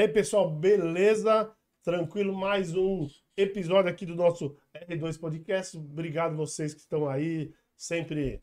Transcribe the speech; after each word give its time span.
E 0.00 0.04
aí, 0.04 0.08
pessoal, 0.08 0.50
beleza? 0.50 1.54
Tranquilo? 1.82 2.32
Mais 2.32 2.74
um 2.74 3.06
episódio 3.36 3.90
aqui 3.90 4.06
do 4.06 4.14
nosso 4.14 4.56
R2 4.88 5.20
Podcast. 5.20 5.76
Obrigado 5.76 6.34
vocês 6.38 6.72
que 6.72 6.80
estão 6.80 7.06
aí, 7.06 7.52
sempre 7.76 8.40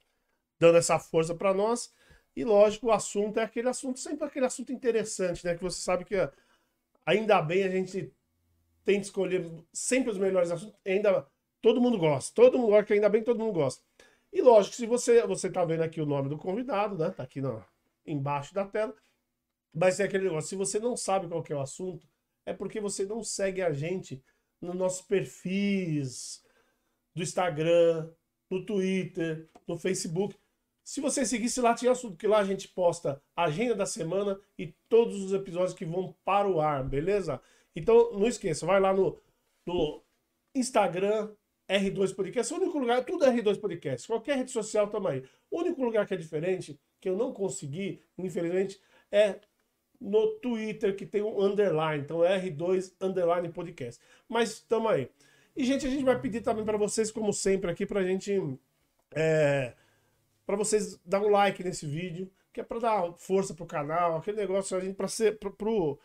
dando 0.60 0.78
essa 0.78 1.00
força 1.00 1.34
para 1.34 1.56
nós. 1.56 1.92
E 2.36 2.44
lógico, 2.44 2.86
o 2.86 2.92
assunto 2.92 3.40
é 3.40 3.44
aquele 3.44 3.68
assunto, 3.68 4.00
sempre 4.00 4.24
aquele 4.24 4.46
assunto 4.46 4.72
interessante, 4.72 5.44
né? 5.44 5.56
Que 5.56 5.64
você 5.64 5.82
sabe 5.82 6.06
que 6.06 6.14
ainda 7.04 7.42
bem 7.42 7.64
a 7.64 7.72
gente 7.72 8.14
tem 8.86 9.00
que 9.00 9.08
escolher 9.08 9.52
sempre 9.74 10.12
os 10.12 10.18
melhores 10.20 10.52
assuntos. 10.52 10.78
Ainda 10.86 11.26
todo 11.60 11.82
mundo 11.82 11.98
gosta, 11.98 12.36
todo 12.36 12.60
mundo 12.60 12.70
gosta, 12.70 12.94
ainda 12.94 13.10
bem 13.10 13.24
todo 13.24 13.40
mundo 13.40 13.54
gosta. 13.54 13.84
E 14.32 14.44
lógico, 14.44 14.76
se 14.76 14.86
você 14.86 15.26
você 15.26 15.50
tá 15.50 15.66
vendo 15.66 15.82
aqui 15.82 16.00
o 16.00 16.06
nome 16.06 16.30
do 16.30 16.38
convidado, 16.38 16.96
né? 17.00 17.10
Tá 17.10 17.24
aqui 17.24 17.42
no, 17.42 17.66
embaixo 18.06 18.54
da 18.54 18.64
tela. 18.64 18.94
Mas 19.74 20.00
é 20.00 20.06
aquele 20.06 20.26
negócio, 20.26 20.50
se 20.50 20.56
você 20.56 20.80
não 20.80 20.96
sabe 20.96 21.28
qual 21.28 21.44
é 21.50 21.54
o 21.54 21.62
assunto, 21.62 22.08
é 22.46 22.54
porque 22.54 22.80
você 22.80 23.06
não 23.06 23.24
segue 23.24 23.62
a 23.62 23.72
gente 23.72 24.24
nos 24.62 24.76
nossos 24.76 25.02
perfis 25.02 26.44
do 27.14 27.22
Instagram, 27.22 28.10
no 28.50 28.66
Twitter, 28.66 29.50
no 29.68 29.78
Facebook. 29.78 30.36
Se 30.84 31.02
você 31.02 31.26
seguisse 31.26 31.60
lá, 31.60 31.74
tinha 31.74 31.92
assunto, 31.92 32.16
que 32.16 32.28
lá 32.28 32.40
a 32.40 32.46
gente 32.46 32.68
posta 32.70 33.22
a 33.36 33.44
agenda 33.46 33.76
da 33.76 33.86
semana 33.86 34.40
e 34.58 34.68
todos 34.88 35.22
os 35.22 35.34
episódios 35.34 35.74
que 35.74 35.86
vão 35.86 36.16
para 36.24 36.48
o 36.48 36.62
ar, 36.62 36.88
beleza? 36.88 37.42
Então, 37.76 38.14
não 38.14 38.28
esqueça, 38.28 38.66
vai 38.66 38.80
lá 38.80 38.94
no, 38.94 39.20
no 39.66 40.02
Instagram, 40.56 41.36
R2 41.70 42.16
Podcast. 42.16 42.54
O 42.54 42.58
único 42.58 42.80
lugar, 42.80 43.04
tudo 43.04 43.26
é 43.26 43.32
R2 43.32 43.60
Podcast. 43.60 44.08
Qualquer 44.08 44.38
rede 44.38 44.52
social, 44.52 44.90
tamo 44.90 45.10
aí. 45.10 45.24
O 45.52 45.60
único 45.60 45.84
lugar 45.84 46.08
que 46.08 46.14
é 46.14 46.18
diferente, 46.18 46.80
que 47.02 47.10
eu 47.10 47.18
não 47.18 47.34
consegui, 47.34 48.02
infelizmente, 48.18 48.80
é 49.12 49.42
no 50.00 50.28
Twitter 50.40 50.96
que 50.96 51.06
tem 51.06 51.22
um 51.22 51.42
underline, 51.42 52.04
então 52.04 52.24
é 52.24 52.40
R2 52.40 52.94
underline 53.02 53.50
podcast. 53.50 54.02
Mas 54.28 54.52
estamos 54.52 54.92
aí. 54.92 55.10
E 55.56 55.66
gente, 55.66 55.88
a 55.88 55.90
gente 55.90 56.04
vai 56.04 56.20
pedir 56.20 56.42
também 56.42 56.64
para 56.64 56.78
vocês, 56.78 57.12
como 57.12 57.34
sempre, 57.34 57.72
aqui 57.72 57.86
para 57.86 58.02
a 58.02 58.04
gente 58.04 58.60
é, 59.12 59.74
para 60.46 60.56
vocês 60.56 61.00
dar 61.06 61.22
um 61.22 61.30
like 61.30 61.64
nesse 61.64 61.86
vídeo, 61.86 62.32
que 62.54 62.62
é 62.62 62.64
para 62.64 62.80
dar 62.80 63.14
força 63.14 63.54
pro 63.54 63.66
canal, 63.66 64.18
aquele 64.18 64.38
negócio 64.38 64.78
a 64.78 64.80
gente 64.80 64.96
para 64.96 65.08
ser 65.08 65.38
pro, 65.40 65.52
pro, 65.52 66.00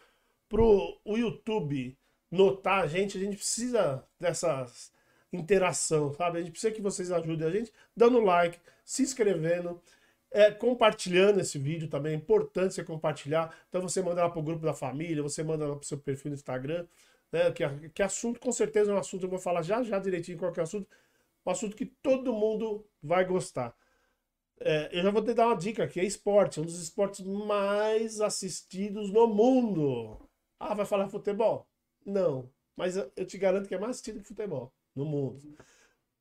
pro 0.48 1.00
o 1.04 1.16
YouTube 1.16 1.96
notar 2.30 2.82
a 2.82 2.86
gente, 2.86 3.18
a 3.18 3.20
gente 3.20 3.36
precisa 3.36 4.02
dessa 4.18 4.66
interação, 5.32 6.12
sabe? 6.14 6.38
A 6.38 6.40
gente 6.40 6.50
precisa 6.50 6.72
que 6.72 6.80
vocês 6.82 7.12
ajudem 7.12 7.46
a 7.46 7.50
gente 7.50 7.72
dando 7.96 8.20
like, 8.20 8.58
se 8.84 9.02
inscrevendo 9.02 9.80
é, 10.32 10.50
compartilhando 10.50 11.40
esse 11.40 11.58
vídeo 11.58 11.88
também, 11.88 12.12
é 12.14 12.16
importante 12.16 12.74
você 12.74 12.84
compartilhar. 12.84 13.54
Então 13.68 13.80
você 13.82 14.02
manda 14.02 14.22
lá 14.22 14.30
para 14.30 14.40
o 14.40 14.42
grupo 14.42 14.64
da 14.64 14.74
família, 14.74 15.22
você 15.22 15.42
manda 15.42 15.66
lá 15.66 15.74
para 15.76 15.82
o 15.82 15.86
seu 15.86 15.98
perfil 15.98 16.30
no 16.30 16.34
Instagram. 16.34 16.86
Né, 17.30 17.50
que, 17.52 17.88
que 17.90 18.02
assunto, 18.02 18.40
com 18.40 18.52
certeza, 18.52 18.90
é 18.90 18.94
um 18.94 18.98
assunto, 18.98 19.24
eu 19.24 19.30
vou 19.30 19.38
falar 19.38 19.62
já 19.62 19.82
já 19.82 19.98
direitinho 19.98 20.38
qual 20.38 20.52
é 20.54 20.60
o 20.60 20.62
assunto. 20.62 20.88
Um 21.46 21.50
assunto 21.50 21.76
que 21.76 21.86
todo 21.86 22.32
mundo 22.32 22.86
vai 23.02 23.24
gostar. 23.24 23.74
É, 24.60 24.90
eu 24.92 25.02
já 25.02 25.10
vou 25.10 25.24
te 25.24 25.34
dar 25.34 25.48
uma 25.48 25.56
dica 25.56 25.84
aqui: 25.84 26.00
é 26.00 26.04
esporte, 26.04 26.60
um 26.60 26.64
dos 26.64 26.80
esportes 26.80 27.24
mais 27.24 28.20
assistidos 28.20 29.10
no 29.10 29.26
mundo. 29.26 30.18
Ah, 30.58 30.74
vai 30.74 30.86
falar 30.86 31.08
futebol? 31.08 31.66
Não, 32.06 32.48
mas 32.76 32.96
eu 32.96 33.26
te 33.26 33.38
garanto 33.38 33.68
que 33.68 33.74
é 33.74 33.78
mais 33.78 33.92
assistido 33.92 34.20
que 34.20 34.28
futebol 34.28 34.72
no 34.94 35.04
mundo. 35.04 35.56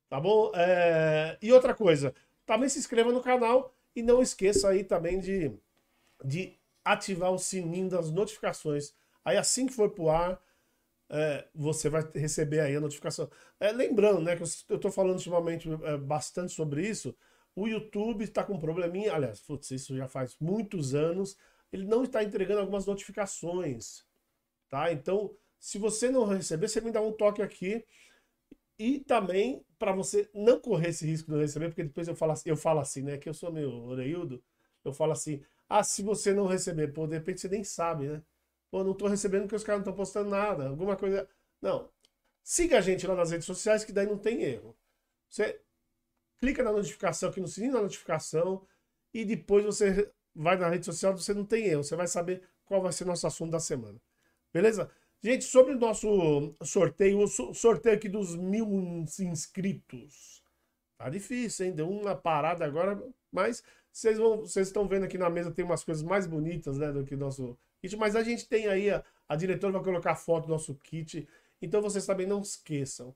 Tá 0.08 0.20
bom? 0.20 0.50
É, 0.54 1.38
e 1.40 1.52
outra 1.52 1.74
coisa, 1.74 2.14
também 2.44 2.68
se 2.68 2.78
inscreva 2.78 3.12
no 3.12 3.22
canal 3.22 3.74
e 3.94 4.02
não 4.02 4.22
esqueça 4.22 4.68
aí 4.68 4.84
também 4.84 5.20
de, 5.20 5.52
de 6.24 6.58
ativar 6.84 7.32
o 7.32 7.38
sininho 7.38 7.88
das 7.88 8.10
notificações. 8.10 8.94
Aí 9.24 9.36
assim 9.36 9.66
que 9.66 9.72
for 9.72 9.90
pro 9.90 10.08
ar, 10.08 10.42
é, 11.10 11.46
você 11.54 11.88
vai 11.90 12.02
receber 12.14 12.60
aí 12.60 12.74
a 12.74 12.80
notificação. 12.80 13.30
É, 13.60 13.70
lembrando, 13.70 14.20
né, 14.20 14.34
que 14.34 14.42
eu 14.42 14.76
estou 14.76 14.90
falando 14.90 15.16
ultimamente 15.16 15.68
é, 15.84 15.96
bastante 15.96 16.52
sobre 16.52 16.88
isso, 16.88 17.14
o 17.54 17.68
YouTube 17.68 18.24
está 18.24 18.42
com 18.42 18.54
um 18.54 18.58
probleminha, 18.58 19.12
aliás, 19.12 19.40
putz, 19.40 19.70
isso 19.70 19.94
já 19.94 20.08
faz 20.08 20.36
muitos 20.40 20.94
anos, 20.94 21.36
ele 21.70 21.84
não 21.84 22.04
está 22.04 22.24
entregando 22.24 22.60
algumas 22.60 22.86
notificações, 22.86 24.04
tá? 24.70 24.90
Então, 24.90 25.36
se 25.60 25.78
você 25.78 26.10
não 26.10 26.24
receber, 26.24 26.68
você 26.68 26.80
me 26.80 26.90
dá 26.90 27.02
um 27.02 27.12
toque 27.12 27.42
aqui 27.42 27.84
e 28.82 28.98
também 29.00 29.64
para 29.78 29.92
você 29.92 30.28
não 30.34 30.58
correr 30.60 30.88
esse 30.88 31.06
risco 31.06 31.26
de 31.26 31.32
não 31.32 31.40
receber, 31.40 31.68
porque 31.68 31.84
depois 31.84 32.08
eu 32.08 32.16
falo, 32.16 32.32
assim, 32.32 32.48
eu 32.50 32.56
falo 32.56 32.80
assim, 32.80 33.02
né? 33.02 33.16
Que 33.16 33.28
eu 33.28 33.34
sou 33.34 33.52
meio 33.52 33.70
oreildo, 33.84 34.42
eu 34.84 34.92
falo 34.92 35.12
assim, 35.12 35.40
ah, 35.68 35.84
se 35.84 36.02
você 36.02 36.34
não 36.34 36.46
receber, 36.46 36.88
pô, 36.88 37.06
de 37.06 37.14
repente 37.14 37.40
você 37.40 37.48
nem 37.48 37.62
sabe, 37.62 38.08
né? 38.08 38.22
Pô, 38.70 38.82
não 38.82 38.94
tô 38.94 39.06
recebendo 39.06 39.42
porque 39.42 39.54
os 39.56 39.62
caras 39.64 39.80
não 39.80 39.82
estão 39.84 39.94
postando 39.94 40.30
nada, 40.30 40.68
alguma 40.68 40.96
coisa. 40.96 41.28
Não. 41.60 41.88
Siga 42.42 42.78
a 42.78 42.80
gente 42.80 43.06
lá 43.06 43.14
nas 43.14 43.30
redes 43.30 43.46
sociais, 43.46 43.84
que 43.84 43.92
daí 43.92 44.06
não 44.06 44.18
tem 44.18 44.42
erro. 44.42 44.76
Você 45.28 45.60
clica 46.40 46.62
na 46.64 46.72
notificação 46.72 47.30
aqui 47.30 47.40
no 47.40 47.48
sininho 47.48 47.74
da 47.74 47.82
notificação 47.82 48.66
e 49.14 49.24
depois 49.24 49.64
você 49.64 50.10
vai 50.34 50.56
na 50.56 50.68
rede 50.68 50.86
social, 50.86 51.16
você 51.16 51.32
não 51.34 51.44
tem 51.44 51.66
erro. 51.66 51.84
Você 51.84 51.96
vai 51.96 52.08
saber 52.08 52.42
qual 52.64 52.82
vai 52.82 52.92
ser 52.92 53.04
nosso 53.04 53.26
assunto 53.26 53.52
da 53.52 53.60
semana. 53.60 54.00
Beleza? 54.52 54.90
Gente, 55.24 55.44
sobre 55.44 55.74
o 55.74 55.78
nosso 55.78 56.52
sorteio, 56.64 57.20
o 57.20 57.54
sorteio 57.54 57.94
aqui 57.94 58.08
dos 58.08 58.34
mil 58.34 58.66
inscritos. 59.20 60.42
Tá 60.98 61.08
difícil, 61.08 61.66
hein? 61.66 61.72
Deu 61.72 61.88
uma 61.88 62.16
parada 62.16 62.64
agora, 62.64 63.00
mas 63.30 63.62
vocês, 63.92 64.18
vão, 64.18 64.40
vocês 64.40 64.66
estão 64.66 64.88
vendo 64.88 65.04
aqui 65.04 65.16
na 65.16 65.30
mesa 65.30 65.52
tem 65.52 65.64
umas 65.64 65.84
coisas 65.84 66.02
mais 66.02 66.26
bonitas, 66.26 66.76
né, 66.76 66.90
do 66.90 67.04
que 67.04 67.14
o 67.14 67.18
nosso 67.18 67.56
kit. 67.80 67.96
Mas 67.96 68.16
a 68.16 68.24
gente 68.24 68.48
tem 68.48 68.66
aí, 68.66 68.90
a, 68.90 69.04
a 69.28 69.36
diretora 69.36 69.74
vai 69.74 69.84
colocar 69.84 70.16
foto 70.16 70.46
do 70.46 70.52
nosso 70.52 70.74
kit. 70.82 71.28
Então 71.60 71.80
vocês 71.80 72.04
também 72.04 72.26
não 72.26 72.40
esqueçam. 72.40 73.14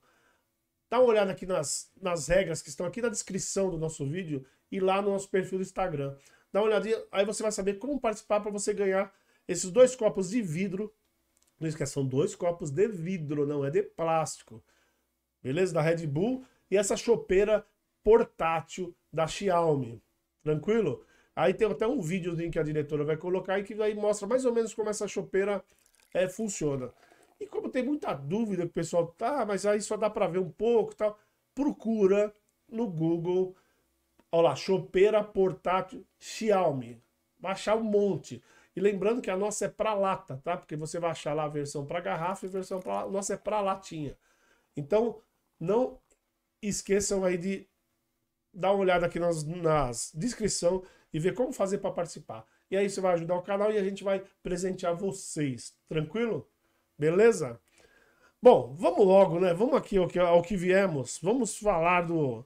Dá 0.89 0.99
uma 0.99 1.09
olhada 1.09 1.33
aqui 1.33 1.45
nas, 1.45 1.91
nas 2.01 2.29
regras 2.29 2.61
que 2.61 2.69
estão 2.69 2.85
aqui 2.85 3.01
na 3.01 3.09
descrição 3.09 3.69
do 3.69 3.77
nosso 3.77 4.05
vídeo 4.07 4.45
e 4.71 4.79
lá 4.79 5.01
no 5.01 5.11
nosso 5.11 5.29
perfil 5.29 5.57
do 5.57 5.63
Instagram. 5.63 6.15
Dá 6.53 6.61
uma 6.61 6.67
olhadinha, 6.67 7.03
aí 7.11 7.25
você 7.25 7.43
vai 7.43 7.51
saber 7.51 7.73
como 7.73 7.99
participar 7.99 8.39
para 8.39 8.49
você 8.49 8.73
ganhar 8.73 9.13
esses 9.45 9.69
dois 9.69 9.93
copos 9.93 10.29
de 10.29 10.41
vidro 10.41 10.93
não 11.59 11.67
esqueça, 11.67 11.93
são 11.93 12.05
dois 12.05 12.35
copos 12.35 12.69
de 12.69 12.87
vidro, 12.87 13.45
não 13.45 13.65
é 13.65 13.69
de 13.69 13.83
plástico. 13.83 14.63
Beleza? 15.41 15.73
Da 15.73 15.81
Red 15.81 16.05
Bull. 16.07 16.43
E 16.69 16.77
essa 16.77 16.95
chopeira 16.95 17.65
portátil 18.03 18.95
da 19.11 19.27
Xiaomi. 19.27 20.01
Tranquilo? 20.43 21.03
Aí 21.35 21.53
tem 21.53 21.69
até 21.69 21.87
um 21.87 22.01
videozinho 22.01 22.51
que 22.51 22.59
a 22.59 22.63
diretora 22.63 23.03
vai 23.03 23.17
colocar 23.17 23.59
e 23.59 23.63
que 23.63 23.79
aí 23.81 23.93
mostra 23.93 24.27
mais 24.27 24.45
ou 24.45 24.53
menos 24.53 24.73
como 24.73 24.89
essa 24.89 25.07
chopeira 25.07 25.63
é, 26.13 26.27
funciona. 26.27 26.91
E 27.39 27.45
como 27.45 27.69
tem 27.69 27.83
muita 27.83 28.13
dúvida 28.13 28.63
que 28.63 28.69
o 28.69 28.73
pessoal 28.73 29.07
tá, 29.07 29.45
mas 29.45 29.65
aí 29.65 29.79
só 29.81 29.95
dá 29.95 30.09
para 30.09 30.27
ver 30.27 30.39
um 30.39 30.49
pouco 30.49 30.95
tal, 30.95 31.19
procura 31.53 32.33
no 32.67 32.87
Google, 32.87 33.55
olha 34.31 34.49
lá, 34.49 34.55
chopeira 34.55 35.23
portátil 35.23 36.05
Xiaomi. 36.19 37.01
Vai 37.39 37.51
achar 37.51 37.77
um 37.77 37.83
monte. 37.83 38.41
E 38.77 38.79
lembrando 38.79 39.23
que 39.23 39.31
a 39.31 39.35
nossa 39.35 39.65
é 39.65 39.67
para 39.67 39.95
lata, 39.95 40.39
tá? 40.43 40.55
Porque 40.55 40.75
você 40.75 40.99
vai 40.99 41.09
achar 41.09 41.33
lá 41.33 41.45
a 41.45 41.47
versão 41.47 41.83
para 41.83 41.99
garrafa 41.99 42.45
e 42.45 42.49
a 42.49 42.51
versão 42.51 42.79
para 42.79 43.07
nossa 43.07 43.33
é 43.33 43.37
para 43.37 43.59
latinha. 43.59 44.15
Então, 44.75 45.19
não 45.59 45.99
esqueçam 46.61 47.25
aí 47.25 47.39
de 47.39 47.67
dar 48.53 48.73
uma 48.73 48.81
olhada 48.81 49.07
aqui 49.07 49.17
nas, 49.17 49.43
nas 49.43 50.11
descrição 50.13 50.83
e 51.11 51.17
ver 51.17 51.33
como 51.33 51.51
fazer 51.51 51.79
para 51.79 51.89
participar. 51.89 52.45
E 52.69 52.77
aí 52.77 52.87
você 52.87 53.01
vai 53.01 53.15
ajudar 53.15 53.37
o 53.37 53.41
canal 53.41 53.71
e 53.71 53.79
a 53.79 53.83
gente 53.83 54.03
vai 54.03 54.23
presentear 54.43 54.95
vocês. 54.95 55.75
Tranquilo? 55.89 56.47
Beleza? 56.99 57.59
Bom, 58.39 58.75
vamos 58.75 59.07
logo, 59.07 59.39
né? 59.39 59.55
Vamos 59.55 59.73
aqui 59.73 59.97
ao 59.97 60.07
que, 60.07 60.19
ao 60.19 60.43
que 60.43 60.55
viemos. 60.55 61.17
Vamos 61.23 61.57
falar 61.57 62.01
do, 62.01 62.45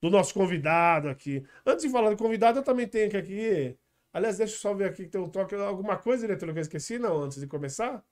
do 0.00 0.08
nosso 0.08 0.34
convidado 0.34 1.08
aqui. 1.08 1.44
Antes 1.66 1.84
de 1.84 1.90
falar 1.90 2.10
do 2.10 2.16
convidado, 2.16 2.60
eu 2.60 2.62
também 2.62 2.86
tenho 2.86 3.10
que 3.10 3.16
aqui 3.16 3.76
Aliás, 4.14 4.38
deixa 4.38 4.54
eu 4.54 4.58
só 4.60 4.72
ver 4.74 4.86
aqui 4.90 5.04
que 5.04 5.10
tem 5.10 5.20
um 5.20 5.28
toque. 5.30 5.54
Alguma 5.54 5.96
coisa, 5.98 6.22
diretor, 6.26 6.50
que 6.52 6.58
eu 6.58 6.62
esqueci, 6.62 6.98
não, 6.98 7.22
antes 7.22 7.38
de 7.40 7.46
começar? 7.46 8.02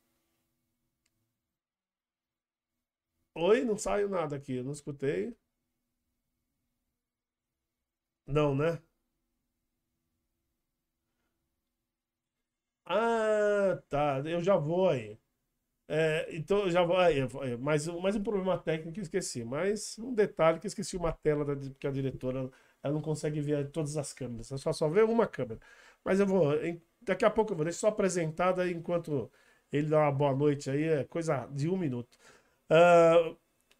Oi, 3.35 3.63
não 3.65 3.77
saiu 3.77 4.09
nada 4.09 4.37
aqui, 4.37 4.55
eu 4.55 4.65
não 4.65 4.73
escutei. 4.73 5.37
Não, 8.27 8.55
né? 8.55 8.83
Ah, 12.85 13.81
tá. 13.89 14.23
Eu 14.27 14.41
já 14.43 14.57
vou 14.57 14.89
aí. 14.89 15.19
É, 15.89 16.35
então, 16.37 16.61
eu 16.65 16.71
já 16.71 16.83
vou 16.85 16.97
aí. 16.99 17.21
Mais, 17.59 17.87
mais 17.89 18.17
um 18.17 18.23
problema 18.23 18.59
técnico 18.59 18.95
que 18.95 19.01
eu 19.01 19.05
esqueci. 19.05 19.45
Mas 19.45 19.99
um 19.99 20.15
detalhe 20.15 20.61
que 20.61 20.67
eu 20.67 20.69
esqueci 20.69 20.97
uma 20.97 21.13
tela 21.13 21.45
da, 21.45 21.57
que 21.79 21.87
a 21.87 21.91
diretora 21.91 22.51
ela 22.83 22.95
não 22.95 23.03
consegue 23.03 23.41
ver 23.41 23.71
todas 23.71 23.97
as 23.97 24.13
câmeras. 24.15 24.51
Ela 24.51 24.59
só, 24.61 24.73
só 24.73 24.89
vê 24.89 25.03
uma 25.03 25.27
câmera. 25.27 25.61
Mas 26.05 26.21
eu 26.21 26.27
vou. 26.27 26.53
Daqui 27.01 27.25
a 27.25 27.31
pouco 27.31 27.53
eu 27.53 27.57
vou 27.57 27.65
deixar 27.65 27.81
só 27.81 27.89
apresentada 27.89 28.69
enquanto 28.71 29.31
ele 29.73 29.89
dá 29.89 30.01
uma 30.01 30.13
boa 30.13 30.35
noite 30.35 30.71
aí, 30.71 30.85
é 30.85 31.05
coisa 31.05 31.47
de 31.47 31.69
um 31.69 31.77
minuto. 31.77 32.17
Uh, 32.71 33.37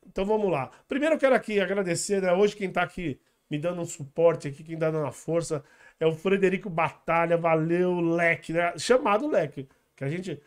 então 0.07 0.25
vamos 0.25 0.51
lá. 0.51 0.71
Primeiro 0.89 1.15
eu 1.15 1.19
quero 1.19 1.35
aqui 1.35 1.61
agradecer, 1.61 2.23
né? 2.23 2.33
Hoje 2.33 2.57
quem 2.57 2.69
está 2.69 2.83
aqui 2.83 3.21
me 3.51 3.59
dando 3.59 3.83
um 3.83 3.85
suporte 3.85 4.49
aqui, 4.49 4.65
quem 4.65 4.75
está 4.75 4.91
dando 4.91 5.03
uma 5.03 5.13
força, 5.13 5.63
é 6.01 6.07
o 6.07 6.15
Frederico 6.15 6.71
Batalha. 6.71 7.37
Valeu, 7.37 8.01
Leque, 8.01 8.53
né? 8.53 8.77
Chamado 8.79 9.29
Leque. 9.29 9.69
Que 9.95 10.05
a 10.05 10.09
gente. 10.09 10.41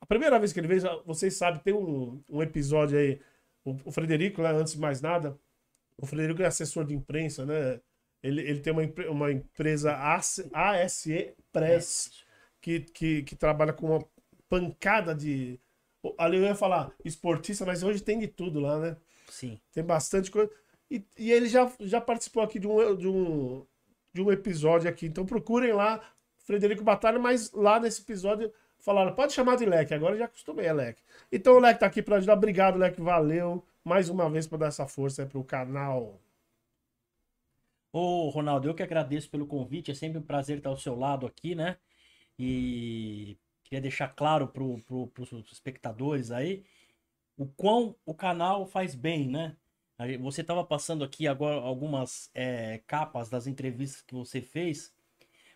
A 0.00 0.06
primeira 0.06 0.38
vez 0.38 0.52
que 0.52 0.60
ele 0.60 0.68
veio, 0.68 1.02
vocês 1.04 1.36
sabem, 1.36 1.60
tem 1.60 1.74
um, 1.74 2.22
um 2.28 2.42
episódio 2.42 2.98
aí. 2.98 3.20
O, 3.64 3.76
o 3.86 3.92
Frederico, 3.92 4.42
né, 4.42 4.50
antes 4.50 4.74
de 4.74 4.80
mais 4.80 5.00
nada, 5.00 5.38
o 5.96 6.06
Frederico 6.06 6.42
é 6.42 6.46
assessor 6.46 6.84
de 6.84 6.94
imprensa, 6.94 7.46
né? 7.46 7.80
Ele, 8.26 8.42
ele 8.42 8.60
tem 8.60 8.72
uma, 8.72 8.82
uma 9.10 9.32
empresa 9.32 9.96
ASE 9.96 11.34
Press 11.52 12.10
que, 12.60 12.80
que, 12.80 13.22
que 13.22 13.36
trabalha 13.36 13.72
com 13.72 13.86
uma 13.86 14.04
pancada 14.48 15.14
de. 15.14 15.60
Ali 16.18 16.36
eu 16.36 16.44
ia 16.44 16.54
falar 16.54 16.92
esportista, 17.04 17.64
mas 17.64 17.82
hoje 17.82 18.02
tem 18.02 18.18
de 18.18 18.28
tudo 18.28 18.60
lá, 18.60 18.78
né? 18.78 18.96
Sim. 19.28 19.58
Tem 19.72 19.82
bastante 19.82 20.30
coisa. 20.30 20.50
E, 20.90 21.04
e 21.18 21.32
ele 21.32 21.48
já, 21.48 21.70
já 21.80 22.00
participou 22.00 22.42
aqui 22.42 22.58
de 22.58 22.68
um, 22.68 22.96
de, 22.96 23.08
um, 23.08 23.66
de 24.12 24.22
um 24.22 24.30
episódio 24.30 24.88
aqui. 24.88 25.06
Então 25.06 25.26
procurem 25.26 25.72
lá, 25.72 26.00
Frederico 26.38 26.84
Batalha, 26.84 27.18
mas 27.18 27.50
lá 27.52 27.80
nesse 27.80 28.02
episódio 28.02 28.52
falaram, 28.78 29.14
pode 29.14 29.32
chamar 29.32 29.56
de 29.56 29.66
Leque, 29.66 29.94
agora 29.94 30.16
já 30.16 30.26
acostumei, 30.26 30.66
é 30.66 30.72
Leque. 30.72 31.02
Então 31.32 31.54
o 31.54 31.58
Leque 31.58 31.80
tá 31.80 31.86
aqui 31.86 32.02
para 32.02 32.16
ajudar. 32.16 32.34
Obrigado, 32.34 32.78
Leque, 32.78 33.00
valeu 33.00 33.64
mais 33.86 34.08
uma 34.08 34.28
vez 34.28 34.48
por 34.48 34.58
dar 34.58 34.66
essa 34.66 34.84
força 34.88 35.22
aí 35.22 35.28
pro 35.28 35.44
canal. 35.44 36.20
Ô, 37.98 38.28
Ronaldo, 38.28 38.68
eu 38.68 38.74
que 38.74 38.82
agradeço 38.82 39.30
pelo 39.30 39.46
convite, 39.46 39.90
é 39.90 39.94
sempre 39.94 40.18
um 40.18 40.22
prazer 40.22 40.58
estar 40.58 40.68
ao 40.68 40.76
seu 40.76 40.94
lado 40.94 41.26
aqui, 41.26 41.54
né? 41.54 41.78
E 42.38 43.38
queria 43.64 43.80
deixar 43.80 44.08
claro 44.08 44.48
pro, 44.48 44.78
pro, 44.82 45.06
pros 45.06 45.32
espectadores 45.50 46.30
aí 46.30 46.62
o 47.38 47.46
quão 47.46 47.96
o 48.04 48.14
canal 48.14 48.66
faz 48.66 48.94
bem, 48.94 49.28
né? 49.30 49.56
Você 50.20 50.42
estava 50.42 50.62
passando 50.64 51.04
aqui 51.04 51.26
agora 51.26 51.56
algumas 51.56 52.30
é, 52.34 52.82
capas 52.86 53.30
das 53.30 53.46
entrevistas 53.46 54.02
que 54.02 54.14
você 54.14 54.42
fez. 54.42 54.94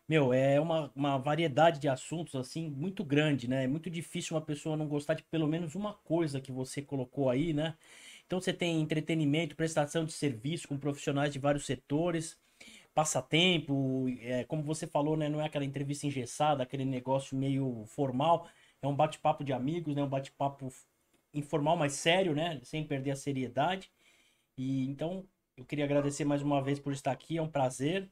Meu, 0.08 0.32
é 0.32 0.58
uma, 0.60 0.90
uma 0.96 1.18
variedade 1.18 1.78
de 1.78 1.88
assuntos 1.88 2.34
assim 2.34 2.70
muito 2.70 3.04
grande, 3.04 3.48
né? 3.48 3.64
É 3.64 3.68
muito 3.68 3.90
difícil 3.90 4.34
uma 4.36 4.42
pessoa 4.42 4.78
não 4.78 4.88
gostar 4.88 5.14
de 5.14 5.22
pelo 5.24 5.46
menos 5.46 5.74
uma 5.74 5.94
coisa 5.94 6.40
que 6.40 6.52
você 6.52 6.82
colocou 6.82 7.28
aí, 7.28 7.52
né? 7.52 7.76
Então 8.30 8.40
você 8.40 8.52
tem 8.52 8.80
entretenimento, 8.80 9.56
prestação 9.56 10.04
de 10.04 10.12
serviço 10.12 10.68
com 10.68 10.78
profissionais 10.78 11.32
de 11.32 11.40
vários 11.40 11.66
setores, 11.66 12.38
passatempo, 12.94 14.06
é, 14.20 14.44
como 14.44 14.62
você 14.62 14.86
falou, 14.86 15.16
né? 15.16 15.28
Não 15.28 15.40
é 15.40 15.46
aquela 15.46 15.64
entrevista 15.64 16.06
engessada, 16.06 16.62
aquele 16.62 16.84
negócio 16.84 17.36
meio 17.36 17.84
formal. 17.88 18.48
É 18.80 18.86
um 18.86 18.94
bate-papo 18.94 19.42
de 19.42 19.52
amigos, 19.52 19.96
né? 19.96 20.02
Um 20.04 20.08
bate-papo 20.08 20.72
informal, 21.34 21.76
mas 21.76 21.94
sério, 21.94 22.32
né? 22.32 22.60
Sem 22.62 22.86
perder 22.86 23.10
a 23.10 23.16
seriedade. 23.16 23.90
E 24.56 24.88
então 24.88 25.26
eu 25.56 25.64
queria 25.64 25.84
agradecer 25.84 26.24
mais 26.24 26.40
uma 26.40 26.62
vez 26.62 26.78
por 26.78 26.92
estar 26.92 27.10
aqui, 27.10 27.36
é 27.36 27.42
um 27.42 27.50
prazer. 27.50 28.08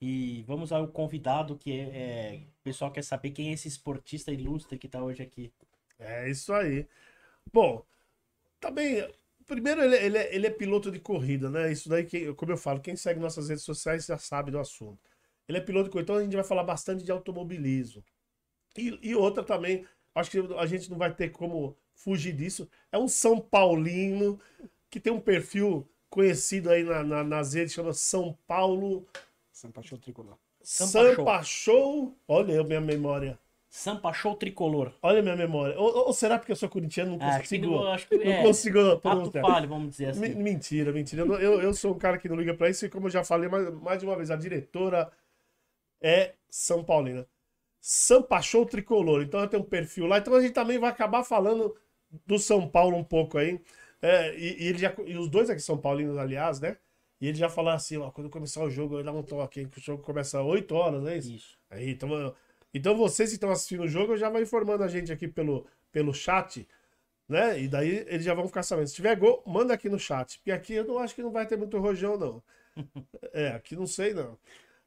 E 0.00 0.42
vamos 0.42 0.72
ao 0.72 0.88
convidado 0.88 1.56
que 1.56 1.70
é, 1.70 1.84
é 1.84 2.36
o 2.36 2.62
pessoal 2.64 2.90
quer 2.90 3.04
saber 3.04 3.30
quem 3.30 3.50
é 3.50 3.52
esse 3.52 3.68
esportista 3.68 4.32
ilustre 4.32 4.76
que 4.76 4.86
está 4.86 5.00
hoje 5.00 5.22
aqui. 5.22 5.52
É 6.00 6.28
isso 6.28 6.52
aí. 6.52 6.84
Bom, 7.52 7.84
também 8.58 9.08
primeiro 9.46 9.82
ele, 9.82 9.96
ele, 9.96 10.18
é, 10.18 10.34
ele 10.34 10.46
é 10.46 10.50
piloto 10.50 10.90
de 10.90 10.98
corrida, 10.98 11.50
né? 11.50 11.70
Isso 11.70 11.88
daí 11.88 12.04
que, 12.04 12.32
como 12.34 12.52
eu 12.52 12.56
falo, 12.56 12.80
quem 12.80 12.96
segue 12.96 13.20
nossas 13.20 13.48
redes 13.48 13.64
sociais 13.64 14.06
já 14.06 14.18
sabe 14.18 14.50
do 14.50 14.58
assunto. 14.58 14.98
Ele 15.48 15.58
é 15.58 15.60
piloto 15.60 15.84
de 15.84 15.90
corrida, 15.90 16.12
então 16.12 16.16
a 16.16 16.24
gente 16.24 16.34
vai 16.34 16.44
falar 16.44 16.64
bastante 16.64 17.04
de 17.04 17.10
automobilismo. 17.10 18.04
E, 18.76 18.98
e 19.02 19.14
outra 19.14 19.42
também, 19.42 19.86
acho 20.14 20.30
que 20.30 20.38
a 20.56 20.66
gente 20.66 20.90
não 20.90 20.98
vai 20.98 21.12
ter 21.14 21.30
como 21.30 21.76
fugir 21.94 22.32
disso. 22.32 22.68
É 22.90 22.98
um 22.98 23.08
São 23.08 23.40
Paulino 23.40 24.40
que 24.90 25.00
tem 25.00 25.12
um 25.12 25.20
perfil 25.20 25.88
conhecido 26.08 26.70
aí 26.70 26.82
na, 26.82 27.02
na, 27.02 27.24
nas 27.24 27.54
redes, 27.54 27.72
chama 27.72 27.92
São 27.92 28.36
Paulo. 28.46 29.06
Sampa 29.50 29.82
Show 29.82 29.98
Tricolor. 29.98 30.36
Sampa 30.62 31.42
Show. 31.42 32.16
Olha 32.28 32.60
a 32.60 32.64
minha 32.64 32.80
memória. 32.80 33.38
Sampa 33.74 34.12
Show 34.12 34.34
Tricolor. 34.34 34.92
Olha 35.00 35.20
a 35.20 35.22
minha 35.22 35.34
memória. 35.34 35.80
Ou, 35.80 36.08
ou, 36.08 36.12
será 36.12 36.38
porque 36.38 36.52
eu 36.52 36.56
sou 36.56 36.68
corintiano 36.68 37.12
não 37.12 37.18
consigo? 37.18 37.82
Ah, 37.86 37.96
que, 37.96 38.18
não 38.18 38.30
é, 38.30 38.42
consigo 38.42 38.98
pronunciar. 38.98 39.42
Falho, 39.42 39.66
vamos 39.66 39.92
dizer 39.92 40.10
assim. 40.10 40.34
Mentira, 40.34 40.92
mentira. 40.92 41.22
Eu, 41.22 41.58
eu 41.58 41.72
sou 41.72 41.94
um 41.94 41.98
cara 41.98 42.18
que 42.18 42.28
não 42.28 42.36
liga 42.36 42.52
pra 42.52 42.68
isso 42.68 42.84
e 42.84 42.90
como 42.90 43.06
eu 43.06 43.10
já 43.10 43.24
falei 43.24 43.48
mais, 43.48 43.72
mais 43.80 43.98
de 43.98 44.04
uma 44.04 44.14
vez, 44.14 44.30
a 44.30 44.36
diretora 44.36 45.10
é 46.02 46.34
São 46.50 46.84
Paulina. 46.84 47.26
Sampa 47.80 48.42
Show 48.42 48.66
Tricolor. 48.66 49.22
Então 49.22 49.40
eu 49.40 49.48
tenho 49.48 49.62
um 49.62 49.66
perfil 49.66 50.06
lá. 50.06 50.18
Então 50.18 50.34
a 50.34 50.42
gente 50.42 50.52
também 50.52 50.78
vai 50.78 50.90
acabar 50.90 51.24
falando 51.24 51.74
do 52.26 52.38
São 52.38 52.68
Paulo 52.68 52.98
um 52.98 53.04
pouco 53.04 53.38
aí. 53.38 53.58
É, 54.02 54.36
e, 54.36 54.64
e, 54.64 54.66
ele 54.66 54.78
já, 54.78 54.94
e 55.06 55.16
os 55.16 55.30
dois 55.30 55.48
aqui 55.48 55.62
são 55.62 55.78
paulinos, 55.78 56.18
aliás, 56.18 56.60
né? 56.60 56.76
E 57.18 57.26
ele 57.26 57.38
já 57.38 57.48
falou 57.48 57.70
assim, 57.70 57.96
ó, 57.96 58.10
quando 58.10 58.28
começar 58.28 58.62
o 58.62 58.68
jogo, 58.68 58.98
eu 58.98 59.02
dá 59.02 59.12
um 59.12 59.22
toque, 59.22 59.64
que 59.64 59.78
o 59.78 59.82
jogo 59.82 60.02
começa 60.02 60.38
às 60.38 60.44
8 60.44 60.74
horas, 60.74 61.02
né? 61.02 61.16
Isso. 61.16 61.32
isso. 61.32 61.58
Aí, 61.70 61.92
então, 61.92 62.34
então 62.74 62.96
vocês 62.96 63.30
que 63.30 63.36
estão 63.36 63.50
assistindo 63.50 63.82
o 63.82 63.88
jogo, 63.88 64.16
já 64.16 64.28
vai 64.30 64.42
informando 64.42 64.82
a 64.82 64.88
gente 64.88 65.12
aqui 65.12 65.28
pelo, 65.28 65.66
pelo 65.90 66.14
chat, 66.14 66.66
né? 67.28 67.60
E 67.60 67.68
daí 67.68 68.04
eles 68.08 68.24
já 68.24 68.34
vão 68.34 68.46
ficar 68.46 68.62
sabendo. 68.62 68.88
Se 68.88 68.94
tiver 68.94 69.14
gol, 69.16 69.42
manda 69.46 69.74
aqui 69.74 69.88
no 69.88 69.98
chat. 69.98 70.38
Porque 70.38 70.52
aqui 70.52 70.74
eu 70.74 70.84
não 70.84 70.98
acho 70.98 71.14
que 71.14 71.22
não 71.22 71.30
vai 71.30 71.46
ter 71.46 71.56
muito 71.56 71.78
rojão, 71.78 72.16
não. 72.16 72.42
é, 73.32 73.48
aqui 73.48 73.76
não 73.76 73.86
sei, 73.86 74.14
não. 74.14 74.38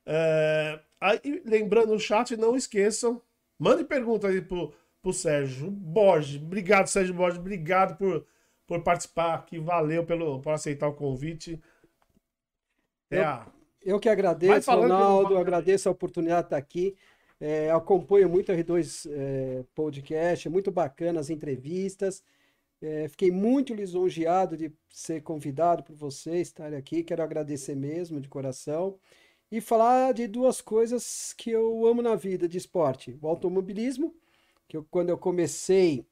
É, 0.06 0.80
aí, 1.02 1.42
lembrando 1.46 1.94
no 1.94 2.00
chat, 2.00 2.36
não 2.38 2.56
esqueçam, 2.56 3.22
mande 3.58 3.84
pergunta 3.84 4.28
aí 4.28 4.42
pro, 4.42 4.74
pro 5.02 5.14
Sérgio 5.14 5.70
Borges. 5.70 6.42
Obrigado, 6.42 6.88
Sérgio 6.88 7.14
Borges. 7.14 7.40
Obrigado 7.40 7.98
por, 7.98 8.26
por 8.68 8.82
participar 8.82 9.36
aqui. 9.36 9.60
Valeu 9.60 10.06
pelo, 10.06 10.40
por 10.42 10.52
aceitar 10.52 10.88
o 10.88 10.94
convite. 10.94 11.62
É 13.10 13.20
eu, 13.20 13.24
a... 13.24 13.48
eu 13.84 14.00
que 14.00 14.10
agradeço, 14.10 14.72
Ronaldo. 14.72 15.30
Que 15.30 15.42
agradeço 15.42 15.90
a 15.90 15.92
oportunidade 15.92 16.42
de 16.42 16.48
estar 16.48 16.58
aqui. 16.58 16.96
É, 17.47 17.69
acompanho 17.69 18.27
muito 18.27 18.51
a 18.51 18.56
R2 18.56 19.07
é, 19.07 19.63
Podcast, 19.75 20.47
é 20.47 20.51
muito 20.51 20.71
bacana 20.71 21.19
as 21.19 21.30
entrevistas. 21.30 22.24
É, 22.81 23.07
fiquei 23.07 23.30
muito 23.30 23.71
lisonjeado 23.71 24.57
de 24.57 24.74
ser 24.89 25.21
convidado 25.21 25.83
por 25.83 25.95
vocês 25.95 26.47
estarem 26.47 26.80
aqui. 26.80 27.03
Quero 27.03 27.21
agradecer 27.21 27.75
mesmo, 27.75 28.19
de 28.19 28.27
coração. 28.27 28.97
E 29.51 29.62
falar 29.62 30.12
de 30.13 30.27
duas 30.27 30.59
coisas 30.59 31.33
que 31.38 31.51
eu 31.51 31.86
amo 31.86 32.01
na 32.01 32.15
vida 32.15 32.47
de 32.47 32.57
esporte: 32.57 33.15
o 33.21 33.27
automobilismo 33.27 34.15
que 34.68 34.77
eu, 34.77 34.83
quando 34.89 35.09
eu 35.09 35.18
comecei 35.18 36.03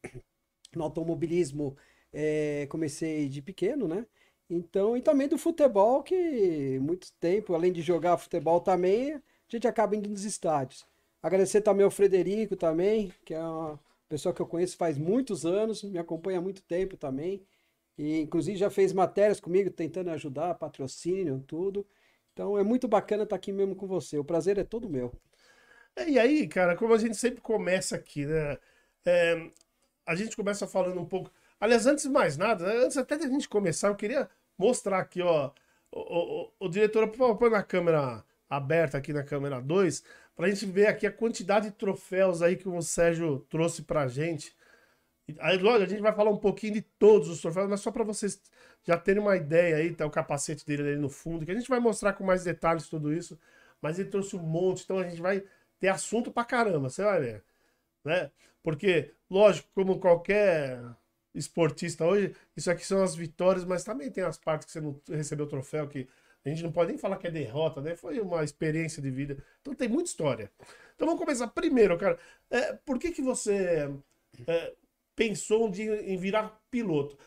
no 0.76 0.84
automobilismo, 0.84 1.76
é, 2.14 2.68
comecei 2.70 3.28
de 3.28 3.42
pequeno, 3.42 3.88
né? 3.88 4.06
Então, 4.48 4.96
e 4.96 5.02
também 5.02 5.28
do 5.28 5.40
futebol, 5.40 6.04
que 6.04 6.78
muito 6.80 7.12
tempo, 7.20 7.56
além 7.56 7.74
de 7.74 7.82
jogar 7.82 8.18
futebol 8.18 8.62
também, 8.62 9.14
a 9.16 9.22
gente 9.50 9.68
acaba 9.68 9.96
indo 9.96 10.10
nos 10.10 10.26
estádios. 10.26 10.93
Agradecer 11.24 11.62
também 11.62 11.86
ao 11.86 11.92
Frederico 11.92 12.58
também, 12.58 13.14
que 13.24 13.34
é 13.34 13.40
uma 13.42 13.80
pessoa 14.10 14.34
que 14.36 14.42
eu 14.42 14.46
conheço 14.46 14.76
faz 14.76 14.98
muitos 14.98 15.46
anos, 15.46 15.82
me 15.82 15.98
acompanha 15.98 16.40
há 16.40 16.42
muito 16.42 16.62
tempo 16.64 16.98
também. 16.98 17.42
E 17.98 18.20
inclusive 18.20 18.58
já 18.58 18.70
fez 18.70 18.92
matérias 18.92 19.40
comigo, 19.40 19.70
tentando 19.72 20.10
ajudar, 20.12 20.56
patrocínio, 20.56 21.42
tudo. 21.48 21.88
Então 22.34 22.58
é 22.58 22.64
muito 22.64 22.88
bacana 22.90 23.24
estar 23.24 23.38
aqui 23.38 23.54
mesmo 23.54 23.74
com 23.76 23.88
você. 23.88 24.18
O 24.18 24.26
prazer 24.26 24.58
é 24.58 24.66
todo 24.66 24.90
meu. 24.90 25.14
É, 25.96 26.10
e 26.10 26.20
aí, 26.20 26.48
cara, 26.48 26.76
como 26.76 26.94
a 26.94 26.98
gente 26.98 27.16
sempre 27.16 27.42
começa 27.42 27.96
aqui, 27.96 28.26
né? 28.26 28.58
É, 29.06 29.52
a 30.06 30.16
gente 30.16 30.36
começa 30.36 30.68
falando 30.68 31.00
um 31.00 31.06
pouco. 31.06 31.32
Aliás, 31.60 31.86
antes 31.88 32.04
de 32.06 32.10
mais 32.12 32.38
nada, 32.38 32.66
antes 32.84 32.98
até 32.98 33.18
de 33.18 33.26
a 33.26 33.30
gente 33.30 33.48
começar, 33.48 33.88
eu 33.90 33.96
queria 33.96 34.30
mostrar 34.58 35.00
aqui, 35.00 35.22
ó. 35.22 35.52
O, 35.92 36.48
o, 36.48 36.52
o 36.62 36.70
diretor, 36.70 37.08
por 37.10 37.38
põe 37.38 37.50
na 37.50 37.64
câmera 37.64 38.26
aberta 38.50 38.98
aqui 38.98 39.14
na 39.14 39.24
câmera 39.24 39.62
2, 39.62 40.04
pra 40.36 40.50
gente 40.50 40.66
ver 40.66 40.88
aqui 40.88 41.06
a 41.08 41.12
quantidade 41.12 41.70
de 41.70 41.76
troféus 41.76 42.42
aí 42.42 42.56
que 42.56 42.68
o 42.68 42.82
Sérgio 42.82 43.40
trouxe 43.50 43.84
pra 43.84 44.08
gente. 44.08 44.56
Aí, 45.40 45.58
lógico, 45.58 45.84
a 45.86 45.90
gente 45.90 46.02
vai 46.02 46.14
falar 46.14 46.32
um 46.32 46.38
pouquinho 46.38 46.74
de 46.74 46.82
todos 46.82 47.30
os 47.30 47.40
troféus, 47.42 47.70
mas 47.70 47.80
só 47.80 47.92
para 47.92 48.04
vocês 48.04 48.42
já 48.84 48.98
terem 48.98 49.22
uma 49.22 49.36
ideia 49.38 49.78
aí, 49.78 49.94
tá 49.96 50.06
o 50.06 50.12
capacete 50.12 50.66
dele 50.66 50.84
ali 50.84 50.98
no 50.98 51.10
fundo, 51.10 51.46
que 51.46 51.52
a 51.52 51.56
gente 51.56 51.70
vai 51.70 51.80
mostrar 51.80 52.14
com 52.14 52.26
mais 52.26 52.44
detalhes 52.44 52.90
tudo 52.90 53.14
isso. 53.14 53.40
Mas 53.82 54.00
ele 54.00 54.10
trouxe 54.10 54.36
um 54.36 54.40
monte, 54.40 54.84
então 54.84 54.98
a 55.00 55.04
gente 55.08 55.22
vai 55.22 55.44
ter 55.80 55.90
assunto 55.90 56.32
pra 56.32 56.46
caramba, 56.46 56.90
você 56.90 57.04
vai 57.04 57.20
ver. 57.22 57.44
Né? 58.04 58.32
Porque, 58.62 59.14
lógico, 59.30 59.70
como 59.74 60.00
qualquer 60.00 60.82
esportista 61.34 62.06
hoje, 62.06 62.36
isso 62.56 62.70
aqui 62.72 62.86
são 62.86 63.02
as 63.04 63.16
vitórias, 63.16 63.66
mas 63.66 63.84
também 63.84 64.12
tem 64.12 64.24
as 64.24 64.38
partes 64.38 64.66
que 64.66 64.72
você 64.72 64.82
não 64.82 65.00
recebeu 65.10 65.48
troféu, 65.48 65.88
que 65.88 66.08
a 66.46 66.50
gente 66.50 66.64
não 66.64 66.72
pode 66.72 66.90
nem 66.90 66.98
falar 66.98 67.18
que 67.18 67.28
é 67.28 67.32
derrota, 67.32 67.82
né? 67.82 67.96
Foi 67.96 68.20
uma 68.20 68.44
experiência 68.44 69.02
de 69.02 69.10
vida. 69.10 69.38
Então 69.62 69.74
tem 69.74 69.88
muita 69.88 70.10
história. 70.10 70.52
Então 70.96 71.08
vamos 71.08 71.22
começar. 71.22 71.48
Primeiro, 71.48 71.98
cara, 71.98 72.18
é, 72.50 72.74
por 72.74 73.00
que, 73.00 73.12
que 73.12 73.22
você 73.22 73.90
é, 74.46 74.74
pensou 75.16 75.70
de, 75.70 75.84
em 75.84 76.18
virar 76.18 76.62
piloto? 76.70 77.18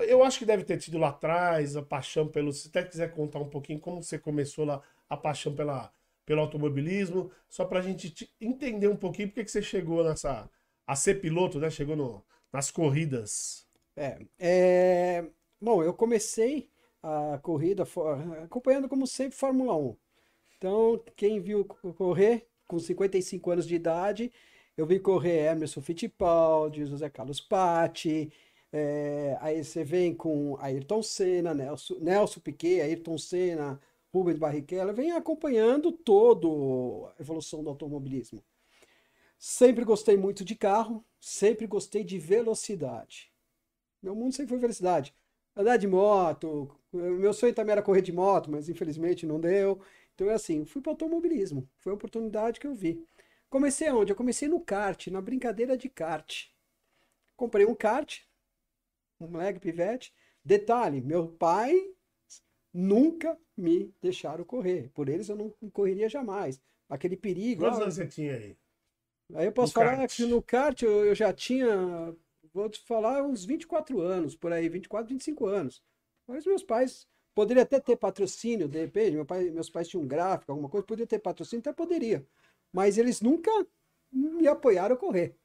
Eu 0.00 0.22
acho 0.22 0.38
que 0.38 0.44
deve 0.44 0.62
ter 0.64 0.76
tido 0.78 0.98
lá 0.98 1.08
atrás 1.08 1.74
a 1.76 1.82
paixão 1.82 2.28
pelo. 2.28 2.52
Se 2.52 2.68
até 2.68 2.82
quiser 2.84 3.14
contar 3.14 3.38
um 3.38 3.48
pouquinho 3.48 3.80
como 3.80 4.02
você 4.02 4.18
começou 4.18 4.66
lá, 4.66 4.82
a 5.08 5.16
paixão 5.16 5.54
pela, 5.54 5.90
pelo 6.26 6.42
automobilismo, 6.42 7.30
só 7.48 7.64
para 7.64 7.78
a 7.78 7.82
gente 7.82 8.30
entender 8.40 8.88
um 8.88 8.96
pouquinho 8.96 9.28
porque 9.28 9.44
que 9.44 9.50
você 9.50 9.62
chegou 9.62 10.04
nessa 10.04 10.50
a 10.86 10.94
ser 10.94 11.16
piloto, 11.20 11.58
né? 11.58 11.70
Chegou 11.70 11.96
no, 11.96 12.22
nas 12.52 12.70
corridas. 12.70 13.66
É, 13.96 14.18
é, 14.38 15.24
bom, 15.60 15.82
eu 15.82 15.94
comecei 15.94 16.68
a 17.06 17.38
corrida 17.38 17.84
acompanhando 18.44 18.88
como 18.88 19.06
sempre 19.06 19.36
Fórmula 19.36 19.76
1. 19.76 19.96
Então, 20.56 21.00
quem 21.14 21.40
viu 21.40 21.64
correr 21.64 22.48
com 22.66 22.78
55 22.78 23.50
anos 23.50 23.66
de 23.66 23.74
idade, 23.76 24.32
Eu 24.76 24.84
vi 24.84 25.00
correr 25.00 25.52
Emerson 25.52 25.80
Fittipaldi, 25.80 26.84
José 26.84 27.08
Carlos 27.08 27.40
Patti, 27.40 28.30
é, 28.70 29.38
aí 29.40 29.64
você 29.64 29.82
vem 29.82 30.14
com 30.14 30.56
Ayrton 30.60 31.02
Senna, 31.02 31.54
Nelson, 31.54 31.94
Nelson 32.00 32.40
Piquet, 32.40 32.82
Ayrton 32.82 33.16
Senna, 33.16 33.80
Rubens 34.12 34.38
Barrichello, 34.38 34.92
vem 34.92 35.12
acompanhando 35.12 35.92
todo 35.92 37.10
a 37.16 37.22
evolução 37.22 37.64
do 37.64 37.70
automobilismo. 37.70 38.44
Sempre 39.38 39.84
gostei 39.84 40.16
muito 40.16 40.44
de 40.44 40.54
carro, 40.54 41.02
sempre 41.20 41.66
gostei 41.66 42.04
de 42.04 42.18
velocidade. 42.18 43.32
Meu 44.02 44.14
mundo 44.14 44.34
sempre 44.34 44.50
foi 44.50 44.58
velocidade. 44.58 45.14
Andar 45.56 45.78
de 45.78 45.88
moto, 45.88 46.70
meu 46.92 47.32
sonho 47.32 47.54
também 47.54 47.72
era 47.72 47.82
correr 47.82 48.02
de 48.02 48.12
moto, 48.12 48.50
mas 48.50 48.68
infelizmente 48.68 49.26
não 49.26 49.40
deu. 49.40 49.80
Então 50.14 50.30
é 50.30 50.34
assim, 50.34 50.64
fui 50.64 50.82
para 50.82 50.92
automobilismo. 50.92 51.68
Foi 51.78 51.92
a 51.92 51.94
oportunidade 51.94 52.60
que 52.60 52.66
eu 52.66 52.74
vi. 52.74 53.02
Comecei 53.48 53.90
onde? 53.90 54.12
Eu 54.12 54.16
comecei 54.16 54.48
no 54.48 54.60
kart, 54.60 55.06
na 55.08 55.20
brincadeira 55.20 55.76
de 55.76 55.88
kart. 55.88 56.48
Comprei 57.36 57.64
um 57.64 57.74
kart, 57.74 58.20
um 59.20 59.28
moleque 59.28 59.60
pivete. 59.60 60.12
Detalhe, 60.44 61.00
meu 61.00 61.28
pai 61.28 61.74
nunca 62.72 63.38
me 63.56 63.94
deixaram 64.02 64.44
correr. 64.44 64.90
Por 64.94 65.08
eles 65.08 65.28
eu 65.28 65.36
não 65.36 65.50
correria 65.70 66.08
jamais. 66.08 66.60
Aquele 66.88 67.16
perigo. 67.16 67.62
Quantos 67.62 67.80
anos 67.80 67.94
você 67.94 68.06
tinha 68.06 68.34
aí? 68.34 68.56
Aí 69.34 69.46
eu 69.46 69.52
posso 69.52 69.78
no 69.78 69.84
falar 69.84 69.96
kart. 69.96 70.16
que 70.16 70.26
no 70.26 70.42
kart 70.42 70.82
eu, 70.82 71.04
eu, 71.04 71.14
já 71.14 71.32
tinha, 71.32 72.14
vou 72.56 72.70
te 72.70 72.80
falar, 72.80 73.22
uns 73.22 73.44
24 73.44 74.00
anos, 74.00 74.34
por 74.34 74.52
aí, 74.52 74.68
24, 74.68 75.08
25 75.08 75.46
anos. 75.46 75.82
Mas 76.26 76.46
meus 76.46 76.62
pais 76.62 77.06
poderiam 77.34 77.62
até 77.62 77.78
ter 77.78 77.96
patrocínio, 77.96 78.68
de 78.68 78.78
repente, 78.80 79.12
meu 79.14 79.26
pai, 79.26 79.50
meus 79.50 79.68
pais 79.70 79.88
tinham 79.88 80.02
um 80.02 80.08
gráfico, 80.08 80.50
alguma 80.50 80.68
coisa, 80.68 80.86
poderia 80.86 81.06
ter 81.06 81.18
patrocínio, 81.18 81.60
até 81.60 81.72
poderia. 81.72 82.26
Mas 82.72 82.98
eles 82.98 83.20
nunca 83.20 83.50
me 84.10 84.48
apoiaram 84.48 84.94
a 84.94 84.98
correr. 84.98 85.36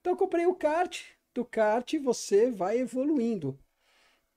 Então 0.00 0.12
eu 0.12 0.16
comprei 0.16 0.46
o 0.46 0.54
kart, 0.54 1.02
do 1.34 1.44
kart 1.44 1.92
você 1.98 2.50
vai 2.50 2.78
evoluindo. 2.78 3.58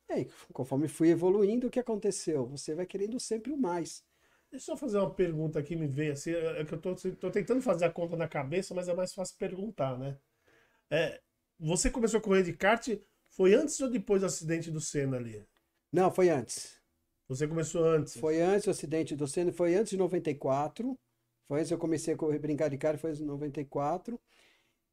E 0.10 0.14
aí, 0.14 0.30
conforme 0.54 0.88
fui 0.88 1.10
evoluindo, 1.10 1.68
o 1.68 1.70
que 1.70 1.80
aconteceu? 1.80 2.48
Você 2.48 2.74
vai 2.74 2.86
querendo 2.86 3.20
sempre 3.20 3.52
o 3.52 3.58
mais. 3.58 4.04
Deixa 4.50 4.72
eu 4.72 4.78
fazer 4.78 4.98
uma 4.98 5.14
pergunta 5.14 5.60
aqui, 5.60 5.76
me 5.76 5.88
veio 5.88 6.14
assim, 6.14 6.32
é 6.32 6.64
que 6.64 6.74
eu 6.74 6.80
tô, 6.80 6.96
tô 6.96 7.30
tentando 7.30 7.62
fazer 7.62 7.86
a 7.86 7.92
conta 7.92 8.16
na 8.16 8.28
cabeça, 8.28 8.74
mas 8.74 8.88
é 8.88 8.94
mais 8.96 9.14
fácil 9.14 9.36
perguntar, 9.38 9.98
né? 10.00 10.18
É, 10.90 11.22
você 11.60 11.90
começou 11.90 12.20
a 12.20 12.22
correr 12.22 12.44
de 12.44 12.54
kart, 12.54 12.88
foi 13.30 13.54
antes 13.54 13.80
ou 13.80 13.90
depois 13.90 14.22
do 14.22 14.28
acidente 14.28 14.72
do 14.72 14.82
Senna 14.82 15.18
ali? 15.18 15.46
Não, 15.92 16.12
foi 16.12 16.30
antes. 16.30 16.78
Você 17.28 17.48
começou 17.48 17.84
antes? 17.86 18.16
Foi 18.18 18.42
antes 18.42 18.66
do 18.66 18.72
acidente 18.72 19.16
do 19.16 19.28
Senna, 19.28 19.52
foi 19.52 19.76
antes 19.76 19.92
de 19.92 19.98
94. 19.98 20.98
Foi 21.48 21.60
antes 21.60 21.72
eu 21.72 21.78
comecei 21.78 22.14
a 22.14 22.18
correr, 22.18 22.40
brincar 22.40 22.70
de 22.70 22.78
kart, 22.78 23.00
foi 23.00 23.14
em 23.14 23.24
94. 23.24 24.20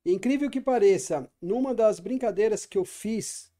incrível 0.04 0.50
que 0.50 0.60
pareça, 0.60 1.30
numa 1.40 1.74
das 1.74 2.00
brincadeiras 2.00 2.66
que 2.66 2.76
eu 2.78 2.84
fiz, 2.84 3.52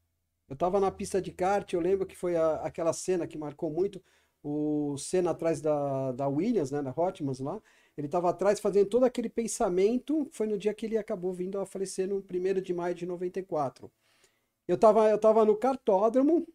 eu 0.47 0.55
tava 0.55 0.79
na 0.79 0.91
pista 0.91 1.21
de 1.21 1.31
kart, 1.31 1.71
eu 1.73 1.79
lembro 1.79 2.05
que 2.05 2.15
foi 2.15 2.35
a, 2.35 2.57
aquela 2.57 2.93
cena 2.93 3.27
que 3.27 3.37
marcou 3.37 3.71
muito, 3.71 4.03
o 4.43 4.97
Senna 4.97 5.31
atrás 5.31 5.59
da, 5.59 6.11
da 6.11 6.27
Williams, 6.27 6.69
né, 6.71 6.81
da 6.83 6.93
Hotmans 6.95 7.39
lá, 7.39 7.59
ele 7.97 8.07
estava 8.07 8.29
atrás 8.29 8.59
fazendo 8.59 8.89
todo 8.89 9.05
aquele 9.05 9.29
pensamento, 9.29 10.27
foi 10.31 10.47
no 10.47 10.57
dia 10.57 10.73
que 10.73 10.85
ele 10.85 10.97
acabou 10.97 11.33
vindo 11.33 11.59
a 11.59 11.65
falecer 11.65 12.07
no 12.07 12.17
1 12.17 12.61
de 12.61 12.73
maio 12.73 12.95
de 12.95 13.05
94. 13.05 13.91
Eu 14.67 14.75
estava 14.75 15.09
eu 15.09 15.19
tava 15.19 15.45
no 15.45 15.55
cartódromo, 15.57 16.47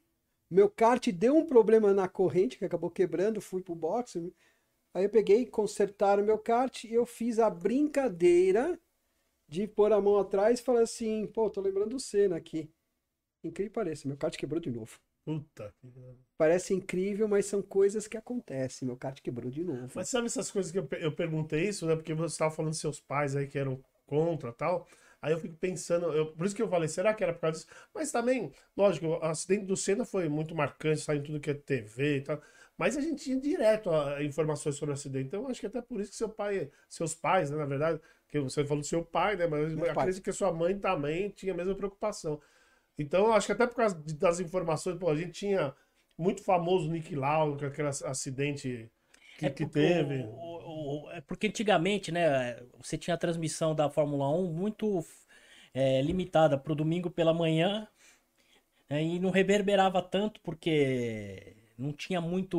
meu 0.50 0.68
kart 0.68 1.06
deu 1.12 1.36
um 1.36 1.46
problema 1.46 1.94
na 1.94 2.08
corrente, 2.08 2.58
que 2.58 2.64
acabou 2.64 2.90
quebrando, 2.90 3.40
fui 3.40 3.62
pro 3.62 3.74
boxe, 3.74 4.32
aí 4.94 5.04
eu 5.04 5.10
peguei, 5.10 5.46
consertaram 5.46 6.24
meu 6.24 6.38
kart 6.38 6.84
e 6.84 6.92
eu 6.94 7.06
fiz 7.06 7.38
a 7.38 7.48
brincadeira 7.50 8.78
de 9.48 9.66
pôr 9.66 9.92
a 9.92 10.00
mão 10.00 10.18
atrás 10.18 10.60
e 10.60 10.62
falar 10.62 10.82
assim, 10.82 11.26
pô, 11.26 11.50
tô 11.50 11.60
lembrando 11.60 11.90
do 11.90 12.00
Senna 12.00 12.36
aqui. 12.36 12.70
Incrível 13.44 13.72
pareça, 13.72 14.08
meu 14.08 14.16
kart 14.16 14.36
quebrou 14.36 14.60
de 14.60 14.70
novo. 14.70 15.00
Puta. 15.38 15.74
Parece 16.36 16.74
incrível, 16.74 17.28
mas 17.28 17.46
são 17.46 17.62
coisas 17.62 18.08
que 18.08 18.16
acontecem. 18.16 18.86
Meu 18.86 18.96
kart 18.96 19.20
quebrou 19.20 19.50
de 19.50 19.62
novo. 19.62 19.90
Mas 19.94 20.08
sabe 20.08 20.26
essas 20.26 20.50
coisas 20.50 20.72
que 20.72 20.78
eu, 20.78 20.88
eu 20.98 21.12
perguntei 21.12 21.68
isso, 21.68 21.86
né? 21.86 21.94
Porque 21.94 22.14
você 22.14 22.34
estava 22.34 22.50
falando 22.50 22.72
dos 22.72 22.80
seus 22.80 22.98
pais 23.00 23.36
aí 23.36 23.46
que 23.46 23.58
eram 23.58 23.80
contra 24.06 24.52
tal. 24.52 24.88
Aí 25.22 25.32
eu 25.32 25.38
fico 25.38 25.54
pensando, 25.56 26.06
eu, 26.12 26.32
por 26.32 26.46
isso 26.46 26.56
que 26.56 26.62
eu 26.62 26.68
falei, 26.68 26.88
será 26.88 27.12
que 27.12 27.22
era 27.22 27.34
por 27.34 27.40
causa 27.40 27.58
disso? 27.58 27.70
Mas 27.94 28.10
também, 28.10 28.50
lógico, 28.74 29.06
o 29.06 29.24
acidente 29.24 29.66
do 29.66 29.76
Senna 29.76 30.04
foi 30.04 30.28
muito 30.28 30.54
marcante, 30.54 31.02
saiu 31.02 31.20
em 31.20 31.22
tudo 31.22 31.40
que 31.40 31.50
é 31.50 31.54
TV 31.54 32.16
e 32.16 32.20
tal. 32.22 32.42
Mas 32.76 32.96
a 32.96 33.00
gente 33.02 33.22
tinha 33.22 33.38
direto 33.38 33.90
a, 33.90 34.24
informações 34.24 34.76
sobre 34.76 34.92
o 34.92 34.94
acidente. 34.94 35.26
Então, 35.26 35.46
acho 35.46 35.60
que 35.60 35.66
até 35.66 35.82
por 35.82 36.00
isso 36.00 36.10
que 36.10 36.16
seu 36.16 36.30
pai, 36.30 36.70
seus 36.88 37.14
pais, 37.14 37.50
né, 37.50 37.58
na 37.58 37.66
verdade, 37.66 38.00
que 38.26 38.40
você 38.40 38.64
falou 38.64 38.80
do 38.80 38.86
seu 38.86 39.04
pai, 39.04 39.36
né? 39.36 39.46
Mas 39.46 39.74
Meu 39.74 39.90
acredito 39.90 40.22
pai. 40.22 40.22
que 40.22 40.32
sua 40.32 40.50
mãe 40.50 40.78
também 40.78 41.28
tinha 41.28 41.52
a 41.52 41.56
mesma 41.56 41.74
preocupação. 41.74 42.40
Então, 43.00 43.32
acho 43.32 43.46
que 43.46 43.52
até 43.52 43.66
por 43.66 43.76
causa 43.76 43.98
das 44.18 44.40
informações, 44.40 44.98
pô, 44.98 45.08
a 45.08 45.16
gente 45.16 45.32
tinha 45.32 45.74
muito 46.18 46.44
famoso 46.44 46.90
Nick 46.90 47.16
Lauda, 47.16 47.58
com 47.58 47.64
aquele 47.64 47.88
acidente 47.88 48.90
que, 49.38 49.46
é 49.46 49.50
que 49.50 49.64
teve. 49.64 50.26
O, 50.28 51.06
o, 51.06 51.10
é 51.10 51.22
porque 51.22 51.46
antigamente, 51.46 52.12
né, 52.12 52.62
você 52.78 52.98
tinha 52.98 53.14
a 53.14 53.18
transmissão 53.18 53.74
da 53.74 53.88
Fórmula 53.88 54.28
1 54.28 54.52
muito 54.52 55.02
é, 55.72 56.02
limitada 56.02 56.58
para 56.58 56.72
o 56.72 56.76
domingo 56.76 57.10
pela 57.10 57.32
manhã 57.32 57.88
né, 58.86 59.02
e 59.02 59.18
não 59.18 59.30
reverberava 59.30 60.02
tanto 60.02 60.38
porque 60.42 61.56
não 61.78 61.94
tinha 61.94 62.20
muito. 62.20 62.58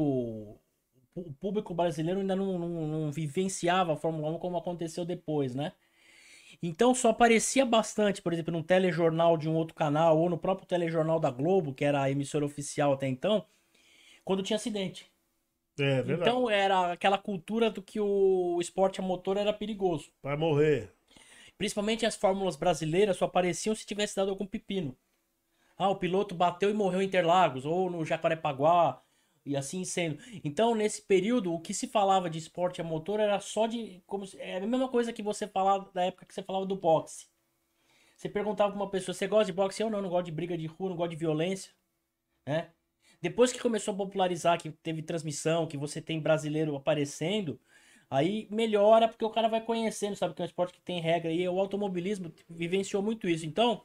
O 1.14 1.32
público 1.40 1.72
brasileiro 1.76 2.20
ainda 2.20 2.36
não, 2.36 2.58
não, 2.58 2.88
não 2.88 3.12
vivenciava 3.12 3.94
a 3.94 3.98
Fórmula 3.98 4.32
1 4.32 4.40
como 4.40 4.58
aconteceu 4.58 5.06
depois, 5.06 5.54
né? 5.54 5.74
Então 6.62 6.94
só 6.94 7.10
aparecia 7.10 7.66
bastante, 7.66 8.22
por 8.22 8.34
exemplo, 8.34 8.52
num 8.52 8.62
telejornal 8.62 9.36
de 9.36 9.50
um 9.50 9.56
outro 9.56 9.74
canal 9.74 10.18
ou 10.18 10.30
no 10.30 10.38
próprio 10.38 10.68
telejornal 10.68 11.20
da 11.20 11.32
Globo, 11.32 11.74
que 11.74 11.84
era 11.84 12.02
a 12.02 12.12
emissora 12.12 12.46
oficial 12.46 12.94
até 12.94 13.08
então, 13.08 13.46
quando 14.24 14.44
tinha 14.44 14.58
acidente. 14.58 15.12
É, 15.80 16.02
verdade. 16.02 16.30
Então 16.30 16.50
era 16.50 16.92
aquela 16.92 17.18
cultura 17.18 17.72
do 17.72 17.82
que 17.82 18.00
o 18.00 18.60
esporte 18.62 19.00
a 19.00 19.04
motor 19.04 19.38
era 19.38 19.52
perigoso. 19.52 20.12
Vai 20.22 20.38
morrer. 20.38 20.94
Principalmente 21.58 22.06
as 22.06 22.16
fórmulas 22.16 22.56
brasileiras 22.56 23.18
só 23.18 23.26
apareciam 23.26 23.76
se 23.76 23.86
tivesse 23.86 24.16
dado 24.16 24.30
algum 24.30 24.46
pepino. 24.46 24.96
Ah, 25.78 25.90
o 25.90 25.96
piloto 25.96 26.36
bateu 26.36 26.70
e 26.70 26.74
morreu 26.74 27.02
em 27.02 27.06
Interlagos, 27.06 27.66
ou 27.66 27.90
no 27.90 28.06
Jacarepaguá, 28.06 29.02
e 29.46 29.56
assim 29.56 29.84
sendo. 29.84 30.20
Então, 30.44 30.76
nesse 30.76 31.02
período, 31.02 31.54
o 31.54 31.60
que 31.60 31.74
se 31.74 31.88
falava 31.88 32.30
de 32.30 32.38
esporte 32.38 32.82
a 32.82 32.84
motor 32.84 33.20
era 33.20 33.40
só 33.40 33.68
de. 33.68 34.02
Como, 34.06 34.26
é 34.38 34.58
a 34.58 34.68
mesma 34.68 34.88
coisa 34.90 35.12
que 35.12 35.24
você 35.24 35.48
falava 35.48 35.90
da 35.94 36.04
época 36.04 36.26
que 36.26 36.34
você 36.34 36.44
falava 36.44 36.66
do 36.66 36.76
boxe. 36.76 37.28
Você 38.16 38.30
perguntava 38.30 38.72
pra 38.72 38.82
uma 38.82 38.90
pessoa: 38.90 39.14
você 39.14 39.28
gosta 39.28 39.46
de 39.46 39.54
boxe? 39.54 39.82
Eu 39.82 39.90
não, 39.90 40.02
não 40.02 40.10
gosto 40.10 40.26
de 40.26 40.32
briga 40.32 40.58
de 40.58 40.68
rua, 40.68 40.90
não 40.90 40.96
gosto 40.96 41.12
de 41.12 41.18
violência. 41.18 41.74
Né? 42.48 42.72
Depois 43.22 43.52
que 43.52 43.60
começou 43.60 43.94
a 43.94 43.98
popularizar, 43.98 44.60
que 44.60 44.72
teve 44.72 45.02
transmissão, 45.02 45.68
que 45.68 45.78
você 45.78 46.02
tem 46.02 46.20
brasileiro 46.20 46.76
aparecendo, 46.76 47.60
aí 48.10 48.48
melhora 48.52 49.08
porque 49.08 49.26
o 49.26 49.30
cara 49.30 49.48
vai 49.48 49.62
conhecendo, 49.62 50.16
sabe 50.16 50.34
que 50.34 50.42
é 50.42 50.44
um 50.44 50.46
esporte 50.46 50.74
que 50.74 50.82
tem 50.82 51.02
regra. 51.02 51.32
E 51.32 51.48
o 51.48 51.60
automobilismo 51.60 52.34
vivenciou 52.50 53.02
muito 53.04 53.28
isso. 53.28 53.46
Então, 53.46 53.84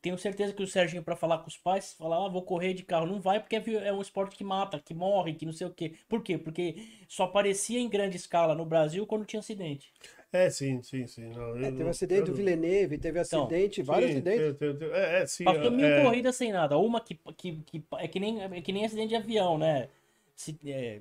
tenho 0.00 0.16
certeza 0.18 0.52
que 0.52 0.62
o 0.62 0.66
Serginho, 0.66 1.02
para 1.02 1.16
falar 1.16 1.38
com 1.38 1.48
os 1.48 1.56
pais, 1.56 1.94
falar, 1.94 2.24
ah, 2.24 2.28
vou 2.28 2.42
correr 2.42 2.74
de 2.74 2.82
carro. 2.82 3.06
Não 3.06 3.20
vai 3.20 3.40
porque 3.40 3.56
é, 3.56 3.88
é 3.88 3.92
um 3.92 4.00
esporte 4.00 4.36
que 4.36 4.44
mata, 4.44 4.80
que 4.80 4.94
morre, 4.94 5.34
que 5.34 5.46
não 5.46 5.52
sei 5.52 5.66
o 5.66 5.70
quê. 5.70 5.94
Por 6.08 6.22
quê? 6.22 6.38
Porque 6.38 6.76
só 7.08 7.24
aparecia 7.24 7.78
em 7.78 7.88
grande 7.88 8.16
escala 8.16 8.54
no 8.54 8.64
Brasil 8.64 9.06
quando 9.06 9.26
tinha 9.26 9.40
acidente. 9.40 9.92
É, 10.32 10.48
sim, 10.48 10.82
sim, 10.82 11.06
sim. 11.06 11.28
Não, 11.28 11.56
é, 11.58 11.70
teve 11.70 11.82
eu, 11.82 11.88
acidente 11.88 12.20
eu, 12.20 12.26
do 12.26 12.34
Villeneuve, 12.34 12.96
teve 12.96 13.20
então, 13.20 13.42
acidente, 13.42 13.82
vários 13.82 14.12
sim, 14.12 14.16
acidentes. 14.16 14.58
Teve, 14.58 14.74
teve, 14.78 14.92
é, 14.94 15.22
é, 15.22 15.26
sim. 15.26 15.44
Passou 15.44 15.70
mil 15.70 15.86
é... 15.86 16.02
corridas 16.02 16.36
sem 16.36 16.50
nada. 16.50 16.78
Uma 16.78 17.00
que, 17.00 17.18
que, 17.36 17.56
que, 17.66 17.84
é, 17.98 18.08
que 18.08 18.18
nem, 18.18 18.42
é 18.42 18.60
que 18.62 18.72
nem 18.72 18.86
acidente 18.86 19.08
de 19.08 19.16
avião, 19.16 19.58
né? 19.58 19.88
Se, 20.34 20.58
é, 20.66 21.00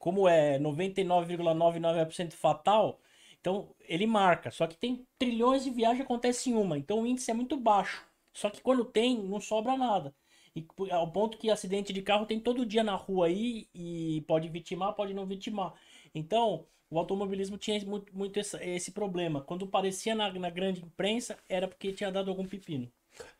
como 0.00 0.28
é 0.28 0.58
99,99% 0.58 2.32
fatal, 2.32 2.98
então, 3.42 3.74
ele 3.80 4.06
marca. 4.06 4.52
Só 4.52 4.68
que 4.68 4.76
tem 4.76 5.04
trilhões 5.18 5.64
de 5.64 5.70
viagens 5.70 6.04
acontece 6.04 6.48
em 6.48 6.54
uma. 6.54 6.78
Então, 6.78 7.02
o 7.02 7.06
índice 7.06 7.28
é 7.28 7.34
muito 7.34 7.56
baixo. 7.56 8.06
Só 8.32 8.48
que 8.48 8.62
quando 8.62 8.84
tem, 8.84 9.20
não 9.20 9.40
sobra 9.40 9.76
nada. 9.76 10.14
E 10.54 10.64
ao 10.92 11.10
ponto 11.10 11.36
que 11.36 11.50
acidente 11.50 11.92
de 11.92 12.02
carro 12.02 12.24
tem 12.24 12.38
todo 12.38 12.64
dia 12.64 12.84
na 12.84 12.94
rua 12.94 13.26
aí 13.26 13.66
e 13.74 14.22
pode 14.28 14.48
vitimar, 14.48 14.94
pode 14.94 15.12
não 15.12 15.26
vitimar. 15.26 15.74
Então, 16.14 16.66
o 16.88 16.98
automobilismo 16.98 17.58
tinha 17.58 17.84
muito, 17.84 18.16
muito 18.16 18.38
esse, 18.38 18.56
esse, 18.58 18.92
problema. 18.92 19.40
Quando 19.40 19.64
aparecia 19.64 20.14
na, 20.14 20.32
na, 20.32 20.50
grande 20.50 20.80
imprensa, 20.80 21.36
era 21.48 21.66
porque 21.66 21.92
tinha 21.92 22.12
dado 22.12 22.30
algum 22.30 22.46
pepino. 22.46 22.88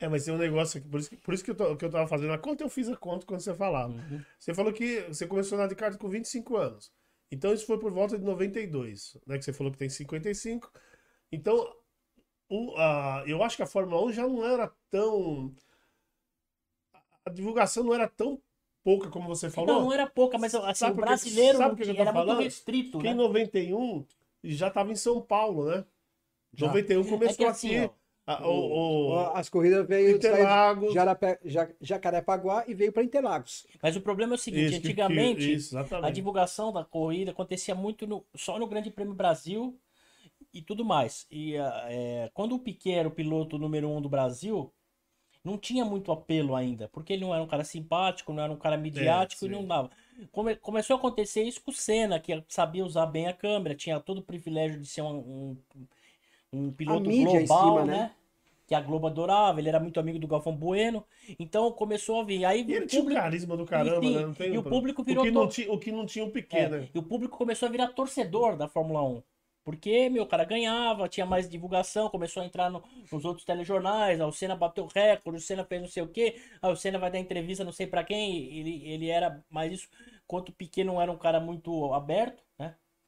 É, 0.01 0.09
mas 0.09 0.25
tem 0.25 0.35
um 0.35 0.39
negócio 0.39 0.81
aqui, 0.81 0.89
por 0.89 0.99
isso 0.99 1.11
que, 1.11 1.17
por 1.17 1.33
isso 1.35 1.45
que, 1.45 1.51
eu, 1.53 1.55
tô, 1.55 1.77
que 1.77 1.85
eu 1.85 1.91
tava 1.91 2.09
fazendo 2.09 2.33
a 2.33 2.39
conta, 2.39 2.65
eu 2.65 2.69
fiz 2.69 2.89
a 2.89 2.97
conta 2.97 3.25
quando 3.25 3.41
você 3.41 3.55
falava. 3.55 3.93
Uhum. 3.93 4.21
Você 4.39 4.53
falou 4.53 4.73
que 4.73 5.03
você 5.03 5.27
começou 5.27 5.57
a 5.57 5.61
andar 5.61 5.69
de 5.69 5.77
kart 5.77 5.97
com 5.97 6.09
25 6.09 6.57
anos. 6.57 6.91
Então 7.33 7.55
isso 7.55 7.65
foi 7.65 7.79
por 7.79 7.91
volta 7.91 8.19
de 8.19 8.25
92, 8.25 9.17
né? 9.27 9.39
Que 9.39 9.45
você 9.45 9.55
falou 9.55 9.73
que 9.73 9.79
tem 9.79 9.89
55. 9.89 10.71
Então, 11.33 11.75
o, 12.47 12.77
a, 12.77 13.25
eu 13.27 13.43
acho 13.43 13.57
que 13.57 13.63
a 13.63 13.67
Fórmula 13.67 14.05
1 14.05 14.13
já 14.13 14.29
não 14.29 14.45
era 14.45 14.71
tão. 14.91 15.55
A 17.25 17.31
divulgação 17.31 17.85
não 17.85 17.95
era 17.95 18.07
tão 18.07 18.39
pouca 18.85 19.09
como 19.09 19.27
você 19.27 19.49
falou. 19.49 19.75
Não, 19.75 19.85
não 19.87 19.93
era 19.95 20.07
pouca, 20.07 20.37
mas 20.37 20.55
assim, 20.55 20.75
sabe 20.75 20.99
o 20.99 21.01
brasileiro 21.01 21.57
sabe 21.57 21.83
que 21.83 21.99
era 21.99 22.13
falando? 22.13 22.35
muito 22.35 22.43
restrito. 22.43 22.99
Que 22.99 23.05
né? 23.05 23.13
em 23.13 23.15
91 23.15 24.05
já 24.45 24.69
estava 24.69 24.93
em 24.93 24.97
São 24.97 25.23
Paulo, 25.23 25.71
né? 25.71 25.87
Já. 26.53 26.67
91 26.67 27.05
começou 27.09 27.47
é 27.47 27.49
assim, 27.49 27.77
aqui. 27.79 27.95
A, 28.25 28.47
o, 28.47 29.11
o, 29.11 29.19
as 29.35 29.49
corridas 29.49 29.87
veio 29.87 30.17
Interlagos. 30.17 30.95
Jarapé, 30.95 31.41
Jacarepaguá 31.81 32.65
e 32.69 32.75
veio 32.75 32.93
para 32.93 33.03
Interlagos. 33.03 33.67
Mas 33.83 33.97
o 33.97 34.01
problema 34.01 34.35
é 34.35 34.37
o 34.37 34.39
seguinte: 34.39 34.67
isso, 34.67 34.79
antigamente 34.79 35.41
que, 35.41 35.53
isso, 35.53 35.77
a 35.79 36.11
divulgação 36.11 36.73
da 36.73 36.85
corrida 36.85 37.33
acontecia 37.33 37.75
muito 37.75 38.07
no, 38.07 38.25
só 38.35 38.59
no 38.59 38.67
Grande 38.69 38.91
Prêmio 38.91 39.15
Brasil 39.15 39.77
e 40.55 40.63
tudo 40.63 40.85
mais. 40.85 41.27
E 41.31 41.57
é, 41.57 42.31
quando 42.33 42.55
o 42.55 42.61
Piquet 42.61 42.93
era 42.93 43.09
o 43.09 43.13
piloto 43.13 43.59
número 43.59 43.89
um 43.89 44.01
do 44.01 44.09
Brasil, 44.09 44.73
não 45.45 45.59
tinha 45.59 45.85
muito 45.85 46.13
apelo 46.13 46.55
ainda, 46.55 46.89
porque 46.89 47.13
ele 47.13 47.23
não 47.23 47.35
era 47.35 47.43
um 47.43 47.49
cara 47.49 47.65
simpático, 47.65 48.33
não 48.33 48.45
era 48.45 48.53
um 48.53 48.57
cara 48.57 48.77
midiático 48.77 49.45
é, 49.45 49.49
e 49.49 49.51
não 49.51 49.67
dava. 49.67 49.91
Come, 50.31 50.55
começou 50.55 50.95
a 50.95 50.99
acontecer 50.99 51.43
isso 51.43 51.61
com 51.61 51.73
o 51.73 51.75
Senna, 51.75 52.21
que 52.21 52.45
sabia 52.47 52.85
usar 52.85 53.07
bem 53.07 53.27
a 53.27 53.33
câmera, 53.33 53.75
tinha 53.75 53.99
todo 53.99 54.19
o 54.19 54.23
privilégio 54.23 54.79
de 54.79 54.87
ser 54.87 55.03
um, 55.03 55.17
um 55.17 55.57
um 56.53 56.71
piloto 56.71 57.09
global, 57.09 57.47
cima, 57.47 57.85
né? 57.85 57.93
né? 57.93 58.11
Que 58.67 58.75
a 58.75 58.81
Globo 58.81 59.07
adorava, 59.07 59.59
ele 59.59 59.69
era 59.69 59.81
muito 59.81 59.99
amigo 59.99 60.19
do 60.19 60.27
Galvão 60.27 60.55
Bueno, 60.55 61.05
então 61.39 61.71
começou 61.73 62.21
a 62.21 62.25
vir. 62.25 62.45
Aí 62.45 62.65
e 62.67 62.73
ele 62.73 62.87
tinha 62.87 63.03
o 63.03 63.07
carisma 63.07 63.57
do 63.57 63.67
caramba, 63.67 64.05
e, 64.05 64.15
né? 64.15 64.35
E 64.49 64.59
o 64.59 64.63
público 64.63 65.03
virou. 65.03 65.25
O 65.25 65.27
que, 65.27 65.33
não 65.33 65.49
tinha, 65.49 65.73
o 65.73 65.79
que 65.79 65.93
não 65.93 66.07
tinha 66.07 66.25
o 66.25 66.31
Piquet, 66.31 66.59
é, 66.59 66.69
né? 66.69 66.89
E 66.95 66.99
o 66.99 67.03
público 67.03 67.37
começou 67.37 67.69
a 67.69 67.71
virar 67.71 67.89
torcedor 67.89 68.57
da 68.57 68.69
Fórmula 68.69 69.03
1. 69.03 69.23
Porque, 69.65 70.09
meu, 70.11 70.25
o 70.25 70.27
cara 70.27 70.45
ganhava, 70.45 71.09
tinha 71.09 71.25
mais 71.25 71.49
divulgação, 71.49 72.09
começou 72.09 72.43
a 72.43 72.47
entrar 72.47 72.69
no, 72.69 72.83
nos 73.11 73.25
outros 73.25 73.45
telejornais, 73.45 74.21
o 74.21 74.33
Senna 74.33 74.57
bateu 74.57 74.89
recorde, 74.93 75.39
o 75.39 75.41
Senna 75.41 75.65
fez 75.65 75.81
não 75.81 75.89
sei 75.89 76.03
o 76.03 76.09
quê, 76.09 76.37
o 76.63 76.75
Senna 76.75 76.99
vai 76.99 77.13
dar 77.13 77.21
entrevista 77.21 77.63
não 77.63 77.71
sei 77.71 77.87
para 77.87 78.03
quem, 78.03 78.59
ele, 78.59 78.83
ele 78.85 79.09
era 79.09 79.41
mais 79.49 79.73
isso, 79.73 79.89
quanto 80.27 80.49
o 80.49 80.53
Piquet 80.53 80.83
não 80.83 81.01
era 81.01 81.13
um 81.13 81.17
cara 81.17 81.39
muito 81.39 81.95
aberto? 81.95 82.43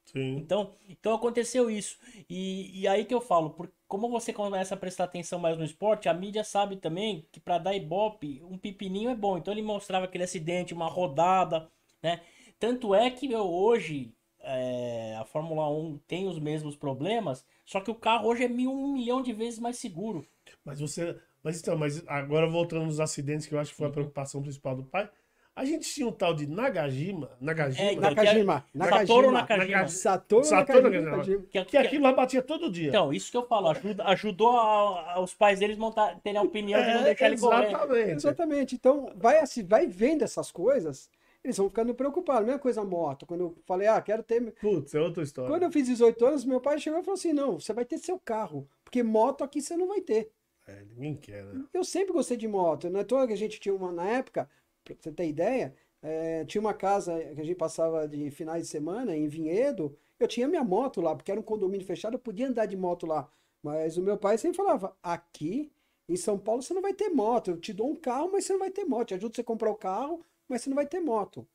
Sim. 0.04 0.36
Então, 0.36 0.74
então 0.88 1.14
aconteceu 1.14 1.70
isso. 1.70 1.98
E, 2.28 2.80
e 2.80 2.88
aí 2.88 3.04
que 3.04 3.14
eu 3.14 3.20
falo, 3.20 3.50
por, 3.50 3.70
como 3.88 4.08
você 4.08 4.32
começa 4.32 4.74
a 4.74 4.78
prestar 4.78 5.04
atenção 5.04 5.38
mais 5.38 5.56
no 5.56 5.64
esporte, 5.64 6.08
a 6.08 6.14
mídia 6.14 6.44
sabe 6.44 6.76
também 6.76 7.26
que 7.32 7.40
para 7.40 7.58
dar 7.58 7.74
ibope, 7.74 8.42
um 8.44 8.58
pepininho 8.58 9.10
é 9.10 9.14
bom. 9.14 9.38
Então 9.38 9.52
ele 9.52 9.62
mostrava 9.62 10.04
aquele 10.04 10.24
acidente, 10.24 10.74
uma 10.74 10.88
rodada, 10.88 11.68
né? 12.02 12.20
Tanto 12.58 12.94
é 12.94 13.10
que 13.10 13.26
meu, 13.28 13.44
hoje 13.44 14.14
é, 14.40 15.16
a 15.18 15.24
Fórmula 15.24 15.68
1 15.70 15.98
tem 16.06 16.28
os 16.28 16.38
mesmos 16.38 16.76
problemas, 16.76 17.44
só 17.64 17.80
que 17.80 17.90
o 17.90 17.94
carro 17.94 18.28
hoje 18.28 18.44
é 18.44 18.48
mil, 18.48 18.70
um 18.70 18.92
milhão 18.92 19.22
de 19.22 19.32
vezes 19.32 19.58
mais 19.58 19.78
seguro. 19.78 20.26
Mas 20.64 20.80
você. 20.80 21.18
Mas 21.42 21.60
então, 21.60 21.76
mas 21.76 22.02
agora 22.06 22.48
voltando 22.48 22.86
nos 22.86 23.00
acidentes, 23.00 23.46
que 23.46 23.54
eu 23.54 23.58
acho 23.58 23.70
que 23.70 23.76
foi 23.76 23.86
a 23.86 23.88
uhum. 23.88 23.94
preocupação 23.94 24.42
principal 24.42 24.76
do 24.76 24.84
pai. 24.84 25.10
A 25.56 25.64
gente 25.64 25.88
tinha 25.88 26.06
um 26.06 26.12
tal 26.12 26.34
de 26.34 26.48
Nagajima. 26.48 27.30
Nagajima. 27.40 27.90
É, 27.90 27.94
Nakajima. 27.94 28.64
Nakajima. 28.74 29.06
Satoru 29.06 29.30
Nakajima. 29.30 29.88
Satoru, 29.88 30.44
Satoru 30.44 30.90
Nakajima. 30.90 31.42
Que, 31.48 31.64
que, 31.64 31.76
aquilo 31.76 32.02
lá 32.02 32.12
batia 32.12 32.42
todo 32.42 32.70
dia. 32.70 32.88
Então, 32.88 33.12
isso 33.12 33.30
que 33.30 33.36
eu 33.36 33.46
falo. 33.46 33.68
Ajuda, 33.68 34.04
ajudou 34.04 34.58
a, 34.58 35.14
a, 35.14 35.20
os 35.20 35.32
pais 35.32 35.60
deles 35.60 35.78
montar, 35.78 36.18
terem 36.20 36.38
a 36.38 36.42
opinião 36.42 36.80
é, 36.80 36.84
de 36.84 36.94
não 36.94 37.00
é, 37.00 37.04
deixar 37.04 37.26
ele 37.26 37.38
correr. 37.38 37.68
Exatamente. 37.68 38.10
Exatamente. 38.10 38.74
Então, 38.74 39.12
vai, 39.14 39.38
assim, 39.38 39.64
vai 39.64 39.86
vendo 39.86 40.22
essas 40.22 40.50
coisas 40.50 41.08
eles 41.44 41.58
vão 41.58 41.68
ficando 41.68 41.94
preocupados. 41.94 42.46
Mesma 42.46 42.58
coisa 42.58 42.80
a 42.80 42.84
moto. 42.84 43.26
Quando 43.26 43.40
eu 43.42 43.56
falei, 43.66 43.86
ah, 43.86 44.00
quero 44.00 44.22
ter. 44.22 44.40
Putz, 44.54 44.94
é 44.94 45.00
outra 45.00 45.22
história. 45.22 45.50
Quando 45.50 45.62
eu 45.62 45.70
fiz 45.70 45.86
18 45.86 46.24
anos, 46.24 46.44
meu 46.44 46.58
pai 46.58 46.78
chegou 46.78 47.00
e 47.00 47.04
falou 47.04 47.18
assim: 47.18 47.34
não, 47.34 47.60
você 47.60 47.72
vai 47.74 47.84
ter 47.84 47.98
seu 47.98 48.18
carro. 48.18 48.66
Porque 48.82 49.02
moto 49.02 49.44
aqui 49.44 49.60
você 49.60 49.76
não 49.76 49.86
vai 49.86 50.00
ter. 50.00 50.30
É, 50.66 50.82
ninguém 50.94 51.14
quer, 51.14 51.44
né? 51.44 51.64
Eu 51.74 51.84
sempre 51.84 52.14
gostei 52.14 52.38
de 52.38 52.48
moto. 52.48 52.88
Não 52.88 53.00
é 53.00 53.04
toa 53.04 53.26
que 53.26 53.34
a 53.34 53.36
gente 53.36 53.60
tinha 53.60 53.74
uma, 53.74 53.92
na 53.92 54.06
época, 54.06 54.48
pra 54.84 54.94
você 55.00 55.12
ter 55.12 55.26
ideia, 55.26 55.74
é, 56.02 56.44
tinha 56.44 56.60
uma 56.60 56.74
casa 56.74 57.18
que 57.34 57.40
a 57.40 57.44
gente 57.44 57.56
passava 57.56 58.06
de 58.06 58.30
finais 58.30 58.64
de 58.64 58.68
semana 58.68 59.16
em 59.16 59.26
Vinhedo. 59.26 59.96
Eu 60.20 60.28
tinha 60.28 60.46
minha 60.46 60.62
moto 60.62 61.00
lá, 61.00 61.14
porque 61.16 61.30
era 61.30 61.40
um 61.40 61.42
condomínio 61.42 61.86
fechado, 61.86 62.14
eu 62.14 62.18
podia 62.18 62.48
andar 62.48 62.66
de 62.66 62.76
moto 62.76 63.06
lá. 63.06 63.28
Mas 63.62 63.96
o 63.96 64.02
meu 64.02 64.18
pai 64.18 64.36
sempre 64.36 64.58
falava: 64.58 64.94
aqui 65.02 65.72
em 66.08 66.16
São 66.16 66.38
Paulo 66.38 66.62
você 66.62 66.74
não 66.74 66.82
vai 66.82 66.92
ter 66.92 67.08
moto. 67.08 67.52
Eu 67.52 67.56
te 67.58 67.72
dou 67.72 67.90
um 67.90 67.96
carro, 67.96 68.30
mas 68.32 68.44
você 68.44 68.52
não 68.52 68.60
vai 68.60 68.70
ter 68.70 68.84
moto. 68.84 69.12
Eu 69.12 69.16
ajudo 69.16 69.34
você 69.34 69.40
a 69.40 69.44
comprar 69.44 69.70
o 69.70 69.74
carro, 69.74 70.22
mas 70.46 70.62
você 70.62 70.68
não 70.68 70.76
vai 70.76 70.86
ter 70.86 71.00
moto. 71.00 71.46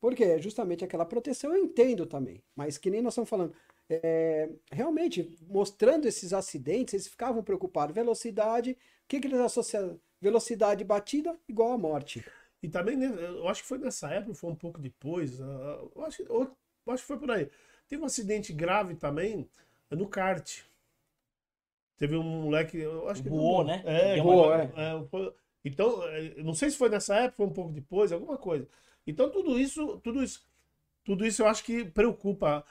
Porque 0.00 0.24
é 0.24 0.38
justamente 0.38 0.84
aquela 0.84 1.04
proteção 1.04 1.54
eu 1.54 1.64
entendo 1.64 2.06
também. 2.06 2.42
Mas 2.56 2.78
que 2.78 2.90
nem 2.90 3.02
nós 3.02 3.12
estamos 3.12 3.28
falando. 3.28 3.54
É, 3.88 4.48
realmente, 4.72 5.36
mostrando 5.48 6.06
esses 6.06 6.32
acidentes, 6.32 6.94
eles 6.94 7.08
ficavam 7.08 7.42
preocupados. 7.42 7.94
Velocidade, 7.94 8.72
o 8.72 8.76
que, 9.08 9.20
que 9.20 9.26
eles 9.26 9.40
associam? 9.40 10.00
Velocidade 10.20 10.84
batida 10.84 11.38
igual 11.46 11.72
a 11.72 11.78
morte. 11.78 12.24
E 12.64 12.68
também, 12.68 12.98
eu 13.02 13.46
acho 13.46 13.60
que 13.60 13.68
foi 13.68 13.76
nessa 13.76 14.08
época, 14.08 14.32
foi 14.32 14.50
um 14.50 14.54
pouco 14.54 14.80
depois, 14.80 15.38
eu 15.38 16.02
acho, 16.06 16.22
eu 16.22 16.56
acho 16.86 17.02
que 17.02 17.06
foi 17.06 17.18
por 17.18 17.30
aí. 17.30 17.50
Teve 17.86 18.02
um 18.02 18.06
acidente 18.06 18.54
grave 18.54 18.94
também 18.94 19.46
no 19.90 20.08
kart. 20.08 20.62
Teve 21.98 22.16
um 22.16 22.22
moleque, 22.22 22.78
eu 22.78 23.06
acho 23.10 23.22
que 23.22 23.28
voou, 23.28 23.64
né? 23.64 23.82
É, 23.84 24.18
voou, 24.18 24.54
é. 24.54 24.72
é 24.76 25.32
então, 25.62 26.02
é, 26.08 26.42
não 26.42 26.54
sei 26.54 26.70
se 26.70 26.78
foi 26.78 26.88
nessa 26.88 27.14
época, 27.16 27.36
foi 27.36 27.46
um 27.48 27.52
pouco 27.52 27.70
depois, 27.70 28.12
alguma 28.12 28.38
coisa. 28.38 28.66
Então, 29.06 29.30
tudo 29.30 29.60
isso, 29.60 29.98
tudo 29.98 30.24
isso, 30.24 30.42
tudo 31.04 31.26
isso 31.26 31.42
eu 31.42 31.46
acho 31.46 31.62
que 31.64 31.84
preocupa 31.84 32.64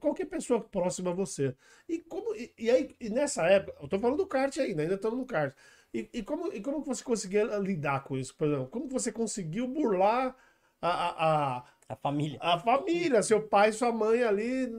qualquer 0.00 0.26
pessoa 0.26 0.60
próxima 0.60 1.12
a 1.12 1.14
você. 1.14 1.54
E 1.88 2.00
como 2.00 2.34
e, 2.34 2.52
e 2.58 2.68
aí 2.68 2.96
e 3.00 3.08
nessa 3.08 3.46
época, 3.46 3.78
eu 3.80 3.86
tô 3.86 4.00
falando 4.00 4.16
do 4.16 4.26
kart 4.26 4.56
ainda, 4.58 4.82
ainda 4.82 4.96
estamos 4.96 5.16
no 5.16 5.24
kart. 5.24 5.54
E, 5.92 6.08
e, 6.12 6.22
como, 6.22 6.52
e 6.52 6.60
como 6.60 6.82
você 6.82 7.02
conseguia 7.02 7.44
lidar 7.58 8.04
com 8.04 8.16
isso? 8.16 8.34
Por 8.36 8.46
exemplo, 8.46 8.68
como 8.68 8.88
você 8.88 9.10
conseguiu 9.10 9.66
burlar 9.66 10.36
a, 10.80 10.88
a, 10.88 11.56
a, 11.58 11.64
a 11.88 11.96
família? 11.96 12.38
A 12.42 12.58
família, 12.58 13.22
seu 13.22 13.46
pai, 13.48 13.72
sua 13.72 13.90
mãe 13.90 14.22
ali 14.22 14.70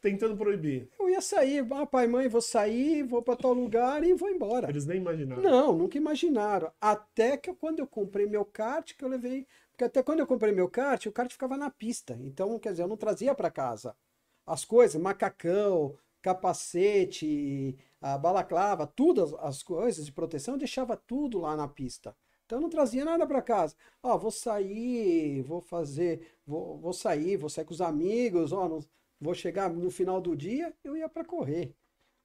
tentando 0.00 0.36
proibir. 0.36 0.88
Eu 0.98 1.08
ia 1.08 1.20
sair, 1.20 1.66
ah, 1.72 1.86
pai, 1.86 2.06
mãe, 2.06 2.28
vou 2.28 2.40
sair, 2.40 3.02
vou 3.02 3.22
para 3.22 3.36
tal 3.36 3.54
lugar 3.54 4.04
e 4.04 4.12
vou 4.14 4.28
embora. 4.28 4.68
Eles 4.68 4.84
nem 4.84 4.98
imaginaram. 4.98 5.42
Não, 5.42 5.72
nunca 5.72 5.96
imaginaram. 5.96 6.70
Até 6.80 7.36
que 7.36 7.54
quando 7.54 7.78
eu 7.78 7.86
comprei 7.86 8.26
meu 8.26 8.44
kart, 8.44 8.94
que 8.94 9.02
eu 9.04 9.08
levei. 9.08 9.46
Porque 9.70 9.84
até 9.84 10.02
quando 10.02 10.20
eu 10.20 10.26
comprei 10.26 10.52
meu 10.52 10.68
kart, 10.68 11.06
o 11.06 11.12
kart 11.12 11.32
ficava 11.32 11.56
na 11.56 11.70
pista. 11.70 12.18
Então, 12.20 12.58
quer 12.58 12.72
dizer, 12.72 12.82
eu 12.82 12.88
não 12.88 12.96
trazia 12.96 13.34
para 13.34 13.50
casa 13.50 13.96
as 14.46 14.64
coisas, 14.64 15.00
macacão, 15.00 15.96
capacete, 16.20 17.76
a 18.04 18.18
balaclava, 18.18 18.86
tudo 18.86 19.38
as 19.40 19.62
coisas 19.62 20.04
de 20.04 20.12
proteção, 20.12 20.58
deixava 20.58 20.94
tudo 20.94 21.40
lá 21.40 21.56
na 21.56 21.66
pista. 21.66 22.14
Então 22.44 22.60
não 22.60 22.68
trazia 22.68 23.02
nada 23.02 23.26
para 23.26 23.40
casa. 23.40 23.74
Ó, 24.02 24.14
oh, 24.14 24.18
vou 24.18 24.30
sair, 24.30 25.40
vou 25.40 25.62
fazer, 25.62 26.36
vou, 26.46 26.76
vou 26.78 26.92
sair, 26.92 27.38
vou 27.38 27.48
sair 27.48 27.64
com 27.64 27.72
os 27.72 27.80
amigos, 27.80 28.52
ó, 28.52 28.66
oh, 28.66 28.80
vou 29.18 29.32
chegar 29.32 29.70
no 29.70 29.90
final 29.90 30.20
do 30.20 30.36
dia, 30.36 30.74
eu 30.84 30.94
ia 30.94 31.08
para 31.08 31.24
correr. 31.24 31.74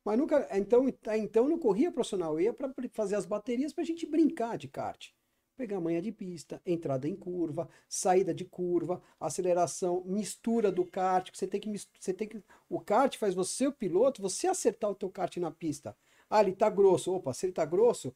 Mas 0.03 0.17
nunca, 0.17 0.49
então, 0.51 0.85
então 1.15 1.47
não 1.47 1.57
corria 1.57 1.93
profissional, 1.93 2.33
eu 2.33 2.41
ia 2.41 2.53
para 2.53 2.73
fazer 2.91 3.15
as 3.15 3.25
baterias 3.25 3.71
para 3.71 3.83
a 3.83 3.87
gente 3.87 4.05
brincar 4.05 4.57
de 4.57 4.67
kart 4.67 5.13
pegar 5.60 5.82
manha 5.82 6.02
de 6.02 6.10
pista, 6.10 6.62
entrada 6.65 7.06
em 7.06 7.17
curva, 7.17 7.67
saída 7.86 8.34
de 8.34 8.45
curva, 8.45 9.02
aceleração, 9.19 10.02
mistura 10.06 10.72
do 10.72 10.86
kart, 10.86 11.30
você 11.34 11.45
tem 11.45 11.60
que 11.60 11.69
você 12.00 12.13
tem 12.13 12.30
que 12.30 12.41
o 12.69 12.80
kart 12.80 13.17
faz 13.17 13.36
você 13.36 13.67
o 13.67 13.72
piloto, 13.74 14.22
você 14.22 14.48
acertar 14.48 14.89
o 14.89 14.95
teu 14.95 15.10
kart 15.10 15.36
na 15.36 15.52
pista. 15.52 15.93
Ah, 16.30 16.39
ele 16.41 16.54
tá 16.54 16.69
grosso. 16.69 17.13
Opa, 17.13 17.34
se 17.34 17.45
ele 17.45 17.52
tá 17.52 17.65
grosso, 17.65 18.15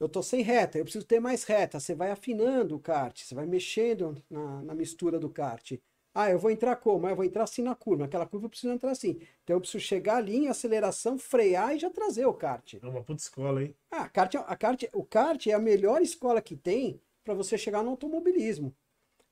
eu 0.00 0.08
tô 0.08 0.22
sem 0.22 0.42
reta, 0.42 0.78
eu 0.78 0.84
preciso 0.84 1.04
ter 1.04 1.20
mais 1.20 1.44
reta. 1.44 1.78
Você 1.78 1.94
vai 1.94 2.10
afinando 2.10 2.76
o 2.76 2.80
kart, 2.80 3.22
você 3.22 3.34
vai 3.34 3.46
mexendo 3.46 4.16
na, 4.30 4.62
na 4.62 4.74
mistura 4.74 5.18
do 5.18 5.28
kart. 5.28 5.72
Ah, 6.14 6.30
eu 6.30 6.38
vou 6.38 6.48
entrar 6.48 6.76
como? 6.76 7.08
Ah, 7.08 7.10
eu 7.10 7.16
vou 7.16 7.24
entrar 7.24 7.42
assim 7.42 7.60
na 7.60 7.74
curva. 7.74 8.04
Aquela 8.04 8.24
curva 8.24 8.46
eu 8.46 8.50
preciso 8.50 8.72
entrar 8.72 8.92
assim. 8.92 9.18
Então 9.42 9.56
eu 9.56 9.60
preciso 9.60 9.82
chegar 9.82 10.18
ali 10.18 10.36
em 10.36 10.48
aceleração, 10.48 11.18
frear 11.18 11.74
e 11.74 11.78
já 11.80 11.90
trazer 11.90 12.24
o 12.24 12.32
kart. 12.32 12.74
É 12.74 12.86
uma 12.86 13.02
puta 13.02 13.20
escola, 13.20 13.64
hein? 13.64 13.74
Ah, 13.90 14.08
kart, 14.08 14.32
é, 14.32 14.38
a 14.38 14.56
kart, 14.56 14.84
o 14.92 15.04
kart 15.04 15.44
é 15.48 15.52
a 15.52 15.58
melhor 15.58 16.00
escola 16.00 16.40
que 16.40 16.54
tem 16.54 17.00
para 17.24 17.34
você 17.34 17.58
chegar 17.58 17.82
no 17.82 17.90
automobilismo. 17.90 18.72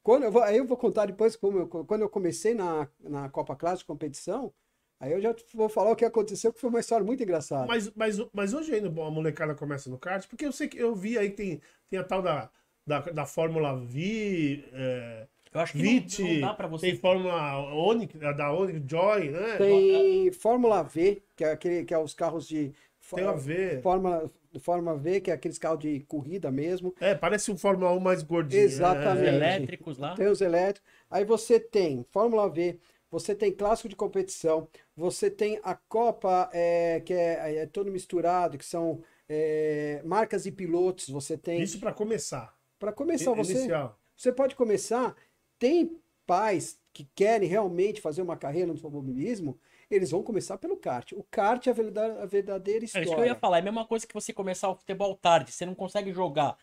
Quando 0.03 0.25
eu 0.25 0.33
vou, 0.33 0.43
aí 0.43 0.57
eu 0.57 0.67
vou 0.67 0.77
contar 0.77 1.07
depois 1.07 1.37
como 1.37 1.59
eu, 1.61 1.69
quando 1.69 2.01
eu 2.01 2.09
comecei 2.09 2.53
na, 2.53 2.89
na 2.99 3.29
Copa 3.29 3.55
Clássica 3.55 3.87
competição. 3.87 4.53
Aí 4.99 5.13
eu 5.13 5.21
já 5.21 5.35
vou 5.55 5.69
falar 5.69 5.93
o 5.93 5.97
que 5.97 6.05
aconteceu, 6.05 6.53
que 6.53 6.61
foi 6.61 6.71
uma 6.71 6.81
história 6.81 7.07
muito 7.07 7.23
engraçada. 7.23 7.67
Mas, 7.67 7.93
mas, 7.95 8.19
mas 8.33 8.55
hoje 8.55 8.75
ainda 8.75 8.89
a 8.89 9.11
molecada 9.11 9.55
começa 9.55 9.89
no 9.89 9.99
kart, 9.99 10.27
porque 10.27 10.47
eu 10.47 10.53
sei 10.53 10.67
que 10.67 10.79
eu 10.79 10.95
vi 10.97 11.17
aí 11.17 11.31
que 11.31 11.37
tem, 11.37 11.63
tem 11.89 11.99
a 11.99 12.05
tal 12.05 12.23
da, 12.23 12.51
da, 12.85 13.01
da 13.01 13.27
Fórmula 13.27 13.77
V. 13.77 14.65
É 14.73 15.29
eu 15.53 15.61
acho 15.61 15.73
que 15.73 15.79
Vit, 15.79 16.23
não, 16.23 16.33
não 16.33 16.41
dá 16.41 16.55
pra 16.55 16.67
você. 16.67 16.87
Tem 16.87 16.97
Fórmula 16.97 17.75
Onix, 17.75 18.15
da 18.19 18.53
Onix 18.53 18.81
Joy, 18.89 19.31
né? 19.31 19.57
Tem 19.59 20.33
Fórmula 20.33 20.83
V, 20.83 21.23
que 21.37 21.45
é, 21.45 21.53
aquele, 21.53 21.85
que 21.85 21.93
é 21.93 21.99
os 21.99 22.15
carros 22.15 22.49
de. 22.49 22.73
Tem 23.15 23.25
a 23.27 23.33
V. 23.33 23.81
Fórmula, 23.83 24.31
Fórmula 24.61 24.97
V, 24.97 25.21
que 25.21 25.31
é 25.31 25.35
aqueles 25.35 25.59
carros 25.59 25.81
de 25.81 26.01
corrida 26.09 26.51
mesmo. 26.51 26.95
É, 26.99 27.15
parece 27.15 27.51
um 27.51 27.59
Fórmula 27.59 27.93
1 27.93 28.01
mais 28.01 28.23
gordinho. 28.23 28.63
Exatamente. 28.63 29.25
Né? 29.25 29.37
elétricos 29.37 29.99
lá. 29.99 30.15
Tem 30.15 30.29
os 30.29 30.41
elétricos. 30.41 30.91
Aí 31.11 31.25
você 31.25 31.61
tem 31.61 32.07
Fórmula 32.11 32.49
V, 32.49 32.79
você 33.11 33.35
tem 33.35 33.53
clássico 33.53 33.91
de 33.91 33.97
competição, 33.97 34.67
você 34.97 35.31
tem 35.31 35.61
a 35.63 35.75
Copa, 35.75 36.49
é, 36.55 37.03
que 37.05 37.13
é, 37.13 37.57
é 37.57 37.67
todo 37.67 37.91
misturado, 37.91 38.57
que 38.57 38.65
são 38.65 39.03
é, 39.29 40.01
marcas 40.03 40.47
e 40.47 40.51
pilotos. 40.51 41.11
Você 41.11 41.37
tem. 41.37 41.61
Isso 41.61 41.79
para 41.79 41.93
começar. 41.93 42.57
Para 42.79 42.93
começar, 42.93 43.35
você. 43.35 43.53
Inicial. 43.53 43.99
Você 44.17 44.33
pode 44.33 44.55
começar 44.55 45.15
tem 45.63 45.97
pais 46.27 46.77
que 46.93 47.09
querem 47.15 47.49
realmente 47.49 48.01
fazer 48.01 48.21
uma 48.21 48.37
carreira 48.37 48.67
no 48.67 48.73
automobilismo, 48.73 49.57
eles 49.89 50.11
vão 50.11 50.21
começar 50.21 50.59
pelo 50.59 50.77
kart. 50.77 51.13
O 51.13 51.23
kart 51.31 51.65
é 51.65 51.71
a 51.71 51.73
verdadeira, 51.73 52.21
a 52.21 52.27
verdadeira 52.27 52.85
história. 52.85 53.05
É 53.05 53.07
isso 53.07 53.15
que 53.15 53.21
eu 53.21 53.27
ia 53.27 53.37
falar. 53.37 53.59
É 53.59 53.61
a 53.61 53.65
mesma 53.65 53.87
coisa 53.87 54.05
que 54.05 54.13
você 54.13 54.33
começar 54.33 54.69
o 54.69 54.75
futebol 54.75 55.15
tarde. 55.15 55.53
Você 55.53 55.65
não 55.65 55.77
consegue 55.77 56.13
jogar. 56.13 56.59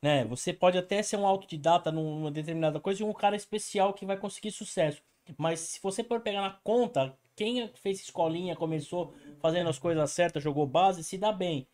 Né? 0.00 0.24
Você 0.26 0.52
pode 0.52 0.78
até 0.78 1.02
ser 1.02 1.16
um 1.16 1.26
autodidata 1.26 1.90
numa 1.90 2.30
determinada 2.30 2.78
coisa 2.78 3.02
e 3.02 3.04
um 3.04 3.12
cara 3.12 3.34
especial 3.34 3.92
que 3.92 4.06
vai 4.06 4.16
conseguir 4.16 4.52
sucesso. 4.52 5.02
Mas 5.36 5.58
se 5.58 5.80
você 5.82 6.04
for 6.04 6.20
pegar 6.20 6.42
na 6.42 6.52
conta, 6.62 7.18
quem 7.34 7.68
fez 7.74 8.00
escolinha, 8.00 8.54
começou 8.54 9.12
fazendo 9.40 9.68
as 9.68 9.78
coisas 9.78 10.08
certas, 10.12 10.40
jogou 10.40 10.68
base, 10.68 11.02
se 11.02 11.18
dá 11.18 11.32
bem. 11.32 11.66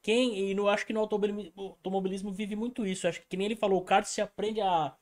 Quem, 0.00 0.38
e 0.38 0.56
eu 0.56 0.68
acho 0.68 0.86
que 0.86 0.92
no 0.92 1.00
automobilismo, 1.00 2.30
vive 2.30 2.54
muito 2.54 2.86
isso. 2.86 3.08
Acho 3.08 3.20
que, 3.20 3.26
que 3.26 3.36
nem 3.36 3.46
ele 3.46 3.56
falou, 3.56 3.80
o 3.80 3.84
kart 3.84 4.04
se 4.04 4.20
aprende 4.20 4.60
a 4.60 4.94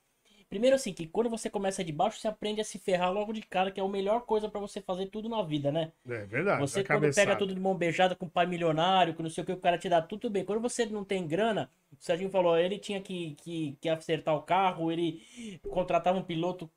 Primeiro 0.49 0.75
assim, 0.75 0.91
que 0.91 1.05
quando 1.05 1.29
você 1.29 1.47
começa 1.47 1.83
de 1.83 1.91
baixo, 1.91 2.19
você 2.19 2.27
aprende 2.27 2.59
a 2.59 2.63
se 2.63 2.79
ferrar 2.79 3.13
logo 3.13 3.31
de 3.31 3.41
cara, 3.43 3.69
que 3.69 3.79
é 3.79 3.83
a 3.83 3.87
melhor 3.87 4.21
coisa 4.21 4.49
para 4.49 4.59
você 4.59 4.81
fazer 4.81 5.05
tudo 5.05 5.29
na 5.29 5.43
vida, 5.43 5.71
né? 5.71 5.91
É 6.07 6.25
verdade. 6.25 6.59
Você 6.59 6.83
quando 6.83 7.13
pega 7.13 7.35
tudo 7.35 7.53
de 7.53 7.59
mão 7.59 7.75
beijada 7.75 8.15
com 8.15 8.27
pai 8.27 8.47
milionário, 8.47 9.13
com 9.13 9.21
não 9.21 9.29
sei 9.29 9.43
o 9.43 9.45
que, 9.45 9.51
o 9.51 9.57
cara 9.57 9.77
te 9.77 9.87
dá 9.87 10.01
tudo 10.01 10.27
bem. 10.27 10.43
Quando 10.43 10.59
você 10.59 10.87
não 10.87 11.05
tem 11.05 11.27
grana, 11.27 11.69
o 11.91 12.03
Serginho 12.03 12.31
falou, 12.31 12.57
ele 12.57 12.79
tinha 12.79 12.99
que, 12.99 13.35
que, 13.43 13.77
que 13.79 13.87
acertar 13.87 14.35
o 14.35 14.41
carro, 14.41 14.91
ele 14.91 15.21
contratava 15.69 16.17
um 16.17 16.23
piloto, 16.23 16.67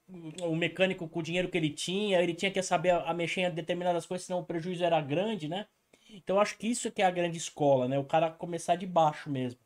um 0.43 0.55
mecânico 0.55 1.09
com 1.09 1.21
o 1.21 1.23
dinheiro 1.23 1.49
que 1.49 1.57
ele 1.57 1.71
tinha, 1.71 2.21
ele 2.21 2.35
tinha 2.35 2.51
que 2.51 2.63
saber 2.63 2.91
a, 2.91 3.11
a 3.11 3.15
mexer 3.15 3.41
em 3.41 3.51
determinadas 3.51 4.05
coisas, 4.05 4.27
senão 4.27 4.41
o 4.41 4.45
prejuízo 4.45 4.85
era 4.85 5.01
grande, 5.01 5.49
né? 5.49 5.67
Então 6.11 6.37
eu 6.37 6.43
acho 6.43 6.59
que 6.59 6.67
isso 6.67 6.93
que 6.93 7.01
é 7.01 7.07
a 7.07 7.11
grande 7.11 7.39
escola, 7.39 7.89
né? 7.89 7.99
O 7.99 8.05
cara 8.05 8.31
começar 8.31 8.77
de 8.77 8.87
baixo 8.87 9.31
mesmo. 9.31 9.59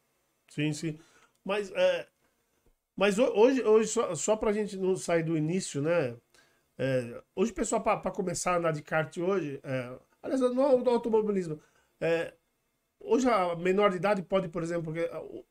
Sim, 0.48 0.72
sim. 0.72 0.98
Mas 1.44 1.72
é, 1.74 2.06
mas 2.96 3.18
hoje, 3.18 3.62
hoje 3.62 3.88
só, 3.88 4.14
só 4.14 4.36
para 4.36 4.50
a 4.50 4.52
gente 4.52 4.76
não 4.76 4.96
sair 4.96 5.22
do 5.22 5.36
início, 5.36 5.82
né? 5.82 6.16
É, 6.78 7.22
hoje 7.34 7.52
pessoal, 7.52 7.82
para 7.82 8.10
começar 8.10 8.54
a 8.54 8.56
andar 8.56 8.72
de 8.72 8.82
kart 8.82 9.16
hoje, 9.18 9.60
é, 9.62 9.98
aliás, 10.22 10.40
no, 10.40 10.78
no 10.78 10.90
automobilismo, 10.90 11.60
é, 12.00 12.34
hoje 13.00 13.28
a 13.28 13.54
menor 13.56 13.90
de 13.90 13.96
idade 13.96 14.22
pode, 14.22 14.48
por 14.48 14.62
exemplo, 14.62 14.92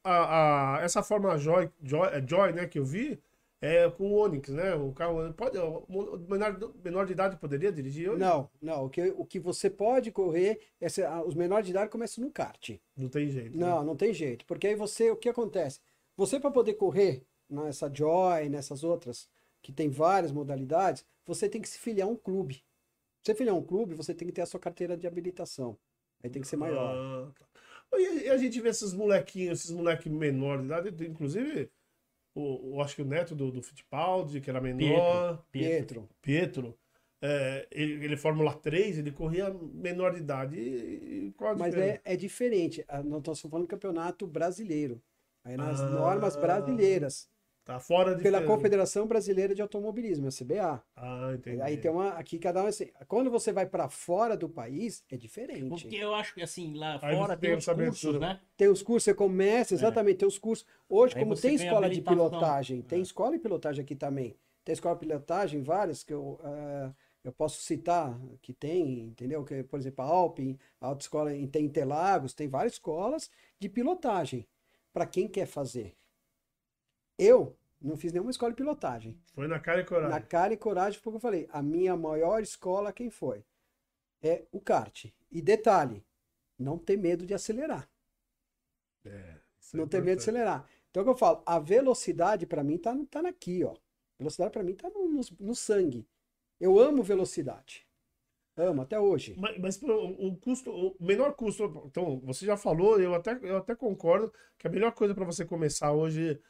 a, 0.04 0.78
a, 0.78 0.82
essa 0.82 1.02
forma 1.04 1.38
Joy, 1.38 1.70
Joy, 1.82 2.08
é 2.10 2.24
Joy, 2.26 2.54
né, 2.54 2.68
que 2.68 2.80
eu 2.80 2.86
vi, 2.86 3.20
é 3.62 3.90
com 3.90 4.12
o 4.12 4.18
Onix, 4.18 4.50
né? 4.50 4.76
O 4.76 4.92
carro 4.92 5.34
pode, 5.34 5.58
o 5.58 5.86
menor, 6.30 6.74
menor 6.84 7.06
de 7.06 7.14
idade 7.14 7.38
poderia 7.38 7.72
dirigir 7.72 8.10
hoje? 8.10 8.20
Não, 8.20 8.50
não. 8.62 8.86
O 8.86 8.90
que, 8.90 9.02
o 9.18 9.26
que 9.26 9.40
você 9.40 9.70
pode 9.70 10.12
correr, 10.12 10.60
é, 10.80 10.88
os 11.26 11.34
menores 11.34 11.66
de 11.66 11.72
idade 11.72 11.90
começam 11.90 12.24
no 12.24 12.30
kart. 12.30 12.78
Não 12.96 13.10
tem 13.10 13.30
jeito. 13.30 13.58
Não, 13.58 13.80
né? 13.80 13.86
não 13.86 13.96
tem 13.96 14.14
jeito. 14.14 14.46
Porque 14.46 14.68
aí 14.68 14.76
você, 14.76 15.10
o 15.10 15.16
que 15.16 15.30
acontece? 15.30 15.80
Você, 16.18 16.40
para 16.40 16.52
poder 16.52 16.76
correr 16.76 17.26
nessa 17.50 17.92
Joy, 17.94 18.50
nessas 18.50 18.84
outras, 18.84 19.30
que 19.62 19.72
tem 19.72 19.90
várias 19.90 20.32
modalidades, 20.32 21.06
você 21.26 21.50
tem 21.50 21.62
que 21.62 21.70
se 21.70 21.80
filiar 21.80 22.08
a 22.08 22.12
um 22.12 22.16
clube. 22.16 22.64
Você 23.24 23.34
filiar 23.34 23.56
a 23.56 23.58
um 23.58 23.64
clube, 23.64 23.96
você 23.96 24.14
tem 24.14 24.28
que 24.28 24.34
ter 24.34 24.42
a 24.42 24.46
sua 24.46 24.60
carteira 24.60 24.96
de 24.96 25.08
habilitação. 25.08 25.78
Aí 26.24 26.30
tem 26.30 26.42
que 26.42 26.48
ser 26.48 26.58
maior. 26.58 26.96
Ah, 26.96 27.32
tá. 27.38 28.00
e, 28.00 28.30
a 28.30 28.38
gente 28.38 28.60
vê 28.62 28.70
esses 28.70 28.94
molequinhos, 28.94 29.60
esses 29.60 29.72
moleques 29.72 30.12
menores 30.12 30.62
de 30.62 30.68
idade, 30.68 31.06
inclusive, 31.06 31.72
o, 32.34 32.76
o, 32.76 32.82
acho 32.82 32.96
que 32.96 33.02
o 33.02 33.06
neto 33.06 33.36
do, 33.36 33.52
do 33.52 33.62
Fittipaldi, 33.62 34.42
que 34.42 34.50
era 34.50 34.62
menor. 34.62 35.44
Pietro. 35.52 36.08
Pietro. 36.08 36.10
Pietro 36.22 36.80
é, 37.28 37.68
ele, 37.72 38.06
ele 38.06 38.18
Fórmula 38.18 38.54
3, 38.54 39.00
ele 39.00 39.12
corria 39.12 39.50
menor 39.74 40.14
de 40.14 40.20
idade. 40.20 40.60
E, 40.60 41.28
e 41.28 41.34
Mas 41.58 41.74
é, 41.74 42.00
é 42.04 42.16
diferente. 42.16 42.86
Nós 43.04 43.18
estamos 43.18 43.42
falando 43.42 43.66
do 43.66 43.70
campeonato 43.70 44.28
brasileiro. 44.28 45.02
Aí 45.44 45.58
nas 45.58 45.80
ah. 45.80 45.90
normas 45.90 46.36
brasileiras. 46.36 47.28
Tá 47.66 47.80
fora 47.80 48.14
de 48.14 48.22
Pela 48.22 48.44
Confederação 48.44 49.08
Brasileira 49.08 49.56
de 49.56 49.62
Automobilismo, 49.62 50.28
a 50.28 50.30
CBA. 50.30 50.84
Ah, 50.96 51.32
entendi. 51.34 51.60
Aí 51.64 51.78
tem 51.78 51.90
uma. 51.90 52.10
Aqui 52.10 52.38
cada 52.38 52.64
um 52.64 52.68
assim. 52.68 52.92
Quando 53.08 53.32
você 53.32 53.52
vai 53.52 53.66
para 53.66 53.90
fora 53.90 54.38
do 54.38 54.48
país, 54.48 55.04
é 55.10 55.18
diferente. 55.18 55.68
Porque 55.68 55.96
eu 55.96 56.14
acho 56.14 56.36
que 56.36 56.44
assim, 56.44 56.78
lá 56.78 57.00
Aí 57.02 57.16
fora 57.16 57.36
tem, 57.36 57.50
tem 57.50 57.58
os 57.58 57.66
cursos, 57.66 58.20
né? 58.20 58.40
Tem 58.56 58.68
os 58.68 58.84
cursos, 58.84 59.04
você 59.06 59.16
começa, 59.16 59.74
é. 59.74 59.76
exatamente, 59.78 60.18
é. 60.18 60.20
tem 60.20 60.28
os 60.28 60.38
cursos. 60.38 60.64
Hoje, 60.88 61.16
Aí 61.18 61.24
como 61.24 61.36
tem 61.36 61.56
escola 61.56 61.90
de 61.90 62.02
pilotagem, 62.04 62.84
tem 62.84 63.00
é. 63.00 63.02
escola 63.02 63.32
de 63.32 63.40
pilotagem 63.40 63.84
aqui 63.84 63.96
também. 63.96 64.38
Tem 64.64 64.74
escola 64.74 64.94
de 64.94 65.00
pilotagem, 65.00 65.64
várias, 65.64 66.04
que 66.04 66.14
eu. 66.14 66.40
Uh, 66.44 66.94
eu 67.24 67.32
posso 67.32 67.64
citar 67.64 68.16
que 68.44 68.54
tem, 68.54 69.08
entendeu? 69.08 69.44
Que, 69.44 69.64
por 69.64 69.80
exemplo, 69.80 70.06
a 70.06 70.08
Alpine, 70.08 70.60
a 70.80 70.86
autoescola 70.86 71.32
tem 71.52 71.66
Interlagos, 71.66 72.36
tem 72.36 72.48
várias 72.48 72.74
escolas 72.74 73.32
de 73.60 73.68
pilotagem 73.68 74.48
para 74.94 75.08
quem 75.08 75.28
quer 75.28 75.48
fazer. 75.48 75.96
Eu 77.18 77.58
não 77.82 77.98
fiz 77.98 78.12
nenhuma 78.12 78.32
escola 78.32 78.52
de 78.52 78.58
pilotagem. 78.58 79.18
Foi 79.34 79.48
na 79.48 79.60
cara 79.60 79.82
e 79.82 79.86
coragem. 79.86 80.10
Na 80.10 80.22
cara 80.22 80.54
e 80.54 80.58
coragem, 80.58 81.00
porque 81.02 81.18
eu 81.18 81.22
falei, 81.22 81.48
a 81.52 81.62
minha 81.62 81.96
maior 81.96 82.42
escola, 82.42 82.92
quem 82.92 83.10
foi? 83.10 83.44
É 84.22 84.46
o 84.52 84.60
kart. 84.60 85.06
E 85.32 85.42
detalhe, 85.42 86.04
não 86.58 86.78
ter 86.78 86.98
medo 86.98 87.26
de 87.26 87.34
acelerar. 87.34 87.90
É, 89.06 89.10
é 89.10 89.40
não 89.74 89.84
é 89.84 89.88
ter 89.88 90.02
medo 90.02 90.18
de 90.18 90.24
acelerar. 90.24 90.68
Então, 90.90 91.04
o 91.04 91.06
que 91.06 91.12
eu 91.12 91.18
falo, 91.18 91.44
a 91.46 91.60
velocidade 91.60 92.46
para 92.46 92.64
mim 92.64 92.78
tá, 92.78 92.96
tá 93.10 93.28
aqui, 93.28 93.64
ó. 93.64 93.76
Velocidade 94.18 94.52
para 94.52 94.64
mim 94.64 94.74
tá 94.74 94.90
no, 94.90 95.08
no, 95.08 95.22
no, 95.40 95.56
sangue. 95.56 96.08
Eu 96.60 96.80
amo 96.80 97.04
velocidade. 97.04 97.86
Amo, 98.56 98.82
até 98.82 98.98
hoje. 98.98 99.36
Mas, 99.38 99.58
mas 99.60 99.82
o 99.84 100.38
custo, 100.38 100.72
o 100.72 100.96
menor 101.02 101.34
custo, 101.34 101.84
então, 101.86 102.22
você 102.22 102.46
já 102.46 102.56
falou, 102.56 103.00
eu 103.00 103.14
até, 103.14 103.38
eu 103.44 103.58
até 103.58 103.76
concordo 103.76 104.34
que 104.58 104.66
a 104.66 104.70
melhor 104.70 104.94
coisa 104.94 105.14
para 105.14 105.26
você 105.26 105.44
começar 105.44 105.92
hoje 105.92 106.42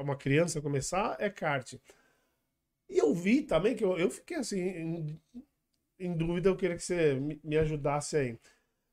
uma 0.00 0.16
criança 0.16 0.60
começar, 0.60 1.16
é 1.18 1.28
kart. 1.30 1.74
E 2.88 2.98
eu 2.98 3.14
vi 3.14 3.42
também 3.42 3.74
que 3.74 3.84
eu, 3.84 3.98
eu 3.98 4.10
fiquei 4.10 4.36
assim, 4.36 4.60
em, 4.60 5.20
em, 5.98 6.16
dúvida, 6.16 6.48
eu 6.48 6.56
queria 6.56 6.76
que 6.76 6.82
você 6.82 7.14
me, 7.42 7.56
ajudasse 7.56 8.16
aí. 8.16 8.38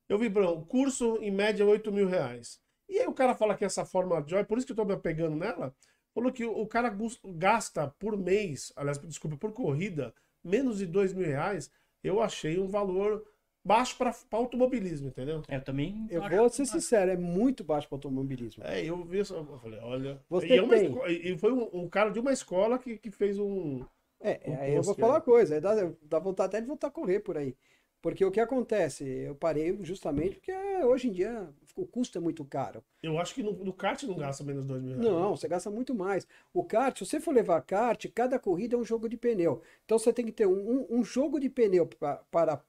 Eu 0.10 0.18
vi, 0.18 0.30
Bruno, 0.30 0.66
curso 0.66 1.18
em 1.22 1.32
média 1.32 1.66
8 1.66 1.92
mil 1.92 2.08
reais. 2.08 2.60
E 2.90 3.00
aí 3.00 3.08
o 3.08 3.14
cara 3.14 3.36
fala 3.36 3.56
que 3.56 3.66
essa 3.66 3.86
forma 3.86 4.24
Joy, 4.28 4.44
por 4.44 4.58
isso 4.58 4.68
que 4.68 4.74
eu 4.74 4.78
tô 4.78 4.86
me 4.86 4.94
apegando 4.94 5.36
nela, 5.36 5.76
falou 6.14 6.32
que 6.32 6.46
o 6.46 6.68
cara 6.68 6.96
gasta 7.36 7.88
por 7.88 8.18
mês, 8.18 8.74
aliás, 8.76 8.98
desculpa, 9.00 9.38
por 9.38 9.54
corrida, 9.54 10.14
menos 10.44 10.80
de 10.80 10.86
2 10.86 11.14
mil 11.14 11.26
reais. 11.26 11.72
Eu 12.04 12.22
achei 12.22 12.60
um 12.60 12.68
valor 12.68 13.26
baixo 13.64 13.96
para 13.98 14.14
automobilismo, 14.32 15.08
entendeu? 15.08 15.44
É, 15.48 15.58
eu 15.58 15.64
também. 15.64 16.08
Eu 16.10 16.28
vou 16.28 16.50
ser 16.50 16.66
sincero, 16.66 17.12
é 17.12 17.18
muito 17.18 17.64
baixo 17.64 17.88
para 17.88 17.96
automobilismo. 17.96 18.64
É, 18.66 18.84
eu 18.84 19.04
vi 19.04 19.20
isso, 19.20 19.34
eu 19.34 19.60
falei, 19.60 19.80
olha. 19.80 20.20
Você 20.30 20.48
e, 20.48 20.54
é 20.54 20.68
tem... 20.68 20.90
uma, 20.90 21.10
e 21.10 21.38
foi 21.38 21.52
um, 21.52 21.70
um, 21.74 21.90
cara 21.90 22.10
de 22.10 22.20
uma 22.20 22.34
escola 22.34 22.78
que, 22.80 22.98
que 22.98 23.12
fez 23.12 23.38
um. 23.38 23.86
É, 24.20 24.40
um 24.46 24.56
aí 24.60 24.76
eu 24.76 24.84
vou 24.84 24.96
falar 24.96 25.14
uma 25.14 25.22
coisa, 25.22 25.62
dá, 25.62 25.74
dá 26.02 26.20
vontade 26.20 26.48
até 26.50 26.62
de 26.62 26.68
voltar 26.68 26.88
a 26.88 26.92
correr 26.92 27.20
por 27.20 27.38
aí. 27.38 27.56
Porque 28.02 28.26
o 28.26 28.32
que 28.32 28.40
acontece? 28.40 29.04
Eu 29.04 29.36
parei 29.36 29.78
justamente 29.84 30.38
porque 30.38 30.52
hoje 30.84 31.08
em 31.08 31.12
dia 31.12 31.48
o 31.76 31.86
custo 31.86 32.18
é 32.18 32.22
muito 32.22 32.44
caro. 32.44 32.84
Eu 33.02 33.20
acho 33.20 33.36
que 33.36 33.44
no, 33.44 33.52
no 33.52 33.72
kart 33.72 34.02
não 34.04 34.18
gasta 34.18 34.44
menos 34.44 34.64
de 34.64 34.70
2 34.70 34.82
mil 34.82 34.98
reais. 34.98 35.06
Não, 35.06 35.36
você 35.36 35.48
gasta 35.48 35.70
muito 35.70 35.94
mais. 35.94 36.28
O 36.52 36.64
kart, 36.64 36.98
se 36.98 37.06
você 37.06 37.20
for 37.20 37.32
levar 37.32 37.62
kart, 37.62 38.04
cada 38.14 38.40
corrida 38.40 38.76
é 38.76 38.80
um 38.80 38.84
jogo 38.84 39.08
de 39.08 39.18
pneu. 39.18 39.62
Então 39.86 40.00
você 40.00 40.12
tem 40.12 40.26
que 40.26 40.32
ter 40.32 40.48
um, 40.48 40.52
um, 40.80 40.88
um 40.90 41.04
jogo 41.04 41.40
de 41.40 41.48
pneu 41.48 41.86
pra, 41.86 42.16
para 42.32 42.64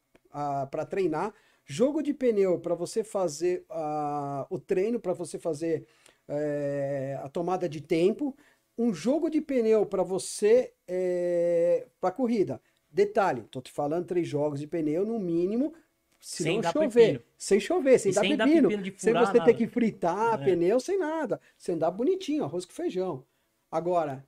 para 0.70 0.86
treinar, 0.86 1.34
jogo 1.64 2.02
de 2.02 2.12
pneu 2.12 2.58
para 2.58 2.74
você 2.74 3.04
fazer 3.04 3.64
uh, 3.70 4.46
o 4.50 4.58
treino, 4.58 4.98
para 4.98 5.12
você 5.12 5.38
fazer 5.38 5.86
é, 6.28 7.18
a 7.22 7.28
tomada 7.28 7.68
de 7.68 7.80
tempo, 7.80 8.36
um 8.76 8.92
jogo 8.92 9.28
de 9.28 9.40
pneu 9.40 9.84
para 9.84 10.02
você 10.02 10.72
é, 10.88 11.86
para 12.00 12.10
corrida. 12.10 12.60
Detalhe, 12.90 13.42
tô 13.50 13.60
te 13.60 13.70
falando 13.72 14.06
três 14.06 14.26
jogos 14.28 14.60
de 14.60 14.66
pneu 14.66 15.04
no 15.04 15.18
mínimo, 15.18 15.74
se 16.20 16.42
sem 16.42 16.60
não 16.60 16.70
chover, 16.70 17.12
pepino. 17.12 17.24
sem 17.36 17.60
chover, 17.60 17.98
sem, 17.98 18.12
dar, 18.12 18.20
sem 18.20 18.36
pepino, 18.36 18.68
dar 18.68 18.76
pepino 18.76 18.94
sem 18.98 19.12
você 19.12 19.38
nada. 19.38 19.44
ter 19.44 19.54
que 19.54 19.66
fritar 19.66 20.40
é. 20.40 20.44
pneu, 20.44 20.78
sem 20.78 20.98
nada, 20.98 21.40
sem 21.58 21.76
dar 21.76 21.90
bonitinho, 21.90 22.44
arroz 22.44 22.64
com 22.64 22.72
feijão. 22.72 23.24
Agora, 23.70 24.24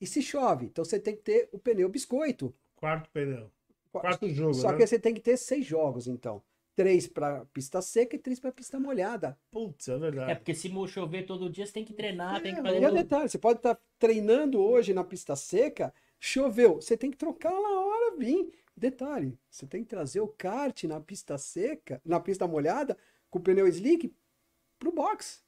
e 0.00 0.06
se 0.06 0.22
chove? 0.22 0.66
Então 0.66 0.84
você 0.84 0.98
tem 0.98 1.14
que 1.14 1.22
ter 1.22 1.48
o 1.52 1.58
pneu 1.58 1.88
biscoito. 1.88 2.54
Quarto 2.74 3.10
pneu. 3.10 3.50
Quatro 4.00 4.28
jogos. 4.28 4.58
Só 4.58 4.72
né? 4.72 4.76
que 4.76 4.86
você 4.86 4.98
tem 4.98 5.14
que 5.14 5.20
ter 5.20 5.36
seis 5.36 5.64
jogos, 5.64 6.06
então. 6.06 6.42
Três 6.74 7.06
para 7.06 7.46
pista 7.46 7.80
seca 7.80 8.16
e 8.16 8.18
três 8.18 8.38
para 8.38 8.52
pista 8.52 8.78
molhada. 8.78 9.38
Putz, 9.50 9.88
é 9.88 9.98
verdade. 9.98 10.32
É, 10.32 10.34
porque 10.34 10.54
se 10.54 10.70
chover 10.86 11.24
todo 11.24 11.48
dia, 11.48 11.64
você 11.64 11.72
tem 11.72 11.84
que 11.84 11.94
treinar, 11.94 12.36
é, 12.36 12.40
tem 12.40 12.54
que 12.54 12.60
fazer. 12.60 12.80
E 12.80 12.84
é 12.84 12.90
detalhe, 12.90 13.28
você 13.30 13.38
pode 13.38 13.60
estar 13.60 13.74
tá 13.74 13.80
treinando 13.98 14.60
hoje 14.60 14.92
na 14.92 15.02
pista 15.02 15.34
seca, 15.34 15.92
choveu, 16.20 16.74
você 16.74 16.94
tem 16.94 17.10
que 17.10 17.16
trocar 17.16 17.50
na 17.50 17.80
hora, 17.80 18.16
vir. 18.16 18.52
Detalhe, 18.76 19.38
você 19.50 19.66
tem 19.66 19.82
que 19.82 19.88
trazer 19.88 20.20
o 20.20 20.28
kart 20.28 20.84
na 20.84 21.00
pista 21.00 21.38
seca, 21.38 21.98
na 22.04 22.20
pista 22.20 22.46
molhada, 22.46 22.94
com 23.30 23.38
o 23.38 23.42
pneu 23.42 23.66
slick, 23.66 24.14
pro 24.78 24.92
box. 24.92 25.42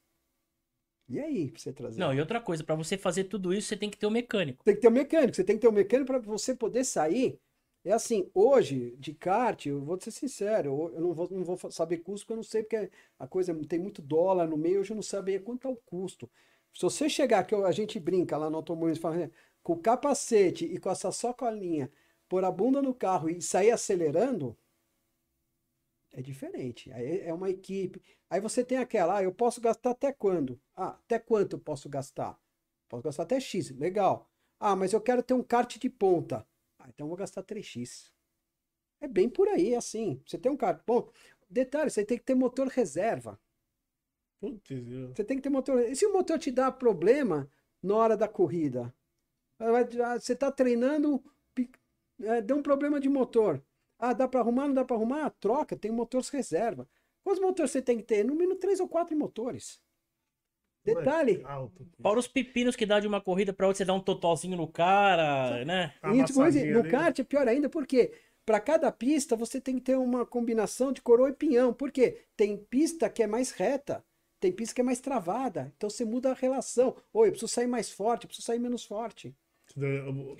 E 1.07 1.19
aí, 1.19 1.51
pra 1.51 1.59
você 1.59 1.73
trazer? 1.73 1.99
Não, 1.99 2.11
e 2.11 2.19
outra 2.19 2.41
coisa, 2.41 2.63
para 2.63 2.75
você 2.75 2.97
fazer 2.97 3.25
tudo 3.25 3.53
isso, 3.53 3.67
você 3.67 3.77
tem 3.77 3.89
que 3.89 3.97
ter 3.97 4.07
um 4.07 4.11
mecânico. 4.11 4.63
Tem 4.63 4.73
que 4.73 4.81
ter 4.81 4.87
um 4.87 4.91
mecânico, 4.91 5.35
você 5.35 5.43
tem 5.43 5.55
que 5.55 5.61
ter 5.61 5.67
um 5.67 5.71
mecânico 5.71 6.07
para 6.07 6.19
você 6.19 6.55
poder 6.55 6.83
sair 6.83 7.39
é 7.83 7.91
assim, 7.93 8.29
hoje, 8.33 8.95
de 8.97 9.13
kart, 9.13 9.65
eu 9.65 9.81
vou 9.81 9.99
ser 9.99 10.11
sincero, 10.11 10.91
eu 10.93 11.01
não 11.01 11.13
vou, 11.13 11.29
não 11.31 11.43
vou 11.43 11.57
saber 11.71 11.99
custo, 11.99 12.25
porque 12.25 12.33
eu 12.33 12.37
não 12.37 12.43
sei, 12.43 12.63
porque 12.63 12.91
a 13.17 13.27
coisa 13.27 13.53
tem 13.67 13.79
muito 13.79 14.01
dólar 14.01 14.47
no 14.47 14.57
meio, 14.57 14.81
hoje 14.81 14.91
eu 14.91 14.95
não 14.95 15.03
sabia 15.03 15.39
quanto 15.39 15.67
é 15.67 15.71
o 15.71 15.75
custo. 15.77 16.29
Se 16.73 16.81
você 16.83 17.09
chegar, 17.09 17.43
que 17.45 17.55
a 17.55 17.71
gente 17.71 17.99
brinca 17.99 18.37
lá 18.37 18.49
no 18.49 18.57
automobilismo, 18.57 19.01
fala, 19.01 19.31
com 19.63 19.73
o 19.73 19.79
capacete 19.79 20.65
e 20.65 20.77
com 20.79 20.89
essa 20.89 21.11
socolinha, 21.11 21.91
pôr 22.27 22.43
a 22.45 22.51
bunda 22.51 22.81
no 22.81 22.93
carro 22.93 23.29
e 23.29 23.41
sair 23.41 23.71
acelerando, 23.71 24.57
é 26.13 26.21
diferente. 26.21 26.91
Aí 26.91 27.21
é 27.21 27.33
uma 27.33 27.49
equipe. 27.49 28.01
Aí 28.29 28.39
você 28.41 28.63
tem 28.63 28.77
aquela, 28.77 29.17
ah, 29.17 29.23
eu 29.23 29.33
posso 29.33 29.61
gastar 29.61 29.91
até 29.91 30.11
quando? 30.11 30.59
Ah, 30.75 30.89
até 30.89 31.19
quanto 31.19 31.55
eu 31.55 31.59
posso 31.59 31.89
gastar? 31.89 32.39
Posso 32.87 33.03
gastar 33.03 33.23
até 33.23 33.39
X, 33.39 33.71
legal. 33.71 34.29
Ah, 34.59 34.75
mas 34.75 34.93
eu 34.93 35.01
quero 35.01 35.23
ter 35.23 35.33
um 35.33 35.43
kart 35.43 35.77
de 35.77 35.89
ponta. 35.89 36.45
Ah, 36.89 36.91
então 36.93 37.05
eu 37.05 37.09
vou 37.09 37.17
gastar 37.17 37.43
3x. 37.43 38.11
É 38.99 39.07
bem 39.07 39.29
por 39.29 39.47
aí, 39.47 39.75
assim. 39.75 40.21
Você 40.25 40.37
tem 40.37 40.51
um 40.51 40.57
de 40.57 40.83
ponta. 40.83 41.11
Detalhe, 41.49 41.89
você 41.89 42.03
tem 42.05 42.17
que 42.17 42.23
ter 42.23 42.35
motor 42.35 42.67
reserva. 42.67 43.39
Putz, 44.39 44.69
você 45.15 45.23
tem 45.23 45.37
que 45.37 45.43
ter 45.43 45.49
motor. 45.49 45.81
E 45.81 45.95
se 45.95 46.05
o 46.05 46.13
motor 46.13 46.39
te 46.39 46.51
dá 46.51 46.71
problema 46.71 47.49
na 47.81 47.95
hora 47.95 48.17
da 48.17 48.27
corrida? 48.27 48.93
Você 50.19 50.33
está 50.33 50.51
treinando, 50.51 51.23
é, 52.21 52.41
deu 52.41 52.57
um 52.57 52.63
problema 52.63 52.99
de 52.99 53.09
motor. 53.09 53.63
Ah, 53.97 54.13
dá 54.13 54.27
para 54.27 54.39
arrumar? 54.39 54.67
Não 54.67 54.73
dá 54.73 54.85
para 54.85 54.95
arrumar? 54.95 55.25
Ah, 55.25 55.29
troca, 55.29 55.75
tem 55.77 55.91
motores 55.91 56.29
reserva. 56.29 56.87
Quantos 57.23 57.41
motores 57.41 57.71
você 57.71 57.81
tem 57.81 57.97
que 57.97 58.03
ter? 58.03 58.23
No 58.23 58.33
mínimo 58.33 58.55
três 58.55 58.79
ou 58.79 58.87
quatro 58.87 59.17
motores. 59.17 59.81
Detalhe. 60.95 61.43
Para 62.01 62.19
os 62.19 62.27
pepinos 62.27 62.75
que 62.75 62.85
dá 62.85 62.99
de 62.99 63.07
uma 63.07 63.21
corrida 63.21 63.53
para 63.53 63.67
outra, 63.67 63.77
você 63.77 63.85
dá 63.85 63.93
um 63.93 63.99
totalzinho 63.99 64.57
no 64.57 64.67
cara, 64.67 65.63
né? 65.65 65.93
E, 66.03 66.23
no 66.73 66.83
kart 66.89 67.17
é 67.19 67.23
pior 67.23 67.47
ainda, 67.47 67.69
porque 67.69 68.11
para 68.45 68.59
cada 68.59 68.91
pista 68.91 69.35
você 69.35 69.61
tem 69.61 69.75
que 69.75 69.81
ter 69.81 69.95
uma 69.97 70.25
combinação 70.25 70.91
de 70.91 71.01
coroa 71.01 71.29
e 71.29 71.33
pinhão. 71.33 71.73
Por 71.73 71.91
quê? 71.91 72.23
Tem 72.35 72.57
pista 72.57 73.09
que 73.09 73.21
é 73.21 73.27
mais 73.27 73.51
reta, 73.51 74.03
tem 74.39 74.51
pista 74.51 74.73
que 74.73 74.81
é 74.81 74.83
mais 74.83 74.99
travada. 74.99 75.71
Então 75.77 75.89
você 75.89 76.03
muda 76.03 76.31
a 76.31 76.33
relação. 76.33 76.95
Oi, 77.13 77.27
eu 77.27 77.31
preciso 77.31 77.51
sair 77.51 77.67
mais 77.67 77.91
forte, 77.91 78.23
eu 78.23 78.27
preciso 78.27 78.47
sair 78.47 78.59
menos 78.59 78.83
forte. 78.83 79.35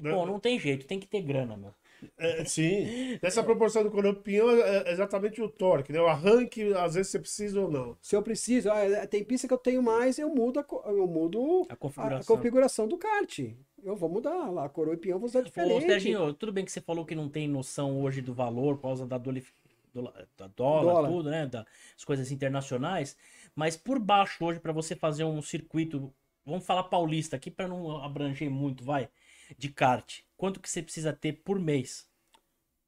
Bom, 0.01 0.25
não 0.25 0.39
tem 0.39 0.59
jeito, 0.59 0.88
tem 0.88 0.99
que 0.99 1.07
ter 1.07 1.21
grana, 1.21 1.55
meu. 1.55 1.73
É, 2.17 2.45
sim. 2.45 3.17
Essa 3.21 3.43
proporção 3.43 3.83
do 3.83 3.91
corompião 3.91 4.49
é, 4.51 4.83
é 4.88 4.91
exatamente 4.91 5.41
o 5.41 5.49
torque, 5.49 5.91
né? 5.91 6.01
O 6.01 6.07
arranque, 6.07 6.73
às 6.73 6.95
vezes 6.95 7.12
você 7.12 7.19
precisa 7.19 7.59
ou 7.59 7.71
não. 7.71 7.97
Se 8.01 8.15
eu 8.15 8.21
preciso, 8.21 8.69
ah, 8.69 9.07
tem 9.07 9.23
pista 9.23 9.47
que 9.47 9.53
eu 9.53 9.57
tenho 9.57 9.81
mais, 9.81 10.17
eu 10.17 10.29
mudo 10.29 10.59
a, 10.59 10.65
eu 10.89 11.07
mudo 11.07 11.65
a 11.69 11.75
configuração. 11.75 12.17
A, 12.17 12.21
a 12.21 12.38
configuração 12.38 12.88
do 12.88 12.97
kart. 12.97 13.39
Eu 13.81 13.95
vou 13.95 14.09
mudar 14.09 14.49
lá, 14.49 14.65
a 14.65 14.69
coroa 14.69 14.93
e 14.93 14.97
pinhão 14.97 15.19
vou 15.19 15.27
usar 15.27 15.41
diferente. 15.41 15.85
Ô, 15.85 15.88
Serginho, 15.88 16.33
tudo 16.33 16.51
bem 16.51 16.65
que 16.65 16.71
você 16.71 16.81
falou 16.81 17.05
que 17.05 17.15
não 17.15 17.29
tem 17.29 17.47
noção 17.47 18.01
hoje 18.01 18.21
do 18.21 18.33
valor 18.33 18.75
por 18.75 18.83
causa 18.83 19.05
da, 19.05 19.17
dólar, 19.17 20.27
da 20.38 20.47
dólar, 20.47 20.93
dólar. 20.93 21.09
tudo, 21.09 21.29
né? 21.29 21.47
Das 21.47 22.03
coisas 22.05 22.31
internacionais. 22.31 23.15
Mas 23.55 23.77
por 23.77 23.99
baixo 23.99 24.43
hoje, 24.43 24.59
para 24.59 24.73
você 24.73 24.95
fazer 24.95 25.23
um 25.23 25.41
circuito, 25.41 26.13
vamos 26.45 26.65
falar 26.65 26.83
paulista 26.83 27.35
aqui 27.35 27.49
para 27.49 27.67
não 27.67 28.03
abranger 28.03 28.49
muito, 28.49 28.83
vai, 28.83 29.09
de 29.57 29.69
kart 29.69 30.21
quanto 30.39 30.62
que 30.62 30.69
você 30.69 30.82
precisa 30.82 31.12
ter 31.12 31.34
por 31.34 31.60
mês? 31.60 32.08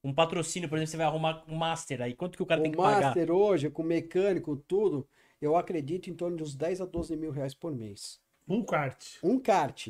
Um 0.02 0.14
patrocínio, 0.14 0.68
por 0.68 0.78
exemplo, 0.78 0.92
você 0.92 0.98
vai 0.98 1.06
arrumar 1.06 1.44
um 1.48 1.56
master 1.56 2.02
aí, 2.02 2.16
quanto 2.16 2.38
que 2.38 2.42
o 2.42 2.46
cara 2.46 2.62
o 2.62 2.64
tem 2.64 2.72
que 2.72 2.78
pagar? 2.78 3.00
O 3.00 3.04
master 3.04 3.32
hoje, 3.32 3.70
com 3.70 3.84
mecânico, 3.84 4.56
tudo, 4.56 5.08
eu 5.40 5.56
acredito 5.56 6.10
em 6.10 6.16
torno 6.16 6.38
de 6.38 6.44
uns 6.44 6.56
10 6.56 6.82
a 6.82 6.86
12 6.86 7.16
mil 7.18 7.30
reais 7.30 7.54
por 7.54 7.76
mês. 7.76 8.20
Um 8.48 8.64
kart. 8.64 9.18
Um 9.22 9.38
kart. 9.38 9.90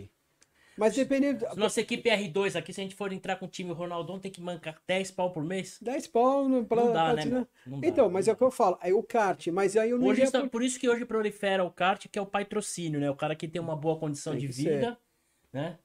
Mas 0.76 0.95
dependendo. 0.95 1.45
Nossa 1.56 1.82
equipe 1.82 2.10
R2 2.10 2.58
aqui, 2.58 2.74
se 2.74 2.82
a 2.82 2.84
gente 2.84 2.95
for 2.95 3.13
entrar 3.13 3.36
com 3.36 3.45
o 3.45 3.47
time 3.47 3.71
Ronaldão, 3.71 4.19
tem 4.19 4.32
que 4.32 4.41
mancar 4.41 4.82
10 4.88 5.12
pau 5.12 5.32
por 5.32 5.43
mês? 5.43 5.78
10 5.82 6.08
pau 6.08 6.50
no, 6.50 6.65
pra, 6.65 6.84
não 6.84 6.93
dá, 6.93 7.13
pra 7.13 7.26
né? 7.26 7.47
Não 7.65 7.80
então, 7.84 8.08
dá, 8.08 8.13
mas 8.13 8.28
é 8.28 8.32
o 8.32 8.36
que 8.36 8.43
eu 8.43 8.50
falo, 8.50 8.78
aí 8.82 8.91
o 8.91 9.04
kart, 9.04 9.47
mas 9.47 9.78
aí 9.78 9.91
eu 9.91 10.00
não 10.00 10.08
hoje 10.08 10.30
por... 10.32 10.50
por... 10.50 10.63
isso 10.63 10.80
que 10.80 10.89
hoje 10.89 11.06
prolifera 11.06 11.63
o 11.63 11.69
kart, 11.69 12.08
que 12.08 12.17
é 12.17 12.21
o 12.21 12.26
patrocínio, 12.26 13.00
né? 13.00 13.12
O 13.12 13.15
cara 13.15 13.36
que 13.36 13.47
tem 13.47 13.62
uma 13.62 13.76
boa 13.76 14.00
condição 14.00 14.34
tem 14.34 14.41
de 14.41 14.47
vida, 14.47 14.97
ser. 14.97 14.97
né? 15.54 15.78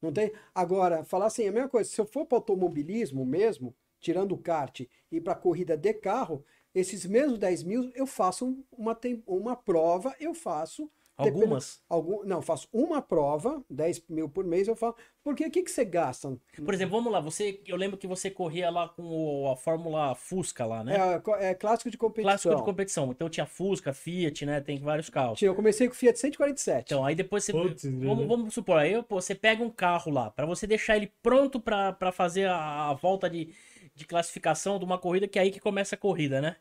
Não 0.00 0.12
tem? 0.12 0.32
Agora, 0.54 1.04
falar 1.04 1.26
assim, 1.26 1.46
a 1.48 1.52
mesma 1.52 1.68
coisa, 1.68 1.90
se 1.90 2.00
eu 2.00 2.06
for 2.06 2.26
para 2.26 2.38
automobilismo 2.38 3.24
mesmo, 3.24 3.74
tirando 4.00 4.32
o 4.32 4.38
kart 4.38 4.80
e 5.10 5.20
para 5.20 5.34
corrida 5.34 5.76
de 5.76 5.94
carro, 5.94 6.44
esses 6.74 7.06
mesmos 7.06 7.38
10 7.38 7.62
mil 7.62 7.90
eu 7.94 8.06
faço 8.06 8.62
uma, 8.70 8.98
uma 9.26 9.56
prova, 9.56 10.14
eu 10.20 10.34
faço 10.34 10.90
Algumas? 11.16 11.82
Algum, 11.88 12.24
não, 12.24 12.42
faço 12.42 12.68
uma 12.70 13.00
prova, 13.00 13.64
10 13.70 14.04
mil 14.08 14.28
por 14.28 14.44
mês, 14.44 14.68
eu 14.68 14.76
falo. 14.76 14.94
Porque 15.24 15.46
o 15.46 15.50
que, 15.50 15.62
que 15.62 15.70
você 15.70 15.82
gasta? 15.82 16.36
Por 16.62 16.74
exemplo, 16.74 16.96
vamos 16.96 17.10
lá, 17.10 17.20
você, 17.20 17.60
eu 17.66 17.76
lembro 17.76 17.96
que 17.96 18.06
você 18.06 18.30
corria 18.30 18.68
lá 18.68 18.88
com 18.90 19.02
o, 19.02 19.50
a 19.50 19.56
Fórmula 19.56 20.14
Fusca 20.14 20.66
lá, 20.66 20.84
né? 20.84 20.94
É, 20.94 21.50
é, 21.50 21.54
clássico 21.54 21.90
de 21.90 21.96
competição. 21.96 22.30
Clássico 22.30 22.56
de 22.56 22.62
competição. 22.62 23.10
Então 23.10 23.30
tinha 23.30 23.46
Fusca, 23.46 23.94
Fiat, 23.94 24.44
né? 24.44 24.60
Tem 24.60 24.78
vários 24.78 25.08
carros. 25.08 25.38
Tinha, 25.38 25.48
eu 25.48 25.54
comecei 25.54 25.88
com 25.88 25.94
o 25.94 25.96
Fiat 25.96 26.18
147. 26.18 26.92
Então, 26.92 27.04
aí 27.04 27.14
depois 27.14 27.44
você. 27.44 27.52
Putz, 27.52 27.84
vamos, 27.84 28.26
vamos, 28.26 28.54
supor, 28.54 28.78
aí 28.78 29.02
pô, 29.02 29.18
você 29.18 29.34
pega 29.34 29.62
um 29.62 29.70
carro 29.70 30.12
lá, 30.12 30.30
para 30.30 30.44
você 30.44 30.66
deixar 30.66 30.96
ele 30.96 31.10
pronto 31.22 31.58
para 31.58 32.12
fazer 32.12 32.46
a, 32.46 32.90
a 32.90 32.94
volta 32.94 33.30
de, 33.30 33.54
de 33.94 34.04
classificação 34.04 34.78
de 34.78 34.84
uma 34.84 34.98
corrida, 34.98 35.26
que 35.26 35.38
é 35.38 35.42
aí 35.42 35.50
que 35.50 35.60
começa 35.60 35.94
a 35.94 35.98
corrida, 35.98 36.42
né? 36.42 36.56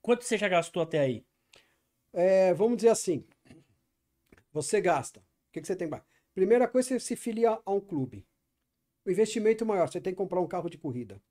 Quanto 0.00 0.24
você 0.24 0.38
já 0.38 0.48
gastou 0.48 0.82
até 0.82 1.00
aí? 1.00 1.22
É, 2.18 2.54
vamos 2.54 2.78
dizer 2.78 2.88
assim, 2.88 3.22
você 4.50 4.80
gasta. 4.80 5.20
O 5.20 5.52
que, 5.52 5.60
que 5.60 5.66
você 5.66 5.76
tem? 5.76 5.90
Primeira 6.34 6.66
coisa, 6.66 6.88
você 6.88 6.98
se 6.98 7.14
filia 7.14 7.60
a 7.62 7.70
um 7.70 7.78
clube. 7.78 8.26
O 9.04 9.10
investimento 9.10 9.66
maior, 9.66 9.86
você 9.86 10.00
tem 10.00 10.14
que 10.14 10.16
comprar 10.16 10.40
um 10.40 10.46
carro 10.46 10.70
de 10.70 10.78
corrida. 10.78 11.22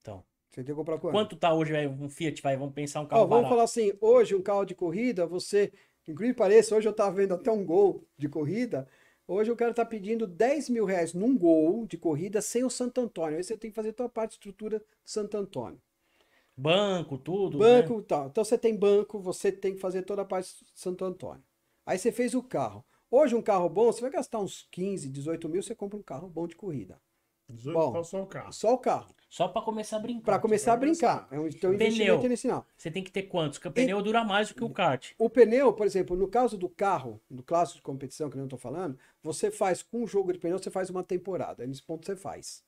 Então. 0.00 0.24
Você 0.48 0.64
tem 0.64 0.74
que 0.74 0.78
comprar 0.78 0.98
quanto? 0.98 1.12
Quanto 1.12 1.36
tá 1.36 1.52
hoje 1.52 1.74
um 1.86 2.08
Fiat? 2.08 2.40
Vai, 2.40 2.56
vamos 2.56 2.74
pensar 2.74 3.02
um 3.02 3.06
carro 3.06 3.24
Ó, 3.24 3.26
Vamos 3.26 3.50
falar 3.50 3.64
assim, 3.64 3.92
hoje 4.00 4.34
um 4.34 4.40
carro 4.40 4.64
de 4.64 4.74
corrida, 4.74 5.26
você, 5.26 5.70
inclusive 6.08 6.34
pareça, 6.34 6.74
hoje 6.74 6.88
eu 6.88 6.92
estava 6.92 7.14
vendo 7.14 7.34
até 7.34 7.52
um 7.52 7.62
gol 7.62 8.08
de 8.16 8.26
corrida, 8.26 8.88
hoje 9.28 9.50
o 9.50 9.56
cara 9.56 9.72
está 9.72 9.84
pedindo 9.84 10.26
10 10.26 10.70
mil 10.70 10.86
reais 10.86 11.12
num 11.12 11.36
gol 11.36 11.86
de 11.86 11.98
corrida 11.98 12.40
sem 12.40 12.64
o 12.64 12.70
Santo 12.70 13.02
Antônio. 13.02 13.36
Aí 13.36 13.44
você 13.44 13.54
tem 13.54 13.70
que 13.70 13.74
fazer 13.74 13.90
a 13.90 13.92
tua 13.92 14.08
parte 14.08 14.30
de 14.30 14.36
estrutura 14.36 14.82
Santo 15.04 15.36
Antônio. 15.36 15.78
Banco, 16.56 17.18
tudo. 17.18 17.58
Banco, 17.58 17.98
né? 17.98 18.04
tal. 18.08 18.26
Então 18.28 18.44
você 18.44 18.56
tem 18.56 18.74
banco, 18.74 19.20
você 19.20 19.52
tem 19.52 19.74
que 19.74 19.80
fazer 19.80 20.02
toda 20.02 20.22
a 20.22 20.24
parte 20.24 20.64
do 20.64 20.70
Santo 20.74 21.04
Antônio. 21.04 21.44
Aí 21.84 21.98
você 21.98 22.10
fez 22.10 22.34
o 22.34 22.42
carro. 22.42 22.84
Hoje 23.10 23.34
um 23.34 23.42
carro 23.42 23.68
bom, 23.68 23.92
você 23.92 24.00
vai 24.00 24.10
gastar 24.10 24.40
uns 24.40 24.66
15, 24.70 25.08
18 25.08 25.48
mil, 25.48 25.62
você 25.62 25.74
compra 25.74 25.98
um 25.98 26.02
carro 26.02 26.28
bom 26.28 26.46
de 26.46 26.56
corrida. 26.56 27.00
18 27.48 27.74
bom, 27.78 28.02
só 28.02 28.22
o 28.22 28.26
carro. 28.26 28.52
Só 28.52 28.74
o 28.74 28.78
carro. 28.78 29.14
Só 29.28 29.48
para 29.48 29.62
começar 29.62 29.96
a 29.98 30.00
brincar. 30.00 30.24
Para 30.24 30.38
começar 30.38 30.72
a 30.72 30.76
brincar. 30.76 31.28
É 31.30 31.38
um 31.38 31.46
então, 31.46 31.72
investimento 31.74 32.26
inicial. 32.26 32.66
Você 32.76 32.90
tem 32.90 33.04
que 33.04 33.10
ter 33.10 33.24
quantos? 33.24 33.58
Porque 33.58 33.68
o 33.68 33.72
pneu 33.72 34.00
e... 34.00 34.02
dura 34.02 34.24
mais 34.24 34.48
do 34.48 34.54
que 34.54 34.64
o 34.64 34.70
kart. 34.70 35.12
O 35.18 35.28
pneu, 35.28 35.72
por 35.72 35.86
exemplo, 35.86 36.16
no 36.16 36.26
caso 36.26 36.56
do 36.56 36.68
carro, 36.68 37.20
no 37.30 37.42
clássico 37.42 37.78
de 37.78 37.82
competição 37.82 38.28
que 38.28 38.36
eu 38.36 38.38
não 38.38 38.46
estou 38.46 38.58
falando, 38.58 38.98
você 39.22 39.50
faz 39.50 39.82
com 39.82 40.02
um 40.02 40.06
jogo 40.06 40.32
de 40.32 40.38
pneu, 40.38 40.58
você 40.58 40.70
faz 40.70 40.90
uma 40.90 41.04
temporada. 41.04 41.66
Nesse 41.66 41.82
ponto 41.82 42.04
você 42.04 42.16
faz. 42.16 42.64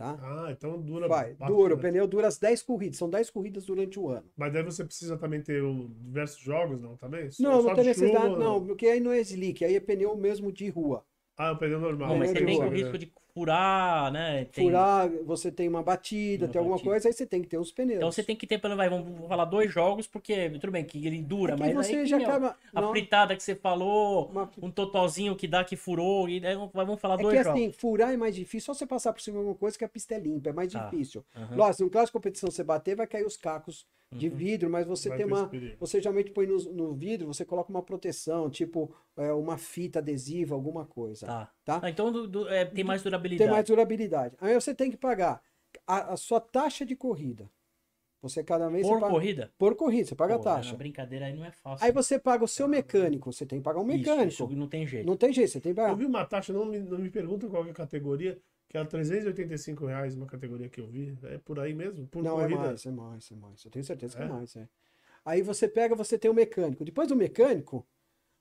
Tá? 0.00 0.18
Ah, 0.22 0.48
então 0.50 0.80
dura. 0.80 1.06
Vai, 1.06 1.34
dura. 1.46 1.74
O 1.74 1.78
pneu 1.78 2.06
dura 2.06 2.26
as 2.26 2.38
10 2.38 2.62
corridas. 2.62 2.96
São 2.96 3.10
10 3.10 3.28
corridas 3.28 3.66
durante 3.66 4.00
o 4.00 4.08
ano. 4.08 4.24
Mas 4.34 4.50
daí 4.50 4.62
você 4.62 4.82
precisa 4.82 5.18
também 5.18 5.42
ter 5.42 5.62
o, 5.62 5.90
diversos 6.00 6.40
jogos, 6.40 6.80
não? 6.80 6.96
Também? 6.96 7.28
Não, 7.38 7.62
não 7.62 7.74
tem 7.74 7.84
necessidade, 7.84 8.28
chuva, 8.28 8.38
não, 8.38 8.64
porque 8.64 8.86
aí 8.86 8.98
não 8.98 9.12
é 9.12 9.20
slick, 9.20 9.62
aí 9.62 9.76
é 9.76 9.80
pneu 9.80 10.16
mesmo 10.16 10.50
de 10.50 10.70
rua. 10.70 11.04
Ah, 11.40 11.46
é 11.46 11.52
um 11.52 11.56
pneu 11.56 11.80
normal. 11.80 12.08
Não, 12.10 12.18
mas 12.18 12.32
você 12.32 12.44
tem 12.44 12.62
o 12.62 12.68
risco 12.68 12.98
de 12.98 13.10
furar, 13.32 14.12
né? 14.12 14.44
Tem... 14.52 14.66
Furar, 14.66 15.08
você 15.24 15.50
tem 15.50 15.68
uma 15.68 15.82
batida, 15.82 16.44
uma 16.44 16.52
tem 16.52 16.58
alguma 16.58 16.76
batida. 16.76 16.90
coisa, 16.90 17.08
aí 17.08 17.14
você 17.14 17.24
tem 17.24 17.40
que 17.40 17.48
ter 17.48 17.56
os 17.56 17.72
pneus. 17.72 17.96
Então 17.96 18.12
você 18.12 18.22
tem 18.22 18.36
que 18.36 18.46
ter, 18.46 18.58
vai, 18.58 18.90
vamos 18.90 19.26
falar 19.26 19.46
dois 19.46 19.72
jogos, 19.72 20.06
porque 20.06 20.50
tudo 20.50 20.70
bem 20.70 20.84
que 20.84 21.06
ele 21.06 21.22
dura, 21.22 21.56
mas 21.56 21.74
você 21.74 21.96
aí, 21.96 22.06
já 22.06 22.18
meu, 22.18 22.28
acaba... 22.28 22.56
a 22.74 22.80
não... 22.82 22.90
fritada 22.90 23.34
que 23.34 23.42
você 23.42 23.54
falou, 23.54 24.26
uma... 24.26 24.50
um 24.60 24.70
totozinho 24.70 25.34
que 25.34 25.48
dá 25.48 25.64
que 25.64 25.76
furou, 25.76 26.28
e 26.28 26.44
aí 26.44 26.54
vamos 26.74 27.00
falar 27.00 27.14
é 27.14 27.22
dois 27.22 27.38
que, 27.38 27.44
jogos. 27.44 27.58
assim, 27.58 27.72
furar 27.72 28.12
é 28.12 28.18
mais 28.18 28.34
difícil, 28.34 28.66
só 28.66 28.74
você 28.74 28.86
passar 28.86 29.14
por 29.14 29.22
cima 29.22 29.36
de 29.36 29.38
alguma 29.38 29.56
coisa 29.56 29.78
que 29.78 29.84
a 29.84 29.88
pista 29.88 30.14
é 30.14 30.18
limpa, 30.18 30.50
é 30.50 30.52
mais 30.52 30.70
tá. 30.70 30.84
difícil. 30.84 31.24
Uhum. 31.34 31.56
Lógico, 31.56 31.84
no 31.84 31.90
caso 31.90 32.06
de 32.06 32.12
competição 32.12 32.50
você 32.50 32.62
bater, 32.62 32.94
vai 32.94 33.06
cair 33.06 33.24
os 33.24 33.38
cacos 33.38 33.86
de 34.12 34.28
uhum. 34.28 34.34
vidro, 34.34 34.70
mas 34.70 34.86
você 34.86 35.08
vai 35.08 35.18
tem 35.18 35.26
uma. 35.26 35.50
Você 35.78 36.00
geralmente 36.00 36.32
põe 36.32 36.46
no, 36.46 36.58
no, 36.72 36.94
vidro, 36.94 37.28
você 37.28 37.44
coloca 37.44 37.70
uma 37.70 37.82
proteção, 37.82 38.50
tipo 38.50 38.92
é, 39.16 39.32
uma 39.32 39.56
fita 39.56 40.00
adesiva, 40.00 40.54
alguma 40.54 40.84
coisa. 40.84 41.26
Tá. 41.26 41.52
tá? 41.64 41.80
Ah, 41.82 41.90
então 41.90 42.10
do, 42.10 42.26
do, 42.26 42.48
é, 42.48 42.64
tem 42.64 42.82
mais 42.82 43.02
durabilidade. 43.02 43.46
Tem 43.46 43.54
mais 43.54 43.66
durabilidade. 43.66 44.36
Aí 44.40 44.54
você 44.54 44.74
tem 44.74 44.90
que 44.90 44.96
pagar 44.96 45.40
a, 45.86 46.14
a 46.14 46.16
sua 46.16 46.40
taxa 46.40 46.84
de 46.84 46.96
corrida. 46.96 47.48
Você 48.20 48.44
cada 48.44 48.68
mês. 48.68 48.86
Por 48.86 49.00
paga... 49.00 49.12
corrida? 49.12 49.52
Por 49.56 49.74
corrida, 49.76 50.08
você 50.08 50.14
paga 50.14 50.34
Pô, 50.34 50.40
a 50.40 50.54
taxa. 50.54 50.76
brincadeira 50.76 51.26
aí 51.26 51.34
não 51.34 51.44
é 51.44 51.52
fácil. 51.52 51.86
Aí 51.86 51.92
você 51.92 52.18
paga 52.18 52.44
o 52.44 52.48
seu 52.48 52.68
mecânico, 52.68 53.32
você 53.32 53.46
tem 53.46 53.60
que 53.60 53.64
pagar 53.64 53.80
um 53.80 53.84
mecânico. 53.84 54.28
Isso, 54.28 54.44
isso 54.44 54.56
não 54.56 54.68
tem 54.68 54.86
jeito. 54.86 55.06
Não 55.06 55.16
tem 55.16 55.32
jeito, 55.32 55.50
você 55.50 55.60
tem 55.60 55.72
que 55.72 55.76
pagar. 55.76 55.92
Eu 55.92 55.96
vi 55.96 56.04
uma 56.04 56.24
taxa, 56.26 56.52
não 56.52 56.66
me, 56.66 56.80
não 56.80 56.98
me 56.98 57.10
pergunta 57.10 57.48
qual 57.48 57.64
é 57.64 57.70
a 57.70 57.74
categoria, 57.74 58.38
que 58.70 58.78
era 58.78 58.86
385 58.86 59.84
reais 59.84 60.14
uma 60.14 60.26
categoria 60.26 60.68
que 60.68 60.80
eu 60.80 60.86
vi. 60.86 61.18
É 61.24 61.38
por 61.38 61.58
aí 61.58 61.74
mesmo? 61.74 62.06
Por 62.06 62.22
não, 62.22 62.40
é 62.40 62.44
corrida. 62.44 62.60
é 62.60 62.66
mais, 62.68 62.86
é 62.86 62.90
mais, 62.90 63.32
é 63.32 63.34
mais. 63.34 63.64
Eu 63.64 63.70
tenho 63.70 63.84
certeza 63.84 64.16
que 64.16 64.22
é, 64.22 64.26
é 64.26 64.28
mais, 64.28 64.54
é. 64.54 64.68
Aí 65.24 65.42
você 65.42 65.66
pega, 65.66 65.96
você 65.96 66.16
tem 66.16 66.30
o 66.30 66.34
mecânico. 66.34 66.84
Depois 66.84 67.08
do 67.08 67.16
mecânico, 67.16 67.84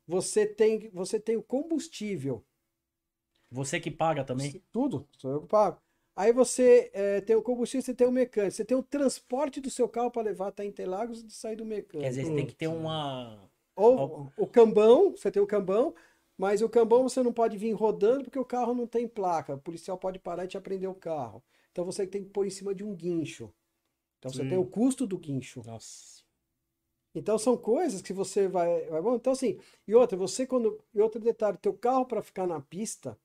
você 0.08 0.46
tem, 0.46 0.88
você 0.94 1.20
tem 1.20 1.36
o 1.36 1.42
combustível. 1.42 2.46
Você 3.50 3.80
que 3.80 3.90
paga 3.90 4.24
também? 4.24 4.64
Tudo, 4.72 5.10
sou 5.18 5.32
eu 5.32 5.42
que 5.42 5.48
pago. 5.48 5.82
Aí 6.16 6.32
você 6.32 6.92
é, 6.94 7.22
tem 7.22 7.36
o 7.36 7.42
combustível, 7.42 7.82
você 7.82 7.96
tem 7.96 8.06
o 8.06 8.12
mecânico, 8.12 8.56
você 8.56 8.64
tem 8.64 8.78
o 8.78 8.84
transporte 8.84 9.60
do 9.60 9.72
seu 9.72 9.90
carro 9.90 10.12
para 10.12 10.22
levar 10.22 10.50
até 10.50 10.64
Interlagos 10.64 11.24
e 11.24 11.32
sair 11.32 11.56
do 11.56 11.66
mecânico. 11.66 12.02
Quer 12.02 12.10
dizer, 12.10 12.26
você 12.26 12.36
tem 12.36 12.46
que 12.46 12.56
ter 12.56 12.68
uma. 12.68 13.50
Ou 13.76 14.32
o 14.38 14.46
cambão, 14.46 15.10
você 15.10 15.32
tem 15.32 15.42
o 15.42 15.48
cambão, 15.48 15.96
Mas 16.40 16.62
o 16.62 16.70
cambão 16.70 17.04
você 17.04 17.22
não 17.22 17.34
pode 17.34 17.58
vir 17.58 17.74
rodando 17.74 18.24
porque 18.24 18.40
o 18.40 18.46
carro 18.46 18.74
não 18.74 18.88
tem 18.88 19.06
placa. 19.06 19.56
O 19.56 19.60
policial 19.60 19.98
pode 19.98 20.18
parar 20.20 20.46
e 20.46 20.48
te 20.48 20.58
apreender 20.58 20.90
o 20.90 20.96
carro. 20.96 21.44
Então 21.70 21.84
você 21.84 22.08
tem 22.08 22.24
que 22.24 22.30
pôr 22.30 22.48
em 22.48 22.50
cima 22.50 22.74
de 22.74 22.82
um 22.82 22.96
guincho. 22.96 23.54
Então 24.18 24.32
Sim. 24.32 24.38
você 24.38 24.50
tem 24.50 24.58
o 24.58 24.66
custo 24.66 25.06
do 25.06 25.18
guincho. 25.18 25.62
Nossa. 25.66 26.24
Então 27.14 27.38
são 27.38 27.58
coisas 27.58 28.02
que 28.02 28.14
você 28.14 28.48
vai, 28.48 28.86
vai 28.86 29.02
bom. 29.02 29.16
Então 29.16 29.34
assim, 29.34 29.60
e 29.86 29.94
outra, 29.94 30.18
você 30.18 30.48
quando 30.48 30.82
e 30.94 31.02
outro 31.02 31.20
detalhe, 31.20 31.58
teu 31.58 31.74
carro 31.74 32.06
para 32.06 32.22
ficar 32.22 32.48
na 32.48 32.62
pista, 32.62 33.20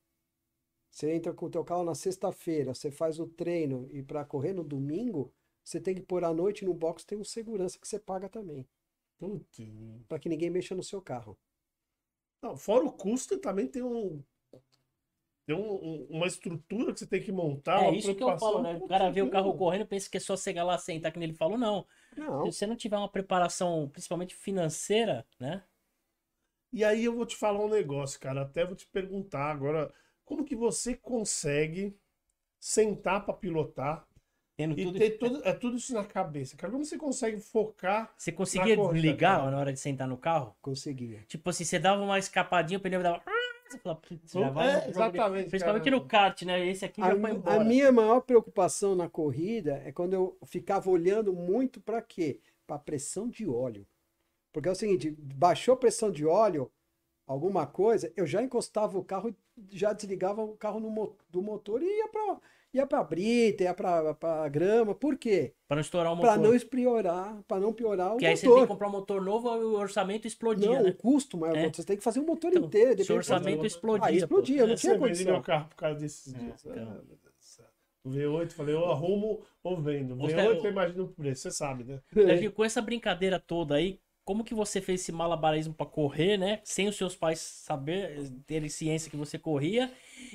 você 0.90 1.12
entra 1.12 1.32
com 1.32 1.46
o 1.46 1.50
teu 1.50 1.64
carro 1.64 1.84
na 1.84 1.94
sexta-feira, 1.94 2.74
você 2.74 2.90
faz 2.90 3.20
o 3.20 3.28
treino 3.28 3.88
e 3.92 4.02
para 4.02 4.24
correr 4.24 4.52
no 4.52 4.64
domingo, 4.64 5.32
você 5.62 5.78
tem 5.78 5.94
que 5.94 6.02
pôr 6.02 6.24
à 6.24 6.34
noite 6.34 6.64
no 6.64 6.74
box 6.74 7.04
tem 7.04 7.16
um 7.16 7.22
segurança 7.22 7.78
que 7.78 7.86
você 7.86 8.00
paga 8.00 8.28
também. 8.28 8.66
Para 10.08 10.18
que 10.18 10.28
ninguém 10.28 10.50
mexa 10.50 10.74
no 10.74 10.82
seu 10.82 11.00
carro. 11.00 11.38
Não, 12.44 12.58
fora 12.58 12.84
o 12.84 12.92
custo, 12.92 13.38
também 13.38 13.66
tem 13.66 13.82
um. 13.82 14.22
Tem 15.46 15.56
um, 15.56 16.06
uma 16.10 16.26
estrutura 16.26 16.92
que 16.92 16.98
você 16.98 17.06
tem 17.06 17.22
que 17.22 17.32
montar. 17.32 17.84
É 17.84 17.96
isso 17.96 18.14
que 18.14 18.22
eu 18.22 18.38
falo, 18.38 18.60
né? 18.60 18.78
O 18.82 18.86
cara 18.86 19.10
vê 19.10 19.22
o 19.22 19.30
carro 19.30 19.56
correndo 19.56 19.86
pensa 19.86 20.10
que 20.10 20.18
é 20.18 20.20
só 20.20 20.36
chegar 20.36 20.62
lá 20.62 20.76
sentar, 20.76 21.10
que 21.10 21.18
ele 21.18 21.32
falou, 21.32 21.56
não. 21.56 21.86
não. 22.14 22.44
Se 22.44 22.58
você 22.58 22.66
não 22.66 22.76
tiver 22.76 22.98
uma 22.98 23.08
preparação, 23.08 23.88
principalmente 23.88 24.34
financeira, 24.34 25.26
né? 25.40 25.64
E 26.70 26.84
aí 26.84 27.04
eu 27.04 27.14
vou 27.14 27.24
te 27.24 27.34
falar 27.34 27.64
um 27.64 27.68
negócio, 27.68 28.20
cara. 28.20 28.42
Até 28.42 28.62
vou 28.66 28.76
te 28.76 28.86
perguntar 28.88 29.50
agora, 29.50 29.90
como 30.22 30.44
que 30.44 30.54
você 30.54 30.94
consegue 30.94 31.96
sentar 32.60 33.24
para 33.24 33.32
pilotar 33.32 34.06
Tendo 34.56 34.78
e 34.78 34.84
tudo... 34.84 34.98
ter 34.98 35.10
tudo, 35.18 35.40
é 35.44 35.52
tudo 35.52 35.76
isso 35.76 35.92
na 35.92 36.04
cabeça. 36.04 36.56
Cara, 36.56 36.72
como 36.72 36.84
você 36.84 36.96
consegue 36.96 37.40
focar? 37.40 38.12
Você 38.16 38.30
conseguia 38.30 38.76
desligar 38.76 39.38
cara? 39.38 39.50
na 39.50 39.58
hora 39.58 39.72
de 39.72 39.80
sentar 39.80 40.06
no 40.06 40.16
carro? 40.16 40.54
Conseguia. 40.62 41.24
Tipo 41.26 41.50
assim, 41.50 41.64
você 41.64 41.78
dava 41.78 42.02
uma 42.02 42.18
escapadinha, 42.18 42.78
o 42.78 42.80
pneu 42.80 43.02
dava. 43.02 43.20
Você 43.68 43.78
fala, 43.78 44.00
já 44.32 44.50
vai, 44.50 44.68
é, 44.68 44.88
exatamente. 44.88 45.50
Principalmente 45.50 45.84
cara. 45.84 45.96
no 45.96 46.06
kart, 46.06 46.42
né? 46.42 46.66
Esse 46.68 46.84
aqui 46.84 47.02
a, 47.02 47.10
já 47.10 47.20
foi 47.20 47.30
embora. 47.32 47.60
A 47.60 47.64
minha 47.64 47.90
maior 47.90 48.20
preocupação 48.20 48.94
na 48.94 49.08
corrida 49.08 49.82
é 49.84 49.90
quando 49.90 50.12
eu 50.12 50.38
ficava 50.46 50.88
olhando 50.88 51.32
muito 51.32 51.80
para 51.80 52.00
quê? 52.00 52.40
Para 52.66 52.78
pressão 52.78 53.28
de 53.28 53.48
óleo. 53.48 53.86
Porque 54.52 54.68
é 54.68 54.72
o 54.72 54.76
seguinte, 54.76 55.10
baixou 55.10 55.74
a 55.74 55.76
pressão 55.76 56.12
de 56.12 56.24
óleo, 56.24 56.70
alguma 57.26 57.66
coisa, 57.66 58.12
eu 58.16 58.24
já 58.24 58.40
encostava 58.40 58.96
o 58.96 59.04
carro, 59.04 59.34
já 59.70 59.92
desligava 59.92 60.44
o 60.44 60.56
carro 60.56 60.78
no, 60.78 61.16
do 61.28 61.42
motor 61.42 61.82
e 61.82 61.86
ia 61.86 62.06
para 62.06 62.38
ia 62.74 62.86
para 62.86 63.04
brita, 63.04 63.62
ia 63.62 63.72
para 63.72 64.48
grama. 64.48 64.94
Por 64.94 65.16
quê? 65.16 65.54
Para 65.68 65.76
não 65.76 65.80
estourar 65.80 66.12
o 66.12 66.16
motor. 66.16 66.30
Para 66.30 66.42
não 66.42 66.58
piorar, 66.58 67.42
para 67.46 67.60
não 67.60 67.72
piorar 67.72 68.06
o 68.08 68.10
motor. 68.10 68.16
Porque 68.16 68.26
aí 68.26 68.36
você 68.36 68.46
tem 68.48 68.60
que 68.60 68.66
comprar 68.66 68.88
um 68.88 68.92
motor 68.92 69.22
novo, 69.22 69.48
o 69.48 69.78
orçamento 69.78 70.26
explodia, 70.26 70.68
Não, 70.68 70.82
né? 70.82 70.90
o 70.90 70.94
custo, 70.94 71.38
mas 71.38 71.54
é. 71.54 71.70
você 71.70 71.84
tem 71.84 71.96
que 71.96 72.02
fazer 72.02 72.20
um 72.20 72.26
motor 72.26 72.50
então, 72.50 72.64
inteiro. 72.64 73.04
Se 73.04 73.12
o 73.12 73.16
orçamento 73.16 73.56
fazer... 73.56 73.66
explodia. 73.66 74.06
Aí 74.06 74.16
explodia, 74.16 74.62
pô. 74.62 74.66
não 74.66 74.74
tinha 74.74 74.98
condição. 74.98 75.32
meu 75.32 75.42
carro 75.42 75.68
por 75.68 75.76
causa 75.76 76.00
desses 76.00 76.34
é, 76.34 76.38
dias. 76.38 76.64
Então. 76.64 77.24
O 78.04 78.10
V8, 78.10 78.52
falei, 78.52 78.74
eu 78.74 78.84
arrumo 78.84 79.40
ou 79.62 79.80
vendo. 79.80 80.14
V8 80.14 80.60
você 80.60 80.68
imagina 80.68 81.02
o 81.04 81.08
preço, 81.08 81.42
você 81.42 81.50
sabe, 81.50 81.84
né? 81.84 82.00
É. 82.14 82.50
Com 82.50 82.62
essa 82.62 82.82
brincadeira 82.82 83.40
toda 83.40 83.76
aí, 83.76 83.98
como 84.24 84.44
que 84.44 84.54
você 84.54 84.80
fez 84.80 85.00
esse 85.00 85.12
malabarismo 85.12 85.72
para 85.72 85.86
correr, 85.86 86.36
né? 86.36 86.60
Sem 86.64 86.88
os 86.88 86.96
seus 86.96 87.16
pais 87.16 87.38
saber, 87.38 88.30
terem 88.46 88.68
ciência 88.68 89.10
que 89.10 89.16
você 89.16 89.38
corria 89.38 89.90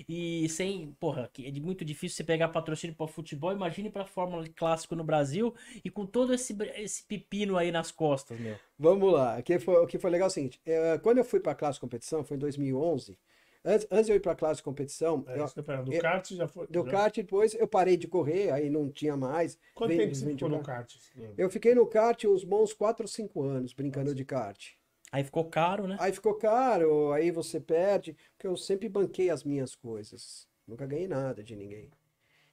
e 0.08 0.48
sem, 0.50 0.96
porra, 1.00 1.30
que 1.32 1.48
é 1.48 1.52
muito 1.60 1.84
difícil 1.86 2.18
você 2.18 2.24
pegar 2.24 2.50
patrocínio 2.50 2.96
para 2.96 3.08
futebol, 3.08 3.52
imagine 3.52 3.90
para 3.90 4.06
Fórmula 4.06 4.46
Clássico 4.56 4.96
no 4.96 5.04
Brasil 5.04 5.54
e 5.84 5.90
com 5.90 6.06
todo 6.06 6.34
esse, 6.34 6.56
esse 6.76 7.04
pepino 7.04 7.58
aí 7.58 7.72
nas 7.72 7.92
costas, 7.92 8.40
meu. 8.40 8.56
Vamos 8.78 9.14
lá, 9.14 9.38
o 9.40 9.44
que 9.44 9.60
foi, 9.60 9.76
o 9.76 9.88
que 9.88 10.00
foi 10.00 10.10
legal 10.10 10.28
é 10.28 10.30
o 10.30 10.34
seguinte, 10.34 10.62
é, 10.66 10.98
quando 11.00 11.20
eu 11.20 11.26
fui 11.26 11.40
para 11.40 11.56
Clássico 11.56 11.86
Competição, 11.86 12.24
foi 12.24 12.38
em 12.38 12.40
2011, 12.40 13.18
Antes, 13.64 13.88
antes 13.92 14.06
de 14.06 14.14
eu 14.14 14.16
ir 14.16 14.22
para 14.22 14.32
a 14.32 14.36
classe 14.36 14.58
de 14.58 14.64
competição. 14.64 15.26
É, 15.28 15.38
eu, 15.38 15.84
do 15.84 15.98
kart 16.00 16.32
já 16.32 16.48
foi. 16.48 16.68
Do 16.68 16.86
já... 16.86 16.92
kart, 16.92 17.16
depois 17.16 17.54
eu 17.54 17.68
parei 17.68 17.98
de 17.98 18.08
correr, 18.08 18.52
aí 18.52 18.70
não 18.70 18.90
tinha 18.90 19.18
mais. 19.18 19.58
Quanto 19.76 19.90
vem, 19.90 20.00
tempo 20.00 20.16
você 20.16 20.26
ficou 20.26 20.50
no 20.50 20.64
kart? 20.64 20.96
Eu 21.38 21.50
fiquei 21.50 21.76
no 21.76 21.86
kart 21.86 22.24
uns 22.24 22.44
bons 22.44 22.72
4 22.74 23.04
ou 23.04 23.08
5 23.08 23.44
anos 23.44 23.74
brincando 23.74 24.06
Nossa. 24.06 24.16
de 24.16 24.26
kart. 24.26 24.79
Aí 25.12 25.24
ficou 25.24 25.46
caro, 25.46 25.88
né? 25.88 25.98
Aí 26.00 26.12
ficou 26.12 26.36
caro, 26.36 27.12
aí 27.12 27.32
você 27.32 27.60
perde, 27.60 28.16
porque 28.34 28.48
eu 28.48 28.56
sempre 28.56 28.88
banquei 28.88 29.30
as 29.30 29.44
minhas 29.44 29.76
coisas. 29.76 30.48
Nunca 30.68 30.86
ganhei 30.86 31.08
nada 31.08 31.44
de 31.44 31.56
ninguém. 31.56 31.90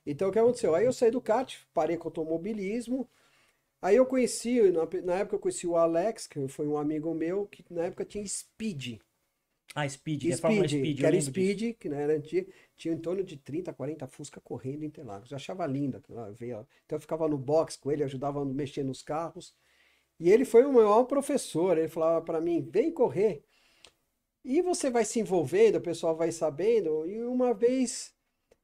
Então 0.07 0.29
o 0.29 0.33
que 0.33 0.39
aconteceu? 0.39 0.75
Aí 0.75 0.87
eu 0.87 0.93
saí 0.93 1.11
do 1.11 1.21
kart, 1.21 1.59
parei 1.75 1.97
com 1.97 2.09
automobilismo. 2.09 3.09
Aí 3.83 3.97
eu 3.97 4.07
conheci, 4.07 4.61
na, 4.71 4.89
na 5.05 5.15
época 5.17 5.37
eu 5.37 5.41
conheci 5.41 5.67
o 5.67 5.77
Alex, 5.77 6.27
que 6.27 6.49
foi 6.49 6.67
um 6.67 6.79
amigo 6.79 7.13
meu, 7.15 7.47
que 7.47 7.65
na 7.69 7.85
época 7.85 8.05
tinha 8.05 8.27
Speed. 8.27 9.01
Ah, 9.75 9.87
Speed, 9.87 10.23
que 10.23 10.33
Speed, 10.35 10.71
Speed, 10.71 10.99
que 10.99 11.05
era 11.05 11.21
Speed, 11.21 11.59
disso. 11.59 11.75
que 11.79 11.89
né, 11.91 12.03
era 12.03 12.15
antigo, 12.15 12.51
tinha 12.79 12.95
em 12.95 12.99
torno 12.99 13.23
de 13.23 13.37
30, 13.37 13.75
40 13.75 14.07
Fusca 14.07 14.41
correndo 14.41 14.85
em 14.85 14.87
Interlagos. 14.87 15.31
Eu 15.31 15.37
achava 15.37 15.67
linda. 15.67 16.03
Veio, 16.33 16.67
então 16.87 16.97
eu 16.97 17.01
ficava 17.01 17.29
no 17.29 17.37
box 17.37 17.77
com 17.77 17.93
ele, 17.93 18.03
ajudava 18.03 18.41
a 18.41 18.45
mexer 18.45 18.83
nos 18.83 19.03
carros. 19.03 19.55
E 20.19 20.31
ele 20.31 20.45
foi 20.45 20.65
o 20.65 20.73
maior 20.73 21.05
professor, 21.05 21.77
ele 21.77 21.89
falava 21.89 22.25
para 22.25 22.41
mim, 22.41 22.63
vem 22.63 22.91
correr. 22.91 23.45
E 24.45 24.63
você 24.63 24.89
vai 24.91 25.05
se 25.05 25.21
envolvendo, 25.21 25.77
o 25.77 25.81
pessoal 25.81 26.17
vai 26.17 26.33
sabendo, 26.33 27.07
e 27.07 27.21
uma 27.23 27.53
vez 27.53 28.15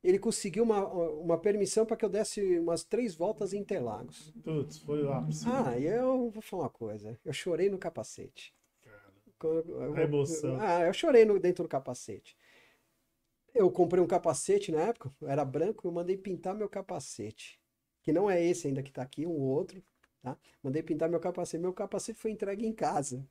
ele 0.03 0.19
conseguiu 0.19 0.65
uma, 0.65 0.87
uma 0.87 1.39
permissão 1.39 1.85
para 1.87 1.97
que 1.97 2.05
eu 2.05 2.09
desse 2.09 2.59
umas 2.59 2.85
três 2.85 3.15
voltas 3.15 3.53
em 3.53 3.59
Interlagos. 3.59 4.33
Putz, 4.43 4.79
foi 4.79 5.03
lá. 5.03 5.27
Ah, 5.47 5.79
e 5.79 5.87
eu 5.87 6.31
vou 6.31 6.43
falar 6.43 6.65
uma 6.65 6.71
coisa, 6.71 7.19
eu 7.25 7.33
chorei 7.33 7.69
no 7.69 7.79
capacete. 7.79 8.55
A 9.97 10.03
emoção. 10.03 10.57
Ah, 10.61 10.87
eu 10.87 10.93
chorei 10.93 11.25
no, 11.25 11.39
dentro 11.39 11.65
do 11.65 11.69
capacete. 11.69 12.37
Eu 13.55 13.71
comprei 13.71 14.03
um 14.03 14.07
capacete 14.07 14.73
na 14.73 14.81
época, 14.81 15.13
era 15.23 15.45
branco, 15.45 15.87
eu 15.87 15.93
mandei 15.93 16.17
pintar 16.17 16.55
meu 16.55 16.69
capacete. 16.69 17.61
Que 18.03 18.13
não 18.13 18.31
é 18.31 18.43
esse 18.43 18.67
ainda 18.67 18.83
que 18.83 18.89
está 18.91 19.03
aqui, 19.03 19.27
um 19.27 19.41
outro. 19.41 19.83
Tá? 20.23 20.37
Mandei 20.63 20.83
pintar 20.83 21.09
meu 21.09 21.19
capacete. 21.19 21.61
Meu 21.61 21.73
capacete 21.73 22.19
foi 22.19 22.31
entregue 22.31 22.67
em 22.67 22.73
casa. 22.73 23.27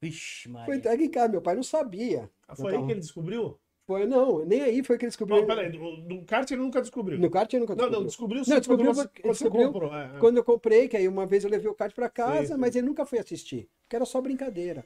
Vixe, 0.00 0.48
Maria. 0.48 0.66
Foi 0.66 0.76
entregue 0.76 1.04
em 1.04 1.10
casa, 1.10 1.28
meu 1.28 1.40
pai 1.40 1.54
não 1.54 1.62
sabia. 1.62 2.28
Ah, 2.48 2.56
foi 2.56 2.74
aí 2.74 2.84
que 2.84 2.90
ele 2.90 3.00
descobriu? 3.00 3.56
Foi, 3.86 4.06
não, 4.06 4.44
nem 4.44 4.60
aí 4.62 4.82
foi 4.82 4.96
que 4.98 5.04
ele 5.04 5.10
descobriu. 5.10 5.40
Não, 5.40 5.46
peraí, 5.46 5.76
no 5.76 6.24
kart 6.24 6.50
ele 6.50 6.60
nunca 6.60 6.80
descobriu. 6.80 7.18
No 7.18 7.30
kart 7.30 7.52
ele 7.52 7.60
nunca 7.60 7.74
descobriu. 7.74 7.92
Não, 7.92 8.00
não, 8.00 8.06
descobriu 8.06 8.42
não, 8.46 8.58
descobriu, 8.58 8.86
quando, 8.86 8.96
você, 8.96 9.22
descobriu, 9.22 9.72
comprou. 9.72 9.94
É, 9.94 10.16
é. 10.16 10.18
Quando 10.18 10.36
eu 10.36 10.44
comprei, 10.44 10.88
que 10.88 10.96
aí 10.96 11.06
uma 11.06 11.26
vez 11.26 11.44
eu 11.44 11.50
levei 11.50 11.68
o 11.68 11.74
kart 11.74 11.94
para 11.94 12.08
casa, 12.08 12.46
sim, 12.46 12.54
sim. 12.54 12.60
mas 12.60 12.74
ele 12.74 12.86
nunca 12.86 13.04
foi 13.04 13.18
assistir, 13.18 13.68
porque 13.82 13.94
era 13.94 14.04
só 14.04 14.20
brincadeira. 14.20 14.84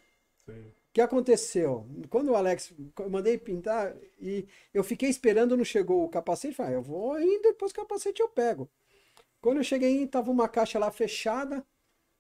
O 0.49 0.53
que 0.93 1.01
aconteceu? 1.01 1.87
Quando 2.09 2.31
o 2.31 2.37
Alex, 2.37 2.73
eu 2.99 3.11
mandei 3.11 3.37
pintar 3.37 3.95
e 4.19 4.47
eu 4.73 4.83
fiquei 4.83 5.11
esperando, 5.11 5.57
não 5.57 5.65
chegou 5.65 6.05
o 6.05 6.09
capacete, 6.09 6.55
falei, 6.55 6.73
ah, 6.73 6.77
eu 6.77 6.83
vou 6.83 7.21
indo, 7.21 7.43
depois 7.43 7.73
o 7.73 7.75
capacete 7.75 8.21
eu 8.21 8.29
pego. 8.29 8.69
Quando 9.47 9.59
eu 9.59 9.63
cheguei, 9.63 10.05
tava 10.09 10.29
uma 10.33 10.49
caixa 10.49 10.77
lá 10.77 10.91
fechada. 10.91 11.65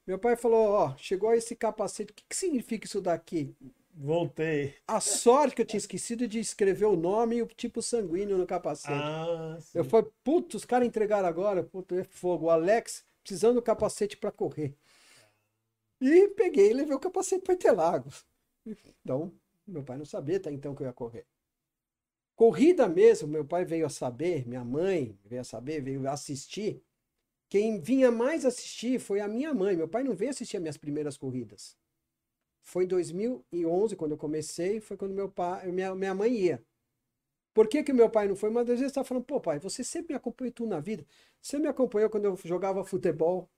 Meu 0.06 0.16
pai 0.16 0.36
falou, 0.36 0.68
ó, 0.68 0.96
chegou 0.96 1.34
esse 1.34 1.56
capacete, 1.56 2.12
o 2.12 2.14
que, 2.14 2.22
que 2.28 2.36
significa 2.36 2.86
isso 2.86 3.00
daqui? 3.00 3.52
Voltei. 3.92 4.76
A 4.86 5.00
sorte 5.00 5.56
que 5.56 5.62
eu 5.62 5.66
tinha 5.66 5.78
esquecido 5.78 6.28
de 6.28 6.38
escrever 6.38 6.84
o 6.84 6.94
nome 6.94 7.38
e 7.38 7.42
o 7.42 7.46
tipo 7.48 7.82
sanguíneo 7.82 8.38
no 8.38 8.46
capacete. 8.46 8.92
Ah, 8.94 9.58
eu 9.74 9.84
falei, 9.84 10.08
putz, 10.22 10.54
os 10.54 10.64
caras 10.64 10.86
entregaram 10.86 11.26
agora, 11.26 11.64
puto, 11.64 11.96
é 11.96 12.04
fogo. 12.04 12.46
O 12.46 12.50
Alex 12.50 13.04
precisando 13.24 13.56
do 13.56 13.62
capacete 13.62 14.16
para 14.16 14.30
correr. 14.30 14.76
E 16.00 16.28
peguei 16.28 16.70
e 16.70 16.74
levei 16.74 16.94
o 16.94 17.00
capacete 17.00 17.42
para 17.42 17.54
Interlagos. 17.54 18.24
Então, 19.02 19.32
meu 19.66 19.82
pai 19.82 19.98
não 19.98 20.04
sabia 20.04 20.36
até 20.36 20.52
então 20.52 20.76
que 20.76 20.82
eu 20.84 20.86
ia 20.86 20.92
correr. 20.92 21.26
Corrida 22.36 22.88
mesmo, 22.88 23.26
meu 23.26 23.44
pai 23.44 23.64
veio 23.64 23.84
a 23.84 23.90
saber, 23.90 24.46
minha 24.46 24.64
mãe 24.64 25.18
veio 25.24 25.40
a 25.40 25.44
saber, 25.44 25.82
veio 25.82 26.08
assistir. 26.08 26.80
Quem 27.48 27.80
vinha 27.80 28.10
mais 28.10 28.44
assistir 28.44 28.98
foi 28.98 29.20
a 29.20 29.28
minha 29.28 29.54
mãe. 29.54 29.76
Meu 29.76 29.88
pai 29.88 30.02
não 30.02 30.14
veio 30.14 30.30
assistir 30.30 30.56
as 30.56 30.62
minhas 30.62 30.76
primeiras 30.76 31.16
corridas. 31.16 31.76
Foi 32.62 32.84
em 32.84 32.88
2011, 32.88 33.94
quando 33.96 34.12
eu 34.12 34.18
comecei, 34.18 34.80
foi 34.80 34.96
quando 34.96 35.14
meu 35.14 35.30
pai, 35.30 35.70
minha, 35.70 35.94
minha 35.94 36.14
mãe 36.14 36.32
ia. 36.32 36.64
Por 37.54 37.68
que, 37.68 37.82
que 37.82 37.92
meu 37.92 38.10
pai 38.10 38.28
não 38.28 38.36
foi? 38.36 38.50
Uma 38.50 38.64
das 38.64 38.80
vezes 38.80 38.90
estava 38.90 39.06
falando, 39.06 39.24
pô, 39.24 39.40
pai, 39.40 39.58
você 39.58 39.84
sempre 39.84 40.12
me 40.12 40.16
acompanhou 40.16 40.52
tudo 40.52 40.68
na 40.68 40.80
vida. 40.80 41.06
Você 41.40 41.58
me 41.58 41.68
acompanhou 41.68 42.10
quando 42.10 42.24
eu 42.24 42.36
jogava 42.44 42.84
futebol, 42.84 43.48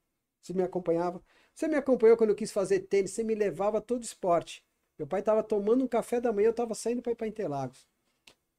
você 0.40 0.52
me 0.52 0.62
acompanhava. 0.62 1.22
Você 1.54 1.66
me 1.66 1.74
acompanhou 1.74 2.16
quando 2.16 2.30
eu 2.30 2.36
quis 2.36 2.52
fazer 2.52 2.80
tênis, 2.80 3.10
você 3.12 3.24
me 3.24 3.34
levava 3.34 3.78
a 3.78 3.80
todo 3.80 4.04
esporte. 4.04 4.64
Meu 4.98 5.06
pai 5.06 5.20
estava 5.20 5.42
tomando 5.42 5.84
um 5.84 5.88
café 5.88 6.20
da 6.20 6.32
manhã, 6.32 6.48
eu 6.48 6.50
estava 6.52 6.74
saindo 6.74 7.02
para 7.02 7.12
ir 7.12 7.16
para 7.16 7.26
Interlagos. 7.26 7.88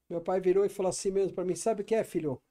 Meu 0.10 0.22
pai 0.22 0.42
virou 0.42 0.66
e 0.66 0.70
falou 0.70 0.90
assim 0.90 1.12
mesmo 1.12 1.34
para 1.36 1.46
mim: 1.46 1.56
Sabe 1.56 1.84
o 1.84 1.86
que 1.86 1.96
é, 1.96 2.04
filho? 2.04 2.42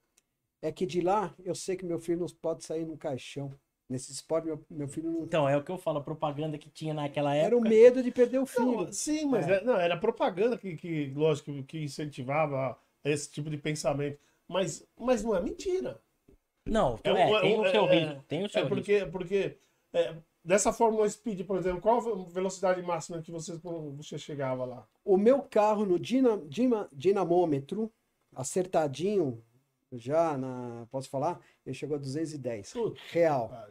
É 0.62 0.72
que 0.72 0.86
de 0.86 1.00
lá 1.00 1.34
eu 1.44 1.54
sei 1.54 1.76
que 1.76 1.84
meu 1.84 2.00
filho 2.00 2.20
não 2.20 2.26
pode 2.40 2.64
sair 2.64 2.84
num 2.84 2.96
caixão. 2.96 3.52
Nesse 3.88 4.12
esporte, 4.12 4.44
meu, 4.44 4.62
meu 4.70 4.86
filho 4.86 5.10
não. 5.10 5.22
Então, 5.22 5.48
é 5.48 5.56
o 5.56 5.64
que 5.64 5.70
eu 5.70 5.78
falo, 5.78 5.98
a 5.98 6.02
propaganda 6.02 6.58
que 6.58 6.68
tinha 6.68 6.92
naquela 6.92 7.34
época. 7.34 7.46
Era 7.46 7.56
o 7.56 7.60
medo 7.62 8.02
de 8.02 8.10
perder 8.10 8.38
o 8.38 8.44
filho. 8.44 8.84
Não, 8.84 8.92
sim, 8.92 9.24
mas 9.24 9.48
é. 9.48 9.56
É, 9.56 9.64
não, 9.64 9.76
era 9.76 9.96
propaganda 9.96 10.58
que, 10.58 10.76
que, 10.76 11.10
lógico, 11.14 11.62
que 11.62 11.84
incentivava 11.84 12.78
esse 13.02 13.30
tipo 13.30 13.48
de 13.48 13.56
pensamento. 13.56 14.18
Mas, 14.46 14.86
mas 14.98 15.24
não 15.24 15.34
é 15.34 15.40
mentira. 15.40 15.98
Não, 16.66 16.98
é, 17.02 17.10
é 17.10 17.40
tem 17.40 17.58
o 17.58 17.70
seu 17.70 17.86
risco. 17.86 18.24
Tem 18.28 18.44
o 18.44 18.48
seu 18.50 18.62
é 18.62 18.68
porque, 18.68 18.94
risco. 18.98 19.10
porque 19.10 19.58
Dessa 20.44 20.72
Fórmula 20.72 21.08
Speed, 21.08 21.44
por 21.46 21.58
exemplo, 21.58 21.80
qual 21.80 21.98
a 21.98 22.24
velocidade 22.30 22.80
máxima 22.80 23.20
que 23.20 23.30
você, 23.30 23.58
você 23.96 24.16
chegava 24.16 24.64
lá? 24.64 24.86
O 25.04 25.16
meu 25.16 25.42
carro 25.42 25.84
no 25.84 25.98
dinam, 25.98 26.46
dinamômetro, 26.92 27.92
acertadinho, 28.34 29.42
já 29.92 30.36
na. 30.36 30.86
Posso 30.90 31.08
falar? 31.08 31.40
Ele 31.64 31.74
chegou 31.74 31.96
a 31.96 32.00
210. 32.00 32.74
Real. 33.10 33.68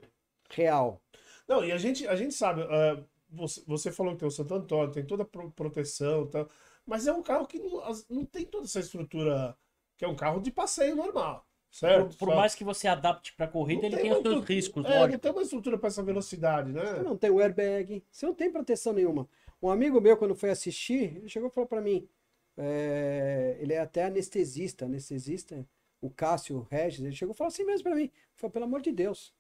Real. 0.50 1.02
Não, 1.48 1.64
e 1.64 1.72
a 1.72 1.78
gente, 1.78 2.08
a 2.08 2.16
gente 2.16 2.34
sabe, 2.34 2.62
uh, 2.62 3.04
você, 3.30 3.64
você 3.66 3.92
falou 3.92 4.14
que 4.14 4.20
tem 4.20 4.28
o 4.28 4.32
Santo 4.32 4.54
Antônio, 4.54 4.92
tem 4.92 5.06
toda 5.06 5.24
a 5.24 5.50
proteção, 5.56 6.28
tá, 6.28 6.46
mas 6.86 7.08
é 7.08 7.14
um 7.14 7.24
carro 7.24 7.48
que 7.48 7.60
não, 7.60 7.82
não 8.10 8.26
tem 8.26 8.46
toda 8.46 8.66
essa 8.66 8.80
estrutura, 8.80 9.56
que 9.98 10.04
é 10.04 10.08
um 10.08 10.16
carro 10.16 10.42
de 10.42 10.52
passeio 10.52 10.96
normal. 10.96 11.46
Certo? 11.70 12.18
Por, 12.18 12.28
por 12.28 12.36
mais 12.36 12.56
que 12.56 12.64
você 12.64 12.88
adapte 12.88 13.34
para 13.34 13.48
corrida, 13.48 13.82
não 13.82 13.88
ele 13.90 13.98
tem, 13.98 14.06
tem 14.06 14.14
os 14.14 14.22
seus 14.22 14.46
riscos, 14.46 14.86
é, 14.86 14.90
lógico. 14.90 15.12
Não 15.12 15.20
tem 15.20 15.32
uma 15.32 15.42
estrutura 15.42 15.78
para 15.78 15.88
essa 15.88 16.02
velocidade, 16.02 16.72
né? 16.72 16.86
Você 16.86 17.04
não 17.04 17.18
tem 17.18 17.30
o 17.30 17.40
airbag, 17.40 18.04
você 18.10 18.26
não 18.26 18.34
tem 18.34 18.52
proteção 18.52 18.94
nenhuma. 18.94 19.28
Um 19.62 19.70
amigo 19.70 20.00
meu, 20.00 20.18
quando 20.18 20.34
foi 20.34 20.50
assistir, 20.50 21.18
ele 21.18 21.30
chegou 21.30 21.50
e 21.50 21.52
falou 21.52 21.68
para 21.68 21.82
mim, 21.82 22.08
é, 22.58 23.58
ele 23.60 23.74
é 23.74 23.80
até 23.80 24.06
anestesista, 24.06 24.86
anestesista, 24.86 25.68
o 26.08 26.12
Cássio 26.12 26.68
Regis, 26.70 27.02
ele 27.02 27.16
chegou 27.16 27.34
e 27.34 27.38
falou 27.38 27.50
assim 27.50 27.64
mesmo 27.64 27.84
para 27.84 27.96
mim, 27.96 28.12
falou, 28.36 28.52
pelo 28.52 28.66
amor 28.66 28.82
de 28.82 28.92
Deus, 28.92 29.34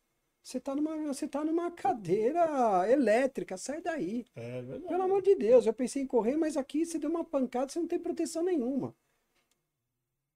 você 0.44 0.60
tá 0.60 0.76
numa, 0.76 0.96
você 1.08 1.28
tá 1.28 1.44
numa 1.44 1.70
cadeira 1.72 2.90
elétrica, 2.90 3.58
sai 3.58 3.82
daí. 3.82 4.26
É 4.36 4.62
verdade. 4.62 4.88
Pelo 4.88 5.04
amor 5.04 5.22
de 5.22 5.36
Deus, 5.36 5.66
eu 5.66 5.74
pensei 5.74 6.04
em 6.04 6.08
correr, 6.08 6.38
mas 6.38 6.56
aqui 6.56 6.86
você 6.86 6.98
deu 6.98 7.10
uma 7.10 7.26
pancada, 7.26 7.70
você 7.70 7.80
não 7.80 7.88
tem 7.88 8.00
proteção 8.00 8.44
nenhuma. 8.44 8.96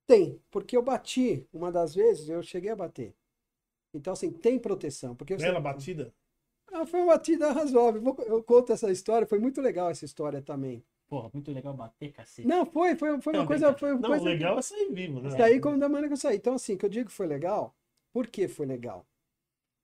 Tem, 0.05 0.41
porque 0.51 0.75
eu 0.75 0.81
bati 0.81 1.47
uma 1.53 1.71
das 1.71 1.95
vezes, 1.95 2.27
eu 2.27 2.43
cheguei 2.43 2.71
a 2.71 2.75
bater. 2.75 3.15
Então, 3.93 4.11
assim, 4.11 4.31
tem 4.31 4.59
proteção. 4.59 5.15
Porque 5.15 5.37
você... 5.37 5.45
Bela 5.45 5.61
batida? 5.61 6.13
Ah, 6.73 6.85
foi 6.85 7.01
uma 7.01 7.13
batida 7.13 7.51
razoável. 7.51 8.03
Eu 8.25 8.43
conto 8.43 8.73
essa 8.73 8.91
história, 8.91 9.27
foi 9.27 9.39
muito 9.39 9.61
legal 9.61 9.89
essa 9.89 10.03
história 10.03 10.41
também. 10.41 10.83
Porra, 11.11 11.29
muito 11.33 11.51
legal 11.51 11.73
bater, 11.73 12.13
cacete. 12.13 12.47
Não, 12.47 12.65
foi, 12.65 12.95
foi, 12.95 13.19
foi 13.19 13.33
uma 13.33 13.45
coisa. 13.45 13.73
Foi 13.73 13.91
uma 13.91 13.99
não, 13.99 14.09
coisa 14.11 14.23
legal 14.23 14.57
é 14.57 14.61
sair 14.61 14.89
vivo, 14.93 15.19
né? 15.19 15.31
Sair 15.31 15.59
como 15.59 15.77
da 15.77 15.89
maneira 15.89 16.07
que 16.07 16.13
eu 16.13 16.17
saí. 16.17 16.37
Então, 16.37 16.53
assim, 16.53 16.77
que 16.77 16.85
eu 16.85 16.89
digo 16.89 17.09
que 17.09 17.13
foi 17.13 17.27
legal, 17.27 17.75
por 18.13 18.27
que 18.27 18.47
foi 18.47 18.65
legal? 18.65 19.05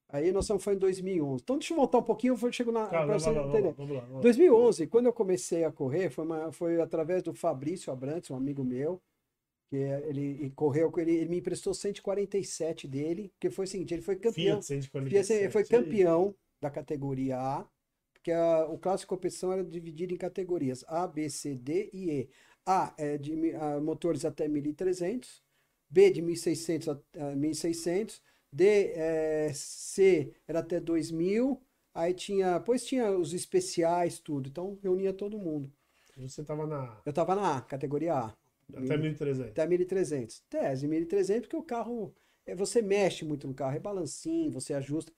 Aí 0.07 0.31
nós 0.31 0.45
estamos 0.45 0.63
foi 0.63 0.75
em 0.75 0.77
2011. 0.77 1.43
Então 1.43 1.57
deixa 1.57 1.73
eu 1.73 1.77
voltar 1.77 1.97
um 1.97 2.03
pouquinho, 2.03 2.37
eu 2.41 2.53
chego 2.53 2.71
na 2.71 2.87
Cara, 2.87 3.05
pra 3.05 3.19
você 3.19 3.29
lá, 3.29 3.45
entender. 3.45 3.73
Vamos 3.73 3.93
lá, 3.93 3.99
vamos 3.99 4.15
lá. 4.15 4.21
2011, 4.21 4.87
quando 4.87 5.07
eu 5.07 5.11
comecei 5.11 5.65
a 5.65 5.71
correr, 5.71 6.09
foi, 6.09 6.23
uma, 6.23 6.49
foi 6.53 6.79
através 6.79 7.21
do 7.21 7.33
Fabrício 7.33 7.91
Abrantes, 7.91 8.31
um 8.31 8.37
amigo 8.37 8.63
meu, 8.63 9.01
que 9.69 9.75
ele, 9.75 10.21
ele 10.39 10.49
correu, 10.51 10.89
ele, 10.95 11.11
ele, 11.11 11.29
me 11.29 11.39
emprestou 11.39 11.73
147 11.73 12.87
dele, 12.87 13.33
que 13.37 13.49
foi 13.49 13.65
o 13.65 13.67
seguinte, 13.67 13.93
ele 13.93 14.01
foi 14.01 14.15
campeão. 14.15 14.61
Fiat 14.61 14.65
147. 14.65 15.33
Ele 15.33 15.51
foi 15.51 15.65
campeão 15.65 16.33
da 16.61 16.69
categoria 16.69 17.37
A, 17.37 17.65
porque 18.27 18.31
a, 18.33 18.65
o 18.65 18.77
clássico 18.77 19.15
competição 19.15 19.53
era 19.53 19.63
dividido 19.63 20.13
em 20.13 20.17
categorias 20.17 20.83
A, 20.87 21.07
B, 21.07 21.29
C, 21.29 21.55
D 21.55 21.89
e 21.93 22.11
E. 22.11 22.29
A 22.65 22.93
é 22.97 23.17
de 23.17 23.55
a, 23.55 23.79
motores 23.79 24.25
até 24.25 24.49
1300, 24.49 25.41
B 25.89 26.11
de 26.11 26.21
1600 26.21 26.89
a, 26.89 26.99
a 27.19 27.35
1600, 27.35 28.21
D, 28.51 28.91
é, 28.93 29.51
C 29.53 30.33
era 30.45 30.59
até 30.59 30.79
2000, 30.79 31.61
aí 31.93 32.13
tinha, 32.13 32.57
depois 32.57 32.83
tinha 32.83 33.11
os 33.11 33.33
especiais, 33.33 34.19
tudo, 34.19 34.49
então 34.49 34.77
reunia 34.83 35.13
todo 35.13 35.39
mundo. 35.39 35.71
Você 36.17 36.41
estava 36.41 36.67
na 36.67 36.99
Eu 37.05 37.11
estava 37.11 37.33
na 37.33 37.57
A, 37.57 37.61
categoria 37.61 38.13
A. 38.13 38.33
Até 38.73 38.97
1.300. 38.97 39.51
Até 39.51 39.65
1.300. 39.65 40.41
Tese, 40.49 40.87
1.300, 40.87 41.41
porque 41.41 41.55
o 41.55 41.63
carro, 41.63 42.13
é, 42.45 42.53
você 42.53 42.81
mexe 42.81 43.23
muito 43.23 43.47
no 43.47 43.53
carro, 43.53 43.77
é 43.77 43.79
balancinho, 43.79 44.51
você 44.51 44.73
ajusta. 44.73 45.13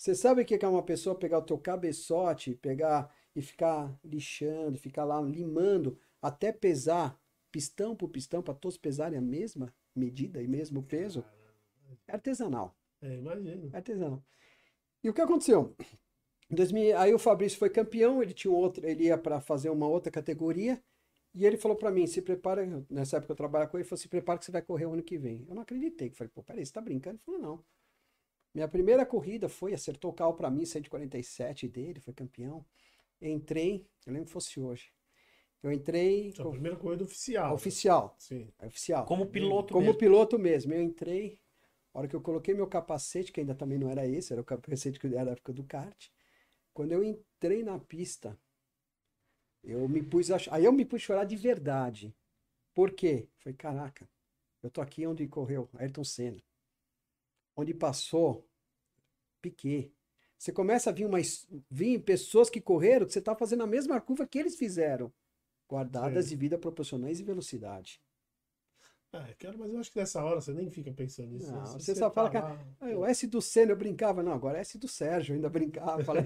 Você 0.00 0.14
sabe 0.14 0.40
o 0.40 0.44
que 0.46 0.54
é 0.54 0.66
uma 0.66 0.82
pessoa 0.82 1.14
pegar 1.14 1.36
o 1.36 1.42
teu 1.42 1.58
cabeçote, 1.58 2.54
pegar 2.54 3.14
e 3.36 3.42
ficar 3.42 3.94
lixando, 4.02 4.78
ficar 4.78 5.04
lá 5.04 5.20
limando, 5.20 5.98
até 6.22 6.50
pesar 6.50 7.20
pistão 7.52 7.94
por 7.94 8.08
pistão, 8.08 8.42
para 8.42 8.54
todos 8.54 8.78
pesarem 8.78 9.18
a 9.18 9.20
mesma 9.20 9.70
medida 9.94 10.42
e 10.42 10.48
mesmo 10.48 10.82
peso? 10.82 11.22
É 12.08 12.14
artesanal. 12.14 12.74
É, 13.02 13.14
imagino. 13.14 13.68
É 13.74 13.76
artesanal. 13.76 14.24
E 15.04 15.10
o 15.10 15.12
que 15.12 15.20
aconteceu? 15.20 15.76
2000, 16.48 16.96
aí 16.96 17.12
o 17.12 17.18
Fabrício 17.18 17.58
foi 17.58 17.68
campeão, 17.68 18.22
ele 18.22 18.32
tinha 18.32 18.50
outro, 18.50 18.86
ele 18.86 19.04
ia 19.04 19.18
para 19.18 19.38
fazer 19.38 19.68
uma 19.68 19.86
outra 19.86 20.10
categoria, 20.10 20.82
e 21.34 21.44
ele 21.44 21.58
falou 21.58 21.76
para 21.76 21.90
mim, 21.90 22.06
se 22.06 22.22
prepara, 22.22 22.86
nessa 22.88 23.18
época 23.18 23.32
eu 23.32 23.36
trabalhava 23.36 23.70
com 23.70 23.76
ele, 23.76 23.82
ele 23.82 23.88
falou, 23.90 24.00
se 24.00 24.08
prepara 24.08 24.38
que 24.38 24.46
você 24.46 24.50
vai 24.50 24.62
correr 24.62 24.86
o 24.86 24.94
ano 24.94 25.02
que 25.02 25.18
vem. 25.18 25.44
Eu 25.46 25.54
não 25.54 25.60
acreditei, 25.60 26.08
eu 26.08 26.14
falei, 26.14 26.30
pô, 26.34 26.42
peraí, 26.42 26.64
você 26.64 26.72
tá 26.72 26.80
brincando? 26.80 27.16
Ele 27.16 27.22
falou, 27.22 27.38
não. 27.42 27.64
Minha 28.54 28.68
primeira 28.68 29.06
corrida 29.06 29.48
foi, 29.48 29.72
acertou 29.72 30.10
o 30.10 30.14
carro 30.14 30.34
para 30.34 30.50
mim, 30.50 30.64
147 30.64 31.68
dele, 31.68 32.00
foi 32.00 32.12
campeão. 32.12 32.64
Entrei, 33.20 33.86
eu 34.06 34.12
lembro 34.12 34.26
que 34.26 34.32
fosse 34.32 34.58
hoje. 34.58 34.92
Eu 35.62 35.70
entrei. 35.70 36.32
A 36.38 36.48
primeira 36.48 36.76
corrida 36.76 37.04
oficial. 37.04 37.54
Oficial. 37.54 38.14
Sim. 38.18 38.52
É 38.58 38.66
oficial. 38.66 39.04
Como 39.04 39.26
piloto 39.26 39.72
Como 39.74 39.86
mesmo. 39.86 39.98
piloto 39.98 40.38
mesmo. 40.38 40.72
Eu 40.72 40.82
entrei, 40.82 41.38
a 41.92 41.98
hora 41.98 42.08
que 42.08 42.16
eu 42.16 42.20
coloquei 42.20 42.54
meu 42.54 42.66
capacete, 42.66 43.30
que 43.30 43.40
ainda 43.40 43.54
também 43.54 43.78
não 43.78 43.90
era 43.90 44.06
esse, 44.06 44.32
era 44.32 44.40
o 44.40 44.44
capacete 44.44 44.98
que 44.98 45.06
era 45.06 45.26
da 45.26 45.32
época 45.32 45.52
do 45.52 45.62
kart. 45.64 46.08
Quando 46.72 46.92
eu 46.92 47.04
entrei 47.04 47.62
na 47.62 47.78
pista, 47.78 48.38
eu 49.62 49.86
me 49.88 50.02
pus 50.02 50.30
a... 50.30 50.38
Aí 50.50 50.64
eu 50.64 50.72
me 50.72 50.84
pus 50.84 51.02
a 51.02 51.04
chorar 51.04 51.24
de 51.24 51.36
verdade. 51.36 52.14
Por 52.74 52.92
quê? 52.92 53.28
Falei, 53.38 53.56
caraca, 53.56 54.08
eu 54.62 54.70
tô 54.70 54.80
aqui 54.80 55.06
onde 55.06 55.26
correu 55.28 55.68
Ayrton 55.74 56.04
Senna. 56.04 56.42
Onde 57.56 57.74
passou 57.74 58.46
Piquet. 59.40 59.92
Você 60.38 60.52
começa 60.52 60.90
a 60.90 60.92
vir, 60.92 61.04
umas, 61.04 61.46
vir 61.70 61.98
pessoas 62.00 62.48
que 62.48 62.60
correram, 62.60 63.06
que 63.06 63.12
você 63.12 63.20
tá 63.20 63.34
fazendo 63.34 63.62
a 63.62 63.66
mesma 63.66 64.00
curva 64.00 64.26
que 64.26 64.38
eles 64.38 64.56
fizeram. 64.56 65.12
Guardadas 65.68 66.24
Sim. 66.24 66.30
de 66.30 66.36
vida 66.36 66.58
proporcionais 66.58 67.20
e 67.20 67.22
velocidade. 67.22 68.00
É, 69.12 69.34
quero, 69.38 69.58
mas 69.58 69.72
eu 69.72 69.80
acho 69.80 69.90
que 69.90 69.98
nessa 69.98 70.22
hora 70.24 70.40
você 70.40 70.52
nem 70.52 70.70
fica 70.70 70.92
pensando 70.92 71.32
nisso. 71.32 71.50
Não, 71.50 71.66
você, 71.66 71.80
você, 71.80 71.94
só 71.96 72.08
tá 72.08 72.14
fala 72.14 72.30
lá... 72.30 72.56
que 72.56 72.84
ah, 72.84 72.98
o 72.98 73.04
S 73.04 73.26
do 73.26 73.42
Senna 73.42 73.72
eu 73.72 73.76
brincava. 73.76 74.22
Não, 74.22 74.32
agora 74.32 74.58
é 74.58 74.60
S 74.60 74.78
do 74.78 74.86
Sérgio, 74.86 75.32
eu 75.32 75.36
ainda 75.36 75.48
brincava. 75.48 76.04
Falei, 76.04 76.24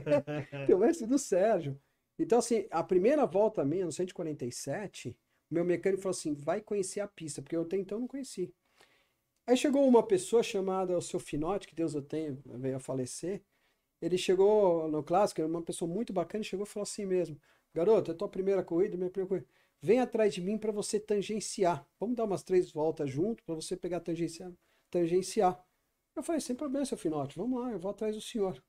tem 0.67 0.75
o 0.75 0.85
S 0.85 1.07
do 1.07 1.19
Sérgio. 1.19 1.81
Então, 2.19 2.39
assim, 2.39 2.67
a 2.71 2.83
primeira 2.83 3.27
volta 3.27 3.65
minha, 3.65 3.87
no 3.87 3.93
147, 3.93 5.17
o 5.51 5.55
meu 5.55 5.65
mecânico 5.65 6.03
falou 6.03 6.15
assim: 6.15 6.35
vai 6.35 6.61
conhecer 6.61 7.01
a 7.01 7.09
pista, 7.09 7.41
porque 7.41 7.57
eu 7.57 7.63
até 7.63 7.77
então 7.77 7.99
não 7.99 8.07
conheci. 8.07 8.53
Aí 9.47 9.57
chegou 9.57 9.87
uma 9.87 10.03
pessoa 10.03 10.43
chamada 10.43 10.97
o 10.97 11.03
seu 11.03 11.21
Finote, 11.21 11.69
que 11.69 11.75
Deus 11.75 11.95
o 11.95 12.01
tenha, 12.03 12.39
veio 12.47 12.77
a 12.77 12.81
falecer. 12.81 13.43
Ele 14.01 14.17
chegou 14.17 14.89
no 14.89 15.03
clássico, 15.03 15.41
era 15.41 15.49
uma 15.49 15.63
pessoa 15.63 15.91
muito 15.91 16.13
bacana, 16.13 16.43
chegou 16.43 16.65
e 16.65 16.69
falou 16.69 16.85
assim 16.85 17.05
mesmo: 17.05 17.39
Garoto, 17.75 18.11
é 18.11 18.15
tua 18.15 18.29
primeira 18.29 18.63
corrida, 18.63 18.97
minha 18.97 19.11
primeira 19.11 19.29
corrida. 19.29 19.47
Vem 19.83 20.01
atrás 20.01 20.33
de 20.33 20.41
mim 20.41 20.57
para 20.57 20.73
você 20.73 20.99
tangenciar. 20.99 21.87
Vamos 22.01 22.17
dar 22.17 22.25
umas 22.25 22.43
três 22.43 22.73
voltas 22.73 23.11
junto 23.11 23.45
para 23.45 23.55
você 23.55 23.77
pegar 23.77 24.01
tangenciar, 24.01 24.51
tangenciar. 24.91 25.63
Eu 26.17 26.23
falei, 26.23 26.41
sem 26.41 26.57
problema, 26.57 26.87
seu 26.87 26.97
Finote, 26.97 27.37
vamos 27.37 27.61
lá, 27.61 27.71
eu 27.71 27.79
vou 27.79 27.91
atrás 27.91 28.15
do 28.15 28.23
senhor. 28.23 28.63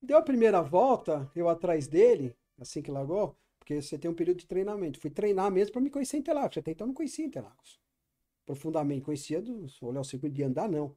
Deu 0.00 0.16
a 0.16 0.22
primeira 0.22 0.62
volta, 0.62 1.30
eu 1.34 1.48
atrás 1.48 1.86
dele, 1.86 2.36
assim 2.58 2.80
que 2.80 2.90
largou, 2.90 3.36
porque 3.58 3.80
você 3.82 3.98
tem 3.98 4.10
um 4.10 4.14
período 4.14 4.38
de 4.38 4.46
treinamento. 4.46 5.00
Fui 5.00 5.10
treinar 5.10 5.50
mesmo 5.50 5.72
para 5.72 5.82
me 5.82 5.90
conhecer 5.90 6.16
Interlagos. 6.16 6.56
Até 6.58 6.70
então 6.70 6.86
não 6.86 6.94
conhecia 6.94 7.24
Interlagos. 7.26 7.83
Profundamente. 8.44 9.04
Conhecia 9.04 9.40
do 9.40 9.66
olhar 9.82 10.00
o 10.00 10.04
circuito 10.04 10.34
de 10.34 10.42
andar, 10.42 10.68
não. 10.68 10.96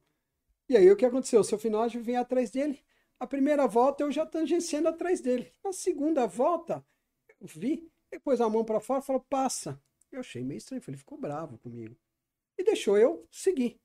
E 0.68 0.76
aí 0.76 0.90
o 0.90 0.96
que 0.96 1.04
aconteceu? 1.04 1.40
O 1.40 1.44
seu 1.44 1.58
Finote 1.58 1.98
vem 1.98 2.16
atrás 2.16 2.50
dele. 2.50 2.78
A 3.18 3.26
primeira 3.26 3.66
volta 3.66 4.04
eu 4.04 4.12
já 4.12 4.24
tangenciando 4.26 4.88
atrás 4.88 5.20
dele. 5.20 5.52
Na 5.64 5.72
segunda 5.72 6.26
volta, 6.26 6.84
eu 7.40 7.46
vi, 7.46 7.90
pôs 8.22 8.40
a 8.40 8.48
mão 8.48 8.64
para 8.64 8.80
fora 8.80 9.02
falou, 9.02 9.24
passa. 9.28 9.80
Eu 10.12 10.20
achei 10.20 10.44
meio 10.44 10.58
estranho, 10.58 10.82
ele 10.86 10.96
ficou 10.96 11.18
bravo 11.18 11.58
comigo. 11.58 11.96
E 12.56 12.64
deixou 12.64 12.96
eu 12.96 13.26
seguir. 13.30 13.80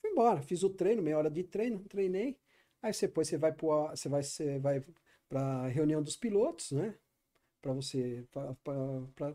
Fui 0.00 0.10
embora, 0.10 0.42
fiz 0.42 0.62
o 0.62 0.70
treino, 0.70 1.02
meia 1.02 1.18
hora 1.18 1.30
de 1.30 1.44
treino, 1.44 1.84
treinei. 1.84 2.38
Aí 2.82 2.92
depois 2.98 3.28
você 3.28 3.36
vai 3.36 3.52
para 3.52 3.90
você 3.90 4.08
vai, 4.08 4.22
você 4.22 4.58
vai 4.58 4.82
reunião 5.70 6.02
dos 6.02 6.16
pilotos, 6.16 6.72
né? 6.72 6.98
Para 7.60 7.72
você 7.72 8.26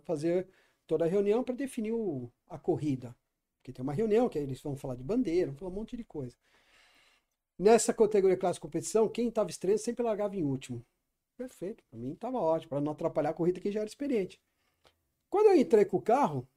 fazer 0.03 0.47
toda 0.87 1.05
a 1.05 1.07
reunião 1.07 1.43
para 1.43 1.55
definir 1.55 1.93
o, 1.93 2.31
a 2.47 2.57
corrida. 2.57 3.15
Porque 3.65 3.73
tem 3.73 3.81
uma 3.81 3.93
reunião 3.93 4.29
que 4.29 4.37
eles 4.37 4.61
vão 4.61 4.75
falar 4.75 4.93
de 4.93 5.01
bandeira, 5.01 5.49
vão 5.49 5.57
falar 5.57 5.71
um 5.71 5.73
monte 5.73 5.97
de 5.97 6.03
coisa. 6.03 6.37
Nessa 7.57 7.95
categoria 7.95 8.37
classe 8.37 8.59
competição, 8.59 9.09
quem 9.09 9.29
estava 9.29 9.49
estreando 9.49 9.81
sempre 9.81 10.03
largava 10.03 10.35
em 10.35 10.43
último. 10.43 10.85
Perfeito, 11.35 11.83
para 11.89 11.97
mim 11.97 12.13
estava 12.13 12.37
ótimo, 12.37 12.69
para 12.69 12.81
não 12.81 12.91
atrapalhar 12.91 13.31
a 13.31 13.33
corrida 13.33 13.59
que 13.59 13.71
já 13.71 13.79
era 13.79 13.89
experiente. 13.89 14.39
Quando 15.31 15.47
eu 15.47 15.55
entrei 15.55 15.83
com 15.83 15.97
o 15.97 16.01
carro, 16.01 16.47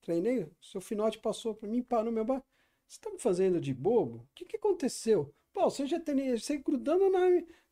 treinei, 0.00 0.42
o 0.42 0.50
seu 0.60 0.80
Finote 0.80 1.20
passou 1.20 1.54
para 1.54 1.68
mim, 1.68 1.80
parou 1.80 2.06
no 2.06 2.12
meu 2.12 2.24
bar. 2.24 2.42
Você 2.88 2.96
está 2.96 3.08
me 3.08 3.20
fazendo 3.20 3.60
de 3.60 3.72
bobo? 3.72 4.16
O 4.16 4.28
que, 4.34 4.44
que 4.44 4.56
aconteceu? 4.56 5.32
Pô, 5.52 5.70
você 5.70 5.86
já 5.86 6.00
tem 6.00 6.36
você 6.36 6.58
grudando 6.58 7.08
na, 7.08 7.20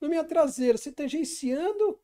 na 0.00 0.08
minha 0.08 0.22
traseira, 0.22 0.78
você 0.78 0.92
tangenciando. 0.92 1.98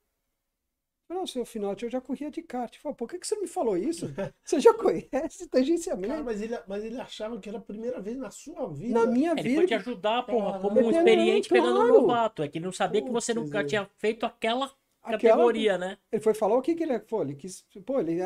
Não, 1.08 1.24
seu 1.24 1.44
Finotti, 1.44 1.84
eu 1.84 1.90
já 1.90 2.00
corria 2.00 2.30
de 2.30 2.42
kart. 2.42 2.76
Falei, 2.78 2.96
por 2.96 3.08
que, 3.08 3.18
que 3.18 3.26
você 3.26 3.36
me 3.36 3.46
falou 3.46 3.76
isso? 3.76 4.12
Você 4.44 4.58
já 4.58 4.74
conhece 4.74 5.48
tangenciamento? 5.48 6.08
Cara, 6.08 6.24
mas 6.24 6.42
ele, 6.42 6.58
mas 6.66 6.84
ele 6.84 7.00
achava 7.00 7.38
que 7.38 7.48
era 7.48 7.58
a 7.58 7.60
primeira 7.60 8.00
vez 8.00 8.16
na 8.16 8.30
sua 8.30 8.68
vida. 8.68 8.92
Na 8.92 9.06
minha 9.06 9.30
ele 9.32 9.42
vida. 9.42 9.48
Ele 9.48 9.56
foi 9.58 9.66
te 9.66 9.74
ajudar, 9.74 10.24
porra, 10.24 10.58
como 10.58 10.80
um 10.80 10.90
experiente 10.90 11.48
claro. 11.48 11.64
pegando 11.64 11.80
um 11.80 12.00
novato. 12.00 12.42
É 12.42 12.48
que 12.48 12.58
ele 12.58 12.64
não 12.64 12.72
sabia 12.72 13.00
Putz, 13.00 13.08
que 13.08 13.12
você 13.12 13.34
nunca 13.34 13.64
tinha 13.64 13.88
feito 13.98 14.26
aquela 14.26 14.72
categoria, 15.00 15.74
aquela... 15.74 15.90
né? 15.90 15.98
Ele 16.10 16.22
foi 16.22 16.34
falar 16.34 16.56
o 16.56 16.62
que, 16.62 16.74
que 16.74 16.82
ele 16.82 16.98
foi. 16.98 17.24
Ele 17.24 17.34
quis. 17.36 17.64
Pô, 17.84 18.00
ele, 18.00 18.18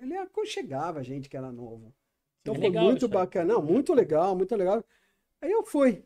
ele 0.00 0.16
aconchegava 0.16 1.00
a 1.00 1.02
gente 1.02 1.28
que 1.28 1.36
era 1.36 1.50
novo. 1.50 1.92
Então 2.42 2.54
é 2.54 2.58
foi 2.58 2.70
muito 2.70 3.08
bacana. 3.08 3.54
Não, 3.54 3.62
muito 3.62 3.92
legal, 3.92 4.36
muito 4.36 4.54
legal. 4.54 4.84
Aí 5.40 5.50
eu 5.50 5.64
fui. 5.64 6.04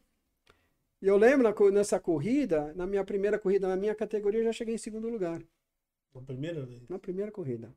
E 1.02 1.06
eu 1.06 1.16
lembro 1.16 1.52
nessa 1.72 2.00
corrida, 2.00 2.72
na 2.74 2.86
minha 2.86 3.04
primeira 3.04 3.38
corrida, 3.38 3.68
na 3.68 3.76
minha 3.76 3.94
categoria, 3.94 4.40
eu 4.40 4.44
já 4.44 4.52
cheguei 4.52 4.76
em 4.76 4.78
segundo 4.78 5.08
lugar. 5.08 5.42
Na 6.14 6.20
primeira 6.20 6.64
vez? 6.64 6.88
Na 6.88 6.98
primeira 6.98 7.30
corrida. 7.30 7.74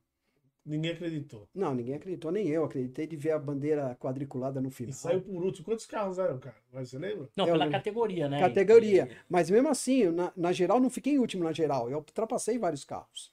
Ninguém 0.65 0.91
acreditou. 0.91 1.47
Não, 1.53 1.75
ninguém 1.75 1.93
acreditou, 1.93 2.31
nem 2.31 2.47
eu. 2.47 2.65
Acreditei 2.65 3.05
de 3.05 3.15
ver 3.15 3.31
a 3.31 3.39
bandeira 3.39 3.95
quadriculada 3.99 4.59
no 4.59 4.71
final. 4.71 4.89
E 4.89 4.93
saiu 4.93 5.21
por 5.21 5.43
último. 5.43 5.63
Quantos 5.63 5.85
carros 5.85 6.17
eram, 6.17 6.39
cara? 6.39 6.55
Você 6.73 6.97
lembra? 6.97 7.29
Não, 7.35 7.45
pela 7.45 7.69
categoria, 7.69 8.27
né? 8.27 8.39
Categoria. 8.39 9.07
Mas 9.29 9.47
mesmo 9.47 9.69
assim, 9.69 10.09
na, 10.09 10.33
na, 10.35 10.51
geral, 10.51 10.79
não 10.79 10.89
fiquei 10.89 11.13
em 11.13 11.19
último 11.19 11.43
na 11.43 11.53
geral. 11.53 11.87
Eu 11.87 11.97
ultrapassei 11.97 12.57
vários 12.57 12.83
carros. 12.83 13.31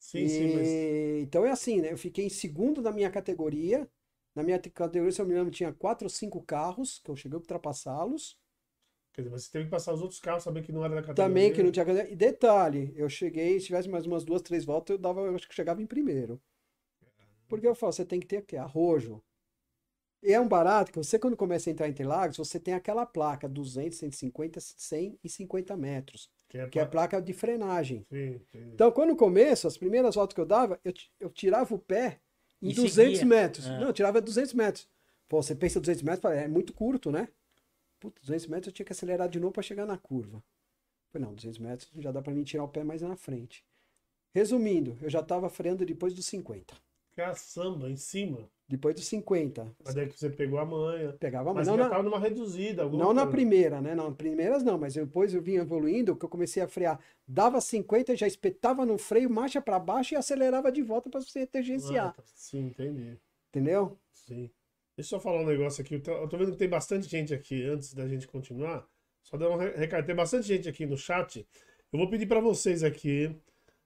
Sim, 0.00 0.24
e... 0.24 0.28
sim, 0.28 0.54
mas... 0.56 0.68
Então 1.22 1.46
é 1.46 1.50
assim, 1.50 1.80
né? 1.80 1.92
Eu 1.92 1.98
fiquei 1.98 2.26
em 2.26 2.30
segundo 2.30 2.82
na 2.82 2.90
minha 2.90 3.08
categoria. 3.08 3.88
Na 4.34 4.42
minha 4.42 4.58
categoria, 4.58 5.12
se 5.12 5.20
eu 5.20 5.26
me 5.26 5.34
lembro, 5.34 5.52
tinha 5.52 5.72
quatro 5.72 6.06
ou 6.06 6.10
cinco 6.10 6.42
carros, 6.42 7.00
que 7.04 7.10
eu 7.10 7.16
cheguei 7.16 7.36
a 7.36 7.38
ultrapassá-los. 7.38 8.36
Quer 9.12 9.22
dizer, 9.22 9.30
você 9.30 9.50
teve 9.50 9.64
que 9.64 9.70
passar 9.70 9.92
os 9.92 10.00
outros 10.00 10.20
carros, 10.20 10.44
saber 10.44 10.62
que 10.62 10.70
não 10.70 10.84
era 10.84 10.94
da 10.94 11.02
categoria. 11.02 11.24
Também 11.24 11.52
que 11.52 11.62
não 11.62 11.72
tinha 11.72 11.84
categoria. 11.84 12.12
E 12.12 12.16
detalhe, 12.16 12.92
eu 12.96 13.08
cheguei, 13.08 13.58
se 13.58 13.66
tivesse 13.66 13.88
mais 13.88 14.06
umas 14.06 14.24
duas, 14.24 14.42
três 14.42 14.64
voltas, 14.64 14.94
eu 14.94 14.98
dava, 14.98 15.22
eu 15.22 15.34
acho 15.34 15.48
que 15.48 15.54
chegava 15.54 15.82
em 15.82 15.86
primeiro. 15.86 16.40
Porque 17.48 17.66
eu 17.66 17.74
falo, 17.74 17.92
você 17.92 18.04
tem 18.04 18.20
que 18.20 18.26
ter 18.26 18.38
aqui, 18.38 18.56
arrojo. 18.56 19.22
E 20.22 20.32
é 20.32 20.40
um 20.40 20.48
barato 20.48 20.92
que 20.92 20.98
você, 20.98 21.18
quando 21.18 21.36
começa 21.36 21.70
a 21.70 21.72
entrar 21.72 21.88
em 21.88 21.90
Interlagos, 21.90 22.36
você 22.36 22.58
tem 22.58 22.74
aquela 22.74 23.06
placa 23.06 23.48
200, 23.48 23.96
150, 23.98 24.60
100 24.60 25.18
e 25.22 25.28
50 25.28 25.76
metros. 25.76 26.30
Que 26.48 26.58
é, 26.58 26.68
que 26.68 26.78
é 26.78 26.82
a 26.82 26.86
placa 26.86 27.20
de 27.20 27.32
frenagem. 27.32 28.06
Sim, 28.10 28.40
então, 28.54 28.90
quando 28.90 29.14
começo, 29.14 29.66
as 29.66 29.76
primeiras 29.76 30.14
voltas 30.14 30.34
que 30.34 30.40
eu 30.40 30.46
dava, 30.46 30.80
eu, 30.82 30.92
eu 31.20 31.30
tirava 31.30 31.74
o 31.74 31.78
pé 31.78 32.20
em 32.60 32.70
e 32.70 32.74
200 32.74 33.18
seguia. 33.18 33.26
metros. 33.26 33.66
É. 33.66 33.78
Não, 33.78 33.88
eu 33.88 33.92
tirava 33.92 34.20
200 34.20 34.54
metros. 34.54 34.88
Pô, 35.28 35.42
você 35.42 35.54
pensa 35.54 35.78
200 35.78 36.02
metros, 36.02 36.32
é 36.32 36.48
muito 36.48 36.72
curto, 36.72 37.10
né? 37.10 37.28
Putz, 38.00 38.20
200 38.22 38.46
metros 38.46 38.66
eu 38.68 38.72
tinha 38.72 38.86
que 38.86 38.92
acelerar 38.92 39.28
de 39.28 39.40
novo 39.40 39.52
para 39.52 39.62
chegar 39.62 39.86
na 39.86 39.98
curva. 39.98 40.42
Falei, 41.10 41.26
não, 41.26 41.34
200 41.34 41.58
metros 41.58 41.90
já 41.96 42.12
dá 42.12 42.22
para 42.22 42.34
mim 42.34 42.44
tirar 42.44 42.64
o 42.64 42.68
pé 42.68 42.84
mais 42.84 43.02
na 43.02 43.16
frente. 43.16 43.64
Resumindo, 44.34 44.98
eu 45.00 45.10
já 45.10 45.20
estava 45.20 45.48
freando 45.48 45.84
depois 45.84 46.14
dos 46.14 46.26
50. 46.26 46.74
Caçamba, 47.16 47.90
em 47.90 47.96
cima. 47.96 48.48
Depois 48.68 48.94
dos 48.94 49.06
50. 49.06 49.74
Mas 49.82 49.94
daí 49.94 50.06
que 50.06 50.16
você 50.16 50.30
pegou 50.30 50.58
a 50.58 50.64
manha. 50.64 51.12
Pegava 51.14 51.50
a 51.50 51.54
manha. 51.54 51.60
Mas 51.62 51.68
não, 51.68 51.76
já 51.76 51.84
estava 51.84 52.02
numa 52.02 52.18
reduzida. 52.18 52.84
Não 52.84 52.90
coisa. 52.90 53.14
na 53.14 53.26
primeira, 53.26 53.80
né? 53.80 53.94
Não, 53.94 54.14
primeiras 54.14 54.62
não, 54.62 54.78
mas 54.78 54.94
depois 54.94 55.34
eu 55.34 55.40
vim 55.40 55.54
evoluindo, 55.54 56.14
que 56.14 56.24
eu 56.24 56.28
comecei 56.28 56.62
a 56.62 56.68
frear. 56.68 57.00
Dava 57.26 57.60
50, 57.60 58.14
já 58.14 58.26
espetava 58.26 58.84
no 58.84 58.98
freio, 58.98 59.30
marcha 59.30 59.60
para 59.60 59.80
baixo 59.80 60.14
e 60.14 60.16
acelerava 60.16 60.70
de 60.70 60.82
volta 60.82 61.10
para 61.10 61.20
você 61.20 61.46
tangenciar. 61.46 62.08
Ah, 62.08 62.12
tá. 62.12 62.22
sim, 62.26 62.66
entendi. 62.66 63.18
Entendeu? 63.48 63.98
Sim. 64.12 64.50
Deixa 64.98 65.14
eu 65.14 65.20
só 65.20 65.22
falar 65.22 65.42
um 65.42 65.46
negócio 65.46 65.80
aqui. 65.80 65.94
Eu 65.94 66.28
tô 66.28 66.36
vendo 66.36 66.50
que 66.50 66.56
tem 66.58 66.68
bastante 66.68 67.08
gente 67.08 67.32
aqui 67.32 67.62
antes 67.62 67.94
da 67.94 68.08
gente 68.08 68.26
continuar. 68.26 68.84
Só 69.22 69.36
dar 69.36 69.48
um 69.48 69.56
recado. 69.56 70.04
Tem 70.04 70.14
bastante 70.14 70.48
gente 70.48 70.68
aqui 70.68 70.84
no 70.86 70.98
chat. 70.98 71.46
Eu 71.92 72.00
vou 72.00 72.10
pedir 72.10 72.26
para 72.26 72.40
vocês 72.40 72.82
aqui, 72.82 73.32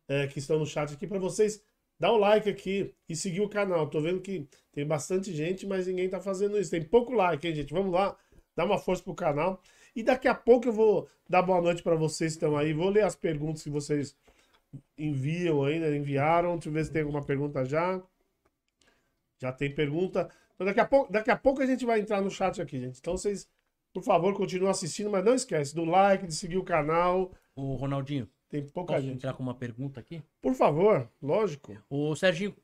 é, 0.08 0.26
que 0.26 0.38
estão 0.38 0.58
no 0.58 0.64
chat 0.64 0.94
aqui, 0.94 1.06
para 1.06 1.18
vocês 1.18 1.62
dar 2.00 2.12
o 2.12 2.16
like 2.16 2.48
aqui 2.48 2.94
e 3.06 3.14
seguir 3.14 3.42
o 3.42 3.48
canal. 3.48 3.90
Tô 3.90 4.00
vendo 4.00 4.22
que 4.22 4.48
tem 4.72 4.86
bastante 4.86 5.34
gente, 5.34 5.66
mas 5.66 5.86
ninguém 5.86 6.08
tá 6.08 6.18
fazendo 6.18 6.58
isso. 6.58 6.70
Tem 6.70 6.82
pouco 6.82 7.12
like, 7.12 7.46
hein, 7.46 7.54
gente? 7.56 7.74
Vamos 7.74 7.92
lá, 7.92 8.16
dar 8.56 8.64
uma 8.64 8.78
força 8.78 9.02
pro 9.02 9.14
canal. 9.14 9.60
E 9.94 10.02
daqui 10.02 10.28
a 10.28 10.34
pouco 10.34 10.68
eu 10.68 10.72
vou 10.72 11.10
dar 11.28 11.42
boa 11.42 11.60
noite 11.60 11.82
para 11.82 11.94
vocês 11.94 12.32
que 12.32 12.36
estão 12.38 12.56
aí. 12.56 12.72
Vou 12.72 12.88
ler 12.88 13.04
as 13.04 13.14
perguntas 13.14 13.62
que 13.62 13.68
vocês 13.68 14.16
enviam 14.96 15.62
aí, 15.62 15.78
né? 15.78 15.94
Enviaram. 15.94 16.54
Deixa 16.54 16.70
eu 16.70 16.72
ver 16.72 16.86
se 16.86 16.90
tem 16.90 17.02
alguma 17.02 17.22
pergunta 17.22 17.66
já. 17.66 18.02
Já 19.38 19.52
tem 19.52 19.74
pergunta. 19.74 20.30
Então 20.62 20.66
daqui 20.66 20.80
a 20.80 20.86
pouco, 20.86 21.12
daqui 21.12 21.30
a 21.30 21.36
pouco 21.36 21.62
a 21.62 21.66
gente 21.66 21.84
vai 21.84 22.00
entrar 22.00 22.20
no 22.20 22.30
chat 22.30 22.62
aqui, 22.62 22.78
gente. 22.78 22.98
Então 22.98 23.16
vocês, 23.16 23.48
por 23.92 24.02
favor, 24.02 24.32
continuem 24.34 24.70
assistindo, 24.70 25.10
mas 25.10 25.24
não 25.24 25.34
esquece 25.34 25.74
do 25.74 25.84
like, 25.84 26.26
de 26.26 26.34
seguir 26.34 26.56
o 26.56 26.64
canal. 26.64 27.32
O 27.56 27.74
Ronaldinho. 27.74 28.28
Tem 28.48 28.64
pouca 28.66 28.94
Posso 28.94 29.06
gente. 29.06 29.16
entrar 29.16 29.32
com 29.32 29.42
uma 29.42 29.54
pergunta 29.54 29.98
aqui? 29.98 30.22
Por 30.40 30.54
favor, 30.54 31.08
lógico. 31.20 31.76
O 31.88 32.14
Serginho, 32.14 32.54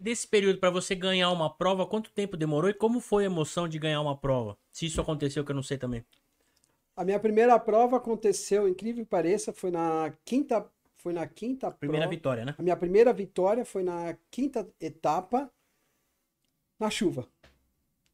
desse 0.00 0.26
período 0.26 0.58
para 0.58 0.70
você 0.70 0.94
ganhar 0.94 1.30
uma 1.30 1.50
prova, 1.50 1.86
quanto 1.86 2.10
tempo 2.12 2.36
demorou 2.36 2.70
e 2.70 2.74
como 2.74 3.00
foi 3.00 3.24
a 3.24 3.26
emoção 3.26 3.68
de 3.68 3.78
ganhar 3.78 4.00
uma 4.00 4.16
prova? 4.16 4.56
Se 4.72 4.86
isso 4.86 5.00
aconteceu, 5.00 5.44
que 5.44 5.50
eu 5.50 5.56
não 5.56 5.62
sei 5.62 5.76
também. 5.76 6.04
A 6.96 7.04
minha 7.04 7.18
primeira 7.18 7.58
prova 7.58 7.96
aconteceu, 7.96 8.68
incrível 8.68 9.04
que 9.04 9.10
pareça, 9.10 9.52
foi 9.52 9.72
na 9.72 10.14
quinta, 10.24 10.64
foi 10.94 11.12
na 11.12 11.26
quinta 11.26 11.70
primeira 11.72 12.06
prova. 12.06 12.16
vitória, 12.16 12.44
né? 12.44 12.54
A 12.56 12.62
minha 12.62 12.76
primeira 12.76 13.12
vitória 13.12 13.64
foi 13.64 13.82
na 13.82 14.16
quinta 14.30 14.66
etapa 14.80 15.50
na 16.78 16.90
chuva. 16.90 17.28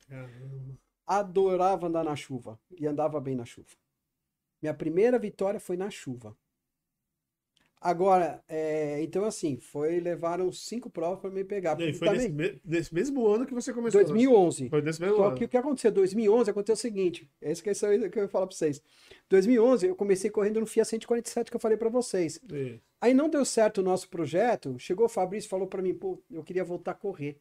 Caramba. 0.08 0.78
Adorava 1.06 1.86
andar 1.86 2.04
na 2.04 2.14
chuva 2.14 2.58
e 2.78 2.86
andava 2.86 3.20
bem 3.20 3.34
na 3.34 3.44
chuva. 3.44 3.68
Minha 4.62 4.74
primeira 4.74 5.18
vitória 5.18 5.58
foi 5.58 5.76
na 5.76 5.90
chuva. 5.90 6.36
Agora, 7.82 8.44
é, 8.46 9.02
então 9.02 9.24
assim, 9.24 9.56
foi 9.56 10.00
levaram 10.00 10.52
cinco 10.52 10.90
provas 10.90 11.18
para 11.18 11.30
me 11.30 11.42
pegar. 11.42 11.76
Foi 11.76 11.92
também, 11.92 12.28
nesse, 12.28 12.60
nesse, 12.62 12.94
mesmo 12.94 13.26
ano 13.26 13.46
que 13.46 13.54
você 13.54 13.72
começou. 13.72 14.02
2011. 14.02 14.68
Foi 14.68 14.82
nesse 14.82 15.00
mesmo 15.00 15.16
Só 15.16 15.28
ano. 15.28 15.36
que 15.36 15.44
o 15.46 15.48
que 15.48 15.56
aconteceu? 15.56 15.90
2011 15.90 16.50
aconteceu 16.50 16.74
o 16.74 16.76
seguinte, 16.76 17.26
essa 17.40 17.62
que, 17.62 17.70
é 17.70 17.74
que 18.10 18.18
eu 18.18 18.24
ia 18.24 18.28
falar 18.28 18.46
para 18.46 18.54
vocês. 18.54 18.82
2011 19.30 19.86
eu 19.86 19.96
comecei 19.96 20.28
correndo 20.28 20.60
no 20.60 20.66
Fiat 20.66 20.86
147 20.90 21.50
que 21.50 21.56
eu 21.56 21.60
falei 21.60 21.78
para 21.78 21.88
vocês. 21.88 22.38
Isso. 22.52 22.80
Aí 23.00 23.14
não 23.14 23.30
deu 23.30 23.46
certo 23.46 23.78
o 23.78 23.82
nosso 23.82 24.10
projeto, 24.10 24.78
chegou 24.78 25.06
o 25.06 25.08
Fabrício 25.08 25.48
e 25.48 25.50
falou 25.50 25.66
para 25.66 25.80
mim, 25.80 25.94
pô, 25.94 26.22
eu 26.30 26.44
queria 26.44 26.62
voltar 26.62 26.90
a 26.90 26.94
correr. 26.94 27.40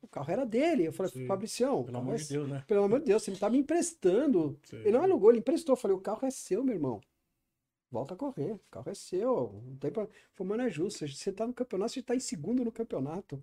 O 0.00 0.08
carro 0.08 0.30
era 0.30 0.44
dele. 0.44 0.86
Eu 0.86 0.92
falei, 0.92 1.12
Sim. 1.12 1.26
Fabricião. 1.26 1.84
Pelo 1.84 1.98
amor 1.98 2.16
de 2.16 2.28
Deus, 2.28 2.48
né? 2.48 2.64
Pelo 2.66 2.84
amor 2.84 3.00
de 3.00 3.06
Deus, 3.06 3.26
ele 3.26 3.36
tá 3.36 3.50
me 3.50 3.58
emprestando. 3.58 4.58
Sim. 4.64 4.76
Ele 4.76 4.92
não 4.92 5.02
alugou, 5.02 5.30
ele 5.30 5.40
emprestou. 5.40 5.72
Eu 5.72 5.76
falei, 5.76 5.96
o 5.96 6.00
carro 6.00 6.26
é 6.26 6.30
seu, 6.30 6.62
meu 6.62 6.74
irmão. 6.74 7.00
Volta 7.90 8.14
a 8.14 8.16
correr. 8.16 8.52
O 8.52 8.60
carro 8.70 8.90
é 8.90 8.94
seu. 8.94 9.60
Não 9.66 9.76
tem 9.76 9.90
pra... 9.90 10.06
Falei, 10.34 10.48
mano, 10.50 10.62
é 10.62 10.70
justo. 10.70 11.06
Você 11.06 11.32
tá 11.32 11.46
no 11.46 11.52
campeonato, 11.52 11.92
você 11.92 12.02
tá 12.02 12.14
em 12.14 12.20
segundo 12.20 12.64
no 12.64 12.72
campeonato. 12.72 13.42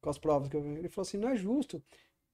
Com 0.00 0.10
as 0.10 0.18
provas 0.18 0.48
que 0.48 0.56
eu 0.56 0.64
Ele 0.64 0.88
falou 0.88 1.06
assim, 1.06 1.18
não 1.18 1.28
é 1.28 1.36
justo. 1.36 1.82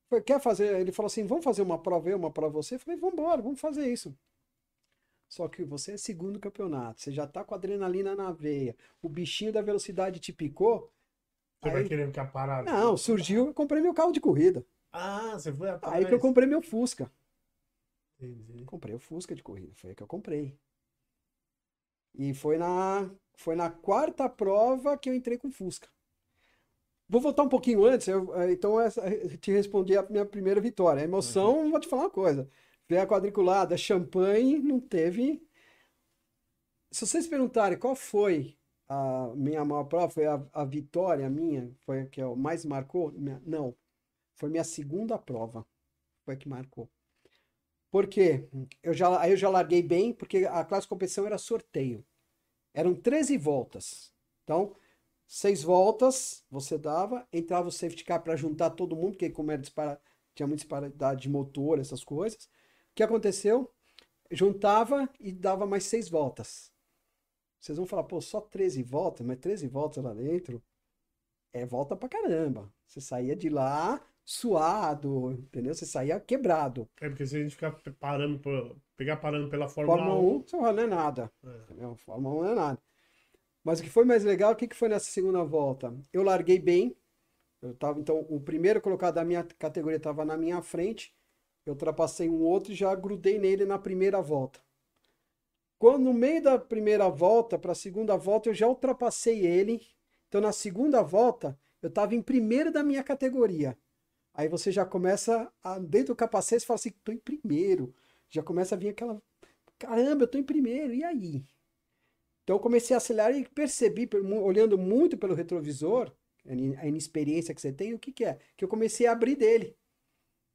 Falei, 0.08 0.24
quer 0.24 0.40
fazer? 0.40 0.80
Ele 0.80 0.90
falou 0.90 1.06
assim, 1.06 1.24
vamos 1.24 1.44
fazer 1.44 1.62
uma 1.62 1.78
prova 1.78 2.10
eu, 2.10 2.18
uma 2.18 2.32
prova 2.32 2.54
você? 2.54 2.74
Eu 2.74 2.80
falei, 2.80 2.98
vamos 2.98 3.14
embora, 3.14 3.40
vamos 3.40 3.60
fazer 3.60 3.90
isso. 3.90 4.14
Só 5.28 5.46
que 5.46 5.64
você 5.64 5.92
é 5.92 5.96
segundo 5.96 6.40
campeonato, 6.40 7.00
você 7.00 7.12
já 7.12 7.24
tá 7.24 7.44
com 7.44 7.54
adrenalina 7.54 8.16
na 8.16 8.32
veia, 8.32 8.74
o 9.00 9.08
bichinho 9.08 9.52
da 9.52 9.62
velocidade 9.62 10.18
te 10.18 10.32
picou, 10.32 10.90
você 11.60 11.70
vai 11.70 11.84
querer 11.84 12.06
ficar 12.06 12.26
parado? 12.26 12.70
Não, 12.70 12.96
surgiu, 12.96 13.48
eu 13.48 13.54
comprei 13.54 13.82
meu 13.82 13.92
carro 13.92 14.12
de 14.12 14.20
corrida. 14.20 14.64
Ah, 14.90 15.32
você 15.32 15.52
foi 15.52 15.68
atrás. 15.68 15.94
Aí 15.94 16.06
que 16.06 16.14
eu 16.14 16.18
comprei 16.18 16.46
meu 16.46 16.62
Fusca. 16.62 17.10
Entendi. 18.18 18.64
Comprei 18.64 18.94
o 18.94 18.98
Fusca 18.98 19.34
de 19.34 19.42
corrida, 19.42 19.72
foi 19.74 19.90
aí 19.90 19.96
que 19.96 20.02
eu 20.02 20.06
comprei. 20.06 20.58
E 22.14 22.34
foi 22.34 22.56
na, 22.56 23.10
foi 23.34 23.54
na 23.54 23.70
quarta 23.70 24.28
prova 24.28 24.96
que 24.96 25.08
eu 25.08 25.14
entrei 25.14 25.36
com 25.36 25.50
Fusca. 25.50 25.88
Vou 27.08 27.20
voltar 27.20 27.42
um 27.42 27.48
pouquinho 27.48 27.84
antes, 27.84 28.06
eu, 28.08 28.34
eh, 28.36 28.52
então 28.52 28.80
essa, 28.80 29.00
eu 29.08 29.36
te 29.36 29.50
respondi 29.50 29.96
a 29.96 30.02
minha 30.08 30.24
primeira 30.24 30.60
vitória. 30.60 31.02
A 31.02 31.04
emoção, 31.04 31.58
uhum. 31.58 31.70
vou 31.70 31.80
te 31.80 31.88
falar 31.88 32.04
uma 32.04 32.10
coisa. 32.10 32.48
Ver 32.88 32.98
a 32.98 33.06
quadriculada, 33.06 33.76
champanhe, 33.76 34.58
não 34.58 34.80
teve. 34.80 35.44
Se 36.90 37.06
vocês 37.06 37.26
perguntarem 37.26 37.78
qual 37.78 37.94
foi 37.94 38.56
a 38.90 39.32
minha 39.36 39.64
maior 39.64 39.84
prova 39.84 40.10
foi 40.10 40.26
a, 40.26 40.44
a 40.52 40.64
vitória 40.66 41.30
minha, 41.30 41.72
foi 41.86 42.02
a 42.02 42.06
que 42.08 42.20
eu 42.22 42.36
mais 42.36 42.64
marcou? 42.66 43.12
Minha, 43.12 43.40
não, 43.46 43.76
foi 44.36 44.50
minha 44.50 44.64
segunda 44.64 45.18
prova, 45.18 45.66
foi 46.24 46.34
a 46.34 46.38
que 46.38 46.48
marcou. 46.48 46.90
Por 47.90 48.06
quê? 48.06 48.48
Eu 48.82 48.94
já, 48.94 49.20
aí 49.20 49.32
eu 49.32 49.36
já 49.36 49.48
larguei 49.48 49.82
bem, 49.82 50.12
porque 50.12 50.46
a 50.46 50.64
classe 50.64 50.86
competição 50.86 51.26
era 51.26 51.38
sorteio. 51.38 52.04
Eram 52.74 52.94
13 52.94 53.38
voltas. 53.38 54.12
Então, 54.44 54.74
seis 55.26 55.62
voltas 55.62 56.44
você 56.50 56.78
dava, 56.78 57.26
entrava 57.32 57.68
o 57.68 57.72
safety 57.72 58.04
car 58.04 58.22
para 58.22 58.36
juntar 58.36 58.70
todo 58.70 58.96
mundo, 58.96 59.12
porque 59.12 59.30
como 59.30 59.52
era 59.52 59.60
dispara, 59.62 60.00
tinha 60.34 60.46
muita 60.46 60.62
disparidade 60.62 61.22
de 61.22 61.30
motor, 61.30 61.78
essas 61.80 62.04
coisas. 62.04 62.44
O 62.46 62.94
que 62.96 63.02
aconteceu? 63.02 63.72
Juntava 64.30 65.08
e 65.20 65.32
dava 65.32 65.66
mais 65.66 65.84
seis 65.84 66.08
voltas. 66.08 66.72
Vocês 67.60 67.76
vão 67.76 67.86
falar, 67.86 68.04
pô, 68.04 68.20
só 68.20 68.40
13 68.40 68.82
voltas, 68.82 69.26
mas 69.26 69.38
13 69.38 69.68
voltas 69.68 70.02
lá 70.02 70.14
dentro 70.14 70.62
é 71.52 71.66
volta 71.66 71.94
pra 71.94 72.08
caramba. 72.08 72.72
Você 72.86 73.00
saía 73.00 73.36
de 73.36 73.48
lá 73.48 74.00
suado, 74.24 75.32
entendeu? 75.32 75.74
Você 75.74 75.84
saía 75.84 76.18
quebrado. 76.20 76.88
É 77.00 77.08
porque 77.08 77.26
se 77.26 77.36
a 77.36 77.42
gente 77.42 77.54
ficar 77.54 77.72
parando, 77.98 78.38
por, 78.38 78.76
pegar 78.96 79.16
parando 79.16 79.48
pela 79.48 79.68
Fórmula, 79.68 79.98
Fórmula 79.98 80.20
1, 80.20 80.44
1 80.54 80.72
não 80.74 80.82
é 80.82 80.86
nada. 80.86 81.32
É. 81.44 81.48
Entendeu? 81.64 81.96
Fórmula 81.96 82.34
1 82.36 82.42
não 82.42 82.50
é 82.50 82.54
nada. 82.54 82.82
Mas 83.62 83.80
o 83.80 83.82
que 83.82 83.90
foi 83.90 84.04
mais 84.04 84.24
legal, 84.24 84.52
o 84.52 84.56
que, 84.56 84.68
que 84.68 84.76
foi 84.76 84.88
nessa 84.88 85.10
segunda 85.10 85.44
volta? 85.44 85.94
Eu 86.12 86.22
larguei 86.22 86.58
bem. 86.58 86.96
Eu 87.60 87.74
tava, 87.74 88.00
então, 88.00 88.24
o 88.30 88.40
primeiro 88.40 88.80
colocado 88.80 89.16
da 89.16 89.24
minha 89.24 89.44
categoria 89.44 89.98
estava 89.98 90.24
na 90.24 90.36
minha 90.36 90.62
frente. 90.62 91.14
Eu 91.66 91.74
ultrapassei 91.74 92.28
um 92.28 92.40
outro 92.40 92.72
e 92.72 92.74
já 92.74 92.94
grudei 92.94 93.38
nele 93.38 93.66
na 93.66 93.78
primeira 93.78 94.22
volta. 94.22 94.60
Quando 95.80 96.04
no 96.04 96.12
meio 96.12 96.42
da 96.42 96.58
primeira 96.58 97.08
volta 97.08 97.58
para 97.58 97.72
a 97.72 97.74
segunda 97.74 98.14
volta, 98.14 98.50
eu 98.50 98.54
já 98.54 98.68
ultrapassei 98.68 99.46
ele. 99.46 99.80
Então, 100.28 100.38
na 100.38 100.52
segunda 100.52 101.00
volta, 101.00 101.58
eu 101.80 101.88
estava 101.88 102.14
em 102.14 102.20
primeiro 102.20 102.70
da 102.70 102.82
minha 102.82 103.02
categoria. 103.02 103.78
Aí 104.34 104.46
você 104.46 104.70
já 104.70 104.84
começa, 104.84 105.50
a, 105.62 105.78
dentro 105.78 106.08
do 106.08 106.16
capacete, 106.16 106.60
você 106.60 106.66
fala 106.66 106.74
assim, 106.74 106.90
tô 107.02 107.10
em 107.12 107.16
primeiro. 107.16 107.94
Já 108.28 108.42
começa 108.42 108.74
a 108.74 108.78
vir 108.78 108.90
aquela, 108.90 109.22
caramba, 109.78 110.24
eu 110.24 110.28
tô 110.28 110.36
em 110.36 110.42
primeiro, 110.42 110.92
e 110.92 111.02
aí? 111.02 111.42
Então 112.44 112.56
eu 112.56 112.60
comecei 112.60 112.92
a 112.92 112.98
acelerar 112.98 113.34
e 113.34 113.48
percebi, 113.48 114.06
olhando 114.42 114.76
muito 114.76 115.16
pelo 115.16 115.32
retrovisor, 115.32 116.12
a 116.46 116.86
inexperiência 116.86 117.54
que 117.54 117.60
você 117.60 117.72
tem, 117.72 117.94
o 117.94 117.98
que 117.98 118.12
que 118.12 118.26
é? 118.26 118.38
Que 118.54 118.66
eu 118.66 118.68
comecei 118.68 119.06
a 119.06 119.12
abrir 119.12 119.34
dele. 119.34 119.74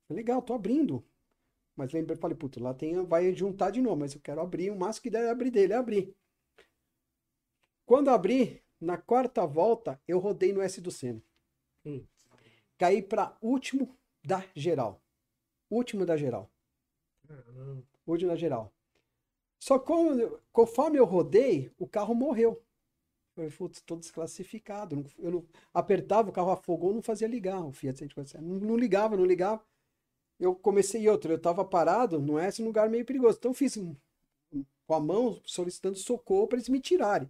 Legal, 0.08 0.40
tô 0.44 0.54
abrindo. 0.54 1.04
Mas 1.76 1.92
lembrei, 1.92 2.18
falei, 2.18 2.38
puto, 2.38 2.62
lá 2.62 2.74
tem, 2.74 3.04
vai 3.06 3.34
juntar 3.34 3.72
de 3.72 3.82
novo, 3.82 3.98
mas 3.98 4.14
eu 4.14 4.22
quero 4.22 4.42
abrir 4.42 4.72
o 4.72 4.76
máximo 4.76 5.04
que 5.04 5.10
der 5.10 5.30
abrir 5.30 5.52
dele, 5.52 5.74
abrir. 5.74 6.16
Quando 7.86 8.10
abri, 8.10 8.64
na 8.80 8.98
quarta 8.98 9.46
volta, 9.46 10.00
eu 10.08 10.20
rodei 10.20 10.54
no 10.54 10.62
S 10.62 10.80
do 10.80 10.92
Senna. 10.92 11.22
Hum 11.86 12.04
caí 12.78 13.02
para 13.02 13.36
último 13.42 13.96
da 14.24 14.44
geral. 14.56 15.02
Último 15.70 16.06
da 16.06 16.16
geral. 16.18 16.50
Caramba. 17.28 17.84
Último 18.06 18.32
da 18.32 18.36
geral. 18.36 18.74
Só 19.60 19.80
como, 19.80 20.40
conforme 20.52 21.00
eu 21.00 21.06
rodei, 21.06 21.72
o 21.78 21.88
carro 21.88 22.14
morreu. 22.14 22.62
Eu 23.36 23.52
falei, 23.52 23.74
tô 23.86 23.96
desclassificado. 23.96 25.06
Eu 25.18 25.32
não, 25.32 25.46
apertava, 25.74 26.30
o 26.30 26.34
carro 26.34 26.52
afogou, 26.52 26.94
não 26.94 27.02
fazia 27.02 27.28
ligar 27.28 27.62
o 27.66 27.72
Fiat 27.72 27.98
147. 27.98 28.44
Não, 28.44 28.60
não 28.60 28.78
ligava, 28.78 29.18
não 29.18 29.26
ligava. 29.26 29.64
Eu 30.40 30.54
comecei 30.54 31.08
outro, 31.08 31.32
eu 31.32 31.40
tava 31.40 31.64
parado, 31.64 32.20
não 32.20 32.38
é 32.38 32.50
esse 32.50 32.62
lugar 32.62 32.90
meio 32.90 33.06
perigoso. 33.06 33.38
Então 33.38 33.52
eu 33.52 33.56
fiz 33.56 33.78
com 33.78 34.94
a 34.94 35.00
mão 35.00 35.40
solicitando 35.46 35.98
socorro 35.98 36.48
para 36.48 36.58
eles 36.58 36.70
me 36.70 36.80
tirarem. 36.80 37.30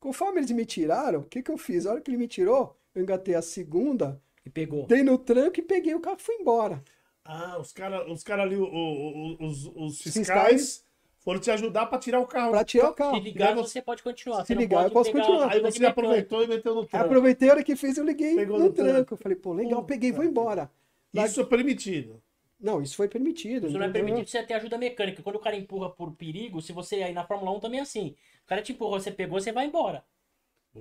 Conforme 0.00 0.40
eles 0.40 0.50
me 0.50 0.66
tiraram, 0.66 1.20
o 1.20 1.24
que, 1.24 1.42
que 1.42 1.50
eu 1.50 1.56
fiz? 1.56 1.86
A 1.86 1.92
hora 1.92 2.00
que 2.00 2.10
ele 2.10 2.18
me 2.18 2.28
tirou, 2.28 2.76
eu 2.94 3.02
engatei 3.02 3.34
a 3.34 3.40
segunda, 3.40 4.20
e 4.44 4.50
pegou. 4.50 4.86
Dei 4.86 5.02
no 5.02 5.16
tranco 5.16 5.58
e 5.58 5.62
peguei 5.62 5.94
o 5.94 6.00
carro 6.00 6.18
e 6.18 6.22
fui 6.22 6.34
embora. 6.34 6.82
Ah, 7.24 7.56
os 7.58 7.72
caras 7.72 8.06
os 8.10 8.22
cara 8.22 8.42
ali, 8.42 8.56
o, 8.56 8.64
o, 8.64 9.46
os, 9.46 9.64
os 9.74 10.02
fiscais, 10.02 10.22
fiscais, 10.26 10.84
foram 11.20 11.40
te 11.40 11.50
ajudar 11.50 11.86
para 11.86 11.98
tirar 11.98 12.20
o 12.20 12.26
carro. 12.26 12.50
Para 12.50 12.64
tirar 12.64 12.90
o 12.90 12.94
carro. 12.94 13.16
Se 13.16 13.22
ligar, 13.22 13.54
você 13.54 13.80
pode 13.80 14.02
continuar. 14.02 14.44
Se 14.44 14.54
ligar, 14.54 14.84
eu 14.84 14.90
posso 14.90 15.10
continuar. 15.10 15.50
Aí 15.50 15.60
você 15.60 15.86
aproveitou 15.86 16.42
e 16.42 16.46
meteu 16.46 16.74
no 16.74 16.84
tranco. 16.84 17.06
Aproveitei 17.06 17.48
a 17.48 17.52
hora 17.52 17.64
que 17.64 17.74
fez, 17.74 17.96
eu 17.96 18.04
liguei 18.04 18.36
Pegou 18.36 18.58
no, 18.58 18.66
no 18.66 18.72
tranco. 18.72 18.92
tranco. 18.92 19.16
Falei, 19.16 19.36
pô, 19.36 19.54
legal, 19.54 19.80
Puta. 19.80 19.94
peguei, 19.94 20.12
vou 20.12 20.24
embora. 20.24 20.70
Isso 21.14 21.40
é 21.40 21.44
permitido. 21.44 22.22
Não, 22.58 22.80
isso 22.80 22.96
foi 22.96 23.08
permitido. 23.08 23.66
Isso 23.66 23.78
não 23.78 23.86
é 23.86 23.90
permitido 23.90 24.26
você 24.26 24.42
ter 24.42 24.54
ajuda 24.54 24.78
mecânica. 24.78 25.22
Quando 25.22 25.36
o 25.36 25.40
cara 25.40 25.56
empurra 25.56 25.90
por 25.90 26.12
perigo, 26.12 26.62
se 26.62 26.72
você 26.72 26.96
aí 26.96 27.12
na 27.12 27.26
Fórmula 27.26 27.50
1 27.52 27.60
também 27.60 27.80
é 27.80 27.82
assim. 27.82 28.16
O 28.42 28.46
cara 28.46 28.62
te 28.62 28.72
empurrou, 28.72 28.98
você 28.98 29.10
pegou, 29.10 29.40
você 29.40 29.52
vai 29.52 29.66
embora. 29.66 30.04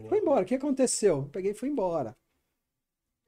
Foi 0.08 0.20
embora. 0.20 0.42
O 0.42 0.46
que 0.46 0.56
aconteceu? 0.56 1.30
Peguei 1.32 1.52
e 1.52 1.56
fui 1.56 1.70
embora. 1.70 2.16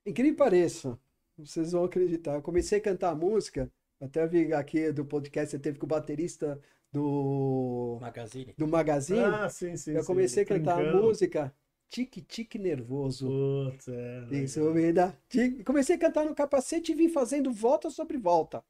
Incrível 0.06 0.34
que 0.34 0.38
pareça, 0.38 1.00
vocês 1.38 1.72
vão 1.72 1.84
acreditar. 1.84 2.36
Eu 2.36 2.42
comecei 2.42 2.78
a 2.78 2.82
cantar 2.82 3.10
a 3.12 3.16
música, 3.16 3.72
até 4.00 4.26
vi 4.28 4.54
aqui 4.54 4.92
do 4.92 5.04
podcast, 5.04 5.52
você 5.52 5.60
teve 5.60 5.80
com 5.80 5.86
o 5.86 5.90
baterista 5.90 6.60
do 6.92 7.98
Magazine. 8.00 8.54
Do 8.58 8.68
Magazine. 8.68 9.20
Ah, 9.20 9.50
sim, 9.50 9.76
sim. 9.76 9.94
Eu 9.94 10.06
comecei 10.06 10.46
sim, 10.46 10.54
a 10.54 10.58
cantar 10.58 10.80
a 10.80 10.94
música 10.94 11.54
Tique 11.90 12.22
Tique 12.22 12.58
Nervoso. 12.58 13.28
Putz, 13.28 13.88
é. 13.88 14.28
Isso 14.32 14.60
me 14.72 14.92
dá. 14.92 15.14
Comecei 15.66 15.96
a 15.96 16.00
cantar 16.00 16.26
no 16.26 16.36
capacete 16.36 16.92
e 16.92 16.96
vim 16.96 17.10
fazendo 17.10 17.52
volta 17.52 17.90
sobre 17.90 18.18
volta. 18.18 18.64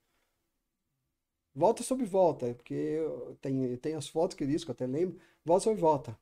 Volta 1.54 1.84
sobre 1.84 2.06
volta, 2.06 2.54
porque 2.54 2.74
eu 2.74 3.38
tenho, 3.42 3.72
eu 3.72 3.78
tenho 3.78 3.98
as 3.98 4.08
fotos 4.10 4.36
que 4.36 4.46
diz, 4.46 4.64
que 4.64 4.72
eu 4.72 4.74
até 4.74 4.86
lembro. 4.86 5.18
Volta 5.44 5.64
sobre 5.64 5.80
volta. 5.80 6.18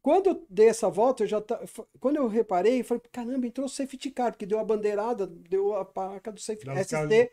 Quando 0.00 0.28
eu 0.28 0.46
dei 0.48 0.68
essa 0.68 0.88
volta, 0.88 1.24
eu 1.24 1.26
já 1.26 1.40
tá, 1.40 1.60
quando 1.98 2.16
eu 2.16 2.28
reparei, 2.28 2.80
eu 2.80 2.84
falei, 2.84 3.02
caramba, 3.10 3.44
entrou 3.44 3.66
o 3.66 3.68
safety 3.68 4.10
car, 4.10 4.30
porque 4.30 4.46
deu 4.46 4.60
a 4.60 4.64
bandeirada, 4.64 5.26
deu 5.26 5.74
a 5.74 5.84
placa 5.84 6.30
do 6.30 6.40
safety 6.40 6.64
car, 6.64 6.76
ST, 6.84 7.30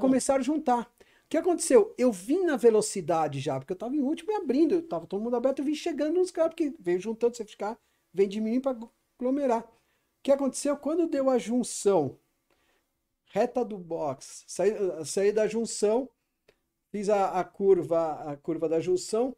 começaram 0.00 0.40
a 0.40 0.44
juntar. 0.44 0.93
O 1.26 1.28
que 1.28 1.36
aconteceu? 1.36 1.94
Eu 1.98 2.12
vim 2.12 2.44
na 2.44 2.56
velocidade 2.56 3.40
já, 3.40 3.58
porque 3.58 3.72
eu 3.72 3.76
tava 3.76 3.96
em 3.96 4.00
último 4.00 4.30
e 4.30 4.34
abrindo, 4.34 4.74
eu 4.74 4.82
tava 4.86 5.06
todo 5.06 5.22
mundo 5.22 5.36
aberto, 5.36 5.60
eu 5.60 5.64
vim 5.64 5.74
chegando 5.74 6.14
nos 6.14 6.30
caras, 6.30 6.50
porque 6.50 6.74
veio 6.78 7.00
juntando 7.00 7.32
o 7.32 7.36
safety 7.36 7.56
car, 7.56 7.78
vem 8.12 8.28
diminuindo 8.28 8.62
para 8.62 8.78
aglomerar. 9.18 9.62
O 9.62 9.68
que 10.22 10.30
aconteceu? 10.30 10.76
Quando 10.76 11.08
deu 11.08 11.28
a 11.28 11.38
junção, 11.38 12.18
reta 13.26 13.64
do 13.64 13.76
box, 13.76 14.44
saí, 14.46 14.72
saí 15.04 15.32
da 15.32 15.48
junção, 15.48 16.08
fiz 16.90 17.08
a, 17.08 17.40
a 17.40 17.44
curva, 17.44 18.32
a 18.32 18.36
curva 18.36 18.68
da 18.68 18.78
junção, 18.80 19.34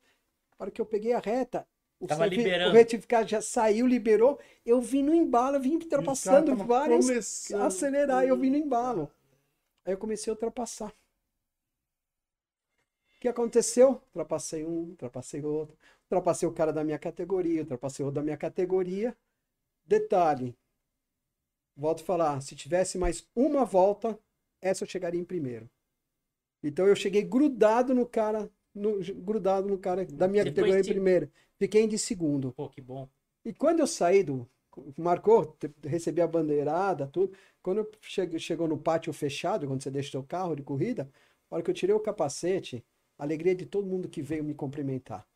para 0.59 0.71
que 0.71 0.81
eu 0.81 0.87
peguei 0.87 1.13
a 1.13 1.19
reta, 1.19 1.67
o, 1.99 2.07
Tava 2.07 2.27
liberando. 2.27 2.71
o 2.71 2.75
retificado 2.75 3.29
já 3.29 3.41
saiu, 3.41 3.87
liberou. 3.87 4.39
Eu 4.65 4.81
vim 4.81 5.03
no 5.03 5.15
embalo, 5.15 5.57
eu 5.57 5.61
vim 5.61 5.77
ultrapassando 5.77 6.55
vários. 6.55 7.07
Começando. 7.07 7.63
Acelerar, 7.63 8.25
eu 8.25 8.37
vim 8.37 8.51
no 8.51 8.57
embalo. 8.57 9.11
Aí 9.85 9.95
eu 9.95 9.99
comecei 9.99 10.31
a 10.31 10.35
ultrapassar. 10.35 10.93
O 13.17 13.21
que 13.21 13.29
aconteceu? 13.29 14.01
Ultrapassei 14.09 14.65
um, 14.65 14.91
ultrapassei 14.91 15.43
outro. 15.43 15.77
Ultrapassei 16.05 16.49
o 16.49 16.53
cara 16.53 16.73
da 16.73 16.85
minha 16.85 16.99
categoria, 16.99 17.63
ultrapassei 17.63 18.05
o 18.05 18.11
da 18.11 18.23
minha 18.23 18.37
categoria. 18.37 19.17
Detalhe. 19.85 20.57
Volto 21.77 22.03
a 22.03 22.05
falar, 22.05 22.41
se 22.41 22.55
tivesse 22.55 22.97
mais 22.99 23.27
uma 23.35 23.65
volta, 23.65 24.19
essa 24.61 24.85
eu 24.85 24.89
chegaria 24.89 25.21
em 25.21 25.25
primeiro. 25.25 25.69
Então 26.63 26.87
eu 26.87 26.97
cheguei 26.97 27.23
grudado 27.23 27.95
no 27.95 28.07
cara 28.07 28.51
no, 28.77 28.99
grudado 29.23 29.67
no 29.67 29.79
cara 29.79 30.05
da 30.05 30.29
minha 30.29 30.45
Depois 30.45 30.67
categoria 30.67 30.83
de... 30.83 30.91
primeiro. 30.91 31.31
Fiquei 31.59 31.87
de 31.87 31.99
segundo. 31.99 32.53
Pô, 32.53 32.69
que 32.69 32.83
bom. 32.83 33.09
E 33.45 33.53
quando 33.53 33.81
eu 33.81 33.87
saí 33.87 34.23
do. 34.23 34.47
Marcou, 34.99 35.57
recebi 35.83 36.21
a 36.21 36.27
bandeirada, 36.27 37.07
tudo. 37.07 37.35
Quando 37.63 37.79
eu 37.79 37.91
cheguei, 38.03 38.39
chegou 38.39 38.69
no 38.69 38.77
pátio 38.77 39.11
fechado, 39.11 39.67
quando 39.67 39.83
você 39.83 39.91
deixa 39.91 40.11
seu 40.11 40.23
carro 40.23 40.55
de 40.55 40.63
corrida, 40.63 41.11
a 41.51 41.55
hora 41.55 41.65
que 41.65 41.71
eu 41.71 41.75
tirei 41.75 41.95
o 41.95 42.01
capacete, 42.01 42.85
alegria 43.19 43.55
de 43.55 43.67
todo 43.67 43.87
mundo 43.87 44.09
que 44.09 44.23
veio 44.23 44.45
me 44.45 44.55
cumprimentar. 44.55 45.27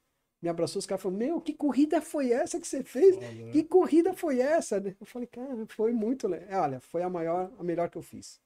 Me 0.43 0.49
abraçou, 0.49 0.79
os 0.79 0.87
caras 0.87 1.03
falaram, 1.03 1.19
meu, 1.19 1.41
que 1.41 1.53
corrida 1.53 2.01
foi 2.01 2.33
essa 2.33 2.59
que 2.59 2.67
você 2.67 2.83
fez? 2.83 3.17
Olha. 3.17 3.51
Que 3.51 3.63
corrida 3.63 4.15
foi 4.15 4.41
essa? 4.41 4.83
Eu 4.99 5.07
falei, 5.07 5.29
cara, 5.29 5.67
foi 5.69 5.93
muito 5.93 6.27
legal. 6.27 6.63
Olha, 6.63 6.81
foi 6.81 7.03
a 7.03 7.11
maior, 7.11 7.53
a 7.59 7.63
melhor 7.63 7.91
que 7.91 7.99
eu 7.99 8.03
fiz. 8.03 8.41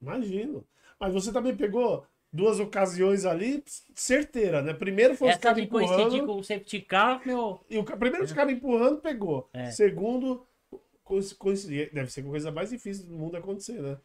Imagino. 0.00 0.66
Mas 1.00 1.14
você 1.14 1.32
também 1.32 1.56
pegou 1.56 2.04
duas 2.30 2.60
ocasiões 2.60 3.24
ali, 3.24 3.64
certeira, 3.94 4.60
né? 4.60 4.74
Primeiro 4.74 5.16
foi 5.16 5.28
Essa 5.28 5.38
os 5.38 5.42
caras 5.42 5.62
empurrando. 5.62 6.26
com 6.26 6.36
o 6.36 6.44
safety 6.44 6.82
car, 6.82 7.22
meu... 7.24 7.60
E 7.70 7.78
o 7.78 7.84
primeiro 7.84 8.24
os 8.24 8.32
caras 8.32 8.52
empurrando, 8.52 9.00
pegou. 9.00 9.48
É. 9.54 9.70
Segundo, 9.70 10.46
deve 11.92 12.12
ser 12.12 12.20
a 12.20 12.24
coisa 12.24 12.52
mais 12.52 12.68
difícil 12.68 13.06
do 13.06 13.14
mundo 13.14 13.38
acontecer, 13.38 13.80
né? 13.80 13.98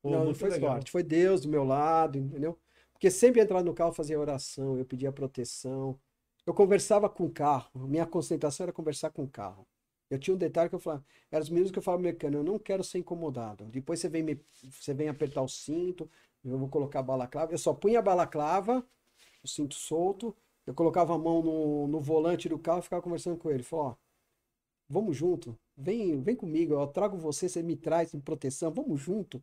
Pô, 0.00 0.10
não, 0.10 0.26
não 0.26 0.34
foi 0.34 0.50
legal. 0.50 0.74
sorte. 0.74 0.92
Foi 0.92 1.02
Deus 1.02 1.40
do 1.40 1.48
meu 1.48 1.64
lado, 1.64 2.16
entendeu? 2.16 2.56
Porque 2.94 3.10
sempre 3.10 3.42
entrar 3.42 3.62
no 3.62 3.74
carro 3.74 3.92
fazia 3.92 4.18
oração, 4.18 4.78
eu 4.78 4.84
pedia 4.84 5.12
proteção. 5.12 5.98
Eu 6.46 6.54
conversava 6.54 7.08
com 7.08 7.26
o 7.26 7.30
carro. 7.30 7.70
Minha 7.88 8.06
concentração 8.06 8.64
era 8.64 8.72
conversar 8.72 9.10
com 9.10 9.24
o 9.24 9.28
carro. 9.28 9.66
Eu 10.10 10.18
tinha 10.18 10.34
um 10.34 10.38
detalhe 10.38 10.68
que 10.68 10.74
eu 10.74 10.78
falava, 10.80 11.04
eram 11.30 11.42
os 11.42 11.50
meninos 11.50 11.70
que 11.72 11.78
eu 11.78 11.82
falava 11.82 12.02
mecânico, 12.02 12.40
eu 12.40 12.44
não 12.44 12.58
quero 12.58 12.84
ser 12.84 12.98
incomodado. 12.98 13.64
Depois 13.66 14.00
você 14.00 14.08
vem, 14.08 14.22
me, 14.22 14.40
você 14.70 14.94
vem 14.94 15.08
apertar 15.08 15.42
o 15.42 15.48
cinto, 15.48 16.08
eu 16.44 16.58
vou 16.58 16.68
colocar 16.68 17.00
a 17.00 17.02
balaclava. 17.02 17.52
Eu 17.52 17.58
só 17.58 17.72
punha 17.74 17.98
a 17.98 18.02
balaclava, 18.02 18.86
o 19.42 19.48
cinto 19.48 19.74
solto. 19.74 20.36
Eu 20.66 20.74
colocava 20.74 21.14
a 21.14 21.18
mão 21.18 21.42
no, 21.42 21.88
no 21.88 22.00
volante 22.00 22.48
do 22.48 22.58
carro 22.58 22.80
e 22.80 22.82
ficava 22.82 23.02
conversando 23.02 23.36
com 23.38 23.50
ele. 23.50 23.62
Falei, 23.62 23.86
ó, 23.86 23.94
vamos 24.88 25.16
junto. 25.16 25.58
Vem, 25.76 26.20
vem 26.22 26.36
comigo, 26.36 26.74
eu 26.74 26.86
trago 26.86 27.16
você, 27.18 27.48
você 27.48 27.62
me 27.62 27.76
traz 27.76 28.14
em 28.14 28.20
proteção, 28.20 28.70
vamos 28.72 29.00
junto. 29.00 29.42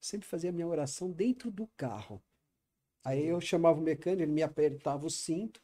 sempre 0.00 0.28
fazia 0.28 0.50
a 0.50 0.52
minha 0.52 0.68
oração 0.68 1.10
dentro 1.10 1.50
do 1.50 1.66
carro. 1.76 2.22
Aí 3.04 3.26
eu 3.26 3.40
chamava 3.40 3.78
o 3.78 3.82
mecânico, 3.82 4.22
ele 4.22 4.32
me 4.32 4.42
apertava 4.42 5.06
o 5.06 5.10
cinto 5.10 5.60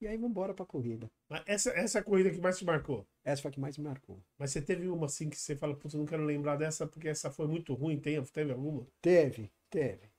e 0.00 0.06
aí 0.06 0.16
vamos 0.16 0.30
embora 0.30 0.54
pra 0.54 0.64
corrida. 0.64 1.10
Mas 1.28 1.42
essa, 1.46 1.70
essa 1.70 1.98
é 1.98 2.00
a 2.00 2.04
corrida 2.04 2.30
que 2.30 2.40
mais 2.40 2.56
te 2.56 2.64
marcou? 2.64 3.06
Essa 3.24 3.42
foi 3.42 3.50
a 3.50 3.52
que 3.52 3.60
mais 3.60 3.76
me 3.76 3.84
marcou. 3.84 4.22
Mas 4.38 4.52
você 4.52 4.62
teve 4.62 4.88
uma 4.88 5.06
assim 5.06 5.28
que 5.28 5.36
você 5.36 5.56
fala, 5.56 5.74
putz, 5.74 5.94
não 5.94 6.06
quero 6.06 6.24
lembrar 6.24 6.56
dessa 6.56 6.86
porque 6.86 7.08
essa 7.08 7.30
foi 7.30 7.48
muito 7.48 7.74
ruim, 7.74 7.98
tem, 7.98 8.22
teve 8.24 8.52
alguma? 8.52 8.86
Teve. 9.02 9.50
Teve. 9.68 10.10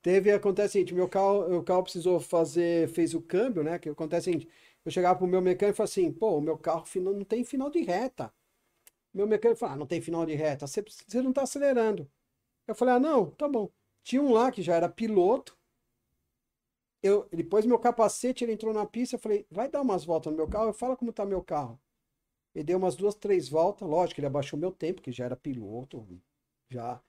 Teve, 0.00 0.30
acontece 0.30 0.68
o 0.68 0.72
seguinte, 0.72 0.94
meu 0.94 1.08
carro, 1.08 1.48
meu 1.48 1.62
carro 1.62 1.82
precisou 1.82 2.20
fazer, 2.20 2.88
fez 2.88 3.12
o 3.12 3.20
câmbio, 3.20 3.62
né? 3.62 3.78
Que 3.78 3.88
acontece 3.88 4.30
o 4.30 4.32
seguinte, 4.32 4.48
eu 4.84 4.90
chegava 4.90 5.18
pro 5.18 5.26
meu 5.26 5.42
mecânico 5.42 5.74
e 5.74 5.76
falava 5.76 5.90
assim, 5.90 6.12
pô, 6.12 6.38
o 6.38 6.40
meu 6.40 6.56
carro 6.56 6.84
não 6.96 7.24
tem 7.24 7.44
final 7.44 7.68
de 7.68 7.82
reta. 7.82 8.32
Meu 9.12 9.26
mecânico 9.26 9.58
falou, 9.58 9.74
ah, 9.74 9.78
não 9.78 9.86
tem 9.86 10.00
final 10.00 10.24
de 10.24 10.34
reta, 10.34 10.66
você, 10.66 10.82
você 10.82 11.20
não 11.20 11.32
tá 11.32 11.42
acelerando. 11.42 12.08
Eu 12.68 12.74
falei, 12.74 12.94
ah, 12.94 13.00
não, 13.00 13.30
tá 13.32 13.48
bom. 13.48 13.68
Tinha 14.04 14.22
um 14.22 14.32
lá 14.32 14.52
que 14.52 14.62
já 14.62 14.76
era 14.76 14.88
piloto, 14.88 15.58
eu, 17.06 17.28
ele 17.32 17.44
pôs 17.44 17.64
meu 17.64 17.78
capacete, 17.78 18.44
ele 18.44 18.52
entrou 18.52 18.72
na 18.72 18.84
pista, 18.84 19.16
eu 19.16 19.20
falei, 19.20 19.46
vai 19.50 19.68
dar 19.68 19.82
umas 19.82 20.04
voltas 20.04 20.30
no 20.32 20.36
meu 20.36 20.48
carro, 20.48 20.72
fala 20.72 20.96
como 20.96 21.12
tá 21.12 21.24
meu 21.24 21.42
carro. 21.42 21.80
Ele 22.54 22.64
deu 22.64 22.78
umas 22.78 22.96
duas, 22.96 23.14
três 23.14 23.48
voltas, 23.48 23.88
lógico, 23.88 24.20
ele 24.20 24.26
abaixou 24.26 24.58
meu 24.58 24.72
tempo, 24.72 25.02
que 25.02 25.12
já 25.12 25.24
era 25.24 25.36
piloto, 25.36 26.06
já 26.70 27.00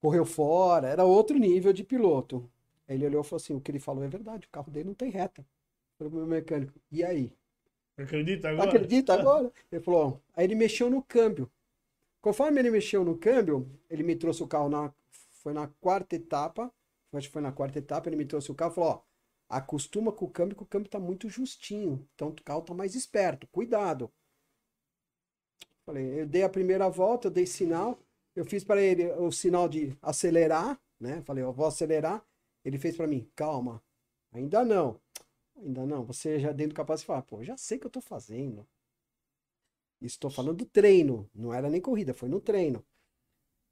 correu 0.00 0.24
fora, 0.24 0.88
era 0.88 1.04
outro 1.04 1.38
nível 1.38 1.72
de 1.72 1.84
piloto. 1.84 2.48
Aí 2.88 2.96
ele 2.96 3.06
olhou 3.06 3.22
e 3.22 3.24
falou 3.24 3.40
assim, 3.42 3.54
o 3.54 3.60
que 3.60 3.70
ele 3.70 3.78
falou 3.78 4.04
é 4.04 4.08
verdade, 4.08 4.46
o 4.46 4.50
carro 4.50 4.70
dele 4.70 4.88
não 4.88 4.94
tem 4.94 5.10
reta. 5.10 5.44
Falei 5.98 6.10
pro 6.10 6.18
meu 6.18 6.26
mecânico, 6.26 6.72
e 6.90 7.04
aí? 7.04 7.32
Acredita 7.96 8.50
agora? 8.50 8.68
Acredita 8.68 9.14
agora? 9.14 9.52
Ele 9.70 9.82
falou, 9.82 10.20
aí 10.34 10.44
ele 10.44 10.54
mexeu 10.54 10.88
no 10.88 11.02
câmbio. 11.02 11.50
Conforme 12.20 12.60
ele 12.60 12.70
mexeu 12.70 13.04
no 13.04 13.16
câmbio, 13.16 13.68
ele 13.90 14.02
me 14.02 14.14
trouxe 14.16 14.42
o 14.42 14.46
carro 14.46 14.68
na, 14.68 14.92
foi 15.10 15.52
na 15.52 15.66
quarta 15.80 16.14
etapa, 16.16 16.72
acho 17.18 17.28
que 17.28 17.32
foi 17.32 17.42
na 17.42 17.52
quarta 17.52 17.78
etapa, 17.78 18.08
ele 18.08 18.16
me 18.16 18.24
trouxe 18.24 18.50
o 18.50 18.54
carro 18.54 18.72
e 18.72 18.74
falou, 18.74 18.90
ó, 18.90 19.02
acostuma 19.48 20.12
com 20.12 20.24
o 20.24 20.30
câmbio, 20.30 20.56
que 20.56 20.62
o 20.62 20.66
câmbio 20.66 20.90
tá 20.90 20.98
muito 20.98 21.28
justinho, 21.28 22.08
então 22.14 22.28
o 22.28 22.42
carro 22.42 22.62
tá 22.62 22.74
mais 22.74 22.94
esperto, 22.94 23.46
cuidado. 23.48 24.10
Falei, 25.84 26.20
eu 26.20 26.26
dei 26.26 26.42
a 26.42 26.48
primeira 26.48 26.88
volta, 26.88 27.26
eu 27.26 27.30
dei 27.30 27.44
sinal, 27.46 27.98
eu 28.34 28.44
fiz 28.44 28.64
para 28.64 28.80
ele 28.80 29.10
o 29.12 29.30
sinal 29.30 29.68
de 29.68 29.96
acelerar, 30.00 30.80
né? 30.98 31.20
Falei, 31.22 31.42
eu 31.44 31.52
vou 31.52 31.66
acelerar. 31.66 32.24
Ele 32.64 32.78
fez 32.78 32.96
para 32.96 33.06
mim, 33.06 33.28
calma, 33.34 33.82
ainda 34.32 34.64
não. 34.64 35.00
Ainda 35.56 35.84
não. 35.84 36.04
Você 36.04 36.38
já 36.38 36.52
dentro 36.52 36.74
do 36.74 36.76
capacete 36.76 37.06
fala, 37.06 37.22
pô, 37.22 37.42
já 37.42 37.56
sei 37.56 37.78
que 37.78 37.86
eu 37.86 37.90
tô 37.90 38.00
fazendo. 38.00 38.66
Estou 40.00 40.30
falando 40.30 40.58
do 40.58 40.66
treino, 40.66 41.28
não 41.34 41.52
era 41.52 41.70
nem 41.70 41.80
corrida, 41.80 42.14
foi 42.14 42.28
no 42.28 42.40
treino. 42.40 42.84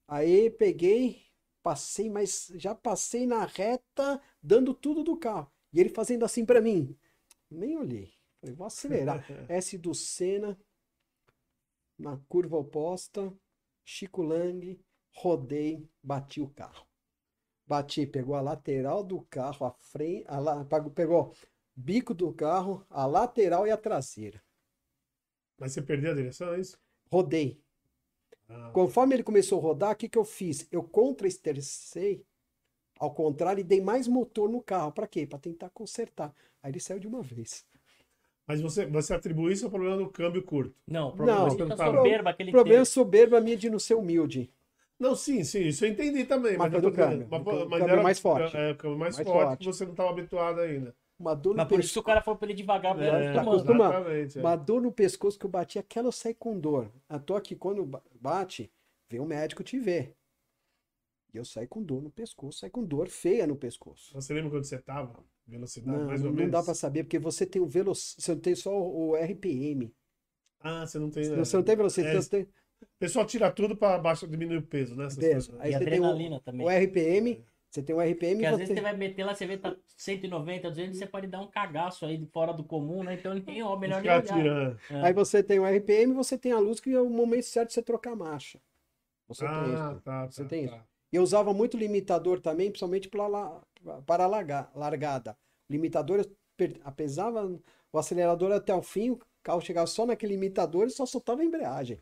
Aí 0.07 0.51
peguei, 0.51 1.22
passei, 1.63 2.11
mas 2.11 2.51
já 2.55 2.75
passei 2.75 3.27
na 3.27 3.45
reta, 3.45 4.21
dando 4.43 4.75
tudo 4.75 5.03
do 5.03 5.17
carro. 5.17 5.51
E 5.73 5.81
ele 5.81 5.89
fazendo 5.89 6.25
assim 6.25 6.45
para 6.45 6.61
mim. 6.61 6.97
Nem 7.51 7.77
olhei. 7.77 8.13
Falei, 8.41 8.55
vou 8.55 8.67
acelerar. 8.67 9.25
S 9.49 9.77
do 9.79 9.95
Senna, 9.95 10.59
na 11.99 12.19
curva 12.29 12.57
oposta, 12.57 13.33
Chico 13.85 14.23
Lang, 14.23 14.81
rodei, 15.15 15.89
bati 16.03 16.41
o 16.41 16.49
carro. 16.49 16.87
Bati, 17.67 18.07
pegou 18.07 18.35
a 18.35 18.41
lateral 18.41 19.05
do 19.05 19.23
carro, 19.23 19.67
a 19.67 19.71
frente, 19.71 20.25
a 20.27 20.39
la, 20.39 20.65
pegou 20.95 21.33
bico 21.77 22.13
do 22.15 22.33
carro, 22.33 22.85
a 22.91 23.07
lateral 23.07 23.67
e 23.67 23.71
a 23.71 23.77
traseira. 23.77 24.43
Mas 25.59 25.73
você 25.73 25.83
perdeu 25.83 26.13
a 26.13 26.15
direção, 26.15 26.55
é 26.55 26.61
isso? 26.61 26.79
Rodei. 27.13 27.63
Ah. 28.51 28.71
Conforme 28.73 29.15
ele 29.15 29.23
começou 29.23 29.59
a 29.59 29.63
rodar, 29.63 29.93
o 29.93 29.97
que, 29.97 30.09
que 30.09 30.19
eu 30.19 30.25
fiz? 30.25 30.67
Eu 30.71 30.83
contra-estercei, 30.83 32.25
ao 32.99 33.13
contrário, 33.13 33.61
e 33.61 33.65
dei 33.65 33.81
mais 33.81 34.09
motor 34.09 34.49
no 34.51 34.61
carro. 34.61 34.93
Para 34.93 35.07
quê? 35.07 35.27
Para 35.27 35.39
tentar 35.39 35.71
consertar. 35.71 36.35
Aí 36.63 36.71
ele 36.71 36.81
saiu 36.81 36.99
de 36.99 37.07
uma 37.07 37.23
vez. 37.23 37.65
Mas 38.47 38.61
você, 38.61 38.85
você 38.85 39.15
atribui 39.15 39.53
isso 39.53 39.65
ao 39.65 39.71
problema 39.71 39.97
do 39.97 40.09
câmbio 40.09 40.43
curto. 40.43 40.75
Não, 40.87 41.11
o 41.11 41.13
problema 41.13 41.41
não, 41.41 41.47
é 41.47 41.77
soberba 41.77 42.33
que 42.33 42.43
ele 42.43 42.51
problema 42.51 42.85
teve. 42.85 42.91
soberba 42.91 43.41
minha 43.41 43.57
de 43.57 43.71
não 43.71 43.79
ser 43.79 43.95
humilde. 43.95 44.51
Não, 44.99 45.15
sim, 45.15 45.45
sim, 45.45 45.69
isso 45.69 45.85
eu 45.85 45.91
entendi 45.91 46.25
também. 46.25 46.59
Mas, 46.59 46.73
mas 46.73 46.83
do 46.83 46.93
câmbio. 46.93 47.27
Mas, 47.31 47.43
mas 47.43 47.79
câmbio 47.79 47.93
era, 47.93 48.03
mais 48.03 48.19
forte. 48.19 48.57
É, 48.57 48.73
o 48.73 48.77
câmbio 48.77 48.99
mais, 48.99 49.17
mais 49.17 49.27
forte, 49.27 49.47
forte, 49.47 49.59
que 49.61 49.65
você 49.65 49.85
não 49.85 49.93
estava 49.93 50.11
habituado 50.11 50.61
ainda. 50.61 50.95
Uma 51.21 51.35
dor 51.35 51.51
no 51.51 51.59
mas 51.59 51.68
por 51.68 51.77
pescoço. 51.77 51.91
isso 51.91 52.01
o 52.01 52.03
cara 52.03 52.23
foi 52.23 52.35
pra 52.35 52.47
ele 52.47 52.55
devagar, 52.55 52.99
é, 52.99 53.35
tá 53.35 53.43
acostumado. 53.43 54.09
É. 54.09 54.41
Uma 54.41 54.57
dor 54.57 54.81
no 54.81 54.91
pescoço 54.91 55.39
que 55.39 55.45
eu 55.45 55.51
bati, 55.51 55.79
aquela 55.79 56.09
eu 56.09 56.12
saí 56.12 56.33
com 56.33 56.59
dor. 56.59 56.91
A 57.07 57.18
toa 57.18 57.43
que 57.43 57.55
quando 57.55 57.85
bate, 58.18 58.73
vem 59.07 59.21
um 59.21 59.27
médico 59.27 59.62
te 59.62 59.79
ver. 59.79 60.16
E 61.35 61.37
eu 61.37 61.45
saí 61.45 61.66
com 61.66 61.83
dor 61.83 62.01
no 62.01 62.11
pescoço, 62.11 62.61
saí 62.61 62.71
com 62.71 62.83
dor 62.83 63.07
feia 63.07 63.47
no 63.47 63.55
pescoço. 63.55 64.14
Você 64.14 64.33
lembra 64.33 64.51
quando 64.51 64.64
você 64.64 64.79
tava? 64.79 65.23
Velocidade, 65.47 65.99
não, 65.99 66.07
mais 66.07 66.23
ou 66.23 66.31
não 66.31 66.37
menos. 66.37 66.53
dá 66.53 66.62
para 66.62 66.75
saber, 66.75 67.05
porque 67.05 67.18
você 67.18 67.45
tem 67.45 67.61
o 67.61 67.66
velo... 67.66 67.95
você 67.95 68.35
tem 68.37 68.55
só 68.55 68.73
o 68.73 69.14
RPM. 69.14 69.93
Ah, 70.59 70.87
você 70.87 70.99
não 70.99 71.11
tem. 71.11 71.25
Você, 71.25 71.37
você 71.37 71.57
não 71.57 71.62
tem 71.62 71.77
velocidade. 71.77 72.16
É, 72.16 72.29
tem... 72.29 72.43
O 72.45 72.99
pessoal 72.99 73.27
tira 73.27 73.51
tudo 73.51 73.77
para 73.77 73.99
baixo 73.99 74.27
diminuir 74.27 74.57
o 74.57 74.62
peso, 74.62 74.97
né? 74.97 75.07
Peso. 75.18 75.55
Aí 75.59 75.75
e 75.75 75.79
você 75.79 75.85
tem 75.85 76.01
o, 76.01 76.41
também. 76.41 76.66
o 76.66 76.71
RPM. 76.71 77.45
Você 77.71 77.83
tem 77.83 77.95
o 77.95 78.01
RPM. 78.01 78.35
Porque 78.35 78.47
às 78.47 78.59
vezes 78.59 78.75
você 78.75 78.81
vai 78.81 78.97
meter 78.97 79.25
lá, 79.25 79.33
você 79.33 79.47
vê 79.47 79.57
tá 79.57 79.77
190, 79.97 80.68
200, 80.71 80.99
você 80.99 81.07
pode 81.07 81.29
dar 81.29 81.41
um 81.41 81.47
cagaço 81.47 82.05
aí 82.05 82.27
fora 82.33 82.53
do 82.53 82.64
comum, 82.64 83.05
né? 83.05 83.14
Então 83.14 83.33
nem 83.33 83.62
ó, 83.62 83.77
melhor 83.77 84.03
nem 84.03 84.11
olhar. 84.11 84.77
É. 84.91 85.03
Aí 85.03 85.12
você 85.12 85.41
tem 85.43 85.61
o 85.61 85.64
RPM, 85.64 86.12
você 86.12 86.37
tem 86.37 86.51
a 86.51 86.59
luz 86.59 86.81
que 86.81 86.93
é 86.93 87.01
o 87.01 87.09
momento 87.09 87.45
certo 87.45 87.68
de 87.68 87.75
você 87.75 87.83
trocar 87.83 88.12
a 88.12 88.16
marcha. 88.16 88.61
Você 89.29 89.47
ah, 89.47 89.62
tem 89.62 89.73
isso. 89.73 90.01
Tá, 90.01 90.27
você 90.27 90.43
tá, 90.43 90.49
tem 90.49 90.66
tá. 90.66 90.77
isso. 90.77 90.85
Eu 91.12 91.23
usava 91.23 91.55
muito 91.55 91.77
limitador 91.77 92.41
também, 92.41 92.71
principalmente 92.71 93.09
para, 93.09 93.61
para 94.05 94.27
largada 94.27 95.37
limitador, 95.68 96.27
apesava 96.85 97.49
o 97.93 97.99
acelerador 97.99 98.51
até 98.53 98.75
o 98.75 98.83
fim, 98.83 99.11
o 99.11 99.21
carro 99.43 99.61
chegava 99.61 99.87
só 99.87 100.05
naquele 100.05 100.35
limitador 100.35 100.87
e 100.89 100.91
só 100.91 101.07
soltava 101.07 101.43
a 101.43 101.45
embreagem. 101.45 102.01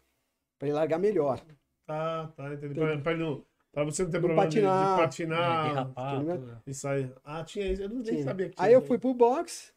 Para 0.59 0.69
ele 0.69 0.77
largar 0.77 0.99
melhor. 0.99 1.41
Tá, 1.87 2.33
tá, 2.37 2.55
entendi. 2.55 2.75
Para 3.03 3.16
não. 3.16 3.45
Pra 3.79 3.85
você 3.85 4.03
não 4.03 4.11
ter 4.11 4.18
problema 4.18 4.43
patinar, 4.43 4.85
de, 4.85 4.91
de 4.91 5.03
patinar. 5.03 5.68
Derrapar, 5.68 6.62
isso 6.66 6.89
aí. 6.89 7.12
Ah, 7.24 7.45
tinha 7.45 7.72
isso. 7.72 7.83
Eu 7.83 7.89
não 7.89 8.03
nem 8.03 8.22
sabia 8.24 8.49
que 8.49 8.57
tinha. 8.57 8.66
Aí 8.66 8.72
eu 8.72 8.83
fui 8.83 8.99
pro 8.99 9.14
box. 9.14 9.72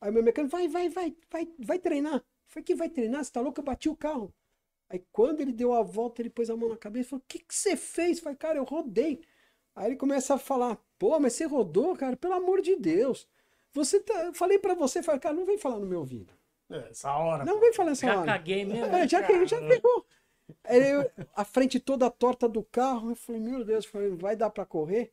Aí 0.00 0.10
meu 0.10 0.22
mecânico, 0.22 0.54
vai, 0.54 0.68
vai, 0.68 0.88
vai, 0.90 1.16
vai, 1.30 1.48
vai 1.58 1.78
treinar. 1.78 2.22
Falei, 2.46 2.64
que 2.64 2.74
vai 2.74 2.88
treinar? 2.90 3.24
Você 3.24 3.32
tá 3.32 3.40
louco? 3.40 3.60
Eu 3.60 3.64
bati 3.64 3.88
o 3.88 3.96
carro. 3.96 4.32
Aí 4.90 5.02
quando 5.10 5.40
ele 5.40 5.52
deu 5.52 5.72
a 5.72 5.82
volta, 5.82 6.20
ele 6.20 6.30
pôs 6.30 6.50
a 6.50 6.56
mão 6.56 6.68
na 6.68 6.76
cabeça 6.76 7.06
e 7.06 7.10
falou, 7.10 7.22
o 7.22 7.28
que, 7.28 7.38
que 7.38 7.54
você 7.54 7.74
fez? 7.76 8.18
Eu 8.18 8.24
falei, 8.24 8.36
cara, 8.36 8.58
eu 8.58 8.64
rodei. 8.64 9.22
Aí 9.74 9.86
ele 9.86 9.96
começa 9.96 10.34
a 10.34 10.38
falar, 10.38 10.78
pô, 10.98 11.18
mas 11.18 11.32
você 11.32 11.46
rodou, 11.46 11.96
cara, 11.96 12.16
pelo 12.16 12.34
amor 12.34 12.60
de 12.60 12.76
Deus. 12.76 13.26
Você 13.72 14.00
tá, 14.00 14.24
eu 14.24 14.34
falei 14.34 14.58
para 14.58 14.74
você, 14.74 15.02
falei, 15.02 15.20
cara, 15.20 15.34
não 15.34 15.46
vem 15.46 15.56
falar 15.56 15.78
no 15.78 15.86
meu 15.86 16.00
ouvido. 16.00 16.32
É, 16.70 16.88
essa 16.90 17.14
hora. 17.14 17.44
Não 17.44 17.54
pô. 17.54 17.60
vem 17.60 17.72
falar 17.72 17.92
essa 17.92 18.06
já 18.06 18.16
hora. 18.18 18.26
Caguei 18.26 18.64
mesmo. 18.64 18.94
É, 18.94 19.08
já 19.08 19.22
caguei, 19.22 19.46
já 19.46 19.58
pegou. 19.60 20.06
Aí 20.64 20.82
a 21.34 21.44
frente 21.44 21.80
toda 21.80 22.10
torta 22.10 22.48
do 22.48 22.62
carro, 22.64 23.10
eu 23.10 23.16
falei, 23.16 23.40
meu 23.40 23.64
Deus, 23.64 23.86
falei, 23.86 24.10
vai 24.10 24.36
dar 24.36 24.50
para 24.50 24.66
correr? 24.66 25.12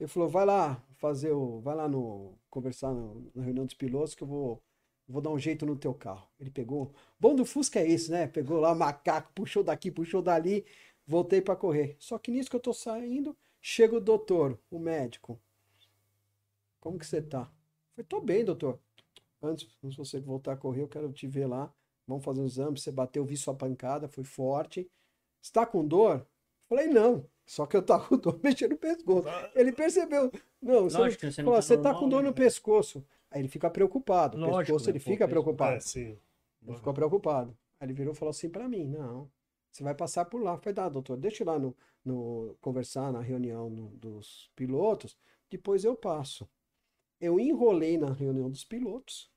Ele 0.00 0.08
falou, 0.08 0.28
vai 0.28 0.46
lá 0.46 0.82
fazer 0.98 1.32
o, 1.32 1.60
vai 1.60 1.74
lá 1.76 1.88
no 1.88 2.34
conversar 2.50 2.92
no, 2.92 3.30
na 3.34 3.42
reunião 3.44 3.66
dos 3.66 3.74
pilotos 3.74 4.14
que 4.14 4.22
eu 4.22 4.28
vou 4.28 4.62
vou 5.08 5.22
dar 5.22 5.30
um 5.30 5.38
jeito 5.38 5.64
no 5.66 5.76
teu 5.76 5.94
carro. 5.94 6.28
Ele 6.38 6.50
pegou. 6.50 6.92
Bom 7.18 7.34
do 7.34 7.44
Fusca 7.46 7.80
é 7.80 7.86
isso, 7.86 8.12
né? 8.12 8.26
Pegou 8.26 8.60
lá 8.60 8.74
macaco, 8.74 9.32
puxou 9.34 9.64
daqui, 9.64 9.90
puxou 9.90 10.20
dali, 10.22 10.66
voltei 11.06 11.40
para 11.40 11.56
correr. 11.56 11.96
Só 11.98 12.18
que 12.18 12.30
nisso 12.30 12.50
que 12.50 12.56
eu 12.56 12.60
tô 12.60 12.74
saindo, 12.74 13.34
Chega 13.60 13.96
o 13.96 14.00
doutor, 14.00 14.58
o 14.70 14.78
médico. 14.78 15.40
Como 16.80 16.98
que 16.98 17.06
você 17.06 17.20
tá? 17.20 17.42
Eu 17.42 18.04
falei, 18.04 18.06
tô 18.08 18.20
bem, 18.20 18.44
doutor. 18.44 18.80
Antes, 19.42 19.68
se 19.80 19.96
você 19.96 20.20
voltar 20.20 20.52
a 20.52 20.56
correr, 20.56 20.82
eu 20.82 20.88
quero 20.88 21.12
te 21.12 21.26
ver 21.26 21.46
lá. 21.46 21.72
Vamos 22.08 22.24
fazer 22.24 22.40
um 22.40 22.46
exame. 22.46 22.80
Você 22.80 22.90
bateu, 22.90 23.24
vi 23.24 23.36
sua 23.36 23.54
pancada, 23.54 24.08
foi 24.08 24.24
forte. 24.24 24.90
Está 25.42 25.66
com 25.66 25.86
dor? 25.86 26.26
Falei, 26.66 26.86
não. 26.86 27.24
Só 27.46 27.66
que 27.66 27.76
eu 27.76 27.82
tava 27.82 28.08
com 28.08 28.16
dor 28.16 28.40
mexendo 28.42 28.72
no 28.72 28.78
pescoço. 28.78 29.28
Ele 29.54 29.72
percebeu. 29.72 30.32
Não, 30.60 30.84
você, 30.84 30.98
Lógico, 30.98 31.24
não, 31.26 31.32
você, 31.32 31.42
não 31.42 31.52
tá, 31.52 31.62
você 31.62 31.78
tá 31.78 31.94
com 31.94 32.08
dor 32.08 32.22
no 32.22 32.30
né? 32.30 32.34
pescoço. 32.34 33.04
Aí 33.30 33.42
ele 33.42 33.48
fica 33.48 33.70
preocupado. 33.70 34.38
Lógico, 34.38 34.58
pescoço, 34.58 34.86
né? 34.86 34.92
ele 34.92 34.98
fica 34.98 35.28
preocupado. 35.28 35.76
É, 35.76 35.80
sim. 35.80 36.18
Ele 36.66 36.76
ficou 36.76 36.94
preocupado. 36.94 37.56
Aí 37.78 37.86
ele 37.86 37.92
virou 37.92 38.14
e 38.14 38.16
falou 38.16 38.30
assim 38.30 38.48
para 38.48 38.68
mim: 38.68 38.84
não, 38.84 39.30
você 39.70 39.82
vai 39.82 39.94
passar 39.94 40.24
por 40.24 40.42
lá. 40.42 40.56
Foi 40.58 40.72
dar, 40.72 40.88
doutor, 40.88 41.16
deixa 41.16 41.42
eu 41.42 41.46
lá 41.46 41.58
no, 41.58 41.76
no 42.04 42.56
conversar 42.60 43.12
na 43.12 43.20
reunião 43.20 43.68
no, 43.68 43.88
dos 43.90 44.50
pilotos, 44.56 45.16
depois 45.50 45.84
eu 45.84 45.94
passo. 45.94 46.48
Eu 47.20 47.38
enrolei 47.38 47.98
na 47.98 48.12
reunião 48.12 48.50
dos 48.50 48.64
pilotos. 48.64 49.30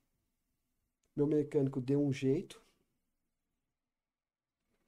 Meu 1.16 1.26
mecânico 1.26 1.80
deu 1.80 2.02
um 2.02 2.12
jeito. 2.12 2.56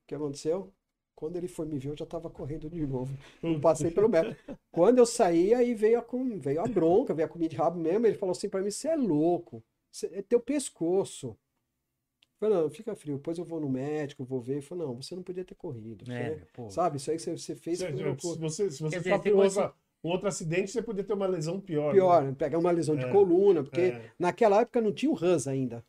O 0.05 0.07
que 0.07 0.15
aconteceu? 0.15 0.73
Quando 1.15 1.37
ele 1.37 1.49
foi 1.49 1.67
me 1.67 1.79
ver, 1.79 1.91
eu 1.91 1.97
já 1.97 2.05
estava 2.05 2.29
correndo 2.29 2.69
de 2.69 2.87
novo. 2.87 3.17
Não 3.43 3.61
passei 3.61 3.91
pelo 3.91 4.09
médico. 4.09 4.37
Quando 4.71 4.99
eu 4.99 5.07
saí, 5.07 5.55
aí 5.55 5.75
veio 5.75 5.99
a, 5.99 6.05
veio 6.39 6.61
a 6.61 6.67
bronca, 6.67 7.15
veio 7.15 7.27
a 7.27 7.31
comida 7.31 7.51
de 7.51 7.57
rabo 7.57 7.79
mesmo. 7.79 8.07
Ele 8.07 8.19
falou 8.19 8.33
assim 8.33 8.49
para 8.49 8.61
mim: 8.61 8.71
você 8.71 8.89
é 8.89 8.97
louco. 8.97 9.63
é 10.11 10.23
teu 10.23 10.41
pescoço. 10.41 11.37
Falei, 12.39 12.59
não, 12.59 12.69
fica 12.69 12.95
frio, 12.97 13.17
depois 13.17 13.39
eu 13.39 13.45
vou 13.45 13.61
no 13.61 13.69
médico, 13.69 14.25
vou 14.25 14.41
ver. 14.41 14.55
Ele 14.55 14.63
falou, 14.63 14.89
não, 14.89 15.01
você 15.01 15.15
não 15.15 15.23
podia 15.23 15.45
ter 15.45 15.55
corrido. 15.55 16.05
É, 16.11 16.43
sabe, 16.69 16.97
isso 16.97 17.11
aí 17.11 17.17
que 17.17 17.23
você 17.23 17.55
fez. 17.55 17.79
Se, 17.79 17.87
se 17.87 18.39
você, 18.39 18.71
se 18.71 18.83
você 18.83 19.03
sofreu 19.03 19.39
outra, 19.39 19.75
um 20.03 20.11
outro 20.11 20.29
acidente, 20.29 20.71
você 20.71 20.83
podia 20.83 21.05
ter 21.05 21.15
uma 21.15 21.27
lesão 21.27 21.61
pior. 21.61 21.93
Pior, 21.93 22.25
né? 22.25 22.35
pegar 22.37 22.59
uma 22.59 22.73
lesão 22.73 22.97
de 22.97 23.05
é, 23.05 23.11
coluna, 23.11 23.63
porque 23.63 23.81
é. 23.81 24.13
naquela 24.19 24.61
época 24.61 24.81
não 24.81 24.93
tinha 24.93 25.11
o 25.11 25.15
RANS 25.15 25.47
ainda. 25.47 25.85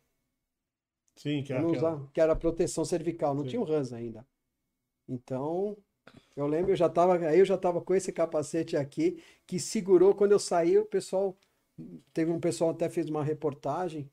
Sim, 1.16 1.42
que 1.42 1.52
era, 1.52 1.66
usava, 1.66 2.10
que 2.12 2.20
era 2.20 2.36
proteção 2.36 2.84
cervical, 2.84 3.34
não 3.34 3.42
Sim. 3.42 3.50
tinha 3.50 3.60
o 3.60 3.64
RANS 3.64 3.92
ainda. 3.92 4.26
Então, 5.08 5.76
eu 6.36 6.46
lembro, 6.46 6.72
eu 6.72 6.76
já 6.76 6.88
tava, 6.88 7.16
aí 7.16 7.38
eu 7.38 7.44
já 7.44 7.56
tava 7.56 7.80
com 7.80 7.94
esse 7.94 8.12
capacete 8.12 8.76
aqui, 8.76 9.22
que 9.46 9.58
segurou 9.58 10.14
quando 10.14 10.32
eu 10.32 10.38
saí, 10.38 10.78
o 10.78 10.84
pessoal, 10.84 11.36
teve 12.12 12.30
um 12.30 12.40
pessoal 12.40 12.70
até 12.70 12.88
fez 12.88 13.08
uma 13.08 13.24
reportagem, 13.24 14.10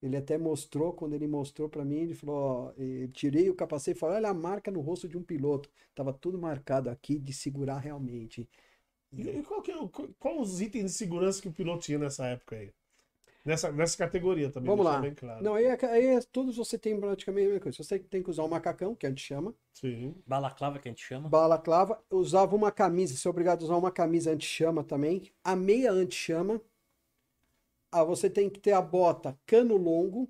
ele 0.00 0.16
até 0.16 0.38
mostrou, 0.38 0.92
quando 0.92 1.14
ele 1.14 1.26
mostrou 1.26 1.68
para 1.68 1.84
mim, 1.84 1.96
ele 1.96 2.14
falou, 2.14 2.36
ó, 2.36 2.72
tirei 3.12 3.50
o 3.50 3.54
capacete 3.54 3.96
e 3.96 4.00
falou, 4.00 4.14
olha 4.14 4.28
a 4.28 4.34
marca 4.34 4.70
no 4.70 4.80
rosto 4.80 5.08
de 5.08 5.18
um 5.18 5.22
piloto. 5.22 5.68
Tava 5.94 6.12
tudo 6.12 6.38
marcado 6.38 6.88
aqui 6.88 7.18
de 7.18 7.32
segurar 7.32 7.78
realmente. 7.78 8.48
E, 9.12 9.42
qual, 9.42 9.60
que, 9.60 9.72
é 9.72 9.74
qual 10.20 10.40
os 10.40 10.60
itens 10.60 10.92
de 10.92 10.98
segurança 10.98 11.42
que 11.42 11.48
o 11.48 11.52
piloto 11.52 11.84
tinha 11.84 11.98
nessa 11.98 12.26
época 12.26 12.56
aí? 12.56 12.70
Nessa, 13.44 13.72
nessa 13.72 13.96
categoria 13.96 14.50
também. 14.50 14.68
Vamos 14.68 14.84
lá. 14.84 15.00
Claro. 15.12 15.42
Não, 15.42 15.54
aí, 15.54 15.64
é 15.64 15.86
aí 15.86 16.06
é, 16.06 16.20
todos 16.20 16.56
você 16.56 16.76
tem 16.76 16.98
praticamente 16.98 17.30
a 17.30 17.32
mesma 17.32 17.60
coisa. 17.60 17.82
Você 17.82 17.98
tem 17.98 18.22
que 18.22 18.30
usar 18.30 18.44
um 18.44 18.48
macacão, 18.48 18.94
que 18.94 19.06
a 19.06 19.08
gente 19.08 19.22
chama. 19.22 19.54
Sim. 19.72 20.14
Balaclava, 20.26 20.78
que 20.78 20.88
a 20.88 20.90
gente 20.90 21.04
chama. 21.04 21.28
Balaclava. 21.28 22.02
Usava 22.10 22.54
uma 22.54 22.70
camisa, 22.70 23.16
você 23.16 23.26
é 23.26 23.30
obrigado 23.30 23.62
a 23.62 23.64
usar 23.64 23.76
uma 23.76 23.90
camisa 23.90 24.32
anti-chama 24.32 24.84
também. 24.84 25.30
A 25.42 25.56
meia 25.56 25.90
anti-chama. 25.92 26.60
Ah, 27.90 28.04
você 28.04 28.28
tem 28.28 28.50
que 28.50 28.60
ter 28.60 28.72
a 28.72 28.82
bota 28.82 29.38
cano 29.46 29.76
longo. 29.76 30.28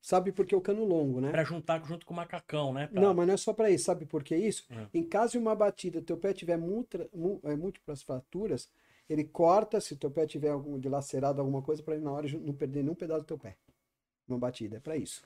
Sabe 0.00 0.30
por 0.30 0.46
que 0.46 0.54
o 0.54 0.60
cano 0.60 0.84
longo, 0.84 1.20
né? 1.20 1.30
Para 1.30 1.42
juntar 1.42 1.84
junto 1.84 2.06
com 2.06 2.14
o 2.14 2.16
macacão, 2.16 2.72
né? 2.72 2.86
Pra... 2.86 3.00
Não, 3.00 3.12
mas 3.12 3.26
não 3.26 3.34
é 3.34 3.36
só 3.36 3.52
para 3.52 3.70
isso. 3.70 3.86
Sabe 3.86 4.06
por 4.06 4.22
que 4.22 4.36
isso? 4.36 4.64
É. 4.70 4.86
Em 4.94 5.02
caso 5.02 5.32
de 5.32 5.38
uma 5.38 5.54
batida, 5.54 6.00
teu 6.00 6.16
pé 6.16 6.32
tiver 6.32 6.58
é, 6.58 7.56
múltiplas 7.56 8.04
fraturas, 8.04 8.68
ele 9.08 9.24
corta, 9.24 9.80
se 9.80 9.96
teu 9.96 10.10
pé 10.10 10.26
tiver 10.26 10.50
algum 10.50 10.78
dilacerado, 10.78 11.40
alguma 11.40 11.62
coisa, 11.62 11.82
para 11.82 11.94
ele 11.94 12.04
na 12.04 12.12
hora 12.12 12.28
não 12.38 12.54
perder 12.54 12.82
nenhum 12.82 12.94
pedaço 12.94 13.20
do 13.20 13.26
teu 13.26 13.38
pé. 13.38 13.56
Uma 14.26 14.38
batida, 14.38 14.76
é 14.76 14.80
para 14.80 14.96
isso. 14.96 15.22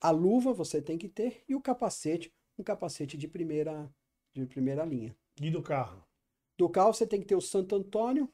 A 0.00 0.10
luva 0.10 0.52
você 0.52 0.80
tem 0.80 0.96
que 0.96 1.08
ter 1.08 1.42
e 1.48 1.54
o 1.54 1.60
capacete, 1.60 2.32
um 2.58 2.62
capacete 2.62 3.16
de 3.16 3.26
primeira, 3.26 3.90
de 4.32 4.46
primeira 4.46 4.84
linha. 4.84 5.14
E 5.40 5.50
do 5.50 5.62
carro? 5.62 6.04
Do 6.56 6.68
carro 6.68 6.94
você 6.94 7.06
tem 7.06 7.20
que 7.20 7.26
ter 7.26 7.34
o 7.34 7.40
Santo 7.40 7.74
Antônio, 7.74 8.30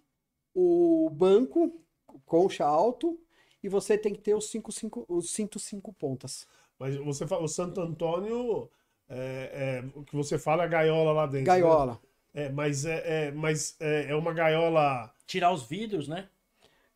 o 0.54 1.08
banco, 1.10 1.80
concha 2.26 2.66
alto, 2.66 3.18
e 3.62 3.68
você 3.68 3.96
tem 3.96 4.12
que 4.12 4.20
ter 4.20 4.34
os, 4.34 4.50
cinco, 4.50 4.70
cinco, 4.72 5.04
os 5.08 5.30
cinco, 5.30 5.58
cinco 5.58 5.92
pontas. 5.92 6.46
Mas 6.78 6.96
você 6.96 7.26
fala, 7.26 7.44
o 7.44 7.48
Santo 7.48 7.80
Antônio, 7.80 8.70
é, 9.08 9.82
é, 9.84 9.98
o 9.98 10.02
que 10.02 10.16
você 10.16 10.38
fala 10.38 10.64
é 10.64 10.68
gaiola 10.68 11.12
lá 11.12 11.26
dentro. 11.26 11.40
Né? 11.40 11.44
Gaiola. 11.44 11.92
Né? 11.92 11.98
É, 12.32 12.48
mas 12.48 12.84
é, 12.84 13.26
é, 13.26 13.30
mas 13.30 13.76
é, 13.80 14.10
é 14.10 14.14
uma 14.14 14.32
gaiola. 14.32 15.12
Tirar 15.26 15.52
os 15.52 15.68
vidros, 15.68 16.08
né? 16.08 16.28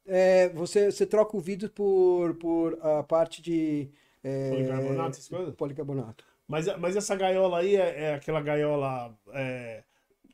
É, 0.06 0.48
você, 0.50 0.90
você 0.90 1.06
troca 1.06 1.36
o 1.36 1.40
vidro 1.40 1.68
por, 1.70 2.34
por 2.34 2.78
a 2.80 3.02
parte 3.02 3.40
de. 3.42 3.88
É, 4.22 4.50
policarbonato, 4.50 5.10
essas 5.10 5.28
coisas? 5.28 5.54
Policarbonato. 5.54 6.24
Mas, 6.46 6.66
mas 6.78 6.96
essa 6.96 7.16
gaiola 7.16 7.58
aí 7.58 7.76
é, 7.76 8.04
é 8.04 8.14
aquela 8.14 8.40
gaiola 8.40 9.16
é, 9.32 9.82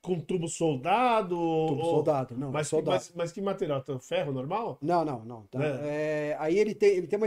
com 0.03 0.18
tubo 0.18 0.48
soldado? 0.48 1.36
Tubo 1.36 1.82
ou... 1.82 1.90
soldado, 1.96 2.36
não. 2.36 2.51
Mas, 2.51 2.68
soldado. 2.68 2.96
Mas, 2.96 3.12
mas 3.14 3.32
que 3.32 3.40
material? 3.40 3.84
Ferro 4.01 4.32
normal? 4.32 4.78
Não, 4.80 5.05
não, 5.05 5.24
não. 5.24 5.42
Tá. 5.44 5.62
É. 5.62 6.30
É, 6.32 6.36
aí 6.38 6.59
ele 6.59 6.74
tem, 6.74 6.96
ele 6.96 7.07
tem 7.07 7.16
uma, 7.18 7.26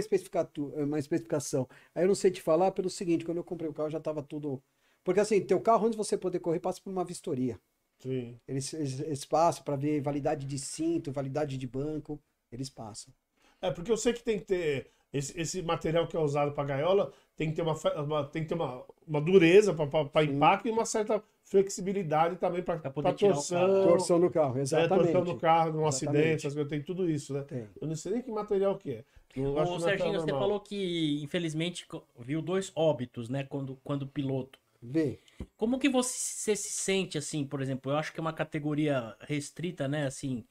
uma 0.83 0.99
especificação. 0.99 1.67
Aí 1.95 2.03
eu 2.03 2.07
não 2.07 2.15
sei 2.15 2.31
te 2.31 2.41
falar 2.41 2.71
pelo 2.71 2.89
seguinte: 2.89 3.23
quando 3.23 3.37
eu 3.37 3.43
comprei 3.43 3.69
o 3.69 3.73
carro 3.73 3.89
já 3.89 3.99
estava 3.99 4.21
tudo. 4.21 4.61
Porque 5.03 5.19
assim, 5.19 5.41
teu 5.41 5.59
carro, 5.59 5.85
antes 5.85 5.91
de 5.91 5.97
você 5.97 6.17
poder 6.17 6.39
correr, 6.39 6.59
passa 6.59 6.81
por 6.81 6.89
uma 6.89 7.03
vistoria. 7.03 7.59
Sim. 7.99 8.37
Eles, 8.47 8.73
eles, 8.73 8.99
eles 8.99 9.25
passam 9.25 9.63
para 9.63 9.75
ver 9.75 10.01
validade 10.01 10.45
de 10.45 10.57
cinto, 10.59 11.11
validade 11.11 11.57
de 11.57 11.67
banco. 11.67 12.21
Eles 12.51 12.69
passam. 12.69 13.13
É, 13.61 13.71
porque 13.71 13.91
eu 13.91 13.97
sei 13.97 14.13
que 14.13 14.23
tem 14.23 14.39
que 14.39 14.45
ter. 14.45 14.91
Esse, 15.11 15.39
esse 15.39 15.61
material 15.61 16.07
que 16.07 16.17
é 16.17 16.19
usado 16.19 16.53
para 16.53 16.63
gaiola 16.63 17.13
tem 17.35 17.49
que 17.49 17.55
ter 17.55 17.61
uma, 17.61 17.75
uma, 18.01 18.25
tem 18.25 18.41
que 18.41 18.49
ter 18.49 18.55
uma, 18.55 18.83
uma 19.07 19.21
dureza 19.21 19.71
para 19.73 20.23
impacto 20.23 20.67
e 20.67 20.71
uma 20.71 20.85
certa 20.85 21.23
flexibilidade 21.43 22.35
também 22.37 22.63
para 22.63 22.79
torção. 23.13 23.83
Torção 23.83 24.19
no 24.19 24.31
carro, 24.31 24.59
exatamente. 24.59 25.09
É, 25.09 25.11
torção 25.13 25.33
no 25.33 25.39
carro, 25.39 25.71
num 25.71 25.85
acidente, 25.85 26.49
tem 26.65 26.81
tudo 26.81 27.09
isso, 27.09 27.31
né? 27.33 27.43
Tem. 27.43 27.67
Eu 27.79 27.87
não 27.87 27.95
sei 27.95 28.13
nem 28.13 28.21
que 28.23 28.31
material 28.31 28.75
que 28.77 28.91
é. 28.91 29.05
Eu 29.35 29.55
Ô, 29.55 29.79
Serginho, 29.79 30.19
você 30.19 30.29
falou 30.31 30.59
que 30.59 31.21
infelizmente 31.23 31.87
viu 32.19 32.41
dois 32.41 32.71
óbitos, 32.75 33.29
né, 33.29 33.43
quando, 33.43 33.77
quando 33.83 34.07
piloto. 34.07 34.59
Vê. 34.83 35.19
Como 35.55 35.79
que 35.79 35.87
você 35.87 36.55
se 36.55 36.69
sente 36.69 37.17
assim, 37.17 37.45
por 37.45 37.61
exemplo? 37.61 37.91
Eu 37.91 37.97
acho 37.97 38.11
que 38.11 38.19
é 38.19 38.21
uma 38.21 38.33
categoria 38.33 39.15
restrita, 39.21 39.87
né, 39.87 40.05
assim, 40.05 40.45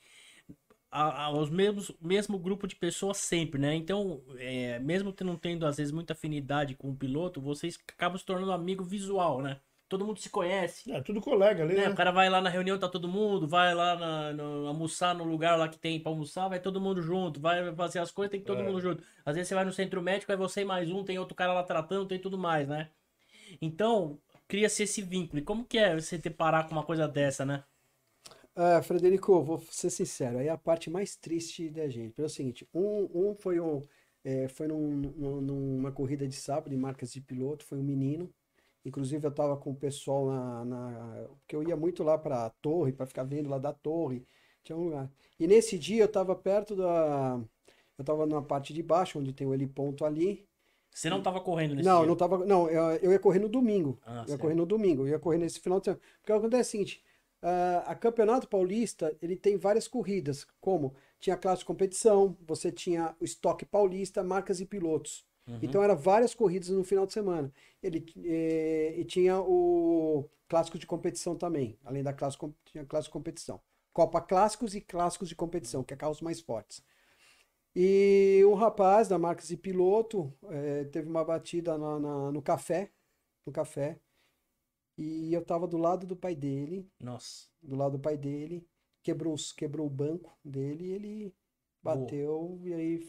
aos 0.91 1.51
mesmos 1.51 1.91
mesmo 2.01 2.39
grupo 2.39 2.67
de 2.67 2.77
pessoas 2.77 3.19
sempre, 3.19 3.61
né? 3.61 3.75
Então, 3.75 4.23
é, 4.39 4.79
mesmo 4.79 5.15
não 5.23 5.37
tendo 5.37 5.67
às 5.67 5.77
vezes 5.77 5.93
muita 5.93 6.13
afinidade 6.13 6.75
com 6.75 6.91
o 6.91 6.97
piloto, 6.97 7.41
vocês 7.41 7.79
acabam 7.89 8.19
se 8.19 8.25
tornando 8.25 8.53
amigo 8.53 8.85
visual, 8.85 9.41
né? 9.41 9.59
Todo 9.89 10.07
mundo 10.07 10.19
se 10.21 10.31
conhece. 10.31 10.91
É, 10.91 11.03
tudo 11.03 11.21
colega 11.21 11.63
ali, 11.63 11.75
né? 11.75 11.87
né? 11.87 11.93
O 11.93 11.95
cara 11.95 12.11
vai 12.11 12.31
lá 12.31 12.41
na 12.41 12.49
reunião, 12.49 12.79
tá 12.79 12.89
todo 12.89 13.07
mundo, 13.09 13.47
vai 13.47 13.75
lá 13.75 13.95
na, 13.95 14.33
no, 14.33 14.67
almoçar 14.67 15.15
no 15.15 15.25
lugar 15.25 15.59
lá 15.59 15.69
que 15.69 15.79
tem 15.79 16.01
pra 16.01 16.11
almoçar, 16.11 16.49
vai 16.49 16.59
todo 16.59 16.81
mundo 16.81 17.03
junto, 17.03 17.39
vai 17.39 17.75
fazer 17.75 17.99
as 17.99 18.11
coisas, 18.11 18.31
tem 18.31 18.41
todo 18.41 18.61
é. 18.61 18.63
mundo 18.63 18.81
junto. 18.81 19.03
Às 19.25 19.35
vezes 19.35 19.49
você 19.49 19.55
vai 19.55 19.65
no 19.67 19.73
centro 19.73 20.01
médico, 20.01 20.33
é 20.33 20.37
você 20.37 20.63
e 20.63 20.65
mais 20.65 20.91
um, 20.91 21.05
tem 21.05 21.19
outro 21.19 21.35
cara 21.35 21.53
lá 21.53 21.63
tratando, 21.63 22.07
tem 22.09 22.19
tudo 22.19 22.39
mais, 22.39 22.67
né? 22.69 22.89
Então, 23.61 24.19
cria-se 24.49 24.83
esse 24.85 25.03
vínculo. 25.03 25.41
E 25.41 25.45
como 25.45 25.65
que 25.65 25.79
é 25.79 25.95
você 25.95 26.19
ter 26.19 26.31
parar 26.31 26.65
com 26.69 26.73
uma 26.75 26.85
coisa 26.85 27.09
dessa, 27.09 27.45
né? 27.45 27.65
Uh, 28.55 28.83
Frederico, 28.83 29.43
vou 29.43 29.59
ser 29.71 29.89
sincero, 29.89 30.39
aí 30.39 30.47
é 30.47 30.51
a 30.51 30.59
parte 30.59 30.91
mais 30.91 31.17
triste 31.17 31.71
da 31.71 31.89
gente. 31.89 32.13
Pelo 32.13 32.29
seguinte, 32.29 32.69
um, 32.75 33.09
um 33.15 33.35
foi, 33.35 33.59
um, 33.59 33.81
é, 34.23 34.47
foi 34.49 34.69
num, 34.69 34.91
num, 34.91 35.41
numa 35.41 35.91
corrida 35.91 36.29
de 36.29 36.35
sábado 36.35 36.69
de 36.69 36.77
marcas 36.77 37.13
de 37.13 37.21
piloto, 37.21 37.65
foi 37.65 37.79
um 37.79 37.83
menino. 37.83 38.33
Inclusive 38.85 39.25
eu 39.25 39.31
estava 39.31 39.57
com 39.57 39.71
o 39.71 39.77
pessoal 39.77 40.27
na, 40.27 40.65
na. 40.65 41.29
Porque 41.41 41.57
eu 41.57 41.63
ia 41.63 41.77
muito 41.77 42.03
lá 42.03 42.19
para 42.19 42.47
a 42.47 42.51
torre, 42.51 42.93
para 42.93 43.07
ficar 43.07 43.25
vendo 43.25 43.49
lá 43.49 43.59
da 43.59 43.73
torre. 43.73 44.27
Tinha 44.65 44.77
um 44.77 44.85
lugar. 44.85 45.11
E 45.39 45.47
nesse 45.47 45.79
dia 45.79 46.03
eu 46.03 46.07
estava 46.07 46.35
perto 46.35 46.75
da. 46.77 47.41
Eu 47.99 48.03
estava 48.03 48.27
na 48.27 48.43
parte 48.43 48.75
de 48.75 48.83
baixo, 48.83 49.19
onde 49.19 49.33
tem 49.33 49.47
o 49.47 49.55
heliponto 49.55 50.05
ali. 50.05 50.47
Você 50.93 51.09
não 51.09 51.19
estava 51.19 51.41
correndo 51.41 51.75
nesse 51.75 51.89
não, 51.89 51.99
dia? 51.99 52.01
Não, 52.01 52.07
não 52.07 52.13
estava. 52.13 52.45
Não, 52.45 52.69
eu, 52.69 52.83
eu 53.03 53.13
ia 53.13 53.19
correr 53.19 53.39
no 53.39 53.49
domingo. 53.49 53.99
Ah, 54.05 54.25
eu 54.27 54.33
ia 54.33 54.39
correr 54.39 54.55
no 54.55 54.67
domingo. 54.67 55.03
Eu 55.03 55.09
ia 55.09 55.19
correr 55.19 55.39
nesse 55.39 55.59
final 55.59 55.79
de 55.81 55.87
semana. 55.87 56.03
Porque 56.21 56.33
acontece 56.33 56.77
é 56.77 56.81
o 56.81 56.85
seguinte: 56.85 57.05
Uh, 57.43 57.83
a 57.87 57.95
Campeonato 57.97 58.47
Paulista 58.47 59.17
ele 59.21 59.35
tem 59.35 59.57
várias 59.57 59.89
corridas, 59.89 60.47
como 60.61 60.95
tinha 61.19 61.37
classe 61.37 61.59
de 61.59 61.65
competição, 61.65 62.37
você 62.47 62.71
tinha 62.71 63.17
o 63.19 63.25
estoque 63.25 63.65
paulista, 63.65 64.23
marcas 64.23 64.61
e 64.61 64.65
pilotos. 64.65 65.27
Uhum. 65.49 65.59
Então 65.61 65.83
eram 65.83 65.97
várias 65.97 66.37
corridas 66.37 66.69
no 66.69 66.85
final 66.85 67.05
de 67.05 67.13
semana. 67.13 67.53
Ele 67.83 68.07
e, 68.17 68.95
e 68.97 69.05
tinha 69.05 69.41
o 69.41 70.31
clássico 70.49 70.79
de 70.79 70.87
competição 70.87 71.35
também, 71.35 71.77
além 71.85 72.05
da 72.05 72.13
classe 72.13 72.39
tinha 72.65 72.85
classe 72.85 73.09
de 73.09 73.13
competição. 73.13 73.61
Copa 73.93 74.21
Clássicos 74.21 74.77
e 74.77 74.81
Clássicos 74.81 75.29
de 75.29 75.35
competição, 75.35 75.83
que 75.83 75.93
é 75.93 75.97
carros 75.97 76.21
mais 76.21 76.41
fortes. 76.41 76.81
E 77.75 78.43
um 78.47 78.55
rapaz 78.55 79.09
da 79.09 79.19
Marcas 79.19 79.51
e 79.51 79.57
Piloto 79.57 80.33
é, 80.45 80.85
teve 80.85 81.09
uma 81.09 81.25
batida 81.25 81.79
na, 81.79 81.99
na, 81.99 82.33
no 82.33 82.43
café, 82.43 82.93
no 83.47 83.53
café, 83.53 83.99
e 84.97 85.33
eu 85.33 85.45
tava 85.45 85.67
do 85.67 85.79
lado 85.79 86.07
do 86.07 86.17
pai 86.17 86.35
dele. 86.35 86.89
Nossa. 87.01 87.49
Do 87.63 87.77
lado 87.77 87.93
do 87.93 88.03
pai 88.03 88.17
dele. 88.17 88.67
Quebrou, 89.03 89.35
quebrou 89.57 89.87
o 89.87 89.91
banco 89.91 90.37
dele 90.45 90.85
e 90.85 90.93
ele 90.93 91.35
bateu. 91.83 92.57
Boa. 92.59 92.69
E 92.69 92.75
aí 92.75 93.09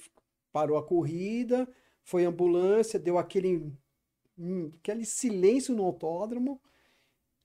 parou 0.51 0.77
a 0.77 0.85
corrida. 0.85 1.67
Foi 2.03 2.25
ambulância, 2.25 2.99
deu 2.99 3.17
aquele, 3.17 3.71
hum, 4.37 4.71
aquele 4.79 5.05
silêncio 5.05 5.75
no 5.75 5.83
autódromo. 5.83 6.61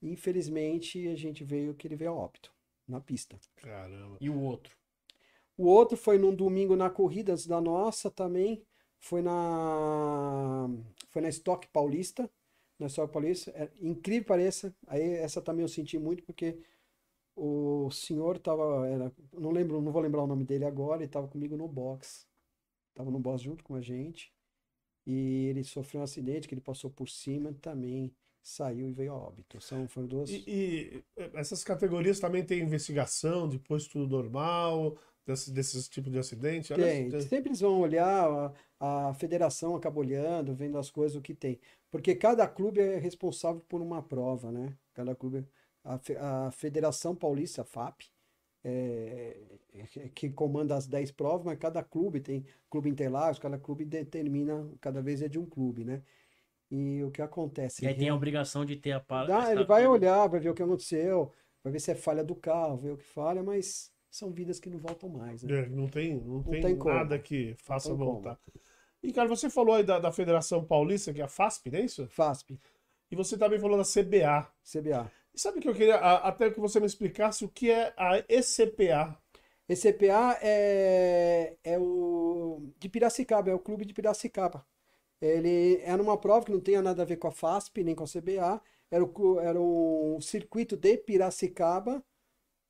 E, 0.01 0.11
infelizmente, 0.11 1.07
a 1.07 1.15
gente 1.15 1.43
veio 1.43 1.75
que 1.75 1.87
ele 1.87 1.95
veio 1.95 2.11
a 2.11 2.15
óbito 2.15 2.53
na 2.87 2.99
pista. 2.99 3.39
Caramba. 3.57 4.17
E 4.19 4.29
o 4.29 4.39
outro? 4.39 4.78
O 5.59 5.67
outro 5.67 5.97
foi 5.97 6.17
num 6.17 6.33
domingo 6.33 6.75
na 6.75 6.89
corrida 6.89 7.35
da 7.47 7.59
nossa 7.59 8.09
também. 8.09 8.63
Foi 8.97 9.21
na 9.21 10.69
foi 11.09 11.21
na 11.21 11.29
Stock 11.29 11.67
Paulista 11.67 12.29
na 12.79 12.87
História 12.87 13.11
Paulista. 13.11 13.51
É, 13.51 13.69
incrível 13.81 14.25
pareça, 14.25 14.73
aí 14.87 15.01
essa 15.01 15.41
também 15.41 15.63
eu 15.63 15.67
senti 15.67 15.99
muito 15.99 16.23
porque 16.23 16.57
o 17.35 17.91
senhor 17.91 18.37
estava, 18.37 18.87
não 19.33 19.51
lembro, 19.51 19.81
não 19.81 19.91
vou 19.91 20.01
lembrar 20.01 20.23
o 20.23 20.27
nome 20.27 20.45
dele 20.45 20.65
agora, 20.65 20.97
ele 20.97 21.05
estava 21.05 21.27
comigo 21.27 21.57
no 21.57 21.67
box. 21.67 22.25
Tava 22.93 23.11
no 23.11 23.19
box 23.19 23.43
junto 23.43 23.63
com 23.63 23.75
a 23.75 23.81
gente. 23.81 24.33
E 25.05 25.47
ele 25.47 25.63
sofreu 25.63 26.01
um 26.01 26.03
acidente 26.03 26.47
que 26.47 26.53
ele 26.53 26.61
passou 26.61 26.89
por 26.89 27.09
cima 27.09 27.53
também 27.61 28.13
saiu 28.41 28.89
e 28.89 28.91
veio 28.91 29.11
a 29.11 29.15
óbito. 29.15 29.61
São, 29.61 29.87
foram 29.87 30.07
duas. 30.07 30.29
E, 30.29 30.43
e 30.47 31.03
essas 31.33 31.63
categorias 31.63 32.19
também 32.19 32.43
tem 32.43 32.61
investigação, 32.61 33.47
depois 33.47 33.87
tudo 33.87 34.07
normal, 34.07 34.97
desses, 35.29 35.49
desses 35.49 35.87
tipos 35.87 36.11
de 36.11 36.19
acidente? 36.19 36.73
Tem. 36.73 37.09
Sempre 37.21 37.49
eles 37.49 37.61
vão 37.61 37.79
olhar, 37.79 38.53
a, 38.79 39.09
a 39.09 39.13
federação 39.13 39.75
acaba 39.75 39.99
olhando, 39.99 40.55
vendo 40.55 40.77
as 40.77 40.89
coisas, 40.89 41.15
o 41.15 41.21
que 41.21 41.33
tem. 41.33 41.59
Porque 41.91 42.15
cada 42.15 42.47
clube 42.47 42.79
é 42.79 42.97
responsável 42.97 43.61
por 43.67 43.81
uma 43.81 44.01
prova, 44.01 44.51
né? 44.51 44.75
Cada 44.93 45.15
clube. 45.15 45.45
A, 45.83 45.99
a 46.47 46.51
Federação 46.51 47.15
Paulista, 47.15 47.61
a 47.61 47.65
FAP, 47.65 48.01
é, 48.63 49.37
é, 49.73 50.09
que 50.09 50.29
comanda 50.29 50.75
as 50.75 50.85
10 50.85 51.11
provas, 51.11 51.45
mas 51.45 51.57
cada 51.57 51.81
clube 51.81 52.19
tem 52.19 52.45
clube 52.69 52.89
Interlagos, 52.89 53.39
cada 53.39 53.57
clube 53.57 53.85
determina, 53.85 54.69
cada 54.81 55.01
vez 55.01 55.21
é 55.21 55.29
de 55.29 55.39
um 55.39 55.45
clube, 55.45 55.85
né? 55.85 56.01
E 56.69 57.01
o 57.03 57.09
que 57.09 57.21
acontece? 57.21 57.83
E 57.83 57.87
aí 57.87 57.95
tem 57.95 58.09
a 58.09 58.15
obrigação 58.15 58.65
de 58.65 58.75
ter 58.75 58.91
a 58.91 58.99
parte. 58.99 59.31
Ele 59.51 59.63
vai 59.63 59.87
olhar, 59.87 60.27
vai 60.27 60.39
ver 60.39 60.49
o 60.49 60.53
que 60.53 60.61
aconteceu, 60.61 61.31
vai 61.63 61.71
ver 61.73 61.79
se 61.79 61.91
é 61.91 61.95
falha 61.95 62.23
do 62.23 62.35
carro, 62.35 62.77
ver 62.77 62.91
o 62.91 62.97
que 62.97 63.05
falha, 63.05 63.41
mas 63.41 63.91
são 64.09 64.31
vidas 64.31 64.59
que 64.59 64.69
não 64.69 64.79
voltam 64.79 65.09
mais. 65.09 65.43
Né? 65.43 65.59
É, 65.59 65.69
não 65.69 65.87
tem, 65.87 66.15
não, 66.15 66.35
não 66.35 66.43
tem, 66.43 66.61
tem 66.61 66.75
nada 66.75 67.19
que 67.19 67.55
faça 67.59 67.93
voltar. 67.93 68.37
Como. 68.37 68.59
E, 69.01 69.13
cara, 69.13 69.27
você 69.27 69.49
falou 69.49 69.75
aí 69.75 69.83
da, 69.83 69.99
da 69.99 70.11
Federação 70.11 70.63
Paulista, 70.63 71.13
que 71.13 71.21
é 71.21 71.23
a 71.23 71.27
FASP, 71.27 71.71
não 71.71 71.79
é 71.79 71.83
isso? 71.83 72.07
FASP. 72.07 72.59
E 73.11 73.15
você 73.15 73.37
também 73.37 73.59
falou 73.59 73.77
da 73.77 73.83
CBA. 73.83 74.47
CBA. 74.63 75.11
Sabe 75.33 75.59
que 75.59 75.69
eu 75.69 75.73
queria 75.73 75.95
até 75.95 76.49
que 76.51 76.59
você 76.59 76.79
me 76.79 76.85
explicasse 76.85 77.45
o 77.45 77.49
que 77.49 77.71
é 77.71 77.93
a 77.95 78.17
ECPA? 78.27 79.17
ECPA 79.69 80.37
é, 80.41 81.55
é 81.63 81.79
o 81.79 82.69
de 82.77 82.89
Piracicaba, 82.89 83.49
é 83.49 83.53
o 83.53 83.59
clube 83.59 83.85
de 83.85 83.93
Piracicaba. 83.93 84.65
Ele 85.21 85.79
era 85.83 86.01
uma 86.01 86.17
prova 86.17 86.45
que 86.45 86.51
não 86.51 86.59
tinha 86.59 86.81
nada 86.81 87.03
a 87.03 87.05
ver 87.05 87.17
com 87.17 87.27
a 87.27 87.31
FASP 87.31 87.83
nem 87.83 87.95
com 87.95 88.03
a 88.03 88.07
CBA, 88.07 88.61
era 88.89 89.03
o, 89.03 89.39
era 89.39 89.59
o 89.61 90.19
circuito 90.21 90.75
de 90.75 90.97
Piracicaba, 90.97 92.03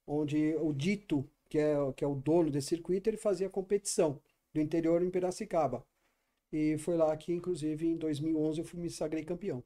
onde 0.10 0.56
o 0.56 0.74
Dito, 0.74 1.24
que 1.48 1.60
é, 1.60 1.76
que 1.96 2.04
é 2.04 2.08
o 2.08 2.16
dono 2.16 2.50
desse 2.50 2.70
circuito, 2.70 3.10
ele 3.10 3.18
fazia 3.18 3.50
competição 3.50 4.20
do 4.54 4.60
interior 4.60 5.04
em 5.04 5.10
Piracicaba. 5.10 5.86
E 6.52 6.78
foi 6.80 6.98
lá 6.98 7.16
que, 7.16 7.32
inclusive, 7.32 7.88
em 7.88 7.96
2011 7.96 8.60
eu 8.60 8.66
fui, 8.66 8.80
me 8.80 8.90
sagrei 8.90 9.24
campeão. 9.24 9.64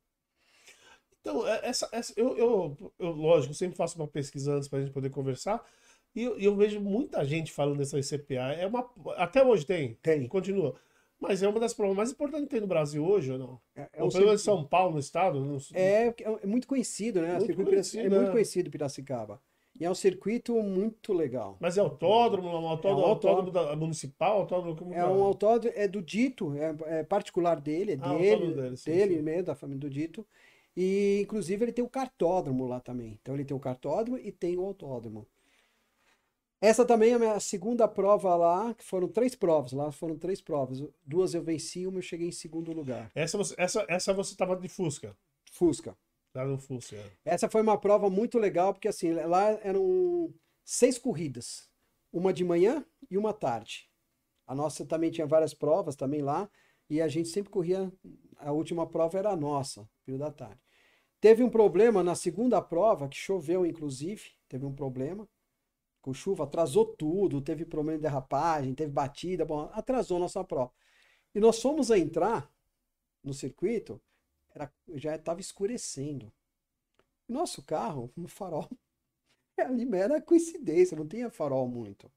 Então, 1.21 1.47
é, 1.47 1.61
essa, 1.63 1.87
essa 1.93 2.13
eu, 2.17 2.37
eu, 2.37 2.93
eu, 2.99 3.09
lógico, 3.11 3.53
sempre 3.53 3.77
faço 3.77 3.97
uma 3.97 4.07
pesquisa 4.07 4.55
antes 4.55 4.67
para 4.67 4.79
a 4.79 4.81
gente 4.81 4.93
poder 4.93 5.09
conversar. 5.09 5.65
E 6.13 6.21
eu, 6.21 6.37
eu, 6.37 6.55
vejo 6.55 6.81
muita 6.81 7.23
gente 7.23 7.51
falando 7.51 7.77
dessa 7.77 7.97
ICPA. 7.97 8.53
É 8.53 8.67
uma, 8.67 8.87
até 9.15 9.43
hoje 9.43 9.65
tem. 9.65 9.95
Tem. 10.01 10.27
Continua. 10.27 10.75
Mas 11.19 11.41
é 11.41 11.47
uma 11.47 11.59
das 11.59 11.73
provas 11.73 11.95
mais 11.95 12.11
importantes 12.11 12.43
que 12.43 12.51
tem 12.51 12.59
no 12.59 12.67
Brasil 12.67 13.03
hoje, 13.03 13.31
ou 13.31 13.39
não? 13.39 13.61
É, 13.73 13.87
é 13.93 14.03
ou 14.03 14.09
pelo 14.09 14.25
menos 14.25 14.41
São 14.41 14.65
Paulo, 14.65 14.93
no 14.93 14.99
estado? 14.99 15.39
Não... 15.39 15.57
É, 15.73 16.13
é 16.19 16.45
muito 16.45 16.67
conhecido, 16.67 17.21
né? 17.21 17.37
Muito 17.37 17.55
conhecido, 17.55 18.05
é 18.05 18.09
muito 18.09 18.25
né? 18.25 18.31
conhecido 18.31 18.69
Piracicaba. 18.69 19.41
E 19.79 19.85
é 19.85 19.89
um 19.89 19.95
circuito 19.95 20.53
muito 20.61 21.13
legal. 21.13 21.57
Mas 21.59 21.77
é 21.77 21.81
autódromo, 21.81 22.47
é 22.47 22.51
um 22.51 22.67
autódromo, 22.67 23.01
é 23.01 23.05
um 23.05 23.09
autódromo, 23.09 23.51
da, 23.51 23.75
municipal, 23.75 24.41
autódromo 24.41 24.75
como 24.75 24.93
É 24.93 24.97
tá? 24.97 25.09
um 25.09 25.23
autódromo, 25.23 25.75
é 25.75 25.87
do 25.87 26.01
Dito, 26.01 26.53
é, 26.55 26.99
é 26.99 27.03
particular 27.03 27.59
dele, 27.59 27.93
é 27.93 27.97
ah, 27.99 28.13
dele, 28.13 28.53
dele, 28.53 28.77
sim, 28.77 28.91
dele 28.91 29.15
sim. 29.15 29.21
mesmo, 29.21 29.43
da 29.43 29.55
família 29.55 29.81
do 29.81 29.89
Dito. 29.89 30.25
E 30.75 31.21
inclusive 31.23 31.65
ele 31.65 31.71
tem 31.71 31.83
o 31.83 31.89
cartódromo 31.89 32.67
lá 32.67 32.79
também. 32.79 33.17
Então 33.21 33.33
ele 33.33 33.45
tem 33.45 33.55
o 33.55 33.59
cartódromo 33.59 34.17
e 34.17 34.31
tem 34.31 34.57
o 34.57 34.63
autódromo. 34.63 35.27
Essa 36.61 36.85
também 36.85 37.11
é 37.11 37.15
a 37.15 37.19
minha 37.19 37.39
segunda 37.41 37.87
prova 37.89 38.35
lá, 38.37 38.73
que 38.73 38.85
foram 38.85 39.09
três 39.09 39.35
provas, 39.35 39.73
lá 39.73 39.91
foram 39.91 40.17
três 40.17 40.39
provas. 40.39 40.81
Duas 41.05 41.33
eu 41.33 41.43
venci, 41.43 41.85
uma 41.85 41.97
eu 41.97 42.01
cheguei 42.01 42.29
em 42.29 42.31
segundo 42.31 42.71
lugar. 42.71 43.11
Essa 43.13 43.37
você, 43.37 43.53
essa, 43.57 43.85
essa 43.89 44.13
você 44.13 44.33
tava 44.33 44.55
de 44.55 44.69
Fusca? 44.69 45.13
Fusca. 45.51 45.93
Lá. 46.95 47.03
Essa 47.23 47.49
foi 47.49 47.61
uma 47.61 47.77
prova 47.77 48.09
muito 48.09 48.39
legal, 48.39 48.73
porque 48.73 48.87
assim, 48.87 49.13
lá 49.13 49.51
eram 49.63 50.33
seis 50.63 50.97
corridas. 50.97 51.69
Uma 52.11 52.33
de 52.33 52.43
manhã 52.43 52.85
e 53.09 53.17
uma 53.17 53.33
tarde. 53.33 53.89
A 54.45 54.53
nossa 54.53 54.85
também 54.85 55.11
tinha 55.11 55.25
várias 55.27 55.53
provas 55.53 55.95
também 55.95 56.21
lá, 56.21 56.49
e 56.89 57.01
a 57.01 57.07
gente 57.07 57.29
sempre 57.29 57.51
corria, 57.51 57.91
a 58.37 58.51
última 58.51 58.85
prova 58.87 59.17
era 59.17 59.31
a 59.31 59.35
nossa, 59.35 59.89
período 60.05 60.21
da 60.21 60.31
tarde. 60.31 60.61
Teve 61.21 61.41
um 61.41 61.49
problema 61.49 62.03
na 62.03 62.15
segunda 62.15 62.61
prova, 62.61 63.07
que 63.07 63.15
choveu 63.15 63.65
inclusive, 63.65 64.31
teve 64.49 64.65
um 64.65 64.73
problema 64.73 65.27
com 66.01 66.13
chuva, 66.13 66.43
atrasou 66.43 66.85
tudo, 66.85 67.41
teve 67.41 67.65
problema 67.65 67.97
de 67.97 68.03
derrapagem, 68.03 68.75
teve 68.75 68.91
batida, 68.91 69.45
bom, 69.45 69.69
atrasou 69.71 70.19
nossa 70.19 70.43
prova. 70.43 70.71
E 71.33 71.39
nós 71.39 71.61
fomos 71.61 71.89
a 71.89 71.97
entrar 71.97 72.51
no 73.23 73.33
circuito, 73.33 74.01
era, 74.53 74.71
já 74.95 75.15
estava 75.15 75.39
escurecendo. 75.39 76.31
Nosso 77.27 77.63
carro, 77.63 78.11
no 78.15 78.27
farol, 78.27 78.69
ali 79.57 79.87
era 79.95 80.21
coincidência, 80.21 80.97
não 80.97 81.07
tinha 81.07 81.29
farol 81.29 81.67
muito. 81.67 82.11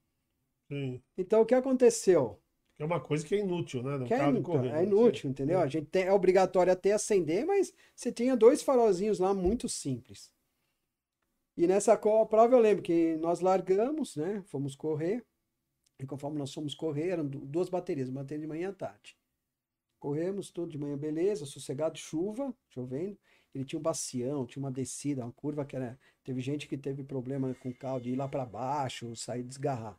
Sim. 0.71 1.03
Então 1.17 1.43
o 1.43 1.47
que 1.47 1.55
aconteceu? 1.55 2.41
É 2.79 2.85
uma 2.85 3.01
coisa 3.01 3.27
que 3.27 3.35
é 3.35 3.39
inútil, 3.39 3.83
né? 3.83 4.07
que 4.07 4.13
é, 4.13 4.29
inútil, 4.29 4.65
é 4.67 4.85
inútil, 4.85 5.31
entendeu? 5.31 5.61
A 5.61 5.67
gente 5.67 5.87
tem, 5.87 6.05
é 6.05 6.13
obrigatório 6.13 6.71
até 6.71 6.93
acender, 6.93 7.47
mas 7.47 7.73
você 7.95 8.13
tinha 8.13 8.37
dois 8.37 8.63
farolzinhos 8.63 9.19
lá 9.19 9.33
muito 9.33 9.67
simples. 9.67 10.31
E 11.57 11.67
nessa 11.67 11.97
prova 11.97 12.55
eu 12.55 12.61
lembro 12.61 12.83
que 12.83 13.17
nós 13.17 13.41
largamos, 13.41 14.17
né? 14.17 14.43
Fomos 14.49 14.77
correr. 14.77 15.25
E 15.99 16.05
conforme 16.05 16.39
nós 16.39 16.53
fomos 16.53 16.75
correr, 16.75 17.09
eram 17.09 17.27
duas 17.27 17.71
baterias, 17.71 18.11
uma 18.11 18.21
bateria 18.21 18.43
de 18.43 18.47
manhã 18.47 18.69
e 18.69 18.75
tarde. 18.75 19.16
Corremos 19.99 20.51
tudo 20.51 20.71
de 20.71 20.79
manhã, 20.79 20.97
beleza, 20.97 21.47
sossegado, 21.47 21.99
chuva, 21.99 22.55
chovendo. 22.69 23.19
Ele 23.55 23.65
tinha 23.65 23.79
um 23.79 23.83
bacião, 23.83 24.47
tinha 24.47 24.63
uma 24.63 24.71
descida, 24.71 25.25
uma 25.25 25.33
curva 25.33 25.65
que 25.65 25.77
era. 25.77 25.99
Teve 26.23 26.41
gente 26.41 26.69
que 26.69 26.77
teve 26.77 27.03
problema 27.03 27.55
com 27.55 27.71
o 27.71 27.75
carro 27.75 28.01
de 28.01 28.11
ir 28.11 28.17
lá 28.17 28.29
para 28.29 28.45
baixo, 28.45 29.17
sair 29.17 29.43
desgarrar. 29.43 29.99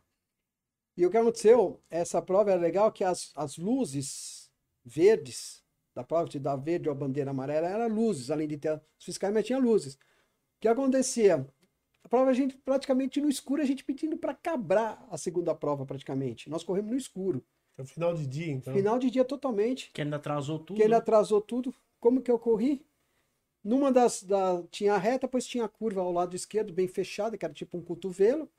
E 0.96 1.04
o 1.06 1.10
que 1.10 1.16
aconteceu? 1.16 1.80
Essa 1.90 2.20
prova 2.20 2.50
era 2.50 2.60
legal 2.60 2.92
que 2.92 3.04
as, 3.04 3.32
as 3.36 3.56
luzes 3.56 4.50
verdes 4.84 5.62
da 5.94 6.04
prova, 6.04 6.28
de 6.28 6.38
dar 6.38 6.54
verde 6.54 6.88
ou 6.88 6.94
a 6.94 6.98
bandeira 6.98 7.32
amarela, 7.32 7.68
eram 7.68 7.88
luzes, 7.88 8.30
além 8.30 8.46
de 8.46 8.56
ter 8.56 8.80
os 8.98 9.04
fiscais, 9.04 9.34
mas 9.34 9.44
tinha 9.44 9.58
luzes. 9.58 9.94
O 9.94 10.60
que 10.60 10.68
acontecia? 10.68 11.44
A 12.04 12.08
prova 12.08 12.30
a 12.30 12.34
gente 12.34 12.56
praticamente 12.56 13.20
no 13.20 13.28
escuro, 13.28 13.60
a 13.60 13.64
gente 13.64 13.84
pedindo 13.84 14.16
para 14.16 14.32
cabrar 14.32 15.04
a 15.10 15.18
segunda 15.18 15.54
prova 15.54 15.84
praticamente. 15.84 16.48
Nós 16.48 16.62
corremos 16.62 16.90
no 16.90 16.96
escuro. 16.96 17.44
É 17.78 17.82
o 17.82 17.86
final 17.86 18.12
de 18.12 18.26
dia, 18.26 18.52
então. 18.52 18.74
Final 18.74 18.98
de 18.98 19.10
dia 19.10 19.24
totalmente. 19.24 19.90
Que 19.92 20.02
ainda 20.02 20.16
atrasou 20.16 20.58
tudo. 20.58 20.76
Que 20.76 20.82
ainda 20.82 20.96
atrasou 20.96 21.40
tudo. 21.40 21.72
Como 22.00 22.20
que 22.20 22.30
eu 22.30 22.38
corri? 22.38 22.84
Numa 23.62 23.92
das. 23.92 24.22
Da, 24.22 24.62
tinha 24.70 24.94
a 24.94 24.98
reta, 24.98 25.26
depois 25.26 25.46
tinha 25.46 25.64
a 25.64 25.68
curva 25.68 26.00
ao 26.00 26.12
lado 26.12 26.34
esquerdo, 26.34 26.72
bem 26.72 26.88
fechada, 26.88 27.38
que 27.38 27.44
era 27.44 27.54
tipo 27.54 27.78
um 27.78 27.82
cotovelo 27.82 28.50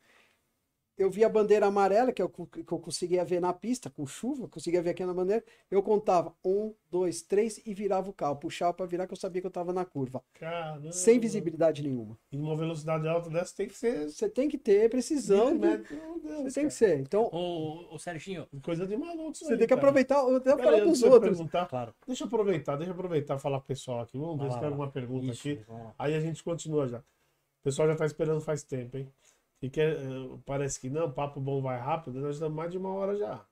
eu 0.99 1.09
vi 1.09 1.23
a 1.23 1.29
bandeira 1.29 1.65
amarela, 1.65 2.11
que 2.11 2.21
eu, 2.21 2.27
que 2.29 2.71
eu 2.71 2.77
conseguia 2.77 3.23
ver 3.23 3.39
na 3.39 3.53
pista, 3.53 3.89
com 3.89 4.05
chuva, 4.05 4.49
conseguia 4.49 4.81
ver 4.81 4.89
aqui 4.89 5.05
na 5.05 5.13
bandeira. 5.13 5.41
Eu 5.71 5.81
contava 5.81 6.35
um, 6.43 6.73
dois, 6.91 7.21
três 7.21 7.61
e 7.65 7.73
virava 7.73 8.09
o 8.09 8.13
carro. 8.13 8.35
Puxava 8.35 8.73
para 8.73 8.85
virar, 8.85 9.07
que 9.07 9.13
eu 9.13 9.17
sabia 9.17 9.41
que 9.41 9.47
eu 9.47 9.49
estava 9.49 9.71
na 9.71 9.85
curva. 9.85 10.21
Caramba. 10.33 10.91
Sem 10.91 11.17
visibilidade 11.17 11.81
nenhuma. 11.81 12.19
E 12.29 12.37
numa 12.37 12.55
velocidade 12.55 13.07
alta 13.07 13.29
dessa 13.29 13.55
tem 13.55 13.69
que 13.69 13.77
ser. 13.77 14.09
Você 14.09 14.29
tem 14.29 14.49
que 14.49 14.57
ter 14.57 14.89
precisão. 14.89 15.57
Né? 15.57 15.81
Deus, 16.21 16.43
você 16.43 16.59
tem 16.59 16.67
que 16.67 16.73
ser. 16.73 16.99
Então. 16.99 17.29
Ô, 17.31 17.95
ô 17.95 17.97
Serginho. 17.97 18.45
Coisa 18.61 18.85
de 18.85 18.97
maluco. 18.97 19.37
Você 19.37 19.45
aí, 19.45 19.57
tem 19.57 19.59
que 19.59 19.67
cara. 19.67 19.79
aproveitar. 19.79 20.15
Eu 20.15 20.35
até 20.35 20.57
falar 20.57 20.77
para 20.79 20.89
os 20.89 21.01
outros. 21.01 21.37
Perguntar. 21.37 21.65
Claro. 21.67 21.95
Deixa 22.05 22.23
eu 22.25 22.27
aproveitar, 22.27 22.75
deixa 22.75 22.91
eu 22.91 22.93
aproveitar 22.93 23.37
e 23.37 23.39
falar 23.39 23.59
pro 23.59 23.67
pessoal 23.67 24.01
aqui. 24.01 24.17
Vamos 24.17 24.43
ver 24.43 24.51
se 24.51 24.59
tem 24.59 24.67
alguma 24.67 24.91
pergunta 24.91 25.27
Isso, 25.27 25.47
aqui. 25.47 25.65
Aí 25.97 26.13
a 26.13 26.19
gente 26.19 26.43
continua 26.43 26.89
já. 26.89 26.99
O 26.99 27.63
pessoal 27.63 27.87
já 27.87 27.93
está 27.93 28.05
esperando 28.05 28.41
faz 28.41 28.63
tempo, 28.63 28.97
hein? 28.97 29.09
Que, 29.59 29.69
parece 30.45 30.79
que 30.79 30.89
não, 30.89 31.11
papo 31.11 31.41
bom 31.41 31.61
vai 31.61 31.77
rápido, 31.77 32.21
nós 32.21 32.35
estamos 32.35 32.55
mais 32.55 32.71
de 32.71 32.77
uma 32.77 32.93
hora 32.93 33.15
já. 33.17 33.45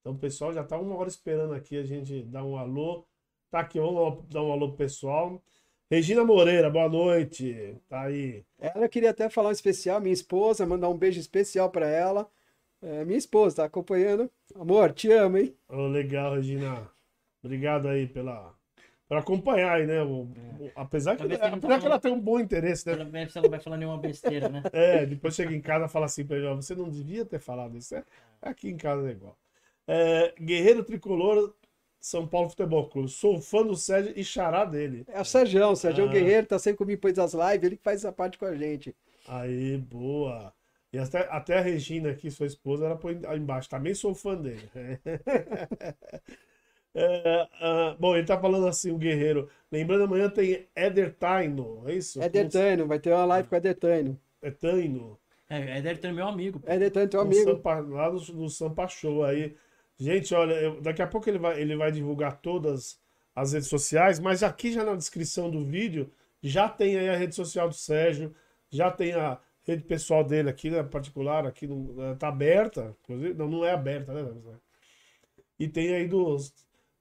Então 0.00 0.12
o 0.12 0.18
pessoal 0.18 0.52
já 0.52 0.62
está 0.62 0.78
uma 0.78 0.96
hora 0.96 1.08
esperando 1.08 1.52
aqui 1.52 1.76
a 1.76 1.84
gente 1.84 2.22
dar 2.22 2.44
um 2.44 2.56
alô. 2.56 3.04
Tá 3.50 3.60
aqui, 3.60 3.80
vamos 3.80 4.24
dar 4.28 4.42
um 4.42 4.52
alô 4.52 4.68
pro 4.68 4.78
pessoal. 4.78 5.42
Regina 5.90 6.24
Moreira, 6.24 6.70
boa 6.70 6.88
noite. 6.88 7.76
Tá 7.88 8.02
aí. 8.02 8.44
Ela 8.58 8.88
queria 8.88 9.10
até 9.10 9.28
falar 9.28 9.48
um 9.48 9.52
especial, 9.52 10.00
minha 10.00 10.12
esposa, 10.12 10.64
mandar 10.64 10.88
um 10.88 10.96
beijo 10.96 11.18
especial 11.18 11.68
para 11.70 11.88
ela. 11.88 12.30
É, 12.80 13.04
minha 13.04 13.18
esposa 13.18 13.56
tá 13.56 13.64
acompanhando. 13.64 14.30
Amor, 14.54 14.92
te 14.92 15.10
amo, 15.10 15.38
hein? 15.38 15.54
Oh, 15.68 15.88
legal, 15.88 16.36
Regina. 16.36 16.88
Obrigado 17.42 17.88
aí 17.88 18.06
pela 18.06 18.54
para 19.10 19.18
acompanhar 19.18 19.72
aí, 19.72 19.88
né? 19.88 20.00
O, 20.04 20.20
o, 20.20 20.70
apesar 20.76 21.16
que, 21.16 21.24
apesar 21.24 21.80
que 21.80 21.86
ela 21.86 21.98
tem 21.98 22.12
um 22.12 22.20
bom 22.20 22.38
interesse, 22.38 22.86
né? 22.86 22.96
Pelo 22.96 23.10
menos 23.10 23.34
ela 23.34 23.48
vai 23.48 23.58
falar 23.58 23.76
nenhuma 23.76 23.98
besteira, 23.98 24.48
né? 24.48 24.62
É, 24.72 25.04
depois 25.04 25.34
chega 25.34 25.52
em 25.52 25.60
casa 25.60 25.86
e 25.86 25.88
fala 25.88 26.06
assim 26.06 26.24
pra 26.24 26.36
ele, 26.36 26.54
você 26.54 26.76
não 26.76 26.88
devia 26.88 27.24
ter 27.24 27.40
falado 27.40 27.76
isso. 27.76 27.92
É, 27.92 28.04
aqui 28.40 28.68
em 28.68 28.76
casa 28.76 29.08
é 29.08 29.10
igual. 29.10 29.36
É, 29.88 30.32
Guerreiro 30.40 30.84
Tricolor, 30.84 31.52
São 31.98 32.24
Paulo 32.24 32.50
Futebol 32.50 32.88
Clube. 32.88 33.08
Sou 33.08 33.40
fã 33.40 33.66
do 33.66 33.74
Sérgio 33.74 34.12
e 34.14 34.22
xará 34.22 34.64
dele. 34.64 35.04
É 35.08 35.20
o 35.20 35.24
Sérgio, 35.24 35.66
o 35.66 35.74
Sérgio 35.74 36.04
ah. 36.04 36.08
Guerreiro, 36.08 36.46
tá 36.46 36.60
sempre 36.60 36.78
comigo 36.78 36.98
depois 36.98 37.14
das 37.14 37.34
lives, 37.34 37.64
ele 37.64 37.76
que 37.78 37.82
faz 37.82 38.04
essa 38.04 38.12
parte 38.12 38.38
com 38.38 38.44
a 38.44 38.54
gente. 38.54 38.94
Aí, 39.26 39.76
boa. 39.76 40.54
E 40.92 40.98
até, 40.98 41.26
até 41.28 41.58
a 41.58 41.60
Regina 41.60 42.12
aqui, 42.12 42.30
sua 42.30 42.46
esposa, 42.46 42.86
ela 42.86 42.96
põe 42.96 43.20
embaixo. 43.36 43.68
Também 43.68 43.92
sou 43.92 44.14
fã 44.14 44.36
dele. 44.36 44.70
É, 46.94 47.42
uh, 47.42 47.96
bom, 47.98 48.16
ele 48.16 48.26
tá 48.26 48.38
falando 48.38 48.66
assim, 48.66 48.90
o 48.90 48.98
guerreiro. 48.98 49.48
Lembrando, 49.70 50.04
amanhã 50.04 50.28
tem 50.28 50.66
Eder 50.74 51.14
Taino, 51.14 51.84
é 51.86 51.94
isso? 51.94 52.20
Eder 52.22 52.48
Taino, 52.48 52.86
vai 52.86 52.98
ter 52.98 53.12
uma 53.12 53.24
live 53.24 53.48
com 53.48 53.56
Eder 53.56 53.76
Taino. 53.76 54.20
É 54.42 54.50
Taino. 54.50 55.18
É, 55.48 55.78
Eder 55.78 55.98
Taino 55.98 56.16
é 56.16 56.20
meu 56.22 56.28
amigo. 56.28 56.60
Eder 56.66 56.90
Taino 56.90 57.06
é 57.06 57.10
teu 57.10 57.20
amigo. 57.20 57.50
Sampa, 57.50 57.78
lá 57.80 58.10
no, 58.10 58.20
no 58.34 58.48
Sampa 58.50 58.88
Show 58.88 59.24
aí. 59.24 59.56
Gente, 59.98 60.34
olha, 60.34 60.54
eu, 60.54 60.80
daqui 60.80 61.02
a 61.02 61.06
pouco 61.06 61.28
ele 61.28 61.38
vai, 61.38 61.60
ele 61.60 61.76
vai 61.76 61.92
divulgar 61.92 62.40
todas 62.40 62.98
as 63.34 63.52
redes 63.52 63.68
sociais, 63.68 64.18
mas 64.18 64.42
aqui 64.42 64.72
já 64.72 64.84
na 64.84 64.94
descrição 64.94 65.50
do 65.50 65.64
vídeo 65.64 66.10
já 66.42 66.68
tem 66.68 66.98
aí 66.98 67.08
a 67.08 67.16
rede 67.16 67.34
social 67.34 67.68
do 67.68 67.74
Sérgio, 67.74 68.34
já 68.70 68.90
tem 68.90 69.12
a 69.12 69.38
rede 69.62 69.84
pessoal 69.84 70.24
dele 70.24 70.48
aqui, 70.48 70.70
né, 70.70 70.82
particular, 70.82 71.46
aqui 71.46 71.66
no, 71.66 72.16
tá 72.16 72.28
aberta, 72.28 72.96
inclusive, 73.02 73.34
não, 73.34 73.48
não 73.48 73.64
é 73.64 73.72
aberta, 73.72 74.12
né? 74.12 74.56
E 75.58 75.68
tem 75.68 75.94
aí 75.94 76.08
dos 76.08 76.54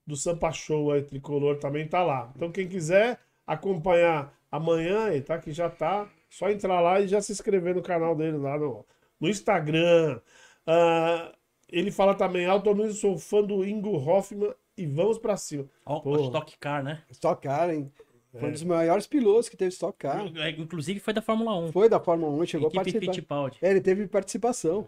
do 0.09 0.15
Sampa 0.15 0.51
Show 0.51 0.91
aí, 0.91 1.03
tricolor, 1.03 1.57
também 1.57 1.87
tá 1.87 2.03
lá. 2.03 2.31
Então 2.35 2.51
quem 2.51 2.67
quiser 2.67 3.19
acompanhar 3.45 4.33
amanhã, 4.51 5.09
tá? 5.21 5.37
Que 5.37 5.51
já 5.51 5.69
tá, 5.69 6.09
só 6.29 6.49
entrar 6.49 6.81
lá 6.81 6.99
e 6.99 7.07
já 7.07 7.21
se 7.21 7.31
inscrever 7.31 7.75
no 7.75 7.81
canal 7.81 8.15
dele 8.15 8.37
lá 8.37 8.57
no, 8.57 8.83
no 9.19 9.29
Instagram. 9.29 10.19
Uh, 10.67 11.31
ele 11.71 11.91
fala 11.91 12.15
também, 12.15 12.47
automobilismo, 12.47 12.99
sou 12.99 13.17
fã 13.17 13.43
do 13.43 13.63
Ingo 13.63 13.95
Hoffman 13.97 14.51
e 14.75 14.87
vamos 14.87 15.19
pra 15.19 15.37
cima. 15.37 15.65
Ó, 15.85 16.01
oh, 16.03 16.25
Stock 16.25 16.57
Car, 16.57 16.83
né? 16.83 17.03
Stock 17.11 17.41
Car, 17.41 17.69
hein? 17.69 17.91
Foi 18.31 18.49
um 18.49 18.51
dos 18.51 18.63
maiores 18.63 19.07
pilotos 19.07 19.49
que 19.49 19.57
teve 19.57 19.69
Stock 19.69 19.97
Car. 19.97 20.25
Inclusive 20.57 20.99
foi 20.99 21.13
da 21.13 21.21
Fórmula 21.21 21.55
1. 21.55 21.71
Foi 21.71 21.89
da 21.89 21.99
Fórmula 21.99 22.31
1, 22.43 22.45
chegou 22.45 22.67
Equipe 22.67 22.79
a 22.79 22.83
participar. 22.83 23.13
Fittipaldi. 23.13 23.57
É, 23.61 23.71
ele 23.71 23.81
teve 23.81 24.07
participação. 24.07 24.87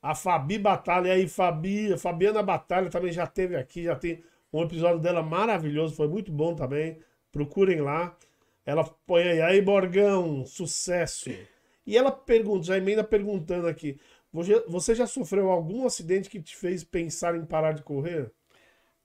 A 0.00 0.14
Fabi 0.14 0.58
Batalha 0.58 1.12
aí, 1.12 1.28
Fabi, 1.28 1.92
a 1.92 1.98
Fabiana 1.98 2.42
Batalha 2.42 2.88
também 2.88 3.12
já 3.12 3.26
teve 3.26 3.56
aqui, 3.56 3.84
já 3.84 3.96
tem 3.96 4.22
um 4.52 4.62
episódio 4.62 5.00
dela 5.00 5.22
maravilhoso, 5.22 5.94
foi 5.94 6.08
muito 6.08 6.32
bom 6.32 6.54
também. 6.54 6.98
Procurem 7.30 7.80
lá. 7.80 8.16
Ela 8.64 8.84
põe 9.06 9.22
aí, 9.22 9.40
aí 9.40 9.62
Borgão, 9.62 10.44
sucesso. 10.44 11.30
E 11.86 11.96
ela 11.96 12.10
pergunta, 12.10 12.66
já 12.66 12.76
emenda 12.76 13.02
perguntando 13.02 13.66
aqui: 13.66 13.98
você 14.66 14.94
já 14.94 15.06
sofreu 15.06 15.50
algum 15.50 15.86
acidente 15.86 16.28
que 16.28 16.40
te 16.40 16.54
fez 16.54 16.84
pensar 16.84 17.34
em 17.34 17.46
parar 17.46 17.72
de 17.72 17.82
correr? 17.82 18.30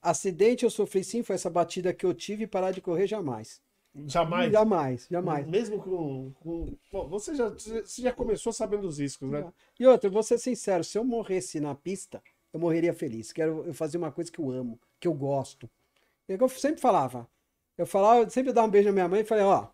Acidente 0.01 0.65
eu 0.65 0.69
sofri 0.69 1.01
sim, 1.03 1.23
foi 1.23 1.35
essa 1.35 1.49
batida 1.49 1.93
que 1.93 2.05
eu 2.05 2.13
tive 2.13 2.43
e 2.43 2.47
parar 2.47 2.71
de 2.71 2.81
correr 2.81 3.07
jamais. 3.07 3.61
Jamais? 4.07 4.51
Jamais, 4.51 5.07
jamais. 5.09 5.47
Mesmo 5.47 5.79
com. 5.79 6.33
com... 6.41 6.75
Bom, 6.91 7.07
você, 7.07 7.35
já, 7.35 7.47
você 7.49 8.01
já 8.01 8.11
começou 8.11 8.51
sabendo 8.51 8.87
os 8.87 8.97
riscos, 8.97 9.29
né? 9.29 9.45
E 9.79 9.85
outra, 9.85 10.09
vou 10.09 10.23
ser 10.23 10.39
sincero: 10.39 10.83
se 10.83 10.97
eu 10.97 11.03
morresse 11.03 11.59
na 11.59 11.75
pista, 11.75 12.21
eu 12.53 12.59
morreria 12.59 12.93
feliz. 12.93 13.33
Quero 13.33 13.63
eu 13.65 13.73
fazer 13.73 13.97
uma 13.97 14.11
coisa 14.11 14.31
que 14.31 14.39
eu 14.39 14.51
amo, 14.51 14.79
que 14.99 15.07
eu 15.07 15.13
gosto. 15.13 15.69
É 16.29 16.37
eu 16.39 16.49
sempre 16.49 16.79
falava. 16.79 17.27
Eu 17.77 17.87
falava, 17.87 18.21
eu 18.21 18.29
sempre 18.29 18.53
dava 18.53 18.67
um 18.67 18.71
beijo 18.71 18.87
na 18.89 18.93
minha 18.93 19.07
mãe 19.07 19.21
e 19.21 19.25
falei: 19.25 19.43
Ó, 19.43 19.67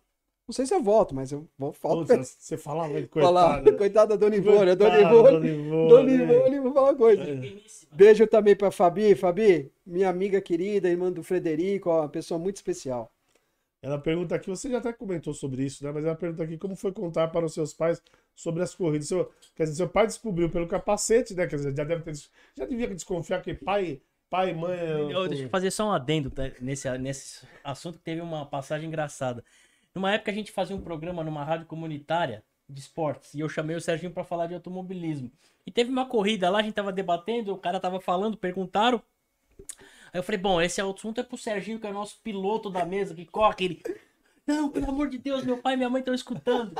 não 0.48 0.52
sei 0.52 0.66
se 0.66 0.74
eu 0.74 0.82
volto, 0.82 1.14
mas 1.14 1.30
eu 1.30 1.46
vou 1.56 1.72
voltar. 1.80 2.24
Você 2.24 2.56
falava, 2.56 2.94
coitada. 3.06 3.26
Falava, 3.26 3.72
coitada 3.72 4.16
da 4.16 4.16
Dona 4.16 4.36
Ivone. 4.36 4.74
Dona 4.74 5.00
Ivone, 5.00 5.88
Dona 5.88 6.10
Ivone, 6.10 6.60
vou 6.60 6.72
falar 6.72 6.90
uma 6.90 6.96
coisa. 6.96 7.22
É. 7.22 7.52
Beijo 7.92 8.26
também 8.26 8.56
pra 8.56 8.70
Fabi. 8.70 9.14
Fabi, 9.14 9.70
minha 9.86 10.08
amiga 10.08 10.40
querida, 10.40 10.88
irmã 10.88 11.12
do 11.12 11.22
Frederico, 11.22 11.90
ó, 11.90 12.00
uma 12.00 12.08
pessoa 12.08 12.36
muito 12.36 12.56
especial. 12.56 13.12
Ela 13.82 13.98
pergunta 13.98 14.34
aqui, 14.34 14.50
você 14.50 14.68
já 14.68 14.78
até 14.78 14.92
comentou 14.92 15.32
sobre 15.32 15.64
isso, 15.64 15.82
né? 15.82 15.90
Mas 15.90 16.04
ela 16.04 16.14
pergunta 16.14 16.42
aqui 16.42 16.58
como 16.58 16.76
foi 16.76 16.92
contar 16.92 17.28
para 17.28 17.46
os 17.46 17.54
seus 17.54 17.72
pais 17.72 18.02
sobre 18.34 18.62
as 18.62 18.74
corridas. 18.74 19.08
Seu, 19.08 19.32
quer 19.56 19.64
dizer, 19.64 19.76
seu 19.76 19.88
pai 19.88 20.06
descobriu 20.06 20.50
pelo 20.50 20.66
capacete, 20.66 21.34
né? 21.34 21.46
Quer 21.46 21.56
dizer, 21.56 21.74
já 21.74 21.84
deve 21.84 22.02
ter, 22.02 22.14
já 22.56 22.66
devia 22.66 22.88
desconfiar 22.88 23.40
que 23.40 23.54
pai, 23.54 24.02
pai, 24.28 24.52
mãe. 24.52 24.78
Eu, 25.10 25.26
deixa 25.28 25.44
eu 25.44 25.48
fazer 25.48 25.70
só 25.70 25.88
um 25.88 25.92
adendo 25.92 26.30
tá? 26.30 26.50
nesse, 26.60 26.90
nesse 26.98 27.46
assunto 27.64 27.98
que 27.98 28.04
teve 28.04 28.20
uma 28.20 28.44
passagem 28.44 28.86
engraçada. 28.86 29.42
Numa 29.94 30.12
época 30.12 30.30
a 30.30 30.34
gente 30.34 30.52
fazia 30.52 30.76
um 30.76 30.80
programa 30.80 31.24
numa 31.24 31.42
rádio 31.42 31.66
comunitária 31.66 32.44
de 32.68 32.80
esportes 32.80 33.34
e 33.34 33.40
eu 33.40 33.48
chamei 33.48 33.74
o 33.76 33.80
Serginho 33.80 34.12
para 34.12 34.24
falar 34.24 34.46
de 34.46 34.54
automobilismo. 34.54 35.30
E 35.66 35.70
teve 35.70 35.90
uma 35.90 36.06
corrida 36.06 36.48
lá, 36.50 36.58
a 36.58 36.62
gente 36.62 36.74
tava 36.74 36.92
debatendo, 36.92 37.52
o 37.52 37.58
cara 37.58 37.80
tava 37.80 38.00
falando, 38.00 38.36
perguntaram. 38.36 39.02
Aí 40.12 40.18
eu 40.18 40.22
falei, 40.22 40.40
bom, 40.40 40.60
esse 40.60 40.80
assunto 40.80 41.20
é 41.20 41.24
pro 41.24 41.36
Serginho, 41.36 41.78
que 41.78 41.86
é 41.86 41.90
o 41.90 41.94
nosso 41.94 42.20
piloto 42.22 42.70
da 42.70 42.84
mesa, 42.84 43.14
que 43.14 43.24
corre. 43.24 43.56
Ele, 43.60 43.82
não, 44.46 44.68
pelo 44.68 44.88
amor 44.88 45.08
de 45.08 45.18
Deus, 45.18 45.44
meu 45.44 45.58
pai 45.58 45.74
e 45.74 45.76
minha 45.76 45.90
mãe 45.90 46.00
estão 46.00 46.14
escutando. 46.14 46.74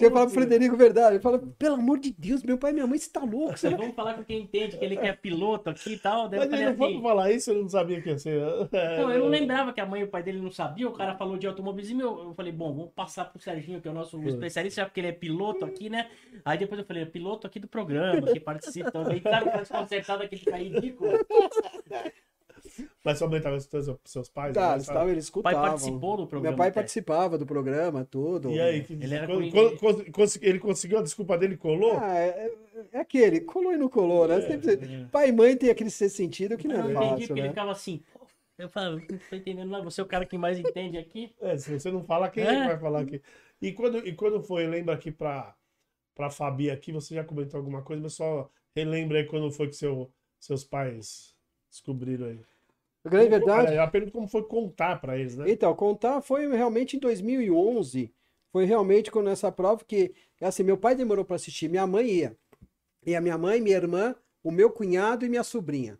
Eu 0.00 0.12
falo 0.12 0.26
pro 0.26 0.34
Frederico 0.34 0.76
verdade. 0.76 1.16
Ele 1.16 1.22
fala, 1.22 1.38
pelo 1.58 1.74
amor 1.74 1.98
de 1.98 2.12
Deus, 2.12 2.42
meu 2.42 2.56
pai 2.56 2.70
e 2.70 2.74
minha 2.74 2.86
mãe 2.86 2.96
está 2.96 3.20
louco. 3.20 3.56
Você 3.58 3.68
Vamos 3.74 3.94
falar 3.94 4.14
com 4.14 4.24
quem 4.24 4.42
entende 4.42 4.76
que 4.76 4.84
ele 4.84 4.96
quer 4.96 5.16
piloto 5.18 5.70
aqui 5.70 5.94
e 5.94 5.98
tal. 5.98 6.30
Mas 6.30 6.52
ele 6.52 6.72
não 6.72 6.86
assim, 6.86 7.02
falar 7.02 7.32
isso, 7.32 7.50
eu 7.50 7.62
não 7.62 7.68
sabia 7.68 8.00
que 8.00 8.08
ia 8.08 8.18
ser. 8.18 8.40
Não, 8.40 9.12
eu 9.12 9.20
não 9.20 9.28
lembrava 9.28 9.72
que 9.72 9.80
a 9.80 9.86
mãe 9.86 10.02
e 10.02 10.04
o 10.04 10.08
pai 10.08 10.22
dele 10.22 10.40
não 10.40 10.50
sabiam. 10.50 10.90
O 10.90 10.94
cara 10.94 11.16
falou 11.16 11.36
de 11.36 11.46
automobilismo. 11.46 12.00
Eu, 12.00 12.28
eu 12.28 12.34
falei, 12.34 12.52
bom, 12.52 12.72
vamos 12.72 12.92
passar 12.92 13.24
pro 13.24 13.42
Serginho, 13.42 13.80
que 13.80 13.88
é 13.88 13.90
o 13.90 13.94
nosso 13.94 14.22
especialista, 14.22 14.82
já 14.82 14.86
porque 14.86 15.00
ele 15.00 15.08
é 15.08 15.12
piloto 15.12 15.64
aqui, 15.64 15.90
né? 15.90 16.08
Aí 16.44 16.56
depois 16.56 16.78
eu 16.78 16.86
falei, 16.86 17.02
é 17.02 17.06
piloto 17.06 17.46
aqui 17.46 17.58
do 17.58 17.66
programa, 17.66 18.32
que 18.32 18.38
participa 18.38 18.92
também. 18.92 19.20
Sabe, 19.20 19.50
tá 19.50 19.58
desconcertado 19.58 20.22
aqui, 20.22 20.36
fica 20.36 20.56
ridículo. 20.56 21.10
Mas 23.04 23.18
sua 23.18 23.28
mãe 23.28 23.38
estava 23.38 23.56
escutando 23.56 24.00
seus 24.04 24.28
pais? 24.28 24.54
Tá, 24.54 24.72
né? 24.72 24.78
estava, 24.78 25.10
ele 25.10 25.20
escutava. 25.20 25.56
O 25.56 25.60
pai 25.60 25.70
participou 25.70 26.16
do 26.16 26.26
programa. 26.26 26.50
Meu 26.50 26.58
pai 26.58 26.68
até. 26.68 26.74
participava 26.74 27.38
do 27.38 27.46
programa, 27.46 28.04
tudo. 28.04 28.50
E 28.50 28.60
aí, 28.60 28.82
que, 28.82 28.94
ele, 28.94 29.14
era 29.14 29.26
quando, 29.26 30.04
ele 30.42 30.58
conseguiu 30.58 30.98
a 30.98 31.02
desculpa 31.02 31.38
dele 31.38 31.56
colou? 31.56 31.98
Ah, 31.98 32.18
é, 32.18 32.50
é, 32.92 32.98
aquele, 32.98 33.40
colou 33.40 33.72
e 33.72 33.76
não 33.76 33.88
colou, 33.88 34.26
né? 34.28 34.38
É, 34.38 34.40
Sempre, 34.42 34.72
é. 34.74 35.04
Pai 35.10 35.28
e 35.28 35.32
mãe 35.32 35.56
tem 35.56 35.70
aquele 35.70 35.90
sentido 35.90 36.56
que 36.56 36.68
não, 36.68 36.90
é 36.90 36.94
fácil, 36.94 37.14
entendi, 37.14 37.32
né? 37.32 37.40
ele 37.40 37.48
ficava 37.50 37.72
assim, 37.72 38.02
eu 38.58 38.68
falo, 38.68 38.98
não 38.98 39.06
tô 39.06 39.36
entendendo 39.36 39.70
nada, 39.70 39.84
você 39.84 40.00
é 40.00 40.04
o 40.04 40.08
cara 40.08 40.26
que 40.26 40.36
mais 40.36 40.58
entende 40.58 40.98
aqui. 40.98 41.32
É, 41.40 41.56
se 41.56 41.78
você 41.78 41.92
não 41.92 42.02
fala, 42.02 42.28
quem 42.28 42.42
é. 42.42 42.66
vai 42.66 42.78
falar 42.78 43.02
aqui? 43.02 43.22
E 43.62 43.72
quando, 43.72 43.98
e 43.98 44.12
quando 44.14 44.42
foi, 44.42 44.66
lembra 44.66 44.94
aqui 44.94 45.12
pra, 45.12 45.54
pra 46.12 46.28
Fabi 46.28 46.68
aqui, 46.68 46.90
você 46.90 47.14
já 47.14 47.22
comentou 47.22 47.58
alguma 47.58 47.82
coisa, 47.82 48.02
mas 48.02 48.14
só 48.14 48.50
relembra 48.74 49.18
aí 49.18 49.24
quando 49.24 49.50
foi 49.52 49.68
que 49.68 49.76
seu, 49.76 50.12
seus 50.40 50.64
pais 50.64 51.36
descobriram 51.70 52.26
aí. 52.26 52.40
A 53.08 53.10
grande 53.10 53.30
verdade. 53.30 53.74
Eu 53.74 53.90
pergunto 53.90 54.12
como 54.12 54.28
foi 54.28 54.42
contar 54.42 55.00
para 55.00 55.18
eles, 55.18 55.36
né? 55.36 55.50
Então, 55.50 55.74
contar 55.74 56.20
foi 56.20 56.46
realmente 56.54 56.96
em 56.96 57.00
2011. 57.00 58.12
Foi 58.52 58.64
realmente 58.64 59.10
quando 59.10 59.30
essa 59.30 59.50
prova 59.50 59.84
que, 59.84 60.14
assim, 60.40 60.62
meu 60.62 60.76
pai 60.76 60.94
demorou 60.94 61.24
para 61.24 61.36
assistir, 61.36 61.68
minha 61.68 61.86
mãe 61.86 62.06
ia. 62.06 62.36
E 63.04 63.14
a 63.14 63.20
minha 63.20 63.38
mãe, 63.38 63.60
minha 63.60 63.76
irmã, 63.76 64.14
o 64.42 64.50
meu 64.50 64.70
cunhado 64.70 65.24
e 65.24 65.28
minha 65.28 65.44
sobrinha. 65.44 65.98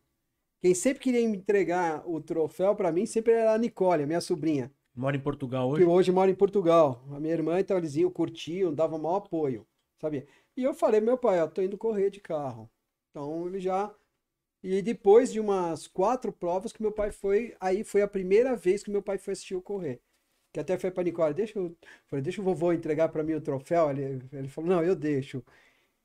Quem 0.60 0.74
sempre 0.74 1.02
queria 1.02 1.20
entregar 1.20 2.02
o 2.08 2.20
troféu 2.20 2.74
para 2.74 2.90
mim 2.90 3.06
sempre 3.06 3.32
era 3.32 3.52
a 3.54 3.58
Nicole, 3.58 4.02
a 4.02 4.06
minha 4.06 4.20
sobrinha. 4.20 4.72
Mora 4.94 5.16
em 5.16 5.20
Portugal 5.20 5.68
hoje? 5.68 5.84
Que 5.84 5.88
hoje 5.88 6.10
mora 6.10 6.30
em 6.30 6.34
Portugal. 6.34 7.04
A 7.12 7.20
minha 7.20 7.32
irmã, 7.32 7.60
então, 7.60 7.78
eles 7.78 7.94
iam, 7.94 8.10
curtiam, 8.10 8.74
davam 8.74 8.98
maior 8.98 9.16
apoio, 9.16 9.66
sabia? 10.00 10.26
E 10.56 10.64
eu 10.64 10.74
falei, 10.74 11.00
meu 11.00 11.16
pai, 11.16 11.40
ó, 11.40 11.46
tô 11.46 11.62
indo 11.62 11.78
correr 11.78 12.10
de 12.10 12.20
carro. 12.20 12.68
Então, 13.10 13.46
ele 13.46 13.60
já 13.60 13.94
e 14.62 14.82
depois 14.82 15.32
de 15.32 15.40
umas 15.40 15.86
quatro 15.86 16.32
provas 16.32 16.72
que 16.72 16.82
meu 16.82 16.92
pai 16.92 17.12
foi, 17.12 17.56
aí 17.60 17.84
foi 17.84 18.02
a 18.02 18.08
primeira 18.08 18.56
vez 18.56 18.82
que 18.82 18.90
meu 18.90 19.02
pai 19.02 19.18
foi 19.18 19.32
assistir 19.32 19.54
o 19.54 19.62
correr. 19.62 20.00
Que 20.52 20.60
até 20.60 20.78
foi 20.78 20.90
para 20.90 21.04
Nicole, 21.04 21.34
deixa 21.34 21.58
eu, 21.58 21.76
falei, 22.06 22.22
deixa 22.22 22.40
o 22.40 22.44
vovô 22.44 22.72
entregar 22.72 23.08
para 23.10 23.22
mim 23.22 23.34
o 23.34 23.40
troféu. 23.40 23.90
Ele, 23.90 24.22
ele 24.32 24.48
falou, 24.48 24.70
não, 24.70 24.82
eu 24.82 24.96
deixo. 24.96 25.44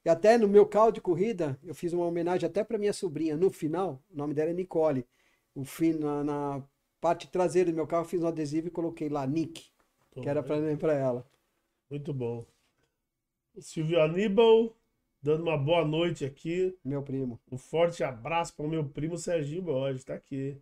E 0.05 0.09
até 0.09 0.37
no 0.37 0.47
meu 0.47 0.65
carro 0.65 0.91
de 0.91 1.01
corrida, 1.01 1.57
eu 1.63 1.73
fiz 1.73 1.93
uma 1.93 2.05
homenagem 2.05 2.47
até 2.47 2.63
para 2.63 2.77
minha 2.77 2.93
sobrinha. 2.93 3.37
No 3.37 3.49
final, 3.49 4.03
o 4.11 4.17
nome 4.17 4.33
dela 4.33 4.51
é 4.51 4.53
Nicole. 4.53 5.07
O 5.55 5.63
fim, 5.63 5.93
na, 5.93 6.23
na 6.23 6.63
parte 6.99 7.27
traseira 7.29 7.71
do 7.71 7.75
meu 7.75 7.87
carro, 7.87 8.03
eu 8.03 8.09
fiz 8.09 8.21
um 8.21 8.27
adesivo 8.27 8.67
e 8.67 8.71
coloquei 8.71 9.09
lá, 9.09 9.25
Nick, 9.25 9.65
Pô, 10.11 10.21
que 10.21 10.29
era 10.29 10.43
para 10.43 10.93
ela. 10.93 11.25
Muito 11.89 12.13
bom. 12.13 12.45
Silvio 13.59 14.01
Aníbal, 14.01 14.75
dando 15.23 15.43
uma 15.43 15.57
boa 15.57 15.85
noite 15.85 16.25
aqui. 16.25 16.77
Meu 16.83 17.01
primo. 17.01 17.39
Um 17.49 17.57
forte 17.57 18.03
abraço 18.03 18.53
para 18.55 18.65
o 18.65 18.69
meu 18.69 18.87
primo 18.87 19.17
Serginho 19.17 19.61
Borges, 19.61 20.03
tá 20.03 20.13
aqui. 20.13 20.61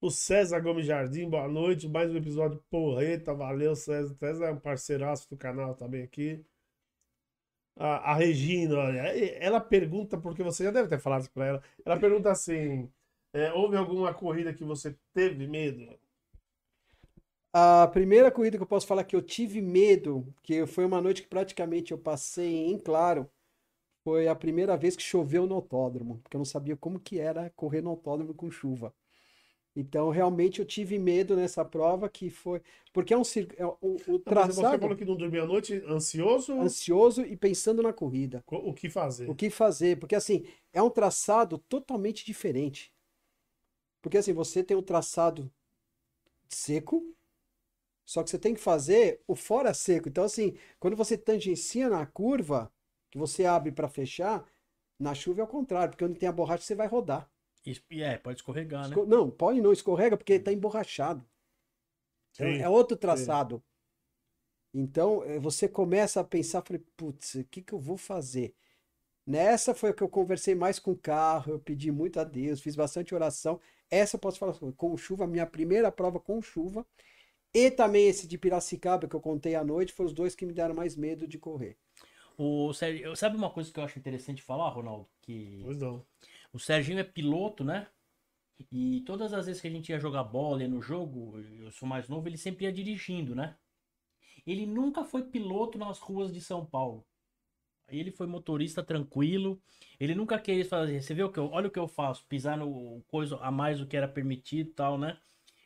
O 0.00 0.10
César 0.10 0.60
Gomes 0.60 0.86
Jardim, 0.86 1.28
boa 1.28 1.48
noite. 1.48 1.88
Mais 1.88 2.10
um 2.10 2.16
episódio 2.16 2.62
porreta, 2.70 3.34
valeu, 3.34 3.74
César. 3.74 4.14
César 4.14 4.46
é 4.46 4.52
um 4.52 4.60
parceiraço 4.60 5.28
do 5.28 5.36
canal 5.36 5.74
também 5.74 6.02
aqui. 6.04 6.44
A, 7.76 8.12
a 8.12 8.14
Regina, 8.14 8.76
olha, 8.76 9.00
ela 9.38 9.60
pergunta, 9.60 10.16
porque 10.18 10.42
você 10.42 10.64
já 10.64 10.70
deve 10.70 10.88
ter 10.88 10.98
falado 11.00 11.22
isso 11.22 11.32
para 11.32 11.46
ela. 11.46 11.62
Ela 11.84 11.98
pergunta 11.98 12.30
assim: 12.30 12.88
é, 13.32 13.52
houve 13.52 13.76
alguma 13.76 14.14
corrida 14.14 14.54
que 14.54 14.64
você 14.64 14.96
teve 15.12 15.46
medo? 15.46 15.98
A 17.54 17.86
primeira 17.88 18.30
corrida 18.30 18.56
que 18.56 18.62
eu 18.62 18.66
posso 18.66 18.86
falar 18.86 19.04
que 19.04 19.16
eu 19.16 19.22
tive 19.22 19.60
medo, 19.60 20.26
que 20.42 20.66
foi 20.66 20.84
uma 20.84 21.00
noite 21.00 21.22
que 21.22 21.28
praticamente 21.28 21.92
eu 21.92 21.98
passei 21.98 22.66
em 22.66 22.78
claro, 22.78 23.28
foi 24.04 24.28
a 24.28 24.34
primeira 24.34 24.76
vez 24.76 24.96
que 24.96 25.02
choveu 25.02 25.46
no 25.46 25.54
autódromo, 25.54 26.18
porque 26.22 26.36
eu 26.36 26.40
não 26.40 26.44
sabia 26.44 26.76
como 26.76 27.00
que 27.00 27.18
era 27.18 27.50
correr 27.50 27.80
no 27.80 27.90
autódromo 27.90 28.34
com 28.34 28.50
chuva. 28.50 28.94
Então, 29.74 30.10
realmente, 30.10 30.58
eu 30.58 30.66
tive 30.66 30.98
medo 30.98 31.34
nessa 31.34 31.64
prova, 31.64 32.06
que 32.06 32.28
foi... 32.28 32.60
Porque 32.92 33.14
é 33.14 33.16
um 33.16 33.24
circuito... 33.24 33.62
É, 33.62 33.66
o, 33.66 33.96
o 34.06 34.18
traçado... 34.18 34.60
Mas 34.62 34.72
você 34.72 34.78
falou 34.78 34.96
que 34.96 35.04
não 35.04 35.16
dormia 35.16 35.44
à 35.44 35.46
noite 35.46 35.82
ansioso? 35.88 36.52
Ansioso 36.60 37.22
e 37.22 37.34
pensando 37.36 37.82
na 37.82 37.90
corrida. 37.90 38.44
O 38.46 38.74
que 38.74 38.90
fazer? 38.90 39.30
O 39.30 39.34
que 39.34 39.48
fazer. 39.48 39.98
Porque, 39.98 40.14
assim, 40.14 40.44
é 40.74 40.82
um 40.82 40.90
traçado 40.90 41.56
totalmente 41.56 42.22
diferente. 42.22 42.92
Porque, 44.02 44.18
assim, 44.18 44.34
você 44.34 44.62
tem 44.62 44.76
um 44.76 44.82
traçado 44.82 45.50
seco, 46.50 47.02
só 48.04 48.22
que 48.22 48.28
você 48.28 48.38
tem 48.38 48.52
que 48.52 48.60
fazer 48.60 49.22
o 49.26 49.34
fora 49.34 49.72
seco. 49.72 50.06
Então, 50.06 50.24
assim, 50.24 50.54
quando 50.78 50.96
você 50.96 51.16
tangencia 51.16 51.88
na 51.88 52.04
curva, 52.04 52.70
que 53.12 53.18
você 53.18 53.44
abre 53.44 53.70
para 53.70 53.88
fechar, 53.88 54.44
na 54.98 55.14
chuva 55.14 55.42
é 55.42 55.44
o 55.44 55.46
contrário, 55.48 55.90
porque 55.90 56.04
onde 56.04 56.18
tem 56.18 56.28
a 56.28 56.32
borracha 56.32 56.64
você 56.64 56.74
vai 56.74 56.88
rodar. 56.88 57.30
E 57.64 58.02
é, 58.02 58.16
pode 58.16 58.38
escorregar, 58.38 58.86
Esco... 58.86 59.02
né? 59.02 59.06
Não, 59.06 59.30
pode 59.30 59.60
não, 59.60 59.72
escorrega 59.72 60.16
porque 60.16 60.32
está 60.32 60.50
emborrachado. 60.50 61.24
Sim, 62.32 62.56
é 62.56 62.68
outro 62.68 62.96
traçado. 62.96 63.56
Sim. 63.56 64.82
Então, 64.82 65.22
eh, 65.24 65.38
você 65.38 65.68
começa 65.68 66.18
a 66.20 66.24
pensar, 66.24 66.62
falei, 66.62 66.82
putz, 66.96 67.34
o 67.34 67.44
que, 67.44 67.60
que 67.60 67.74
eu 67.74 67.78
vou 67.78 67.98
fazer? 67.98 68.54
Nessa 69.26 69.74
foi 69.74 69.90
o 69.90 69.94
que 69.94 70.02
eu 70.02 70.08
conversei 70.08 70.54
mais 70.54 70.78
com 70.78 70.92
o 70.92 70.96
carro, 70.96 71.52
eu 71.52 71.60
pedi 71.60 71.92
muito 71.92 72.18
a 72.18 72.24
Deus, 72.24 72.60
fiz 72.60 72.74
bastante 72.74 73.14
oração. 73.14 73.60
Essa 73.90 74.16
eu 74.16 74.20
posso 74.20 74.38
falar 74.38 74.54
com 74.74 74.96
chuva, 74.96 75.26
minha 75.26 75.46
primeira 75.46 75.92
prova 75.92 76.18
com 76.18 76.40
chuva. 76.40 76.86
E 77.54 77.70
também 77.70 78.08
esse 78.08 78.26
de 78.26 78.38
Piracicaba 78.38 79.06
que 79.06 79.14
eu 79.14 79.20
contei 79.20 79.54
à 79.54 79.62
noite, 79.62 79.92
foram 79.92 80.08
os 80.08 80.14
dois 80.14 80.34
que 80.34 80.46
me 80.46 80.54
deram 80.54 80.74
mais 80.74 80.96
medo 80.96 81.28
de 81.28 81.38
correr. 81.38 81.76
O 82.36 82.72
Serginho, 82.72 83.14
sabe 83.16 83.36
uma 83.36 83.50
coisa 83.50 83.72
que 83.72 83.78
eu 83.78 83.84
acho 83.84 83.98
interessante 83.98 84.42
falar, 84.42 84.68
Ronaldo? 84.70 85.08
Que 85.22 85.60
pois 85.62 85.78
não. 85.78 86.04
O 86.52 86.58
Serginho 86.58 86.98
é 86.98 87.04
piloto, 87.04 87.64
né? 87.64 87.88
E 88.70 89.02
todas 89.02 89.32
as 89.32 89.46
vezes 89.46 89.60
que 89.60 89.68
a 89.68 89.70
gente 89.70 89.90
ia 89.90 89.98
jogar 89.98 90.24
bola 90.24 90.66
no 90.68 90.80
jogo, 90.80 91.38
eu 91.40 91.70
sou 91.72 91.88
mais 91.88 92.08
novo, 92.08 92.28
ele 92.28 92.38
sempre 92.38 92.64
ia 92.64 92.72
dirigindo, 92.72 93.34
né? 93.34 93.56
Ele 94.46 94.66
nunca 94.66 95.04
foi 95.04 95.22
piloto 95.24 95.78
nas 95.78 95.98
ruas 95.98 96.32
de 96.32 96.40
São 96.40 96.64
Paulo. 96.64 97.04
Ele 97.88 98.10
foi 98.10 98.26
motorista 98.26 98.82
tranquilo. 98.82 99.60
Ele 100.00 100.14
nunca 100.14 100.38
quis 100.38 100.68
fazer. 100.68 101.02
Você 101.02 101.14
vê 101.14 101.22
o 101.22 101.30
que 101.30 101.38
eu, 101.38 101.50
olha 101.50 101.68
o 101.68 101.70
que 101.70 101.78
eu 101.78 101.88
faço, 101.88 102.26
pisar 102.26 102.56
no 102.56 103.02
coisa 103.08 103.36
a 103.38 103.50
mais 103.50 103.78
do 103.78 103.86
que 103.86 103.96
era 103.96 104.08
permitido, 104.08 104.72
tal, 104.72 104.98
né? 104.98 105.18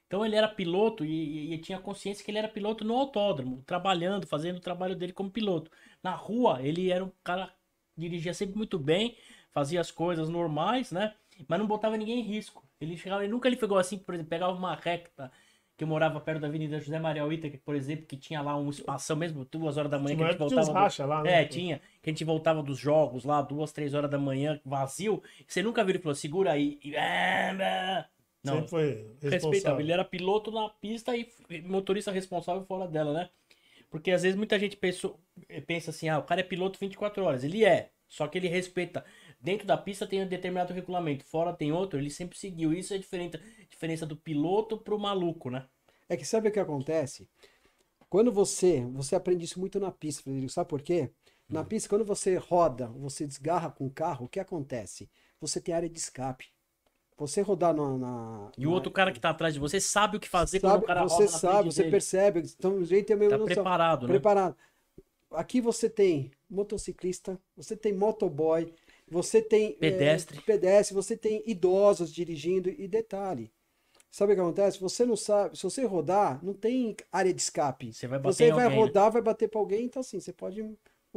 Então 0.06 0.24
ele 0.24 0.36
era 0.36 0.48
piloto 0.48 1.04
e, 1.04 1.10
e, 1.10 1.54
e, 1.54 1.58
tinha 1.58 1.78
consciência 1.78 2.24
que 2.24 2.30
ele 2.30 2.38
era 2.38 2.48
piloto 2.48 2.84
no 2.84 2.96
autódromo, 2.96 3.62
trabalhando, 3.66 4.26
fazendo 4.26 4.58
o 4.58 4.60
trabalho 4.60 4.94
dele 4.94 5.12
como 5.12 5.30
piloto. 5.30 5.70
Na 6.02 6.12
rua, 6.12 6.60
ele 6.62 6.90
era 6.90 7.04
um 7.04 7.10
cara 7.24 7.52
dirigia 7.96 8.32
sempre 8.32 8.56
muito 8.56 8.78
bem, 8.78 9.16
fazia 9.50 9.80
as 9.80 9.90
coisas 9.90 10.28
normais, 10.28 10.92
né? 10.92 11.14
Mas 11.48 11.58
não 11.58 11.66
botava 11.66 11.96
ninguém 11.96 12.20
em 12.20 12.22
risco. 12.22 12.62
Ele 12.80 12.96
chegava, 12.96 13.24
ele 13.24 13.32
nunca 13.32 13.48
ele 13.48 13.56
pegou 13.56 13.78
assim, 13.78 13.98
por 13.98 14.14
exemplo, 14.14 14.30
pegava 14.30 14.52
uma 14.52 14.74
recta 14.74 15.32
que 15.76 15.84
eu 15.84 15.88
morava 15.88 16.18
perto 16.20 16.40
da 16.40 16.46
Avenida 16.46 16.80
José 16.80 16.98
Maria 16.98 17.26
Uita, 17.26 17.50
por 17.62 17.74
exemplo, 17.74 18.06
que 18.06 18.16
tinha 18.16 18.40
lá 18.40 18.56
um 18.56 18.70
espação 18.70 19.14
mesmo, 19.14 19.44
duas 19.44 19.76
horas 19.76 19.90
da 19.90 19.98
manhã, 19.98 20.16
que 20.16 20.22
a 20.22 20.30
gente 20.30 20.38
voltava. 20.38 20.72
Racha 20.72 21.04
lá, 21.04 21.22
né? 21.22 21.42
É, 21.42 21.44
tinha. 21.44 21.82
Que 22.00 22.08
a 22.08 22.12
gente 22.12 22.24
voltava 22.24 22.62
dos 22.62 22.78
jogos 22.78 23.24
lá, 23.24 23.42
duas, 23.42 23.72
três 23.72 23.92
horas 23.92 24.10
da 24.10 24.18
manhã, 24.18 24.58
vazio. 24.64 25.22
Você 25.46 25.62
nunca 25.62 25.84
viu 25.84 25.94
ele 25.94 26.02
falou, 26.02 26.14
segura 26.14 26.52
aí. 26.52 26.78
Não, 28.46 28.54
Sempre 28.54 28.70
foi 28.70 29.16
responsável. 29.20 29.80
Ele 29.80 29.92
era 29.92 30.04
piloto 30.04 30.50
na 30.50 30.68
pista 30.68 31.16
e 31.16 31.28
motorista 31.62 32.10
responsável 32.10 32.64
fora 32.64 32.86
dela, 32.86 33.12
né? 33.12 33.30
Porque 33.90 34.10
às 34.10 34.22
vezes 34.22 34.36
muita 34.36 34.58
gente 34.58 34.76
pensa, 34.76 35.12
pensa 35.66 35.90
assim, 35.90 36.08
ah, 36.08 36.18
o 36.18 36.22
cara 36.22 36.40
é 36.40 36.44
piloto 36.44 36.78
24 36.78 37.24
horas. 37.24 37.44
Ele 37.44 37.64
é, 37.64 37.90
só 38.08 38.26
que 38.26 38.38
ele 38.38 38.48
respeita. 38.48 39.04
Dentro 39.40 39.66
da 39.66 39.76
pista 39.76 40.06
tem 40.06 40.22
um 40.22 40.28
determinado 40.28 40.72
regulamento, 40.72 41.24
fora 41.24 41.52
tem 41.52 41.72
outro, 41.72 41.98
ele 41.98 42.10
sempre 42.10 42.38
seguiu. 42.38 42.72
Isso 42.72 42.94
é 42.94 42.98
diferente, 42.98 43.38
diferença 43.68 44.06
do 44.06 44.16
piloto 44.16 44.78
pro 44.78 44.98
maluco, 44.98 45.50
né? 45.50 45.66
É 46.08 46.16
que 46.16 46.24
sabe 46.24 46.48
o 46.48 46.52
que 46.52 46.60
acontece? 46.60 47.28
Quando 48.08 48.32
você, 48.32 48.84
você 48.92 49.16
aprende 49.16 49.44
isso 49.44 49.58
muito 49.58 49.80
na 49.80 49.90
pista, 49.90 50.22
Frederico, 50.22 50.52
sabe 50.52 50.70
por 50.70 50.80
quê? 50.80 51.10
Na 51.48 51.60
hum. 51.60 51.64
pista, 51.64 51.88
quando 51.88 52.04
você 52.04 52.36
roda, 52.36 52.88
você 52.88 53.26
desgarra 53.26 53.70
com 53.70 53.86
o 53.86 53.90
carro, 53.90 54.26
o 54.26 54.28
que 54.28 54.40
acontece? 54.40 55.08
Você 55.40 55.60
tem 55.60 55.74
área 55.74 55.88
de 55.88 55.98
escape. 55.98 56.46
Você 57.18 57.40
rodar 57.40 57.74
na. 57.74 57.96
na 57.96 58.52
e 58.58 58.66
o 58.66 58.70
outro 58.70 58.90
cara 58.90 59.10
que 59.10 59.18
tá 59.18 59.30
atrás 59.30 59.54
de 59.54 59.60
você 59.60 59.80
sabe 59.80 60.18
o 60.18 60.20
que 60.20 60.28
fazer 60.28 60.60
sabe, 60.60 60.72
quando 60.72 60.82
o 60.82 60.86
cara 60.86 61.02
Você 61.04 61.26
sabe, 61.26 61.72
você 61.72 61.82
dele. 61.82 61.90
percebe. 61.90 62.42
Então, 62.58 62.76
o 62.76 62.84
jeito 62.84 63.12
é 63.12 63.16
mesmo. 63.16 63.38
Tá 63.38 63.44
preparado, 63.44 64.06
né? 64.06 64.12
Preparado. 64.12 64.56
Aqui 65.30 65.60
você 65.60 65.88
tem 65.88 66.30
motociclista, 66.48 67.38
você 67.56 67.76
tem 67.76 67.92
motoboy, 67.92 68.72
você 69.08 69.42
tem 69.42 69.72
pedestre, 69.72 70.38
é, 70.38 70.40
pedestre 70.40 70.94
você 70.94 71.16
tem 71.16 71.42
idosos 71.46 72.12
dirigindo 72.12 72.68
e 72.68 72.86
detalhe. 72.86 73.50
Sabe 74.10 74.32
o 74.32 74.34
que 74.34 74.40
acontece? 74.40 74.80
Você 74.80 75.04
não 75.04 75.16
sabe, 75.16 75.56
se 75.56 75.62
você 75.62 75.84
rodar, 75.84 76.42
não 76.44 76.54
tem 76.54 76.96
área 77.12 77.34
de 77.34 77.40
escape. 77.40 77.92
Você 77.92 78.06
vai, 78.06 78.18
bater 78.18 78.34
você 78.34 78.52
vai 78.52 78.64
alguém, 78.64 78.78
né? 78.78 78.84
rodar, 78.84 79.04
né? 79.04 79.10
vai 79.10 79.22
bater 79.22 79.48
para 79.48 79.60
alguém, 79.60 79.84
então 79.84 80.00
assim, 80.00 80.20
você 80.20 80.32
pode 80.32 80.62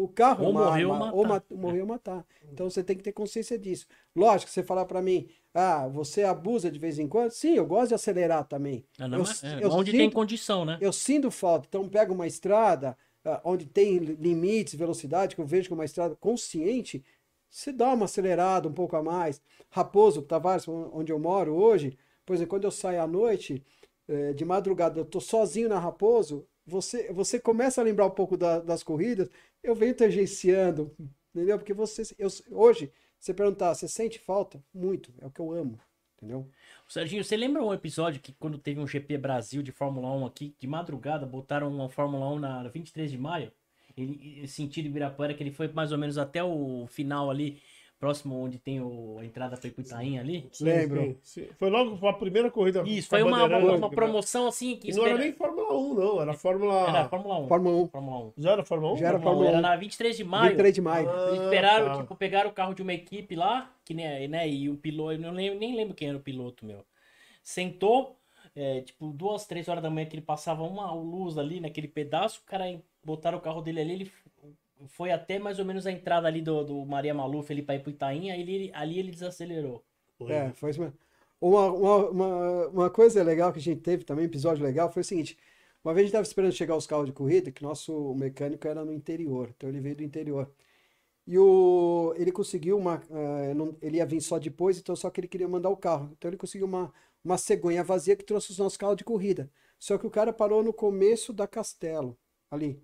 o 0.03 0.07
carro 0.07 0.45
ou 0.45 0.53
morrer 0.53 0.85
ou 0.85 0.95
matar. 0.95 1.13
Ou, 1.13 1.27
ma 1.27 1.43
morrer 1.51 1.81
ou 1.81 1.87
matar. 1.87 2.25
Então 2.51 2.69
você 2.69 2.81
tem 2.81 2.95
que 2.95 3.03
ter 3.03 3.11
consciência 3.11 3.59
disso. 3.59 3.85
Lógico, 4.15 4.49
você 4.49 4.63
falar 4.63 4.85
para 4.85 5.01
mim, 5.01 5.27
ah, 5.53 5.87
você 5.89 6.23
abusa 6.23 6.71
de 6.71 6.79
vez 6.79 6.97
em 6.97 7.07
quando? 7.07 7.31
Sim, 7.31 7.55
eu 7.55 7.65
gosto 7.65 7.89
de 7.89 7.95
acelerar 7.95 8.45
também. 8.45 8.85
Ah, 8.97 9.07
não, 9.07 9.19
eu, 9.19 9.23
é, 9.23 9.63
eu 9.63 9.71
onde 9.71 9.91
sinto, 9.91 9.99
tem 9.99 10.09
condição, 10.09 10.63
né? 10.63 10.77
Eu 10.79 10.93
sinto 10.93 11.29
falta. 11.29 11.67
Então 11.67 11.89
pega 11.89 12.13
uma 12.13 12.25
estrada 12.25 12.97
ah, 13.25 13.41
onde 13.43 13.65
tem 13.65 13.97
limites, 13.97 14.75
velocidade, 14.75 15.35
que 15.35 15.41
eu 15.41 15.45
vejo 15.45 15.67
que 15.67 15.73
é 15.73 15.75
uma 15.75 15.85
estrada 15.85 16.15
consciente, 16.15 17.03
você 17.49 17.73
dá 17.73 17.93
uma 17.93 18.05
acelerada 18.05 18.69
um 18.69 18.73
pouco 18.73 18.95
a 18.95 19.03
mais. 19.03 19.41
Raposo, 19.69 20.21
Tavares, 20.21 20.67
onde 20.67 21.11
eu 21.11 21.19
moro 21.19 21.53
hoje, 21.55 21.97
por 22.25 22.35
exemplo, 22.35 22.51
quando 22.51 22.63
eu 22.63 22.71
saio 22.71 23.01
à 23.01 23.07
noite, 23.07 23.61
é, 24.07 24.33
de 24.33 24.45
madrugada, 24.45 24.99
eu 24.99 25.05
tô 25.05 25.19
sozinho 25.19 25.67
na 25.67 25.77
Raposo, 25.77 26.47
você, 26.69 27.11
você 27.11 27.39
começa 27.39 27.81
a 27.81 27.83
lembrar 27.83 28.05
um 28.05 28.11
pouco 28.11 28.37
da, 28.37 28.59
das 28.59 28.83
corridas, 28.83 29.29
eu 29.63 29.75
venho 29.75 29.95
tangenciando, 29.95 30.95
entendeu? 31.33 31.57
Porque 31.57 31.73
você, 31.73 32.03
eu, 32.17 32.29
hoje, 32.51 32.91
você 33.19 33.33
perguntar, 33.33 33.73
você 33.73 33.87
sente 33.87 34.19
falta? 34.19 34.63
Muito, 34.73 35.13
é 35.19 35.27
o 35.27 35.31
que 35.31 35.39
eu 35.39 35.51
amo, 35.51 35.79
entendeu? 36.17 36.49
Serginho, 36.87 37.23
você 37.23 37.37
lembra 37.37 37.63
um 37.63 37.73
episódio 37.73 38.21
que 38.21 38.33
quando 38.33 38.57
teve 38.57 38.79
um 38.79 38.87
GP 38.87 39.17
Brasil 39.17 39.61
de 39.61 39.71
Fórmula 39.71 40.11
1 40.11 40.25
aqui, 40.25 40.55
de 40.57 40.67
madrugada, 40.67 41.25
botaram 41.25 41.69
uma 41.73 41.89
Fórmula 41.89 42.29
1 42.29 42.39
na 42.39 42.67
23 42.67 43.11
de 43.11 43.17
maio? 43.17 43.51
Ele, 43.97 44.47
sentido 44.47 44.85
Ibirapuera, 44.85 45.33
que 45.33 45.43
ele 45.43 45.51
foi 45.51 45.67
mais 45.67 45.91
ou 45.91 45.97
menos 45.97 46.17
até 46.17 46.43
o 46.43 46.87
final 46.87 47.29
ali, 47.29 47.61
próximo 47.99 48.41
onde 48.41 48.57
tem 48.57 48.79
o, 48.79 49.17
a 49.19 49.25
entrada 49.25 49.57
para 49.57 49.67
Itaim 49.67 50.17
ali. 50.17 50.49
Lembro. 50.61 51.17
Sim. 51.21 51.47
Foi 51.57 51.69
logo 51.69 52.07
a 52.07 52.13
primeira 52.13 52.49
corrida. 52.49 52.81
Isso, 52.87 53.09
foi 53.09 53.21
uma, 53.21 53.43
uma, 53.43 53.75
uma, 53.75 53.89
promoção 53.89 54.47
assim 54.47 54.77
que. 54.77 54.89
E 54.89 54.93
não 54.95 55.05
era 55.05 55.17
nem 55.17 55.33
Fórmula 55.33 55.77
1, 55.77 55.93
não, 55.93 56.21
era 56.21 56.33
Fórmula. 56.33 56.87
Era 56.87 57.09
Fórmula 57.09 57.39
1. 57.39 57.47
Fórmula 57.47 57.75
1. 57.75 57.87
Fórmula 57.87 58.17
1. 58.27 58.33
Já 58.37 58.51
era 58.51 58.63
Fórmula 58.63 58.93
1? 58.93 58.97
Já 58.97 59.07
era 59.09 59.19
Fórmula 59.19 59.45
1. 59.45 59.49
Era 59.49 59.61
na 59.61 59.75
23 59.75 60.17
de 60.17 60.23
maio. 60.23 60.43
23 60.45 60.73
de 60.73 60.81
maio. 60.81 61.09
Ah, 61.09 61.27
Eles 61.27 61.41
esperaram, 61.43 61.87
tá. 61.87 62.01
tipo, 62.01 62.15
pegaram 62.15 62.49
o 62.49 62.53
carro 62.53 62.73
de 62.73 62.81
uma 62.81 62.93
equipe 62.93 63.35
lá, 63.35 63.69
que 63.83 63.93
né, 63.93 64.27
né 64.27 64.49
e 64.49 64.69
o 64.69 64.77
piloto, 64.77 65.13
eu 65.13 65.19
não 65.19 65.31
lembro, 65.31 65.59
nem 65.59 65.75
lembro 65.75 65.93
quem 65.93 66.07
era 66.07 66.17
o 66.17 66.21
piloto, 66.21 66.65
meu. 66.65 66.85
Sentou, 67.43 68.17
é, 68.55 68.81
tipo, 68.81 69.11
duas, 69.11 69.45
três 69.45 69.67
horas 69.67 69.83
da 69.83 69.89
manhã 69.89 70.07
que 70.07 70.15
ele 70.15 70.21
passava 70.21 70.63
uma 70.63 70.93
luz 70.93 71.37
ali 71.37 71.59
naquele 71.59 71.87
pedaço, 71.87 72.41
o 72.45 72.49
cara 72.49 72.65
botaram 73.03 73.37
o 73.37 73.41
carro 73.41 73.61
dele 73.61 73.81
ali, 73.81 73.93
ele 73.93 74.11
foi 74.87 75.11
até 75.11 75.37
mais 75.39 75.59
ou 75.59 75.65
menos 75.65 75.85
a 75.85 75.91
entrada 75.91 76.27
ali 76.27 76.41
do, 76.41 76.63
do 76.63 76.85
Maria 76.85 77.13
Maluf 77.13 77.51
ali 77.51 77.61
para 77.61 77.75
ir 77.75 77.81
pro 77.81 77.91
Itaim, 77.91 78.31
aí 78.31 78.41
ele, 78.41 78.71
ali 78.73 78.99
ele 78.99 79.11
desacelerou. 79.11 79.83
É, 80.27 80.51
foi 80.53 80.71
isso 80.71 80.81
mesmo. 80.81 80.97
Uma, 81.41 81.71
uma, 81.71 82.09
uma, 82.09 82.67
uma, 82.67 82.89
coisa 82.89 83.23
legal 83.23 83.53
que 83.53 83.59
a 83.59 83.61
gente 83.61 83.79
teve 83.81 84.03
também, 84.03 84.25
episódio 84.25 84.63
legal, 84.63 84.91
foi 84.91 85.01
o 85.01 85.05
seguinte. 85.05 85.37
Uma 85.83 85.93
vez 85.93 86.03
a 86.03 86.05
gente 86.05 86.09
estava 86.09 86.27
esperando 86.27 86.51
chegar 86.51 86.75
os 86.75 86.85
carros 86.85 87.05
de 87.05 87.13
corrida, 87.13 87.51
que 87.51 87.63
nosso 87.63 88.13
mecânico 88.15 88.67
era 88.67 88.83
no 88.83 88.93
interior, 88.93 89.49
então 89.55 89.69
ele 89.69 89.79
veio 89.79 89.95
do 89.95 90.03
interior. 90.03 90.51
E 91.25 91.37
o, 91.37 92.13
ele 92.17 92.31
conseguiu 92.31 92.77
uma. 92.77 93.01
Uh, 93.09 93.53
não, 93.55 93.77
ele 93.81 93.97
ia 93.97 94.05
vir 94.05 94.19
só 94.21 94.39
depois, 94.39 94.79
então 94.79 94.95
só 94.95 95.09
que 95.09 95.21
ele 95.21 95.27
queria 95.27 95.47
mandar 95.47 95.69
o 95.69 95.77
carro. 95.77 96.09
Então 96.17 96.29
ele 96.29 96.37
conseguiu 96.37 96.67
uma, 96.67 96.91
uma 97.23 97.37
cegonha 97.37 97.83
vazia 97.83 98.15
que 98.15 98.23
trouxe 98.25 98.51
os 98.51 98.57
nossos 98.57 98.77
carros 98.77 98.97
de 98.97 99.03
corrida. 99.03 99.49
Só 99.77 99.97
que 99.97 100.07
o 100.07 100.09
cara 100.09 100.33
parou 100.33 100.63
no 100.63 100.73
começo 100.73 101.31
da 101.31 101.47
Castelo, 101.47 102.17
ali. 102.51 102.81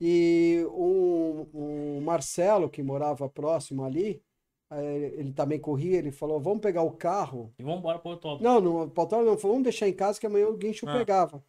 E 0.00 0.64
o, 0.68 1.46
o 1.52 2.00
Marcelo, 2.00 2.70
que 2.70 2.82
morava 2.82 3.28
próximo 3.28 3.84
ali, 3.84 4.22
eh, 4.70 5.14
ele 5.18 5.32
também 5.32 5.58
corria, 5.58 5.98
ele 5.98 6.10
falou, 6.10 6.40
vamos 6.40 6.60
pegar 6.60 6.82
o 6.82 6.92
carro. 6.92 7.52
E 7.58 7.62
vamos 7.62 7.80
embora 7.80 7.98
para 7.98 8.08
o 8.08 8.12
autódromo. 8.12 8.42
Não, 8.42 8.60
não, 8.60 8.88
para 8.88 9.00
o 9.00 9.04
autódromo 9.04 9.30
não, 9.32 9.38
falou, 9.38 9.56
vamos 9.56 9.64
deixar 9.64 9.88
em 9.88 9.92
casa 9.92 10.18
que 10.18 10.26
amanhã 10.26 10.48
o 10.48 10.56
guincho 10.56 10.88
ah. 10.88 10.92
pegava. 10.92 11.44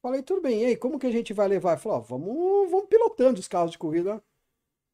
Falei, 0.00 0.22
tudo 0.22 0.40
bem, 0.40 0.62
e 0.62 0.64
aí, 0.66 0.76
como 0.76 0.98
que 0.98 1.06
a 1.06 1.10
gente 1.10 1.32
vai 1.32 1.48
levar? 1.48 1.72
Ele 1.72 1.80
falou, 1.80 2.02
vamos, 2.02 2.70
vamos 2.70 2.86
pilotando 2.88 3.40
os 3.40 3.48
carros 3.48 3.70
de 3.72 3.78
corrida. 3.78 4.22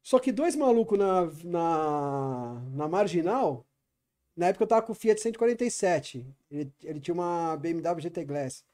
Só 0.03 0.19
que 0.19 0.31
dois 0.31 0.55
malucos 0.55 0.97
na, 0.97 1.29
na, 1.43 2.61
na 2.73 2.87
marginal, 2.87 3.65
na 4.35 4.47
época 4.47 4.63
eu 4.63 4.67
tava 4.67 4.81
com 4.81 4.93
o 4.93 4.95
Fiat 4.95 5.21
147, 5.21 6.25
ele, 6.49 6.73
ele 6.83 6.99
tinha 6.99 7.13
uma 7.13 7.55
BMW 7.57 8.01
GT 8.01 8.25
Glass. 8.25 8.65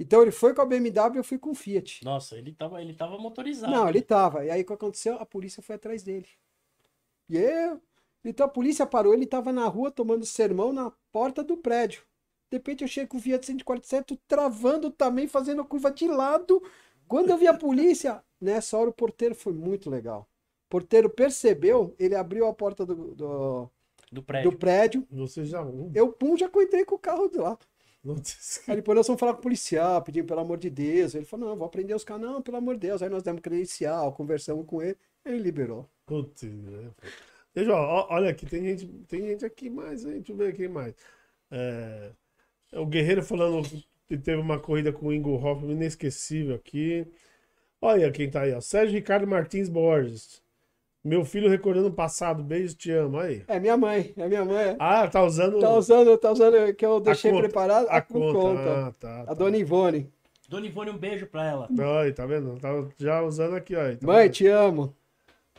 Então 0.00 0.22
ele 0.22 0.30
foi 0.30 0.54
com 0.54 0.62
a 0.62 0.64
BMW 0.64 1.16
e 1.16 1.18
eu 1.18 1.24
fui 1.24 1.38
com 1.38 1.50
o 1.50 1.54
Fiat. 1.54 2.02
Nossa, 2.02 2.34
ele 2.38 2.54
tava, 2.54 2.80
ele 2.80 2.94
tava 2.94 3.18
motorizado. 3.18 3.70
Não, 3.70 3.86
ele 3.86 4.00
tava. 4.00 4.46
E 4.46 4.50
aí 4.50 4.62
o 4.62 4.64
que 4.64 4.72
aconteceu? 4.72 5.16
A 5.16 5.26
polícia 5.26 5.62
foi 5.62 5.76
atrás 5.76 6.02
dele. 6.02 6.26
E 7.28 7.36
aí, 7.36 7.78
então 8.24 8.46
a 8.46 8.48
polícia 8.48 8.86
parou, 8.86 9.12
ele 9.12 9.26
tava 9.26 9.52
na 9.52 9.66
rua 9.66 9.90
tomando 9.90 10.24
sermão 10.24 10.72
na 10.72 10.90
porta 11.12 11.44
do 11.44 11.54
prédio. 11.54 12.02
De 12.50 12.56
repente 12.56 12.82
eu 12.82 12.88
chego 12.88 13.10
com 13.10 13.18
o 13.18 13.20
Fiat 13.20 13.44
147 13.44 14.18
travando 14.26 14.90
também, 14.90 15.28
fazendo 15.28 15.60
a 15.60 15.66
curva 15.66 15.90
de 15.90 16.08
lado. 16.08 16.62
Quando 17.06 17.28
eu 17.28 17.36
vi 17.36 17.46
a 17.46 17.54
polícia, 17.54 18.24
nessa 18.40 18.78
hora 18.78 18.88
o 18.88 18.94
porteiro 18.94 19.34
foi 19.34 19.52
muito 19.52 19.90
legal. 19.90 20.26
O 20.66 20.70
porteiro 20.70 21.10
percebeu, 21.10 21.94
ele 21.98 22.14
abriu 22.14 22.46
a 22.46 22.54
porta 22.54 22.86
do, 22.86 23.14
do, 23.14 23.70
do 24.10 24.22
prédio. 24.22 24.50
Do 24.50 24.56
prédio. 24.56 25.06
Você 25.10 25.44
já. 25.44 25.62
Eu, 25.94 26.10
pum, 26.10 26.38
já 26.38 26.46
entrei 26.46 26.86
com 26.86 26.94
o 26.94 26.98
carro 26.98 27.28
de 27.28 27.36
lá. 27.36 27.58
Aí 28.66 28.76
depois 28.76 28.96
nós 28.96 29.06
fomos 29.06 29.20
falar 29.20 29.34
com 29.34 29.40
o 29.40 29.42
policial, 29.42 30.02
pedindo 30.02 30.26
pelo 30.26 30.40
amor 30.40 30.58
de 30.58 30.70
Deus. 30.70 31.14
Ele 31.14 31.24
falou, 31.24 31.50
não, 31.50 31.56
vou 31.56 31.66
aprender 31.66 31.94
os 31.94 32.04
caras. 32.04 32.22
Não, 32.22 32.42
pelo 32.42 32.56
amor 32.56 32.74
de 32.74 32.88
Deus. 32.88 33.02
Aí 33.02 33.08
nós 33.08 33.22
demos 33.22 33.40
credencial, 33.40 34.12
conversamos 34.12 34.66
com 34.66 34.82
ele, 34.82 34.96
ele 35.24 35.38
liberou. 35.38 35.88
Putz, 36.06 36.42
né? 36.42 36.90
Deixa, 37.54 37.72
ó, 37.72 38.06
olha 38.10 38.30
aqui, 38.30 38.46
tem 38.46 38.62
gente, 38.62 38.86
tem 39.08 39.22
gente 39.22 39.44
aqui 39.44 39.68
mais, 39.68 40.04
hein? 40.04 40.18
Deixa 40.18 40.32
eu 40.32 40.36
ver 40.36 40.48
aqui 40.48 40.68
mais. 40.68 40.94
É, 41.50 42.12
o 42.74 42.86
Guerreiro 42.86 43.22
falando 43.22 43.68
que 44.08 44.16
teve 44.16 44.40
uma 44.40 44.58
corrida 44.58 44.92
com 44.92 45.06
o 45.06 45.12
Ingo 45.12 45.34
Hoffman 45.34 45.72
inesquecível 45.72 46.54
aqui. 46.54 47.06
Olha 47.80 48.10
quem 48.12 48.30
tá 48.30 48.42
aí, 48.42 48.52
ó. 48.52 48.60
Sérgio 48.60 48.94
Ricardo 48.96 49.26
Martins 49.26 49.68
Borges. 49.68 50.42
Meu 51.02 51.24
filho 51.24 51.48
recordando 51.48 51.88
o 51.88 51.92
passado, 51.92 52.42
beijo, 52.42 52.74
te 52.74 52.90
amo. 52.90 53.18
Aí. 53.18 53.42
É 53.48 53.58
minha 53.58 53.74
mãe, 53.76 54.12
é 54.18 54.28
minha 54.28 54.44
mãe. 54.44 54.76
Ah, 54.78 55.08
tá 55.08 55.22
usando. 55.24 55.58
Tá 55.58 55.72
usando, 55.72 56.18
tá 56.18 56.30
usando 56.30 56.74
que 56.74 56.84
eu 56.84 57.00
deixei 57.00 57.32
preparado 57.32 57.88
a, 57.88 57.96
a 57.96 58.02
conta. 58.02 58.38
conta. 58.38 58.62
Ah, 58.62 58.92
tá, 58.98 59.24
tá. 59.24 59.32
A 59.32 59.34
dona 59.34 59.56
Ivone. 59.56 60.12
Dona 60.46 60.66
Ivone, 60.66 60.90
um 60.90 60.98
beijo 60.98 61.26
pra 61.26 61.46
ela. 61.46 61.68
Oi, 62.02 62.12
tá 62.12 62.26
vendo? 62.26 62.58
Tá 62.60 62.68
já 62.98 63.22
usando 63.22 63.56
aqui, 63.56 63.74
ó. 63.74 63.96
Tá 63.96 64.06
mãe, 64.06 64.24
vendo? 64.24 64.32
te 64.32 64.46
amo. 64.46 64.94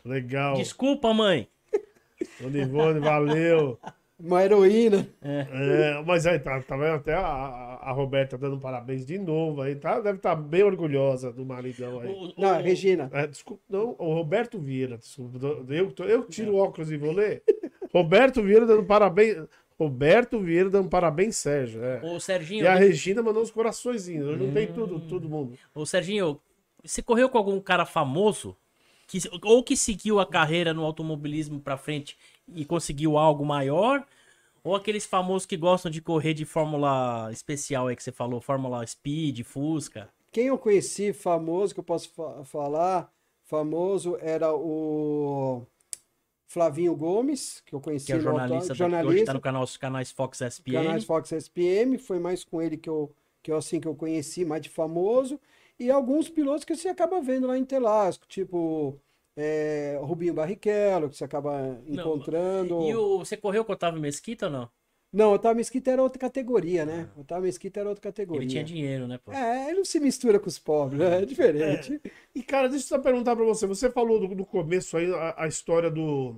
Legal. 0.06 0.58
Desculpa, 0.58 1.12
mãe. 1.12 1.48
Dona 2.40 2.58
Ivone, 2.60 3.00
valeu. 3.00 3.80
Uma 4.23 4.43
heroína. 4.43 5.07
É. 5.22 5.48
é 5.52 6.03
mas 6.06 6.26
aí, 6.26 6.39
tá, 6.39 6.61
tá 6.61 6.77
vendo? 6.77 6.95
Até 6.95 7.14
a, 7.14 7.22
a 7.81 7.91
Roberta 7.91 8.38
dando 8.38 8.60
parabéns 8.60 9.06
de 9.06 9.18
novo 9.18 9.61
aí, 9.61 9.76
tá? 9.76 9.99
Deve 9.99 10.18
estar 10.18 10.35
tá 10.35 10.41
bem 10.41 10.64
orgulhosa 10.64 11.31
do 11.31 11.45
maridão 11.45 11.99
aí. 11.99 12.07
O, 12.07 12.30
o, 12.30 12.34
não, 12.38 12.57
o, 12.57 12.61
Regina. 12.61 13.10
É, 13.14 13.27
desculpa, 13.27 13.64
não, 13.69 13.95
o 13.98 14.14
Roberto 14.14 14.60
Vieira, 14.60 14.98
desculpa. 14.98 15.39
Eu, 15.69 15.93
eu 16.07 16.23
tiro 16.26 16.53
o 16.53 16.57
óculos 16.57 16.91
e 16.91 16.98
vou 16.98 17.11
ler. 17.11 17.43
Roberto 17.93 18.41
Vieira 18.41 18.65
dando 18.65 18.84
parabéns. 18.84 19.38
Roberto 19.77 20.39
Vieira 20.39 20.69
dando 20.69 20.89
parabéns, 20.89 21.38
Sérgio. 21.38 21.84
É. 21.84 22.02
O 22.03 22.19
Serginho. 22.19 22.64
E 22.64 22.68
a 22.68 22.76
Regina 22.76 23.22
mandou 23.23 23.41
uns 23.41 23.49
coraçõezinhos. 23.49 24.27
Hoje 24.27 24.43
hum. 24.43 24.45
não 24.48 24.53
tem 24.53 24.68
tudo, 24.68 24.99
todo 24.99 25.27
mundo. 25.27 25.57
Ô, 25.73 25.85
Serginho, 25.85 26.39
você 26.84 27.02
correu 27.02 27.30
com 27.30 27.38
algum 27.38 27.60
cara 27.60 27.85
famoso? 27.85 28.56
Que, 29.12 29.20
ou 29.44 29.62
que 29.62 29.76
seguiu 29.76 30.22
a 30.22 30.26
carreira 30.26 30.74
no 30.74 30.86
automobilismo 30.86 31.60
pra 31.60 31.76
frente 31.76 32.18
e 32.56 32.64
conseguiu 32.64 33.18
algo 33.18 33.46
maior? 33.46 34.08
Ou 34.64 34.74
aqueles 34.74 35.06
famosos 35.06 35.46
que 35.46 35.58
gostam 35.58 35.92
de 35.92 36.02
correr 36.02 36.34
de 36.34 36.46
Fórmula 36.46 37.30
especial 37.30 37.88
aí 37.88 37.96
que 37.98 38.02
você 38.02 38.14
falou, 38.14 38.40
Fórmula 38.40 38.88
Speed, 38.88 39.44
Fusca? 39.44 40.08
Quem 40.32 40.46
eu 40.46 40.58
conheci 40.58 41.12
famoso, 41.12 41.74
que 41.74 41.82
eu 41.82 41.84
posso 41.84 42.10
fa 42.12 42.46
falar, 42.46 43.12
famoso, 43.44 44.18
era 44.22 44.56
o 44.56 45.62
Flavinho 46.48 46.96
Gomes, 46.96 47.62
que 47.66 47.76
eu 47.76 47.82
conheci 47.82 48.06
que 48.06 48.14
é 48.14 48.20
jornalista, 48.22 48.74
jornalista 48.74 49.08
que 49.08 49.14
hoje 49.14 49.20
está 49.24 49.34
no 49.34 49.42
canal, 49.42 49.68
canais 49.78 50.10
Fox 50.10 50.40
SPM. 50.40 50.86
Canais 50.86 51.04
Fox 51.04 51.34
SPM, 51.34 51.98
foi 51.98 52.18
mais 52.18 52.46
com 52.46 52.62
ele 52.62 52.78
que 52.78 52.90
eu, 52.90 53.14
que 53.44 53.52
eu 53.52 53.58
assim 53.58 53.82
que 53.82 53.90
eu 53.90 53.96
conheci, 53.96 54.46
mais 54.46 54.62
de 54.62 54.70
famoso. 54.70 55.38
E 55.82 55.90
alguns 55.90 56.30
pilotos 56.30 56.64
que 56.64 56.76
você 56.76 56.90
acaba 56.90 57.20
vendo 57.20 57.48
lá 57.48 57.58
em 57.58 57.66
Telasco, 57.66 58.28
tipo 58.28 59.02
é, 59.36 59.99
Rubinho 59.99 60.32
Barrichello, 60.32 61.10
que 61.10 61.18
você 61.18 61.24
acaba 61.24 61.82
encontrando. 61.88 62.76
Não. 62.76 62.88
E 62.88 62.95
o, 62.95 63.18
você 63.18 63.36
correu 63.36 63.66
com 63.66 63.72
o 63.72 63.76
Otávio 63.76 63.99
Mesquita 63.99 64.45
ou 64.45 64.52
não? 64.52 64.70
Não, 65.12 65.32
o 65.32 65.34
Otávio 65.34 65.58
Mesquita 65.58 65.90
era 65.90 66.03
outra 66.03 66.20
categoria, 66.20 66.86
né? 66.86 67.10
O 67.18 67.22
Otávio 67.22 67.45
Mesquita 67.45 67.80
era 67.80 67.90
outra 67.90 68.03
categoria. 68.03 68.44
Ele 68.44 68.49
tinha 68.52 68.64
dinheiro, 68.64 69.08
né, 69.08 69.18
pô? 69.18 69.32
É, 69.32 69.70
ele 69.70 69.80
não 69.80 69.86
se 69.86 69.99
mistura 69.99 70.40
com 70.40 70.48
os 70.48 70.60
pobres, 70.60 70.99
né? 70.99 71.24
É 71.24 71.26
diferente. 71.26 71.99
É. 72.06 72.12
E, 72.36 72.44
cara, 72.44 72.70
deixa 72.70 72.86
eu 72.86 72.90
só 72.90 72.99
perguntar 72.99 73.36
pra 73.36 73.44
você. 73.44 73.66
Você 73.66 73.90
falou 73.90 74.20
do, 74.20 74.36
do 74.36 74.45
começo 74.45 74.95
aí, 74.95 75.12
a, 75.12 75.34
a, 75.44 75.48
história 75.48 75.90
do... 75.90 76.36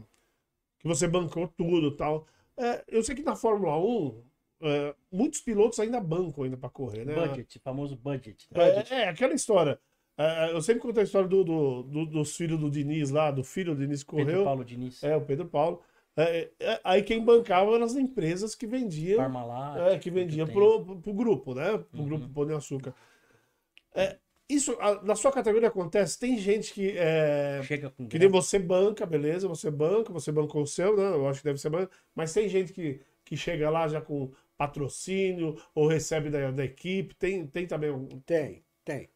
Que 0.80 0.88
você 0.88 1.06
bancou 1.06 1.50
tudo 1.50 1.88
e 1.90 1.98
tal. 1.98 2.26
É, 2.56 2.82
eu 2.88 3.04
sei 3.04 3.14
que 3.14 3.22
na 3.24 3.36
Fórmula 3.36 3.78
1, 3.78 4.24
é, 4.64 4.96
muitos 5.12 5.42
pilotos 5.42 5.80
ainda 5.80 6.00
bancam 6.00 6.44
ainda 6.44 6.58
pra 6.58 6.70
correr, 6.70 7.06
né? 7.06 7.14
Budget, 7.14 7.60
famoso 7.60 7.96
budget. 7.96 8.48
Né? 8.52 8.72
budget. 8.72 8.94
É, 8.94 9.10
aquela 9.10 9.34
história. 9.34 9.80
É, 10.18 10.52
eu 10.52 10.62
sempre 10.62 10.82
conto 10.82 11.00
a 11.00 11.04
história 11.04 11.28
do, 11.28 11.44
do, 11.44 11.84
do, 11.84 12.06
dos 12.06 12.36
filhos 12.36 12.60
do 12.60 12.70
Diniz 12.70 13.10
lá, 13.10 13.32
do 13.32 13.44
filho 13.44 13.74
do 13.74 13.82
Diniz 13.82 14.04
que 14.04 14.10
correu. 14.10 14.26
Pedro 14.26 14.44
Paulo 14.44 14.66
Diniz. 14.66 15.04
É, 15.04 15.16
o 15.16 15.22
Pedro 15.22 15.48
Paulo. 15.48 15.82
É, 16.16 16.52
é, 16.60 16.80
aí 16.84 17.02
quem 17.02 17.24
bancava 17.24 17.74
eram 17.74 17.86
as 17.86 17.96
empresas 17.96 18.54
que 18.54 18.68
vendiam. 18.68 19.18
Parmalat. 19.18 19.94
É, 19.94 20.00
que 20.00 20.12
vendiam 20.12 20.48
pro, 20.48 20.86
pro, 20.86 21.02
pro, 21.02 21.14
grupo, 21.14 21.56
né? 21.56 21.78
Pro 21.78 22.02
uhum. 22.02 22.06
grupo 22.06 22.30
Pão 22.30 22.46
de 22.46 22.54
Açúcar. 22.54 22.94
É, 23.96 24.18
isso, 24.48 24.78
a, 24.80 25.02
na 25.04 25.16
sua 25.16 25.32
categoria 25.32 25.70
acontece, 25.70 26.20
tem 26.20 26.38
gente 26.38 26.74
que. 26.74 26.96
É, 26.96 27.62
Chega 27.64 27.90
com 27.90 28.08
que 28.08 28.20
nem 28.20 28.28
você 28.28 28.60
banca, 28.60 29.06
beleza, 29.06 29.48
você 29.48 29.72
banca, 29.72 30.14
você 30.14 30.32
bancou 30.32 30.62
o 30.62 30.68
seu, 30.68 30.96
né? 30.96 31.04
Eu 31.04 31.28
acho 31.28 31.40
que 31.40 31.46
deve 31.46 31.60
ser 31.60 31.70
banca, 31.70 31.90
mas 32.14 32.32
tem 32.32 32.48
gente 32.48 32.72
que, 32.72 33.02
que 33.26 33.36
chega 33.36 33.70
lá 33.72 33.88
já 33.88 34.00
com 34.00 34.32
patrocínio 34.58 35.56
ou 35.74 35.88
recebe 35.88 36.30
da, 36.30 36.52
da 36.52 36.66
equipe. 36.66 37.16
Tem, 37.16 37.46
tem 37.46 37.68
também 37.68 37.92
um. 37.92 38.08
Tem, 38.26 38.64
tem. 38.84 39.10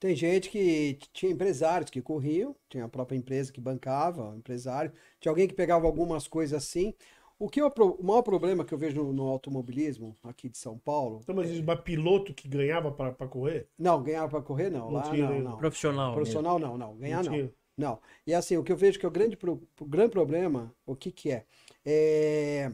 Tem 0.00 0.14
gente 0.14 0.48
que 0.48 0.96
tinha 1.12 1.32
empresários 1.32 1.90
que 1.90 2.00
corriam, 2.00 2.54
tinha 2.68 2.84
a 2.84 2.88
própria 2.88 3.16
empresa 3.16 3.52
que 3.52 3.60
bancava, 3.60 4.30
o 4.30 4.36
empresário, 4.36 4.92
tinha 5.18 5.30
alguém 5.30 5.48
que 5.48 5.54
pegava 5.54 5.86
algumas 5.86 6.28
coisas 6.28 6.56
assim. 6.56 6.94
O 7.36 7.48
que 7.48 7.60
é 7.60 7.64
o, 7.64 7.72
maior 8.02 8.22
problema 8.22 8.64
que 8.64 8.74
eu 8.74 8.78
vejo 8.78 9.02
no, 9.02 9.12
no 9.12 9.28
automobilismo 9.28 10.16
aqui 10.24 10.48
de 10.48 10.58
São 10.58 10.76
Paulo. 10.78 11.20
Então, 11.22 11.34
mas 11.34 11.50
é... 11.50 11.76
piloto 11.76 12.34
que 12.34 12.48
ganhava 12.48 12.90
para 12.90 13.28
correr? 13.28 13.68
Não, 13.78 14.02
ganhava 14.02 14.28
para 14.28 14.42
correr 14.42 14.70
não. 14.70 14.86
não 14.86 14.92
Lá 14.92 15.02
tinha, 15.02 15.30
não, 15.30 15.40
não. 15.40 15.56
Profissional. 15.56 16.14
Profissional 16.14 16.58
mesmo. 16.58 16.76
não, 16.76 16.88
não. 16.88 16.96
Ganhar 16.96 17.24
não. 17.24 17.32
Não. 17.32 17.50
não. 17.76 18.00
E 18.26 18.34
assim, 18.34 18.56
o 18.56 18.64
que 18.64 18.72
eu 18.72 18.76
vejo 18.76 18.98
que 18.98 19.06
é 19.06 19.08
o 19.08 19.12
grande, 19.12 19.38
o 19.80 19.84
grande 19.84 20.10
problema, 20.10 20.74
o 20.84 20.96
que, 20.96 21.12
que 21.12 21.30
é? 21.30 21.44
é? 21.84 22.72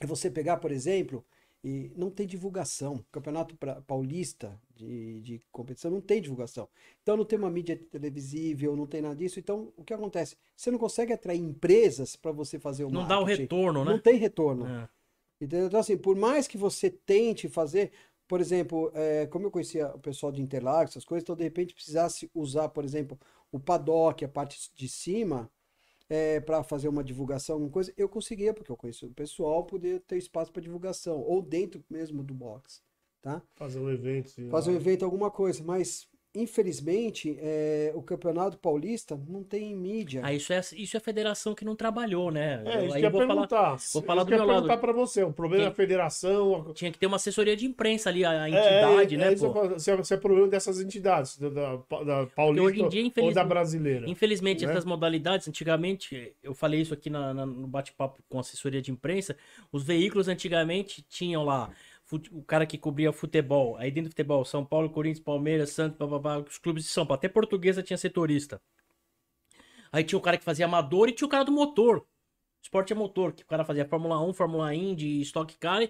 É 0.00 0.06
você 0.06 0.30
pegar, 0.30 0.58
por 0.58 0.70
exemplo, 0.70 1.24
e 1.62 1.92
não 1.96 2.10
tem 2.10 2.26
divulgação. 2.26 3.04
Campeonato 3.10 3.56
Paulista 3.86 4.60
de, 4.74 5.20
de 5.20 5.42
competição 5.50 5.90
não 5.90 6.00
tem 6.00 6.22
divulgação. 6.22 6.68
Então 7.02 7.16
não 7.16 7.24
tem 7.24 7.38
uma 7.38 7.50
mídia 7.50 7.76
televisível, 7.90 8.76
não 8.76 8.86
tem 8.86 9.02
nada 9.02 9.16
disso. 9.16 9.38
Então 9.40 9.72
o 9.76 9.82
que 9.84 9.92
acontece? 9.92 10.36
Você 10.56 10.70
não 10.70 10.78
consegue 10.78 11.12
atrair 11.12 11.40
empresas 11.40 12.14
para 12.14 12.30
você 12.30 12.58
fazer 12.58 12.84
o 12.84 12.90
Não 12.90 13.00
marketing. 13.02 13.08
dá 13.08 13.20
o 13.20 13.24
retorno, 13.24 13.84
né? 13.84 13.90
Não 13.92 13.98
tem 13.98 14.16
retorno. 14.16 14.66
É. 14.66 14.88
Então 15.40 15.80
assim, 15.80 15.96
por 15.96 16.16
mais 16.16 16.46
que 16.46 16.56
você 16.56 16.90
tente 16.90 17.48
fazer, 17.48 17.90
por 18.28 18.40
exemplo, 18.40 18.92
é, 18.94 19.26
como 19.26 19.46
eu 19.46 19.50
conhecia 19.50 19.88
o 19.88 19.98
pessoal 19.98 20.30
de 20.30 20.40
Interlagos, 20.40 20.92
essas 20.92 21.04
coisas, 21.04 21.22
então 21.24 21.34
de 21.36 21.44
repente 21.44 21.74
precisasse 21.74 22.30
usar, 22.34 22.68
por 22.68 22.84
exemplo, 22.84 23.18
o 23.50 23.58
paddock, 23.58 24.24
a 24.24 24.28
parte 24.28 24.70
de 24.76 24.88
cima, 24.88 25.50
é, 26.08 26.40
para 26.40 26.62
fazer 26.62 26.88
uma 26.88 27.04
divulgação, 27.04 27.54
alguma 27.56 27.70
coisa, 27.70 27.92
eu 27.96 28.08
conseguia, 28.08 28.54
porque 28.54 28.72
eu 28.72 28.76
conheço 28.76 29.06
o 29.06 29.14
pessoal, 29.14 29.64
poder 29.64 30.00
ter 30.00 30.16
espaço 30.16 30.52
para 30.52 30.62
divulgação, 30.62 31.20
ou 31.20 31.42
dentro 31.42 31.84
mesmo 31.88 32.22
do 32.22 32.34
box, 32.34 32.82
tá? 33.20 33.42
Fazer 33.54 33.78
um 33.78 33.90
evento. 33.90 34.48
Fazer 34.50 34.70
um 34.70 34.76
evento, 34.76 35.04
alguma 35.04 35.30
coisa, 35.30 35.62
mas 35.62 36.08
infelizmente, 36.34 37.36
é, 37.40 37.92
o 37.94 38.02
Campeonato 38.02 38.58
Paulista 38.58 39.18
não 39.28 39.42
tem 39.42 39.74
mídia. 39.74 40.20
Ah, 40.24 40.32
isso 40.32 40.52
é, 40.52 40.60
isso 40.76 40.96
é 40.96 40.98
a 40.98 41.00
federação 41.00 41.54
que 41.54 41.64
não 41.64 41.74
trabalhou, 41.74 42.30
né? 42.30 42.62
É, 42.64 42.86
isso 42.86 42.96
que 42.96 43.04
eu 43.04 43.10
vou 43.10 43.26
perguntar. 43.26 43.48
Falar, 43.48 43.78
vou 43.92 44.02
falar 44.02 44.24
do 44.24 44.30
meu 44.30 44.38
lado. 44.38 44.48
perguntar 44.62 44.76
para 44.78 44.92
você. 44.92 45.22
O 45.22 45.32
problema 45.32 45.64
Tem, 45.64 45.70
da 45.70 45.76
federação... 45.76 46.72
Tinha 46.74 46.92
que 46.92 46.98
ter 46.98 47.06
uma 47.06 47.16
assessoria 47.16 47.56
de 47.56 47.66
imprensa 47.66 48.08
ali, 48.08 48.24
a, 48.24 48.48
entidade, 48.48 49.14
é, 49.14 49.18
é, 49.18 49.20
né? 49.20 49.32
É, 49.32 49.78
se, 49.78 49.90
é, 49.90 50.02
se 50.02 50.14
é 50.14 50.16
problema 50.16 50.48
dessas 50.48 50.80
entidades, 50.80 51.38
da, 51.38 51.48
da, 51.48 51.76
da 51.76 52.26
Paulista 52.26 52.88
dia, 52.88 53.12
ou 53.18 53.32
da 53.32 53.44
brasileira. 53.44 54.08
Infelizmente, 54.08 54.64
né? 54.64 54.72
essas 54.72 54.84
modalidades, 54.84 55.48
antigamente, 55.48 56.34
eu 56.42 56.54
falei 56.54 56.80
isso 56.82 56.94
aqui 56.94 57.10
na, 57.10 57.32
na, 57.32 57.46
no 57.46 57.66
bate-papo 57.66 58.22
com 58.28 58.38
assessoria 58.38 58.82
de 58.82 58.90
imprensa, 58.90 59.36
os 59.72 59.82
veículos 59.82 60.28
antigamente 60.28 61.02
tinham 61.08 61.44
lá 61.44 61.70
o 62.32 62.42
cara 62.42 62.66
que 62.66 62.78
cobria 62.78 63.12
futebol, 63.12 63.76
aí 63.76 63.90
dentro 63.90 64.08
do 64.08 64.12
futebol, 64.12 64.44
São 64.44 64.64
Paulo, 64.64 64.90
Corinthians, 64.90 65.24
Palmeiras, 65.24 65.70
Santos, 65.70 65.98
os 66.48 66.58
clubes 66.58 66.84
de 66.84 66.90
São 66.90 67.04
Paulo, 67.04 67.18
até 67.18 67.28
portuguesa 67.28 67.82
tinha 67.82 67.98
setorista. 67.98 68.60
Aí 69.92 70.04
tinha 70.04 70.18
o 70.18 70.22
cara 70.22 70.38
que 70.38 70.44
fazia 70.44 70.66
amador 70.66 71.08
e 71.08 71.12
tinha 71.12 71.26
o 71.26 71.30
cara 71.30 71.44
do 71.44 71.52
motor. 71.52 72.06
Esporte 72.60 72.92
é 72.92 72.96
motor, 72.96 73.32
que 73.32 73.44
o 73.44 73.46
cara 73.46 73.64
fazia 73.64 73.86
Fórmula 73.86 74.20
1, 74.20 74.34
Fórmula 74.34 74.74
Indy, 74.74 75.20
Stock 75.22 75.56
Car 75.58 75.88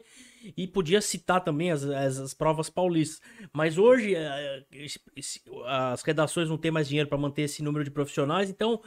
e 0.56 0.66
podia 0.66 1.00
citar 1.00 1.42
também 1.42 1.70
as, 1.70 1.82
as, 1.82 2.18
as 2.18 2.34
provas 2.34 2.68
paulistas. 2.68 3.20
Mas 3.52 3.78
hoje 3.78 4.14
é, 4.14 4.64
as 5.66 6.02
redações 6.02 6.48
não 6.48 6.58
têm 6.58 6.70
mais 6.70 6.86
dinheiro 6.86 7.08
para 7.08 7.18
manter 7.18 7.42
esse 7.42 7.62
número 7.62 7.84
de 7.84 7.90
profissionais, 7.90 8.50
então 8.50 8.82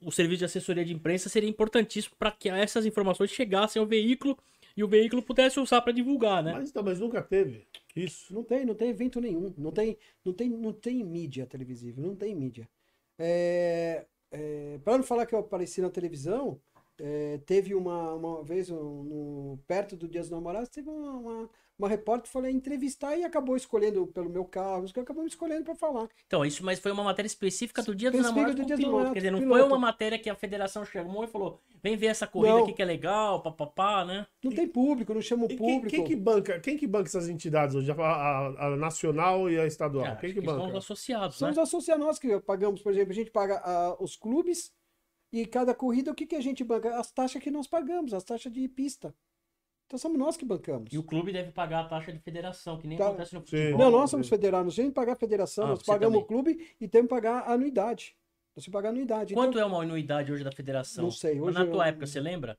o 0.00 0.12
serviço 0.12 0.40
de 0.40 0.44
assessoria 0.44 0.84
de 0.84 0.92
imprensa 0.92 1.28
seria 1.28 1.48
importantíssimo 1.48 2.14
para 2.18 2.30
que 2.30 2.48
essas 2.48 2.84
informações 2.84 3.30
chegassem 3.30 3.80
ao 3.80 3.86
veículo 3.86 4.38
e 4.76 4.82
o 4.82 4.88
veículo 4.88 5.22
pudesse 5.22 5.60
usar 5.60 5.80
para 5.82 5.92
divulgar, 5.92 6.42
né? 6.42 6.52
Mas, 6.52 6.72
mas 6.72 7.00
nunca 7.00 7.22
teve 7.22 7.66
isso. 7.94 8.34
Não 8.34 8.42
tem, 8.42 8.64
não 8.64 8.74
tem 8.74 8.90
evento 8.90 9.20
nenhum. 9.20 9.54
Não 9.56 9.70
tem, 9.70 9.96
não 10.24 10.32
tem, 10.32 10.48
não 10.50 10.72
tem 10.72 11.04
mídia 11.04 11.46
televisiva, 11.46 12.00
não 12.00 12.16
tem 12.16 12.34
mídia. 12.34 12.68
É, 13.18 14.04
é, 14.30 14.78
para 14.82 14.98
não 14.98 15.04
falar 15.04 15.26
que 15.26 15.34
eu 15.34 15.38
apareci 15.38 15.80
na 15.80 15.90
televisão, 15.90 16.60
é, 16.98 17.38
teve 17.46 17.74
uma, 17.74 18.14
uma 18.14 18.42
vez 18.42 18.68
um, 18.70 19.04
no, 19.04 19.58
perto 19.66 19.96
do 19.96 20.08
Dia 20.08 20.20
dos 20.20 20.30
Namorados, 20.30 20.68
teve 20.68 20.88
uma, 20.88 21.12
uma, 21.12 21.50
uma 21.78 21.88
repórter 21.88 22.30
foi 22.30 22.50
entrevistar 22.50 23.16
e 23.16 23.24
acabou 23.24 23.56
escolhendo 23.56 24.06
pelo 24.06 24.30
meu 24.30 24.44
carro, 24.44 24.84
que 24.92 25.00
acabou 25.00 25.22
me 25.22 25.28
escolhendo 25.28 25.64
para 25.64 25.74
falar. 25.74 26.08
Então, 26.26 26.44
isso 26.44 26.64
mas 26.64 26.78
foi 26.78 26.92
uma 26.92 27.02
matéria 27.02 27.26
específica 27.26 27.82
do 27.82 27.94
Dia 27.94 28.10
dos 28.10 28.22
Namorados 28.22 28.54
do 28.54 28.64
dia 28.64 28.76
piloto. 28.76 28.92
Namorados, 28.92 29.12
Quer 29.14 29.18
dizer, 29.20 29.30
não 29.32 29.38
piloto. 29.40 29.60
foi 29.60 29.68
uma 29.68 29.78
matéria 29.78 30.18
que 30.18 30.30
a 30.30 30.34
federação 30.34 30.84
chamou 30.84 31.24
e 31.24 31.26
falou: 31.26 31.60
vem 31.82 31.96
ver 31.96 32.06
essa 32.06 32.26
corrida 32.26 32.54
não. 32.54 32.62
aqui 32.62 32.72
que 32.72 32.82
é 32.82 32.84
legal, 32.84 33.42
papapá, 33.42 34.04
né? 34.04 34.26
Não 34.42 34.52
tem 34.52 34.68
público, 34.68 35.12
não 35.12 35.20
chama 35.20 35.46
o 35.46 35.48
público. 35.48 35.88
Quem, 35.88 36.04
quem, 36.04 36.04
que 36.04 36.16
banca, 36.16 36.60
quem 36.60 36.76
que 36.76 36.86
banca 36.86 37.08
essas 37.08 37.28
entidades 37.28 37.74
hoje? 37.74 37.90
A, 37.90 37.94
a, 37.94 38.66
a 38.66 38.76
nacional 38.76 39.50
e 39.50 39.58
a 39.58 39.66
estadual? 39.66 40.06
É, 40.06 40.16
quem 40.16 40.32
que, 40.32 40.40
que 40.40 40.46
banca? 40.46 40.60
São 40.60 40.68
os 40.68 40.76
associados, 40.76 41.38
São 41.38 41.48
né? 41.48 41.52
os 41.52 41.58
associados 41.58 42.04
nós 42.04 42.18
que 42.18 42.40
pagamos, 42.40 42.82
por 42.82 42.92
exemplo, 42.92 43.10
a 43.10 43.14
gente 43.14 43.30
paga 43.30 43.60
uh, 43.98 44.02
os 44.02 44.16
clubes 44.16 44.72
e 45.32 45.44
cada 45.44 45.74
corrida, 45.74 46.12
o 46.12 46.14
que, 46.14 46.26
que 46.26 46.36
a 46.36 46.40
gente 46.40 46.62
banca? 46.62 46.96
As 46.96 47.10
taxas 47.10 47.42
que 47.42 47.50
nós 47.50 47.66
pagamos, 47.66 48.14
as 48.14 48.22
taxas 48.22 48.52
de 48.52 48.68
pista. 48.68 49.12
Então 49.94 49.98
somos 50.00 50.18
nós 50.18 50.36
que 50.36 50.44
bancamos. 50.44 50.92
E 50.92 50.98
o 50.98 51.04
clube 51.04 51.32
deve 51.32 51.52
pagar 51.52 51.84
a 51.84 51.84
taxa 51.84 52.12
de 52.12 52.18
federação, 52.18 52.76
que 52.76 52.88
nem 52.88 52.98
tá. 52.98 53.06
acontece 53.06 53.32
no 53.32 53.40
futebol. 53.40 53.78
Não, 53.78 53.90
nós 53.92 54.10
somos 54.10 54.28
federados. 54.28 54.66
Nós 54.66 54.74
temos 54.74 54.90
que 54.90 54.94
pagar 54.94 55.12
a 55.12 55.16
federação, 55.16 55.66
ah, 55.66 55.68
nós 55.68 55.84
pagamos 55.84 56.14
também. 56.14 56.22
o 56.22 56.26
clube 56.26 56.74
e 56.80 56.88
temos 56.88 57.08
que 57.08 57.14
pagar 57.14 57.42
a 57.42 57.52
anuidade. 57.52 58.16
Nós 58.56 58.64
temos 58.64 58.64
que 58.64 58.70
pagar 58.72 58.88
a 58.88 58.90
anuidade. 58.90 59.34
Quanto 59.34 59.50
então... 59.50 59.62
é 59.62 59.64
uma 59.64 59.80
anuidade 59.80 60.32
hoje 60.32 60.42
da 60.42 60.50
federação? 60.50 61.04
Não 61.04 61.12
sei. 61.12 61.40
Hoje 61.40 61.42
Mas 61.42 61.54
na 61.54 61.64
tua 61.66 61.84
eu... 61.84 61.88
época, 61.90 62.08
você 62.08 62.18
lembra? 62.18 62.58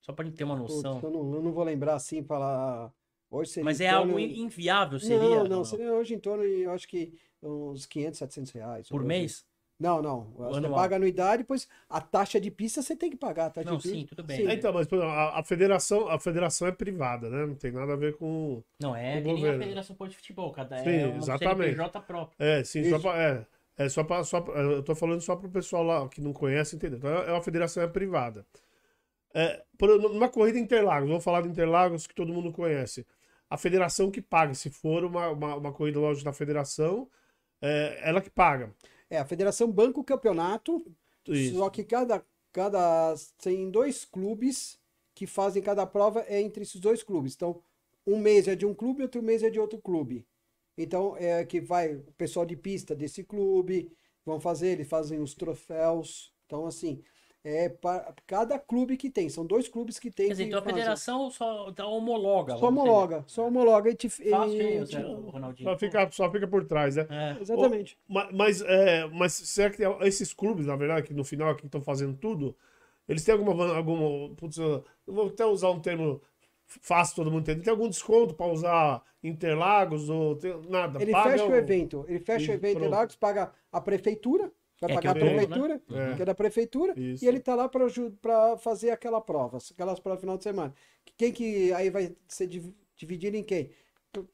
Só 0.00 0.12
pra 0.12 0.24
gente 0.24 0.36
ter 0.36 0.44
uma 0.44 0.54
noção. 0.54 1.00
Putz, 1.00 1.02
eu, 1.02 1.10
não, 1.10 1.34
eu 1.34 1.42
não 1.42 1.50
vou 1.50 1.64
lembrar 1.64 1.96
assim, 1.96 2.22
falar... 2.22 2.92
Hoje 3.28 3.50
seria 3.50 3.64
Mas 3.64 3.80
é 3.80 3.90
torno... 3.90 4.12
algo 4.12 4.20
inviável, 4.20 5.00
seria? 5.00 5.42
Não, 5.42 5.48
não, 5.48 5.64
seria 5.64 5.92
hoje 5.92 6.14
em 6.14 6.20
torno, 6.20 6.44
eu 6.44 6.70
acho 6.70 6.86
que 6.86 7.12
uns 7.42 7.86
500, 7.86 8.18
700 8.20 8.52
reais. 8.52 8.88
Por 8.88 9.02
mês? 9.02 9.44
Não, 9.78 10.02
não. 10.02 10.32
Você 10.36 10.58
Anual. 10.58 10.74
paga 10.74 10.96
anuidade, 10.96 11.42
depois 11.42 11.68
a 11.88 12.00
taxa 12.00 12.40
de 12.40 12.50
pista 12.50 12.82
você 12.82 12.96
tem 12.96 13.08
que 13.08 13.16
pagar. 13.16 13.52
A 13.54 13.62
não, 13.62 13.78
sim, 13.78 14.04
tudo 14.06 14.24
bem. 14.24 14.38
Sim. 14.38 14.48
É, 14.48 14.54
então, 14.54 14.72
mas 14.72 14.92
a, 14.92 15.38
a, 15.38 15.42
federação, 15.44 16.08
a 16.08 16.18
federação 16.18 16.66
é 16.66 16.72
privada, 16.72 17.30
né? 17.30 17.46
Não 17.46 17.54
tem 17.54 17.70
nada 17.70 17.92
a 17.92 17.96
ver 17.96 18.16
com. 18.16 18.62
Não, 18.80 18.96
é 18.96 19.20
com 19.22 19.36
que 19.36 19.42
nem 19.42 19.50
a 19.50 19.58
Federação 19.58 19.96
de 20.08 20.16
Futebol, 20.16 20.50
cada 20.50 20.82
sim, 20.82 20.90
é 20.90 21.06
uma 21.06 21.18
exatamente. 21.18 21.76
CNPJ 21.76 22.00
própria. 22.00 22.36
É, 22.44 22.64
sim, 22.64 22.90
só 22.90 22.98
pra, 22.98 23.22
é, 23.22 23.46
é 23.76 23.88
só 23.88 24.02
para 24.02 24.24
só 24.24 24.40
pra, 24.40 24.60
eu 24.60 24.82
tô 24.82 24.96
falando 24.96 25.20
só 25.20 25.36
para 25.36 25.46
o 25.46 25.50
pessoal 25.50 25.84
lá 25.84 26.08
que 26.08 26.20
não 26.20 26.32
conhece 26.32 26.74
entender. 26.74 26.96
Então, 26.96 27.10
é 27.10 27.30
uma 27.30 27.42
federação 27.42 27.80
é 27.80 27.86
privada. 27.86 28.44
É, 29.32 29.62
por, 29.78 29.96
numa 30.00 30.28
corrida 30.28 30.58
Interlagos, 30.58 31.08
vou 31.08 31.20
falar 31.20 31.42
de 31.42 31.48
Interlagos 31.48 32.04
que 32.04 32.14
todo 32.14 32.32
mundo 32.32 32.50
conhece. 32.50 33.06
A 33.48 33.56
federação 33.56 34.10
que 34.10 34.20
paga, 34.20 34.54
se 34.54 34.70
for 34.70 35.04
uma, 35.04 35.28
uma, 35.28 35.54
uma 35.54 35.72
corrida 35.72 36.00
lógico 36.00 36.24
da 36.24 36.32
federação, 36.32 37.08
é 37.62 38.00
ela 38.02 38.20
que 38.20 38.30
paga. 38.30 38.74
É, 39.10 39.18
a 39.18 39.24
federação 39.24 39.70
banca 39.70 40.00
o 40.00 40.04
campeonato, 40.04 40.84
Isso. 41.26 41.56
só 41.56 41.70
que 41.70 41.84
cada, 41.84 42.24
cada. 42.52 43.14
Tem 43.42 43.70
dois 43.70 44.04
clubes 44.04 44.78
que 45.14 45.26
fazem 45.26 45.62
cada 45.62 45.86
prova 45.86 46.24
é 46.28 46.40
entre 46.40 46.62
esses 46.62 46.80
dois 46.80 47.02
clubes. 47.02 47.34
Então, 47.34 47.62
um 48.06 48.18
mês 48.18 48.46
é 48.46 48.54
de 48.54 48.64
um 48.64 48.74
clube, 48.74 49.02
outro 49.02 49.22
mês 49.22 49.42
é 49.42 49.50
de 49.50 49.58
outro 49.58 49.78
clube. 49.78 50.26
Então, 50.76 51.16
é 51.16 51.44
que 51.44 51.60
vai 51.60 51.96
o 51.96 52.12
pessoal 52.16 52.46
de 52.46 52.56
pista 52.56 52.94
desse 52.94 53.24
clube, 53.24 53.90
vão 54.24 54.38
fazer, 54.38 54.68
eles 54.68 54.88
fazem 54.88 55.20
os 55.20 55.34
troféus. 55.34 56.32
Então, 56.46 56.66
assim, 56.66 57.02
é 57.44 57.68
para 57.68 58.14
cada 58.26 58.58
clube 58.58 58.96
que 58.96 59.08
tem. 59.08 59.28
São 59.28 59.46
dois 59.46 59.68
clubes 59.68 59.98
que 59.98 60.10
tem. 60.10 60.26
Quer 60.26 60.32
dizer, 60.32 60.44
então 60.44 60.58
a 60.58 60.62
federação 60.62 61.30
só 61.30 61.72
tá 61.72 61.86
homologa. 61.86 62.56
Só 62.56 62.68
homologa, 62.68 63.24
só 63.26 63.46
homologa. 63.46 63.90
E 63.90 63.94
te, 63.94 64.08
te... 64.08 64.30
Só, 65.62 65.76
fica, 65.76 66.10
só 66.10 66.30
fica 66.30 66.46
por 66.46 66.64
trás, 66.64 66.96
né? 66.96 67.06
É. 67.08 67.40
Exatamente. 67.40 67.98
mas, 68.08 68.28
mas, 68.32 68.62
é, 68.62 69.06
mas 69.06 69.32
será 69.32 69.70
que 69.70 69.82
esses 70.06 70.32
clubes, 70.32 70.66
na 70.66 70.76
verdade, 70.76 71.06
que 71.06 71.14
no 71.14 71.24
final 71.24 71.50
aqui 71.50 71.66
estão 71.66 71.80
fazendo 71.80 72.16
tudo, 72.16 72.56
eles 73.08 73.24
têm 73.24 73.34
alguma. 73.34 73.76
alguma 73.76 74.34
putz, 74.34 74.58
eu 74.58 74.84
vou 75.06 75.28
até 75.28 75.44
usar 75.44 75.70
um 75.70 75.80
termo 75.80 76.20
fácil 76.66 77.16
todo 77.16 77.30
mundo 77.30 77.42
entender. 77.42 77.62
Tem 77.62 77.70
algum 77.70 77.88
desconto 77.88 78.34
para 78.34 78.46
usar 78.46 79.02
Interlagos 79.22 80.10
ou 80.10 80.36
tem, 80.36 80.54
nada? 80.68 81.00
Ele 81.00 81.12
fecha 81.12 81.44
o 81.46 81.54
evento. 81.54 82.04
Ele 82.08 82.20
fecha 82.20 82.52
o 82.52 82.54
evento 82.54 82.78
Interlagos, 82.78 83.16
paga 83.16 83.52
a 83.72 83.80
prefeitura 83.80 84.52
vai 84.80 84.90
é 84.90 84.94
pagar 84.94 85.10
a 85.10 85.14
né? 85.14 85.20
prefeitura, 85.20 85.80
né? 85.88 86.14
que 86.16 86.22
é 86.22 86.24
da 86.24 86.34
prefeitura, 86.34 86.94
Isso. 86.96 87.24
e 87.24 87.28
ele 87.28 87.38
está 87.38 87.54
lá 87.54 87.68
para 87.68 88.56
fazer 88.58 88.90
aquela 88.90 89.20
prova, 89.20 89.58
aquelas 89.70 89.98
provas 90.00 90.20
final 90.20 90.36
de 90.36 90.44
semana. 90.44 90.74
Quem 91.16 91.32
que 91.32 91.72
aí 91.72 91.90
vai 91.90 92.14
ser 92.28 92.48
dividido 92.96 93.36
em 93.36 93.42
quem? 93.42 93.70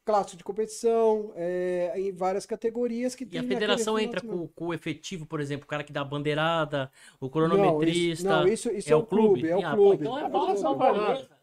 Classe 0.04 0.36
de 0.36 0.44
competição, 0.44 1.32
é, 1.34 1.92
em 1.96 2.12
várias 2.12 2.46
categorias 2.46 3.14
que 3.14 3.26
E 3.30 3.38
a 3.38 3.42
federação 3.42 3.98
entra 3.98 4.20
com, 4.20 4.46
com, 4.48 4.66
o 4.68 4.74
efetivo, 4.74 5.26
por 5.26 5.40
exemplo, 5.40 5.64
o 5.64 5.68
cara 5.68 5.82
que 5.82 5.92
dá 5.92 6.02
a 6.02 6.04
bandeirada, 6.04 6.90
o 7.20 7.28
cronometrista. 7.28 8.28
Não, 8.28 8.46
isso, 8.46 8.68
não, 8.68 8.70
isso, 8.70 8.70
isso 8.70 8.88
é, 8.88 8.92
é, 8.92 8.96
o 8.96 9.04
clube, 9.04 9.40
clube 9.40 9.48
é 9.48 9.56
o 9.56 9.66
ah, 9.66 9.74
clube. 9.74 10.04
Pô, 10.04 10.18
então 10.18 10.18
é 10.18 10.28
básico, 10.28 11.34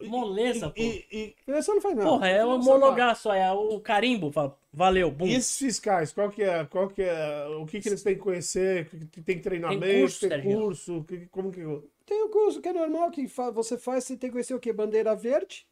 Moleza, 0.00 0.70
pô. 0.70 0.80
E, 0.80 1.06
e... 1.10 1.52
Você 1.52 1.72
não 1.72 1.80
faz 1.80 1.96
nada. 1.96 2.08
Porra, 2.08 2.28
é 2.28 2.44
homologar 2.44 3.16
só, 3.16 3.34
é 3.34 3.50
o 3.52 3.80
carimbo. 3.80 4.30
Valeu, 4.72 5.10
bum. 5.10 5.26
E 5.26 5.34
esses 5.34 5.56
fiscais, 5.56 6.12
qual 6.12 6.30
que 6.30 6.42
é, 6.42 6.64
qual 6.64 6.88
que 6.88 7.02
é, 7.02 7.46
o 7.60 7.66
que, 7.66 7.80
que 7.80 7.88
eles 7.88 8.02
têm 8.02 8.14
que 8.14 8.20
conhecer? 8.20 8.88
Tem 9.24 9.40
treinamento, 9.40 9.80
tem 9.80 10.00
curso, 10.00 10.28
tem 10.28 10.42
curso 10.42 11.04
que, 11.04 11.26
como 11.26 11.50
que... 11.50 11.60
Tem 12.06 12.22
o 12.22 12.28
curso 12.28 12.60
que 12.60 12.68
é 12.68 12.72
normal, 12.72 13.10
que 13.10 13.26
você 13.26 13.78
faz, 13.78 14.04
você 14.04 14.16
tem 14.16 14.28
que 14.28 14.34
conhecer 14.34 14.54
o 14.54 14.60
quê? 14.60 14.72
Bandeira 14.72 15.14
verde, 15.14 15.66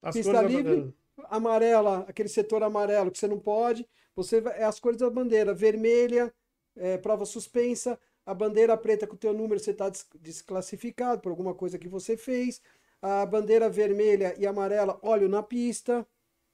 As 0.00 0.14
pista 0.14 0.40
livre, 0.42 0.94
amarela, 1.24 2.04
aquele 2.08 2.28
setor 2.28 2.62
amarelo 2.62 3.10
que 3.10 3.18
você 3.18 3.26
não 3.26 3.38
pode, 3.38 3.86
você 4.14 4.42
é 4.54 4.64
as 4.64 4.78
cores 4.78 4.98
da 4.98 5.10
bandeira, 5.10 5.52
vermelha, 5.52 6.32
é, 6.76 6.96
prova 6.98 7.24
suspensa, 7.24 7.98
a 8.24 8.34
bandeira 8.34 8.76
preta 8.76 9.06
com 9.06 9.14
o 9.14 9.18
teu 9.18 9.32
número 9.32 9.60
você 9.60 9.70
está 9.70 9.90
desclassificado 10.20 11.20
por 11.20 11.30
alguma 11.30 11.54
coisa 11.54 11.78
que 11.78 11.88
você 11.88 12.16
fez, 12.16 12.60
a 13.00 13.24
bandeira 13.26 13.68
vermelha 13.68 14.34
e 14.38 14.46
amarela, 14.46 14.98
óleo 15.02 15.28
na 15.28 15.42
pista. 15.42 16.06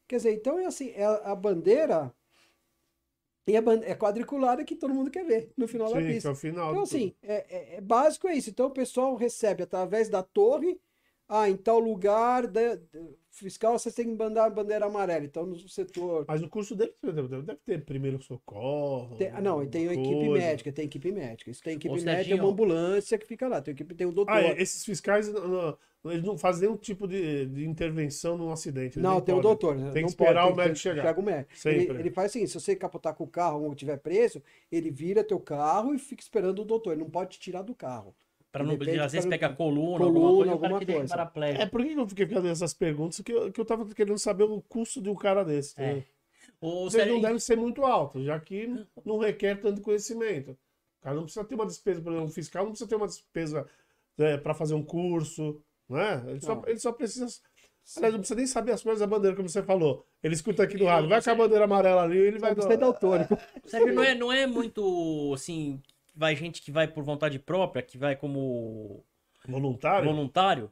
Quer 0.07 0.17
dizer, 0.17 0.35
então 0.35 0.59
é 0.59 0.67
assim, 0.67 0.91
é 0.91 1.05
a 1.05 1.35
bandeira 1.35 2.15
e 3.47 3.57
a 3.57 3.63
bandeira, 3.63 3.93
é 3.93 3.97
quadriculada 3.97 4.65
que 4.65 4.77
todo 4.77 4.95
mundo 4.95 5.11
quer 5.11 5.25
ver 5.25 5.51
no 5.57 5.67
final 5.67 5.89
Sim, 5.89 5.95
da 5.95 6.01
pista. 6.01 6.29
É 6.29 6.33
o 6.33 6.35
final 6.35 6.71
então, 6.71 6.83
assim, 6.83 7.15
é, 7.23 7.35
é, 7.35 7.77
é, 7.77 7.81
básico 7.81 8.29
é 8.29 8.35
isso. 8.35 8.51
Então 8.51 8.67
o 8.67 8.71
pessoal 8.71 9.17
recebe 9.17 9.65
através 9.65 10.09
da 10.09 10.23
torre, 10.23 10.81
ah, 11.29 11.49
em 11.49 11.57
tal 11.57 11.81
lugar, 11.81 12.47
de, 12.47 12.77
de, 12.77 13.17
fiscal, 13.31 13.77
vocês 13.77 13.95
têm 13.95 14.07
que 14.07 14.17
mandar 14.17 14.45
a 14.45 14.51
bandeira 14.51 14.87
amarela. 14.87 15.25
Então, 15.25 15.45
no 15.45 15.59
setor. 15.69 16.25
Mas 16.29 16.41
o 16.41 16.49
curso 16.49 16.77
deve, 16.77 16.93
deve 17.03 17.57
ter 17.65 17.85
primeiro 17.85 18.23
socorro. 18.23 19.17
Tem, 19.17 19.33
não, 19.41 19.67
tem 19.67 19.89
a 19.89 19.95
equipe 19.95 20.29
médica, 20.29 20.71
tem 20.71 20.85
equipe 20.85 21.11
médica. 21.11 21.51
Isso 21.51 21.63
tem 21.63 21.75
equipe 21.75 22.01
médica, 22.01 22.37
é 22.37 22.41
uma 22.41 22.51
ambulância 22.51 23.19
que 23.19 23.27
fica 23.27 23.49
lá. 23.49 23.61
Tem 23.61 23.73
equipe, 23.73 23.93
tem 23.95 24.07
o 24.07 24.13
doutor. 24.13 24.37
Ah, 24.37 24.43
esses 24.53 24.85
fiscais 24.85 25.29
eles 26.05 26.25
não 26.25 26.37
fazem 26.37 26.63
nenhum 26.63 26.77
tipo 26.77 27.07
de, 27.07 27.47
de 27.47 27.65
intervenção 27.65 28.37
num 28.37 28.51
acidente. 28.51 28.99
Não, 28.99 29.21
tem 29.21 29.35
o 29.35 29.41
doutor. 29.41 29.77
Né? 29.77 29.91
Tem 29.93 30.05
que 30.05 30.11
esperar 30.11 30.43
pode, 30.43 30.55
o 30.55 30.57
médico 30.57 30.79
chegar. 30.79 31.03
Chega 31.03 31.21
o 31.21 31.23
médico. 31.23 31.69
Ele, 31.69 32.01
ele, 32.01 32.11
faz 32.11 32.31
assim: 32.31 32.47
se 32.47 32.55
você 32.55 32.75
capotar 32.75 33.15
com 33.15 33.25
o 33.25 33.29
carro 33.29 33.63
ou 33.63 33.73
estiver 33.73 33.99
preso, 33.99 34.43
ele 34.71 34.91
vira 34.91 35.23
teu 35.23 35.39
carro 35.39 35.95
e 35.95 35.99
fica 35.99 36.23
esperando 36.23 36.61
o 36.61 36.65
doutor. 36.65 36.93
Ele 36.93 37.03
não 37.03 37.11
pode 37.11 37.31
te 37.31 37.41
tirar 37.41 37.63
do 37.63 37.75
carro. 37.75 38.15
Para 38.51 38.65
não, 38.65 38.75
às 38.75 39.13
vezes 39.13 39.25
pega 39.25 39.49
coluna, 39.49 40.05
coluna, 40.05 40.53
alguma 40.53 40.85
coisa. 40.85 41.15
Alguma 41.15 41.31
coisa. 41.31 41.63
É, 41.63 41.65
por 41.65 41.83
que 41.83 41.93
eu 41.93 42.09
fiquei 42.09 42.27
fazendo 42.27 42.51
essas 42.51 42.75
perguntas? 42.75 43.21
Que 43.21 43.33
eu, 43.33 43.51
que 43.51 43.59
eu 43.59 43.65
tava 43.65 43.87
querendo 43.95 44.19
saber 44.19 44.45
o 44.45 44.61
custo 44.61 45.01
de 45.01 45.09
um 45.09 45.15
cara 45.15 45.43
desse. 45.43 45.81
É. 45.81 45.95
Né? 45.95 46.05
O 46.61 46.89
não 47.07 47.21
deve 47.21 47.41
ser 47.41 47.57
muito 47.57 47.85
alto, 47.85 48.23
já 48.23 48.39
que 48.39 48.87
não 49.05 49.19
requer 49.19 49.61
tanto 49.61 49.81
conhecimento. 49.81 50.51
O 50.51 51.03
cara 51.03 51.17
não 51.17 51.25
precisa 51.25 51.45
ter 51.45 51.55
uma 51.55 51.67
despesa, 51.67 52.01
por 52.01 52.13
exemplo, 52.13 52.29
um 52.29 52.31
fiscal 52.31 52.65
não 52.65 52.71
precisa 52.71 52.89
ter 52.89 52.95
uma 52.95 53.07
despesa 53.07 53.67
é, 54.19 54.37
para 54.37 54.55
fazer 54.55 54.75
um 54.75 54.83
curso, 54.83 55.61
não 55.93 56.01
é? 56.01 56.23
Ele, 56.27 56.41
só, 56.41 56.63
ele 56.67 56.79
só 56.79 56.93
precisa. 56.93 57.27
Aliás, 57.97 58.13
não 58.15 58.21
precisa 58.21 58.37
nem 58.37 58.47
saber 58.47 58.73
as 58.73 58.83
coisas 58.83 59.01
da 59.01 59.07
bandeira, 59.07 59.37
como 59.37 59.49
você 59.49 59.63
falou. 59.63 60.07
Ele 60.23 60.35
escuta 60.35 60.63
aqui 60.63 60.77
no 60.77 60.87
rádio, 60.87 61.09
vai 61.09 61.23
com 61.23 61.31
a 61.31 61.35
bandeira 61.35 61.65
amarela 61.65 62.03
ali, 62.03 62.19
ele 62.19 62.39
vai. 62.39 62.55
Você 62.55 62.73
é 62.73 62.77
daltônico. 62.77 63.37
Sabe, 63.67 63.93
não 63.93 64.03
é, 64.03 64.15
não 64.15 64.33
é 64.33 64.47
muito 64.47 65.33
assim 65.35 65.81
vai 66.15 66.37
gente 66.37 66.63
que 66.63 66.71
vai 66.71 66.87
por 66.87 67.03
vontade 67.03 67.39
própria, 67.39 67.83
que 67.83 67.97
vai 67.97 68.15
como 68.15 69.05
voluntário. 69.49 70.09
voluntário. 70.09 70.71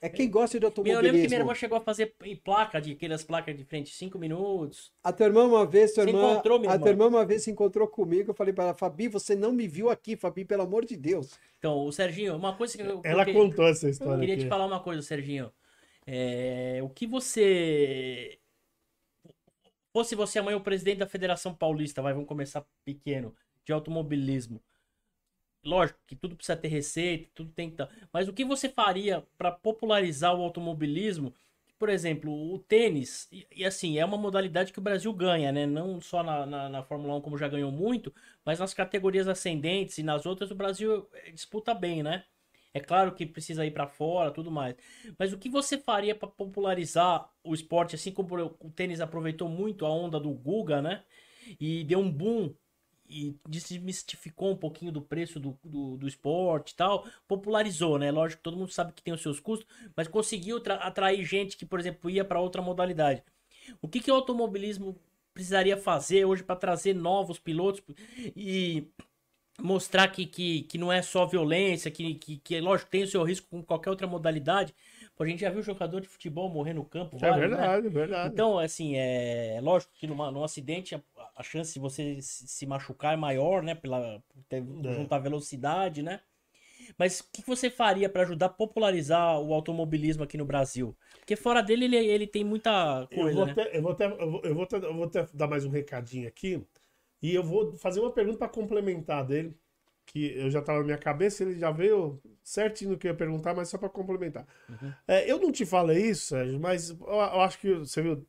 É 0.00 0.08
quem 0.08 0.28
gosta 0.30 0.58
de 0.58 0.64
automobilismo. 0.64 1.00
Eu 1.00 1.04
lembro 1.04 1.20
que 1.20 1.28
minha 1.28 1.40
irmã 1.40 1.54
chegou 1.54 1.78
a 1.78 1.80
fazer 1.80 2.14
placa, 2.42 2.80
de 2.80 2.92
aquelas 2.92 3.22
placas 3.22 3.56
de 3.56 3.64
frente, 3.64 3.94
cinco 3.94 4.18
minutos. 4.18 4.92
A 5.02 5.12
tua 5.12 5.26
irmã 5.26 5.44
uma 5.44 5.64
vez, 5.66 5.92
tua 5.92 6.04
irmã, 6.04 6.32
encontrou, 6.32 6.58
minha 6.58 6.72
a 6.72 6.78
tua 6.78 6.88
irmã 6.88 7.06
uma 7.06 7.24
vez 7.24 7.44
se 7.44 7.50
encontrou 7.50 7.86
comigo, 7.86 8.30
eu 8.30 8.34
falei 8.34 8.52
para 8.52 8.64
ela, 8.64 8.74
Fabi, 8.74 9.08
você 9.08 9.34
não 9.34 9.52
me 9.52 9.68
viu 9.68 9.88
aqui, 9.88 10.16
Fabi, 10.16 10.44
pelo 10.44 10.62
amor 10.62 10.84
de 10.84 10.96
Deus. 10.96 11.38
Então, 11.58 11.84
o 11.84 11.92
Serginho, 11.92 12.36
uma 12.36 12.56
coisa 12.56 12.76
que 12.76 12.82
eu... 12.82 13.00
Ela 13.04 13.24
contou 13.32 13.66
essa 13.66 13.88
história 13.88 14.14
Eu 14.14 14.20
queria 14.20 14.34
aqui. 14.34 14.44
te 14.44 14.48
falar 14.48 14.66
uma 14.66 14.80
coisa, 14.80 15.02
Serginho. 15.02 15.52
É, 16.06 16.80
o 16.82 16.88
que 16.88 17.06
você... 17.06 18.38
Fosse 19.92 20.14
você 20.14 20.38
amanhã 20.38 20.56
o 20.56 20.60
presidente 20.60 20.98
da 20.98 21.06
Federação 21.06 21.54
Paulista, 21.54 22.02
vai, 22.02 22.12
vamos 22.12 22.28
começar 22.28 22.64
pequeno 22.84 23.34
de 23.64 23.72
automobilismo. 23.72 24.60
Lógico 25.64 25.98
que 26.06 26.16
tudo 26.16 26.36
precisa 26.36 26.56
ter 26.56 26.68
receita, 26.68 27.30
tudo 27.34 27.52
tem 27.52 27.68
que 27.68 27.74
estar. 27.74 27.90
Mas 28.12 28.28
o 28.28 28.32
que 28.32 28.44
você 28.44 28.68
faria 28.68 29.26
para 29.36 29.50
popularizar 29.50 30.34
o 30.34 30.42
automobilismo? 30.42 31.34
Por 31.78 31.88
exemplo, 31.88 32.32
o 32.32 32.58
tênis, 32.58 33.28
e, 33.30 33.46
e, 33.54 33.64
assim, 33.64 33.98
é 33.98 34.04
uma 34.04 34.16
modalidade 34.16 34.72
que 34.72 34.78
o 34.80 34.82
Brasil 34.82 35.12
ganha, 35.12 35.52
né? 35.52 35.64
Não 35.66 36.00
só 36.00 36.22
na, 36.24 36.44
na, 36.44 36.68
na, 36.68 36.82
Fórmula 36.82 37.14
1, 37.16 37.20
como 37.20 37.38
já 37.38 37.46
ganhou 37.48 37.70
muito, 37.70 38.12
mas 38.44 38.58
nas 38.58 38.74
categorias 38.74 39.28
ascendentes 39.28 39.98
e 39.98 40.02
nas 40.02 40.26
outras 40.26 40.50
o 40.50 40.56
Brasil 40.56 41.08
eh, 41.14 41.30
disputa 41.30 41.74
bem, 41.74 42.02
né? 42.02 42.24
É 42.74 42.80
claro 42.80 43.14
que 43.14 43.26
precisa 43.26 43.64
ir 43.64 43.70
para 43.72 43.86
fora, 43.86 44.30
tudo 44.30 44.50
mais. 44.50 44.76
Mas 45.18 45.32
o 45.32 45.38
que 45.38 45.48
você 45.48 45.78
faria 45.78 46.14
para 46.14 46.28
popularizar 46.28 47.30
o 47.42 47.54
esporte, 47.54 47.94
assim 47.94 48.12
como 48.12 48.56
o 48.60 48.70
tênis 48.70 49.00
aproveitou 49.00 49.48
muito 49.48 49.86
a 49.86 49.90
onda 49.90 50.20
do 50.20 50.30
Guga, 50.30 50.82
né? 50.82 51.04
E 51.60 51.84
deu 51.84 52.00
um 52.00 52.10
boom 52.10 52.54
e 53.08 53.34
desmistificou 53.48 54.52
um 54.52 54.56
pouquinho 54.56 54.92
do 54.92 55.00
preço 55.00 55.40
do, 55.40 55.58
do, 55.64 55.96
do, 55.96 56.06
esporte 56.08 56.72
e 56.72 56.76
tal, 56.76 57.06
popularizou, 57.26 57.98
né? 57.98 58.10
Lógico 58.10 58.38
que 58.38 58.44
todo 58.44 58.56
mundo 58.56 58.72
sabe 58.72 58.92
que 58.92 59.02
tem 59.02 59.14
os 59.14 59.22
seus 59.22 59.40
custos, 59.40 59.66
mas 59.96 60.06
conseguiu 60.06 60.62
atrair 60.80 61.24
gente 61.24 61.56
que, 61.56 61.64
por 61.64 61.80
exemplo, 61.80 62.10
ia 62.10 62.24
para 62.24 62.40
outra 62.40 62.60
modalidade. 62.60 63.22
O 63.80 63.88
que, 63.88 64.00
que 64.00 64.10
o 64.10 64.14
automobilismo 64.14 64.96
precisaria 65.32 65.76
fazer 65.76 66.24
hoje 66.24 66.42
para 66.42 66.56
trazer 66.56 66.94
novos 66.94 67.38
pilotos 67.38 67.82
e 68.36 68.88
mostrar 69.60 70.08
que, 70.08 70.26
que, 70.26 70.62
que 70.62 70.78
não 70.78 70.92
é 70.92 71.02
só 71.02 71.26
violência, 71.26 71.90
que, 71.90 72.14
que, 72.14 72.38
que, 72.38 72.60
lógico, 72.60 72.90
tem 72.90 73.02
o 73.02 73.08
seu 73.08 73.22
risco 73.22 73.48
com 73.50 73.62
qualquer 73.62 73.90
outra 73.90 74.06
modalidade, 74.06 74.74
a 75.26 75.26
gente 75.26 75.40
já 75.40 75.50
viu 75.50 75.62
jogador 75.62 76.00
de 76.00 76.08
futebol 76.08 76.48
morrer 76.48 76.72
no 76.72 76.84
campo. 76.84 77.16
É 77.16 77.20
vários, 77.20 77.50
verdade, 77.50 77.82
né? 77.82 77.90
verdade. 77.90 78.32
Então, 78.32 78.58
assim, 78.58 78.96
é 78.96 79.58
lógico 79.62 79.92
que 79.94 80.06
numa, 80.06 80.30
num 80.30 80.44
acidente 80.44 80.94
a, 80.94 81.02
a 81.36 81.42
chance 81.42 81.74
de 81.74 81.80
você 81.80 82.18
se 82.20 82.66
machucar 82.66 83.14
é 83.14 83.16
maior, 83.16 83.62
né? 83.62 83.74
Pela, 83.74 84.22
ter, 84.48 84.62
é. 84.62 84.94
juntar 84.94 85.18
velocidade, 85.18 86.02
né? 86.02 86.20
Mas 86.96 87.20
o 87.20 87.24
que 87.32 87.42
você 87.46 87.68
faria 87.68 88.08
para 88.08 88.22
ajudar 88.22 88.46
a 88.46 88.50
popularizar 88.50 89.40
o 89.40 89.52
automobilismo 89.52 90.22
aqui 90.22 90.38
no 90.38 90.44
Brasil? 90.44 90.96
Porque 91.18 91.36
fora 91.36 91.62
dele 91.62 91.84
ele, 91.84 91.96
ele 91.96 92.26
tem 92.26 92.44
muita 92.44 93.06
coisa. 93.12 93.30
Eu 93.30 93.34
vou, 93.34 93.46
né? 93.46 93.52
até, 93.52 93.76
eu, 93.76 93.82
vou 93.82 93.92
até, 93.92 94.06
eu, 94.06 94.30
vou, 94.30 94.40
eu, 94.44 94.54
vou 94.54 94.64
até, 94.64 94.76
eu 94.76 94.94
vou 94.94 95.04
até 95.04 95.26
dar 95.34 95.46
mais 95.46 95.64
um 95.64 95.70
recadinho 95.70 96.28
aqui. 96.28 96.62
E 97.20 97.34
eu 97.34 97.42
vou 97.42 97.72
fazer 97.76 98.00
uma 98.00 98.12
pergunta 98.12 98.38
para 98.38 98.48
complementar 98.48 99.26
dele, 99.26 99.56
que 100.08 100.32
eu 100.38 100.50
já 100.50 100.60
estava 100.60 100.78
na 100.78 100.84
minha 100.84 100.98
cabeça, 100.98 101.42
ele 101.42 101.58
já 101.58 101.70
veio 101.70 102.20
certinho 102.42 102.92
no 102.92 102.98
que 102.98 103.06
eu 103.06 103.12
ia 103.12 103.16
perguntar, 103.16 103.54
mas 103.54 103.68
só 103.68 103.76
para 103.76 103.90
complementar. 103.90 104.46
Uhum. 104.68 104.92
É, 105.06 105.30
eu 105.30 105.38
não 105.38 105.52
te 105.52 105.66
falei 105.66 106.06
isso, 106.06 106.28
Sérgio, 106.28 106.58
mas 106.58 106.90
eu, 106.90 106.96
eu 107.06 107.40
acho 107.42 107.58
que 107.58 107.74
você 107.74 108.00
viu. 108.00 108.26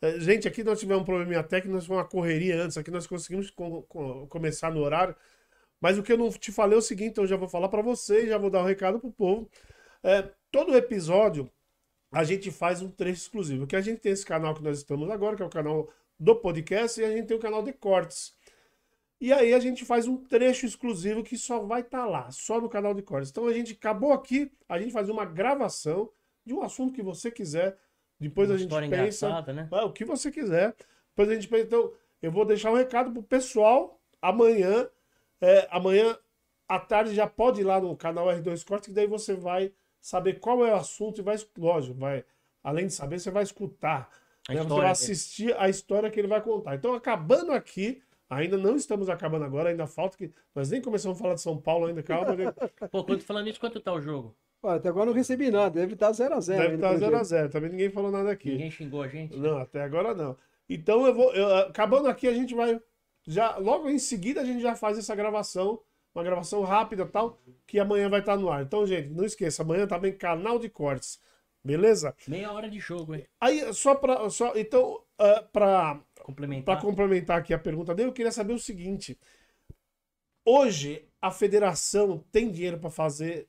É, 0.00 0.20
gente, 0.20 0.46
aqui 0.46 0.62
nós 0.62 0.78
tivemos 0.78 1.02
um 1.02 1.04
probleminha 1.04 1.42
técnico, 1.42 1.74
nós 1.74 1.84
tivemos 1.84 2.02
uma 2.02 2.08
correria 2.08 2.62
antes, 2.62 2.78
aqui 2.78 2.92
nós 2.92 3.06
conseguimos 3.08 3.50
com, 3.50 3.82
com, 3.82 4.26
começar 4.28 4.70
no 4.70 4.80
horário. 4.80 5.16
Mas 5.80 5.98
o 5.98 6.02
que 6.02 6.12
eu 6.12 6.18
não 6.18 6.30
te 6.30 6.52
falei 6.52 6.76
é 6.76 6.78
o 6.78 6.82
seguinte, 6.82 7.18
eu 7.18 7.26
já 7.26 7.36
vou 7.36 7.48
falar 7.48 7.68
para 7.68 7.82
você, 7.82 8.28
já 8.28 8.38
vou 8.38 8.48
dar 8.48 8.60
o 8.60 8.62
um 8.62 8.66
recado 8.66 9.00
pro 9.00 9.10
povo. 9.10 9.50
É, 10.02 10.30
todo 10.50 10.76
episódio 10.76 11.50
a 12.12 12.22
gente 12.22 12.52
faz 12.52 12.82
um 12.82 12.90
trecho 12.90 13.22
exclusivo, 13.22 13.66
que 13.66 13.76
a 13.76 13.80
gente 13.80 14.00
tem 14.00 14.12
esse 14.12 14.24
canal 14.24 14.54
que 14.54 14.62
nós 14.62 14.78
estamos 14.78 15.10
agora, 15.10 15.36
que 15.36 15.42
é 15.42 15.46
o 15.46 15.50
canal 15.50 15.90
do 16.18 16.36
podcast, 16.36 17.00
e 17.00 17.04
a 17.04 17.10
gente 17.10 17.26
tem 17.26 17.36
o 17.36 17.40
canal 17.40 17.62
de 17.62 17.72
cortes. 17.72 18.35
E 19.20 19.32
aí 19.32 19.54
a 19.54 19.58
gente 19.58 19.84
faz 19.84 20.06
um 20.06 20.16
trecho 20.16 20.66
exclusivo 20.66 21.22
que 21.22 21.38
só 21.38 21.60
vai 21.60 21.80
estar 21.80 22.02
tá 22.02 22.06
lá, 22.06 22.30
só 22.30 22.60
no 22.60 22.68
canal 22.68 22.94
de 22.94 23.02
cortes. 23.02 23.30
Então 23.30 23.46
a 23.46 23.52
gente 23.52 23.72
acabou 23.72 24.12
aqui, 24.12 24.50
a 24.68 24.78
gente 24.78 24.92
faz 24.92 25.08
uma 25.08 25.24
gravação 25.24 26.10
de 26.44 26.52
um 26.52 26.62
assunto 26.62 26.92
que 26.92 27.02
você 27.02 27.30
quiser. 27.30 27.78
Depois 28.20 28.50
uma 28.50 28.56
a 28.56 28.58
gente 28.58 28.90
pensa 28.90 29.42
né? 29.52 29.68
é, 29.72 29.82
o 29.82 29.92
que 29.92 30.04
você 30.04 30.30
quiser. 30.30 30.74
Depois 31.10 31.28
a 31.30 31.34
gente 31.34 31.48
pensa, 31.48 31.64
então 31.64 31.92
eu 32.20 32.30
vou 32.30 32.44
deixar 32.44 32.70
um 32.70 32.76
recado 32.76 33.10
pro 33.10 33.22
pessoal 33.22 34.00
amanhã 34.20 34.88
é, 35.40 35.68
amanhã 35.70 36.16
à 36.68 36.78
tarde 36.78 37.14
já 37.14 37.26
pode 37.26 37.60
ir 37.60 37.64
lá 37.64 37.80
no 37.80 37.96
canal 37.96 38.26
R2 38.26 38.64
Corte, 38.66 38.88
que 38.88 38.94
daí 38.94 39.06
você 39.06 39.34
vai 39.34 39.72
saber 40.00 40.40
qual 40.40 40.64
é 40.64 40.72
o 40.72 40.76
assunto 40.76 41.20
e 41.20 41.22
vai, 41.22 41.36
lógico, 41.58 41.98
vai, 41.98 42.24
além 42.62 42.86
de 42.86 42.92
saber, 42.92 43.18
você 43.18 43.30
vai 43.30 43.42
escutar. 43.42 44.10
Né? 44.48 44.56
Você 44.56 44.68
vai 44.68 44.90
assistir 44.90 45.56
a 45.58 45.68
história 45.68 46.10
que 46.10 46.18
ele 46.18 46.28
vai 46.28 46.40
contar. 46.40 46.74
Então, 46.74 46.94
acabando 46.94 47.52
aqui, 47.52 48.02
ainda 48.28 48.56
não 48.56 48.76
estamos 48.76 49.08
acabando 49.08 49.44
agora, 49.44 49.70
ainda 49.70 49.86
falta 49.86 50.16
que. 50.16 50.32
Nós 50.54 50.70
nem 50.70 50.80
começamos 50.80 51.18
a 51.18 51.20
falar 51.20 51.34
de 51.34 51.42
São 51.42 51.60
Paulo 51.60 51.86
ainda, 51.86 52.02
calma. 52.02 52.34
Né? 52.36 52.52
Pô, 52.90 53.04
quando 53.04 53.22
falando 53.22 53.48
isso, 53.48 53.60
quanto 53.60 53.80
tá 53.80 53.92
o 53.92 54.00
jogo? 54.00 54.36
Pô, 54.60 54.68
até 54.68 54.88
agora 54.88 55.06
não 55.06 55.12
recebi 55.12 55.50
nada, 55.50 55.70
deve 55.80 55.94
estar 55.94 56.10
0x0. 56.10 56.46
Deve 56.46 56.74
estar 56.74 56.94
0x0, 56.94 57.50
também 57.50 57.70
ninguém 57.70 57.90
falou 57.90 58.10
nada 58.10 58.30
aqui. 58.30 58.50
Ninguém 58.50 58.70
xingou 58.70 59.02
a 59.02 59.08
gente? 59.08 59.36
Não, 59.36 59.58
até 59.58 59.82
agora 59.82 60.14
não. 60.14 60.36
Então 60.68 61.06
eu 61.06 61.14
vou. 61.14 61.32
Eu, 61.34 61.54
acabando 61.56 62.08
aqui, 62.08 62.26
a 62.26 62.32
gente 62.32 62.54
vai 62.54 62.80
já 63.26 63.56
logo 63.56 63.90
em 63.90 63.98
seguida 63.98 64.40
a 64.40 64.44
gente 64.44 64.62
já 64.62 64.76
faz 64.76 64.96
essa 64.96 65.14
gravação, 65.14 65.80
uma 66.14 66.22
gravação 66.22 66.62
rápida 66.62 67.04
tal, 67.04 67.38
que 67.66 67.78
amanhã 67.78 68.08
vai 68.08 68.20
estar 68.20 68.36
no 68.36 68.48
ar. 68.48 68.62
Então, 68.62 68.86
gente, 68.86 69.10
não 69.10 69.24
esqueça, 69.24 69.62
amanhã 69.62 69.86
também 69.86 70.12
tá 70.12 70.18
canal 70.18 70.58
de 70.58 70.68
cortes. 70.68 71.20
Beleza? 71.66 72.14
Meia 72.28 72.52
hora 72.52 72.70
de 72.70 72.78
jogo, 72.78 73.14
hein? 73.14 73.26
Aí, 73.40 73.74
só 73.74 73.96
para 73.96 74.30
só 74.30 74.56
então, 74.56 75.02
uh, 75.20 75.48
para 75.52 76.00
complementar. 76.22 76.80
complementar 76.80 77.38
aqui 77.40 77.52
a 77.52 77.58
pergunta 77.58 77.92
dele, 77.92 78.08
eu 78.08 78.14
queria 78.14 78.30
saber 78.30 78.52
o 78.52 78.58
seguinte: 78.58 79.18
hoje 80.44 81.08
a 81.20 81.32
federação 81.32 82.24
tem 82.30 82.52
dinheiro 82.52 82.78
para 82.78 82.88
fazer 82.88 83.48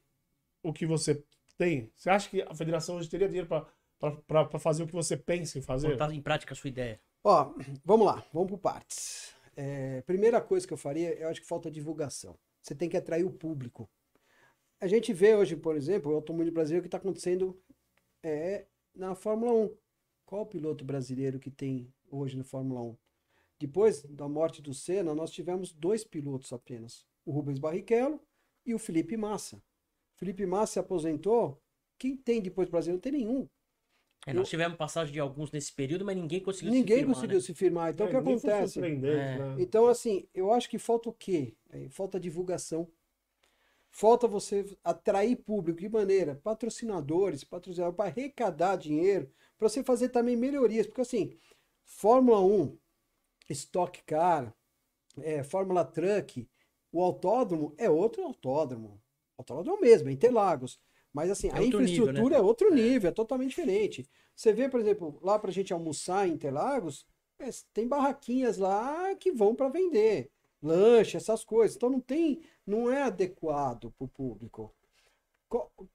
o 0.64 0.74
que 0.74 0.86
você 0.86 1.24
tem? 1.58 1.92
Você 1.96 2.10
acha 2.10 2.28
que 2.28 2.42
a 2.42 2.56
federação 2.56 2.98
hoje 2.98 3.08
teria 3.08 3.28
dinheiro 3.28 3.48
para 3.48 4.60
fazer 4.60 4.84
o 4.84 4.88
que 4.88 4.94
você 4.94 5.16
pensa 5.16 5.60
em 5.60 5.62
fazer? 5.62 5.92
Botar 5.92 6.12
em 6.12 6.22
prática 6.22 6.54
a 6.54 6.58
sua 6.58 6.70
ideia. 6.70 7.00
Ó, 7.24 7.54
vamos 7.86 8.08
lá, 8.08 8.26
vamos 8.34 8.50
por 8.50 8.58
partes. 8.58 9.36
É, 9.56 10.02
primeira 10.02 10.42
coisa 10.42 10.66
que 10.66 10.74
eu 10.74 10.78
faria, 10.78 11.14
eu 11.20 11.30
acho 11.30 11.42
que 11.42 11.48
falta 11.48 11.70
divulgação. 11.70 12.38
Você 12.62 12.74
tem 12.74 12.90
que 12.90 12.98
atrair 12.98 13.26
o 13.26 13.32
público. 13.32 13.90
A 14.80 14.88
gente 14.88 15.12
vê 15.12 15.34
hoje, 15.34 15.56
por 15.56 15.76
exemplo, 15.76 16.12
o 16.12 16.16
Automobilismo 16.16 16.56
Brasileiro 16.56 16.84
que 16.84 16.88
está 16.88 16.98
acontecendo 16.98 17.60
é, 18.24 18.66
na 18.96 19.16
Fórmula 19.16 19.52
1. 19.54 19.76
Qual 20.26 20.42
o 20.42 20.46
piloto 20.46 20.84
brasileiro 20.84 21.40
que 21.40 21.50
tem 21.50 21.94
hoje 22.10 22.38
na 22.38 22.44
Fórmula 22.44 22.82
1? 22.82 22.98
Depois 23.60 24.04
da 24.04 24.28
morte 24.28 24.62
do 24.62 24.74
Senna, 24.74 25.16
nós 25.16 25.32
tivemos 25.32 25.72
dois 25.72 26.04
pilotos 26.04 26.54
apenas: 26.54 27.06
o 27.26 27.32
Rubens 27.32 27.60
Barrichello 27.60 28.22
e 28.66 28.74
o 28.74 28.80
Felipe 28.80 29.18
Massa. 29.18 29.62
Felipe 30.16 30.46
Massa 30.46 30.74
se 30.74 30.80
aposentou. 30.80 31.62
Quem 31.98 32.16
tem 32.16 32.42
depois 32.42 32.68
do 32.68 32.72
Brasil? 32.72 32.94
Não 32.94 33.00
tem 33.00 33.14
nenhum. 33.14 33.48
É, 34.28 34.34
nós 34.34 34.50
tivemos 34.50 34.78
passagem 34.78 35.14
de 35.14 35.20
alguns 35.22 35.52
nesse 35.52 35.72
período, 35.72 36.04
mas 36.04 36.18
ninguém 36.18 36.42
conseguiu 36.42 36.74
ninguém 36.74 36.84
se 36.84 36.88
firmar. 36.88 37.00
Ninguém 37.00 37.14
conseguiu 37.16 37.38
né? 37.38 37.42
se 37.42 37.54
firmar. 37.54 37.94
Então, 37.94 38.06
é, 38.06 38.10
o 38.10 38.12
que 38.12 38.18
acontece? 38.18 38.80
É. 38.80 38.96
Né? 38.98 39.56
Então, 39.58 39.88
assim, 39.88 40.28
eu 40.34 40.52
acho 40.52 40.70
que 40.70 40.78
falta 40.78 41.10
o 41.10 41.14
quê? 41.14 41.56
É, 41.70 41.88
falta 41.90 42.20
divulgação. 42.20 42.88
Falta 43.98 44.28
você 44.28 44.64
atrair 44.84 45.38
público. 45.38 45.80
De 45.80 45.90
maneira? 45.90 46.40
Patrocinadores, 46.44 47.44
patrocinadores, 47.44 47.98
para 47.98 48.06
arrecadar 48.06 48.76
dinheiro, 48.76 49.28
para 49.58 49.68
você 49.68 49.84
fazer 49.84 50.10
também 50.10 50.36
melhorias. 50.36 50.86
Porque, 50.86 51.02
assim, 51.02 51.36
Fórmula 51.84 52.40
1, 52.40 52.78
Stock 53.50 54.04
Car, 54.04 54.56
é, 55.18 55.42
Fórmula 55.42 55.84
Truck, 55.84 56.48
o 56.92 57.02
autódromo 57.02 57.74
é 57.76 57.90
outro 57.90 58.24
autódromo. 58.24 59.02
O 59.36 59.42
autódromo 59.42 59.78
é 59.78 59.80
o 59.80 59.82
mesmo, 59.82 60.10
é 60.10 60.12
Interlagos. 60.12 60.80
Mas 61.12 61.32
assim, 61.32 61.48
é 61.48 61.54
a 61.54 61.64
infraestrutura 61.64 62.12
nível, 62.12 62.30
né? 62.30 62.38
é 62.38 62.40
outro 62.40 62.72
nível, 62.72 63.10
é 63.10 63.12
totalmente 63.12 63.50
diferente. 63.50 64.08
Você 64.36 64.54
vê, 64.54 64.70
por 64.70 64.80
exemplo, 64.80 65.18
lá 65.24 65.40
pra 65.40 65.50
gente 65.50 65.74
almoçar 65.74 66.28
em 66.28 66.34
Interlagos, 66.34 67.04
é, 67.40 67.50
tem 67.74 67.88
barraquinhas 67.88 68.60
lá 68.60 69.16
que 69.16 69.32
vão 69.32 69.56
para 69.56 69.70
vender. 69.70 70.30
Lanche, 70.68 71.18
essas 71.18 71.44
coisas. 71.44 71.76
Então 71.76 71.90
não 71.90 72.00
tem, 72.00 72.42
não 72.66 72.92
é 72.92 73.04
adequado 73.04 73.92
para 73.98 74.06
o 74.06 74.08
público. 74.08 74.74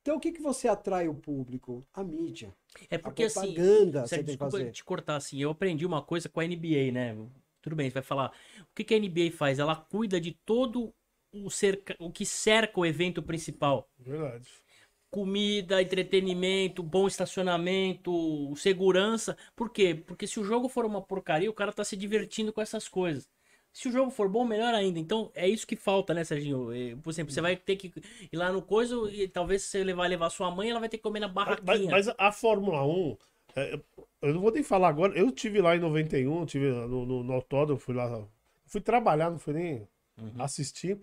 Então 0.00 0.16
o 0.16 0.20
que, 0.20 0.32
que 0.32 0.40
você 0.40 0.66
atrai 0.66 1.08
o 1.08 1.14
público? 1.14 1.84
A 1.92 2.02
mídia. 2.02 2.54
É 2.88 2.96
porque 2.96 3.24
a 3.24 3.26
assim, 3.26 3.40
propaganda 3.40 4.02
assim, 4.02 4.16
você 4.16 4.24
tem 4.24 4.34
que 4.34 4.38
fazer. 4.38 4.70
te 4.70 4.84
cortar 4.84 5.16
assim, 5.16 5.40
eu 5.40 5.50
aprendi 5.50 5.84
uma 5.84 6.02
coisa 6.02 6.28
com 6.28 6.40
a 6.40 6.46
NBA, 6.46 6.90
né? 6.92 7.16
Tudo 7.60 7.76
bem, 7.76 7.88
você 7.88 7.94
vai 7.94 8.02
falar. 8.02 8.32
O 8.60 8.74
que, 8.74 8.82
que 8.82 8.94
a 8.94 8.98
NBA 8.98 9.30
faz? 9.32 9.58
Ela 9.58 9.76
cuida 9.76 10.20
de 10.20 10.32
todo 10.32 10.92
o, 11.32 11.50
cerca, 11.50 11.94
o 12.00 12.10
que 12.10 12.24
cerca 12.24 12.80
o 12.80 12.86
evento 12.86 13.22
principal. 13.22 13.88
Verdade 13.98 14.48
comida, 15.12 15.82
entretenimento, 15.82 16.82
bom 16.82 17.06
estacionamento, 17.06 18.56
segurança. 18.56 19.36
Por 19.54 19.68
quê? 19.70 19.94
Porque 19.94 20.26
se 20.26 20.40
o 20.40 20.44
jogo 20.44 20.70
for 20.70 20.86
uma 20.86 21.02
porcaria, 21.02 21.50
o 21.50 21.54
cara 21.54 21.70
tá 21.70 21.84
se 21.84 21.94
divertindo 21.98 22.50
com 22.50 22.62
essas 22.62 22.88
coisas. 22.88 23.28
Se 23.72 23.88
o 23.88 23.92
jogo 23.92 24.10
for 24.10 24.28
bom, 24.28 24.44
melhor 24.44 24.74
ainda. 24.74 24.98
Então 24.98 25.30
é 25.34 25.48
isso 25.48 25.66
que 25.66 25.76
falta, 25.76 26.12
né, 26.12 26.24
Serginho? 26.24 26.68
Por 27.02 27.10
exemplo, 27.10 27.32
você 27.32 27.40
vai 27.40 27.56
ter 27.56 27.76
que 27.76 27.92
ir 28.30 28.36
lá 28.36 28.52
no 28.52 28.60
coisa 28.60 28.94
e 29.10 29.26
talvez 29.26 29.62
você 29.62 29.82
vai 29.94 30.08
levar 30.08 30.28
sua 30.28 30.50
mãe 30.50 30.68
ela 30.68 30.80
vai 30.80 30.88
ter 30.88 30.98
que 30.98 31.02
comer 31.02 31.20
na 31.20 31.28
barraquinha. 31.28 31.90
Mas, 31.90 32.06
mas 32.06 32.14
a 32.18 32.30
Fórmula 32.30 32.84
1, 32.84 33.16
é, 33.56 33.80
eu 34.20 34.34
não 34.34 34.40
vou 34.40 34.52
nem 34.52 34.62
falar 34.62 34.88
agora. 34.88 35.18
Eu 35.18 35.30
tive 35.30 35.60
lá 35.60 35.74
em 35.74 35.80
91, 35.80 36.44
tive 36.44 36.70
no, 36.70 37.06
no, 37.06 37.22
no 37.22 37.32
autódromo, 37.32 37.80
fui 37.80 37.94
lá. 37.94 38.22
Fui 38.66 38.80
trabalhar, 38.80 39.30
não 39.30 39.38
fui 39.38 39.54
nem 39.54 39.88
uhum. 40.18 40.32
assistir. 40.38 41.00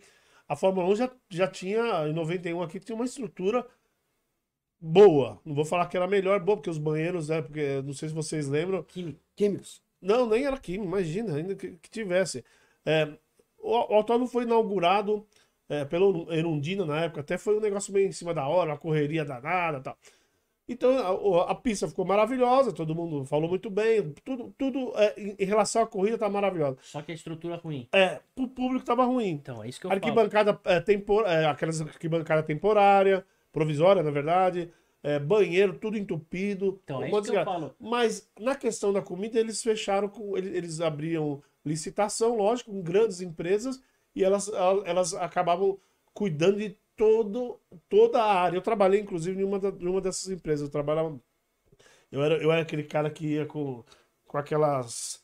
A 0.47 0.55
Fórmula 0.55 0.87
1 0.89 0.95
já, 0.95 1.11
já 1.29 1.47
tinha, 1.47 2.07
em 2.07 2.13
91 2.13 2.61
aqui, 2.61 2.79
tinha 2.79 2.95
uma 2.95 3.05
estrutura 3.05 3.65
boa. 4.79 5.39
Não 5.45 5.53
vou 5.53 5.65
falar 5.65 5.87
que 5.87 5.97
era 5.97 6.07
melhor, 6.07 6.39
boa, 6.39 6.57
porque 6.57 6.69
os 6.69 6.77
banheiros, 6.77 7.29
né? 7.29 7.41
Porque 7.41 7.81
não 7.83 7.93
sei 7.93 8.09
se 8.09 8.15
vocês 8.15 8.47
lembram. 8.47 8.83
Químicos. 9.35 9.83
Não, 10.01 10.27
nem 10.27 10.45
era 10.45 10.57
químico, 10.57 10.85
imagina, 10.85 11.35
ainda 11.35 11.55
que, 11.55 11.71
que 11.71 11.89
tivesse. 11.89 12.43
É, 12.85 13.07
o, 13.57 13.71
o 13.71 13.95
autódromo 13.95 14.27
foi 14.27 14.43
inaugurado 14.43 15.25
é, 15.67 15.85
pelo 15.85 16.31
Erundina 16.33 16.85
na 16.85 17.01
época, 17.01 17.21
até 17.21 17.37
foi 17.37 17.57
um 17.57 17.61
negócio 17.61 17.93
bem 17.93 18.07
em 18.07 18.11
cima 18.11 18.33
da 18.33 18.47
hora, 18.47 18.71
uma 18.71 18.77
correria 18.77 19.23
danada 19.23 19.81
tal. 19.81 19.97
Então 20.69 21.35
a, 21.35 21.51
a, 21.51 21.55
pista 21.55 21.87
ficou 21.87 22.05
maravilhosa, 22.05 22.71
todo 22.71 22.93
mundo 22.93 23.25
falou 23.25 23.49
muito 23.49 23.71
bem, 23.71 24.13
tudo, 24.23 24.53
tudo 24.55 24.93
é, 24.95 25.19
em, 25.19 25.35
em, 25.39 25.45
relação 25.45 25.81
à 25.81 25.87
corrida 25.87 26.17
tá 26.17 26.29
maravilhosa. 26.29 26.77
Só 26.83 27.01
que 27.01 27.11
a 27.11 27.15
estrutura 27.15 27.55
ruim. 27.55 27.87
É, 27.91 28.19
pro 28.35 28.47
público 28.47 28.85
tava 28.85 29.03
ruim. 29.03 29.29
Então, 29.29 29.63
é 29.63 29.67
isso 29.67 29.79
que 29.79 29.87
eu 29.87 29.91
arquibancada, 29.91 30.53
falo. 30.53 30.75
É, 30.75 30.79
tempor, 30.79 31.25
é, 31.25 31.45
aquelas 31.45 31.81
arquibancada 31.81 32.43
temporária, 32.43 33.25
provisória, 33.51 34.03
na 34.03 34.11
verdade. 34.11 34.71
É, 35.01 35.17
banheiro, 35.17 35.77
tudo 35.79 35.97
entupido. 35.97 36.79
Então, 36.83 37.03
é 37.03 37.09
isso 37.09 37.31
que 37.31 37.37
eu 37.37 37.45
falo. 37.45 37.73
Mas 37.79 38.29
na 38.39 38.55
questão 38.55 38.91
da 38.91 39.01
comida, 39.01 39.39
eles 39.39 39.61
fecharam 39.61 40.09
com. 40.09 40.37
Eles, 40.37 40.53
eles 40.53 40.81
abriam 40.81 41.41
licitação, 41.65 42.35
lógico, 42.35 42.71
com 42.71 42.81
grandes 42.81 43.21
empresas, 43.21 43.81
e 44.15 44.23
elas, 44.23 44.49
elas 44.85 45.13
acabavam 45.13 45.79
cuidando 46.13 46.57
de 46.57 46.77
todo, 46.95 47.59
toda 47.87 48.21
a 48.21 48.41
área. 48.41 48.57
Eu 48.57 48.61
trabalhei, 48.61 48.99
inclusive, 48.99 49.39
em 49.41 49.45
uma, 49.45 49.59
da, 49.59 49.69
em 49.69 49.87
uma 49.87 50.01
dessas 50.01 50.29
empresas. 50.29 50.67
Eu 50.67 50.71
trabalhava. 50.71 51.19
Eu 52.11 52.23
era, 52.23 52.35
eu 52.41 52.51
era 52.51 52.61
aquele 52.61 52.83
cara 52.83 53.09
que 53.09 53.25
ia 53.27 53.45
com, 53.45 53.83
com 54.25 54.37
aquelas. 54.37 55.23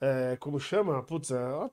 É, 0.00 0.36
como 0.36 0.60
chama? 0.60 1.02
Putz, 1.02 1.30
é, 1.30 1.70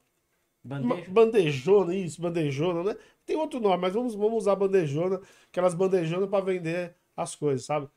Bandeja. 0.63 1.11
Bandejona, 1.11 1.93
isso, 1.93 2.21
bandejona, 2.21 2.83
né? 2.83 2.97
Tem 3.25 3.35
outro 3.35 3.59
nome, 3.59 3.77
mas 3.81 3.93
vamos, 3.93 4.15
vamos 4.15 4.37
usar 4.37 4.55
bandejona, 4.55 5.19
aquelas 5.51 5.73
bandejonas 5.73 6.29
para 6.29 6.45
vender 6.45 6.95
as 7.15 7.35
coisas, 7.35 7.65
sabe? 7.65 7.89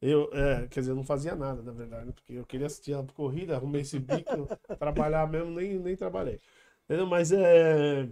Eu, 0.00 0.30
é, 0.32 0.68
quer 0.68 0.80
dizer, 0.80 0.92
eu 0.92 0.96
não 0.96 1.04
fazia 1.04 1.34
nada, 1.34 1.60
na 1.62 1.72
verdade, 1.72 2.12
porque 2.12 2.34
eu 2.34 2.46
queria 2.46 2.66
assistir 2.66 2.94
a 2.94 3.02
corrida, 3.14 3.56
arrumei 3.56 3.82
esse 3.82 3.98
bico, 3.98 4.46
trabalhar 4.78 5.28
mesmo, 5.28 5.50
nem, 5.50 5.78
nem 5.78 5.96
trabalhei. 5.96 6.40
Entendeu? 6.84 7.06
Mas 7.06 7.32
é. 7.32 8.08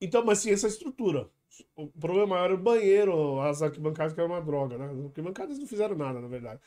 Então, 0.00 0.24
mas 0.24 0.38
sim, 0.38 0.50
essa 0.50 0.68
estrutura. 0.68 1.28
O 1.74 1.88
problema 1.88 2.28
maior 2.28 2.44
era 2.44 2.54
o 2.54 2.58
banheiro, 2.58 3.40
as 3.40 3.62
arquibancadas 3.62 4.12
que 4.12 4.20
era 4.20 4.28
uma 4.28 4.40
droga, 4.40 4.78
né? 4.78 4.86
As 4.90 5.04
arquibancadas 5.06 5.58
não 5.58 5.66
fizeram 5.66 5.96
nada, 5.96 6.20
na 6.20 6.28
verdade. 6.28 6.60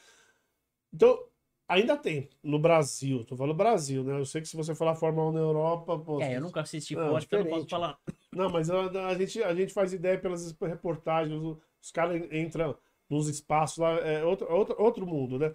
Então, 0.93 1.31
Ainda 1.71 1.95
tem, 1.95 2.29
no 2.43 2.59
Brasil. 2.59 3.23
Tô 3.23 3.37
falando 3.37 3.55
Brasil, 3.55 4.03
né? 4.03 4.19
Eu 4.19 4.25
sei 4.25 4.41
que 4.41 4.47
se 4.49 4.57
você 4.57 4.75
falar 4.75 4.93
Fórmula 4.93 5.29
1 5.29 5.31
na 5.31 5.39
Europa. 5.39 5.97
Pô, 5.97 6.21
é, 6.21 6.35
eu 6.35 6.41
nunca 6.41 6.59
assisti 6.59 6.97
não, 6.97 7.07
Porsche, 7.07 7.27
então 7.27 7.39
não 7.39 7.49
posso 7.49 7.69
falar. 7.69 7.97
Não, 8.29 8.49
mas 8.49 8.69
a, 8.69 9.07
a, 9.07 9.15
gente, 9.15 9.41
a 9.41 9.55
gente 9.55 9.71
faz 9.71 9.93
ideia 9.93 10.19
pelas 10.19 10.53
reportagens, 10.59 11.41
os, 11.81 11.91
caras 11.91 12.21
entram 12.31 12.77
nos 13.09 13.27
espaços 13.27 13.79
lá, 13.79 13.91
é 13.99 14.23
outro, 14.23 14.51
outro, 14.51 14.75
outro 14.77 15.05
mundo, 15.05 15.39
né? 15.39 15.53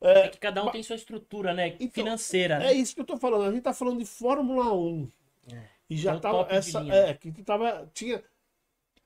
É, 0.00 0.20
é 0.20 0.28
que 0.28 0.38
cada 0.38 0.62
um 0.62 0.66
mas, 0.66 0.72
tem 0.72 0.82
sua 0.82 0.96
estrutura, 0.96 1.52
né? 1.52 1.68
Então, 1.80 1.90
financeira. 1.90 2.58
Né? 2.58 2.68
É 2.68 2.72
isso 2.72 2.94
que 2.94 3.00
eu 3.00 3.06
tô 3.06 3.16
falando. 3.16 3.48
A 3.48 3.52
gente 3.52 3.62
tá 3.62 3.72
falando 3.72 3.98
de 3.98 4.04
Fórmula 4.04 4.72
1. 4.72 5.10
É. 5.52 5.62
E 5.90 5.96
já 5.96 6.14
então, 6.14 6.44
tava 6.44 6.54
essa. 6.54 6.80
É, 6.88 7.14
que 7.14 7.32
tava. 7.42 7.90
Tinha. 7.92 8.22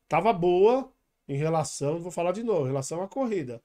Tava 0.09 0.33
boa 0.33 0.93
em 1.27 1.37
relação, 1.37 2.01
vou 2.01 2.13
falar 2.13 2.33
de 2.33 2.43
novo, 2.43 2.65
em 2.65 2.69
relação 2.69 3.03
à 3.03 3.09
corrida 3.09 3.63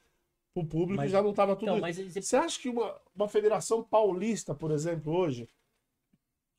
o 0.60 0.66
público 0.66 1.02
mas, 1.02 1.12
já 1.12 1.22
não 1.22 1.32
estava 1.32 1.56
tudo. 1.56 1.70
Então, 1.70 1.80
mas... 1.80 1.98
Você 1.98 2.36
acha 2.36 2.60
que 2.60 2.70
uma, 2.70 3.00
uma 3.16 3.28
federação 3.28 3.84
paulista, 3.84 4.56
por 4.56 4.72
exemplo, 4.72 5.14
hoje, 5.14 5.48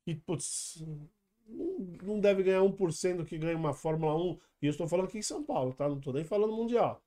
que 0.05 0.15
putz, 0.15 0.85
não 1.49 2.21
deve 2.21 2.43
ganhar 2.43 2.61
1% 2.61 3.17
do 3.17 3.25
que 3.25 3.39
ganha 3.39 3.57
uma 3.57 3.73
Fórmula 3.73 4.15
1, 4.17 4.39
e 4.63 4.67
eu 4.67 4.71
estou 4.71 4.87
falando 4.87 5.07
aqui 5.07 5.19
em 5.19 5.23
São 5.23 5.43
Paulo, 5.43 5.73
tá? 5.73 5.89
Não 5.89 5.99
estou 5.99 6.13
nem 6.13 6.25
falando 6.25 6.55
mundial. 6.55 7.03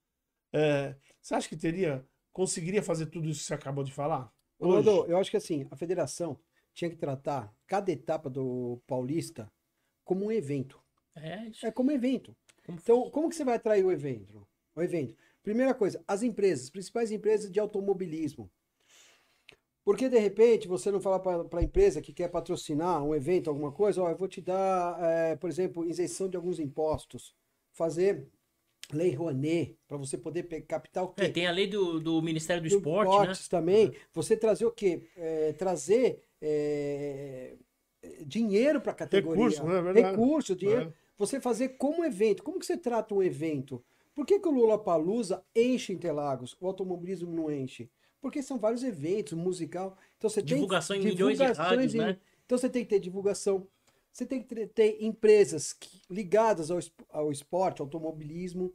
É, 0.54 0.96
você 1.22 1.36
acha 1.36 1.48
que 1.48 1.56
teria, 1.56 2.06
conseguiria 2.34 2.82
fazer 2.82 3.06
tudo 3.08 3.30
isso 3.30 3.42
que 3.42 3.46
você 3.48 3.54
acabou 3.54 3.84
de 3.84 3.94
falar? 3.94 4.32
Eu 5.08 5.18
acho 5.18 5.32
que 5.32 5.38
assim, 5.38 5.68
a 5.72 5.76
federação 5.76 6.40
tinha 6.74 6.90
que 6.90 6.96
tratar 6.96 7.54
cada 7.68 7.92
etapa 7.92 8.30
do 8.30 8.82
Paulista 8.88 9.52
como 10.04 10.26
um 10.26 10.32
evento. 10.32 10.82
É, 11.16 11.48
isso. 11.48 11.66
é 11.66 11.72
como 11.72 11.92
evento. 11.92 12.36
Então, 12.68 13.10
como 13.10 13.30
que 13.30 13.36
você 13.36 13.44
vai 13.44 13.56
atrair 13.56 13.84
o 13.84 13.92
evento? 13.92 14.48
O 14.76 14.82
evento. 14.82 15.16
Primeira 15.44 15.74
coisa, 15.74 16.04
as 16.08 16.22
empresas, 16.22 16.70
principais 16.70 17.12
empresas 17.12 17.52
de 17.52 17.60
automobilismo. 17.60 18.50
Porque 19.84 20.08
de 20.08 20.20
repente 20.20 20.68
você 20.68 20.92
não 20.92 21.02
fala 21.02 21.20
para 21.20 21.60
a 21.60 21.64
empresa 21.64 22.02
que 22.02 22.14
quer 22.14 22.28
patrocinar 22.28 23.04
um 23.04 23.16
evento, 23.16 23.50
alguma 23.50 23.72
coisa, 23.72 24.02
ó, 24.02 24.10
eu 24.10 24.18
vou 24.18 24.28
te 24.28 24.40
dar, 24.40 24.98
é, 25.02 25.36
por 25.36 25.50
exemplo, 25.50 25.86
isenção 25.86 26.30
de 26.30 26.38
alguns 26.38 26.60
impostos, 26.60 27.34
fazer 27.72 28.28
lei 28.94 29.14
Rouanet, 29.14 29.78
para 29.88 29.98
você 29.98 30.18
poder 30.18 30.44
captar 30.68 31.04
o 31.04 31.10
quê? 31.10 31.24
É, 31.24 31.30
tem 31.30 31.48
a 31.48 31.52
lei 31.52 31.68
do, 31.68 32.00
do 32.00 32.22
Ministério 32.22 32.62
do, 32.62 32.70
do 32.70 32.76
Esporte, 32.76 33.10
Esportes 33.10 33.40
né? 33.42 33.48
também. 33.50 33.88
Uhum. 33.88 33.94
Você 34.14 34.38
trazer 34.38 34.66
o 34.66 34.72
quê? 34.72 35.04
É, 35.16 35.54
trazer 35.54 36.22
é, 36.42 37.56
dinheiro 38.26 38.82
para 38.82 38.92
a 38.92 38.96
categoria. 38.96 39.44
Recurso, 39.44 39.64
né? 39.64 39.78
É 39.78 39.82
verdade. 39.82 40.12
Recurso, 40.12 40.56
dinheiro. 40.56 40.90
É. 40.90 40.94
Você 41.18 41.40
fazer 41.40 41.70
como 41.70 42.04
evento. 42.04 42.44
Como 42.44 42.60
que 42.60 42.66
você 42.66 42.78
trata 42.78 43.14
um 43.14 43.24
evento? 43.24 43.84
Por 44.14 44.26
que, 44.26 44.40
que 44.40 44.48
o 44.48 44.52
Lula 44.52 44.78
Palusa 44.78 45.44
enche 45.56 45.94
Interlagos? 45.94 46.58
O 46.60 46.68
automobilismo 46.68 47.32
não 47.32 47.52
enche? 47.52 47.90
Porque 48.22 48.42
são 48.44 48.58
vários 48.58 48.84
eventos, 48.84 49.34
musical. 49.34 49.98
Então 50.18 50.30
você 50.30 50.42
divulgação 50.42 50.96
tem, 50.96 51.06
em 51.06 51.10
milhões 51.10 51.38
de 51.38 51.44
rádios, 51.44 51.96
em, 51.96 51.98
né? 51.98 52.18
Então 52.46 52.58
você 52.58 52.70
tem 52.70 52.84
que 52.84 52.90
ter 52.90 53.00
divulgação. 53.00 53.68
Você 54.14 54.26
tem 54.26 54.44
que 54.44 54.68
ter 54.68 55.04
empresas 55.04 55.74
que, 55.74 56.02
ligadas 56.10 56.70
ao, 56.70 56.80
ao 57.10 57.32
esporte, 57.32 57.82
ao 57.82 57.88
automobilismo, 57.88 58.74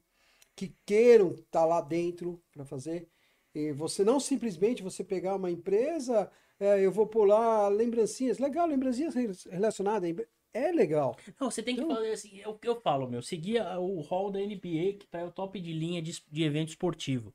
que 0.57 0.75
queiram 0.85 1.33
estar 1.33 1.45
tá 1.61 1.65
lá 1.65 1.81
dentro 1.81 2.43
para 2.51 2.65
fazer. 2.65 3.09
E 3.55 3.73
você 3.73 4.03
não 4.03 4.19
simplesmente 4.19 4.83
você 4.83 5.05
pegar 5.05 5.37
uma 5.37 5.51
empresa, 5.51 6.31
é, 6.59 6.85
eu 6.85 6.91
vou 6.91 7.07
pular 7.07 7.69
lembrancinhas, 7.69 8.39
legal, 8.39 8.67
lembrancinhas 8.67 9.15
relacionadas 9.45 10.15
é 10.53 10.73
legal. 10.73 11.15
Não, 11.39 11.51
você 11.51 11.63
tem 11.63 11.77
que 11.77 11.83
então... 11.83 11.95
fazer 11.95 12.13
assim, 12.13 12.41
é 12.41 12.49
o 12.49 12.55
que 12.55 12.67
eu 12.67 12.81
falo, 12.81 13.09
meu. 13.09 13.21
Seguir 13.21 13.61
o 13.79 14.01
hall 14.01 14.31
da 14.31 14.41
NBA, 14.41 14.95
que 14.99 15.07
tá 15.11 15.25
o 15.25 15.31
top 15.31 15.61
de 15.61 15.73
linha 15.73 16.01
de, 16.01 16.23
de 16.31 16.43
evento 16.43 16.71
esportivo. 16.71 17.35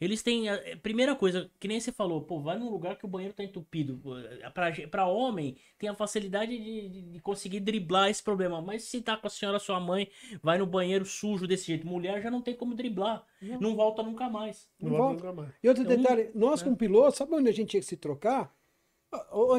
Eles 0.00 0.22
têm. 0.22 0.48
A, 0.48 0.58
primeira 0.82 1.14
coisa, 1.14 1.50
que 1.58 1.68
nem 1.68 1.80
você 1.80 1.90
falou, 1.90 2.20
pô, 2.22 2.40
vai 2.40 2.58
num 2.58 2.70
lugar 2.70 2.96
que 2.96 3.04
o 3.04 3.08
banheiro 3.08 3.34
tá 3.34 3.42
entupido. 3.42 4.00
Pra, 4.52 4.72
pra 4.90 5.06
homem, 5.06 5.56
tem 5.78 5.88
a 5.88 5.94
facilidade 5.94 6.56
de, 6.56 7.12
de, 7.12 7.20
conseguir 7.20 7.60
driblar 7.60 8.10
esse 8.10 8.22
problema. 8.22 8.60
Mas 8.60 8.84
se 8.84 9.00
tá 9.00 9.16
com 9.16 9.26
a 9.26 9.30
senhora, 9.30 9.58
sua 9.58 9.80
mãe, 9.80 10.08
vai 10.42 10.58
no 10.58 10.66
banheiro 10.66 11.04
sujo 11.04 11.46
desse 11.46 11.66
jeito. 11.66 11.86
Mulher 11.86 12.22
já 12.22 12.30
não 12.30 12.42
tem 12.42 12.54
como 12.54 12.74
driblar. 12.74 13.24
Não, 13.40 13.60
não 13.60 13.76
volta 13.76 14.02
nunca 14.02 14.28
mais. 14.28 14.68
Não, 14.80 14.90
não 14.90 14.96
volta 14.98 15.14
nunca 15.14 15.32
mais. 15.32 15.54
E 15.62 15.68
outro 15.68 15.84
então, 15.84 15.96
detalhe, 15.96 16.30
nós 16.34 16.60
é. 16.60 16.64
como 16.64 16.76
piloto, 16.76 17.16
sabe 17.16 17.34
onde 17.34 17.48
a 17.48 17.52
gente 17.52 17.70
tinha 17.70 17.80
que 17.80 17.86
se 17.86 17.96
trocar? 17.96 18.54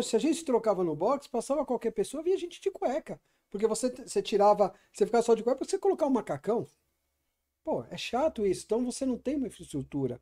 Se 0.03 0.15
a 0.15 0.19
gente 0.19 0.35
se 0.35 0.45
trocava 0.45 0.83
no 0.83 0.95
box, 0.95 1.27
passava 1.27 1.65
qualquer 1.65 1.91
pessoa, 1.91 2.21
via 2.21 2.37
gente 2.37 2.61
de 2.61 2.69
cueca. 2.69 3.19
Porque 3.49 3.65
você, 3.65 3.89
você 3.89 4.21
tirava, 4.21 4.73
você 4.91 5.05
ficava 5.05 5.23
só 5.23 5.33
de 5.33 5.43
cueca, 5.43 5.63
você 5.63 5.79
colocar 5.79 6.05
um 6.05 6.11
macacão. 6.11 6.67
Pô, 7.67 7.83
é 7.91 7.97
chato 7.97 8.47
isso. 8.47 8.63
Então 8.65 8.85
você 8.85 9.05
não 9.05 9.17
tem 9.17 9.35
uma 9.35 9.47
infraestrutura. 9.47 10.21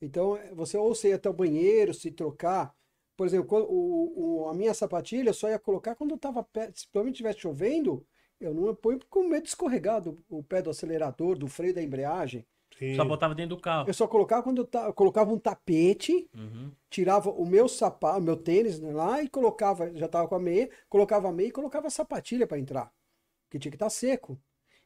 Então 0.00 0.38
você 0.52 0.78
ou 0.78 0.94
você 0.94 1.08
ia 1.08 1.16
até 1.16 1.28
o 1.28 1.32
banheiro, 1.32 1.92
se 1.92 2.08
trocar. 2.08 2.72
Por 3.16 3.26
exemplo, 3.26 3.66
o, 3.68 4.44
o, 4.44 4.48
a 4.48 4.54
minha 4.54 4.72
sapatilha 4.72 5.30
eu 5.30 5.34
só 5.34 5.48
ia 5.48 5.58
colocar 5.58 5.96
quando 5.96 6.14
estava 6.14 6.40
perto. 6.44 6.78
Se 6.78 6.86
pelo 6.86 7.04
menos 7.04 7.16
estivesse 7.16 7.40
chovendo, 7.40 8.06
eu 8.40 8.54
não 8.54 8.72
ponho 8.76 9.00
com 9.10 9.24
medo 9.24 9.42
de 9.42 9.48
escorregar 9.48 10.00
do, 10.00 10.22
o 10.28 10.40
pé 10.40 10.62
do 10.62 10.70
acelerador, 10.70 11.36
do 11.36 11.48
freio 11.48 11.74
da 11.74 11.82
embreagem. 11.82 12.46
Sim. 12.78 12.94
Só 12.94 13.04
botava 13.04 13.34
dentro 13.34 13.56
do 13.56 13.60
carro. 13.60 13.88
Eu 13.88 13.94
só 13.94 14.06
colocava 14.06 14.44
quando 14.44 14.58
eu, 14.58 14.64
ta... 14.64 14.86
eu 14.86 14.94
colocava 14.94 15.32
um 15.32 15.38
tapete, 15.38 16.30
uhum. 16.32 16.70
tirava 16.88 17.28
o 17.28 17.44
meu 17.44 17.68
sapato, 17.68 18.22
meu 18.22 18.36
tênis 18.36 18.78
né, 18.78 18.92
lá 18.92 19.20
e 19.20 19.28
colocava, 19.28 19.92
já 19.96 20.06
tava 20.06 20.28
com 20.28 20.36
a 20.36 20.40
meia, 20.40 20.70
colocava 20.88 21.28
a 21.28 21.32
meia 21.32 21.48
e 21.48 21.52
colocava 21.52 21.88
a 21.88 21.90
sapatilha 21.90 22.46
para 22.46 22.56
entrar. 22.56 22.92
Porque 23.48 23.58
tinha 23.58 23.72
que 23.72 23.76
estar 23.76 23.86
tá 23.86 23.90
seco. 23.90 24.40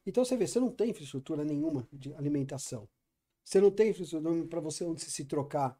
Então 0.09 0.25
você 0.25 0.35
vê, 0.35 0.47
você 0.47 0.59
não 0.59 0.71
tem 0.71 0.89
infraestrutura 0.89 1.43
nenhuma 1.43 1.87
de 1.91 2.13
alimentação. 2.15 2.87
Você 3.43 3.61
não 3.61 3.71
tem 3.71 3.89
infraestrutura 3.89 4.45
para 4.47 4.59
você 4.59 4.83
onde 4.83 5.01
se, 5.01 5.11
se 5.11 5.25
trocar. 5.25 5.77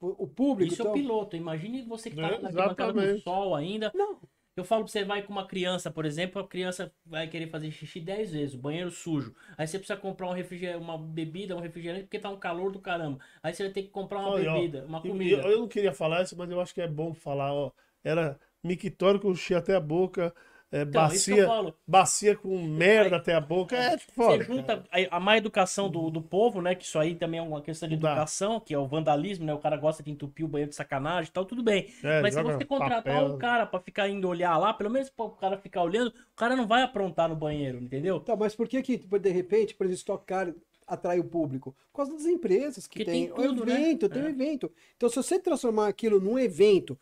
O, 0.00 0.24
o 0.24 0.28
público. 0.28 0.72
Isso 0.72 0.82
então... 0.82 0.92
é 0.92 0.94
o 0.94 0.98
então 0.98 1.08
piloto. 1.08 1.36
Imagine 1.36 1.82
você 1.82 2.10
que 2.10 2.16
tá 2.16 2.28
é, 2.28 2.38
na 2.38 2.50
bancada 2.50 3.14
do 3.14 3.20
sol 3.20 3.54
ainda. 3.54 3.90
Não. 3.94 4.20
Eu 4.58 4.64
falo 4.64 4.82
pra 4.82 4.90
você, 4.90 5.04
vai 5.04 5.22
com 5.22 5.32
uma 5.32 5.46
criança, 5.46 5.88
por 5.88 6.04
exemplo, 6.04 6.42
a 6.42 6.48
criança 6.48 6.92
vai 7.06 7.28
querer 7.28 7.48
fazer 7.48 7.70
xixi 7.70 8.00
10 8.00 8.32
vezes, 8.32 8.54
o 8.56 8.58
banheiro 8.58 8.90
sujo. 8.90 9.32
Aí 9.56 9.64
você 9.64 9.78
precisa 9.78 9.96
comprar 9.96 10.28
um 10.28 10.32
refrigerante, 10.32 10.82
uma 10.82 10.98
bebida, 10.98 11.56
um 11.56 11.60
refrigerante, 11.60 12.04
porque 12.04 12.18
tá 12.18 12.28
um 12.28 12.40
calor 12.40 12.72
do 12.72 12.80
caramba. 12.80 13.20
Aí 13.40 13.54
você 13.54 13.62
vai 13.62 13.72
ter 13.72 13.82
que 13.82 13.90
comprar 13.90 14.18
uma 14.18 14.30
Olha, 14.30 14.52
bebida, 14.52 14.84
uma 14.84 15.00
comida. 15.00 15.42
Eu, 15.42 15.52
eu, 15.52 15.58
não 15.60 15.68
queria 15.68 15.92
falar 15.92 16.24
isso, 16.24 16.36
mas 16.36 16.50
eu 16.50 16.60
acho 16.60 16.74
que 16.74 16.80
é 16.80 16.88
bom 16.88 17.14
falar, 17.14 17.54
ó. 17.54 17.70
Era 18.02 18.36
mictório 18.64 19.20
com 19.20 19.32
cheio 19.32 19.60
até 19.60 19.76
a 19.76 19.80
boca. 19.80 20.34
É, 20.70 20.82
então, 20.82 21.02
bacia, 21.02 21.46
bacia 21.86 22.36
com 22.36 22.58
merda 22.62 23.16
aí, 23.16 23.20
até 23.20 23.34
a 23.34 23.40
boca. 23.40 23.74
É 23.74 23.96
foda. 23.96 24.44
Você 24.44 24.44
junta 24.44 24.84
a, 24.92 25.16
a 25.16 25.20
má 25.20 25.36
educação 25.38 25.88
do, 25.88 26.10
do 26.10 26.20
povo, 26.20 26.60
né? 26.60 26.74
Que 26.74 26.84
isso 26.84 26.98
aí 26.98 27.14
também 27.14 27.40
é 27.40 27.42
uma 27.42 27.62
questão 27.62 27.88
de 27.88 27.94
educação, 27.94 28.60
que 28.60 28.74
é 28.74 28.78
o 28.78 28.86
vandalismo, 28.86 29.46
né? 29.46 29.54
O 29.54 29.58
cara 29.58 29.78
gosta 29.78 30.02
de 30.02 30.10
entupir 30.10 30.44
o 30.44 30.48
banheiro 30.48 30.68
de 30.68 30.76
sacanagem 30.76 31.30
e 31.30 31.32
tal, 31.32 31.46
tudo 31.46 31.62
bem. 31.62 31.90
É, 32.04 32.20
Mas 32.20 32.34
se 32.34 32.42
você 32.42 32.66
contratar 32.66 33.02
papel. 33.02 33.34
um 33.34 33.38
cara 33.38 33.64
para 33.64 33.80
ficar 33.80 34.08
indo 34.08 34.28
olhar 34.28 34.58
lá, 34.58 34.74
pelo 34.74 34.90
menos 34.90 35.10
o 35.16 35.30
cara 35.30 35.56
ficar 35.56 35.82
olhando, 35.82 36.08
o 36.08 36.36
cara 36.36 36.54
não 36.54 36.66
vai 36.66 36.82
aprontar 36.82 37.30
no 37.30 37.36
banheiro, 37.36 37.82
entendeu? 37.82 38.20
Tá, 38.20 38.36
mas 38.36 38.54
por 38.54 38.68
que 38.68 38.82
que, 38.82 38.98
de 38.98 39.30
repente, 39.30 39.74
por 39.74 39.86
exemplo, 39.86 39.98
Stock 39.98 40.26
Car 40.26 40.52
atrai 40.86 41.18
o 41.18 41.24
público? 41.24 41.74
Por 41.90 41.96
causa 41.96 42.12
das 42.12 42.26
empresas 42.26 42.86
que, 42.86 42.98
que 42.98 43.04
tem, 43.06 43.26
tem 43.26 43.34
tudo, 43.34 43.62
o 43.62 43.66
né? 43.66 43.72
evento, 43.72 44.06
né? 44.06 44.14
tem 44.14 44.22
é. 44.22 44.26
um 44.26 44.28
evento. 44.28 44.70
Então, 44.96 45.08
se 45.08 45.16
você 45.16 45.38
transformar 45.38 45.88
aquilo 45.88 46.20
num 46.20 46.38
evento 46.38 46.98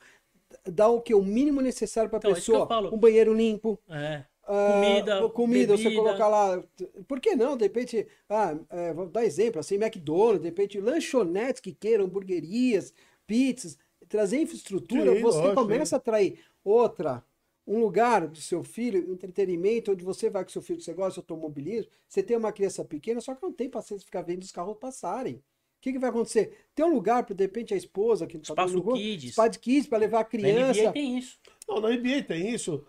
dá 0.70 0.88
o 0.88 1.00
que? 1.00 1.14
O 1.14 1.22
mínimo 1.22 1.60
necessário 1.60 2.10
para 2.10 2.18
a 2.18 2.20
então, 2.20 2.34
pessoa. 2.34 2.94
Um 2.94 2.98
banheiro 2.98 3.32
limpo. 3.34 3.78
É. 3.88 4.24
Uh, 4.48 4.72
comida, 4.72 5.28
comida, 5.30 5.76
bebida. 5.76 5.90
você 5.90 5.94
colocar 5.96 6.28
lá. 6.28 6.62
Por 7.08 7.18
que 7.18 7.34
não? 7.34 7.56
De 7.56 7.64
repente, 7.64 8.06
ah, 8.28 8.56
é, 8.70 8.92
vou 8.92 9.08
dar 9.08 9.24
exemplo, 9.24 9.58
assim, 9.58 9.74
McDonald's, 9.74 10.40
de 10.40 10.48
repente, 10.48 10.80
lanchonetes 10.80 11.60
que 11.60 11.72
queiram, 11.72 12.04
hamburguerias, 12.04 12.94
pizzas, 13.26 13.76
trazer 14.08 14.40
infraestrutura, 14.40 15.14
Sim, 15.14 15.20
você 15.20 15.38
lógico, 15.38 15.54
começa 15.54 15.96
a 15.96 15.98
atrair 15.98 16.38
outra. 16.64 17.24
Um 17.66 17.80
lugar 17.80 18.28
do 18.28 18.38
seu 18.38 18.62
filho, 18.62 19.10
entretenimento, 19.10 19.90
onde 19.90 20.04
você 20.04 20.30
vai 20.30 20.44
com 20.44 20.50
seu 20.50 20.62
filho, 20.62 20.80
você 20.80 20.94
gosta 20.94 21.14
de 21.14 21.18
automobilismo, 21.18 21.90
você 22.06 22.22
tem 22.22 22.36
uma 22.36 22.52
criança 22.52 22.84
pequena, 22.84 23.20
só 23.20 23.34
que 23.34 23.42
não 23.42 23.52
tem 23.52 23.68
paciência 23.68 24.02
de 24.02 24.04
ficar 24.04 24.22
vendo 24.22 24.44
os 24.44 24.52
carros 24.52 24.76
passarem 24.78 25.42
que, 25.86 25.92
que 25.92 25.98
vai 25.98 26.10
acontecer? 26.10 26.66
Tem 26.74 26.84
um 26.84 26.92
lugar 26.92 27.24
para, 27.24 27.34
de 27.34 27.44
repente, 27.44 27.72
a 27.72 27.76
esposa 27.76 28.26
que 28.26 28.38
tá 28.38 28.42
Espaço 28.42 28.82
tá 28.82 28.92
Kids. 28.92 29.30
Espaço 29.30 29.60
Kids 29.60 29.86
para 29.86 29.98
levar 29.98 30.20
a 30.20 30.24
criança. 30.24 30.82
Na 30.82 30.88
NBA 30.88 30.92
tem 30.92 31.18
isso. 31.18 31.38
Não, 31.68 31.80
na 31.80 31.90
NBA 31.90 32.22
tem 32.26 32.50
isso. 32.52 32.84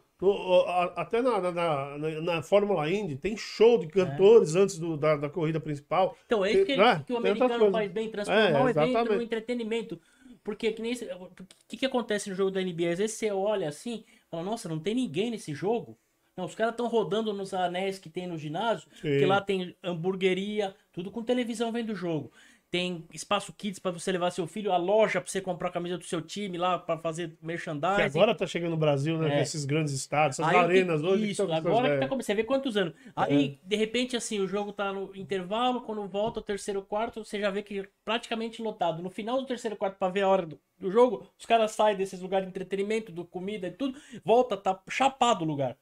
Até 0.96 1.22
na, 1.22 1.40
na, 1.40 1.52
na, 1.52 2.22
na 2.22 2.42
Fórmula 2.42 2.90
Indy 2.90 3.16
tem 3.16 3.38
show 3.38 3.78
de 3.78 3.88
cantores 3.88 4.56
é. 4.56 4.60
antes 4.60 4.80
do, 4.80 4.98
da, 4.98 5.16
da 5.16 5.30
corrida 5.30 5.60
principal. 5.60 6.18
Então, 6.26 6.44
é 6.44 6.52
isso 6.52 6.66
que, 6.66 6.72
é, 6.72 7.00
que 7.06 7.14
o 7.14 7.18
americano 7.18 7.72
faz 7.72 7.92
bem, 7.92 8.10
transformar 8.10 8.60
é, 8.60 8.64
o 8.64 8.70
evento 8.70 9.14
no 9.14 9.22
entretenimento. 9.22 10.00
Porque 10.44 10.72
que 10.72 10.82
nem 10.82 10.94
o 10.94 11.30
que, 11.68 11.78
que 11.78 11.86
acontece 11.86 12.30
no 12.30 12.36
jogo 12.36 12.50
da 12.50 12.62
NBA? 12.62 12.94
Às 12.94 12.98
vezes 12.98 13.18
você 13.18 13.30
olha 13.32 13.70
assim, 13.70 14.06
fala, 14.32 14.44
nossa, 14.44 14.68
não 14.68 14.80
tem 14.80 14.96
ninguém 14.96 15.30
nesse 15.30 15.54
jogo. 15.54 15.98
Não, 16.36 16.46
os 16.46 16.56
caras 16.56 16.74
estão 16.74 16.88
rodando 16.88 17.34
nos 17.34 17.54
anéis 17.54 17.98
que 18.00 18.10
tem 18.10 18.28
no 18.28 18.38
ginásio, 18.38 18.88
Sim. 19.02 19.18
que 19.18 19.26
lá 19.26 19.42
tem 19.42 19.76
hamburgueria, 19.84 20.76
tudo 20.94 21.12
com 21.12 21.24
televisão 21.24 21.72
vendo 21.72 21.92
o 21.92 21.96
jogo. 21.96 22.32
Tem 22.70 23.06
espaço 23.14 23.54
kids 23.54 23.80
para 23.80 23.92
você 23.92 24.12
levar 24.12 24.30
seu 24.32 24.46
filho, 24.46 24.74
a 24.74 24.78
loja 24.78 25.22
para 25.22 25.32
você 25.32 25.40
comprar 25.40 25.70
a 25.70 25.72
camisa 25.72 25.98
do 25.98 26.04
seu 26.04 26.22
time 26.22 26.58
lá 26.58 26.78
para 26.78 27.00
fazer 27.00 27.38
merchandising. 27.42 27.96
Que 27.96 28.02
agora 28.02 28.36
tá 28.36 28.46
chegando 28.46 28.72
no 28.72 28.78
Brasil, 28.78 29.18
né? 29.18 29.40
É. 29.40 29.42
Esses 29.42 29.64
grandes 29.64 29.94
estádios, 29.94 30.40
essas 30.40 30.52
Aí 30.52 30.60
arenas 30.60 31.02
hoje. 31.02 31.32
Isso, 31.32 31.44
agora 31.44 31.94
que 31.94 32.00
tá 32.02 32.08
começando. 32.08 32.28
Você 32.28 32.36
vê 32.36 32.44
quantos 32.44 32.76
anos. 32.76 32.94
Aí, 33.16 33.60
é. 33.64 33.68
de 33.68 33.76
repente, 33.78 34.18
assim, 34.18 34.40
o 34.40 34.48
jogo 34.48 34.74
tá 34.74 34.92
no 34.92 35.16
intervalo, 35.16 35.82
quando 35.82 36.06
volta 36.08 36.42
o 36.42 36.44
terceiro 36.44 36.82
quarto, 36.82 37.24
você 37.24 37.40
já 37.40 37.50
vê 37.50 37.64
que 37.64 37.80
é 37.80 37.88
praticamente 38.04 38.62
lotado. 38.62 39.02
No 39.02 39.10
final 39.10 39.40
do 39.40 39.48
terceiro 39.48 39.78
quarto, 39.78 39.98
para 39.98 40.12
ver 40.12 40.22
a 40.22 40.28
hora 40.28 40.46
do, 40.46 40.60
do 40.78 40.92
jogo, 40.92 41.26
os 41.40 41.46
caras 41.46 41.72
saem 41.72 41.96
desses 41.96 42.20
lugares 42.20 42.46
de 42.46 42.50
entretenimento, 42.50 43.14
do 43.14 43.24
comida 43.24 43.68
e 43.68 43.72
tudo, 43.72 43.98
volta, 44.26 44.58
tá 44.58 44.78
chapado 44.90 45.46
o 45.46 45.48
lugar. 45.48 45.78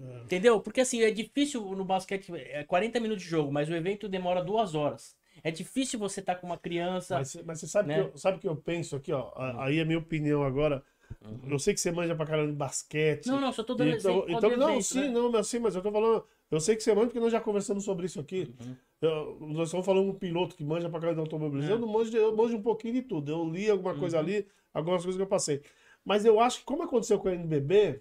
É. 0.00 0.18
Entendeu? 0.24 0.60
Porque 0.60 0.80
assim, 0.80 1.02
é 1.02 1.10
difícil 1.10 1.62
no 1.76 1.84
basquete, 1.84 2.32
é 2.34 2.64
40 2.64 2.98
minutos 2.98 3.22
de 3.22 3.30
jogo, 3.30 3.52
mas 3.52 3.68
o 3.68 3.74
evento 3.74 4.08
demora 4.08 4.42
duas 4.42 4.74
horas. 4.74 5.16
É 5.42 5.50
difícil 5.50 5.98
você 5.98 6.20
estar 6.20 6.34
tá 6.34 6.40
com 6.40 6.46
uma 6.46 6.58
criança. 6.58 7.16
Mas, 7.16 7.34
mas 7.44 7.60
você 7.60 7.66
sabe, 7.66 7.88
né? 7.88 7.94
que 7.94 8.00
eu, 8.00 8.18
sabe 8.18 8.38
que 8.38 8.48
eu 8.48 8.56
penso 8.56 8.96
aqui, 8.96 9.12
ó? 9.12 9.32
Uhum. 9.36 9.60
Aí 9.60 9.78
é 9.78 9.84
minha 9.84 9.98
opinião 9.98 10.42
agora. 10.42 10.82
Uhum. 11.24 11.50
Eu 11.50 11.58
sei 11.58 11.74
que 11.74 11.80
você 11.80 11.92
manja 11.92 12.14
pra 12.14 12.26
caramba 12.26 12.50
de 12.50 12.56
basquete. 12.56 13.26
Não, 13.26 13.40
não, 13.40 13.52
só 13.52 13.62
tô 13.62 13.74
dando 13.74 13.90
então, 13.90 14.10
exemplo. 14.10 14.30
Então, 14.30 14.56
não, 14.56 14.70
evento, 14.70 14.82
sim, 14.84 15.00
né? 15.00 15.08
não, 15.08 15.30
mas 15.30 15.46
sim, 15.46 15.58
mas 15.58 15.74
eu 15.74 15.82
tô 15.82 15.92
falando. 15.92 16.24
Eu 16.50 16.60
sei 16.60 16.76
que 16.76 16.82
você 16.82 16.94
manja 16.94 17.06
porque 17.06 17.20
nós 17.20 17.32
já 17.32 17.40
conversamos 17.40 17.84
sobre 17.84 18.06
isso 18.06 18.20
aqui. 18.20 18.54
Uhum. 18.60 18.76
Eu, 19.00 19.38
nós 19.40 19.68
estamos 19.68 19.86
falando 19.86 20.08
um 20.08 20.14
piloto 20.14 20.56
que 20.56 20.64
manja 20.64 20.88
pra 20.88 21.00
caramba 21.00 21.16
de 21.16 21.20
automobilismo. 21.20 21.70
É. 21.70 21.74
Eu 21.74 21.78
não 21.78 21.88
manjo, 21.88 22.16
eu 22.16 22.34
manjo 22.36 22.56
um 22.56 22.62
pouquinho 22.62 22.94
de 22.94 23.02
tudo. 23.02 23.30
Eu 23.30 23.48
li 23.48 23.68
alguma 23.70 23.96
coisa 23.96 24.16
uhum. 24.16 24.22
ali, 24.22 24.46
algumas 24.72 25.02
coisas 25.02 25.16
que 25.16 25.22
eu 25.22 25.28
passei. 25.28 25.62
Mas 26.04 26.24
eu 26.24 26.38
acho 26.40 26.60
que, 26.60 26.64
como 26.64 26.84
aconteceu 26.84 27.18
com 27.18 27.28
o 27.28 27.32
NBB, 27.32 28.00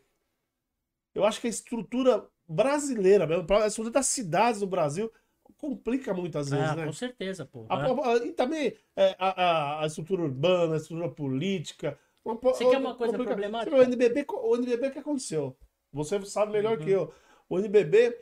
eu 1.13 1.25
acho 1.25 1.41
que 1.41 1.47
a 1.47 1.49
estrutura 1.49 2.27
brasileira 2.47 3.25
mesmo, 3.25 3.45
a 3.51 3.67
estrutura 3.67 3.93
das 3.93 4.07
cidades 4.07 4.59
do 4.59 4.67
Brasil 4.67 5.11
complica 5.57 6.13
muitas 6.13 6.49
vezes, 6.49 6.69
ah, 6.69 6.75
né? 6.75 6.85
Com 6.85 6.93
certeza, 6.93 7.45
pô. 7.45 7.65
A, 7.69 7.85
a, 7.85 8.17
e 8.17 8.31
também 8.31 8.75
é, 8.95 9.15
a, 9.17 9.83
a, 9.83 9.87
estrutura 9.87 10.23
urbana, 10.23 10.75
a 10.75 10.77
estrutura 10.77 11.09
política. 11.09 11.97
Uma, 12.23 12.35
Você 12.35 12.69
quer 12.69 12.77
uma 12.77 12.95
coisa 12.95 13.13
complica... 13.13 13.33
problemática? 13.33 13.75
O 13.75 13.81
NBB, 13.81 14.25
o 14.27 14.55
NBB 14.55 14.91
que 14.91 14.99
aconteceu? 14.99 15.55
Você 15.91 16.23
sabe 16.25 16.51
melhor 16.51 16.77
uhum. 16.77 16.83
que 16.83 16.91
eu. 16.91 17.13
O 17.47 17.59
NBB 17.59 18.17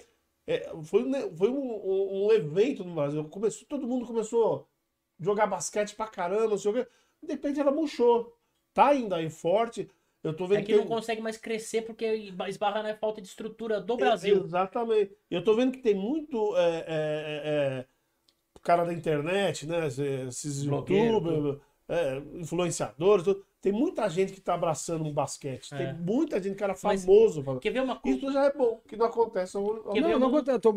é, 0.45 0.71
foi, 0.83 1.03
um, 1.03 1.35
foi 1.35 1.49
um, 1.49 1.55
um, 1.55 2.25
um, 2.27 2.31
evento 2.31 2.83
no 2.83 2.93
Brasil. 2.93 3.23
Começou, 3.25 3.67
todo 3.67 3.87
mundo 3.87 4.05
começou 4.05 4.67
a 5.19 5.23
jogar 5.23 5.47
basquete 5.47 5.95
pra 5.95 6.07
caramba, 6.07 6.49
não 6.49 6.57
sei 6.57 6.71
o 6.71 6.73
quê. 6.73 6.87
De 7.21 7.31
repente 7.31 7.59
ela 7.59 7.71
murchou. 7.71 8.37
Tá 8.73 8.87
ainda 8.87 9.17
aí 9.17 9.29
forte. 9.29 9.89
Eu 10.23 10.33
tô 10.33 10.47
vendo 10.47 10.59
é 10.59 10.61
que, 10.61 10.67
que 10.67 10.77
não 10.77 10.85
tem... 10.85 10.89
consegue 10.89 11.21
mais 11.21 11.37
crescer 11.37 11.81
porque 11.81 12.05
esbarra 12.47 12.81
na 12.81 12.95
falta 12.95 13.21
de 13.21 13.27
estrutura 13.27 13.81
do 13.81 13.97
Brasil. 13.97 14.41
exatamente. 14.43 15.11
Eu 15.29 15.43
tô 15.43 15.53
vendo 15.53 15.73
que 15.73 15.79
tem 15.79 15.93
muito 15.93 16.55
é, 16.55 16.77
é, 16.77 16.83
é, 16.87 17.41
é 17.45 17.85
cara 18.63 18.85
da 18.85 18.93
internet, 18.93 19.67
né? 19.67 19.87
Esses 19.87 20.63
youtubers, 20.63 21.59
é, 21.89 22.17
influenciadores, 22.35 23.25
tudo. 23.25 23.45
tem 23.61 23.73
muita 23.73 24.09
gente 24.09 24.31
que 24.31 24.39
tá 24.39 24.53
abraçando 24.53 25.03
um 25.03 25.13
basquete. 25.13 25.69
Tem 25.69 25.87
é. 25.87 25.93
muita 25.93 26.41
gente, 26.41 26.55
cara 26.55 26.73
famoso. 26.73 27.43
Mas, 27.45 27.59
quer 27.59 27.71
ver 27.71 27.81
uma 27.81 27.97
coisa? 27.97 28.17
Isso 28.17 28.31
já 28.31 28.45
é 28.45 28.53
bom, 28.53 28.79
que 28.87 28.95
não 28.95 29.05
acontece. 29.05 29.55
Não, 29.55 29.83
não, 29.83 30.19
não 30.19 30.27
acontece. 30.29 30.59
Tô... 30.59 30.73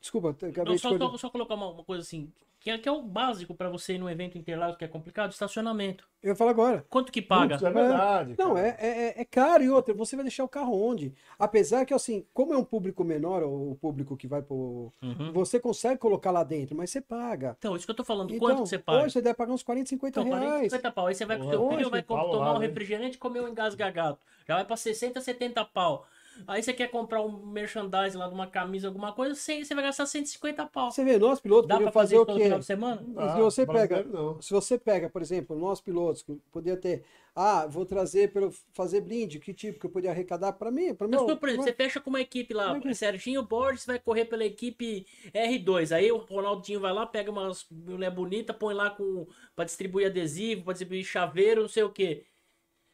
Desculpa, 0.00 0.30
acabei 0.30 0.74
não, 0.74 0.78
só, 0.78 0.92
de... 0.92 0.98
só, 0.98 1.16
só 1.16 1.30
colocar 1.30 1.54
uma, 1.54 1.70
uma 1.70 1.84
coisa 1.84 2.02
assim 2.02 2.32
que 2.68 2.72
é, 2.72 2.78
que 2.78 2.88
é 2.88 2.92
o 2.92 3.00
básico 3.00 3.54
para 3.54 3.70
você 3.70 3.94
ir 3.94 3.98
num 3.98 4.10
evento 4.10 4.36
Interlagos 4.36 4.76
que 4.76 4.84
é 4.84 4.88
complicado, 4.88 5.32
estacionamento. 5.32 6.06
Eu 6.22 6.36
falo 6.36 6.50
agora. 6.50 6.84
Quanto 6.90 7.10
que 7.10 7.22
paga? 7.22 7.56
Putz, 7.56 7.62
é 7.62 7.70
verdade. 7.72 8.32
É, 8.32 8.42
não, 8.42 8.58
é, 8.58 8.76
é, 8.78 9.20
é, 9.20 9.24
caro 9.24 9.62
e 9.62 9.70
outra, 9.70 9.94
você 9.94 10.16
vai 10.16 10.24
deixar 10.24 10.44
o 10.44 10.48
carro 10.48 10.78
onde? 10.78 11.14
Apesar 11.38 11.86
que, 11.86 11.94
assim, 11.94 12.26
como 12.34 12.52
é 12.52 12.58
um 12.58 12.64
público 12.64 13.04
menor, 13.04 13.42
o 13.42 13.76
público 13.80 14.16
que 14.16 14.26
vai 14.26 14.42
pro. 14.42 14.92
Uhum. 15.00 15.32
Você 15.32 15.58
consegue 15.58 15.98
colocar 15.98 16.30
lá 16.30 16.44
dentro, 16.44 16.76
mas 16.76 16.90
você 16.90 17.00
paga. 17.00 17.56
Então, 17.58 17.74
isso 17.74 17.86
que 17.86 17.90
eu 17.90 17.96
tô 17.96 18.04
falando, 18.04 18.34
então, 18.34 18.46
quanto 18.46 18.66
você 18.66 18.78
paga? 18.78 19.04
Hoje 19.04 19.12
você 19.12 19.22
deve 19.22 19.34
pagar 19.34 19.52
uns 19.52 19.62
40, 19.62 19.88
50 19.88 20.20
então, 20.20 20.24
reais. 20.24 20.44
40, 20.44 20.64
50 20.64 20.92
pau. 20.92 21.06
Aí 21.06 21.14
você 21.14 21.24
vai 21.24 21.38
com 21.38 21.46
o 21.46 21.50
seu 21.50 21.68
filho, 21.70 21.90
vai 21.90 22.02
tomar 22.02 22.54
um 22.54 22.58
refrigerante 22.58 23.16
e 23.16 23.18
comer 23.18 23.40
um 23.40 23.48
engasgagado. 23.48 24.18
Já 24.46 24.56
vai 24.56 24.64
pra 24.64 24.76
60, 24.76 25.20
70 25.20 25.64
pau. 25.66 26.06
Aí 26.46 26.62
você 26.62 26.72
quer 26.72 26.88
comprar 26.88 27.22
um 27.22 27.46
merchandising 27.46 28.16
lá 28.16 28.28
de 28.28 28.34
uma 28.34 28.46
camisa, 28.46 28.88
alguma 28.88 29.12
coisa, 29.12 29.34
você, 29.34 29.64
você 29.64 29.74
vai 29.74 29.84
gastar 29.84 30.06
150 30.06 30.66
pau. 30.66 30.90
Você 30.90 31.04
vê, 31.04 31.18
nós 31.18 31.40
pilotos 31.40 31.68
Dá 31.68 31.78
pra 31.78 31.90
fazer, 31.90 32.16
fazer 32.16 32.32
o 32.32 32.36
quê? 32.36 32.44
final 32.44 32.58
de 32.58 32.64
semana? 32.64 33.04
Ah, 33.16 33.34
se 33.34 33.40
você 33.40 33.66
pega, 33.66 34.06
se 34.40 34.52
você 34.52 34.78
pega, 34.78 35.08
por 35.08 35.22
exemplo, 35.22 35.58
nós 35.58 35.80
pilotos, 35.80 36.22
que 36.22 36.34
podia 36.50 36.76
ter, 36.76 37.04
ah, 37.34 37.66
vou 37.66 37.84
trazer 37.84 38.32
para 38.32 38.48
fazer 38.72 39.00
brinde, 39.00 39.38
que 39.38 39.52
tipo 39.52 39.78
que 39.78 39.86
eu 39.86 39.90
podia 39.90 40.10
arrecadar 40.10 40.52
para 40.52 40.70
mim, 40.70 40.94
para 40.94 41.06
mim. 41.06 41.16
por 41.16 41.48
exemplo, 41.48 41.64
você 41.64 41.72
fecha 41.72 42.00
com 42.00 42.10
uma 42.10 42.20
equipe 42.20 42.54
lá, 42.54 42.76
é 42.76 42.80
que... 42.80 42.94
Serginho 42.94 43.42
Borges 43.42 43.86
vai 43.86 43.98
correr 43.98 44.24
pela 44.24 44.44
equipe 44.44 45.06
R2. 45.32 45.94
Aí 45.94 46.10
o 46.10 46.18
Ronaldinho 46.18 46.80
vai 46.80 46.92
lá, 46.92 47.06
pega 47.06 47.30
umas 47.30 47.66
mulher 47.70 48.10
bonita, 48.10 48.52
põe 48.52 48.74
lá 48.74 48.90
com 48.90 49.26
para 49.54 49.64
distribuir 49.64 50.06
adesivo, 50.06 50.64
para 50.64 50.72
distribuir 50.72 51.04
chaveiro, 51.04 51.62
não 51.62 51.68
sei 51.68 51.82
o 51.82 51.90
quê 51.90 52.24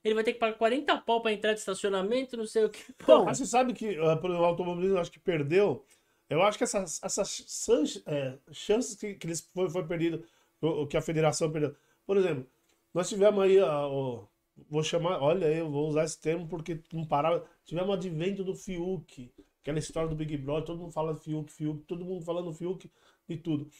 ele 0.04 0.14
vai 0.14 0.22
ter 0.22 0.34
que 0.34 0.38
pagar 0.38 0.58
40 0.58 0.98
pau 0.98 1.22
pra 1.22 1.32
entrar 1.32 1.54
de 1.54 1.60
estacionamento, 1.60 2.36
não 2.36 2.46
sei 2.46 2.64
o 2.64 2.70
que. 2.70 2.92
Pô. 2.92 3.24
Mas 3.24 3.38
você 3.38 3.46
sabe 3.46 3.72
que 3.72 3.98
uh, 3.98 4.04
o 4.04 4.44
automobilismo 4.44 4.98
acho 4.98 5.10
que 5.10 5.18
perdeu. 5.18 5.82
Eu 6.28 6.42
acho 6.42 6.58
que 6.58 6.64
essas, 6.64 7.02
essas 7.02 8.02
é, 8.06 8.38
chances 8.52 8.96
que, 8.96 9.14
que 9.14 9.26
eles 9.26 9.40
foi, 9.54 9.70
foi 9.70 9.86
perdido, 9.86 10.22
o, 10.60 10.86
que 10.86 10.96
a 10.96 11.02
federação 11.02 11.50
perdeu. 11.50 11.74
Por 12.06 12.16
exemplo, 12.18 12.46
nós 12.92 13.08
tivemos 13.08 13.42
aí, 13.42 13.58
uh, 13.60 14.28
vou 14.68 14.82
chamar, 14.82 15.22
olha, 15.22 15.46
eu 15.46 15.70
vou 15.70 15.88
usar 15.88 16.04
esse 16.04 16.20
termo 16.20 16.46
porque 16.46 16.80
não 16.92 17.06
parava. 17.06 17.44
Tivemos 17.64 17.90
o 17.90 17.92
advento 17.94 18.44
do 18.44 18.54
Fiuk, 18.54 19.32
aquela 19.62 19.78
história 19.78 20.08
do 20.08 20.14
Big 20.14 20.36
Brother, 20.36 20.64
todo 20.64 20.80
mundo 20.80 20.92
fala 20.92 21.16
Fiuk, 21.16 21.50
Fiuk, 21.50 21.82
todo 21.86 22.04
mundo 22.04 22.22
falando 22.22 22.52
Fiuk 22.52 22.90
e 23.28 23.36
tudo. 23.36 23.70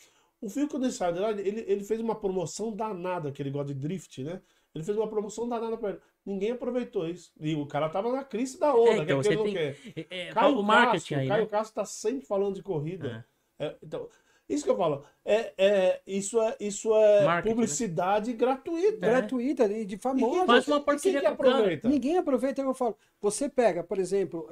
O 0.41 0.49
Fiuk, 0.49 0.71
quando 0.71 0.85
ele 0.85 0.93
saiu 0.93 1.29
ele, 1.39 1.65
ele 1.67 1.85
fez 1.85 2.01
uma 2.01 2.15
promoção 2.15 2.75
danada, 2.75 3.31
que 3.31 3.43
ele 3.43 3.51
gosta 3.51 3.75
de 3.75 3.81
drift, 3.81 4.23
né? 4.23 4.41
Ele 4.75 4.83
fez 4.83 4.97
uma 4.97 5.09
promoção 5.09 5.49
danada 5.49 5.77
pra 5.77 5.91
ele. 5.91 6.01
Ninguém 6.27 6.51
aproveitou 6.51 7.09
isso. 7.09 7.33
E 7.41 7.55
o 7.55 7.67
cara 7.67 7.89
tava 7.89 8.11
na 8.11 8.25
crise 8.25 8.59
da 8.59 8.75
onda. 8.75 8.91
É, 8.91 9.03
então, 9.03 9.21
que 9.21 9.29
você 9.29 9.37
tem... 9.37 9.57
É, 9.57 9.77
é, 10.11 10.33
Caio 10.33 10.59
o 10.59 10.63
marketing 10.63 10.93
Castro, 10.95 11.19
aí, 11.19 11.29
Caio 11.29 11.45
né? 11.45 11.49
Castro 11.49 11.75
tá 11.75 11.85
sempre 11.85 12.27
falando 12.27 12.55
de 12.57 12.63
corrida. 12.63 13.27
É. 13.59 13.67
É, 13.67 13.77
então, 13.83 14.09
isso 14.49 14.65
que 14.65 14.71
eu 14.71 14.77
falo. 14.77 15.05
É, 15.25 15.53
é, 15.57 16.01
isso 16.07 16.41
é, 16.41 16.57
isso 16.59 16.95
é 16.95 17.25
marketing, 17.25 17.49
né? 17.49 17.55
publicidade 17.55 18.31
né? 18.33 18.37
gratuita. 18.37 18.99
Gratuita 18.99 19.65
e 19.67 19.85
de 19.85 19.97
famoso. 19.97 20.47
Faz 20.47 20.67
uma 20.67 20.81
parceria 20.81 21.21
que 21.21 21.27
aproveita. 21.27 21.89
Ninguém 21.89 22.19
aproveita. 22.19 22.61
Eu 22.61 22.75
falo. 22.75 22.97
Você 23.21 23.49
pega, 23.49 23.85
por 23.85 23.99
exemplo, 23.99 24.49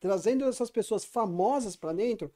trazendo 0.00 0.44
essas 0.46 0.70
pessoas 0.70 1.04
famosas 1.04 1.76
para 1.76 1.92
dentro, 1.92 2.32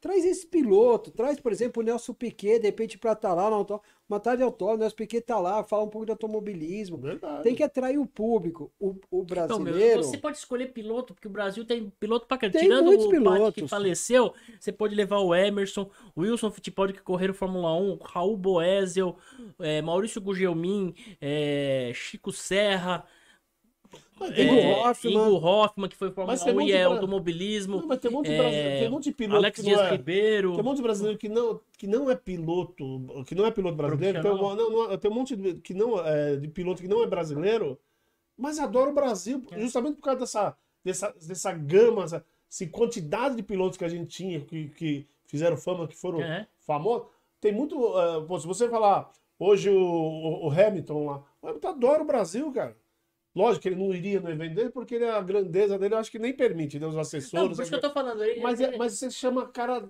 Traz 0.00 0.24
esse 0.24 0.46
piloto, 0.46 1.10
traz, 1.10 1.38
por 1.38 1.52
exemplo, 1.52 1.82
o 1.82 1.84
Nelson 1.84 2.14
Piquet, 2.14 2.58
de 2.58 2.66
repente, 2.66 2.96
para 2.96 3.12
estar 3.12 3.28
tá 3.28 3.34
lá, 3.34 3.50
não, 3.50 3.66
uma 4.08 4.18
tarde 4.18 4.42
autónoma, 4.42 4.76
o 4.76 4.78
Nelson 4.78 4.96
Piquet 4.96 5.20
tá 5.20 5.38
lá, 5.38 5.62
fala 5.62 5.82
um 5.84 5.88
pouco 5.88 6.06
de 6.06 6.10
automobilismo. 6.10 6.96
Verdade. 6.96 7.42
Tem 7.42 7.54
que 7.54 7.62
atrair 7.62 7.98
o 7.98 8.06
público, 8.06 8.72
o, 8.80 8.94
o 9.10 9.22
brasileiro. 9.22 9.78
Então, 9.78 9.98
meu, 9.98 10.02
você 10.02 10.16
pode 10.16 10.38
escolher 10.38 10.72
piloto, 10.72 11.12
porque 11.12 11.28
o 11.28 11.30
Brasil 11.30 11.66
tem 11.66 11.92
piloto 12.00 12.26
para 12.26 12.38
caramba. 12.38 12.58
Tirando 12.58 12.86
muitos 12.86 13.06
o 13.06 13.10
pilotos. 13.10 13.62
que 13.62 13.68
faleceu, 13.68 14.32
você 14.58 14.72
pode 14.72 14.94
levar 14.94 15.18
o 15.18 15.34
Emerson, 15.34 15.90
o 16.16 16.22
Wilson 16.22 16.50
Fittipaldi 16.50 16.94
que 16.94 17.02
correram 17.02 17.34
Fórmula 17.34 17.74
1, 17.76 17.98
Raul 18.02 18.38
Boesel, 18.38 19.18
é, 19.58 19.82
Maurício 19.82 20.20
Gugelmin, 20.20 20.94
é, 21.20 21.92
Chico 21.94 22.32
Serra. 22.32 23.04
É, 24.20 24.42
Ingo 25.04 25.36
Hoffman. 25.36 25.88
Que 25.88 25.96
foi 25.96 26.10
Fórmula 26.10 26.36
1 26.36 26.60
e 26.62 26.72
é 26.72 26.84
pra... 26.84 26.94
automobilismo. 26.94 27.78
Não, 27.78 27.86
mas 27.86 27.98
tem 27.98 28.10
um 28.10 28.14
monte 28.14 28.28
de, 28.28 28.34
é... 28.34 28.78
tem 28.80 28.88
um 28.88 28.90
monte 28.90 29.04
de 29.04 29.12
piloto. 29.12 29.36
Alex 29.38 29.62
Dias 29.62 29.80
é... 29.80 29.90
Ribeiro. 29.90 30.52
Tem 30.52 30.60
um 30.60 30.64
monte 30.64 30.76
de 30.76 30.82
brasileiro 30.82 31.18
que 31.18 31.28
não, 31.28 31.60
que 31.78 31.86
não 31.86 32.10
é 32.10 32.14
piloto, 32.14 33.24
que 33.26 33.34
não 33.34 33.46
é 33.46 33.50
piloto 33.50 33.76
brasileiro. 33.76 34.20
Tem 34.20 34.30
um, 34.30 34.54
não, 34.54 34.70
não, 34.70 34.98
tem 34.98 35.10
um 35.10 35.14
monte 35.14 35.36
de, 35.36 35.54
que 35.54 35.72
não, 35.72 36.06
é, 36.06 36.36
de 36.36 36.48
piloto 36.48 36.82
que 36.82 36.88
não 36.88 37.02
é 37.02 37.06
brasileiro, 37.06 37.78
mas 38.36 38.58
adora 38.58 38.90
o 38.90 38.94
Brasil, 38.94 39.42
é. 39.50 39.60
justamente 39.60 39.96
por 39.96 40.02
causa 40.02 40.20
dessa, 40.20 40.56
dessa, 40.84 41.14
dessa 41.26 41.52
gama, 41.52 42.04
essa, 42.04 42.24
essa 42.50 42.66
quantidade 42.66 43.36
de 43.36 43.42
pilotos 43.42 43.78
que 43.78 43.84
a 43.84 43.88
gente 43.88 44.06
tinha, 44.06 44.40
que, 44.40 44.68
que 44.68 45.06
fizeram 45.26 45.56
fama, 45.56 45.88
que 45.88 45.96
foram 45.96 46.20
é. 46.20 46.46
famosos. 46.58 47.06
Tem 47.40 47.52
muito. 47.52 47.76
Uh, 47.76 48.40
se 48.40 48.46
você 48.46 48.68
falar 48.68 49.10
hoje 49.38 49.70
o, 49.70 49.80
o, 49.80 50.48
o 50.48 50.50
Hamilton 50.50 51.06
lá, 51.06 51.22
o 51.40 51.48
Hamilton 51.48 51.68
adora 51.68 52.02
o 52.02 52.06
Brasil, 52.06 52.52
cara. 52.52 52.76
Lógico 53.34 53.62
que 53.62 53.68
ele 53.68 53.76
não 53.76 53.94
iria 53.94 54.20
no 54.20 54.30
evento 54.30 54.54
dele, 54.54 54.70
porque 54.70 54.96
ele, 54.96 55.04
a 55.04 55.20
grandeza 55.20 55.78
dele 55.78 55.94
eu 55.94 55.98
acho 55.98 56.10
que 56.10 56.18
nem 56.18 56.32
permite, 56.32 56.78
né? 56.78 56.86
Os 56.86 56.96
assessores. 56.96 57.32
Não, 57.32 57.54
por 57.54 57.62
isso 57.62 57.70
que 57.70 57.76
eu 57.76 57.80
tô 57.80 57.90
falando. 57.90 58.22
Ele, 58.24 58.40
mas, 58.40 58.60
ele... 58.60 58.74
É, 58.74 58.78
mas 58.78 58.94
você 58.94 59.10
chama 59.10 59.46
cara 59.46 59.88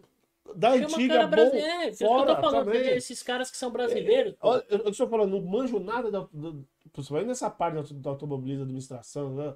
da 0.54 0.72
chama 0.72 0.84
antiga, 0.84 1.14
cara 1.14 1.26
bom. 1.26 1.56
É, 1.56 1.90
que 1.90 2.04
eu 2.04 2.26
tô 2.26 2.36
falando, 2.36 2.74
esses 2.74 3.22
caras 3.22 3.50
que 3.50 3.56
são 3.56 3.70
brasileiros. 3.70 4.34
É, 4.34 4.46
eu, 4.68 4.78
eu 4.78 4.90
estou 4.90 5.08
falando, 5.08 5.30
não 5.30 5.42
manjo 5.42 5.80
nada, 5.80 6.10
da, 6.10 6.20
da, 6.20 6.52
principalmente 6.92 7.28
nessa 7.28 7.48
parte 7.48 7.94
da 7.94 8.10
automobilismo, 8.10 8.64
administração, 8.64 9.34
né? 9.34 9.54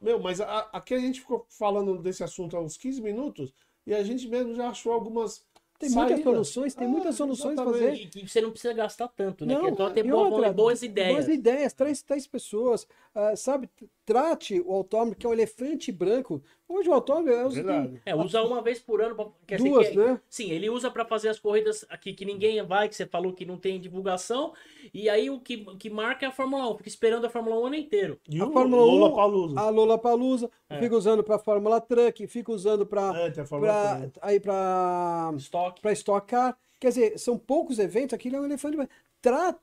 Meu, 0.00 0.18
mas 0.18 0.40
a, 0.40 0.68
aqui 0.72 0.94
a 0.94 0.98
gente 0.98 1.20
ficou 1.20 1.46
falando 1.48 1.98
desse 2.02 2.24
assunto 2.24 2.56
há 2.56 2.60
uns 2.60 2.76
15 2.76 3.00
minutos 3.00 3.52
e 3.86 3.94
a 3.94 4.02
gente 4.02 4.28
mesmo 4.28 4.54
já 4.54 4.68
achou 4.68 4.92
algumas 4.92 5.46
tem 5.78 5.88
Saída. 5.88 6.14
muitas 6.16 6.24
soluções, 6.24 6.74
tem 6.74 6.86
ah, 6.86 6.90
muitas 6.90 7.14
soluções 7.14 7.54
para 7.54 7.64
fazer. 7.64 8.10
E, 8.16 8.28
você 8.28 8.40
não 8.40 8.50
precisa 8.50 8.74
gastar 8.74 9.08
tanto, 9.08 9.46
né? 9.46 9.54
Não, 9.54 9.68
então 9.68 9.92
tem 9.92 10.04
boas, 10.04 10.54
boas 10.54 10.82
ideias. 10.82 11.12
Boas 11.12 11.28
ideias, 11.28 11.72
traz, 11.72 12.02
traz 12.02 12.26
pessoas, 12.26 12.82
uh, 13.14 13.36
sabe? 13.36 13.70
Trate 14.08 14.58
o 14.64 14.72
autônomo, 14.72 15.14
que 15.14 15.26
é 15.26 15.28
um 15.28 15.34
elefante 15.34 15.92
branco, 15.92 16.42
Hoje 16.68 16.90
o 16.90 16.92
autódromo 16.92 17.30
é, 17.30 17.48
Verdade. 17.48 18.02
é 18.04 18.14
usa 18.14 18.42
uma 18.42 18.60
vez 18.60 18.78
por 18.78 19.00
ano. 19.00 19.14
Pra, 19.14 19.26
quer 19.46 19.56
Duas, 19.56 19.88
dizer, 19.88 19.90
que, 19.90 20.10
né? 20.10 20.20
Sim, 20.28 20.50
ele 20.50 20.68
usa 20.68 20.90
para 20.90 21.02
fazer 21.06 21.30
as 21.30 21.40
corridas 21.40 21.86
aqui 21.88 22.12
que 22.12 22.26
ninguém 22.26 22.62
vai, 22.62 22.90
que 22.90 22.94
você 22.94 23.06
falou 23.06 23.32
que 23.32 23.46
não 23.46 23.56
tem 23.56 23.80
divulgação. 23.80 24.52
E 24.92 25.08
aí 25.08 25.30
o 25.30 25.40
que, 25.40 25.64
que 25.76 25.88
marca 25.88 26.26
é 26.26 26.28
a 26.28 26.32
Fórmula 26.32 26.70
1. 26.70 26.76
Fica 26.76 26.88
esperando 26.90 27.24
a 27.24 27.30
Fórmula 27.30 27.56
1 27.56 27.60
o 27.60 27.66
ano 27.66 27.74
inteiro. 27.74 28.20
E 28.28 28.38
a 28.38 28.46
o 28.46 28.52
Fórmula 28.52 28.82
1, 28.82 28.86
Lola 28.86 29.16
Palusa. 29.16 29.60
A 29.60 29.70
Lola 29.70 29.98
Palusa. 29.98 30.50
É. 30.68 30.78
Fica 30.78 30.94
usando 30.94 31.24
para 31.24 31.38
Fórmula 31.38 31.80
Truck, 31.80 32.26
fica 32.26 32.52
usando 32.52 32.84
para 32.84 33.14
é, 33.16 34.10
aí 34.20 34.38
para 34.38 35.32
Stock. 35.38 35.80
Para 35.80 35.92
Stock 35.92 36.26
Car. 36.26 36.54
Quer 36.78 36.88
dizer, 36.88 37.18
são 37.18 37.38
poucos 37.38 37.78
eventos, 37.78 38.12
aquilo 38.12 38.36
é 38.36 38.40
um 38.40 38.44
elefante. 38.44 38.76
Tra, 39.22 39.58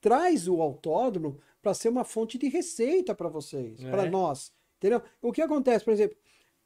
traz 0.00 0.48
o 0.48 0.62
autódromo 0.62 1.38
para 1.60 1.74
ser 1.74 1.88
uma 1.88 2.04
fonte 2.04 2.38
de 2.38 2.48
receita 2.48 3.14
para 3.14 3.28
vocês, 3.28 3.82
é. 3.82 3.90
para 3.90 4.06
nós. 4.06 4.52
Entendeu? 4.76 5.02
O 5.20 5.32
que 5.32 5.42
acontece, 5.42 5.84
por 5.84 5.92
exemplo, 5.92 6.16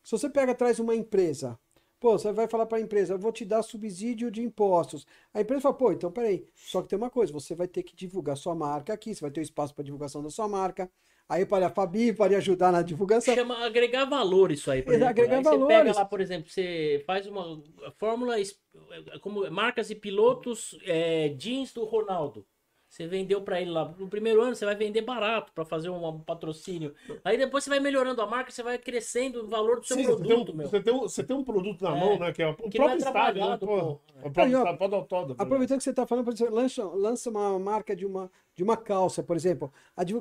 se 0.02 0.10
você 0.10 0.28
pega 0.28 0.52
atrás 0.52 0.78
uma 0.78 0.94
empresa, 0.94 1.59
pô, 1.98 2.19
você 2.19 2.32
vai 2.32 2.48
falar 2.48 2.66
para 2.66 2.78
a 2.78 2.81
empresa, 2.81 3.14
eu 3.14 3.19
vou 3.19 3.32
te 3.32 3.44
dar 3.44 3.62
subsídio 3.62 4.31
de 4.31 4.43
impostos. 4.43 5.06
A 5.32 5.40
empresa 5.40 5.62
fala, 5.62 5.74
pô, 5.74 5.93
então 5.93 6.10
peraí, 6.10 6.47
só 6.55 6.82
que 6.82 6.89
tem 6.89 6.98
uma 6.98 7.10
coisa, 7.10 7.32
você 7.32 7.55
vai 7.55 7.69
ter 7.69 7.82
que 7.82 7.94
divulgar 7.94 8.36
sua 8.36 8.55
marca 8.55 8.93
aqui, 8.93 9.14
você 9.14 9.20
vai 9.20 9.31
ter 9.31 9.40
um 9.40 9.44
espaço 9.44 9.74
para 9.74 9.85
divulgação 9.85 10.23
da 10.23 10.31
sua 10.31 10.48
marca. 10.48 10.90
Aí 11.28 11.47
para 11.47 11.69
a 11.69 11.70
Fabi 11.70 12.12
pode 12.12 12.35
ajudar 12.35 12.73
na 12.73 12.82
divulgação. 12.82 13.35
Chama 13.35 13.64
agregar 13.64 14.05
valor 14.05 14.52
isso 14.52 14.70
aí, 14.70 14.82
por 14.82 14.93
exemplo. 14.93 15.09
Agregar 15.09 15.39
aí 15.39 15.43
valores. 15.43 15.66
Você 15.66 15.85
pega 15.85 15.98
lá, 15.98 16.05
por 16.05 16.20
exemplo, 16.20 16.51
você 16.51 17.02
faz 17.06 17.27
uma 17.27 17.62
fórmula 17.97 18.35
como 19.23 19.51
marcas 19.51 19.89
e 19.89 19.94
pilotos 19.94 20.78
é, 20.85 21.31
jeans 21.31 21.73
do 21.73 21.85
Ronaldo. 21.85 22.44
Você 22.93 23.06
vendeu 23.06 23.40
para 23.40 23.59
ele 23.59 23.70
lá. 23.70 23.90
No 23.98 24.06
primeiro 24.06 24.43
ano 24.43 24.55
você 24.55 24.66
vai 24.66 24.74
vender 24.74 25.01
barato 25.01 25.51
para 25.55 25.64
fazer 25.64 25.89
um, 25.89 26.20
patrocínio. 26.20 26.94
Aí 27.24 27.39
depois 27.39 27.64
você 27.64 27.70
vai 27.70 27.81
melhorando 27.81 28.20
a 28.20 28.27
marca, 28.27 28.51
você 28.51 28.62
vai 28.62 28.77
crescendo 28.77 29.44
o 29.44 29.48
valor 29.48 29.81
do 29.81 29.86
seu 29.86 29.97
Sim, 29.97 30.05
produto, 30.05 30.28
você 30.28 30.28
tem, 30.28 30.36
um, 30.36 30.56
meu. 30.56 30.69
Você 30.69 30.81
tem, 30.82 30.93
um, 30.93 31.01
você 31.01 31.24
tem 31.24 31.35
um 31.35 31.43
produto 31.43 31.81
na 31.81 31.97
é, 31.97 31.98
mão, 31.98 32.19
né? 32.19 32.31
Que 32.35 32.43
é 32.43 32.48
o 32.48 32.55
que 32.55 32.77
próprio 32.77 32.93
é 32.93 32.97
estádio, 32.98 33.48
né? 33.48 33.56
Pô, 33.56 33.64
o 33.64 34.31
próprio 34.31 34.59
estádio, 34.59 34.78
pode 34.78 34.94
autódromo. 34.94 35.36
Aproveitando 35.39 35.78
que 35.78 35.85
você 35.85 35.89
está 35.89 36.06
falando, 36.06 36.27
por 36.27 36.35
exemplo, 36.35 36.55
lança, 36.55 36.85
lança 36.85 37.31
uma 37.31 37.59
marca 37.59 37.97
de 37.97 38.05
uma, 38.05 38.31
de 38.55 38.62
uma 38.62 38.77
calça, 38.77 39.23
por 39.23 39.36
exemplo. 39.36 39.73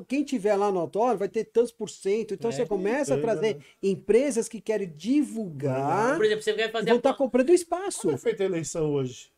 Quem 0.08 0.24
tiver 0.24 0.56
lá 0.56 0.72
no 0.72 0.80
autódromo 0.80 1.18
vai 1.18 1.28
ter 1.28 1.44
tantos 1.44 1.72
por 1.72 1.90
cento. 1.90 2.32
Então 2.32 2.48
é, 2.48 2.54
você 2.54 2.64
começa 2.64 3.16
a 3.16 3.20
trazer 3.20 3.58
empresas 3.82 4.48
que 4.48 4.62
querem 4.62 4.90
divulgar. 4.96 6.16
Por 6.16 6.24
exemplo, 6.24 6.42
você 6.42 6.54
vai 6.54 6.70
fazer. 6.70 6.88
Vão 6.88 6.96
estar 6.96 7.12
tá 7.12 7.18
comprando 7.18 7.50
espaço. 7.50 8.00
Como 8.00 8.14
é 8.14 8.18
feita 8.18 8.42
a 8.42 8.46
eleição 8.46 8.90
hoje? 8.94 9.30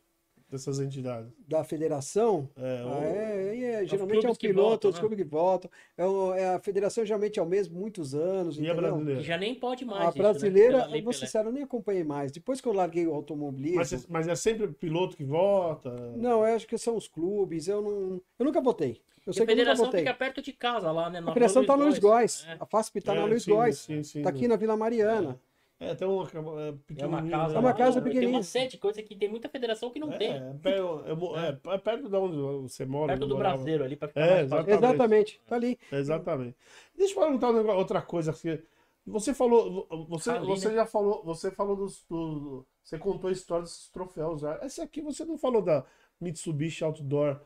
Dessas 0.51 0.81
entidades? 0.81 1.33
Da 1.47 1.65
federação? 1.65 2.49
É, 2.57 2.85
ah, 2.87 3.05
é, 3.05 3.57
é, 3.57 3.83
é 3.83 3.87
geralmente 3.87 4.27
é 4.27 4.31
o 4.31 4.37
piloto, 4.37 4.89
os 4.89 4.99
clubes 4.99 5.19
que 5.19 5.25
votam. 5.25 5.71
É, 5.97 6.05
o, 6.05 6.35
é, 6.35 6.55
a 6.55 6.61
federação 6.61 7.05
geralmente 7.05 7.39
é 7.39 7.43
o 7.43 7.47
mesmo, 7.47 7.79
muitos 7.79 8.15
anos. 8.15 8.57
E 8.57 8.61
entendeu? 8.61 8.73
a 8.73 8.91
brasileira? 8.91 9.23
já 9.23 9.37
nem 9.37 9.55
pode 9.55 9.85
mais. 9.85 10.07
A 10.07 10.09
isso, 10.09 10.19
brasileira, 10.19 10.89
né? 10.89 11.03
vou 11.03 11.13
sincero, 11.13 11.49
eu 11.49 11.53
nem 11.53 11.63
acompanhei 11.63 12.05
mais. 12.05 12.33
Depois 12.33 12.61
que 12.61 12.69
eu 12.69 12.73
larguei 12.73 13.07
o 13.07 13.15
automobilismo. 13.15 13.77
Mas, 13.77 14.07
mas 14.07 14.29
é 14.29 14.35
sempre 14.35 14.69
piloto 14.69 15.17
que 15.17 15.25
vota? 15.25 15.91
Não, 16.17 16.47
eu 16.47 16.55
acho 16.55 16.67
que 16.67 16.79
são 16.79 16.97
os 16.97 17.09
clubes. 17.09 17.69
Eu, 17.69 17.83
não, 17.83 18.21
eu 18.39 18.45
nunca 18.45 18.61
votei. 18.61 19.01
Eu 19.27 19.33
sei 19.33 19.45
a 19.45 19.47
federação 19.47 19.91
fica 19.91 20.13
perto 20.13 20.43
de 20.43 20.53
casa 20.53 20.91
lá, 20.93 21.09
né? 21.09 21.19
a 21.19 21.29
federação 21.29 21.63
está 21.63 21.77
no 21.77 21.85
Luiz 21.85 21.99
Góes. 21.99 22.45
É. 22.47 22.57
A 22.61 22.67
FASP 22.67 22.99
está 22.99 23.15
é, 23.15 23.21
na 23.21 23.25
Luiz 23.25 23.47
Góes. 23.47 23.89
Está 23.89 24.29
aqui 24.29 24.47
na 24.47 24.57
Vila 24.57 24.77
Mariana. 24.77 25.41
É. 25.51 25.54
É, 25.85 25.95
tem 25.95 26.09
uma, 26.09 26.25
é, 26.61 26.75
é 26.99 27.07
uma 27.07 27.29
casa, 27.29 27.55
é 27.55 27.59
uma 27.59 27.73
casa 27.75 28.01
pequenininha. 28.01 28.29
Tem 28.29 28.37
uma 28.37 28.43
sede, 28.43 28.79
coisa 28.79 29.03
que 29.03 29.15
tem 29.15 29.29
muita 29.29 29.49
federação 29.49 29.91
que 29.91 29.99
não 29.99 30.13
é, 30.13 30.17
tem. 30.19 30.31
É, 30.31 30.55
é, 30.65 31.75
é, 31.75 31.79
perto 31.79 32.09
de 32.09 32.17
onde 32.17 32.37
você 32.63 32.85
mora. 32.85 33.13
Perto 33.13 33.27
do 33.27 33.37
brasileiro 33.37 33.85
ali, 33.85 33.97
para 33.97 34.09
ficar 34.09 34.21
é, 34.21 34.41
exatamente. 34.43 34.85
exatamente, 34.85 35.41
tá 35.47 35.57
ali. 35.57 35.79
Exatamente. 35.93 36.57
Deixa 36.97 37.15
eu 37.15 37.21
perguntar 37.21 37.51
outra 37.51 38.03
coisa. 38.03 38.31
Assim. 38.31 38.59
Você 39.07 39.35
falou, 39.35 39.87
você, 40.09 40.31
ali, 40.31 40.47
você 40.47 40.69
né? 40.69 40.75
já 40.77 40.87
falou, 40.87 41.23
você 41.25 41.51
falou 41.51 41.77
dos, 41.77 42.05
do, 42.09 42.67
você 42.83 42.99
contou 42.99 43.29
a 43.29 43.33
história 43.33 43.65
desses 43.65 43.89
troféus. 43.91 44.43
Esse 44.63 44.81
aqui 44.81 45.03
você 45.03 45.25
não 45.25 45.37
falou 45.37 45.61
da 45.61 45.85
Mitsubishi 46.21 46.85
Outdoor. 46.85 47.41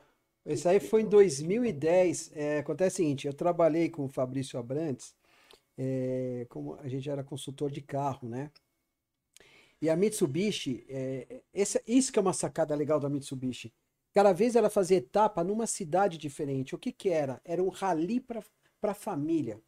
Esse 0.46 0.68
aí 0.68 0.80
foi 0.80 1.02
em 1.02 1.08
2010. 1.08 2.32
É, 2.34 2.58
acontece 2.58 2.94
o 2.94 3.04
seguinte, 3.04 3.26
eu 3.26 3.34
trabalhei 3.34 3.88
com 3.88 4.04
o 4.04 4.08
Fabrício 4.08 4.58
Abrantes 4.58 5.17
é, 5.78 6.44
como 6.48 6.74
a 6.74 6.88
gente 6.88 7.08
era 7.08 7.22
consultor 7.22 7.70
de 7.70 7.80
carro, 7.80 8.28
né? 8.28 8.50
E 9.80 9.88
a 9.88 9.96
Mitsubishi, 9.96 10.84
é, 10.88 11.42
esse, 11.54 11.80
isso 11.86 12.12
que 12.12 12.18
é 12.18 12.22
uma 12.22 12.32
sacada 12.32 12.74
legal 12.74 12.98
da 12.98 13.08
Mitsubishi. 13.08 13.72
Cada 14.12 14.32
vez 14.32 14.56
ela 14.56 14.68
fazia 14.68 14.96
etapa 14.96 15.44
numa 15.44 15.68
cidade 15.68 16.18
diferente. 16.18 16.74
O 16.74 16.78
que 16.78 16.90
que 16.90 17.10
era? 17.10 17.40
Era 17.44 17.62
um 17.62 17.68
rally 17.68 18.18
para 18.18 18.42
a 18.82 18.94
família. 18.94 19.62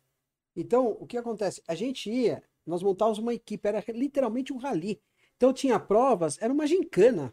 Então, 0.56 0.96
o 0.98 1.06
que 1.06 1.16
acontece? 1.16 1.62
A 1.68 1.76
gente 1.76 2.10
ia, 2.10 2.42
nós 2.66 2.82
montávamos 2.82 3.20
uma 3.20 3.32
equipe, 3.32 3.68
era 3.68 3.84
literalmente 3.90 4.52
um 4.52 4.56
rally. 4.56 5.00
Então 5.36 5.52
tinha 5.52 5.78
provas, 5.78 6.42
era 6.42 6.52
uma 6.52 6.66
gincana. 6.66 7.32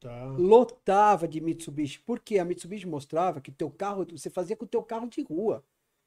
Tá. 0.00 0.24
Lotava 0.38 1.28
de 1.28 1.42
Mitsubishi. 1.42 2.00
Porque 2.00 2.38
a 2.38 2.44
Mitsubishi 2.44 2.86
mostrava 2.86 3.38
que 3.38 3.52
teu 3.52 3.70
carro, 3.70 4.06
você 4.10 4.30
fazia 4.30 4.56
com 4.56 4.64
o 4.64 4.68
teu 4.68 4.82
carro 4.82 5.08
de 5.08 5.22
rua 5.22 5.62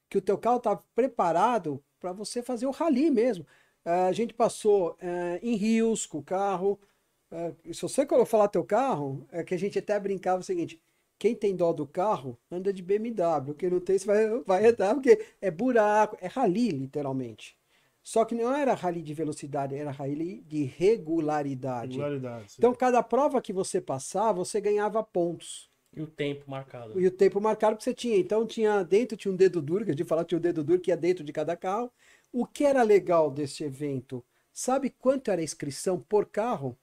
que 0.10 0.18
o 0.18 0.22
teu 0.22 0.38
carro 0.38 0.57
está 0.57 0.76
preparado 0.95 1.81
para 1.99 2.11
você 2.11 2.41
fazer 2.41 2.65
o 2.65 2.72
rally 2.72 3.11
mesmo. 3.11 3.45
Uh, 3.86 4.07
a 4.10 4.11
gente 4.11 4.34
passou 4.34 4.91
uh, 4.91 5.40
em 5.41 5.56
rios 5.56 6.06
com 6.06 6.18
o 6.18 6.23
carro. 6.23 6.80
Uh, 7.31 7.73
se 7.73 7.81
você 7.81 8.06
falar 8.26 8.48
teu 8.48 8.64
carro, 8.64 9.27
é 9.31 9.44
que 9.44 9.53
a 9.53 9.60
gente 9.60 9.77
até 9.77 9.99
brincava 9.99 10.41
o 10.41 10.44
seguinte: 10.44 10.81
quem 11.18 11.36
tem 11.36 11.56
dó 11.56 11.72
do 11.72 11.86
carro 11.86 12.38
anda 12.52 12.73
de 12.73 12.81
BMW, 12.81 13.53
quem 13.57 13.69
não 13.69 13.80
tem, 13.80 13.99
você 13.99 14.06
vai, 14.06 14.40
vai 14.45 14.65
andar, 14.65 14.95
porque 14.95 15.23
é 15.41 15.52
buraco, 15.52 16.18
é 16.19 16.27
rally, 16.27 16.69
literalmente. 16.69 17.57
Só 18.02 18.26
que 18.26 18.34
não 18.34 18.56
era 18.56 18.73
rally 18.73 19.03
de 19.03 19.14
velocidade, 19.14 19.76
era 19.76 19.91
rally 19.91 20.41
de 20.48 20.64
regularidade. 20.64 21.98
regularidade 21.98 22.56
então, 22.57 22.73
cada 22.73 23.03
prova 23.03 23.41
que 23.41 23.53
você 23.53 23.80
passava, 23.80 24.44
você 24.44 24.60
ganhava 24.60 25.03
pontos. 25.03 25.68
E 25.95 26.02
o 26.02 26.07
tempo 26.07 26.49
marcado. 26.49 26.99
E 26.99 27.07
o 27.07 27.11
tempo 27.11 27.41
marcado 27.41 27.78
que 27.78 27.84
você 27.84 27.94
tinha. 27.94 28.18
Então 28.18 28.45
tinha 28.45 28.84
dentro 28.84 29.18
tinha 29.18 29.32
um 29.32 29.36
dedo 29.36 29.61
duro, 29.61 29.84
que 29.84 29.91
a 29.91 29.94
gente 29.94 30.07
fala 30.07 30.24
que 30.24 30.30
tinha 30.30 30.40
um 30.40 30.41
dedo 30.41 30.64
duro 30.64 30.80
que 30.80 30.91
ia 30.91 30.98
dentro 30.98 31.24
de 31.24 31.34
cada 31.34 31.56
carro. 31.56 31.91
O 32.32 32.45
que 32.45 32.64
era 32.64 32.84
legal 32.84 33.32
desse 33.32 33.64
evento? 33.64 34.24
Sabe 34.53 34.90
quanto 34.90 35.32
era 35.32 35.41
a 35.41 35.44
inscrição 35.44 35.99
por 35.99 36.26
carro? 36.26 36.78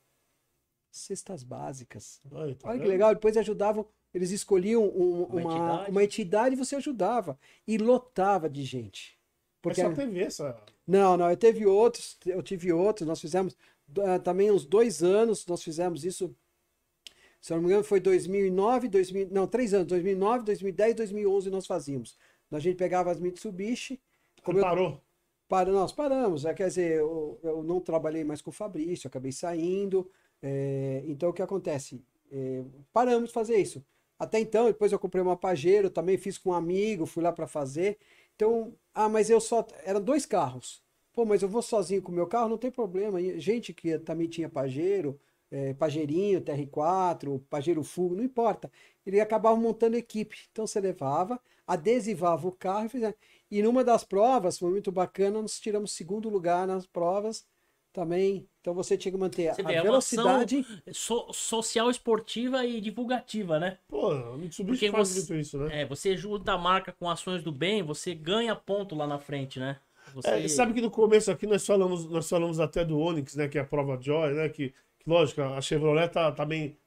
Cestas 0.90 1.42
básicas. 1.42 2.20
Oi, 2.30 2.54
tá 2.54 2.70
Olha 2.70 2.80
que 2.80 2.86
legal. 2.86 3.14
Depois 3.14 3.36
ajudavam, 3.36 3.86
eles 4.12 4.30
escolhiam 4.30 4.82
um, 4.82 5.24
uma, 5.24 5.28
uma, 5.28 5.40
entidade. 5.40 5.90
uma 5.90 6.04
entidade 6.04 6.54
e 6.54 6.58
você 6.58 6.76
ajudava. 6.76 7.38
E 7.66 7.78
lotava 7.78 8.48
de 8.48 8.64
gente. 8.64 9.16
Porque 9.60 9.82
Mas 9.82 9.90
só 9.90 10.02
teve 10.02 10.20
essa. 10.20 10.56
Não, 10.86 11.16
não, 11.16 11.28
eu 11.28 11.36
teve 11.36 11.66
outros, 11.66 12.16
eu 12.24 12.42
tive 12.42 12.72
outros, 12.72 13.06
nós 13.06 13.20
fizemos 13.20 13.56
uh, 13.90 14.20
também 14.22 14.50
uns 14.50 14.64
dois 14.64 15.02
anos, 15.02 15.44
nós 15.46 15.62
fizemos 15.62 16.04
isso 16.04 16.34
se 17.40 17.52
eu 17.52 17.56
não 17.56 17.62
me 17.62 17.68
engano, 17.68 17.84
foi 17.84 18.00
2009, 18.00 18.88
2000, 18.88 19.28
não, 19.30 19.46
três 19.46 19.72
anos, 19.72 19.86
2009, 19.88 20.44
2010, 20.44 20.94
2011 20.96 21.50
nós 21.50 21.66
fazíamos. 21.66 22.16
A 22.50 22.58
gente 22.58 22.76
pegava 22.76 23.10
as 23.10 23.20
Mitsubishi. 23.20 24.00
Como 24.42 24.60
parou? 24.60 24.90
Eu, 24.90 25.00
para, 25.48 25.70
nós 25.70 25.92
paramos, 25.92 26.44
é, 26.44 26.52
quer 26.54 26.68
dizer, 26.68 26.98
eu, 26.98 27.38
eu, 27.42 27.62
não 27.62 27.80
trabalhei 27.80 28.24
mais 28.24 28.42
com 28.42 28.50
o 28.50 28.52
Fabrício, 28.52 29.06
acabei 29.08 29.30
saindo. 29.32 30.10
É, 30.42 31.02
então 31.06 31.30
o 31.30 31.32
que 31.32 31.42
acontece? 31.42 32.02
É, 32.30 32.64
paramos 32.92 33.28
de 33.28 33.34
fazer 33.34 33.56
isso. 33.56 33.84
Até 34.18 34.40
então, 34.40 34.66
depois 34.66 34.92
eu 34.92 34.98
comprei 34.98 35.22
uma 35.22 35.36
Pajero, 35.36 35.90
também 35.90 36.16
fiz 36.16 36.38
com 36.38 36.50
um 36.50 36.54
amigo, 36.54 37.06
fui 37.06 37.22
lá 37.22 37.32
para 37.32 37.46
fazer. 37.46 37.98
Então, 38.34 38.74
ah, 38.94 39.08
mas 39.08 39.30
eu 39.30 39.40
só. 39.40 39.66
Eram 39.84 40.00
dois 40.00 40.26
carros. 40.26 40.82
Pô, 41.12 41.24
mas 41.24 41.42
eu 41.42 41.48
vou 41.48 41.62
sozinho 41.62 42.02
com 42.02 42.12
o 42.12 42.14
meu 42.14 42.26
carro, 42.26 42.48
não 42.48 42.58
tem 42.58 42.70
problema. 42.70 43.20
Gente 43.38 43.72
que 43.72 43.98
também 43.98 44.28
tinha 44.28 44.48
Pajero, 44.48 45.18
é, 45.50 45.74
Pajeirinho, 45.74 46.40
TR4, 46.40 47.40
Pajero 47.48 47.82
Fugo, 47.82 48.16
não 48.16 48.24
importa. 48.24 48.70
Ele 49.04 49.20
acabava 49.20 49.56
montando 49.56 49.96
equipe. 49.96 50.36
Então 50.50 50.66
você 50.66 50.80
levava, 50.80 51.40
adesivava 51.66 52.46
o 52.48 52.52
carro 52.52 52.86
e 52.86 52.88
fazia. 52.88 53.14
E 53.50 53.62
numa 53.62 53.84
das 53.84 54.04
provas, 54.04 54.58
foi 54.58 54.70
muito 54.70 54.90
bacana, 54.90 55.40
nós 55.40 55.60
tiramos 55.60 55.92
segundo 55.92 56.28
lugar 56.28 56.66
nas 56.66 56.86
provas 56.86 57.46
também. 57.92 58.46
Então 58.60 58.74
você 58.74 58.96
tinha 58.98 59.10
que 59.10 59.18
manter 59.18 59.54
você 59.54 59.62
a 59.62 59.64
vê, 59.64 59.80
velocidade. 59.80 60.66
É 60.84 60.92
so, 60.92 61.32
social, 61.32 61.90
esportiva 61.90 62.64
e 62.66 62.80
divulgativa, 62.80 63.58
né? 63.58 63.78
Pô, 63.88 64.10
a 64.10 64.36
Mitsubishi 64.36 64.90
faz 64.90 65.08
você, 65.08 65.32
muito 65.32 65.34
isso, 65.36 65.58
né? 65.58 65.82
É, 65.82 65.86
você 65.86 66.16
junta 66.16 66.52
a 66.52 66.58
marca 66.58 66.92
com 66.92 67.08
ações 67.08 67.42
do 67.42 67.50
bem, 67.50 67.82
você 67.82 68.14
ganha 68.14 68.54
ponto 68.54 68.94
lá 68.94 69.06
na 69.06 69.18
frente, 69.18 69.58
né? 69.58 69.78
Você... 70.14 70.28
É, 70.28 70.48
sabe 70.48 70.74
que 70.74 70.80
no 70.80 70.90
começo 70.90 71.30
aqui 71.30 71.46
nós 71.46 71.64
falamos, 71.66 72.08
nós 72.08 72.28
falamos 72.28 72.60
até 72.60 72.84
do 72.84 72.98
Onix, 72.98 73.34
né? 73.34 73.48
Que 73.48 73.58
é 73.58 73.62
a 73.62 73.64
prova 73.64 73.98
Joy, 74.00 74.34
né? 74.34 74.48
Que 74.48 74.74
lógico, 75.06 75.40
a 75.42 75.60
Chevrolet 75.60 76.08
tá 76.08 76.32
também. 76.32 76.78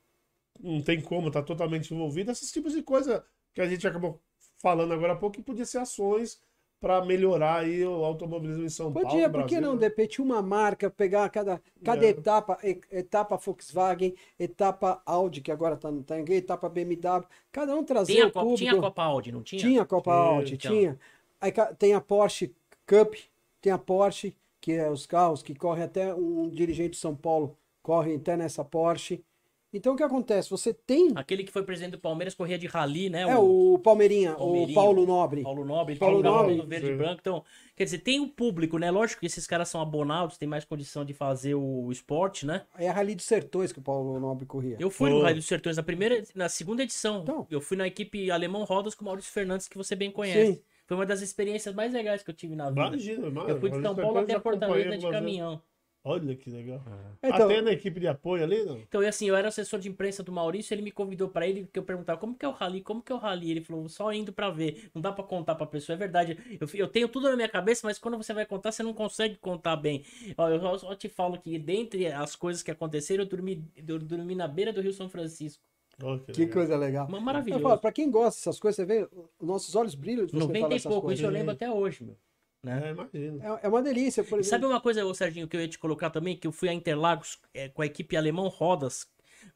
Não 0.60 0.82
tem 0.82 1.00
como, 1.02 1.32
tá 1.32 1.41
totalmente 1.41 1.94
envolvida. 1.94 2.32
Esses 2.32 2.52
tipos 2.52 2.74
de 2.74 2.84
coisa 2.84 3.26
que 3.54 3.62
a 3.62 3.68
gente 3.68 3.88
acabou 3.88 4.22
falando 4.62 4.94
agora 4.94 5.14
há 5.14 5.16
pouco 5.16 5.38
que 5.38 5.41
podia 5.41 5.66
ser 5.66 5.78
ações 5.78 6.41
para 6.80 7.04
melhorar 7.04 7.60
aí 7.60 7.84
o 7.86 8.06
automobilismo 8.06 8.64
em 8.64 8.70
São 8.70 8.91
Podia, 8.91 9.04
Paulo. 9.04 9.22
Podia, 9.22 9.30
por 9.30 9.46
que 9.46 9.60
não, 9.60 9.76
de 9.76 9.84
repente, 9.84 10.22
uma 10.22 10.41
marca, 10.41 10.90
pegar 10.90 11.30
cada, 11.30 11.62
cada 11.84 12.06
é. 12.06 12.10
etapa, 12.10 12.58
etapa 12.64 13.38
Volkswagen, 13.38 14.16
etapa 14.40 15.02
Audi, 15.06 15.41
que 15.41 15.52
agora 15.52 15.76
tá, 15.76 15.91
tá 16.06 16.20
em 16.20 16.34
etapa 16.34 16.70
BMW, 16.70 17.26
cada 17.52 17.76
um 17.76 17.84
trazer 17.84 18.14
tinha 18.14 18.28
o 18.28 18.32
público. 18.32 18.58
Tinha 18.58 18.74
a 18.74 18.82
Copa 18.82 19.04
Audi, 19.04 19.32
não 19.32 19.44
tinha? 19.44 19.62
Tinha 19.62 19.82
a 19.82 19.86
Copa 19.86 20.14
Audi, 20.14 20.56
então. 20.56 20.72
tinha. 20.72 21.00
Aí 21.41 21.52
tem 21.78 21.94
a 21.94 22.02
Porsche 22.02 22.56
Cup, 22.88 23.16
tem 23.62 23.74
a 23.74 23.78
Porsche, 23.78 24.36
que 24.62 24.72
é 24.74 24.90
os 24.90 25.06
carros 25.06 25.44
que 25.44 25.54
correm 25.54 25.84
até 25.84 26.14
um 26.14 26.50
dirigente 26.50 26.91
de 26.91 26.98
São 26.98 27.16
Paulo, 27.16 27.58
corre 27.81 28.15
até 28.15 28.38
nessa 28.38 28.64
Porsche. 28.64 29.23
Então 29.72 29.93
o 29.93 29.95
que 29.95 30.01
acontece? 30.01 30.49
Você 30.49 30.73
tem. 30.73 31.11
Aquele 31.15 31.43
que 31.43 31.51
foi 31.51 31.61
presidente 31.64 31.91
do 31.91 31.99
Palmeiras 31.99 32.34
corria 32.34 32.57
de 32.57 32.65
rally, 32.65 33.07
né? 33.10 33.22
É, 33.22 33.38
o, 33.38 33.76
o 33.76 33.80
Palmeirinha, 33.80 34.35
o 34.35 34.73
Paulo 34.73 35.06
Nobre. 35.06 35.43
Paulo 35.43 35.64
Nobre, 35.64 35.95
Paulo 35.95 36.23
Nobre. 36.23 36.56
Do 36.56 36.65
verde 36.65 36.91
e 36.91 36.95
branco. 36.95 37.19
Então, 37.22 37.43
quer 37.76 37.84
dizer, 37.84 37.99
tem 37.99 38.19
um 38.19 38.27
público, 38.27 38.80
né? 38.80 38.89
Lógico 38.89 39.19
que 39.19 39.27
esses 39.27 39.45
caras 39.45 39.69
são 39.69 39.80
abonados, 39.80 40.38
tem 40.38 40.49
mais 40.49 40.65
condição 40.65 41.06
de 41.06 41.14
fazer 41.14 41.53
o 41.53 41.91
esporte, 41.91 42.47
né? 42.47 42.64
É 42.80 42.89
a 42.89 42.93
Rally 42.93 43.14
dos 43.14 43.26
Sertões 43.26 43.72
que 43.72 43.77
o 43.77 43.81
Paulo 43.81 44.19
Nobre 44.19 44.47
corria. 44.47 44.77
Eu 44.80 44.89
fui 44.89 45.11
no 45.11 45.22
Rally 45.22 45.35
dos 45.35 45.45
Sertões 45.47 45.77
na 45.77 45.84
primeira, 45.84 46.23
na 46.34 46.49
segunda 46.49 46.81
edição. 46.81 47.22
Então. 47.22 47.45
Eu 47.49 47.61
fui 47.61 47.77
na 47.77 47.85
equipe 47.85 48.31
Alemão 48.31 48.64
Rodas 48.64 48.95
com 48.95 49.03
o 49.03 49.06
Maurício 49.06 49.31
Fernandes, 49.31 49.68
que 49.68 49.77
você 49.77 49.95
bem 49.95 50.10
conhece. 50.10 50.53
Sim. 50.53 50.61
Foi 50.88 50.97
uma 50.97 51.06
das 51.06 51.22
experiências 51.22 51.76
mais 51.76 51.93
legais 51.93 52.23
que 52.23 52.31
eu 52.31 52.34
tive 52.34 52.56
na 52.56 52.69
vida. 52.69 52.88
Imagina, 52.88 53.27
imagina. 53.27 53.53
Eu 53.53 53.60
fui 53.60 53.69
de 53.69 53.80
São 53.80 53.95
Paulo 53.95 54.18
até 54.18 54.39
Fortaleza 54.39 54.97
de 54.97 55.11
caminhão. 55.11 55.61
Olha 56.03 56.35
que 56.35 56.49
legal. 56.49 56.81
É. 57.21 57.27
Então, 57.27 57.47
Até 57.47 57.61
na 57.61 57.71
equipe 57.71 57.99
de 57.99 58.07
apoio 58.07 58.43
ali, 58.43 58.63
não? 58.63 58.77
Então, 58.77 59.03
e 59.03 59.07
assim, 59.07 59.27
eu 59.27 59.35
era 59.35 59.49
assessor 59.49 59.80
de 59.80 59.89
imprensa 59.89 60.23
do 60.23 60.31
Maurício, 60.31 60.73
ele 60.73 60.81
me 60.81 60.91
convidou 60.91 61.27
para 61.27 61.47
ele, 61.47 61.65
porque 61.65 61.77
eu 61.77 61.84
perguntava 61.84 62.19
como 62.19 62.35
que 62.35 62.45
é 62.45 62.47
o 62.47 62.53
rally, 62.53 62.81
como 62.81 63.01
que 63.01 63.11
é 63.11 63.15
o 63.15 63.17
rally? 63.17 63.51
Ele 63.51 63.61
falou, 63.61 63.88
só 63.89 64.11
indo 64.13 64.31
para 64.31 64.49
ver, 64.49 64.89
não 64.93 65.01
dá 65.01 65.11
para 65.11 65.23
contar 65.26 65.55
pra 65.55 65.65
pessoa, 65.65 65.95
é 65.95 65.97
verdade. 65.97 66.38
Eu, 66.59 66.67
eu 66.73 66.88
tenho 66.88 67.09
tudo 67.09 67.30
na 67.30 67.35
minha 67.35 67.49
cabeça, 67.49 67.85
mas 67.85 67.99
quando 67.99 68.17
você 68.17 68.34
vai 68.34 68.45
contar, 68.45 68.71
você 68.71 68.81
não 68.81 68.93
consegue 68.93 69.35
contar 69.35 69.76
bem. 69.76 70.05
Ó, 70.38 70.47
eu 70.49 70.80
só 70.80 70.95
te 70.95 71.09
falo 71.09 71.39
que 71.39 71.59
dentre 71.59 72.07
as 72.07 72.35
coisas 72.35 72.63
que 72.63 72.71
aconteceram, 72.71 73.23
eu 73.26 73.30
dormi, 73.30 73.63
eu 73.76 73.99
dormi 73.99 74.35
na 74.35 74.47
beira 74.47 74.71
do 74.71 74.81
Rio 74.81 74.93
São 74.93 75.09
Francisco. 75.09 75.61
Oh, 76.01 76.17
que, 76.17 76.31
que 76.31 76.47
coisa 76.47 76.77
legal. 76.77 77.09
Maravilhoso. 77.09 77.61
Para 77.61 77.77
pra 77.77 77.91
quem 77.91 78.09
gosta 78.09 78.39
dessas 78.39 78.59
coisas, 78.59 78.77
você 78.77 78.85
vê, 78.85 79.07
nossos 79.41 79.76
olhos 79.76 79.95
brilham. 79.95 80.26
90 80.31 80.76
e 80.76 80.81
pouco, 80.81 81.01
coisas. 81.01 81.19
isso 81.19 81.27
eu 81.27 81.31
lembro 81.31 81.51
até 81.51 81.69
hoje, 81.69 82.05
meu. 82.05 82.15
Né? 82.64 82.88
É, 82.88 82.91
imagino. 82.91 83.41
É, 83.41 83.60
é, 83.64 83.68
uma 83.68 83.81
delícia. 83.81 84.23
Por 84.23 84.40
exemplo. 84.40 84.49
Sabe 84.49 84.65
uma 84.65 84.81
coisa, 84.81 85.06
ô, 85.06 85.14
Serginho, 85.14 85.48
que 85.48 85.56
eu 85.56 85.61
ia 85.61 85.68
te 85.68 85.80
colocar 85.80 86.10
também? 86.10 86.38
Que 86.38 86.48
eu 86.48 86.52
fui 86.52 86.69
a 86.69 86.73
Interlagos 86.73 87.40
é, 87.53 87.69
com 87.69 87.81
a 87.81 87.86
equipe 87.86 88.18
Alemão 88.18 88.48
Rodas, 88.48 89.07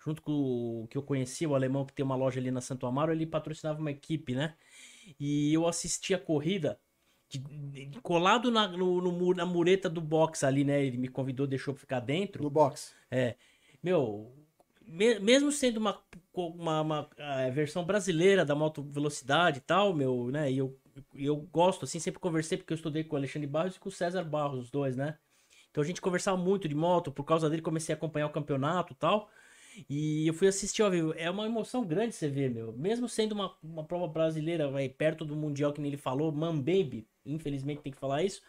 junto 0.04 0.22
com 0.22 0.84
o 0.84 0.88
que 0.88 0.98
eu 0.98 1.04
conhecia, 1.04 1.50
o 1.50 1.56
alemão 1.56 1.86
que 1.86 1.94
tem 1.94 2.06
uma 2.06 2.16
loja 2.16 2.40
ali 2.40 2.52
na 2.52 2.62
Santo 2.62 2.86
Amaro, 2.86 3.12
ele 3.12 3.26
patrocinava 3.26 3.80
uma 3.80 3.92
equipe, 3.92 4.34
né? 4.34 4.56
E 5.20 5.54
eu 5.54 5.68
assisti 5.68 6.14
a 6.14 6.20
corrida 6.20 6.80
de, 7.30 7.40
de, 7.40 8.00
colado 8.02 8.52
na, 8.52 8.68
no, 8.68 9.02
no, 9.02 9.34
na 9.34 9.46
mureta 9.46 9.90
do 9.90 10.00
box 10.00 10.44
ali, 10.44 10.64
né? 10.64 10.84
Ele 10.84 10.98
me 10.98 11.08
convidou, 11.08 11.46
deixou 11.46 11.74
ficar 11.74 12.00
dentro. 12.00 12.44
No 12.44 12.50
box. 12.50 12.94
É. 13.12 13.36
Meu, 13.82 14.32
me, 14.86 15.20
mesmo 15.20 15.52
sendo 15.52 15.78
uma, 15.78 16.00
uma, 16.34 16.82
uma 16.82 17.10
versão 17.52 17.84
brasileira 17.84 18.46
da 18.46 18.56
moto 18.56 18.82
velocidade 18.84 19.58
e 19.58 19.62
tal, 19.62 19.94
meu, 19.94 20.30
né? 20.32 20.52
E 20.52 20.58
eu 20.58 20.78
eu 21.14 21.36
gosto, 21.38 21.86
assim, 21.86 22.00
sempre 22.00 22.20
conversei, 22.20 22.58
porque 22.58 22.74
eu 22.74 22.76
estudei 22.76 23.04
com 23.04 23.16
o 23.16 23.18
Alexandre 23.18 23.48
Barros 23.48 23.76
e 23.76 23.80
com 23.80 23.90
o 23.90 23.92
César 23.92 24.24
Barros, 24.24 24.66
os 24.66 24.72
dois, 24.72 24.96
né? 24.96 25.18
Então 25.72 25.84
a 25.84 25.86
gente 25.86 26.02
conversava 26.02 26.38
muito 26.38 26.68
de 26.68 26.76
moto, 26.76 27.12
por 27.12 27.24
causa 27.24 27.50
dele 27.50 27.62
comecei 27.62 27.94
a 27.94 27.98
acompanhar 27.98 28.28
o 28.28 28.32
campeonato 28.32 28.94
e 28.94 28.96
tal. 28.96 29.30
E 29.90 30.28
eu 30.28 30.34
fui 30.34 30.48
assistir 30.48 30.84
ao 30.84 30.92
vivo. 30.92 31.14
É 31.18 31.30
uma 31.30 31.46
emoção 31.46 31.84
grande 31.84 32.14
você 32.14 32.30
ver, 32.30 32.50
meu. 32.52 32.74
Mesmo 32.74 33.10
sendo 33.10 33.32
uma, 33.32 33.56
uma 33.64 33.84
prova 33.84 34.08
brasileira, 34.08 34.70
vai 34.70 34.88
perto 34.88 35.26
do 35.26 35.36
Mundial 35.36 35.74
que 35.74 35.82
ele 35.82 35.98
falou, 35.98 36.32
Man 36.32 36.58
Baby, 36.58 37.08
infelizmente 37.26 37.82
tem 37.82 37.92
que 37.92 37.98
falar 37.98 38.24
isso, 38.24 38.42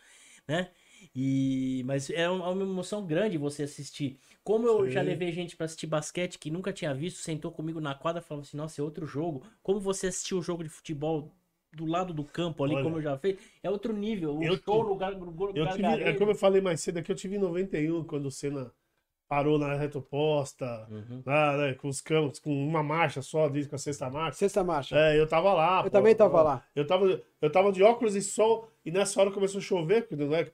né? 0.47 0.71
E, 1.15 1.83
mas 1.87 2.11
é 2.11 2.29
uma 2.29 2.63
emoção 2.63 3.07
grande 3.07 3.39
você 3.39 3.65
assistir. 3.65 4.19
Como 4.43 4.67
eu 4.67 4.85
Sim. 4.85 4.91
já 4.91 5.03
levei 5.03 5.33
gente 5.33 5.57
para 5.57 5.67
assistir 5.67 5.87
basquete 5.87 6.39
que 6.39 6.51
nunca 6.51 6.73
tinha 6.73 6.95
visto, 6.95 7.19
sentou 7.19 7.51
comigo 7.51 7.81
na 7.81 7.95
quadra 7.95 8.21
e 8.21 8.25
falou 8.25 8.43
assim: 8.43 8.57
Nossa, 8.57 8.81
é 8.81 8.85
outro 8.85 9.07
jogo. 9.07 9.43
Como 9.63 9.81
você 9.81 10.09
assistiu 10.09 10.39
o 10.39 10.43
jogo 10.43 10.63
de 10.63 10.69
futebol 10.69 11.35
do 11.75 11.87
lado 11.87 12.13
do 12.13 12.25
campo 12.25 12.65
ali, 12.65 12.75
Olha, 12.75 12.85
como 12.85 12.99
eu 12.99 13.03
já 13.03 13.19
fiz, 13.19 13.37
é 13.63 13.71
outro 13.71 13.93
nível. 13.93 14.39
O 14.39 14.45
eu 14.45 14.57
show 14.57 14.83
no 14.83 14.91
lugar, 14.91 15.13
lugar 15.13 15.57
eu 15.57 15.69
tive, 15.71 16.03
É 16.03 16.13
como 16.15 16.31
eu 16.31 16.37
falei 16.37 16.61
mais 16.61 16.81
cedo 16.81 16.99
aqui, 16.99 17.11
eu 17.11 17.17
tive 17.17 17.37
em 17.37 17.41
91, 17.41 18.05
quando 18.05 18.27
o 18.27 18.31
Senna 18.31 18.73
parou 19.29 19.59
na 19.59 19.75
reta 19.75 19.99
oposta, 19.99 20.87
uhum. 20.91 21.23
lá, 21.25 21.57
né, 21.57 21.75
com 21.75 21.89
os 21.89 22.01
campos, 22.01 22.39
com 22.39 22.51
uma 22.51 22.83
marcha 22.83 23.23
só, 23.23 23.49
diz 23.49 23.67
com 23.67 23.75
a 23.75 23.79
sexta 23.79 24.09
marcha. 24.11 24.39
Sexta 24.39 24.63
marcha. 24.63 24.97
É, 24.97 25.19
eu 25.19 25.27
tava 25.27 25.53
lá. 25.53 25.79
Eu 25.79 25.85
pô, 25.85 25.91
também 25.91 26.15
tava 26.15 26.39
pô, 26.39 26.45
lá. 26.45 26.65
Eu 26.75 26.87
tava, 26.87 27.23
eu 27.41 27.51
tava 27.51 27.73
de 27.73 27.83
óculos 27.83 28.15
e 28.15 28.23
sol, 28.23 28.69
e 28.85 28.91
nessa 28.91 29.21
hora 29.21 29.31
começou 29.31 29.59
a 29.59 29.63
chover, 29.63 30.07
não 30.11 30.35
é, 30.35 30.45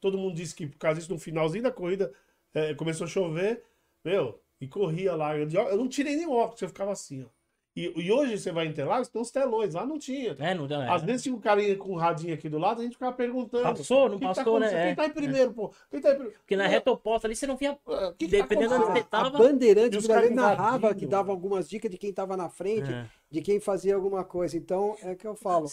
todo 0.00 0.18
mundo 0.18 0.34
disse 0.34 0.54
que 0.54 0.66
por 0.66 0.78
causa 0.78 1.00
disso, 1.00 1.12
no 1.12 1.18
finalzinho 1.18 1.64
da 1.64 1.72
corrida, 1.72 2.12
é, 2.54 2.74
começou 2.74 3.06
a 3.06 3.08
chover, 3.08 3.62
meu, 4.04 4.40
e 4.60 4.68
corria 4.68 5.14
lá. 5.14 5.36
Eu, 5.36 5.48
eu 5.50 5.76
não 5.76 5.88
tirei 5.88 6.14
nem 6.14 6.28
óculos, 6.28 6.60
eu 6.62 6.68
ficava 6.68 6.92
assim, 6.92 7.24
ó. 7.24 7.37
E, 7.78 7.92
e, 7.94 8.10
hoje 8.10 8.36
você 8.36 8.50
vai 8.50 8.66
em 8.66 8.70
Interlagos, 8.70 9.06
tem 9.06 9.22
os 9.22 9.30
telões, 9.30 9.74
lá 9.74 9.86
não 9.86 10.00
tinha. 10.00 10.34
É, 10.40 10.52
não 10.52 10.66
deu, 10.66 10.82
é. 10.82 10.90
Às 10.90 11.04
vezes 11.04 11.22
tinha 11.22 11.32
um 11.32 11.38
carinha 11.38 11.76
com 11.76 11.92
um 11.92 11.96
radinho 11.96 12.34
aqui 12.34 12.48
do 12.48 12.58
lado, 12.58 12.80
a 12.80 12.82
gente 12.82 12.94
ficava 12.94 13.14
perguntando. 13.14 13.62
Passou, 13.62 14.08
não 14.08 14.18
tá 14.18 14.34
passou, 14.34 14.54
tá 14.54 14.66
né? 14.66 14.86
Quem 14.86 14.94
tá 14.96 15.06
em 15.06 15.10
primeiro, 15.10 15.50
é. 15.52 15.54
pô? 15.54 15.72
Quem 15.88 16.00
tá 16.00 16.10
em 16.10 16.14
primeiro? 16.14 16.38
Porque 16.40 16.56
na 16.56 16.66
reta 16.66 16.90
oposta 16.90 17.28
ali 17.28 17.36
você 17.36 17.46
não 17.46 17.56
via. 17.56 17.78
É, 17.88 18.12
que 18.18 18.26
dependendo 18.26 18.70
tá 18.70 18.80
onde 18.80 18.98
você 18.98 19.04
tava. 19.04 19.28
A 19.28 19.30
Bandeirante, 19.30 19.96
o 19.96 20.02
Brasil 20.02 20.34
narrava 20.34 20.92
que 20.92 21.06
dava 21.06 21.30
algumas 21.30 21.68
dicas 21.68 21.88
de 21.88 21.96
quem 21.96 22.12
tava 22.12 22.36
na 22.36 22.48
frente, 22.48 22.90
é. 22.92 23.06
de 23.30 23.40
quem 23.42 23.60
fazia 23.60 23.94
alguma 23.94 24.24
coisa. 24.24 24.56
Então, 24.56 24.96
é 25.00 25.14
que 25.14 25.26
eu 25.26 25.36
falo. 25.36 25.68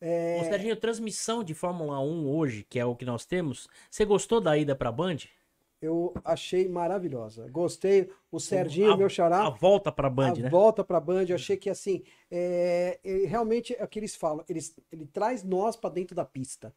É... 0.00 0.38
Ô, 0.40 0.44
Serginho, 0.44 0.76
transmissão 0.76 1.42
de 1.42 1.52
Fórmula 1.52 1.98
1 1.98 2.28
hoje, 2.28 2.64
que 2.70 2.78
é 2.78 2.84
o 2.84 2.94
que 2.94 3.04
nós 3.04 3.24
temos, 3.24 3.66
você 3.90 4.04
gostou 4.04 4.40
da 4.40 4.56
ida 4.56 4.76
pra 4.76 4.92
Band? 4.92 5.16
Eu 5.84 6.14
achei 6.24 6.68
maravilhosa. 6.68 7.48
Gostei. 7.50 8.10
O 8.32 8.40
Serginho, 8.40 8.92
a, 8.92 8.96
meu 8.96 9.08
xará. 9.08 9.46
A 9.46 9.50
volta 9.50 9.92
para 9.92 10.08
a 10.08 10.10
Band, 10.10 10.32
a 10.32 10.34
né? 10.36 10.48
volta 10.48 10.82
para 10.82 10.96
a 10.96 11.00
Band. 11.00 11.26
Eu 11.28 11.34
achei 11.34 11.56
que, 11.56 11.68
assim, 11.68 12.02
é, 12.30 12.98
é, 13.04 13.26
realmente 13.26 13.76
é 13.78 13.84
o 13.84 13.88
que 13.88 13.98
eles 13.98 14.16
falam. 14.16 14.44
Eles, 14.48 14.74
ele 14.90 15.06
traz 15.06 15.44
nós 15.44 15.76
para 15.76 15.90
dentro 15.90 16.16
da 16.16 16.24
pista. 16.24 16.74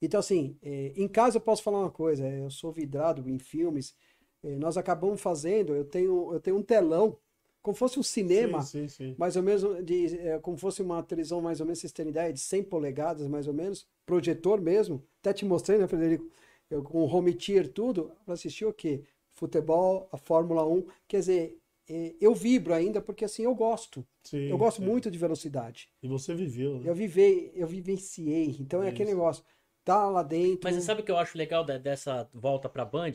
Então, 0.00 0.20
assim, 0.20 0.56
é, 0.62 0.92
em 0.96 1.06
casa 1.06 1.36
eu 1.36 1.40
posso 1.40 1.62
falar 1.62 1.80
uma 1.80 1.90
coisa. 1.90 2.26
Eu 2.26 2.50
sou 2.50 2.72
vidrado 2.72 3.28
em 3.28 3.38
filmes. 3.38 3.94
É, 4.42 4.56
nós 4.56 4.76
acabamos 4.76 5.20
fazendo. 5.20 5.74
Eu 5.74 5.84
tenho, 5.84 6.32
eu 6.32 6.40
tenho 6.40 6.56
um 6.56 6.62
telão, 6.62 7.18
como 7.62 7.76
fosse 7.76 7.98
um 7.98 8.02
cinema, 8.02 8.62
sim, 8.62 8.88
sim, 8.88 9.08
sim. 9.08 9.14
mais 9.18 9.36
ou 9.36 9.42
menos, 9.42 9.84
de, 9.84 10.18
é, 10.18 10.38
como 10.38 10.56
fosse 10.56 10.80
uma 10.80 11.02
televisão, 11.02 11.40
mais 11.40 11.60
ou 11.60 11.66
menos, 11.66 11.80
vocês 11.80 11.92
terem 11.92 12.10
ideia, 12.10 12.32
de 12.32 12.38
100 12.38 12.62
polegadas, 12.62 13.26
mais 13.26 13.48
ou 13.48 13.52
menos. 13.52 13.86
Projetor 14.06 14.60
mesmo. 14.60 15.02
Até 15.20 15.32
te 15.32 15.44
mostrei, 15.44 15.76
né, 15.76 15.86
Frederico? 15.88 16.30
Eu, 16.70 16.82
com 16.82 16.98
o 16.98 17.06
home 17.06 17.34
tier 17.34 17.68
tudo, 17.68 18.12
para 18.24 18.34
assistir 18.34 18.64
o 18.64 18.72
quê? 18.72 19.02
Futebol, 19.32 20.08
a 20.12 20.16
Fórmula 20.16 20.66
1. 20.66 20.86
Quer 21.06 21.18
dizer, 21.18 21.58
é, 21.88 22.14
eu 22.20 22.34
vibro 22.34 22.74
ainda 22.74 23.00
porque 23.00 23.24
assim 23.24 23.44
eu 23.44 23.54
gosto. 23.54 24.06
Sim, 24.24 24.48
eu 24.48 24.58
gosto 24.58 24.82
é. 24.82 24.84
muito 24.84 25.10
de 25.10 25.18
velocidade. 25.18 25.88
E 26.02 26.08
você 26.08 26.34
viveu, 26.34 26.78
né? 26.78 26.88
Eu 26.88 26.94
vivei, 26.94 27.52
eu 27.54 27.66
vivenciei. 27.66 28.56
Então 28.60 28.82
é, 28.82 28.86
é 28.86 28.90
aquele 28.90 29.10
negócio. 29.10 29.44
Tá 29.84 30.08
lá 30.08 30.22
dentro. 30.22 30.60
Mas 30.64 30.74
você 30.74 30.80
sabe 30.80 31.02
o 31.02 31.04
que 31.04 31.10
eu 31.12 31.18
acho 31.18 31.38
legal 31.38 31.64
dessa 31.64 32.28
volta 32.34 32.68
pra 32.68 32.84
Band? 32.84 33.12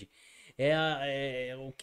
É, 0.57 0.73
a, 0.73 0.99
é 1.03 1.57
o, 1.57 1.73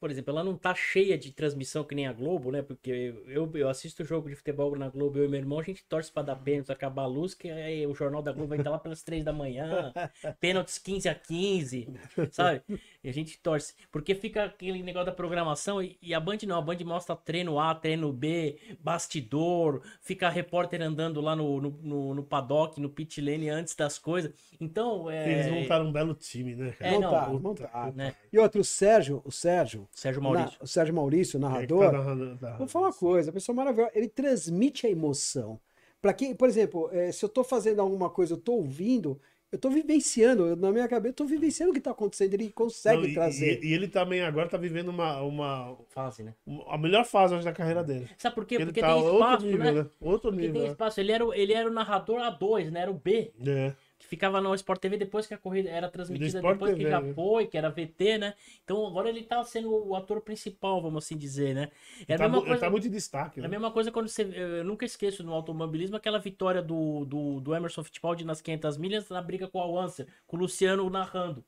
por 0.00 0.10
exemplo, 0.10 0.30
ela 0.32 0.42
não 0.42 0.56
tá 0.56 0.74
cheia 0.74 1.18
de 1.18 1.30
transmissão 1.30 1.84
que 1.84 1.94
nem 1.94 2.06
a 2.06 2.12
Globo, 2.12 2.50
né? 2.50 2.62
Porque 2.62 3.14
eu, 3.26 3.50
eu 3.54 3.68
assisto 3.68 4.02
jogo 4.04 4.30
de 4.30 4.34
futebol 4.34 4.74
na 4.76 4.88
Globo, 4.88 5.18
eu 5.18 5.26
e 5.26 5.28
meu 5.28 5.38
irmão, 5.38 5.60
a 5.60 5.62
gente 5.62 5.84
torce 5.84 6.10
pra 6.10 6.22
dar 6.22 6.36
pênalti, 6.36 6.72
acabar 6.72 7.02
a 7.02 7.06
luz, 7.06 7.34
que 7.34 7.50
aí 7.50 7.86
o 7.86 7.94
Jornal 7.94 8.22
da 8.22 8.32
Globo 8.32 8.48
vai 8.48 8.58
estar 8.58 8.70
lá 8.70 8.78
pelas 8.78 9.02
três 9.02 9.22
da 9.22 9.32
manhã, 9.32 9.92
pênaltis 10.40 10.78
15 10.78 11.08
a 11.08 11.14
15, 11.14 11.88
sabe? 12.32 12.62
E 13.02 13.08
a 13.08 13.12
gente 13.12 13.38
torce. 13.38 13.74
Porque 13.90 14.14
fica 14.14 14.44
aquele 14.44 14.82
negócio 14.82 15.06
da 15.06 15.12
programação 15.12 15.82
e, 15.82 15.96
e 16.02 16.12
a 16.12 16.20
Band 16.20 16.38
não, 16.46 16.58
a 16.58 16.60
Band 16.60 16.78
mostra 16.84 17.16
treino 17.16 17.58
A, 17.58 17.74
treino 17.74 18.12
B, 18.12 18.58
bastidor, 18.80 19.82
fica 20.02 20.26
a 20.26 20.30
repórter 20.30 20.82
andando 20.82 21.20
lá 21.20 21.34
no, 21.34 21.60
no, 21.60 21.70
no, 21.82 22.14
no 22.14 22.22
paddock, 22.22 22.78
no 22.80 22.90
pit 22.90 23.20
lane 23.20 23.48
antes 23.48 23.74
das 23.74 23.98
coisas. 23.98 24.32
Então, 24.60 25.10
é... 25.10 25.32
Eles 25.32 25.52
montaram 25.52 25.86
um 25.86 25.92
belo 25.92 26.14
time, 26.14 26.54
né? 26.54 26.74
É, 26.78 26.92
montaram, 26.92 27.32
não, 27.32 27.40
montaram. 27.40 27.92
Né? 27.92 28.14
E 28.30 28.38
outro, 28.38 28.60
o 28.60 28.64
Sérgio, 28.64 29.22
o 29.24 29.32
Sérgio, 29.32 29.88
Sérgio 29.90 30.22
Maurício. 30.22 30.58
Na, 30.58 30.64
o 30.64 30.66
Sérgio 30.66 30.94
Maurício, 30.94 31.38
narrador. 31.38 32.38
Tá 32.38 32.56
vou 32.58 32.68
falar 32.68 32.88
uma 32.88 32.92
coisa, 32.92 33.30
a 33.30 33.32
pessoa 33.32 33.56
maravilhosa. 33.56 33.92
Ele 33.94 34.08
transmite 34.08 34.86
a 34.86 34.90
emoção. 34.90 35.58
Para 36.00 36.14
quem, 36.14 36.34
por 36.34 36.48
exemplo, 36.48 36.88
é, 36.92 37.12
se 37.12 37.24
eu 37.24 37.28
estou 37.28 37.44
fazendo 37.44 37.80
alguma 37.80 38.08
coisa, 38.08 38.34
eu 38.34 38.38
estou 38.38 38.56
ouvindo, 38.56 39.20
eu 39.52 39.56
estou 39.56 39.70
vivenciando, 39.70 40.46
eu, 40.46 40.56
na 40.56 40.70
minha 40.70 40.86
cabeça, 40.86 41.10
eu 41.10 41.16
tô 41.16 41.24
vivenciando 41.24 41.70
o 41.70 41.72
que 41.72 41.80
está 41.80 41.90
acontecendo, 41.90 42.34
ele 42.34 42.50
consegue 42.50 43.08
Não, 43.08 43.14
trazer. 43.14 43.62
E, 43.62 43.68
e, 43.68 43.74
ele 43.74 43.88
também 43.88 44.22
agora 44.22 44.46
está 44.46 44.56
vivendo 44.56 44.88
uma, 44.88 45.20
uma 45.22 45.76
fase, 45.88 46.22
né? 46.22 46.34
a 46.68 46.78
melhor 46.78 47.04
fase 47.04 47.34
hoje 47.34 47.44
da 47.44 47.52
carreira 47.52 47.82
dele. 47.82 48.08
Sabe 48.16 48.34
por 48.34 48.46
quê? 48.46 48.56
Porque, 48.56 48.66
Porque 48.66 48.80
tá 48.80 48.94
tem 48.94 48.98
espaço, 48.98 49.24
outro 49.24 49.46
nível, 49.46 49.64
né? 49.64 49.82
né? 49.82 49.90
Outro 50.00 50.30
nível. 50.30 50.52
tem 50.52 50.66
é. 50.66 50.70
espaço. 50.70 51.00
Ele 51.00 51.12
era, 51.12 51.24
ele 51.36 51.52
era 51.52 51.68
o 51.68 51.72
narrador 51.72 52.20
A2, 52.20 52.70
né? 52.70 52.82
Era 52.82 52.90
o 52.90 52.94
B. 52.94 53.32
É 53.44 53.72
que 54.00 54.06
ficava 54.06 54.40
no 54.40 54.54
Sport 54.54 54.80
TV 54.80 54.96
depois 54.96 55.26
que 55.26 55.34
a 55.34 55.38
corrida 55.38 55.68
era 55.68 55.88
transmitida, 55.90 56.40
depois 56.40 56.72
TV, 56.72 56.84
que 56.84 56.90
já 56.90 57.02
né? 57.02 57.12
foi, 57.12 57.46
que 57.46 57.58
era 57.58 57.68
VT, 57.68 58.16
né? 58.16 58.34
Então 58.64 58.86
agora 58.86 59.10
ele 59.10 59.22
tá 59.22 59.44
sendo 59.44 59.70
o 59.70 59.94
ator 59.94 60.22
principal, 60.22 60.80
vamos 60.80 61.04
assim 61.04 61.18
dizer, 61.18 61.54
né? 61.54 61.70
É 62.08 62.16
tá, 62.16 62.28
coisa, 62.30 62.58
tá 62.58 62.70
muito 62.70 62.86
em 62.86 62.90
destaque. 62.90 63.38
É 63.38 63.42
né? 63.42 63.46
a 63.46 63.50
mesma 63.50 63.70
coisa 63.70 63.92
quando 63.92 64.08
você. 64.08 64.22
Eu 64.22 64.64
nunca 64.64 64.86
esqueço 64.86 65.22
no 65.22 65.34
automobilismo 65.34 65.96
aquela 65.96 66.18
vitória 66.18 66.62
do, 66.62 67.04
do, 67.04 67.40
do 67.40 67.54
Emerson 67.54 67.84
Fittipaldi 67.84 68.24
nas 68.24 68.40
500 68.40 68.78
milhas 68.78 69.08
na 69.10 69.20
briga 69.20 69.46
com 69.46 69.58
o 69.58 69.62
Alonso, 69.62 70.06
com 70.26 70.38
o 70.38 70.40
Luciano 70.40 70.88
narrando. 70.88 71.44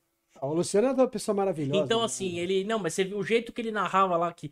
O 0.46 0.54
Luciano 0.54 0.88
é 0.88 0.92
uma 0.92 1.08
pessoa 1.08 1.34
maravilhosa. 1.34 1.84
Então, 1.84 2.00
né? 2.00 2.04
assim, 2.04 2.38
ele. 2.38 2.64
Não, 2.64 2.78
mas 2.78 2.94
você 2.94 3.04
viu 3.04 3.18
o 3.18 3.24
jeito 3.24 3.52
que 3.52 3.60
ele 3.60 3.70
narrava 3.70 4.16
lá 4.16 4.32
que. 4.32 4.50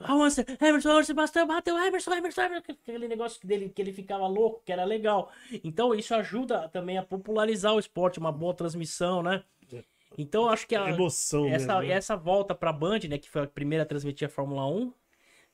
Emerson, 0.00 0.42
Emerson, 0.60 1.02
Sebastião, 1.02 1.46
bateu, 1.46 1.76
Emerson, 1.76 2.12
Emerson, 2.12 2.42
Emerson. 2.42 2.72
Aquele 2.72 3.08
negócio 3.08 3.44
dele 3.46 3.68
que 3.68 3.82
ele 3.82 3.92
ficava 3.92 4.26
louco, 4.28 4.62
que 4.64 4.72
era 4.72 4.84
legal. 4.84 5.32
Então, 5.64 5.94
isso 5.94 6.14
ajuda 6.14 6.68
também 6.68 6.96
a 6.96 7.02
popularizar 7.02 7.74
o 7.74 7.80
esporte, 7.80 8.20
uma 8.20 8.30
boa 8.30 8.54
transmissão, 8.54 9.22
né? 9.22 9.42
Então 10.18 10.48
acho 10.48 10.66
que 10.66 10.74
a, 10.74 10.90
emoção 10.90 11.46
essa, 11.46 11.74
mesmo, 11.74 11.88
né? 11.88 11.94
essa 11.94 12.16
volta 12.16 12.54
pra 12.54 12.72
Band, 12.72 13.00
né, 13.08 13.18
que 13.18 13.30
foi 13.30 13.42
a 13.42 13.46
primeira 13.46 13.84
a 13.84 13.86
transmitir 13.86 14.26
a 14.26 14.30
Fórmula 14.30 14.66
1, 14.66 14.92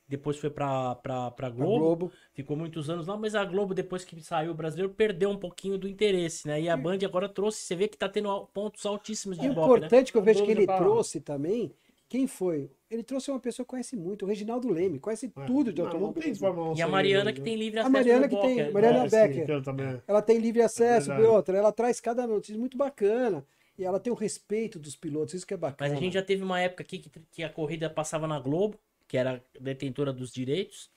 depois 0.09 0.37
foi 0.37 0.49
pra, 0.49 0.95
pra, 0.95 1.31
pra 1.31 1.49
Globo, 1.49 1.77
Globo. 1.79 2.11
ficou 2.33 2.57
muitos 2.57 2.89
anos 2.89 3.05
lá, 3.07 3.15
mas 3.15 3.35
a 3.35 3.45
Globo, 3.45 3.73
depois 3.73 4.03
que 4.03 4.19
saiu 4.21 4.51
o 4.51 4.55
brasileiro, 4.55 4.91
perdeu 4.93 5.29
um 5.29 5.37
pouquinho 5.37 5.77
do 5.77 5.87
interesse, 5.87 6.47
né? 6.47 6.59
E 6.59 6.67
a 6.67 6.75
Band 6.75 6.97
agora 7.05 7.29
trouxe, 7.29 7.59
você 7.61 7.75
vê 7.75 7.87
que 7.87 7.97
tá 7.97 8.09
tendo 8.09 8.45
pontos 8.53 8.85
altíssimos 8.85 9.37
de 9.37 9.47
né? 9.47 9.53
importante 9.53 10.11
que 10.11 10.17
eu 10.17 10.21
vejo 10.23 10.43
que 10.43 10.51
ele 10.51 10.65
tá- 10.65 10.77
trouxe 10.77 11.21
também, 11.21 11.71
quem 12.09 12.25
foi? 12.25 12.71
Ele 12.89 13.03
trouxe 13.03 13.29
uma 13.29 13.39
pessoa 13.39 13.63
que 13.63 13.69
conhece 13.69 13.95
muito, 13.95 14.25
o 14.25 14.27
Reginaldo 14.27 14.67
Leme, 14.73 14.97
conhece 14.97 15.31
É. 15.37 15.45
tudo 15.45 15.71
de 15.71 15.79
Não, 15.79 15.93
não 15.99 16.11
tem 16.13 16.31
1 16.33 16.69
E 16.75 16.81
a 16.81 16.85
sem 16.85 16.91
Mariana 16.91 17.31
que 17.31 17.39
né? 17.39 17.45
tem 17.45 17.55
livre 17.55 17.77
A 17.79 17.83
acesso 17.83 17.93
Mariana 17.93 18.21
no 18.21 18.29
que 18.29 18.41
tem- 18.41 18.57
Boca, 18.57 18.71
Mariana 18.71 19.05
É, 19.05 19.09
sim, 19.09 19.15
Becker. 19.39 19.61
também. 19.63 20.01
Ela 20.07 20.21
tem 20.23 20.39
livre 20.39 20.61
acesso, 20.63 21.07
verdade. 21.09 21.21
e 21.21 21.31
outra, 21.31 21.55
ela 21.55 21.71
traz 21.71 22.01
cada 22.01 22.25
notícia 22.25 22.57
muito 22.59 22.75
bacana. 22.75 23.45
E 23.77 23.85
ela 23.85 23.97
tem 23.99 24.11
o 24.11 24.15
respeito 24.15 24.77
dos 24.79 24.95
pilotos, 24.95 25.35
isso 25.35 25.47
que 25.47 25.53
é 25.53 25.57
bacana. 25.57 25.89
Mas 25.91 25.97
a 25.97 26.01
gente 26.03 26.13
já 26.13 26.21
teve 26.23 26.43
uma 26.43 26.59
época 26.59 26.83
aqui 26.83 26.97
que, 26.97 27.09
que 27.31 27.43
a 27.43 27.49
corrida 27.49 27.89
passava 27.89 28.27
na 28.27 28.37
Globo, 28.39 28.77
que 29.09 29.17
era 29.17 29.43
detentora 29.59 30.13
dos 30.13 30.31
direitos. 30.31 30.89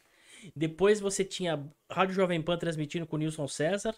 Depois 0.54 1.00
você 1.00 1.24
tinha 1.24 1.64
Rádio 1.90 2.14
Jovem 2.14 2.40
Pan 2.42 2.56
transmitindo 2.58 3.06
com 3.06 3.16
o 3.16 3.18
Nilson 3.18 3.48
César 3.48 3.96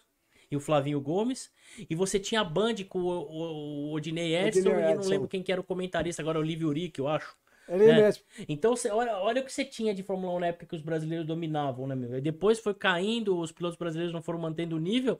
e 0.50 0.56
o 0.56 0.60
Flavinho 0.60 1.00
Gomes. 1.00 1.50
E 1.90 1.94
você 1.94 2.18
tinha 2.20 2.40
a 2.40 2.44
Band 2.44 2.76
com 2.88 3.00
o, 3.00 3.08
o, 3.08 3.88
o 3.88 3.92
Odinei 3.92 4.36
Edson 4.36 4.60
e 4.60 4.62
não 4.62 4.90
Edson. 4.90 5.08
lembro 5.10 5.28
quem 5.28 5.42
que 5.42 5.50
era 5.50 5.60
o 5.60 5.64
comentarista, 5.64 6.22
agora 6.22 6.38
é 6.38 6.40
o 6.40 6.44
Lívio 6.44 6.68
Uric, 6.68 6.98
eu 6.98 7.08
acho. 7.08 7.36
Ele 7.66 7.84
É. 7.84 8.02
mesmo. 8.02 8.22
Então, 8.46 8.76
você, 8.76 8.90
olha, 8.90 9.16
olha 9.16 9.40
o 9.40 9.44
que 9.44 9.50
você 9.52 9.64
tinha 9.64 9.94
de 9.94 10.02
Fórmula 10.02 10.34
1 10.34 10.40
na 10.40 10.46
época 10.48 10.66
que 10.66 10.76
os 10.76 10.82
brasileiros 10.82 11.26
dominavam, 11.26 11.86
né, 11.86 11.94
meu? 11.94 12.18
E 12.18 12.20
depois 12.20 12.60
foi 12.60 12.74
caindo, 12.74 13.38
os 13.38 13.50
pilotos 13.52 13.78
brasileiros 13.78 14.12
não 14.12 14.22
foram 14.22 14.38
mantendo 14.38 14.76
o 14.76 14.78
nível. 14.78 15.18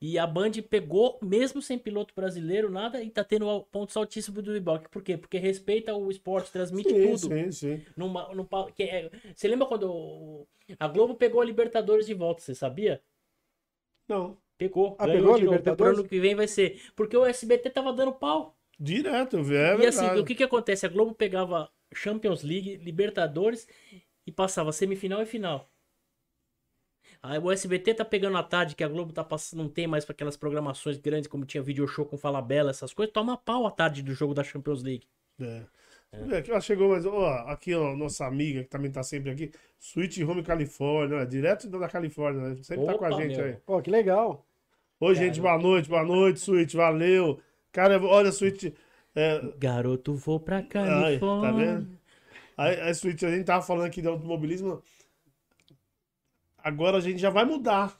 E 0.00 0.18
a 0.18 0.26
Band 0.26 0.52
pegou, 0.68 1.18
mesmo 1.22 1.62
sem 1.62 1.78
piloto 1.78 2.14
brasileiro, 2.14 2.70
nada, 2.70 3.02
e 3.02 3.10
tá 3.10 3.24
tendo 3.24 3.62
pontos 3.72 3.96
altíssimos 3.96 4.42
do 4.42 4.54
Ibope. 4.56 4.88
Por 4.90 5.02
quê? 5.02 5.16
Porque 5.16 5.38
respeita 5.38 5.94
o 5.94 6.10
esporte, 6.10 6.52
transmite 6.52 6.90
Sim, 6.90 7.02
tudo. 7.16 7.28
sim, 7.34 7.50
sim. 7.52 7.84
Numa, 7.96 8.32
num 8.34 8.44
pa- 8.44 8.70
que 8.70 8.82
é- 8.82 9.10
você 9.34 9.48
lembra 9.48 9.66
quando 9.66 9.90
o- 9.90 10.46
a 10.78 10.86
Globo 10.88 11.14
pegou 11.14 11.40
a 11.40 11.44
Libertadores 11.44 12.06
de 12.06 12.12
volta, 12.14 12.42
você 12.42 12.54
sabia? 12.54 13.02
Não, 14.08 14.36
Pegou. 14.56 14.96
Ah, 14.98 15.06
pegou 15.06 15.34
a 15.34 15.38
de 15.38 15.44
novo. 15.44 15.56
Libertadores? 15.56 15.92
Pro 15.94 16.00
ano 16.00 16.08
que 16.08 16.18
vem 16.18 16.34
vai 16.34 16.48
ser. 16.48 16.80
Porque 16.96 17.16
o 17.16 17.24
SBT 17.24 17.70
tava 17.70 17.92
dando 17.92 18.12
pau. 18.12 18.56
direto, 18.78 19.40
velho. 19.42 19.80
É 19.82 19.84
e 19.84 19.86
assim, 19.86 20.06
o 20.18 20.24
que 20.24 20.34
que 20.34 20.42
acontece? 20.42 20.84
A 20.84 20.88
Globo 20.88 21.14
pegava 21.14 21.70
Champions 21.94 22.42
League, 22.42 22.76
Libertadores 22.76 23.68
e 24.26 24.32
passava 24.32 24.72
semifinal 24.72 25.22
e 25.22 25.26
final. 25.26 25.70
Aí 27.22 27.38
o 27.38 27.50
SBT 27.50 27.94
tá 27.94 28.04
pegando 28.04 28.36
a 28.38 28.42
tarde, 28.42 28.76
que 28.76 28.84
a 28.84 28.88
Globo 28.88 29.12
tá 29.12 29.24
passando, 29.24 29.62
não 29.62 29.68
tem 29.68 29.86
mais 29.86 30.04
pra 30.04 30.12
aquelas 30.12 30.36
programações 30.36 30.96
grandes 30.98 31.28
como 31.28 31.44
tinha 31.44 31.62
video 31.62 31.86
show 31.88 32.04
com 32.06 32.16
Falabella, 32.16 32.70
essas 32.70 32.92
coisas, 32.92 33.12
toma 33.12 33.36
pau 33.36 33.66
a 33.66 33.70
tarde 33.70 34.02
do 34.02 34.12
jogo 34.14 34.34
da 34.34 34.44
Champions 34.44 34.82
League. 34.82 35.06
É. 35.40 35.62
Vê, 36.26 36.38
Aqui, 36.38 36.50
ó, 36.52 36.60
chegou 36.60 36.88
mais. 36.90 37.04
Ó, 37.04 37.28
aqui, 37.48 37.74
ó, 37.74 37.94
nossa 37.94 38.24
amiga 38.24 38.62
que 38.62 38.68
também 38.70 38.90
tá 38.90 39.02
sempre 39.02 39.30
aqui. 39.30 39.52
Sweet 39.78 40.24
Home 40.24 40.42
Califórnia, 40.42 41.18
ó, 41.18 41.24
direto 41.24 41.68
da 41.68 41.88
Califórnia, 41.88 42.48
né? 42.48 42.56
Sempre 42.62 42.86
tá 42.86 42.94
com 42.94 43.04
a 43.04 43.08
Opa, 43.08 43.20
gente 43.20 43.36
meu. 43.36 43.44
aí. 43.44 43.56
Pô, 43.66 43.82
que 43.82 43.90
legal. 43.90 44.46
Oi, 45.00 45.14
gente, 45.14 45.40
boa 45.40 45.58
noite, 45.58 45.88
boa 45.88 46.04
noite, 46.04 46.38
Sweet, 46.38 46.74
valeu. 46.76 47.38
Cara, 47.72 48.02
olha, 48.02 48.28
Sweet. 48.30 48.74
É, 49.14 49.40
Garoto, 49.58 50.14
vou 50.14 50.40
pra 50.40 50.56
ai, 50.56 50.62
Califórnia. 50.64 51.50
tá 51.50 51.56
vendo? 51.56 51.98
Aí, 52.56 52.80
aí, 52.80 52.90
Sweet, 52.92 53.26
a 53.26 53.30
gente 53.30 53.44
tava 53.44 53.62
falando 53.62 53.86
aqui 53.86 54.00
de 54.00 54.08
automobilismo. 54.08 54.82
Agora 56.58 56.98
a 56.98 57.00
gente 57.00 57.18
já 57.18 57.30
vai 57.30 57.44
mudar. 57.44 57.98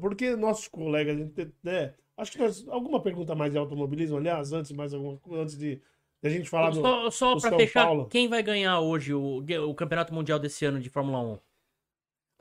Porque 0.00 0.34
nossos 0.34 0.66
colegas, 0.66 1.16
né, 1.62 1.92
acho 2.16 2.32
que 2.32 2.38
nós, 2.38 2.66
alguma 2.68 3.02
pergunta 3.02 3.34
mais 3.34 3.52
de 3.52 3.58
automobilismo, 3.58 4.16
aliás, 4.16 4.52
antes, 4.52 4.72
mais 4.72 4.94
alguma 4.94 5.20
antes 5.32 5.58
de, 5.58 5.76
de 5.76 5.82
a 6.26 6.30
gente 6.30 6.48
falar 6.48 6.70
do. 6.70 6.80
Só, 6.80 7.10
só 7.10 7.34
do 7.34 7.40
pra 7.42 7.50
São 7.50 7.58
fechar, 7.58 7.84
Paulo. 7.84 8.06
quem 8.06 8.28
vai 8.28 8.42
ganhar 8.42 8.80
hoje 8.80 9.12
o, 9.12 9.44
o 9.68 9.74
Campeonato 9.74 10.14
Mundial 10.14 10.38
desse 10.38 10.64
ano 10.64 10.80
de 10.80 10.88
Fórmula 10.88 11.20
1? 11.20 11.38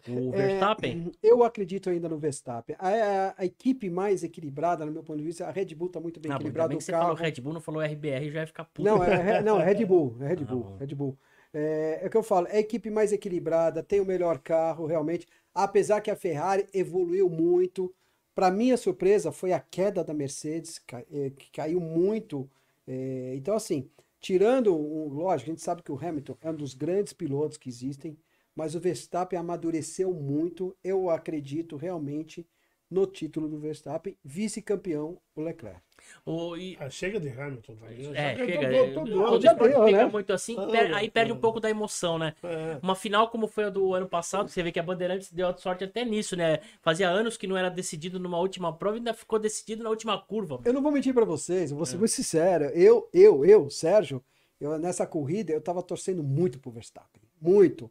O 0.07 0.31
Verstappen? 0.31 1.11
Eu 1.21 1.43
acredito 1.43 1.87
ainda 1.89 2.09
no 2.09 2.17
Verstappen. 2.17 2.75
A, 2.79 2.87
a- 2.89 3.35
a 3.37 3.45
equipe 3.45 3.87
mais 3.89 4.23
equilibrada, 4.23 4.83
no 4.85 4.91
meu 4.91 5.03
ponto 5.03 5.19
de 5.19 5.23
vista, 5.25 5.45
a 5.45 5.51
Red 5.51 5.75
Bull 5.75 5.87
está 5.87 5.99
muito 5.99 6.19
bem 6.19 6.31
Ah, 6.31 6.35
equilibrada. 6.35 6.69
bem 6.69 6.77
que 6.79 6.83
você 6.83 6.91
carro. 6.91 7.03
falou 7.03 7.17
Red 7.17 7.41
Bull, 7.41 7.53
não 7.53 7.61
falou 7.61 7.81
RBR, 7.83 8.31
já 8.31 8.39
ia 8.39 8.47
ficar 8.47 8.63
puto. 8.65 8.81
Não, 8.83 9.03
é, 9.03 9.37
é- 9.37 9.41
não, 9.43 9.59
é 9.61 9.65
Red 9.65 9.85
Bull. 9.85 10.15
É 10.21 10.27
Red 10.29 10.37
Ah, 10.41 10.45
Bull. 10.45 10.63
bom. 10.63 10.77
Red 10.77 10.95
Bull. 10.95 11.17
É, 11.53 11.99
é 12.01 12.07
o 12.07 12.09
que 12.09 12.17
eu 12.17 12.23
falo, 12.23 12.47
é 12.47 12.57
a 12.57 12.59
equipe 12.59 12.89
mais 12.89 13.11
equilibrada, 13.11 13.83
tem 13.83 13.99
o 13.99 14.05
melhor 14.05 14.39
carro, 14.39 14.85
realmente. 14.85 15.27
Apesar 15.53 16.01
que 16.01 16.11
a 16.11 16.15
Ferrari 16.15 16.67
evoluiu 16.73 17.29
muito. 17.29 17.93
Para 18.33 18.49
minha 18.49 18.77
surpresa, 18.77 19.31
foi 19.31 19.51
a 19.51 19.59
queda 19.59 20.03
da 20.03 20.13
Mercedes, 20.13 20.81
é, 21.11 21.29
que 21.31 21.51
caiu 21.51 21.79
muito. 21.81 22.49
É, 22.87 23.33
então, 23.35 23.55
assim, 23.55 23.89
tirando, 24.19 24.75
lógico, 24.75 25.49
a 25.49 25.53
gente 25.53 25.61
sabe 25.61 25.83
que 25.83 25.91
o 25.91 25.99
Hamilton 25.99 26.37
é 26.41 26.49
um 26.49 26.55
dos 26.55 26.73
grandes 26.73 27.13
pilotos 27.13 27.57
que 27.57 27.69
existem, 27.69 28.17
mas 28.55 28.73
o 28.75 28.79
Verstappen 28.79 29.37
amadureceu 29.37 30.13
muito. 30.13 30.75
Eu 30.83 31.09
acredito 31.09 31.75
realmente 31.75 32.47
no 32.89 33.05
título 33.05 33.47
do 33.47 33.59
Verstappen, 33.59 34.17
vice-campeão 34.23 35.19
o 35.35 35.41
Leclerc. 35.41 35.81
O- 36.25 36.55
e- 36.55 36.77
Ah, 36.79 36.89
chega 36.89 37.19
de 37.19 37.29
Hamilton, 37.29 37.75
tá 37.75 37.87
ligado? 37.87 38.15
é, 38.15 38.35
Já- 38.37 38.45
chega. 38.45 38.69
tô- 38.69 38.85
tô- 38.85 38.93
tô 38.93 39.01
o 39.01 39.05
doido. 39.05 39.41
já 39.43 39.49
desporto 39.53 39.73
deu, 39.75 39.85
fica 39.87 39.97
né? 39.97 40.05
muito 40.11 40.33
assim, 40.33 40.55
Ah, 40.59 40.67
per- 40.67 40.93
aí 40.95 41.09
perde 41.09 41.31
ah. 41.31 41.35
um 41.35 41.37
pouco 41.39 41.59
da 41.59 41.69
emoção, 41.69 42.17
né? 42.19 42.33
É. 42.43 42.77
Uma 42.81 42.95
final 42.95 43.29
como 43.29 43.47
foi 43.47 43.63
a 43.65 43.69
do 43.69 43.93
ano 43.93 44.07
passado, 44.07 44.49
você 44.49 44.61
vê 44.61 44.71
que 44.71 44.79
a 44.79 44.83
Bandeirantes 44.83 45.31
deu 45.31 45.47
a 45.47 45.57
sorte 45.57 45.83
até 45.83 46.05
nisso, 46.05 46.35
né? 46.35 46.59
Fazia 46.81 47.09
anos 47.09 47.37
que 47.37 47.47
não 47.47 47.57
era 47.57 47.69
decidido 47.69 48.19
numa 48.19 48.37
última 48.39 48.71
prova 48.75 48.97
e 48.97 48.99
ainda 48.99 49.13
ficou 49.13 49.39
decidido 49.39 49.83
na 49.83 49.89
última 49.89 50.17
curva. 50.21 50.59
Eu 50.63 50.73
não 50.73 50.81
vou 50.81 50.91
mentir 50.91 51.13
pra 51.13 51.25
vocês, 51.25 51.71
eu 51.71 51.75
É. 51.75 51.77
vou 51.77 51.85
ser 51.85 51.97
muito 51.97 52.11
sincero. 52.11 52.65
Eu, 52.65 53.09
eu, 53.13 53.43
eu, 53.45 53.69
Sérgio, 53.69 54.23
eu, 54.59 54.77
nessa 54.77 55.07
corrida 55.07 55.51
eu 55.53 55.61
tava 55.61 55.81
torcendo 55.81 56.21
muito 56.23 56.59
pro 56.59 56.69
Verstappen. 56.71 57.21
Muito. 57.41 57.89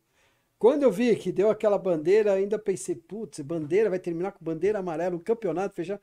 Quando 0.59 0.83
eu 0.83 0.93
vi 0.93 1.17
que 1.17 1.33
deu 1.33 1.49
aquela 1.51 1.79
bandeira, 1.79 2.35
ainda 2.35 2.59
pensei, 2.59 2.95
putz, 2.95 3.41
bandeira, 3.41 3.89
vai 3.89 3.99
terminar 3.99 4.33
com 4.33 4.45
bandeira 4.45 4.79
amarela, 4.79 5.17
o 5.17 5.21
campeonato 5.21 5.75
fechar. 5.75 5.99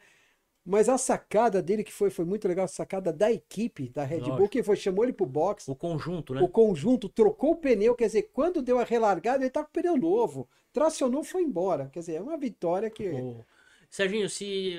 Mas 0.69 0.89
a 0.89 0.98
sacada 0.98 1.61
dele 1.61 1.81
que 1.81 1.94
foi, 1.94 2.10
foi 2.10 2.26
muito 2.26 2.45
legal, 2.45 2.65
a 2.65 2.68
sacada 2.68 3.14
da 3.14 3.31
equipe 3.31 3.88
da 3.88 4.03
Red 4.03 4.19
Bull, 4.35 4.49
que 4.49 4.61
foi, 4.61 4.76
chamou 4.76 5.06
ele 5.06 5.14
pro 5.14 5.26
box, 5.26 5.65
O 5.72 5.76
conjunto, 5.76 6.34
né? 6.34 6.41
o 6.41 6.49
conjunto 6.49 7.07
trocou 7.07 7.52
o 7.52 7.56
pneu, 7.56 7.95
quer 7.95 8.07
dizer, 8.07 8.23
quando 8.34 8.61
deu 8.61 8.77
a 8.77 8.84
relargada, 8.84 9.44
ele 9.44 9.49
tá 9.49 9.64
com 9.64 9.69
o 9.69 9.72
pneu 9.72 9.95
novo. 9.95 10.45
Tracionou, 10.73 11.23
foi 11.23 11.41
embora. 11.44 11.88
Quer 11.88 11.99
dizer, 12.02 12.15
é 12.15 12.22
uma 12.22 12.38
vitória 12.38 12.89
que. 12.89 13.07
O- 13.07 13.45
Serginho, 13.89 14.30
se 14.30 14.77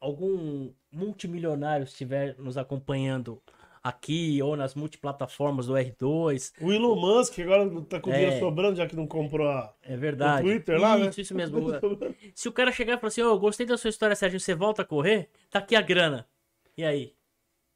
algum 0.00 0.72
multimilionário 0.90 1.84
estiver 1.84 2.36
nos 2.36 2.58
acompanhando 2.58 3.40
aqui 3.82 4.40
ou 4.42 4.56
nas 4.56 4.74
multiplataformas 4.74 5.66
do 5.66 5.74
R2, 5.74 6.52
O 6.60 6.72
Elon 6.72 6.94
Musk 6.94 7.38
agora 7.40 7.68
tá 7.88 8.00
com 8.00 8.10
É. 8.10 8.14
dinheiro 8.18 8.38
sobrando, 8.38 8.76
já 8.76 8.86
que 8.86 8.94
não 8.94 9.06
comprou 9.06 9.48
a. 9.48 9.74
é 9.82 9.96
verdade. 9.96 10.42
No 10.46 10.50
Twitter 10.52 10.80
lá, 10.80 10.96
né? 10.96 11.08
isso, 11.08 11.20
isso 11.20 11.34
mesmo. 11.34 11.58
Se 12.34 12.48
o 12.48 12.52
cara 12.52 12.70
chegar 12.70 12.94
e 12.94 12.96
falar 12.98 13.08
assim, 13.08 13.22
ô, 13.22 13.30
eu 13.30 13.38
gostei 13.38 13.66
da 13.66 13.76
sua 13.76 13.90
história, 13.90 14.14
Serginho, 14.14 14.40
você 14.40 14.54
volta 14.54 14.82
a 14.82 14.84
correr? 14.84 15.28
Tá 15.50 15.58
aqui 15.58 15.74
a 15.74 15.80
grana. 15.82 16.26
E 16.76 16.84
aí? 16.84 17.12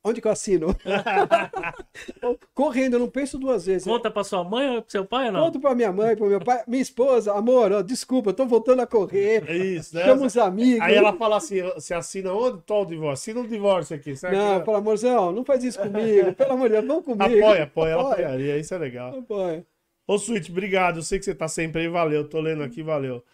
Onde 0.05 0.21
que 0.21 0.29
eu 0.29 0.33
assino? 0.33 0.69
Correndo, 2.55 2.95
eu 2.95 3.01
não 3.01 3.09
penso 3.09 3.39
duas 3.39 3.67
vezes. 3.67 3.85
Conta 3.87 4.11
pra 4.11 4.23
sua 4.23 4.45
mãe 4.45 4.77
ou 4.77 4.83
pro 4.83 4.91
seu 4.91 5.05
pai 5.05 5.27
ou 5.27 5.33
não? 5.33 5.41
Conto 5.47 5.61
pra 5.61 5.75
minha 5.75 5.93
mãe, 5.93 6.15
pro 6.17 6.29
meu 6.29 6.41
pai, 6.41 6.63
minha 6.67 6.81
esposa, 6.83 7.33
amor, 7.35 7.73
ó, 7.73 7.83
desculpa, 7.83 8.31
eu 8.31 8.35
tô 8.35 8.47
voltando 8.47 8.81
a 8.83 8.87
correr. 8.87 9.45
É 9.49 9.57
isso, 9.57 9.95
né? 9.97 10.05
Chama 10.05 10.27
os 10.27 10.37
amigos. 10.37 10.81
Aí 10.81 10.95
ela 10.95 11.13
fala 11.13 11.37
assim: 11.37 11.61
você 11.63 11.93
assina 11.95 12.33
onde? 12.33 12.63
Tô 12.63 12.83
o 12.83 12.87
divórcio. 12.87 13.33
Assina 13.33 13.41
um 13.41 13.49
divórcio 13.49 13.97
aqui. 13.97 14.17
Sabe 14.17 14.37
Não, 14.37 14.61
que- 14.61 14.67
fala, 14.67 14.79
amorzão, 14.79 15.33
não 15.33 15.45
faz 15.45 15.65
isso 15.65 15.79
comigo. 15.81 16.33
Pelo 16.35 16.53
amor 16.53 16.69
de 16.69 16.75
Deus, 16.75 16.87
vamos 16.87 17.05
comigo. 17.05 17.45
Apoia, 17.45 17.63
apoia, 17.65 17.91
ela 17.93 18.13
apoiaria. 18.13 18.59
Isso 18.59 18.75
é 18.75 18.79
legal. 18.79 19.19
Apoia. 19.19 19.67
Ô, 20.07 20.19
Switch, 20.19 20.49
obrigado. 20.51 20.99
Eu 20.99 21.03
sei 21.03 21.19
que 21.19 21.25
você 21.25 21.35
tá 21.35 21.49
sempre 21.49 21.83
aí. 21.83 21.89
Valeu. 21.89 22.29
Tô 22.29 22.41
lendo 22.41 22.63
aqui, 22.63 22.83
valeu. 22.83 23.25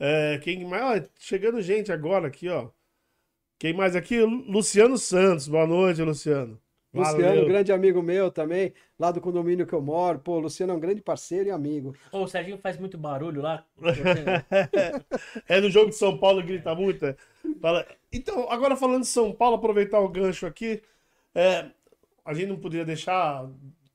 É, 0.00 0.38
quem 0.42 0.64
mais? 0.64 1.02
Ó, 1.02 1.06
chegando 1.18 1.60
gente 1.60 1.92
agora 1.92 2.26
aqui, 2.28 2.48
ó. 2.48 2.68
Quem 3.58 3.72
mais 3.72 3.96
aqui? 3.96 4.20
Lu- 4.20 4.44
Luciano 4.50 4.98
Santos. 4.98 5.48
Boa 5.48 5.66
noite, 5.66 6.02
Luciano. 6.02 6.58
Luciano, 6.92 7.18
Valeu. 7.22 7.46
grande 7.46 7.72
amigo 7.72 8.00
meu 8.00 8.30
também, 8.30 8.72
lá 8.96 9.10
do 9.10 9.20
condomínio 9.20 9.66
que 9.66 9.72
eu 9.72 9.82
moro. 9.82 10.20
Pô, 10.20 10.38
Luciano 10.38 10.72
é 10.72 10.76
um 10.76 10.80
grande 10.80 11.02
parceiro 11.02 11.48
e 11.48 11.50
amigo. 11.50 11.92
Ô, 12.12 12.22
o 12.22 12.28
Serginho 12.28 12.56
faz 12.58 12.78
muito 12.78 12.96
barulho 12.96 13.42
lá. 13.42 13.64
É 15.48 15.60
no 15.60 15.68
jogo 15.70 15.90
de 15.90 15.96
São 15.96 16.16
Paulo 16.18 16.42
grita 16.42 16.72
muito. 16.74 17.04
é. 17.04 17.16
Fala- 17.60 17.84
Então, 18.12 18.48
agora 18.48 18.76
falando 18.76 19.00
de 19.02 19.08
São 19.08 19.32
Paulo, 19.32 19.56
aproveitar 19.56 19.98
o 20.00 20.08
gancho 20.08 20.46
aqui. 20.46 20.82
é, 21.34 21.66
a 22.24 22.32
gente 22.32 22.46
não 22.48 22.56
poderia 22.56 22.84
deixar. 22.84 23.48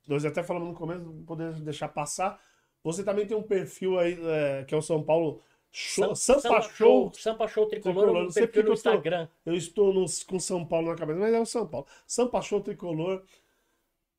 Nós 0.07 0.25
até 0.25 0.43
falamos 0.43 0.67
no 0.69 0.73
começo, 0.75 1.01
não 1.01 1.23
poderia 1.23 1.53
deixar 1.53 1.87
passar. 1.87 2.39
Você 2.83 3.03
também 3.03 3.25
tem 3.25 3.35
um 3.37 3.43
perfil 3.43 3.97
aí, 3.97 4.17
é, 4.21 4.63
que 4.65 4.73
é 4.75 4.77
o 4.77 4.81
São 4.81 5.01
Paulo 5.01 5.41
Show, 5.71 6.15
Sampa, 6.15 6.61
Show. 6.61 7.11
Sampa 7.13 7.47
Show 7.47 7.67
Tricolor, 7.67 7.95
Tricolor, 8.03 8.23
não 8.23 8.31
sei 8.31 8.47
porque 8.47 8.59
no 8.59 8.63
eu 8.63 8.67
tô- 8.69 8.73
Instagram. 8.73 9.27
Eu 9.45 9.53
estou 9.53 9.93
no- 9.93 10.05
com 10.27 10.39
São 10.39 10.65
Paulo 10.65 10.87
na 10.89 10.95
cabeça, 10.95 11.19
mas 11.19 11.33
é 11.33 11.39
o 11.39 11.45
São 11.45 11.67
Paulo. 11.67 11.85
Sampa 12.07 12.41
Show 12.41 12.61
Tricolor. 12.61 13.23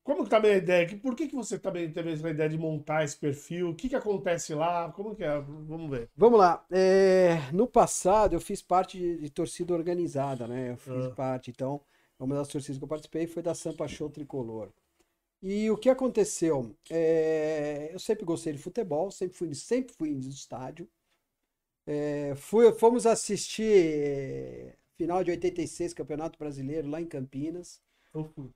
Como 0.03 0.23
que 0.23 0.29
também 0.31 0.53
a 0.53 0.57
ideia? 0.57 0.87
Que- 0.87 0.95
Por 0.95 1.15
que, 1.15 1.27
que 1.27 1.35
você 1.35 1.59
também 1.59 1.91
teve 1.91 2.11
essa 2.13 2.27
ideia 2.29 2.49
de 2.49 2.57
montar 2.57 3.03
esse 3.03 3.15
perfil? 3.17 3.69
O 3.69 3.75
que, 3.75 3.87
que 3.89 3.95
acontece 3.95 4.55
lá? 4.55 4.91
Como 4.93 5.15
que 5.15 5.23
é? 5.23 5.39
Vamos 5.39 5.89
ver. 5.91 6.09
Vamos 6.15 6.39
lá. 6.39 6.65
é, 6.71 7.37
no 7.53 7.67
passado 7.67 8.33
eu 8.33 8.39
fiz 8.41 8.61
parte 8.61 8.97
de, 8.97 9.17
de 9.17 9.29
torcida 9.29 9.73
organizada, 9.73 10.47
né? 10.47 10.71
Eu 10.71 10.77
fiz 10.77 11.05
Ah. 11.05 11.11
parte, 11.11 11.51
então 11.51 11.81
uma 12.19 12.35
das 12.35 12.47
torcidas 12.47 12.77
que 12.77 12.83
eu 12.83 12.87
participei 12.87 13.27
foi 13.27 13.43
da 13.43 13.53
Sampa 13.53 13.87
Show 13.87 14.09
Tricolor. 14.09 14.69
E 15.43 15.69
o 15.69 15.77
que 15.77 15.89
aconteceu? 15.89 16.75
É, 16.89 17.89
eu 17.93 17.99
sempre 17.99 18.23
gostei 18.25 18.53
de 18.53 18.59
futebol, 18.59 19.11
sempre 19.11 19.35
fui, 19.37 19.53
sempre 19.53 19.93
fui 19.93 20.11
no 20.11 20.29
estádio. 20.29 20.87
É, 21.93 22.33
fui, 22.35 22.71
fomos 22.71 23.05
assistir 23.05 23.63
é, 23.63 24.75
final 24.95 25.21
de 25.25 25.31
86, 25.31 25.93
Campeonato 25.93 26.39
Brasileiro, 26.39 26.89
lá 26.89 27.01
em 27.01 27.05
Campinas. 27.05 27.81
Uhum. 28.13 28.49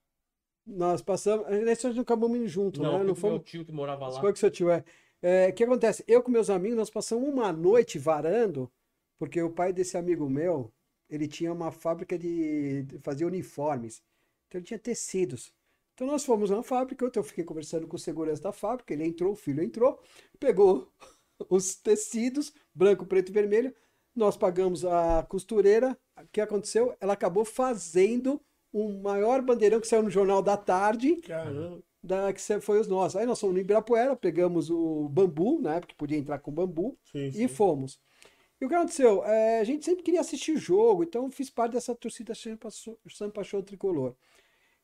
Nós 0.65 1.01
passamos. 1.01 1.45
Nós 1.65 1.83
não 1.95 2.01
acabamos 2.01 2.37
indo 2.37 2.47
junto, 2.47 2.81
não, 2.81 2.99
né? 2.99 3.03
Não 3.03 3.13
foi 3.13 3.31
meu 3.31 3.39
tio 3.39 3.65
que 3.65 3.73
morava 3.73 4.07
lá. 4.07 4.21
Foi 4.21 4.31
que 4.31 4.39
seu 4.39 4.49
tio 4.49 4.69
é. 4.69 4.85
É, 5.21 5.49
o 5.49 5.53
que 5.53 5.65
acontece? 5.65 6.01
Eu 6.07 6.23
com 6.23 6.31
meus 6.31 6.49
amigos, 6.49 6.77
nós 6.77 6.89
passamos 6.89 7.27
uma 7.27 7.51
noite 7.51 7.99
varando, 7.99 8.71
porque 9.17 9.41
o 9.41 9.49
pai 9.49 9.73
desse 9.73 9.97
amigo 9.97 10.29
meu, 10.29 10.71
ele 11.09 11.27
tinha 11.27 11.51
uma 11.51 11.71
fábrica 11.71 12.17
de, 12.17 12.83
de 12.83 12.99
fazer 12.99 13.25
uniformes. 13.25 14.01
Então 14.47 14.59
ele 14.59 14.65
tinha 14.65 14.79
tecidos. 14.79 15.51
Então 15.93 16.07
nós 16.07 16.23
fomos 16.23 16.49
na 16.49 16.63
fábrica, 16.63 17.11
eu 17.13 17.23
fiquei 17.23 17.43
conversando 17.43 17.85
com 17.85 17.97
o 17.97 17.99
segurança 17.99 18.43
da 18.43 18.53
fábrica, 18.53 18.93
ele 18.93 19.03
entrou, 19.05 19.33
o 19.33 19.35
filho 19.35 19.61
entrou, 19.61 19.99
pegou 20.39 20.89
os 21.49 21.75
tecidos, 21.75 22.53
branco, 22.75 23.05
preto 23.05 23.29
e 23.29 23.31
vermelho, 23.31 23.73
nós 24.15 24.37
pagamos 24.37 24.85
a 24.85 25.25
costureira, 25.27 25.97
o 26.17 26.27
que 26.31 26.41
aconteceu? 26.41 26.95
Ela 26.99 27.13
acabou 27.13 27.43
fazendo 27.45 28.41
o 28.71 28.89
maior 29.01 29.41
bandeirão 29.41 29.79
que 29.79 29.87
saiu 29.87 30.03
no 30.03 30.09
Jornal 30.09 30.41
da 30.41 30.57
Tarde, 30.57 31.15
Caramba. 31.17 31.81
da, 32.03 32.33
que 32.33 32.41
foi 32.59 32.79
os 32.79 32.87
nossos. 32.87 33.15
Aí 33.15 33.25
nós 33.25 33.39
fomos 33.39 33.55
no 33.55 33.61
Ibirapuera, 33.61 34.15
pegamos 34.15 34.69
o 34.69 35.07
bambu, 35.09 35.61
na 35.61 35.75
época 35.75 35.93
que 35.93 35.97
podia 35.97 36.17
entrar 36.17 36.39
com 36.39 36.51
bambu, 36.51 36.97
Sim, 37.11 37.31
sim. 37.31 37.43
e 37.43 37.47
fomos. 37.47 37.99
E 38.59 38.65
o 38.65 38.69
que 38.69 38.75
aconteceu? 38.75 39.23
É, 39.25 39.59
a 39.59 39.63
gente 39.63 39.83
sempre 39.83 40.03
queria 40.03 40.21
assistir 40.21 40.53
o 40.53 40.57
jogo, 40.57 41.03
então 41.03 41.29
fiz 41.29 41.49
parte 41.49 41.73
dessa 41.73 41.93
torcida 41.93 42.33
Sampa 43.09 43.43
Show 43.43 43.61
Tricolor. 43.63 44.13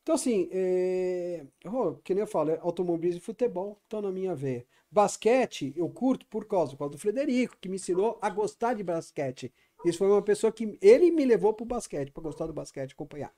Então, 0.01 0.15
assim, 0.15 0.49
é... 0.51 1.45
oh, 1.65 1.93
que 2.03 2.13
nem 2.13 2.21
eu 2.21 2.27
falo, 2.27 2.49
é 2.51 2.59
automobilismo 2.61 3.19
e 3.19 3.23
futebol 3.23 3.79
estão 3.83 4.01
na 4.01 4.11
minha 4.11 4.33
veia. 4.35 4.65
Basquete, 4.91 5.73
eu 5.77 5.89
curto 5.89 6.25
por 6.25 6.45
causa, 6.45 6.71
por 6.71 6.79
causa 6.79 6.91
do 6.91 6.97
Frederico, 6.97 7.55
que 7.61 7.69
me 7.69 7.75
ensinou 7.75 8.19
a 8.21 8.29
gostar 8.29 8.73
de 8.73 8.83
basquete. 8.83 9.53
Isso 9.85 9.97
foi 9.97 10.09
uma 10.09 10.21
pessoa 10.21 10.51
que 10.51 10.77
ele 10.81 11.09
me 11.11 11.23
levou 11.23 11.53
para 11.53 11.63
o 11.63 11.67
basquete, 11.67 12.11
para 12.11 12.21
gostar 12.21 12.45
do 12.45 12.53
basquete, 12.53 12.91
acompanhar. 12.91 13.33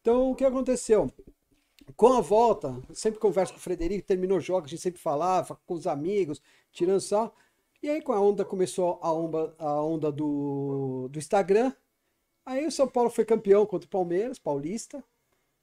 Então, 0.00 0.30
o 0.30 0.34
que 0.36 0.44
aconteceu? 0.44 1.12
Com 1.96 2.12
a 2.12 2.20
volta, 2.20 2.80
sempre 2.94 3.18
converso 3.18 3.52
com 3.52 3.58
o 3.58 3.62
Frederico, 3.62 4.06
terminou 4.06 4.38
o 4.38 4.40
jogo, 4.40 4.66
a 4.66 4.68
gente 4.68 4.80
sempre 4.80 5.00
falava 5.00 5.58
com 5.66 5.74
os 5.74 5.88
amigos, 5.88 6.40
tirando 6.70 7.00
sal. 7.00 7.34
E 7.82 7.90
aí, 7.90 8.00
com 8.00 8.12
a 8.12 8.20
onda, 8.20 8.44
começou 8.44 8.98
a 9.02 9.12
onda, 9.12 9.54
a 9.58 9.82
onda 9.82 10.12
do, 10.12 11.08
do 11.10 11.18
Instagram. 11.18 11.72
Aí 12.44 12.64
o 12.64 12.70
São 12.70 12.86
Paulo 12.86 13.10
foi 13.10 13.24
campeão 13.24 13.66
contra 13.66 13.86
o 13.86 13.90
Palmeiras, 13.90 14.38
paulista. 14.38 14.98
O 14.98 15.02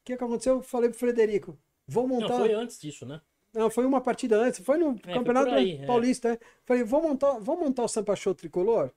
que, 0.03 0.17
que 0.17 0.23
aconteceu? 0.23 0.55
Eu 0.55 0.61
falei 0.61 0.89
pro 0.89 0.99
Frederico, 0.99 1.57
vou 1.87 2.05
montar. 2.05 2.27
Não, 2.27 2.39
foi 2.39 2.53
antes 2.53 2.79
disso, 2.79 3.05
né? 3.05 3.21
Não, 3.53 3.69
foi 3.69 3.85
uma 3.85 4.01
partida 4.01 4.37
antes, 4.37 4.59
foi 4.65 4.77
no 4.77 4.99
é, 5.05 5.13
Campeonato 5.13 5.49
foi 5.49 5.59
aí, 5.59 5.85
Paulista. 5.85 6.33
É. 6.33 6.39
Falei, 6.65 6.83
vou 6.83 7.01
montar, 7.01 7.39
vou 7.39 7.57
montar 7.57 7.83
o 7.83 7.87
Sampa 7.87 8.15
Show 8.15 8.33
Tricolor? 8.33 8.91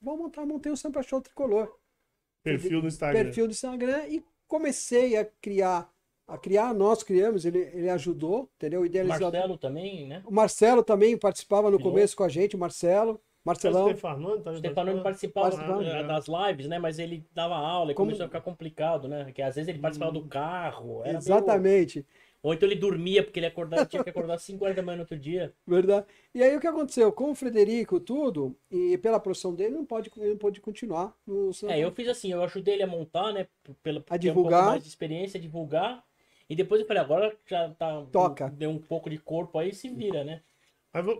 Vou 0.00 0.16
montar, 0.16 0.46
montei 0.46 0.72
o 0.72 0.76
Sampa 0.76 1.02
Show 1.02 1.20
Tricolor. 1.20 1.76
Perfil 2.42 2.80
no 2.80 2.88
Instagram. 2.88 3.24
Perfil 3.24 3.46
do 3.46 3.50
Instagram 3.50 4.06
e 4.08 4.24
comecei 4.46 5.16
a 5.16 5.24
criar 5.24 5.90
a 6.28 6.36
criar, 6.36 6.74
nós 6.74 7.02
criamos, 7.02 7.46
ele, 7.46 7.58
ele 7.72 7.88
ajudou, 7.88 8.50
entendeu? 8.56 8.82
O 8.82 8.86
idealizador. 8.86 9.32
Marcelo 9.32 9.56
também, 9.56 10.06
né? 10.06 10.22
O 10.26 10.30
Marcelo 10.30 10.82
também 10.84 11.16
participava 11.16 11.70
no 11.70 11.80
começo 11.80 12.14
com 12.14 12.22
a 12.22 12.28
gente, 12.28 12.54
o 12.54 12.58
Marcelo. 12.58 13.18
Marcelão. 13.42 13.86
O 13.86 13.90
Stefanoni, 13.90 14.42
tá 14.42 14.54
Stefanoni 14.54 15.02
participava 15.02 15.56
ah, 15.58 16.02
das 16.02 16.26
lives, 16.28 16.66
né? 16.66 16.78
Mas 16.78 16.98
ele 16.98 17.26
dava 17.32 17.54
aula 17.56 17.92
e 17.92 17.94
Como... 17.94 18.08
começou 18.08 18.24
a 18.24 18.28
ficar 18.28 18.42
complicado, 18.42 19.08
né? 19.08 19.32
Que 19.32 19.40
às 19.40 19.54
vezes 19.54 19.68
ele 19.68 19.78
participava 19.78 20.12
do 20.12 20.26
carro. 20.26 21.02
Exatamente. 21.06 22.00
Meio... 22.00 22.06
Ou 22.42 22.54
então 22.54 22.68
ele 22.68 22.78
dormia, 22.78 23.22
porque 23.22 23.40
ele 23.40 23.46
acordava, 23.46 23.84
tinha 23.84 24.02
que 24.02 24.10
acordar 24.10 24.34
às 24.34 24.42
5 24.42 24.64
horas 24.64 24.76
da 24.76 24.82
manhã 24.82 24.96
no 24.96 25.02
outro 25.02 25.18
dia. 25.18 25.52
Verdade. 25.66 26.06
E 26.34 26.42
aí 26.42 26.56
o 26.56 26.60
que 26.60 26.66
aconteceu? 26.66 27.12
Com 27.12 27.32
o 27.32 27.34
Frederico, 27.34 27.98
tudo, 27.98 28.56
e 28.70 28.96
pela 28.98 29.18
profissão 29.18 29.54
dele, 29.54 29.74
não 29.74 29.84
pode, 29.84 30.10
ele 30.16 30.30
não 30.30 30.36
pode 30.36 30.60
continuar 30.60 31.16
no 31.26 31.50
É, 31.68 31.80
eu 31.80 31.90
fiz 31.90 32.08
assim, 32.08 32.30
eu 32.32 32.42
ajudei 32.44 32.74
ele 32.74 32.84
a 32.84 32.86
montar, 32.86 33.32
né? 33.32 33.48
Pela, 33.82 34.04
a 34.08 34.16
divulgar. 34.16 34.62
Um 34.62 34.70
mais 34.70 34.82
de 34.82 34.88
experiência, 34.88 35.40
divulgar. 35.40 36.04
E 36.48 36.54
depois 36.54 36.80
eu 36.80 36.86
falei, 36.86 37.02
agora 37.02 37.36
já 37.46 37.70
tá. 37.70 38.06
Toca. 38.10 38.48
Deu 38.48 38.70
um 38.70 38.78
pouco 38.78 39.10
de 39.10 39.18
corpo 39.18 39.58
aí, 39.58 39.74
se 39.74 39.88
vira, 39.88 40.24
né? 40.24 40.40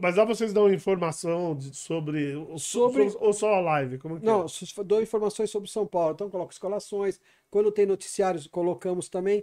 Mas 0.01 0.17
lá 0.17 0.25
vocês 0.25 0.53
dão 0.53 0.73
informação 0.73 1.59
sobre, 1.73 2.33
sobre... 2.57 3.03
ou 3.21 3.33
só 3.35 3.55
a 3.55 3.61
live? 3.61 3.99
Como 3.99 4.19
Não, 4.19 4.47
é? 4.47 4.83
dou 4.85 5.03
informações 5.03 5.51
sobre 5.51 5.69
São 5.69 5.87
Paulo. 5.87 6.15
Então 6.15 6.31
coloco 6.31 6.53
escolações. 6.53 7.21
Quando 7.51 7.71
tem 7.71 7.85
noticiários, 7.85 8.47
colocamos 8.47 9.09
também. 9.09 9.43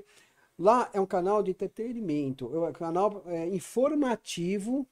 Lá 0.58 0.90
é 0.94 1.02
um 1.02 1.06
canal 1.06 1.44
de 1.44 1.52
entretenimento, 1.52 2.50
é 2.56 2.70
um 2.70 2.74
canal 2.74 3.24
é, 3.26 3.48
informativo. 3.48 4.88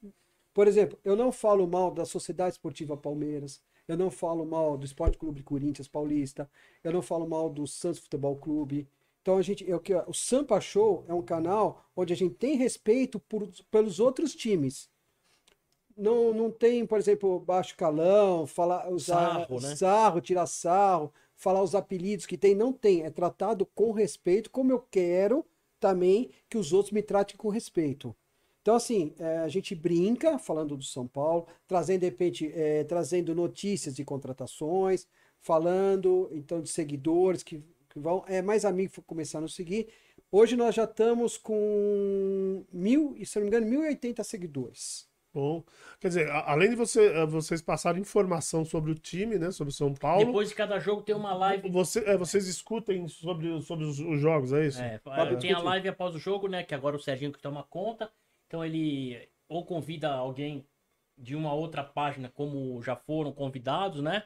Por 0.53 0.67
exemplo, 0.67 0.99
eu 1.03 1.15
não 1.15 1.31
falo 1.31 1.65
mal 1.65 1.89
da 1.89 2.05
Sociedade 2.05 2.55
Esportiva 2.55 2.97
Palmeiras, 2.97 3.61
eu 3.87 3.97
não 3.97 4.11
falo 4.11 4.45
mal 4.45 4.77
do 4.77 4.85
Esporte 4.85 5.17
Clube 5.17 5.41
Corinthians 5.41 5.87
Paulista, 5.87 6.49
eu 6.83 6.91
não 6.91 7.01
falo 7.01 7.27
mal 7.27 7.49
do 7.49 7.65
Santos 7.65 7.99
Futebol 7.99 8.35
Clube, 8.35 8.87
então 9.23 9.37
a 9.37 9.41
gente, 9.41 9.69
é 9.69 9.73
o 9.73 9.79
que 9.79 9.95
o 9.95 10.13
Sampa 10.13 10.59
Show 10.59 11.05
é 11.07 11.13
um 11.13 11.21
canal 11.21 11.85
onde 11.95 12.11
a 12.11 12.15
gente 12.15 12.35
tem 12.35 12.57
respeito 12.57 13.19
por, 13.21 13.47
pelos 13.71 14.01
outros 14.01 14.35
times. 14.35 14.89
Não, 15.95 16.33
não 16.33 16.51
tem, 16.51 16.85
por 16.85 16.99
exemplo, 16.99 17.39
baixo 17.39 17.77
calão, 17.77 18.45
falar 18.45 18.89
usar 18.89 19.45
sarro, 19.45 19.61
né? 19.61 19.75
sarro, 19.77 20.21
tirar 20.21 20.45
sarro, 20.45 21.13
falar 21.37 21.63
os 21.63 21.73
apelidos 21.73 22.25
que 22.25 22.37
tem, 22.37 22.53
não 22.53 22.73
tem. 22.73 23.03
É 23.03 23.09
tratado 23.09 23.65
com 23.65 23.91
respeito, 23.91 24.51
como 24.51 24.73
eu 24.73 24.79
quero 24.91 25.45
também 25.83 26.29
que 26.49 26.57
os 26.57 26.71
outros 26.71 26.91
me 26.91 27.01
tratem 27.01 27.35
com 27.35 27.49
respeito. 27.49 28.15
Então, 28.61 28.75
assim, 28.75 29.13
é, 29.19 29.39
a 29.39 29.49
gente 29.49 29.75
brinca 29.75 30.39
falando 30.39 30.77
do 30.77 30.83
São 30.83 31.05
Paulo, 31.05 31.47
trazendo, 31.67 31.99
de 31.99 32.05
repente, 32.05 32.51
é, 32.55 32.85
trazendo 32.85 33.35
notícias 33.35 33.93
de 33.93 34.05
contratações, 34.05 35.05
falando, 35.39 36.29
então, 36.31 36.61
de 36.61 36.69
seguidores 36.69 37.43
que 37.43 37.61
que 37.93 37.99
vão, 37.99 38.25
é, 38.27 38.41
mais 38.41 38.65
amigos 38.65 38.97
começaram 39.05 39.45
a 39.45 39.49
seguir. 39.49 39.87
Hoje 40.31 40.55
nós 40.55 40.73
já 40.73 40.85
estamos 40.85 41.37
com 41.37 42.65
mil, 42.73 43.15
se 43.23 43.35
não 43.37 43.43
me 43.43 43.49
engano, 43.49 43.67
1.080 43.67 44.23
seguidores. 44.23 45.07
Bom, 45.33 45.63
quer 45.99 46.09
dizer, 46.09 46.29
além 46.29 46.69
de 46.69 46.75
você, 46.75 47.07
eh, 47.07 47.25
vocês 47.25 47.59
passarem 47.59 48.01
informação 48.01 48.63
sobre 48.63 48.91
o 48.91 48.95
time, 48.95 49.39
né, 49.39 49.49
sobre 49.49 49.71
o 49.73 49.75
São 49.75 49.91
Paulo. 49.93 50.25
Depois 50.25 50.49
de 50.49 50.55
cada 50.55 50.77
jogo 50.79 51.01
tem 51.01 51.15
uma 51.15 51.33
live. 51.33 51.71
Você, 51.71 51.99
é, 52.05 52.15
vocês 52.15 52.47
escutem 52.47 53.07
sobre, 53.07 53.59
sobre 53.63 53.83
os, 53.83 53.99
os 53.99 54.19
jogos, 54.19 54.53
é 54.53 54.67
isso? 54.67 54.81
É, 54.81 55.01
é, 55.05 55.35
tem 55.37 55.51
a 55.51 55.59
live 55.59 55.89
após 55.89 56.13
o 56.13 56.19
jogo, 56.19 56.47
né, 56.47 56.63
que 56.63 56.75
agora 56.75 56.95
o 56.95 56.99
Serginho 56.99 57.31
que 57.31 57.41
toma 57.41 57.63
conta. 57.63 58.11
Então 58.45 58.63
ele 58.63 59.27
ou 59.47 59.65
convida 59.65 60.11
alguém 60.13 60.67
de 61.17 61.35
uma 61.35 61.53
outra 61.53 61.83
página, 61.83 62.29
como 62.29 62.81
já 62.83 62.95
foram 62.95 63.31
convidados, 63.31 64.01
né? 64.01 64.23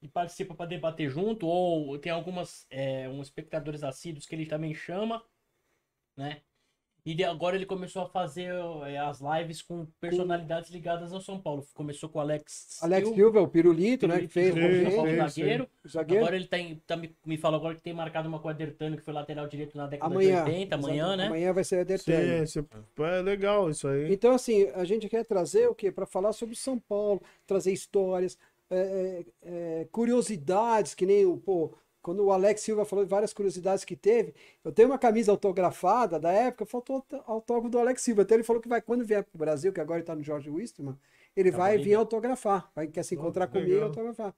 e 0.00 0.08
participa 0.08 0.54
para 0.54 0.66
debater 0.66 1.10
junto, 1.10 1.46
ou 1.46 1.98
tem 1.98 2.12
algumas 2.12 2.66
é, 2.70 3.08
um 3.08 3.20
espectadores 3.20 3.82
assíduos 3.82 4.26
que 4.26 4.34
ele 4.34 4.46
também 4.46 4.74
chama, 4.74 5.22
né? 6.16 6.42
E 7.10 7.24
agora 7.24 7.56
ele 7.56 7.64
começou 7.64 8.02
a 8.02 8.06
fazer 8.06 8.52
é, 8.86 8.98
as 8.98 9.18
lives 9.22 9.62
com 9.62 9.86
personalidades 9.98 10.70
ligadas 10.70 11.10
ao 11.10 11.22
São 11.22 11.40
Paulo. 11.40 11.66
Começou 11.72 12.06
com 12.06 12.18
o 12.18 12.20
Alex 12.20 12.78
Alex 12.82 13.08
Silva, 13.08 13.16
Silva 13.16 13.40
o 13.40 13.48
Pirulito, 13.48 14.00
Pirulito, 14.00 14.08
né? 14.08 14.20
Que 14.20 14.28
fez 14.28 14.54
o 14.54 14.90
São 14.90 14.96
Paulo 14.96 15.16
zagueiro. 15.16 15.68
zagueiro. 15.88 16.22
Agora 16.22 16.36
ele 16.36 16.46
tem, 16.46 16.82
tá, 16.86 17.00
me 17.24 17.38
falou 17.38 17.58
agora 17.60 17.74
que 17.76 17.80
tem 17.80 17.94
marcado 17.94 18.28
uma 18.28 18.38
com 18.38 18.48
o 18.48 18.50
Adertano, 18.50 18.94
que 18.94 19.02
foi 19.02 19.14
lateral 19.14 19.48
direito 19.48 19.74
na 19.74 19.86
década 19.86 20.12
amanhã, 20.12 20.44
de 20.44 20.50
80, 20.50 20.74
amanhã, 20.74 21.16
né? 21.16 21.26
Amanhã 21.28 21.52
vai 21.54 21.64
ser 21.64 21.80
Adertano. 21.80 22.46
Sim, 22.46 22.66
é 22.98 23.22
legal 23.22 23.70
isso 23.70 23.88
aí. 23.88 24.12
Então, 24.12 24.34
assim, 24.34 24.68
a 24.74 24.84
gente 24.84 25.08
quer 25.08 25.24
trazer 25.24 25.66
o 25.66 25.74
quê? 25.74 25.90
Para 25.90 26.04
falar 26.04 26.34
sobre 26.34 26.56
São 26.56 26.78
Paulo, 26.78 27.22
trazer 27.46 27.72
histórias, 27.72 28.36
é, 28.70 28.76
é, 28.76 29.24
é, 29.80 29.88
curiosidades, 29.90 30.94
que 30.94 31.06
nem 31.06 31.24
o, 31.24 31.38
pô, 31.38 31.72
quando 32.08 32.24
o 32.24 32.32
Alex 32.32 32.62
Silva 32.62 32.86
falou 32.86 33.04
de 33.04 33.10
várias 33.10 33.34
curiosidades 33.34 33.84
que 33.84 33.94
teve, 33.94 34.34
eu 34.64 34.72
tenho 34.72 34.88
uma 34.88 34.98
camisa 34.98 35.30
autografada 35.30 36.18
da 36.18 36.32
época, 36.32 36.64
faltou 36.64 37.04
autógrafo 37.26 37.68
do 37.68 37.78
Alex 37.78 38.00
Silva. 38.00 38.22
Então 38.22 38.34
ele 38.34 38.44
falou 38.44 38.62
que 38.62 38.68
vai, 38.68 38.80
quando 38.80 39.04
vier 39.04 39.22
para 39.22 39.36
o 39.36 39.38
Brasil, 39.38 39.74
que 39.74 39.78
agora 39.78 40.00
está 40.00 40.16
no 40.16 40.22
George 40.22 40.48
Wisterman, 40.48 40.98
ele 41.36 41.50
tá 41.50 41.58
vai 41.58 41.76
vir 41.76 41.92
autografar, 41.92 42.72
vai 42.74 42.86
quer 42.86 43.02
se 43.02 43.14
encontrar 43.14 43.44
oh, 43.44 43.52
comigo 43.52 43.72
e 43.72 43.82
autografar. 43.82 44.34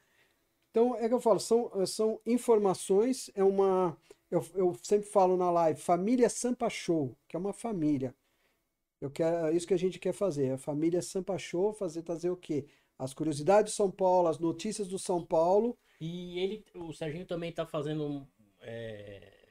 Então 0.72 0.96
é 0.96 1.06
que 1.06 1.14
eu 1.14 1.20
falo, 1.20 1.38
são, 1.38 1.70
são 1.86 2.20
informações, 2.26 3.30
é 3.36 3.44
uma. 3.44 3.96
Eu, 4.28 4.44
eu 4.56 4.76
sempre 4.82 5.06
falo 5.08 5.36
na 5.36 5.48
live, 5.52 5.80
família 5.80 6.28
Sampa 6.28 6.68
Show, 6.68 7.16
que 7.28 7.36
é 7.36 7.38
uma 7.38 7.52
família. 7.52 8.12
Eu 9.00 9.12
quero, 9.12 9.46
é 9.46 9.52
isso 9.54 9.66
que 9.66 9.74
a 9.74 9.78
gente 9.78 10.00
quer 10.00 10.12
fazer, 10.12 10.54
a 10.54 10.58
família 10.58 11.00
Sampa 11.00 11.38
Show, 11.38 11.72
fazer, 11.72 12.02
fazer 12.02 12.30
o 12.30 12.36
quê? 12.36 12.66
as 12.98 13.14
curiosidades 13.14 13.72
do 13.72 13.76
São 13.76 13.90
Paulo, 13.90 14.28
as 14.28 14.40
notícias 14.40 14.88
do 14.88 14.98
São 14.98 15.24
Paulo. 15.24 15.78
E 16.00 16.38
ele, 16.38 16.64
o 16.74 16.92
Serginho 16.92 17.26
também 17.26 17.50
está 17.50 17.66
fazendo. 17.66 18.26
É... 18.60 19.48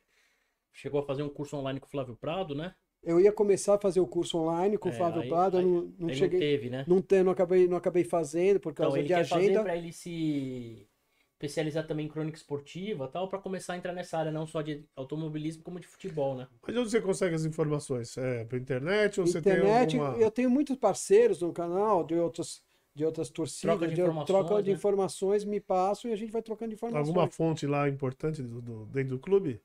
Chegou 0.73 1.01
a 1.01 1.05
fazer 1.05 1.23
um 1.23 1.29
curso 1.29 1.55
online 1.57 1.79
com 1.79 1.87
o 1.87 1.89
Flávio 1.89 2.15
Prado, 2.15 2.55
né? 2.55 2.73
Eu 3.03 3.19
ia 3.19 3.31
começar 3.31 3.75
a 3.75 3.79
fazer 3.79 3.99
o 3.99 4.07
curso 4.07 4.37
online 4.37 4.77
com 4.77 4.89
o 4.89 4.91
é, 4.91 4.95
Flávio 4.95 5.21
aí, 5.21 5.29
Prado, 5.29 5.57
aí, 5.57 5.65
não, 5.65 5.93
não 5.97 6.09
cheguei. 6.09 6.39
Não 6.39 6.45
teve, 6.47 6.69
né? 6.69 6.85
Não, 6.87 7.01
te, 7.01 7.23
não, 7.23 7.31
acabei, 7.31 7.67
não 7.67 7.77
acabei 7.77 8.03
fazendo 8.03 8.59
por 8.59 8.73
causa 8.73 8.99
então, 8.99 9.07
de 9.07 9.13
agenda. 9.13 9.63
para 9.63 9.77
ele 9.77 9.93
se 9.93 10.85
especializar 11.31 11.87
também 11.87 12.05
em 12.05 12.09
crônica 12.09 12.37
esportiva 12.37 13.07
tal, 13.07 13.29
para 13.29 13.39
começar 13.39 13.73
a 13.73 13.77
entrar 13.77 13.93
nessa 13.93 14.17
área, 14.17 14.31
não 14.31 14.45
só 14.45 14.61
de 14.61 14.85
automobilismo, 14.93 15.63
como 15.63 15.79
de 15.79 15.87
futebol, 15.87 16.35
né? 16.35 16.47
Mas 16.61 16.75
onde 16.75 16.89
você 16.89 16.99
consegue 16.99 17.33
as 17.33 17.45
informações? 17.45 18.17
É 18.17 18.43
pela 18.43 18.61
internet 18.61 19.21
ou 19.21 19.25
internet, 19.25 19.91
você 19.91 19.97
tem 19.97 19.99
alguma... 20.01 20.21
Eu 20.21 20.29
tenho 20.29 20.49
muitos 20.49 20.75
parceiros 20.75 21.41
no 21.41 21.53
canal 21.53 22.03
de 22.03 22.15
outros 22.15 22.61
de 22.95 23.05
outras 23.05 23.29
torcidas, 23.29 23.77
troca 23.77 23.87
de, 23.87 23.95
de 23.95 24.01
informações, 24.01 24.27
troca 24.27 24.63
de 24.63 24.69
né? 24.71 24.75
informações, 24.75 25.45
me 25.45 25.59
passam 25.59 26.09
e 26.09 26.13
a 26.13 26.17
gente 26.17 26.31
vai 26.31 26.41
trocando 26.41 26.73
informações. 26.73 27.07
Alguma 27.07 27.27
fonte 27.27 27.65
lá 27.65 27.87
importante 27.87 28.41
do, 28.41 28.61
do 28.61 28.85
dentro 28.87 29.11
do 29.11 29.19
clube? 29.19 29.61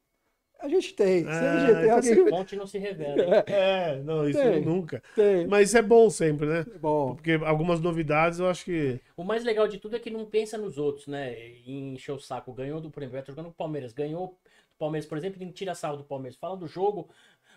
A 0.65 0.69
gente 0.69 0.95
tem. 0.95 1.27
É, 1.29 1.67
tem 1.67 1.85
então 1.85 1.97
alguém... 1.97 2.31
fonte 2.31 2.57
não 2.57 2.67
se 2.67 2.79
revela. 2.79 3.45
É, 3.47 4.01
não, 4.03 4.27
isso 4.27 4.39
tem, 4.39 4.65
nunca. 4.65 5.03
Tem. 5.15 5.47
Mas 5.47 5.75
é 5.75 5.83
bom 5.83 6.09
sempre, 6.09 6.47
né? 6.47 6.61
É 6.61 6.79
bom. 6.79 7.15
Porque 7.15 7.33
algumas 7.45 7.81
novidades 7.81 8.39
eu 8.39 8.49
acho 8.49 8.65
que. 8.65 8.99
O 9.17 9.25
mais 9.25 9.45
legal 9.45 9.69
de 9.69 9.79
tudo 9.79 9.97
é 9.97 9.99
que 9.99 10.11
não 10.11 10.25
pensa 10.25 10.57
nos 10.57 10.79
outros, 10.79 11.07
né? 11.07 11.35
Em 11.67 11.95
encher 11.95 12.13
o 12.13 12.19
saco. 12.19 12.53
Ganhou 12.53 12.81
do, 12.81 12.91
por 12.91 13.03
exemplo, 13.03 13.27
jogando 13.27 13.47
com 13.47 13.51
o 13.51 13.55
Palmeiras. 13.55 13.93
Ganhou 13.93 14.29
do 14.29 14.79
Palmeiras, 14.79 15.07
por 15.07 15.19
exemplo, 15.19 15.43
e 15.43 15.53
tira 15.53 15.75
sarro 15.75 15.99
do 15.99 16.05
Palmeiras. 16.05 16.39
Fala 16.39 16.57
do 16.57 16.67
jogo. 16.67 17.11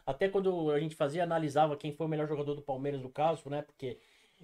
Até 0.05 0.27
quando 0.27 0.71
a 0.71 0.79
gente 0.79 0.95
fazia, 0.95 1.23
analisava 1.23 1.77
quem 1.77 1.93
foi 1.93 2.07
o 2.07 2.09
melhor 2.09 2.27
jogador 2.27 2.55
do 2.55 2.61
Palmeiras, 2.61 3.01
no 3.01 3.09
caso, 3.09 3.49
né? 3.49 3.61
Porque 3.61 3.99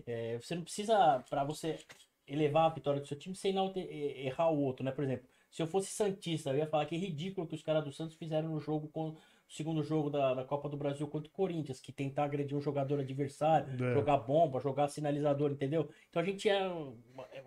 é, 0.05 0.37
você 0.37 0.55
não 0.55 0.63
precisa, 0.63 1.23
para 1.29 1.43
você 1.43 1.79
elevar 2.27 2.65
a 2.65 2.73
vitória 2.73 3.01
do 3.01 3.07
seu 3.07 3.17
time, 3.17 3.35
sem 3.35 3.53
não 3.53 3.71
errar 3.75 4.49
o 4.49 4.59
outro, 4.59 4.83
né? 4.83 4.91
Por 4.91 5.03
exemplo, 5.03 5.27
se 5.51 5.61
eu 5.61 5.67
fosse 5.67 5.91
Santista, 5.91 6.49
eu 6.49 6.57
ia 6.57 6.67
falar 6.67 6.85
que 6.85 6.95
é 6.95 6.97
ridículo 6.97 7.47
que 7.47 7.55
os 7.55 7.61
caras 7.61 7.83
do 7.83 7.91
Santos 7.91 8.15
fizeram 8.15 8.49
no 8.49 8.59
jogo 8.59 8.87
com 8.87 9.09
o 9.09 9.17
segundo 9.47 9.83
jogo 9.83 10.09
da, 10.09 10.33
da 10.33 10.43
Copa 10.43 10.67
do 10.67 10.77
Brasil 10.77 11.07
contra 11.07 11.29
o 11.29 11.31
Corinthians, 11.31 11.79
que 11.79 11.91
tentar 11.91 12.23
agredir 12.23 12.57
um 12.57 12.61
jogador 12.61 12.99
adversário, 12.99 13.67
é. 13.73 13.93
jogar 13.93 14.17
bomba, 14.17 14.59
jogar 14.59 14.87
sinalizador, 14.87 15.51
entendeu? 15.51 15.89
Então 16.09 16.21
a 16.21 16.25
gente 16.25 16.49
é, 16.49 16.63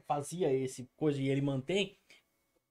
fazia 0.06 0.52
esse 0.52 0.88
coisa 0.96 1.20
e 1.20 1.28
ele 1.28 1.40
mantém 1.40 1.96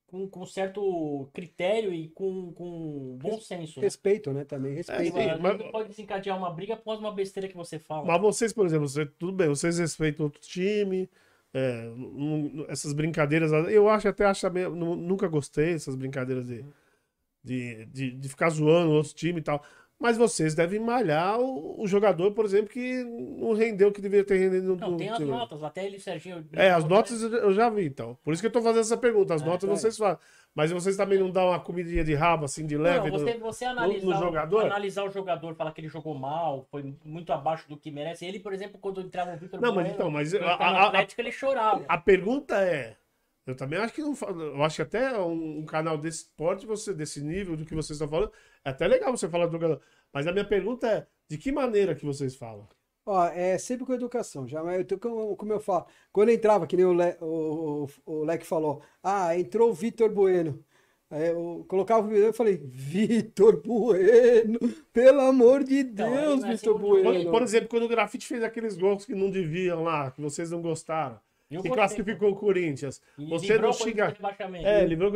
com, 0.08 0.28
com 0.28 0.46
certo 0.46 1.30
critério 1.34 1.94
e 1.94 2.10
com, 2.10 2.54
com 2.54 3.18
bom 3.22 3.40
senso. 3.40 3.80
Né? 3.80 3.86
Respeito, 3.86 4.32
né? 4.32 4.46
Também 4.46 4.74
respeito. 4.74 5.18
É, 5.18 5.34
sim, 5.36 5.42
mas... 5.42 5.58
Não 5.60 5.72
pode 5.72 5.90
desencadear 5.90 6.38
uma 6.38 6.52
briga 6.52 6.76
após 6.76 7.00
uma 7.00 7.12
besteira 7.12 7.48
que 7.48 7.56
você 7.56 7.80
fala. 7.80 8.06
Mas 8.06 8.22
vocês, 8.22 8.54
por 8.54 8.66
exemplo, 8.66 8.88
você, 8.88 9.06
tudo 9.06 9.34
bem, 9.34 9.48
vocês 9.48 9.80
respeitam 9.80 10.26
outro 10.26 10.42
time, 10.42 11.10
é, 11.54 11.90
um, 11.90 12.66
essas 12.68 12.92
brincadeiras, 12.92 13.52
eu 13.72 13.88
acho 13.88 14.08
até 14.10 14.26
acho 14.26 14.50
meio, 14.52 14.76
nunca 14.76 15.28
gostei 15.28 15.74
dessas 15.74 15.96
brincadeiras 15.96 16.46
de, 16.46 16.66
de, 17.42 17.86
de, 17.86 18.12
de, 18.12 18.30
ficar 18.30 18.50
zoando 18.50 18.92
outros 18.92 19.14
times 19.14 19.40
e 19.40 19.44
tal. 19.44 19.64
Mas 19.98 20.18
vocês 20.18 20.54
devem 20.54 20.80
malhar 20.80 21.40
o, 21.40 21.82
o, 21.82 21.88
jogador, 21.88 22.32
por 22.32 22.44
exemplo, 22.44 22.70
que 22.70 23.04
não 23.04 23.54
rendeu 23.54 23.88
o 23.88 23.92
que 23.94 24.02
deveria 24.02 24.26
ter 24.26 24.38
rendido. 24.38 24.76
Não, 24.76 24.98
tem 24.98 25.10
as 25.10 25.20
notas, 25.20 25.64
até 25.64 25.86
ele, 25.86 26.00
Serginho. 26.00 26.46
É, 26.52 26.70
as 26.70 26.84
notas 26.84 27.22
eu 27.22 27.54
já 27.54 27.70
vi, 27.70 27.86
então. 27.86 28.18
Por 28.22 28.34
isso 28.34 28.42
que 28.42 28.48
eu 28.48 28.52
tô 28.52 28.62
fazendo 28.62 28.82
essa 28.82 28.98
pergunta. 28.98 29.34
As 29.34 29.42
é, 29.42 29.46
notas 29.46 29.70
é. 29.70 29.72
vocês 29.72 29.98
fazem. 29.98 30.20
Mas 30.54 30.72
vocês 30.72 30.98
também 30.98 31.20
não 31.20 31.30
dão 31.30 31.48
uma 31.48 31.60
comidinha 31.60 32.04
de 32.04 32.14
rabo, 32.14 32.46
assim, 32.46 32.66
de 32.66 32.78
leve 32.78 33.10
não, 33.10 33.20
você, 33.20 33.34
no, 33.34 33.40
você 33.40 33.66
analisar, 33.66 34.06
no, 34.06 34.14
jogador? 34.14 34.66
Analisar 34.66 35.04
o 35.04 35.10
jogador, 35.10 35.56
falar 35.56 35.72
que 35.72 35.82
ele 35.82 35.90
jogou 35.90 36.14
mal, 36.14 36.66
foi 36.72 36.94
muito 37.04 37.32
abaixo 37.34 37.68
do 37.68 37.78
que 37.78 37.92
merece. 37.92 38.26
Ele, 38.26 38.40
por 38.40 38.54
exemplo, 38.54 38.80
quando 38.80 39.02
entrava 39.02 39.34
o 39.34 39.38
Vitor 39.38 39.60
Não, 39.60 39.76
mas 39.76 39.90
então, 39.90 40.10
mas... 40.12 40.34
A, 40.34 40.54
a, 40.54 40.88
Atlético, 40.88 41.22
ele 41.22 41.32
chorava. 41.32 41.84
A 41.88 41.98
pergunta 41.98 42.56
é... 42.56 42.96
Eu 43.46 43.56
também 43.56 43.78
acho 43.80 43.94
que 43.94 44.02
não 44.02 44.16
Eu 44.30 44.64
acho 44.64 44.78
que 44.78 44.82
até 44.82 45.18
um, 45.20 45.60
um, 45.60 45.66
canal 45.66 45.98
desse 45.98 46.24
esporte, 46.24 46.66
você, 46.66 46.94
desse 46.94 47.22
nível 47.22 47.56
do 47.56 47.66
que 47.66 47.76
vocês 47.76 47.92
estão 47.92 48.08
falando, 48.08 48.32
é 48.64 48.70
até 48.72 48.88
legal 48.88 49.16
você 49.16 49.30
falar 49.30 49.46
do 49.46 49.52
jogador. 49.52 49.82
Mas 50.12 50.26
a 50.26 50.32
minha 50.32 50.46
pergunta 50.46 50.88
é, 50.88 51.08
de 51.30 51.38
que 51.38 51.52
maneira 51.52 51.94
que 51.94 52.06
vocês 52.06 52.36
falam? 52.36 52.68
Ó, 53.06 53.24
é 53.28 53.58
sempre 53.60 53.86
com 53.86 53.94
educação, 53.94 54.48
já, 54.48 54.64
mas 54.64 54.84
eu, 54.90 54.98
como, 54.98 55.36
como 55.36 55.54
eu 55.54 55.60
falo, 55.60 55.86
quando 56.12 56.30
entrava, 56.30 56.66
que 56.66 56.76
nem 56.76 56.86
o, 56.86 56.94
Le, 56.94 57.16
o, 57.22 57.88
o, 58.06 58.14
o 58.14 58.24
Leque 58.24 58.46
falou, 58.48 58.82
ah, 59.04 59.38
entrou 59.38 59.70
o 59.70 59.74
Vitor 59.74 60.10
Bueno. 60.10 60.66
Aí 61.12 61.28
eu 61.28 61.64
colocava 61.68 62.08
o 62.08 62.10
vídeo 62.10 62.30
e 62.30 62.34
falei, 62.34 62.58
Vitor 62.58 63.62
Bueno, 63.62 64.58
pelo 64.92 65.22
amor 65.22 65.64
de 65.64 65.84
Deus, 65.84 66.40
então, 66.40 66.50
Vitor 66.50 66.80
Bueno. 66.80 67.24
Por, 67.26 67.32
por, 67.32 67.42
exemplo, 67.44 67.70
quando 67.70 67.84
o 67.84 67.88
Grafite 67.88 68.26
fez 68.26 68.44
aqueles 68.44 68.76
gols 68.76 69.06
que 69.06 69.14
não 69.14 69.30
deviam 69.30 69.84
lá, 69.84 70.10
que 70.10 70.20
vocês 70.20 70.50
não 70.50 70.64
gostaram, 70.64 71.20
e 71.50 71.58
que 71.58 71.70
classificou 71.70 72.32
o 72.32 72.36
Corinthians. 72.36 73.02
E 73.18 73.26
você 73.26 73.58
não 73.58 73.74
chega. 73.74 74.16
É, 74.64 74.86
livrou 74.86 75.12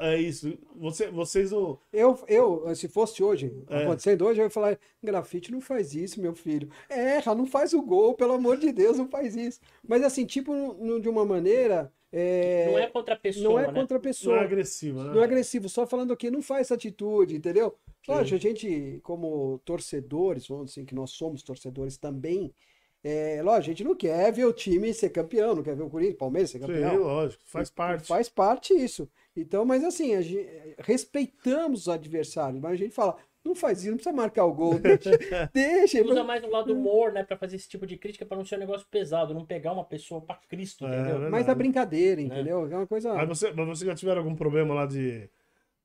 é 0.00 0.18
isso. 0.18 0.58
Você, 0.76 1.10
vocês 1.10 1.50
não. 1.50 1.78
Eu, 1.92 2.18
eu, 2.28 2.74
se 2.74 2.88
fosse 2.88 3.22
hoje, 3.22 3.52
é. 3.68 3.84
acontecendo 3.84 4.26
hoje, 4.26 4.40
eu 4.40 4.44
ia 4.44 4.50
falar: 4.50 4.78
grafite 5.02 5.50
não 5.50 5.60
faz 5.60 5.94
isso, 5.94 6.20
meu 6.20 6.34
filho. 6.34 6.68
Erra, 6.90 7.34
não 7.34 7.46
faz 7.46 7.72
o 7.72 7.80
gol, 7.82 8.14
pelo 8.14 8.34
amor 8.34 8.58
de 8.58 8.70
Deus, 8.72 8.98
não 8.98 9.08
faz 9.08 9.34
isso. 9.34 9.60
Mas 9.86 10.02
assim, 10.02 10.26
tipo, 10.26 10.52
de 11.00 11.08
uma 11.08 11.24
maneira 11.24 11.90
é... 12.10 12.70
Não 12.70 12.78
é 12.78 12.86
contra 12.86 13.14
a 13.14 13.18
pessoa. 13.18 13.44
Não 13.44 13.58
é 13.58 13.66
né? 13.66 13.72
contra 13.72 13.96
a 13.98 14.00
pessoa. 14.00 14.36
Não 14.36 14.42
é 14.42 14.46
agressivo, 14.46 15.02
né? 15.02 15.12
Não 15.12 15.20
é 15.20 15.24
agressivo, 15.24 15.68
só 15.68 15.86
falando 15.86 16.16
que 16.16 16.30
não 16.30 16.42
faz 16.42 16.62
essa 16.62 16.74
atitude, 16.74 17.36
entendeu? 17.36 17.76
Lógico, 18.06 18.36
a 18.36 18.38
gente, 18.38 19.00
como 19.02 19.60
torcedores, 19.66 20.48
vamos 20.48 20.70
dizer 20.70 20.86
que 20.86 20.94
nós 20.94 21.10
somos 21.10 21.42
torcedores 21.42 21.98
também, 21.98 22.54
é, 23.02 23.40
lógico, 23.42 23.70
a 23.70 23.74
gente 23.74 23.84
não 23.84 23.94
quer 23.94 24.32
ver 24.32 24.44
o 24.44 24.52
time 24.52 24.92
ser 24.92 25.10
campeão, 25.10 25.54
não 25.54 25.62
quer 25.62 25.76
ver 25.76 25.82
o 25.82 25.90
Corinthians, 25.90 26.18
Palmeiras 26.18 26.50
ser 26.50 26.58
campeão. 26.58 26.90
Sim, 26.90 26.98
lógico, 26.98 27.42
faz 27.46 27.70
parte. 27.70 28.06
Faz 28.06 28.28
parte 28.28 28.74
isso. 28.74 29.08
Então, 29.36 29.64
mas 29.64 29.84
assim, 29.84 30.20
gente, 30.20 30.48
respeitamos 30.78 31.82
os 31.82 31.88
adversários, 31.88 32.60
mas 32.60 32.72
a 32.72 32.76
gente 32.76 32.94
fala, 32.94 33.16
não 33.44 33.54
faz 33.54 33.80
isso, 33.80 33.90
não 33.90 33.96
precisa 33.96 34.14
marcar 34.14 34.44
o 34.44 34.52
gol. 34.52 34.78
Deixa. 34.80 35.50
deixa 35.52 36.02
usa 36.04 36.24
mais 36.24 36.42
o 36.42 36.50
lado 36.50 36.66
do 36.66 36.74
humor, 36.74 37.12
né? 37.12 37.22
Pra 37.22 37.36
fazer 37.36 37.56
esse 37.56 37.68
tipo 37.68 37.86
de 37.86 37.96
crítica, 37.96 38.26
pra 38.26 38.36
não 38.36 38.44
ser 38.44 38.56
um 38.56 38.60
negócio 38.60 38.86
pesado, 38.90 39.32
não 39.32 39.46
pegar 39.46 39.72
uma 39.72 39.84
pessoa 39.84 40.20
pra 40.20 40.38
Cristo, 40.48 40.86
é, 40.86 41.00
entendeu? 41.00 41.26
É 41.26 41.30
mas 41.30 41.48
a 41.48 41.54
brincadeira, 41.54 42.20
entendeu? 42.20 42.70
É 42.70 42.76
uma 42.76 42.86
coisa. 42.86 43.14
Mas 43.14 43.28
você, 43.28 43.52
mas 43.52 43.66
você 43.66 43.86
já 43.86 43.94
tiveram 43.94 44.22
algum 44.22 44.34
problema 44.34 44.74
lá 44.74 44.86
de. 44.86 45.30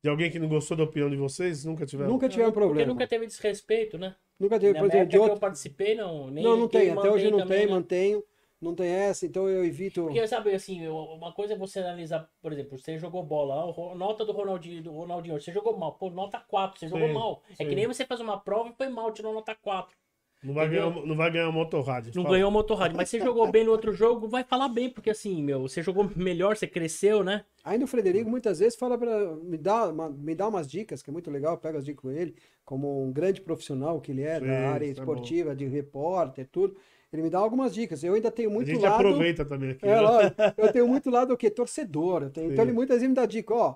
De 0.04 0.10
alguém 0.10 0.30
que 0.30 0.38
não 0.38 0.50
gostou 0.50 0.76
da 0.76 0.84
opinião 0.84 1.10
de 1.10 1.16
vocês? 1.16 1.64
Nunca 1.64 1.86
tiveram? 1.86 2.12
Nunca 2.12 2.28
tiveram 2.28 2.52
problema. 2.52 2.76
Porque 2.76 2.90
nunca 2.90 3.08
teve 3.08 3.26
desrespeito, 3.26 3.98
né? 3.98 4.16
Nunca 4.38 4.60
teve, 4.60 4.78
por 4.78 4.88
exemplo, 4.90 5.08
de 5.08 5.18
outro... 5.18 5.36
eu 5.36 5.40
participei, 5.40 5.96
não. 5.96 6.30
Nem 6.30 6.44
não, 6.44 6.58
não 6.58 6.68
tem. 6.68 6.90
Até 6.90 7.10
hoje 7.10 7.32
não 7.32 7.40
também, 7.40 7.60
tem, 7.60 7.68
né? 7.68 7.74
mantenho 7.74 8.24
não 8.64 8.74
tem 8.74 8.88
essa, 8.88 9.26
então 9.26 9.48
eu 9.48 9.66
evito. 9.66 10.04
Porque, 10.04 10.26
sabe, 10.26 10.54
assim, 10.54 10.88
uma 10.88 11.34
coisa 11.34 11.54
é 11.54 11.58
você 11.58 11.80
analisar, 11.80 12.30
por 12.42 12.54
exemplo, 12.54 12.78
você 12.78 12.98
jogou 12.98 13.22
bola, 13.22 13.74
nota 13.96 14.26
do 14.26 14.32
Ronaldinho, 14.32 14.82
do 14.82 14.92
Ronaldinho, 14.92 15.40
você 15.40 15.52
jogou 15.52 15.78
mal, 15.78 15.94
pô, 15.94 16.10
nota 16.10 16.40
4, 16.40 16.80
você 16.80 16.88
sim, 16.88 16.92
jogou 16.92 17.14
mal. 17.14 17.44
Sim. 17.50 17.56
É 17.60 17.66
que 17.66 17.76
nem 17.76 17.86
você 17.86 18.06
faz 18.06 18.22
uma 18.22 18.40
prova 18.40 18.70
e 18.70 18.74
foi 18.74 18.88
mal, 18.88 19.12
tirou 19.12 19.34
nota 19.34 19.54
4. 19.54 19.96
Não 20.44 20.54
vai, 20.54 20.68
ganhar, 20.68 20.90
não 20.90 21.16
vai 21.16 21.32
ganhar 21.32 21.50
motorrad. 21.52 22.08
Não 22.14 22.24
fala. 22.24 22.36
ganhou 22.36 22.52
motorrad, 22.52 22.94
mas 22.94 23.10
você 23.10 23.20
jogou 23.20 23.50
bem 23.50 23.64
no 23.64 23.72
outro 23.72 23.94
jogo, 23.94 24.28
vai 24.28 24.44
falar 24.44 24.68
bem, 24.68 24.90
porque 24.90 25.10
assim, 25.10 25.42
meu, 25.42 25.62
você 25.62 25.82
jogou 25.82 26.10
melhor, 26.16 26.58
você 26.58 26.68
cresceu, 26.68 27.24
né? 27.24 27.46
Ainda 27.64 27.86
o 27.86 27.88
Frederico 27.88 28.30
muitas 28.30 28.60
vezes 28.60 28.78
fala 28.78 28.98
para 28.98 29.36
me 29.38 29.58
dar 29.58 29.90
uma, 29.90 30.10
me 30.10 30.36
dá 30.36 30.48
umas 30.48 30.70
dicas, 30.70 31.02
que 31.02 31.10
é 31.10 31.14
muito 31.14 31.32
legal, 31.32 31.58
pega 31.58 31.78
as 31.78 31.86
dicas 31.86 32.02
com 32.02 32.12
ele, 32.12 32.36
como 32.66 33.06
um 33.06 33.12
grande 33.12 33.40
profissional 33.40 34.02
que 34.02 34.12
ele 34.12 34.24
é, 34.24 34.40
Sim, 34.40 34.48
da 34.48 34.70
área 34.72 34.86
é 34.86 34.90
esportiva, 34.90 35.54
é 35.54 35.56
de 35.56 35.66
repórter, 35.66 36.48
tudo. 36.52 36.76
Ele 37.14 37.22
me 37.22 37.30
dá 37.30 37.38
algumas 37.38 37.74
dicas. 37.74 38.04
Eu 38.04 38.16
ainda 38.16 38.32
tenho 38.32 38.50
muito 38.50 38.68
lado. 38.68 38.72
A 38.72 38.82
gente 38.82 38.90
lado... 38.90 38.96
aproveita 38.96 39.46
também 39.46 39.70
aqui. 39.70 39.88
É, 39.88 40.02
lógico, 40.02 40.36
eu 40.58 40.72
tenho 40.74 40.88
muito 40.88 41.10
lado 41.12 41.34
o 41.34 41.38
quê? 41.38 41.50
Torcedor. 41.50 42.32
Tenho... 42.32 42.52
Então 42.52 42.66
ele 42.66 42.74
muitas 42.74 42.96
vezes 42.96 43.08
me 43.08 43.16
dá 43.16 43.26
dica, 43.28 43.54
ó. 43.54 43.76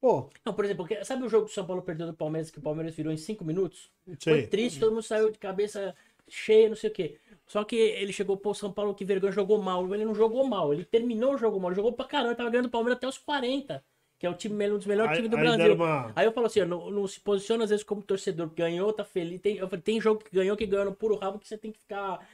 Pô. 0.00 0.30
Não, 0.44 0.54
por 0.54 0.64
exemplo, 0.64 0.86
sabe 1.02 1.24
o 1.24 1.28
jogo 1.28 1.46
que 1.46 1.52
o 1.52 1.54
São 1.54 1.66
Paulo 1.66 1.82
perdeu 1.82 2.06
do 2.06 2.14
Palmeiras, 2.14 2.50
que 2.50 2.58
o 2.58 2.62
Palmeiras 2.62 2.94
virou 2.94 3.12
em 3.12 3.16
cinco 3.16 3.44
minutos? 3.44 3.90
Sim. 4.06 4.16
Foi 4.22 4.46
triste, 4.46 4.78
todo 4.78 4.92
mundo 4.92 5.02
saiu 5.02 5.30
de 5.30 5.38
cabeça 5.38 5.94
cheia, 6.28 6.68
não 6.68 6.76
sei 6.76 6.90
o 6.90 6.92
quê. 6.92 7.18
Só 7.46 7.64
que 7.64 7.76
ele 7.76 8.12
chegou, 8.12 8.36
pô, 8.36 8.54
São 8.54 8.72
Paulo, 8.72 8.94
que 8.94 9.04
vergonha, 9.04 9.32
jogou 9.32 9.60
mal. 9.60 9.92
Ele 9.94 10.04
não 10.04 10.14
jogou 10.14 10.46
mal, 10.46 10.72
ele 10.72 10.84
terminou 10.84 11.34
o 11.34 11.38
jogo 11.38 11.58
mal, 11.58 11.70
ele 11.70 11.76
jogou 11.76 11.92
pra 11.92 12.06
caramba, 12.06 12.30
ele 12.30 12.36
tava 12.36 12.50
ganhando 12.50 12.66
o 12.66 12.70
Palmeiras 12.70 12.96
até 12.96 13.08
os 13.08 13.18
40 13.18 13.82
que 14.18 14.26
é 14.26 14.30
o 14.30 14.34
time, 14.34 14.68
um 14.68 14.76
dos 14.76 14.86
melhores 14.86 15.14
times 15.16 15.30
do 15.30 15.36
aí 15.36 15.44
Brasil. 15.44 15.74
Uma... 15.74 16.12
Aí 16.16 16.26
eu 16.26 16.32
falo 16.32 16.46
assim, 16.46 16.64
não, 16.64 16.90
não, 16.90 17.06
se 17.06 17.20
posiciona 17.20 17.62
às 17.62 17.70
vezes 17.70 17.84
como 17.84 18.02
torcedor, 18.02 18.48
ganhou, 18.48 18.92
tá 18.92 19.04
feliz. 19.04 19.40
Tem, 19.40 19.56
eu 19.56 19.68
falei, 19.68 19.80
tem 19.80 20.00
jogo 20.00 20.24
que 20.24 20.34
ganhou, 20.34 20.56
que 20.56 20.66
ganhou 20.66 20.86
no 20.86 20.92
puro 20.92 21.16
rabo, 21.16 21.38
que 21.38 21.46
você 21.46 21.56
tem 21.56 21.70
que 21.70 21.78
ficar 21.78 22.26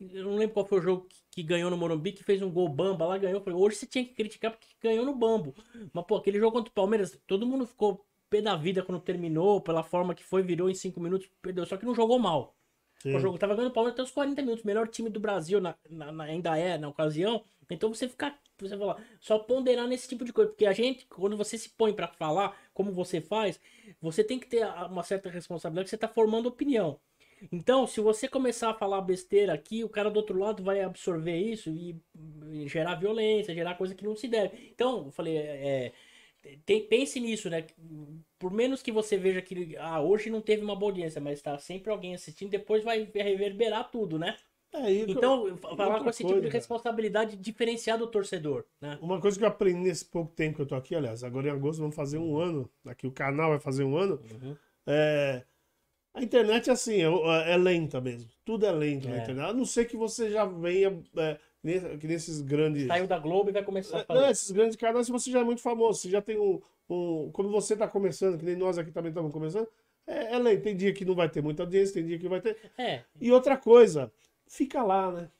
eu 0.00 0.24
não 0.24 0.36
lembro 0.36 0.54
qual 0.54 0.66
foi 0.66 0.78
o 0.78 0.82
jogo 0.82 1.06
que, 1.08 1.16
que, 1.30 1.42
ganhou 1.42 1.70
no 1.70 1.76
Morumbi, 1.76 2.12
que 2.12 2.24
fez 2.24 2.42
um 2.42 2.50
gol 2.50 2.68
bamba 2.68 3.06
lá, 3.06 3.18
ganhou. 3.18 3.40
Falei, 3.40 3.58
hoje 3.58 3.76
você 3.76 3.86
tinha 3.86 4.04
que 4.04 4.14
criticar 4.14 4.50
porque 4.50 4.66
ganhou 4.82 5.04
no 5.04 5.14
bambo. 5.14 5.54
Mas, 5.92 6.04
pô, 6.06 6.16
aquele 6.16 6.38
jogo 6.38 6.52
contra 6.52 6.70
o 6.70 6.74
Palmeiras, 6.74 7.18
todo 7.26 7.46
mundo 7.46 7.66
ficou 7.66 8.04
pé 8.28 8.42
da 8.42 8.56
vida 8.56 8.82
quando 8.82 9.00
terminou, 9.00 9.60
pela 9.60 9.82
forma 9.82 10.14
que 10.14 10.24
foi, 10.24 10.42
virou 10.42 10.68
em 10.68 10.74
5 10.74 11.00
minutos, 11.00 11.28
perdeu. 11.40 11.64
Só 11.66 11.76
que 11.76 11.86
não 11.86 11.94
jogou 11.94 12.18
mal. 12.18 12.54
Sim. 12.98 13.14
O 13.14 13.20
jogo 13.20 13.38
tava 13.38 13.54
ganhando 13.54 13.70
o 13.70 13.74
Palmeiras 13.74 13.94
até 13.94 14.02
os 14.02 14.10
40 14.10 14.42
minutos, 14.42 14.64
melhor 14.64 14.88
time 14.88 15.08
do 15.08 15.20
Brasil 15.20 15.60
na, 15.60 15.74
na, 15.88 16.10
na, 16.10 16.24
ainda 16.24 16.58
é 16.58 16.76
na 16.76 16.88
ocasião. 16.88 17.44
Então 17.70 17.92
você 17.92 18.08
ficar, 18.08 18.38
você 18.58 18.76
falar, 18.76 19.02
só 19.20 19.38
ponderar 19.38 19.86
nesse 19.86 20.08
tipo 20.08 20.24
de 20.24 20.32
coisa, 20.32 20.50
porque 20.50 20.66
a 20.66 20.72
gente, 20.72 21.06
quando 21.06 21.36
você 21.36 21.56
se 21.56 21.68
põe 21.68 21.92
para 21.92 22.08
falar, 22.08 22.58
como 22.74 22.90
você 22.92 23.20
faz, 23.20 23.60
você 24.00 24.24
tem 24.24 24.38
que 24.38 24.48
ter 24.48 24.66
uma 24.90 25.02
certa 25.02 25.30
responsabilidade, 25.30 25.84
que 25.84 25.90
você 25.90 25.98
tá 25.98 26.08
formando 26.08 26.46
opinião. 26.46 26.98
Então, 27.50 27.86
se 27.86 28.00
você 28.00 28.28
começar 28.28 28.70
a 28.70 28.74
falar 28.74 29.00
besteira 29.00 29.52
aqui, 29.52 29.84
o 29.84 29.88
cara 29.88 30.10
do 30.10 30.16
outro 30.16 30.38
lado 30.38 30.62
vai 30.62 30.80
absorver 30.80 31.36
isso 31.36 31.70
e, 31.70 31.96
gerar 32.66 32.94
violência, 32.94 33.54
gerar 33.54 33.76
coisa 33.76 33.94
que 33.94 34.04
não 34.04 34.16
se 34.16 34.28
deve. 34.28 34.70
Então, 34.74 35.06
eu 35.06 35.10
falei, 35.10 35.36
é, 35.36 35.92
tem, 36.64 36.82
pense 36.82 37.18
nisso, 37.20 37.50
né? 37.50 37.66
Por 38.38 38.52
menos 38.52 38.82
que 38.82 38.92
você 38.92 39.16
veja 39.16 39.42
que 39.42 39.76
ah, 39.76 40.00
hoje 40.00 40.30
não 40.30 40.40
teve 40.40 40.62
uma 40.62 40.76
boa 40.76 40.90
audiência, 40.90 41.20
mas 41.20 41.42
tá 41.42 41.58
sempre 41.58 41.90
alguém 41.90 42.14
assistindo, 42.14 42.50
depois 42.50 42.84
vai 42.84 43.08
reverberar 43.14 43.90
tudo, 43.90 44.18
né? 44.18 44.36
É, 44.72 44.92
então, 44.92 45.56
falar 45.56 46.00
com 46.00 46.10
esse 46.10 46.22
coisa, 46.22 46.36
tipo 46.36 46.46
de 46.46 46.52
responsabilidade 46.52 47.30
cara. 47.30 47.42
diferenciar 47.42 47.98
do 47.98 48.06
torcedor, 48.06 48.64
né? 48.80 48.98
Uma 49.00 49.20
coisa 49.20 49.38
que 49.38 49.44
eu 49.44 49.48
aprendi 49.48 49.80
nesse 49.80 50.04
pouco 50.04 50.30
tempo 50.34 50.56
que 50.56 50.62
eu 50.62 50.66
tô 50.66 50.74
aqui, 50.74 50.94
aliás, 50.94 51.24
agora 51.24 51.48
em 51.48 51.52
agosto 51.52 51.80
vamos 51.80 51.96
fazer 51.96 52.18
um 52.18 52.38
ano, 52.38 52.70
aqui 52.84 53.06
o 53.06 53.12
canal 53.12 53.50
vai 53.50 53.58
fazer 53.58 53.84
um 53.84 53.96
ano, 53.96 54.20
uhum. 54.30 54.56
é... 54.86 55.42
A 56.18 56.22
internet, 56.22 56.70
assim, 56.70 57.00
é, 57.02 57.52
é, 57.52 57.56
lenta 57.56 58.00
mesmo. 58.00 58.28
Tudo 58.44 58.66
é 58.66 58.72
lento 58.72 59.08
é. 59.08 59.10
na 59.10 59.18
internet. 59.18 59.50
A 59.50 59.52
não 59.52 59.64
ser 59.64 59.84
que 59.84 59.96
você 59.96 60.30
já 60.30 60.44
venha 60.44 61.00
é, 61.16 61.38
que 61.96 62.06
nesses 62.06 62.40
grandes. 62.40 62.86
Saiu 62.86 63.06
da 63.06 63.18
Globo 63.18 63.50
e 63.50 63.52
vai 63.52 63.62
começar 63.62 63.98
a 63.98 64.00
é, 64.00 64.04
fazer. 64.04 64.20
Não, 64.20 64.30
esses 64.30 64.50
grandes 64.50 64.76
canais, 64.76 65.08
você 65.08 65.30
já 65.30 65.40
é 65.40 65.44
muito 65.44 65.60
famoso, 65.60 66.00
você 66.00 66.10
já 66.10 66.20
tem 66.20 66.38
um. 66.38 66.60
um 66.88 67.30
quando 67.32 67.50
você 67.50 67.74
está 67.74 67.86
começando, 67.86 68.38
que 68.38 68.44
nem 68.44 68.56
nós 68.56 68.78
aqui 68.78 68.90
também 68.90 69.10
estamos 69.10 69.32
começando, 69.32 69.68
é, 70.06 70.34
é 70.34 70.38
lento. 70.38 70.62
Tem 70.62 70.76
dia 70.76 70.92
que 70.92 71.04
não 71.04 71.14
vai 71.14 71.28
ter 71.28 71.42
muita 71.42 71.62
audiência, 71.62 71.94
tem 71.94 72.06
dia 72.06 72.18
que 72.18 72.28
vai 72.28 72.40
ter. 72.40 72.56
É. 72.76 73.02
E 73.20 73.30
outra 73.30 73.56
coisa, 73.56 74.12
fica 74.46 74.82
lá, 74.82 75.12
né? 75.12 75.30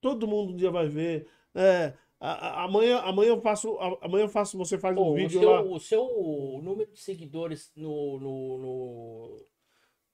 Todo 0.00 0.26
mundo 0.26 0.52
um 0.52 0.56
dia 0.56 0.70
vai 0.70 0.88
ver. 0.88 1.26
É, 1.54 1.92
amanhã, 2.20 2.98
amanhã 3.00 3.30
eu 3.30 3.40
faço. 3.40 3.76
Amanhã 4.00 4.24
eu 4.24 4.28
faço, 4.28 4.56
você 4.58 4.78
faz 4.78 4.94
Pô, 4.94 5.12
um 5.12 5.14
vídeo 5.14 5.38
o 5.38 5.42
seu, 5.42 5.50
lá. 5.50 5.62
O 5.62 5.80
seu 5.80 6.60
número 6.62 6.90
de 6.90 6.98
seguidores 6.98 7.70
no, 7.76 8.18
no, 8.18 8.58
no 8.58 9.53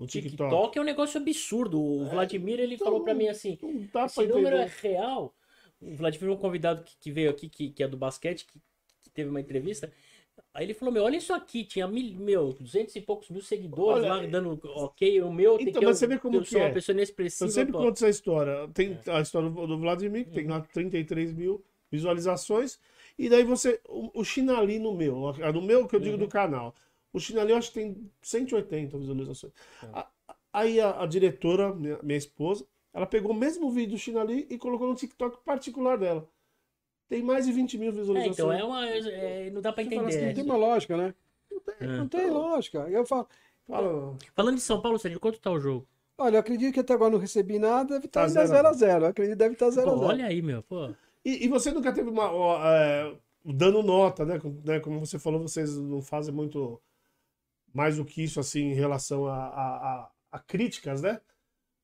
o 0.00 0.06
TikTok. 0.06 0.50
TikTok 0.50 0.78
é 0.78 0.80
um 0.80 0.84
negócio 0.84 1.20
absurdo. 1.20 1.78
O 1.78 2.06
é, 2.06 2.08
Vladimir 2.08 2.58
ele 2.58 2.76
então, 2.76 2.86
falou 2.86 3.04
para 3.04 3.12
mim 3.12 3.28
assim: 3.28 3.58
esse 4.06 4.26
número 4.26 4.56
é 4.56 4.70
real. 4.80 5.34
O 5.78 5.94
Vladimir, 5.94 6.30
um 6.30 6.38
convidado 6.38 6.82
que, 6.82 6.96
que 6.98 7.12
veio 7.12 7.28
aqui, 7.28 7.50
que, 7.50 7.68
que 7.68 7.82
é 7.82 7.88
do 7.88 7.98
basquete, 7.98 8.46
que, 8.46 8.58
que, 9.02 9.10
teve 9.10 9.28
uma 9.28 9.40
entrevista. 9.40 9.92
Aí 10.54 10.64
ele 10.64 10.72
falou: 10.72 10.92
Meu, 10.92 11.04
olha 11.04 11.18
isso 11.18 11.34
aqui, 11.34 11.64
tinha 11.64 11.86
mil, 11.86 12.14
meu, 12.14 12.54
200 12.54 12.96
e 12.96 13.00
poucos 13.02 13.28
mil 13.28 13.42
seguidores 13.42 14.04
olha, 14.04 14.14
lá 14.14 14.26
dando 14.26 14.58
ok. 14.64 15.20
O 15.20 15.30
meu 15.30 15.54
então, 15.56 15.64
tem 15.66 15.74
que 15.74 15.84
mas 15.84 15.98
você 15.98 16.06
vê 16.06 16.18
como 16.18 16.36
eu 16.36 16.42
que 16.42 16.48
sou 16.48 16.60
é. 16.60 16.64
uma 16.64 16.72
pessoa 16.72 16.94
inexpressiva. 16.94 17.44
Eu 17.44 17.52
sempre 17.52 17.72
pô. 17.72 17.78
conto 17.80 17.96
essa 17.96 18.08
história. 18.08 18.68
Tem 18.72 18.98
é. 19.06 19.10
a 19.10 19.20
história 19.20 19.50
do 19.50 19.78
Vladimir, 19.78 20.24
que 20.24 20.30
tem 20.30 20.46
lá 20.46 20.62
33 20.62 21.34
mil 21.34 21.62
visualizações. 21.92 22.78
E 23.18 23.28
daí 23.28 23.44
você. 23.44 23.78
O, 23.86 24.20
o 24.20 24.24
Chinali 24.24 24.78
no 24.78 24.94
meu, 24.94 25.30
no 25.52 25.60
meu 25.60 25.86
que 25.86 25.94
eu 25.94 26.00
digo 26.00 26.14
uhum. 26.14 26.24
do 26.24 26.28
canal. 26.28 26.74
O 27.12 27.18
Chinali 27.18 27.50
eu 27.50 27.56
acho 27.56 27.68
que 27.72 27.80
tem 27.80 28.10
180 28.22 28.96
visualizações. 28.98 29.52
É. 29.82 30.04
Aí 30.52 30.80
a, 30.80 31.02
a 31.02 31.06
diretora, 31.06 31.74
minha, 31.74 31.98
minha, 32.02 32.18
esposa, 32.18 32.66
ela 32.92 33.06
pegou 33.06 33.32
o 33.32 33.34
mesmo 33.34 33.70
vídeo 33.70 33.92
do 33.92 33.98
Chinali 33.98 34.46
e 34.50 34.58
colocou 34.58 34.88
no 34.88 34.94
TikTok 34.94 35.38
particular 35.44 35.96
dela. 35.96 36.28
Tem 37.08 37.22
mais 37.22 37.46
de 37.46 37.52
20 37.52 37.78
mil 37.78 37.92
visualizações. 37.92 38.38
É, 38.38 38.42
então 38.42 38.52
é 38.52 38.64
uma. 38.64 38.88
É, 38.88 39.50
não 39.50 39.60
dá 39.60 39.72
pra 39.72 39.82
entender. 39.82 40.06
Assim, 40.06 40.26
não 40.26 40.34
tem 40.34 40.44
uma 40.44 40.56
lógica, 40.56 40.96
né? 40.96 41.14
Não 41.50 41.60
tem, 41.60 41.74
é. 41.80 41.86
não 41.86 42.08
tem 42.08 42.30
lógica. 42.30 42.78
Eu 42.88 43.04
falo, 43.04 43.28
falo... 43.66 44.16
Falando 44.34 44.54
de 44.56 44.60
São 44.60 44.80
Paulo, 44.80 44.98
Sérgio, 44.98 45.18
quanto 45.18 45.40
tá 45.40 45.50
o 45.50 45.58
jogo? 45.58 45.86
Olha, 46.16 46.36
eu 46.36 46.40
acredito 46.40 46.74
que 46.74 46.80
até 46.80 46.92
agora 46.92 47.10
não 47.10 47.18
recebi 47.18 47.58
nada, 47.58 47.94
deve 47.94 48.06
estar 48.06 48.30
tá 48.30 48.44
0x0. 48.44 49.08
Acredito 49.08 49.32
que 49.32 49.38
deve 49.38 49.54
estar 49.54 49.68
0x0. 49.68 50.00
Olha 50.00 50.26
aí, 50.26 50.40
meu, 50.42 50.62
pô. 50.62 50.90
E, 51.24 51.44
e 51.44 51.48
você 51.48 51.72
nunca 51.72 51.92
teve 51.92 52.10
uma. 52.10 52.30
Ó, 52.30 52.60
é, 52.64 53.12
dando 53.44 53.82
nota, 53.82 54.24
né? 54.24 54.40
né? 54.64 54.80
Como 54.80 55.00
você 55.00 55.18
falou, 55.18 55.40
vocês 55.40 55.76
não 55.76 56.02
fazem 56.02 56.32
muito 56.32 56.80
mais 57.72 57.96
do 57.96 58.04
que 58.04 58.22
isso, 58.22 58.40
assim, 58.40 58.70
em 58.70 58.74
relação 58.74 59.26
a, 59.26 59.36
a, 59.36 60.10
a, 60.32 60.38
críticas, 60.38 61.02
né? 61.02 61.20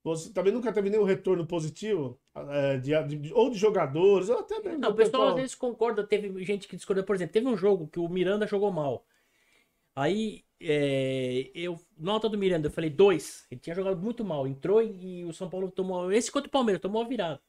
Você 0.05 0.33
também 0.33 0.53
nunca 0.53 0.73
teve 0.73 0.89
nenhum 0.89 1.03
retorno 1.03 1.45
positivo 1.47 2.19
é, 2.35 2.79
de, 2.79 3.19
de, 3.19 3.33
ou 3.35 3.51
de 3.51 3.59
jogadores, 3.59 4.29
ou 4.29 4.39
até 4.39 4.61
mesmo. 4.61 4.79
Não, 4.79 4.91
o 4.91 4.95
pessoal, 4.95 5.23
pessoal 5.23 5.29
às 5.29 5.35
vezes 5.35 5.55
concorda, 5.55 6.07
teve 6.07 6.45
gente 6.45 6.69
que 6.69 6.77
discorda. 6.77 7.03
Por 7.03 7.17
exemplo, 7.17 7.33
teve 7.33 7.49
um 7.49 7.57
jogo 7.57 7.89
que 7.89 7.99
o 7.99 8.09
Miranda 8.09 8.47
jogou 8.47 8.71
mal. 8.71 9.05
Aí, 9.97 10.45
é, 10.61 11.51
eu, 11.55 11.81
nota 11.99 12.29
do 12.29 12.39
Miranda, 12.39 12.69
eu 12.69 12.73
falei 12.73 12.91
dois. 12.91 13.47
Ele 13.51 13.61
tinha 13.61 13.75
jogado 13.75 14.01
muito 14.01 14.25
mal. 14.25 14.47
Entrou 14.47 14.83
e 14.83 15.25
o 15.25 15.33
São 15.33 15.51
Paulo 15.51 15.71
tomou. 15.71 16.13
Esse 16.13 16.31
contra 16.31 16.49
o 16.49 16.53
Palmeiras, 16.53 16.81
tomou 16.81 17.03
a 17.03 17.09
virada. 17.09 17.41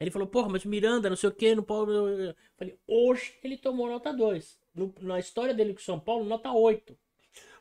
Ele 0.00 0.10
falou, 0.10 0.26
porra, 0.26 0.48
mas 0.48 0.64
o 0.64 0.68
Miranda, 0.68 1.08
não 1.08 1.16
sei 1.16 1.28
o 1.28 1.32
que, 1.32 1.54
no 1.54 1.62
Paulo. 1.62 2.08
Eu 2.08 2.34
falei, 2.56 2.78
hoje 2.86 3.34
ele 3.44 3.56
tomou 3.56 3.88
nota 3.88 4.12
2. 4.12 4.60
Na 5.00 5.18
história 5.18 5.54
dele 5.54 5.74
com 5.74 5.80
o 5.80 5.82
São 5.82 6.00
Paulo, 6.00 6.24
nota 6.24 6.50
8. 6.50 6.96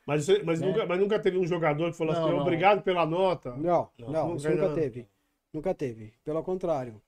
Mas, 0.05 0.27
mas, 0.43 0.61
é. 0.61 0.65
nunca, 0.65 0.85
mas 0.85 0.99
nunca 0.99 1.19
teve 1.19 1.37
um 1.37 1.45
jogador 1.45 1.91
que 1.91 1.97
falou 1.97 2.13
não, 2.13 2.23
assim, 2.23 2.31
não. 2.31 2.41
obrigado 2.41 2.81
pela 2.81 3.05
nota. 3.05 3.51
Não, 3.55 3.89
não, 3.97 4.09
não 4.09 4.29
nunca, 4.29 4.49
nunca 4.49 4.73
teve. 4.73 5.07
Nunca 5.53 5.73
teve. 5.73 6.13
Pelo 6.23 6.43
contrário. 6.43 7.01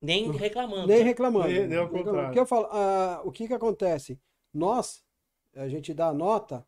Nem 0.00 0.30
reclamando. 0.30 0.86
Nem 0.86 1.02
reclamando. 1.02 1.48
Nem, 1.48 1.66
nem 1.66 1.78
ao 1.78 1.88
contrário. 1.88 2.30
O 2.30 2.32
que 2.32 2.38
eu 2.38 2.46
falo, 2.46 2.66
ah, 2.70 3.20
o 3.24 3.30
que 3.30 3.46
que 3.46 3.54
acontece? 3.54 4.18
Nós, 4.52 5.04
a 5.54 5.68
gente 5.68 5.94
dá 5.94 6.08
a 6.08 6.14
nota 6.14 6.66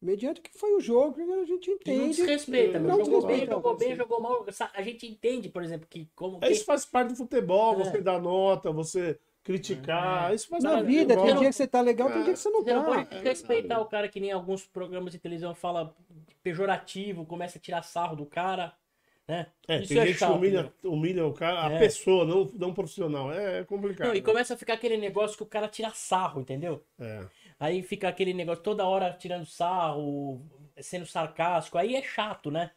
mediante 0.00 0.40
que 0.40 0.50
foi 0.56 0.74
o 0.74 0.80
jogo, 0.80 1.20
a 1.20 1.44
gente 1.44 1.70
entende. 1.70 1.98
Não 1.98 2.08
desrespeita, 2.08 2.78
não 2.78 3.04
jogou 3.04 3.26
bem, 3.26 3.46
jogou 3.46 3.76
bem, 3.76 3.96
jogou 3.96 4.20
mal. 4.20 4.46
A 4.74 4.82
gente 4.82 5.06
entende, 5.06 5.48
por 5.48 5.62
exemplo, 5.62 5.86
que 5.88 6.08
como. 6.14 6.40
Isso 6.44 6.64
faz 6.64 6.86
parte 6.86 7.10
do 7.10 7.16
futebol, 7.16 7.74
é. 7.74 7.84
você 7.84 8.00
dá 8.00 8.18
nota, 8.18 8.72
você 8.72 9.18
criticar. 9.50 10.30
É. 10.30 10.34
Isso 10.34 10.48
faz 10.48 10.62
Na 10.62 10.82
vida, 10.82 11.16
tem 11.16 11.36
dia 11.36 11.48
que 11.48 11.52
você 11.52 11.66
tá 11.66 11.80
legal, 11.80 12.08
tem 12.10 12.22
dia 12.22 12.32
que 12.32 12.38
você 12.38 12.50
não 12.50 12.62
você 12.62 12.70
tá. 12.70 12.76
Não 12.76 12.84
pode 12.84 13.18
respeitar 13.22 13.80
o 13.80 13.86
cara 13.86 14.08
que 14.08 14.20
nem 14.20 14.30
alguns 14.32 14.66
programas 14.66 15.12
de 15.12 15.18
televisão 15.18 15.54
fala 15.54 15.94
pejorativo, 16.42 17.26
começa 17.26 17.58
a 17.58 17.60
tirar 17.60 17.82
sarro 17.82 18.16
do 18.16 18.26
cara. 18.26 18.72
Né? 19.26 19.46
É, 19.68 19.78
Isso 19.78 19.88
tem 19.88 19.98
é 19.98 20.06
gente 20.06 20.18
chato, 20.18 20.32
que 20.32 20.38
humilha, 20.38 20.62
né? 20.64 20.70
humilha 20.82 21.26
o 21.26 21.32
cara, 21.32 21.68
a 21.68 21.72
é. 21.72 21.78
pessoa, 21.78 22.24
não, 22.24 22.50
não 22.54 22.74
profissional. 22.74 23.32
É, 23.32 23.62
complicado. 23.64 24.08
Não, 24.08 24.14
e 24.14 24.22
começa 24.22 24.54
a 24.54 24.56
ficar 24.56 24.74
aquele 24.74 24.96
negócio 24.96 25.36
que 25.36 25.42
o 25.42 25.46
cara 25.46 25.68
tira 25.68 25.90
sarro, 25.90 26.40
entendeu? 26.40 26.82
É. 26.98 27.24
Aí 27.58 27.82
fica 27.82 28.08
aquele 28.08 28.34
negócio 28.34 28.62
toda 28.62 28.86
hora 28.86 29.12
tirando 29.12 29.46
sarro, 29.46 30.42
sendo 30.80 31.06
sarcástico. 31.06 31.78
Aí 31.78 31.94
é 31.94 32.02
chato, 32.02 32.50
né? 32.50 32.70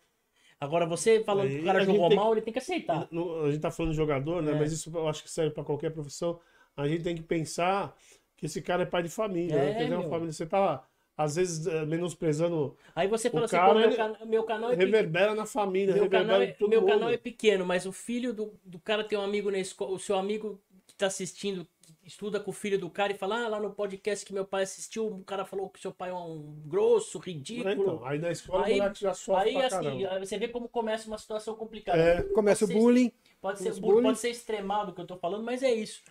Agora, 0.60 0.86
você 0.86 1.24
falando 1.24 1.50
que 1.50 1.60
o 1.60 1.66
cara 1.66 1.84
jogou 1.84 2.08
tem, 2.08 2.18
mal, 2.18 2.32
ele 2.34 2.42
tem 2.42 2.54
que 2.54 2.60
aceitar. 2.60 3.10
a 3.12 3.52
gente 3.52 3.60
tá 3.60 3.72
falando 3.72 3.92
de 3.92 3.98
jogador, 3.98 4.42
né? 4.42 4.52
É. 4.52 4.56
Mas 4.56 4.72
isso 4.72 4.92
eu 4.96 5.08
acho 5.10 5.24
que 5.24 5.32
serve 5.32 5.52
para 5.52 5.64
qualquer 5.64 5.92
profissão 5.92 6.40
a 6.76 6.88
gente 6.88 7.04
tem 7.04 7.16
que 7.16 7.24
pensar 7.24 7.96
que 8.36 8.46
esse 8.46 8.62
cara 8.62 8.84
é 8.84 8.86
pai 8.86 9.04
de 9.04 9.10
família. 9.10 9.56
É, 9.56 9.88
né? 9.88 9.98
uma 9.98 10.10
família. 10.10 10.34
Você 10.34 10.46
tá, 10.46 10.84
às 11.16 11.36
vezes, 11.36 11.66
eh, 11.66 11.86
menosprezando. 11.86 12.76
Aí 12.96 13.08
você 13.08 13.30
fala 13.30 13.46
assim, 13.46 13.56
cara, 13.56 13.74
meu, 13.74 13.96
can... 13.96 14.26
meu, 14.26 14.44
canal 14.44 14.72
é 14.72 14.76
Reverbera 14.76 15.36
na 15.36 15.46
família, 15.46 15.94
meu 15.94 16.10
canal 16.10 16.42
é... 16.42 16.56
Meu 16.60 16.82
mundo. 16.82 16.90
canal 16.90 17.10
é 17.10 17.18
pequeno, 17.18 17.66
mas 17.66 17.86
o 17.86 17.92
filho 17.92 18.34
do, 18.34 18.54
do 18.66 18.80
cara 18.80 19.04
tem 19.04 19.18
um 19.18 19.24
amigo 19.24 19.50
na 19.52 19.60
escola, 19.60 19.92
o 19.92 20.00
seu 20.00 20.18
amigo 20.18 20.62
que 20.86 20.96
tá 20.96 21.06
assistindo, 21.06 21.68
estuda 22.06 22.40
com 22.40 22.52
o 22.52 22.54
filho 22.54 22.78
do 22.78 22.90
cara 22.90 23.14
e 23.14 23.18
fala, 23.18 23.46
ah, 23.46 23.48
lá 23.48 23.60
no 23.60 23.72
podcast 23.72 24.26
que 24.26 24.34
meu 24.34 24.46
pai 24.46 24.64
assistiu, 24.64 25.08
o 25.08 25.24
cara 25.24 25.46
falou 25.46 25.70
que 25.70 25.80
seu 25.80 25.92
pai 25.92 26.10
é 26.10 26.14
um 26.14 26.62
grosso, 26.66 27.18
ridículo. 27.20 27.70
É, 27.70 27.74
então, 27.74 28.06
aí 28.06 28.20
na 28.20 28.32
escola 28.32 28.66
aí, 28.66 28.74
o 28.74 28.78
moleque 28.78 29.02
já 29.02 29.14
sofre 29.14 29.50
Aí, 29.50 29.62
assim, 29.62 30.06
aí 30.06 30.20
você 30.20 30.38
vê 30.38 30.48
como 30.48 30.68
começa 30.68 31.08
uma 31.08 31.18
situação 31.18 31.56
complicada. 31.56 31.98
É. 31.98 32.24
Começa 32.34 32.66
o 32.66 32.68
bullying. 32.68 33.12
Pode 33.42 33.60
ser, 33.60 33.74
bullying. 33.80 34.04
pode 34.04 34.20
ser 34.20 34.30
extremado 34.30 34.92
o 34.92 34.96
que 34.96 35.02
eu 35.02 35.08
tô 35.08 35.18
falando, 35.18 35.44
mas 35.44 35.64
é 35.64 35.72
isso. 35.72 36.02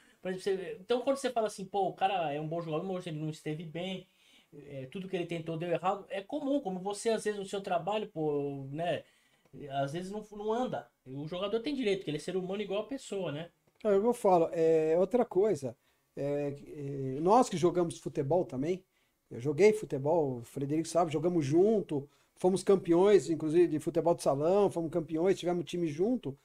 Então, 0.81 1.01
quando 1.03 1.16
você 1.16 1.31
fala 1.31 1.49
assim, 1.49 1.65
pô, 1.65 1.89
o 1.89 1.94
cara 1.94 2.32
é 2.32 2.40
um 2.40 2.47
bom 2.47 2.61
jogador, 2.62 2.85
mas 2.85 3.07
ele 3.07 3.19
não 3.19 3.31
esteve 3.31 3.65
bem, 3.65 4.07
é, 4.55 4.86
tudo 4.86 5.09
que 5.09 5.16
ele 5.16 5.27
tentou 5.27 5.57
deu 5.57 5.70
errado, 5.70 6.07
é 6.09 6.23
comum, 6.23 6.61
como 6.61 6.78
você, 6.78 7.11
às 7.11 7.24
vezes, 7.24 7.40
no 7.40 7.47
seu 7.47 7.61
trabalho, 7.61 8.09
pô, 8.09 8.66
né? 8.70 9.03
Às 9.70 9.93
vezes 9.93 10.11
não, 10.11 10.24
não 10.32 10.53
anda. 10.53 10.89
O 11.05 11.27
jogador 11.27 11.61
tem 11.61 11.74
direito, 11.74 11.99
porque 11.99 12.11
ele 12.11 12.19
é 12.19 12.20
ser 12.20 12.36
humano 12.36 12.62
igual 12.62 12.82
a 12.82 12.86
pessoa, 12.86 13.32
né? 13.32 13.51
É, 13.85 13.89
eu 13.89 14.15
falo, 14.15 14.49
é 14.53 14.97
outra 14.99 15.24
coisa. 15.24 15.77
É, 16.16 16.55
é, 16.66 17.20
nós 17.20 17.49
que 17.49 17.57
jogamos 17.57 17.99
futebol 17.99 18.44
também, 18.44 18.85
eu 19.31 19.40
joguei 19.40 19.73
futebol, 19.73 20.39
o 20.39 20.44
Frederico 20.44 20.89
sabe, 20.89 21.12
jogamos 21.12 21.44
junto, 21.44 22.09
fomos 22.36 22.62
campeões, 22.62 23.31
inclusive 23.31 23.66
de 23.66 23.78
futebol 23.78 24.15
de 24.15 24.23
salão, 24.23 24.70
fomos 24.70 24.90
campeões, 24.90 25.39
tivemos 25.39 25.65
time 25.65 25.86
junto. 25.89 26.36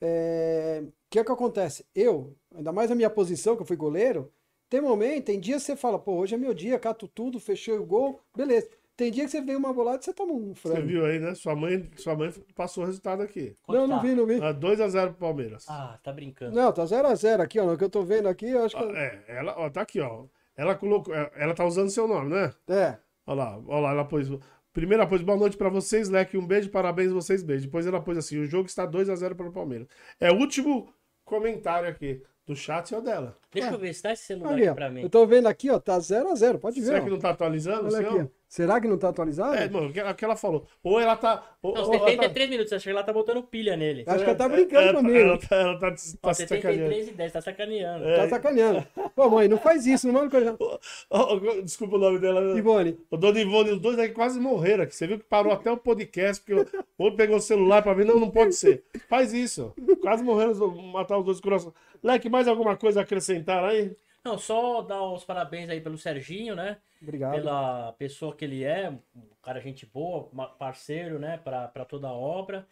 É, 0.00 0.82
o 0.82 0.92
que 1.10 1.18
é 1.18 1.24
que 1.24 1.32
acontece? 1.32 1.84
Eu, 1.94 2.34
ainda 2.54 2.72
mais 2.72 2.88
na 2.90 2.96
minha 2.96 3.10
posição, 3.10 3.56
que 3.56 3.62
eu 3.62 3.66
fui 3.66 3.76
goleiro, 3.76 4.32
tem 4.68 4.80
momento, 4.80 5.24
tem 5.24 5.40
dias 5.40 5.62
que 5.62 5.66
você 5.66 5.76
fala, 5.76 5.98
pô, 5.98 6.14
hoje 6.14 6.34
é 6.34 6.38
meu 6.38 6.54
dia, 6.54 6.78
cato 6.78 7.08
tudo, 7.08 7.40
fechei 7.40 7.76
o 7.76 7.84
gol, 7.84 8.20
beleza. 8.36 8.68
Tem 8.96 9.10
dia 9.10 9.24
que 9.24 9.30
você 9.30 9.40
vem 9.40 9.56
uma 9.56 9.72
bolada 9.72 9.98
e 10.02 10.04
você 10.04 10.12
toma 10.12 10.34
um 10.34 10.54
frango. 10.54 10.76
Você 10.76 10.82
viu 10.82 11.06
aí, 11.06 11.18
né? 11.18 11.34
Sua 11.34 11.56
mãe, 11.56 11.90
sua 11.96 12.14
mãe 12.14 12.30
passou 12.54 12.84
o 12.84 12.86
resultado 12.86 13.22
aqui. 13.22 13.56
Quanto 13.62 13.78
não, 13.78 13.88
tá? 13.88 13.94
não 13.94 14.02
vi, 14.02 14.14
não 14.14 14.26
vi. 14.26 14.34
2x0 14.34 15.06
pro 15.06 15.14
Palmeiras. 15.14 15.64
Ah, 15.68 15.98
tá 16.02 16.12
brincando. 16.12 16.54
Não, 16.54 16.70
tá 16.70 16.84
0x0 16.84 17.40
aqui, 17.40 17.58
ó. 17.58 17.64
No 17.64 17.78
que 17.78 17.84
eu 17.84 17.88
tô 17.88 18.02
vendo 18.02 18.28
aqui, 18.28 18.50
eu 18.50 18.62
acho 18.62 18.76
que. 18.76 18.84
Ah, 18.84 18.92
é, 18.94 19.24
ela, 19.26 19.54
ó, 19.56 19.70
tá 19.70 19.80
aqui, 19.80 20.00
ó. 20.00 20.26
Ela 20.54 20.74
colocou. 20.74 21.14
Ela 21.14 21.54
tá 21.54 21.64
usando 21.64 21.88
seu 21.88 22.06
nome, 22.06 22.28
né? 22.28 22.52
É. 22.68 22.98
Olha 23.26 23.36
lá, 23.36 23.62
olha 23.66 23.80
lá, 23.80 23.90
ela 23.92 24.04
pôs. 24.04 24.28
Primeiro 24.72 25.02
ela 25.02 25.10
pôs 25.10 25.22
boa 25.22 25.36
noite 25.36 25.56
para 25.56 25.68
vocês, 25.68 26.08
Leque, 26.08 26.36
um 26.36 26.46
beijo, 26.46 26.70
parabéns 26.70 27.10
vocês, 27.10 27.42
beijo. 27.42 27.64
Depois 27.64 27.86
ela 27.86 28.00
pôs 28.00 28.16
assim, 28.16 28.38
o 28.38 28.46
jogo 28.46 28.66
está 28.66 28.86
2 28.86 29.10
a 29.10 29.16
0 29.16 29.34
para 29.34 29.48
o 29.48 29.52
Palmeiras. 29.52 29.88
É 30.18 30.30
o 30.30 30.36
último 30.36 30.92
comentário 31.24 31.88
aqui 31.88 32.22
do 32.46 32.54
chat 32.54 32.94
é 32.94 32.98
o 32.98 33.00
dela. 33.00 33.36
Deixa 33.52 33.68
ah. 33.68 33.72
eu 33.72 33.78
ver 33.78 33.92
se 33.94 34.02
tá 34.02 34.12
esse 34.12 34.24
celular 34.24 34.52
aqui, 34.52 34.66
aqui 34.66 34.74
pra 34.74 34.90
mim. 34.90 35.02
Eu 35.02 35.10
tô 35.10 35.26
vendo 35.26 35.46
aqui, 35.46 35.70
ó, 35.70 35.78
tá 35.78 35.98
0 35.98 36.30
a 36.30 36.34
0 36.34 36.58
pode 36.58 36.80
ver. 36.80 36.86
Será 36.86 37.00
ó. 37.00 37.04
que 37.04 37.10
não 37.10 37.18
tá 37.18 37.30
atualizando? 37.30 37.86
Olha 37.86 38.08
aqui, 38.08 38.18
ó. 38.18 38.39
Será 38.50 38.80
que 38.80 38.88
não 38.88 38.98
tá 38.98 39.10
atualizado? 39.10 39.54
É, 39.54 39.68
mano, 39.68 39.90
o 39.90 40.14
que 40.14 40.24
ela 40.24 40.34
falou. 40.34 40.66
Ou 40.82 40.98
ela 40.98 41.14
tá. 41.14 41.40
Ou, 41.62 41.72
não, 41.72 41.82
ou 41.82 41.92
73 41.92 42.32
tá... 42.34 42.50
minutos, 42.50 42.72
acho 42.72 42.82
que 42.82 42.90
ela 42.90 43.04
tá 43.04 43.12
botando 43.12 43.44
pilha 43.44 43.76
nele. 43.76 44.02
Acho 44.04 44.24
que 44.24 44.24
ela 44.24 44.34
tá 44.34 44.48
brincando 44.48 44.88
ela, 44.88 44.94
comigo. 44.94 45.18
Ela 45.18 45.38
tá, 45.38 45.54
ela 45.54 45.78
tá, 45.78 45.94
tá 46.20 46.34
73 46.34 47.08
e 47.08 47.12
10, 47.12 47.32
tá 47.32 47.40
sacaneando. 47.40 48.04
É. 48.04 48.16
Tá 48.16 48.28
sacaneando. 48.28 48.84
Pô, 49.14 49.30
mãe, 49.30 49.46
não 49.46 49.56
faz 49.56 49.86
isso, 49.86 50.08
não 50.08 50.14
manda 50.14 50.28
coisa. 50.28 50.58
Desculpa 51.62 51.94
o 51.94 52.00
nome 52.00 52.18
dela. 52.18 52.58
Ivone. 52.58 52.98
O 53.08 53.16
Dona 53.16 53.40
Ivone, 53.40 53.70
os 53.70 53.80
dois 53.80 53.96
aí 54.00 54.08
quase 54.08 54.40
morreram 54.40 54.82
aqui. 54.82 54.96
Você 54.96 55.06
viu 55.06 55.20
que 55.20 55.24
parou 55.26 55.52
até 55.52 55.70
o 55.70 55.76
podcast, 55.76 56.42
porque 56.42 56.72
o 56.98 57.04
outro 57.04 57.16
pegou 57.16 57.36
o 57.36 57.40
celular 57.40 57.82
pra 57.82 57.94
ver. 57.94 58.04
Não, 58.04 58.18
não 58.18 58.32
pode 58.32 58.56
ser. 58.56 58.82
Faz 59.08 59.32
isso. 59.32 59.72
Quase 60.02 60.24
morreram, 60.24 60.56
matar 60.92 61.16
os 61.18 61.24
dois 61.24 61.40
corações. 61.40 61.72
Leque, 62.02 62.28
mais 62.28 62.48
alguma 62.48 62.76
coisa 62.76 62.98
a 62.98 63.02
acrescentar 63.04 63.62
aí? 63.62 63.92
Não, 64.24 64.36
só 64.36 64.82
dar 64.82 65.02
os 65.02 65.24
parabéns 65.24 65.70
aí 65.70 65.80
pelo 65.80 65.96
Serginho, 65.96 66.54
né? 66.54 66.78
Obrigado. 67.00 67.32
Pela 67.32 67.92
pessoa 67.94 68.36
que 68.36 68.44
ele 68.44 68.64
é, 68.64 68.90
um 68.90 69.22
cara 69.42 69.60
gente 69.60 69.86
boa, 69.86 70.28
parceiro, 70.58 71.18
né, 71.18 71.38
para 71.38 71.84
toda 71.86 72.08
a 72.08 72.12
obra. 72.12 72.66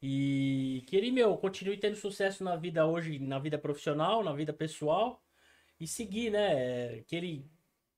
E 0.00 0.82
que 0.86 0.96
ele, 0.96 1.10
meu, 1.12 1.36
continue 1.36 1.76
tendo 1.76 1.96
sucesso 1.96 2.42
na 2.42 2.56
vida 2.56 2.86
hoje, 2.86 3.18
na 3.18 3.38
vida 3.38 3.56
profissional, 3.58 4.22
na 4.22 4.32
vida 4.32 4.52
pessoal. 4.52 5.22
E 5.78 5.86
seguir, 5.86 6.30
né? 6.30 7.02
Que 7.02 7.16
ele, 7.16 7.50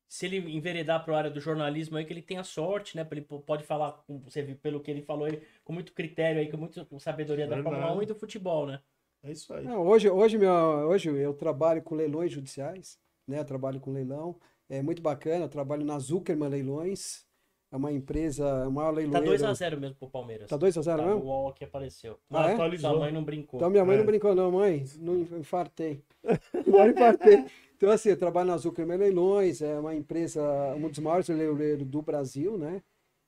se 0.08 0.26
ele 0.26 0.38
enveredar 0.54 1.04
para 1.04 1.14
a 1.14 1.18
área 1.18 1.30
do 1.30 1.40
jornalismo 1.40 1.96
aí, 1.96 2.04
que 2.04 2.12
ele 2.12 2.22
tenha 2.22 2.44
sorte, 2.44 2.96
né? 2.96 3.06
Ele 3.10 3.22
pode 3.22 3.64
falar, 3.64 4.02
você 4.06 4.42
viu, 4.42 4.56
pelo 4.56 4.80
que 4.80 4.90
ele 4.90 5.02
falou 5.02 5.26
aí, 5.26 5.42
com 5.62 5.72
muito 5.72 5.92
critério 5.92 6.40
aí, 6.40 6.50
com 6.50 6.56
muita 6.56 6.86
sabedoria 6.98 7.46
da 7.46 7.62
Fórmula 7.62 7.94
1 7.96 8.02
e 8.02 8.06
do 8.06 8.14
futebol, 8.14 8.66
né? 8.66 8.80
É 9.24 9.32
isso 9.32 9.52
aí. 9.54 9.64
Não, 9.64 9.86
hoje, 9.86 10.08
hoje, 10.10 10.36
meu, 10.36 10.52
hoje 10.52 11.08
eu 11.08 11.32
trabalho 11.32 11.82
com 11.82 11.94
leilões 11.94 12.30
judiciais, 12.30 12.98
né? 13.26 13.40
Eu 13.40 13.44
trabalho 13.44 13.80
com 13.80 13.90
leilão. 13.90 14.38
É 14.68 14.82
muito 14.82 15.00
bacana. 15.00 15.46
Eu 15.46 15.48
trabalho 15.48 15.84
na 15.84 15.98
Zuckerman 15.98 16.50
Leilões. 16.50 17.24
É 17.72 17.76
uma 17.76 17.90
empresa, 17.90 18.68
uma 18.68 18.88
leiloeira. 18.90 19.38
Tá 19.38 19.52
2x0 19.52 19.76
mesmo 19.78 19.96
pro 19.96 20.10
Palmeiras. 20.10 20.48
Tá 20.48 20.58
2x0 20.58 20.84
tá, 20.84 21.06
mesmo? 21.06 21.22
O 21.22 21.26
UOL 21.26 21.52
que 21.54 21.64
apareceu. 21.64 22.20
Ah, 22.30 22.50
é? 22.50 22.52
Atualizou. 22.52 22.90
Sua 22.90 23.00
mãe 23.00 23.12
não 23.12 23.24
brincou. 23.24 23.58
Então 23.58 23.70
minha 23.70 23.84
mãe 23.84 23.96
é. 23.96 23.98
não 23.98 24.06
brincou 24.06 24.34
não, 24.34 24.52
mãe. 24.52 24.84
Não 24.98 25.22
infartei. 25.38 26.04
não 26.66 26.88
infartei. 26.88 27.46
Então 27.76 27.90
assim, 27.90 28.10
eu 28.10 28.18
trabalho 28.18 28.48
na 28.48 28.58
Zuckerman 28.58 28.98
Leilões. 28.98 29.62
É 29.62 29.78
uma 29.80 29.94
empresa, 29.94 30.42
um 30.76 30.88
dos 30.88 30.98
maiores 30.98 31.28
leiloeiros 31.28 31.86
do 31.86 32.02
Brasil, 32.02 32.58
né? 32.58 32.82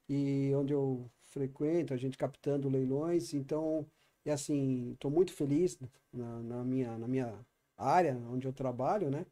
E 0.09 0.53
onde 0.55 0.75
eu 0.75 1.11
frequento, 1.25 1.93
a 1.93 1.97
gente 1.97 2.17
captando 2.19 2.69
leilões. 2.69 3.35
Então, 3.35 3.85
e 4.27 4.31
assim, 4.31 4.93
estou 4.93 5.09
muito 5.09 5.33
feliz 5.33 5.79
na, 6.13 6.43
na, 6.43 6.65
minha, 6.65 6.99
na 6.99 7.07
minha 7.07 7.47
área, 7.79 8.17
onde 8.29 8.47
eu 8.47 8.53
trabalho, 8.53 9.09
né? 9.09 9.25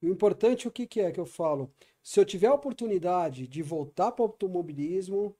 E 0.00 0.08
o 0.08 0.12
importante, 0.12 0.68
o 0.68 0.70
que, 0.70 0.86
que 0.86 1.00
é 1.00 1.10
que 1.10 1.18
eu 1.18 1.26
falo? 1.26 1.68
Se 2.00 2.20
eu 2.20 2.24
tiver 2.24 2.46
a 2.46 2.54
oportunidade 2.54 3.48
de 3.48 3.60
voltar 3.60 4.12
para 4.12 4.22
o 4.22 4.26
automobilismo, 4.26 5.34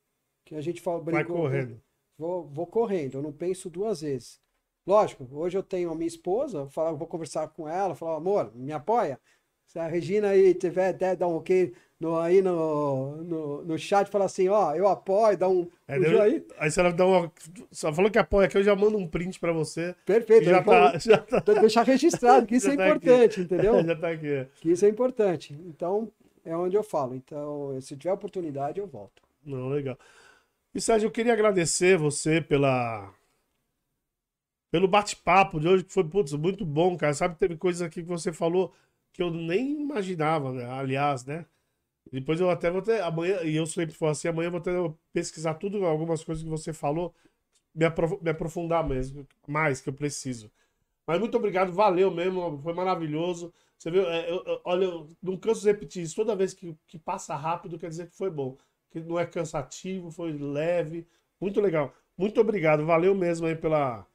que 0.44 0.56
a 0.56 0.60
gente 0.60 0.80
fala... 0.80 1.00
Vai 1.00 1.24
correndo. 1.24 1.80
Vou, 2.18 2.48
vou 2.48 2.66
correndo, 2.66 3.18
eu 3.18 3.22
não 3.22 3.32
penso 3.32 3.70
duas 3.70 4.00
vezes. 4.00 4.40
Lógico, 4.84 5.24
hoje 5.30 5.56
eu 5.56 5.62
tenho 5.62 5.90
a 5.90 5.94
minha 5.94 6.08
esposa, 6.08 6.68
falo, 6.70 6.96
vou 6.96 7.06
conversar 7.06 7.46
com 7.48 7.68
ela, 7.68 7.94
falar, 7.94 8.16
amor, 8.16 8.52
me 8.56 8.72
apoia? 8.72 9.20
Se 9.66 9.78
a 9.78 9.86
Regina 9.86 10.28
aí 10.28 10.54
tiver, 10.54 10.92
der, 10.92 11.16
dar 11.16 11.28
um 11.28 11.36
ok 11.36 11.74
no, 11.98 12.18
aí 12.18 12.42
no, 12.42 13.16
no, 13.24 13.64
no 13.64 13.78
chat, 13.78 14.10
fala 14.10 14.26
assim, 14.26 14.48
ó, 14.48 14.74
eu 14.74 14.86
apoio, 14.86 15.36
dá 15.36 15.48
um, 15.48 15.66
é, 15.88 15.98
um 15.98 16.22
aí. 16.22 16.46
Aí 16.58 16.70
você 16.70 16.92
dá 16.92 17.06
uma. 17.06 17.32
Só 17.72 17.92
falou 17.92 18.10
que 18.10 18.18
apoia 18.18 18.46
aqui, 18.46 18.58
eu 18.58 18.62
já 18.62 18.76
mando 18.76 18.98
um 18.98 19.08
print 19.08 19.40
pra 19.40 19.52
você. 19.52 19.94
Perfeito. 20.04 20.44
Já 20.44 20.62
tá, 20.62 20.98
já 20.98 21.18
tá. 21.18 21.40
Deixar 21.54 21.82
registrado, 21.84 22.46
que 22.46 22.56
isso 22.56 22.70
é 22.70 22.76
tá 22.76 22.88
importante, 22.88 23.40
aqui. 23.40 23.40
entendeu? 23.40 23.80
já 23.84 23.96
tá 23.96 24.10
aqui. 24.10 24.46
Que 24.60 24.70
isso 24.72 24.84
é 24.84 24.88
importante. 24.88 25.54
Então, 25.66 26.12
é 26.44 26.54
onde 26.54 26.76
eu 26.76 26.82
falo. 26.82 27.14
Então, 27.14 27.80
se 27.80 27.96
tiver 27.96 28.12
oportunidade, 28.12 28.78
eu 28.78 28.86
volto. 28.86 29.22
Não, 29.44 29.68
legal. 29.68 29.98
E 30.74 30.80
Sérgio, 30.80 31.06
eu 31.06 31.10
queria 31.10 31.32
agradecer 31.32 31.96
você 31.96 32.42
pela. 32.42 33.10
Pelo 34.70 34.86
bate-papo 34.86 35.58
de 35.58 35.66
hoje, 35.66 35.84
que 35.84 35.92
foi 35.92 36.04
putz, 36.04 36.34
muito 36.34 36.64
bom, 36.64 36.94
cara. 36.96 37.14
Sabe, 37.14 37.36
teve 37.38 37.56
coisas 37.56 37.80
aqui 37.80 38.02
que 38.02 38.08
você 38.08 38.32
falou 38.32 38.74
que 39.16 39.22
eu 39.22 39.30
nem 39.30 39.80
imaginava, 39.80 40.52
né? 40.52 40.66
Aliás, 40.66 41.24
né? 41.24 41.46
Depois 42.12 42.40
eu 42.40 42.50
até 42.50 42.70
vou 42.70 42.82
ter. 42.82 43.02
Amanhã, 43.02 43.40
e 43.42 43.56
eu 43.56 43.66
sempre 43.66 43.94
falo 43.94 44.12
assim, 44.12 44.28
amanhã 44.28 44.48
eu 44.48 44.52
vou 44.52 44.60
ter 44.60 44.72
pesquisar 45.12 45.54
tudo, 45.54 45.84
algumas 45.86 46.22
coisas 46.22 46.44
que 46.44 46.50
você 46.50 46.72
falou, 46.72 47.14
me, 47.74 47.84
aprof 47.86 48.22
me 48.22 48.30
aprofundar 48.30 48.86
mesmo, 48.86 49.26
mais 49.48 49.80
que 49.80 49.88
eu 49.88 49.92
preciso. 49.94 50.50
Mas 51.06 51.18
muito 51.18 51.36
obrigado, 51.36 51.72
valeu 51.72 52.10
mesmo, 52.10 52.60
foi 52.62 52.74
maravilhoso. 52.74 53.52
Você 53.78 53.90
viu, 53.90 54.02
é, 54.08 54.30
eu, 54.30 54.42
eu, 54.44 54.60
olha, 54.64 54.84
eu 54.84 55.08
não 55.22 55.36
canso 55.36 55.62
de 55.62 55.68
repetir 55.68 56.02
isso. 56.02 56.16
Toda 56.16 56.36
vez 56.36 56.52
que, 56.54 56.76
que 56.86 56.98
passa 56.98 57.34
rápido, 57.36 57.78
quer 57.78 57.88
dizer 57.88 58.08
que 58.08 58.16
foi 58.16 58.30
bom. 58.30 58.56
Que 58.90 59.00
não 59.00 59.18
é 59.18 59.26
cansativo, 59.26 60.10
foi 60.10 60.32
leve. 60.32 61.06
Muito 61.40 61.60
legal. 61.60 61.94
Muito 62.16 62.40
obrigado, 62.40 62.84
valeu 62.84 63.14
mesmo 63.14 63.46
aí 63.46 63.54
pela, 63.54 64.06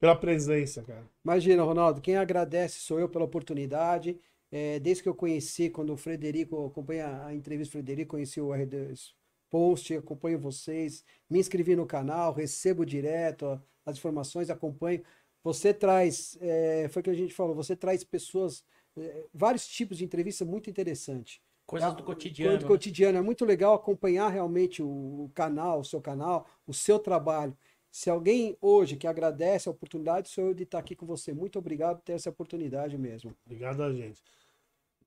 pela 0.00 0.16
presença, 0.16 0.82
cara. 0.82 1.06
Imagina, 1.24 1.62
Ronaldo, 1.62 2.00
quem 2.00 2.16
agradece 2.16 2.80
sou 2.80 2.98
eu 2.98 3.08
pela 3.08 3.24
oportunidade. 3.24 4.18
É, 4.54 4.78
desde 4.78 5.02
que 5.02 5.08
eu 5.08 5.14
conheci, 5.14 5.70
quando 5.70 5.94
o 5.94 5.96
Frederico, 5.96 6.66
acompanha 6.66 7.24
a 7.24 7.34
entrevista 7.34 7.70
do 7.70 7.72
Frederico, 7.72 8.10
conheci 8.10 8.38
o 8.38 8.48
R2 8.48 9.14
Post, 9.48 9.94
acompanho 9.94 10.38
vocês, 10.38 11.04
me 11.28 11.38
inscrevi 11.38 11.74
no 11.74 11.86
canal, 11.86 12.34
recebo 12.34 12.84
direto 12.84 13.60
as 13.84 13.96
informações, 13.96 14.50
acompanho. 14.50 15.02
Você 15.42 15.72
traz, 15.74 16.38
é, 16.40 16.86
foi 16.90 17.00
o 17.00 17.02
que 17.04 17.10
a 17.10 17.14
gente 17.14 17.34
falou, 17.34 17.54
você 17.54 17.74
traz 17.74 18.04
pessoas, 18.04 18.62
é, 18.96 19.26
vários 19.32 19.66
tipos 19.66 19.98
de 19.98 20.04
entrevista 20.04 20.44
muito 20.44 20.68
interessante. 20.68 21.42
Coisas 21.66 21.94
do 21.94 22.02
cotidiano. 22.02 22.50
Coisa 22.50 22.58
do 22.58 22.62
né? 22.62 22.68
cotidiano. 22.68 23.18
É 23.18 23.22
muito 23.22 23.44
legal 23.44 23.74
acompanhar 23.74 24.28
realmente 24.28 24.82
o, 24.82 24.86
o 25.24 25.30
canal, 25.34 25.80
o 25.80 25.84
seu 25.84 26.00
canal, 26.00 26.46
o 26.66 26.74
seu 26.74 26.98
trabalho. 26.98 27.56
Se 27.90 28.08
alguém 28.08 28.56
hoje 28.60 28.96
que 28.96 29.06
agradece 29.06 29.68
a 29.68 29.72
oportunidade, 29.72 30.28
sou 30.28 30.44
eu 30.44 30.54
de 30.54 30.62
estar 30.62 30.78
aqui 30.78 30.96
com 30.96 31.06
você. 31.06 31.32
Muito 31.32 31.58
obrigado 31.58 31.98
por 31.98 32.04
ter 32.04 32.12
essa 32.12 32.30
oportunidade 32.30 32.96
mesmo. 32.96 33.34
Obrigado 33.44 33.82
a 33.82 33.92
gente. 33.92 34.22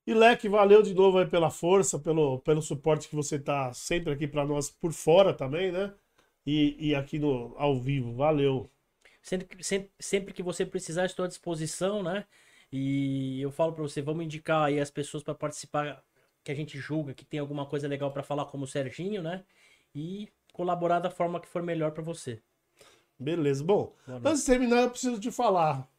E 0.08 0.14
Leque, 0.14 0.48
valeu 0.48 0.84
de 0.84 0.94
novo 0.94 1.18
aí 1.18 1.26
pela 1.26 1.50
força, 1.50 1.98
pelo, 1.98 2.40
pelo 2.40 2.62
suporte 2.62 3.10
que 3.10 3.16
você 3.16 3.40
tá 3.40 3.74
sempre 3.74 4.14
aqui 4.14 4.28
para 4.28 4.46
nós 4.46 4.70
por 4.70 4.94
fora 4.94 5.34
também, 5.34 5.72
né? 5.72 5.94
E, 6.46 6.90
e 6.90 6.96
aqui 6.96 7.18
no 7.18 7.56
ao 7.58 7.80
vivo, 7.80 8.14
valeu. 8.14 8.70
Sempre, 9.22 9.64
sempre, 9.64 9.92
sempre 10.00 10.34
que 10.34 10.44
você 10.44 10.64
precisar, 10.64 11.06
estou 11.06 11.26
à 11.26 11.28
disposição, 11.28 12.04
né? 12.04 12.26
E 12.72 13.42
eu 13.42 13.52
falo 13.52 13.74
para 13.74 13.82
você, 13.82 14.02
vamos 14.02 14.26
indicar 14.26 14.66
aí 14.66 14.80
as 14.80 14.92
pessoas 14.92 15.24
para 15.24 15.34
participar 15.34 16.04
que 16.44 16.52
a 16.52 16.56
gente 16.56 16.78
julga 16.78 17.14
que 17.14 17.26
tem 17.26 17.40
alguma 17.40 17.66
coisa 17.66 17.88
legal 17.88 18.12
para 18.12 18.22
falar, 18.22 18.46
como 18.46 18.66
o 18.66 18.68
Serginho, 18.68 19.24
né? 19.24 19.44
E 19.96 20.30
colaborar 20.54 21.00
da 21.00 21.10
forma 21.10 21.40
que 21.40 21.48
for 21.48 21.64
melhor 21.64 21.92
para 21.92 22.04
você. 22.04 22.40
Beleza. 23.18 23.64
Bom, 23.64 23.96
antes 24.08 24.42
de 24.42 24.46
terminar, 24.46 24.84
eu 24.84 24.92
preciso 24.92 25.20
te 25.20 25.32
falar. 25.32 25.90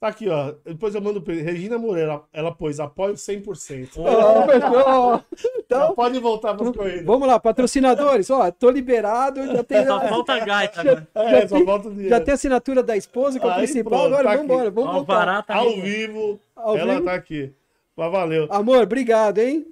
Tá 0.00 0.08
aqui, 0.08 0.30
ó. 0.30 0.54
Depois 0.64 0.94
eu 0.94 1.02
mando 1.02 1.20
pra 1.20 1.34
Regina 1.34 1.76
Moreira. 1.76 2.22
Ela 2.32 2.50
pôs 2.50 2.80
apoio 2.80 3.12
100%. 3.12 3.98
Oh, 3.98 4.50
fechou. 4.50 5.24
Então, 5.58 5.94
pode 5.94 6.18
voltar 6.18 6.54
para 6.54 6.72
corridas. 6.72 7.04
Vamos 7.04 7.28
lá, 7.28 7.38
patrocinadores. 7.38 8.30
Ó, 8.30 8.50
tô 8.50 8.70
liberado. 8.70 9.46
Já 9.46 9.62
tem, 9.62 9.84
só 9.86 10.00
falta 10.00 10.32
a 10.32 10.38
gaita, 10.38 10.82
né? 10.82 11.06
É, 11.14 11.46
só 11.46 11.62
falta 11.66 11.88
o 11.88 11.90
dinheiro. 11.90 12.08
Já 12.08 12.18
tem 12.18 12.32
assinatura 12.32 12.82
da 12.82 12.96
esposa, 12.96 13.38
que 13.38 13.46
é 13.46 13.50
o 13.50 13.54
principal. 13.56 13.90
Pronto, 13.90 14.06
agora 14.06 14.24
tá 14.24 14.30
vamos 14.30 14.44
embora. 14.44 14.70
Vamos 14.70 14.92
voltar. 14.92 15.42
Tá 15.42 15.56
Ao 15.56 15.70
vivo. 15.70 16.40
Ao 16.56 16.78
ela 16.78 16.94
vivo? 16.94 17.04
tá 17.04 17.14
aqui. 17.14 17.52
Mas 17.94 18.10
valeu. 18.10 18.48
Amor, 18.50 18.82
obrigado, 18.82 19.36
hein? 19.36 19.66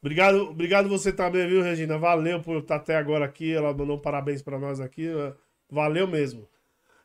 Obrigado, 0.00 0.48
obrigado 0.48 0.88
você 0.88 1.12
também, 1.12 1.46
viu, 1.46 1.62
Regina? 1.62 1.98
Valeu 1.98 2.40
por 2.40 2.56
estar 2.56 2.76
até 2.76 2.96
agora 2.96 3.26
aqui. 3.26 3.52
Ela 3.52 3.74
mandou 3.74 3.96
um 3.96 4.00
parabéns 4.00 4.40
para 4.40 4.58
nós 4.58 4.80
aqui. 4.80 5.10
Valeu 5.70 6.08
mesmo. 6.08 6.48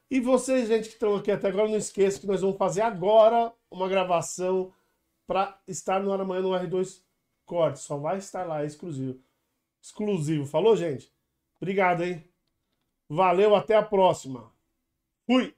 E 0.10 0.20
vocês, 0.22 0.70
gente, 0.70 0.88
que 0.88 0.94
estão 0.94 1.16
aqui 1.16 1.32
até 1.32 1.50
agora, 1.50 1.68
não 1.68 1.78
esqueça 1.78 2.20
que 2.20 2.28
nós 2.28 2.42
vamos 2.42 2.58
fazer 2.58 2.82
agora 2.82 3.54
uma 3.70 3.90
gravação 3.90 4.74
para 5.28 5.60
estar 5.68 6.02
no 6.02 6.14
amanhã 6.14 6.42
no 6.42 6.52
R2 6.52 7.04
Corte. 7.46 7.80
Só 7.80 7.98
vai 7.98 8.18
estar 8.18 8.46
lá, 8.46 8.64
é 8.64 8.66
exclusivo. 8.66 9.20
Exclusivo. 9.82 10.46
Falou, 10.46 10.76
gente? 10.76 11.12
Obrigado, 11.60 12.04
hein? 12.04 12.24
Valeu, 13.10 13.56
até 13.56 13.76
a 13.76 13.84
próxima. 13.84 14.52
Fui! 15.26 15.54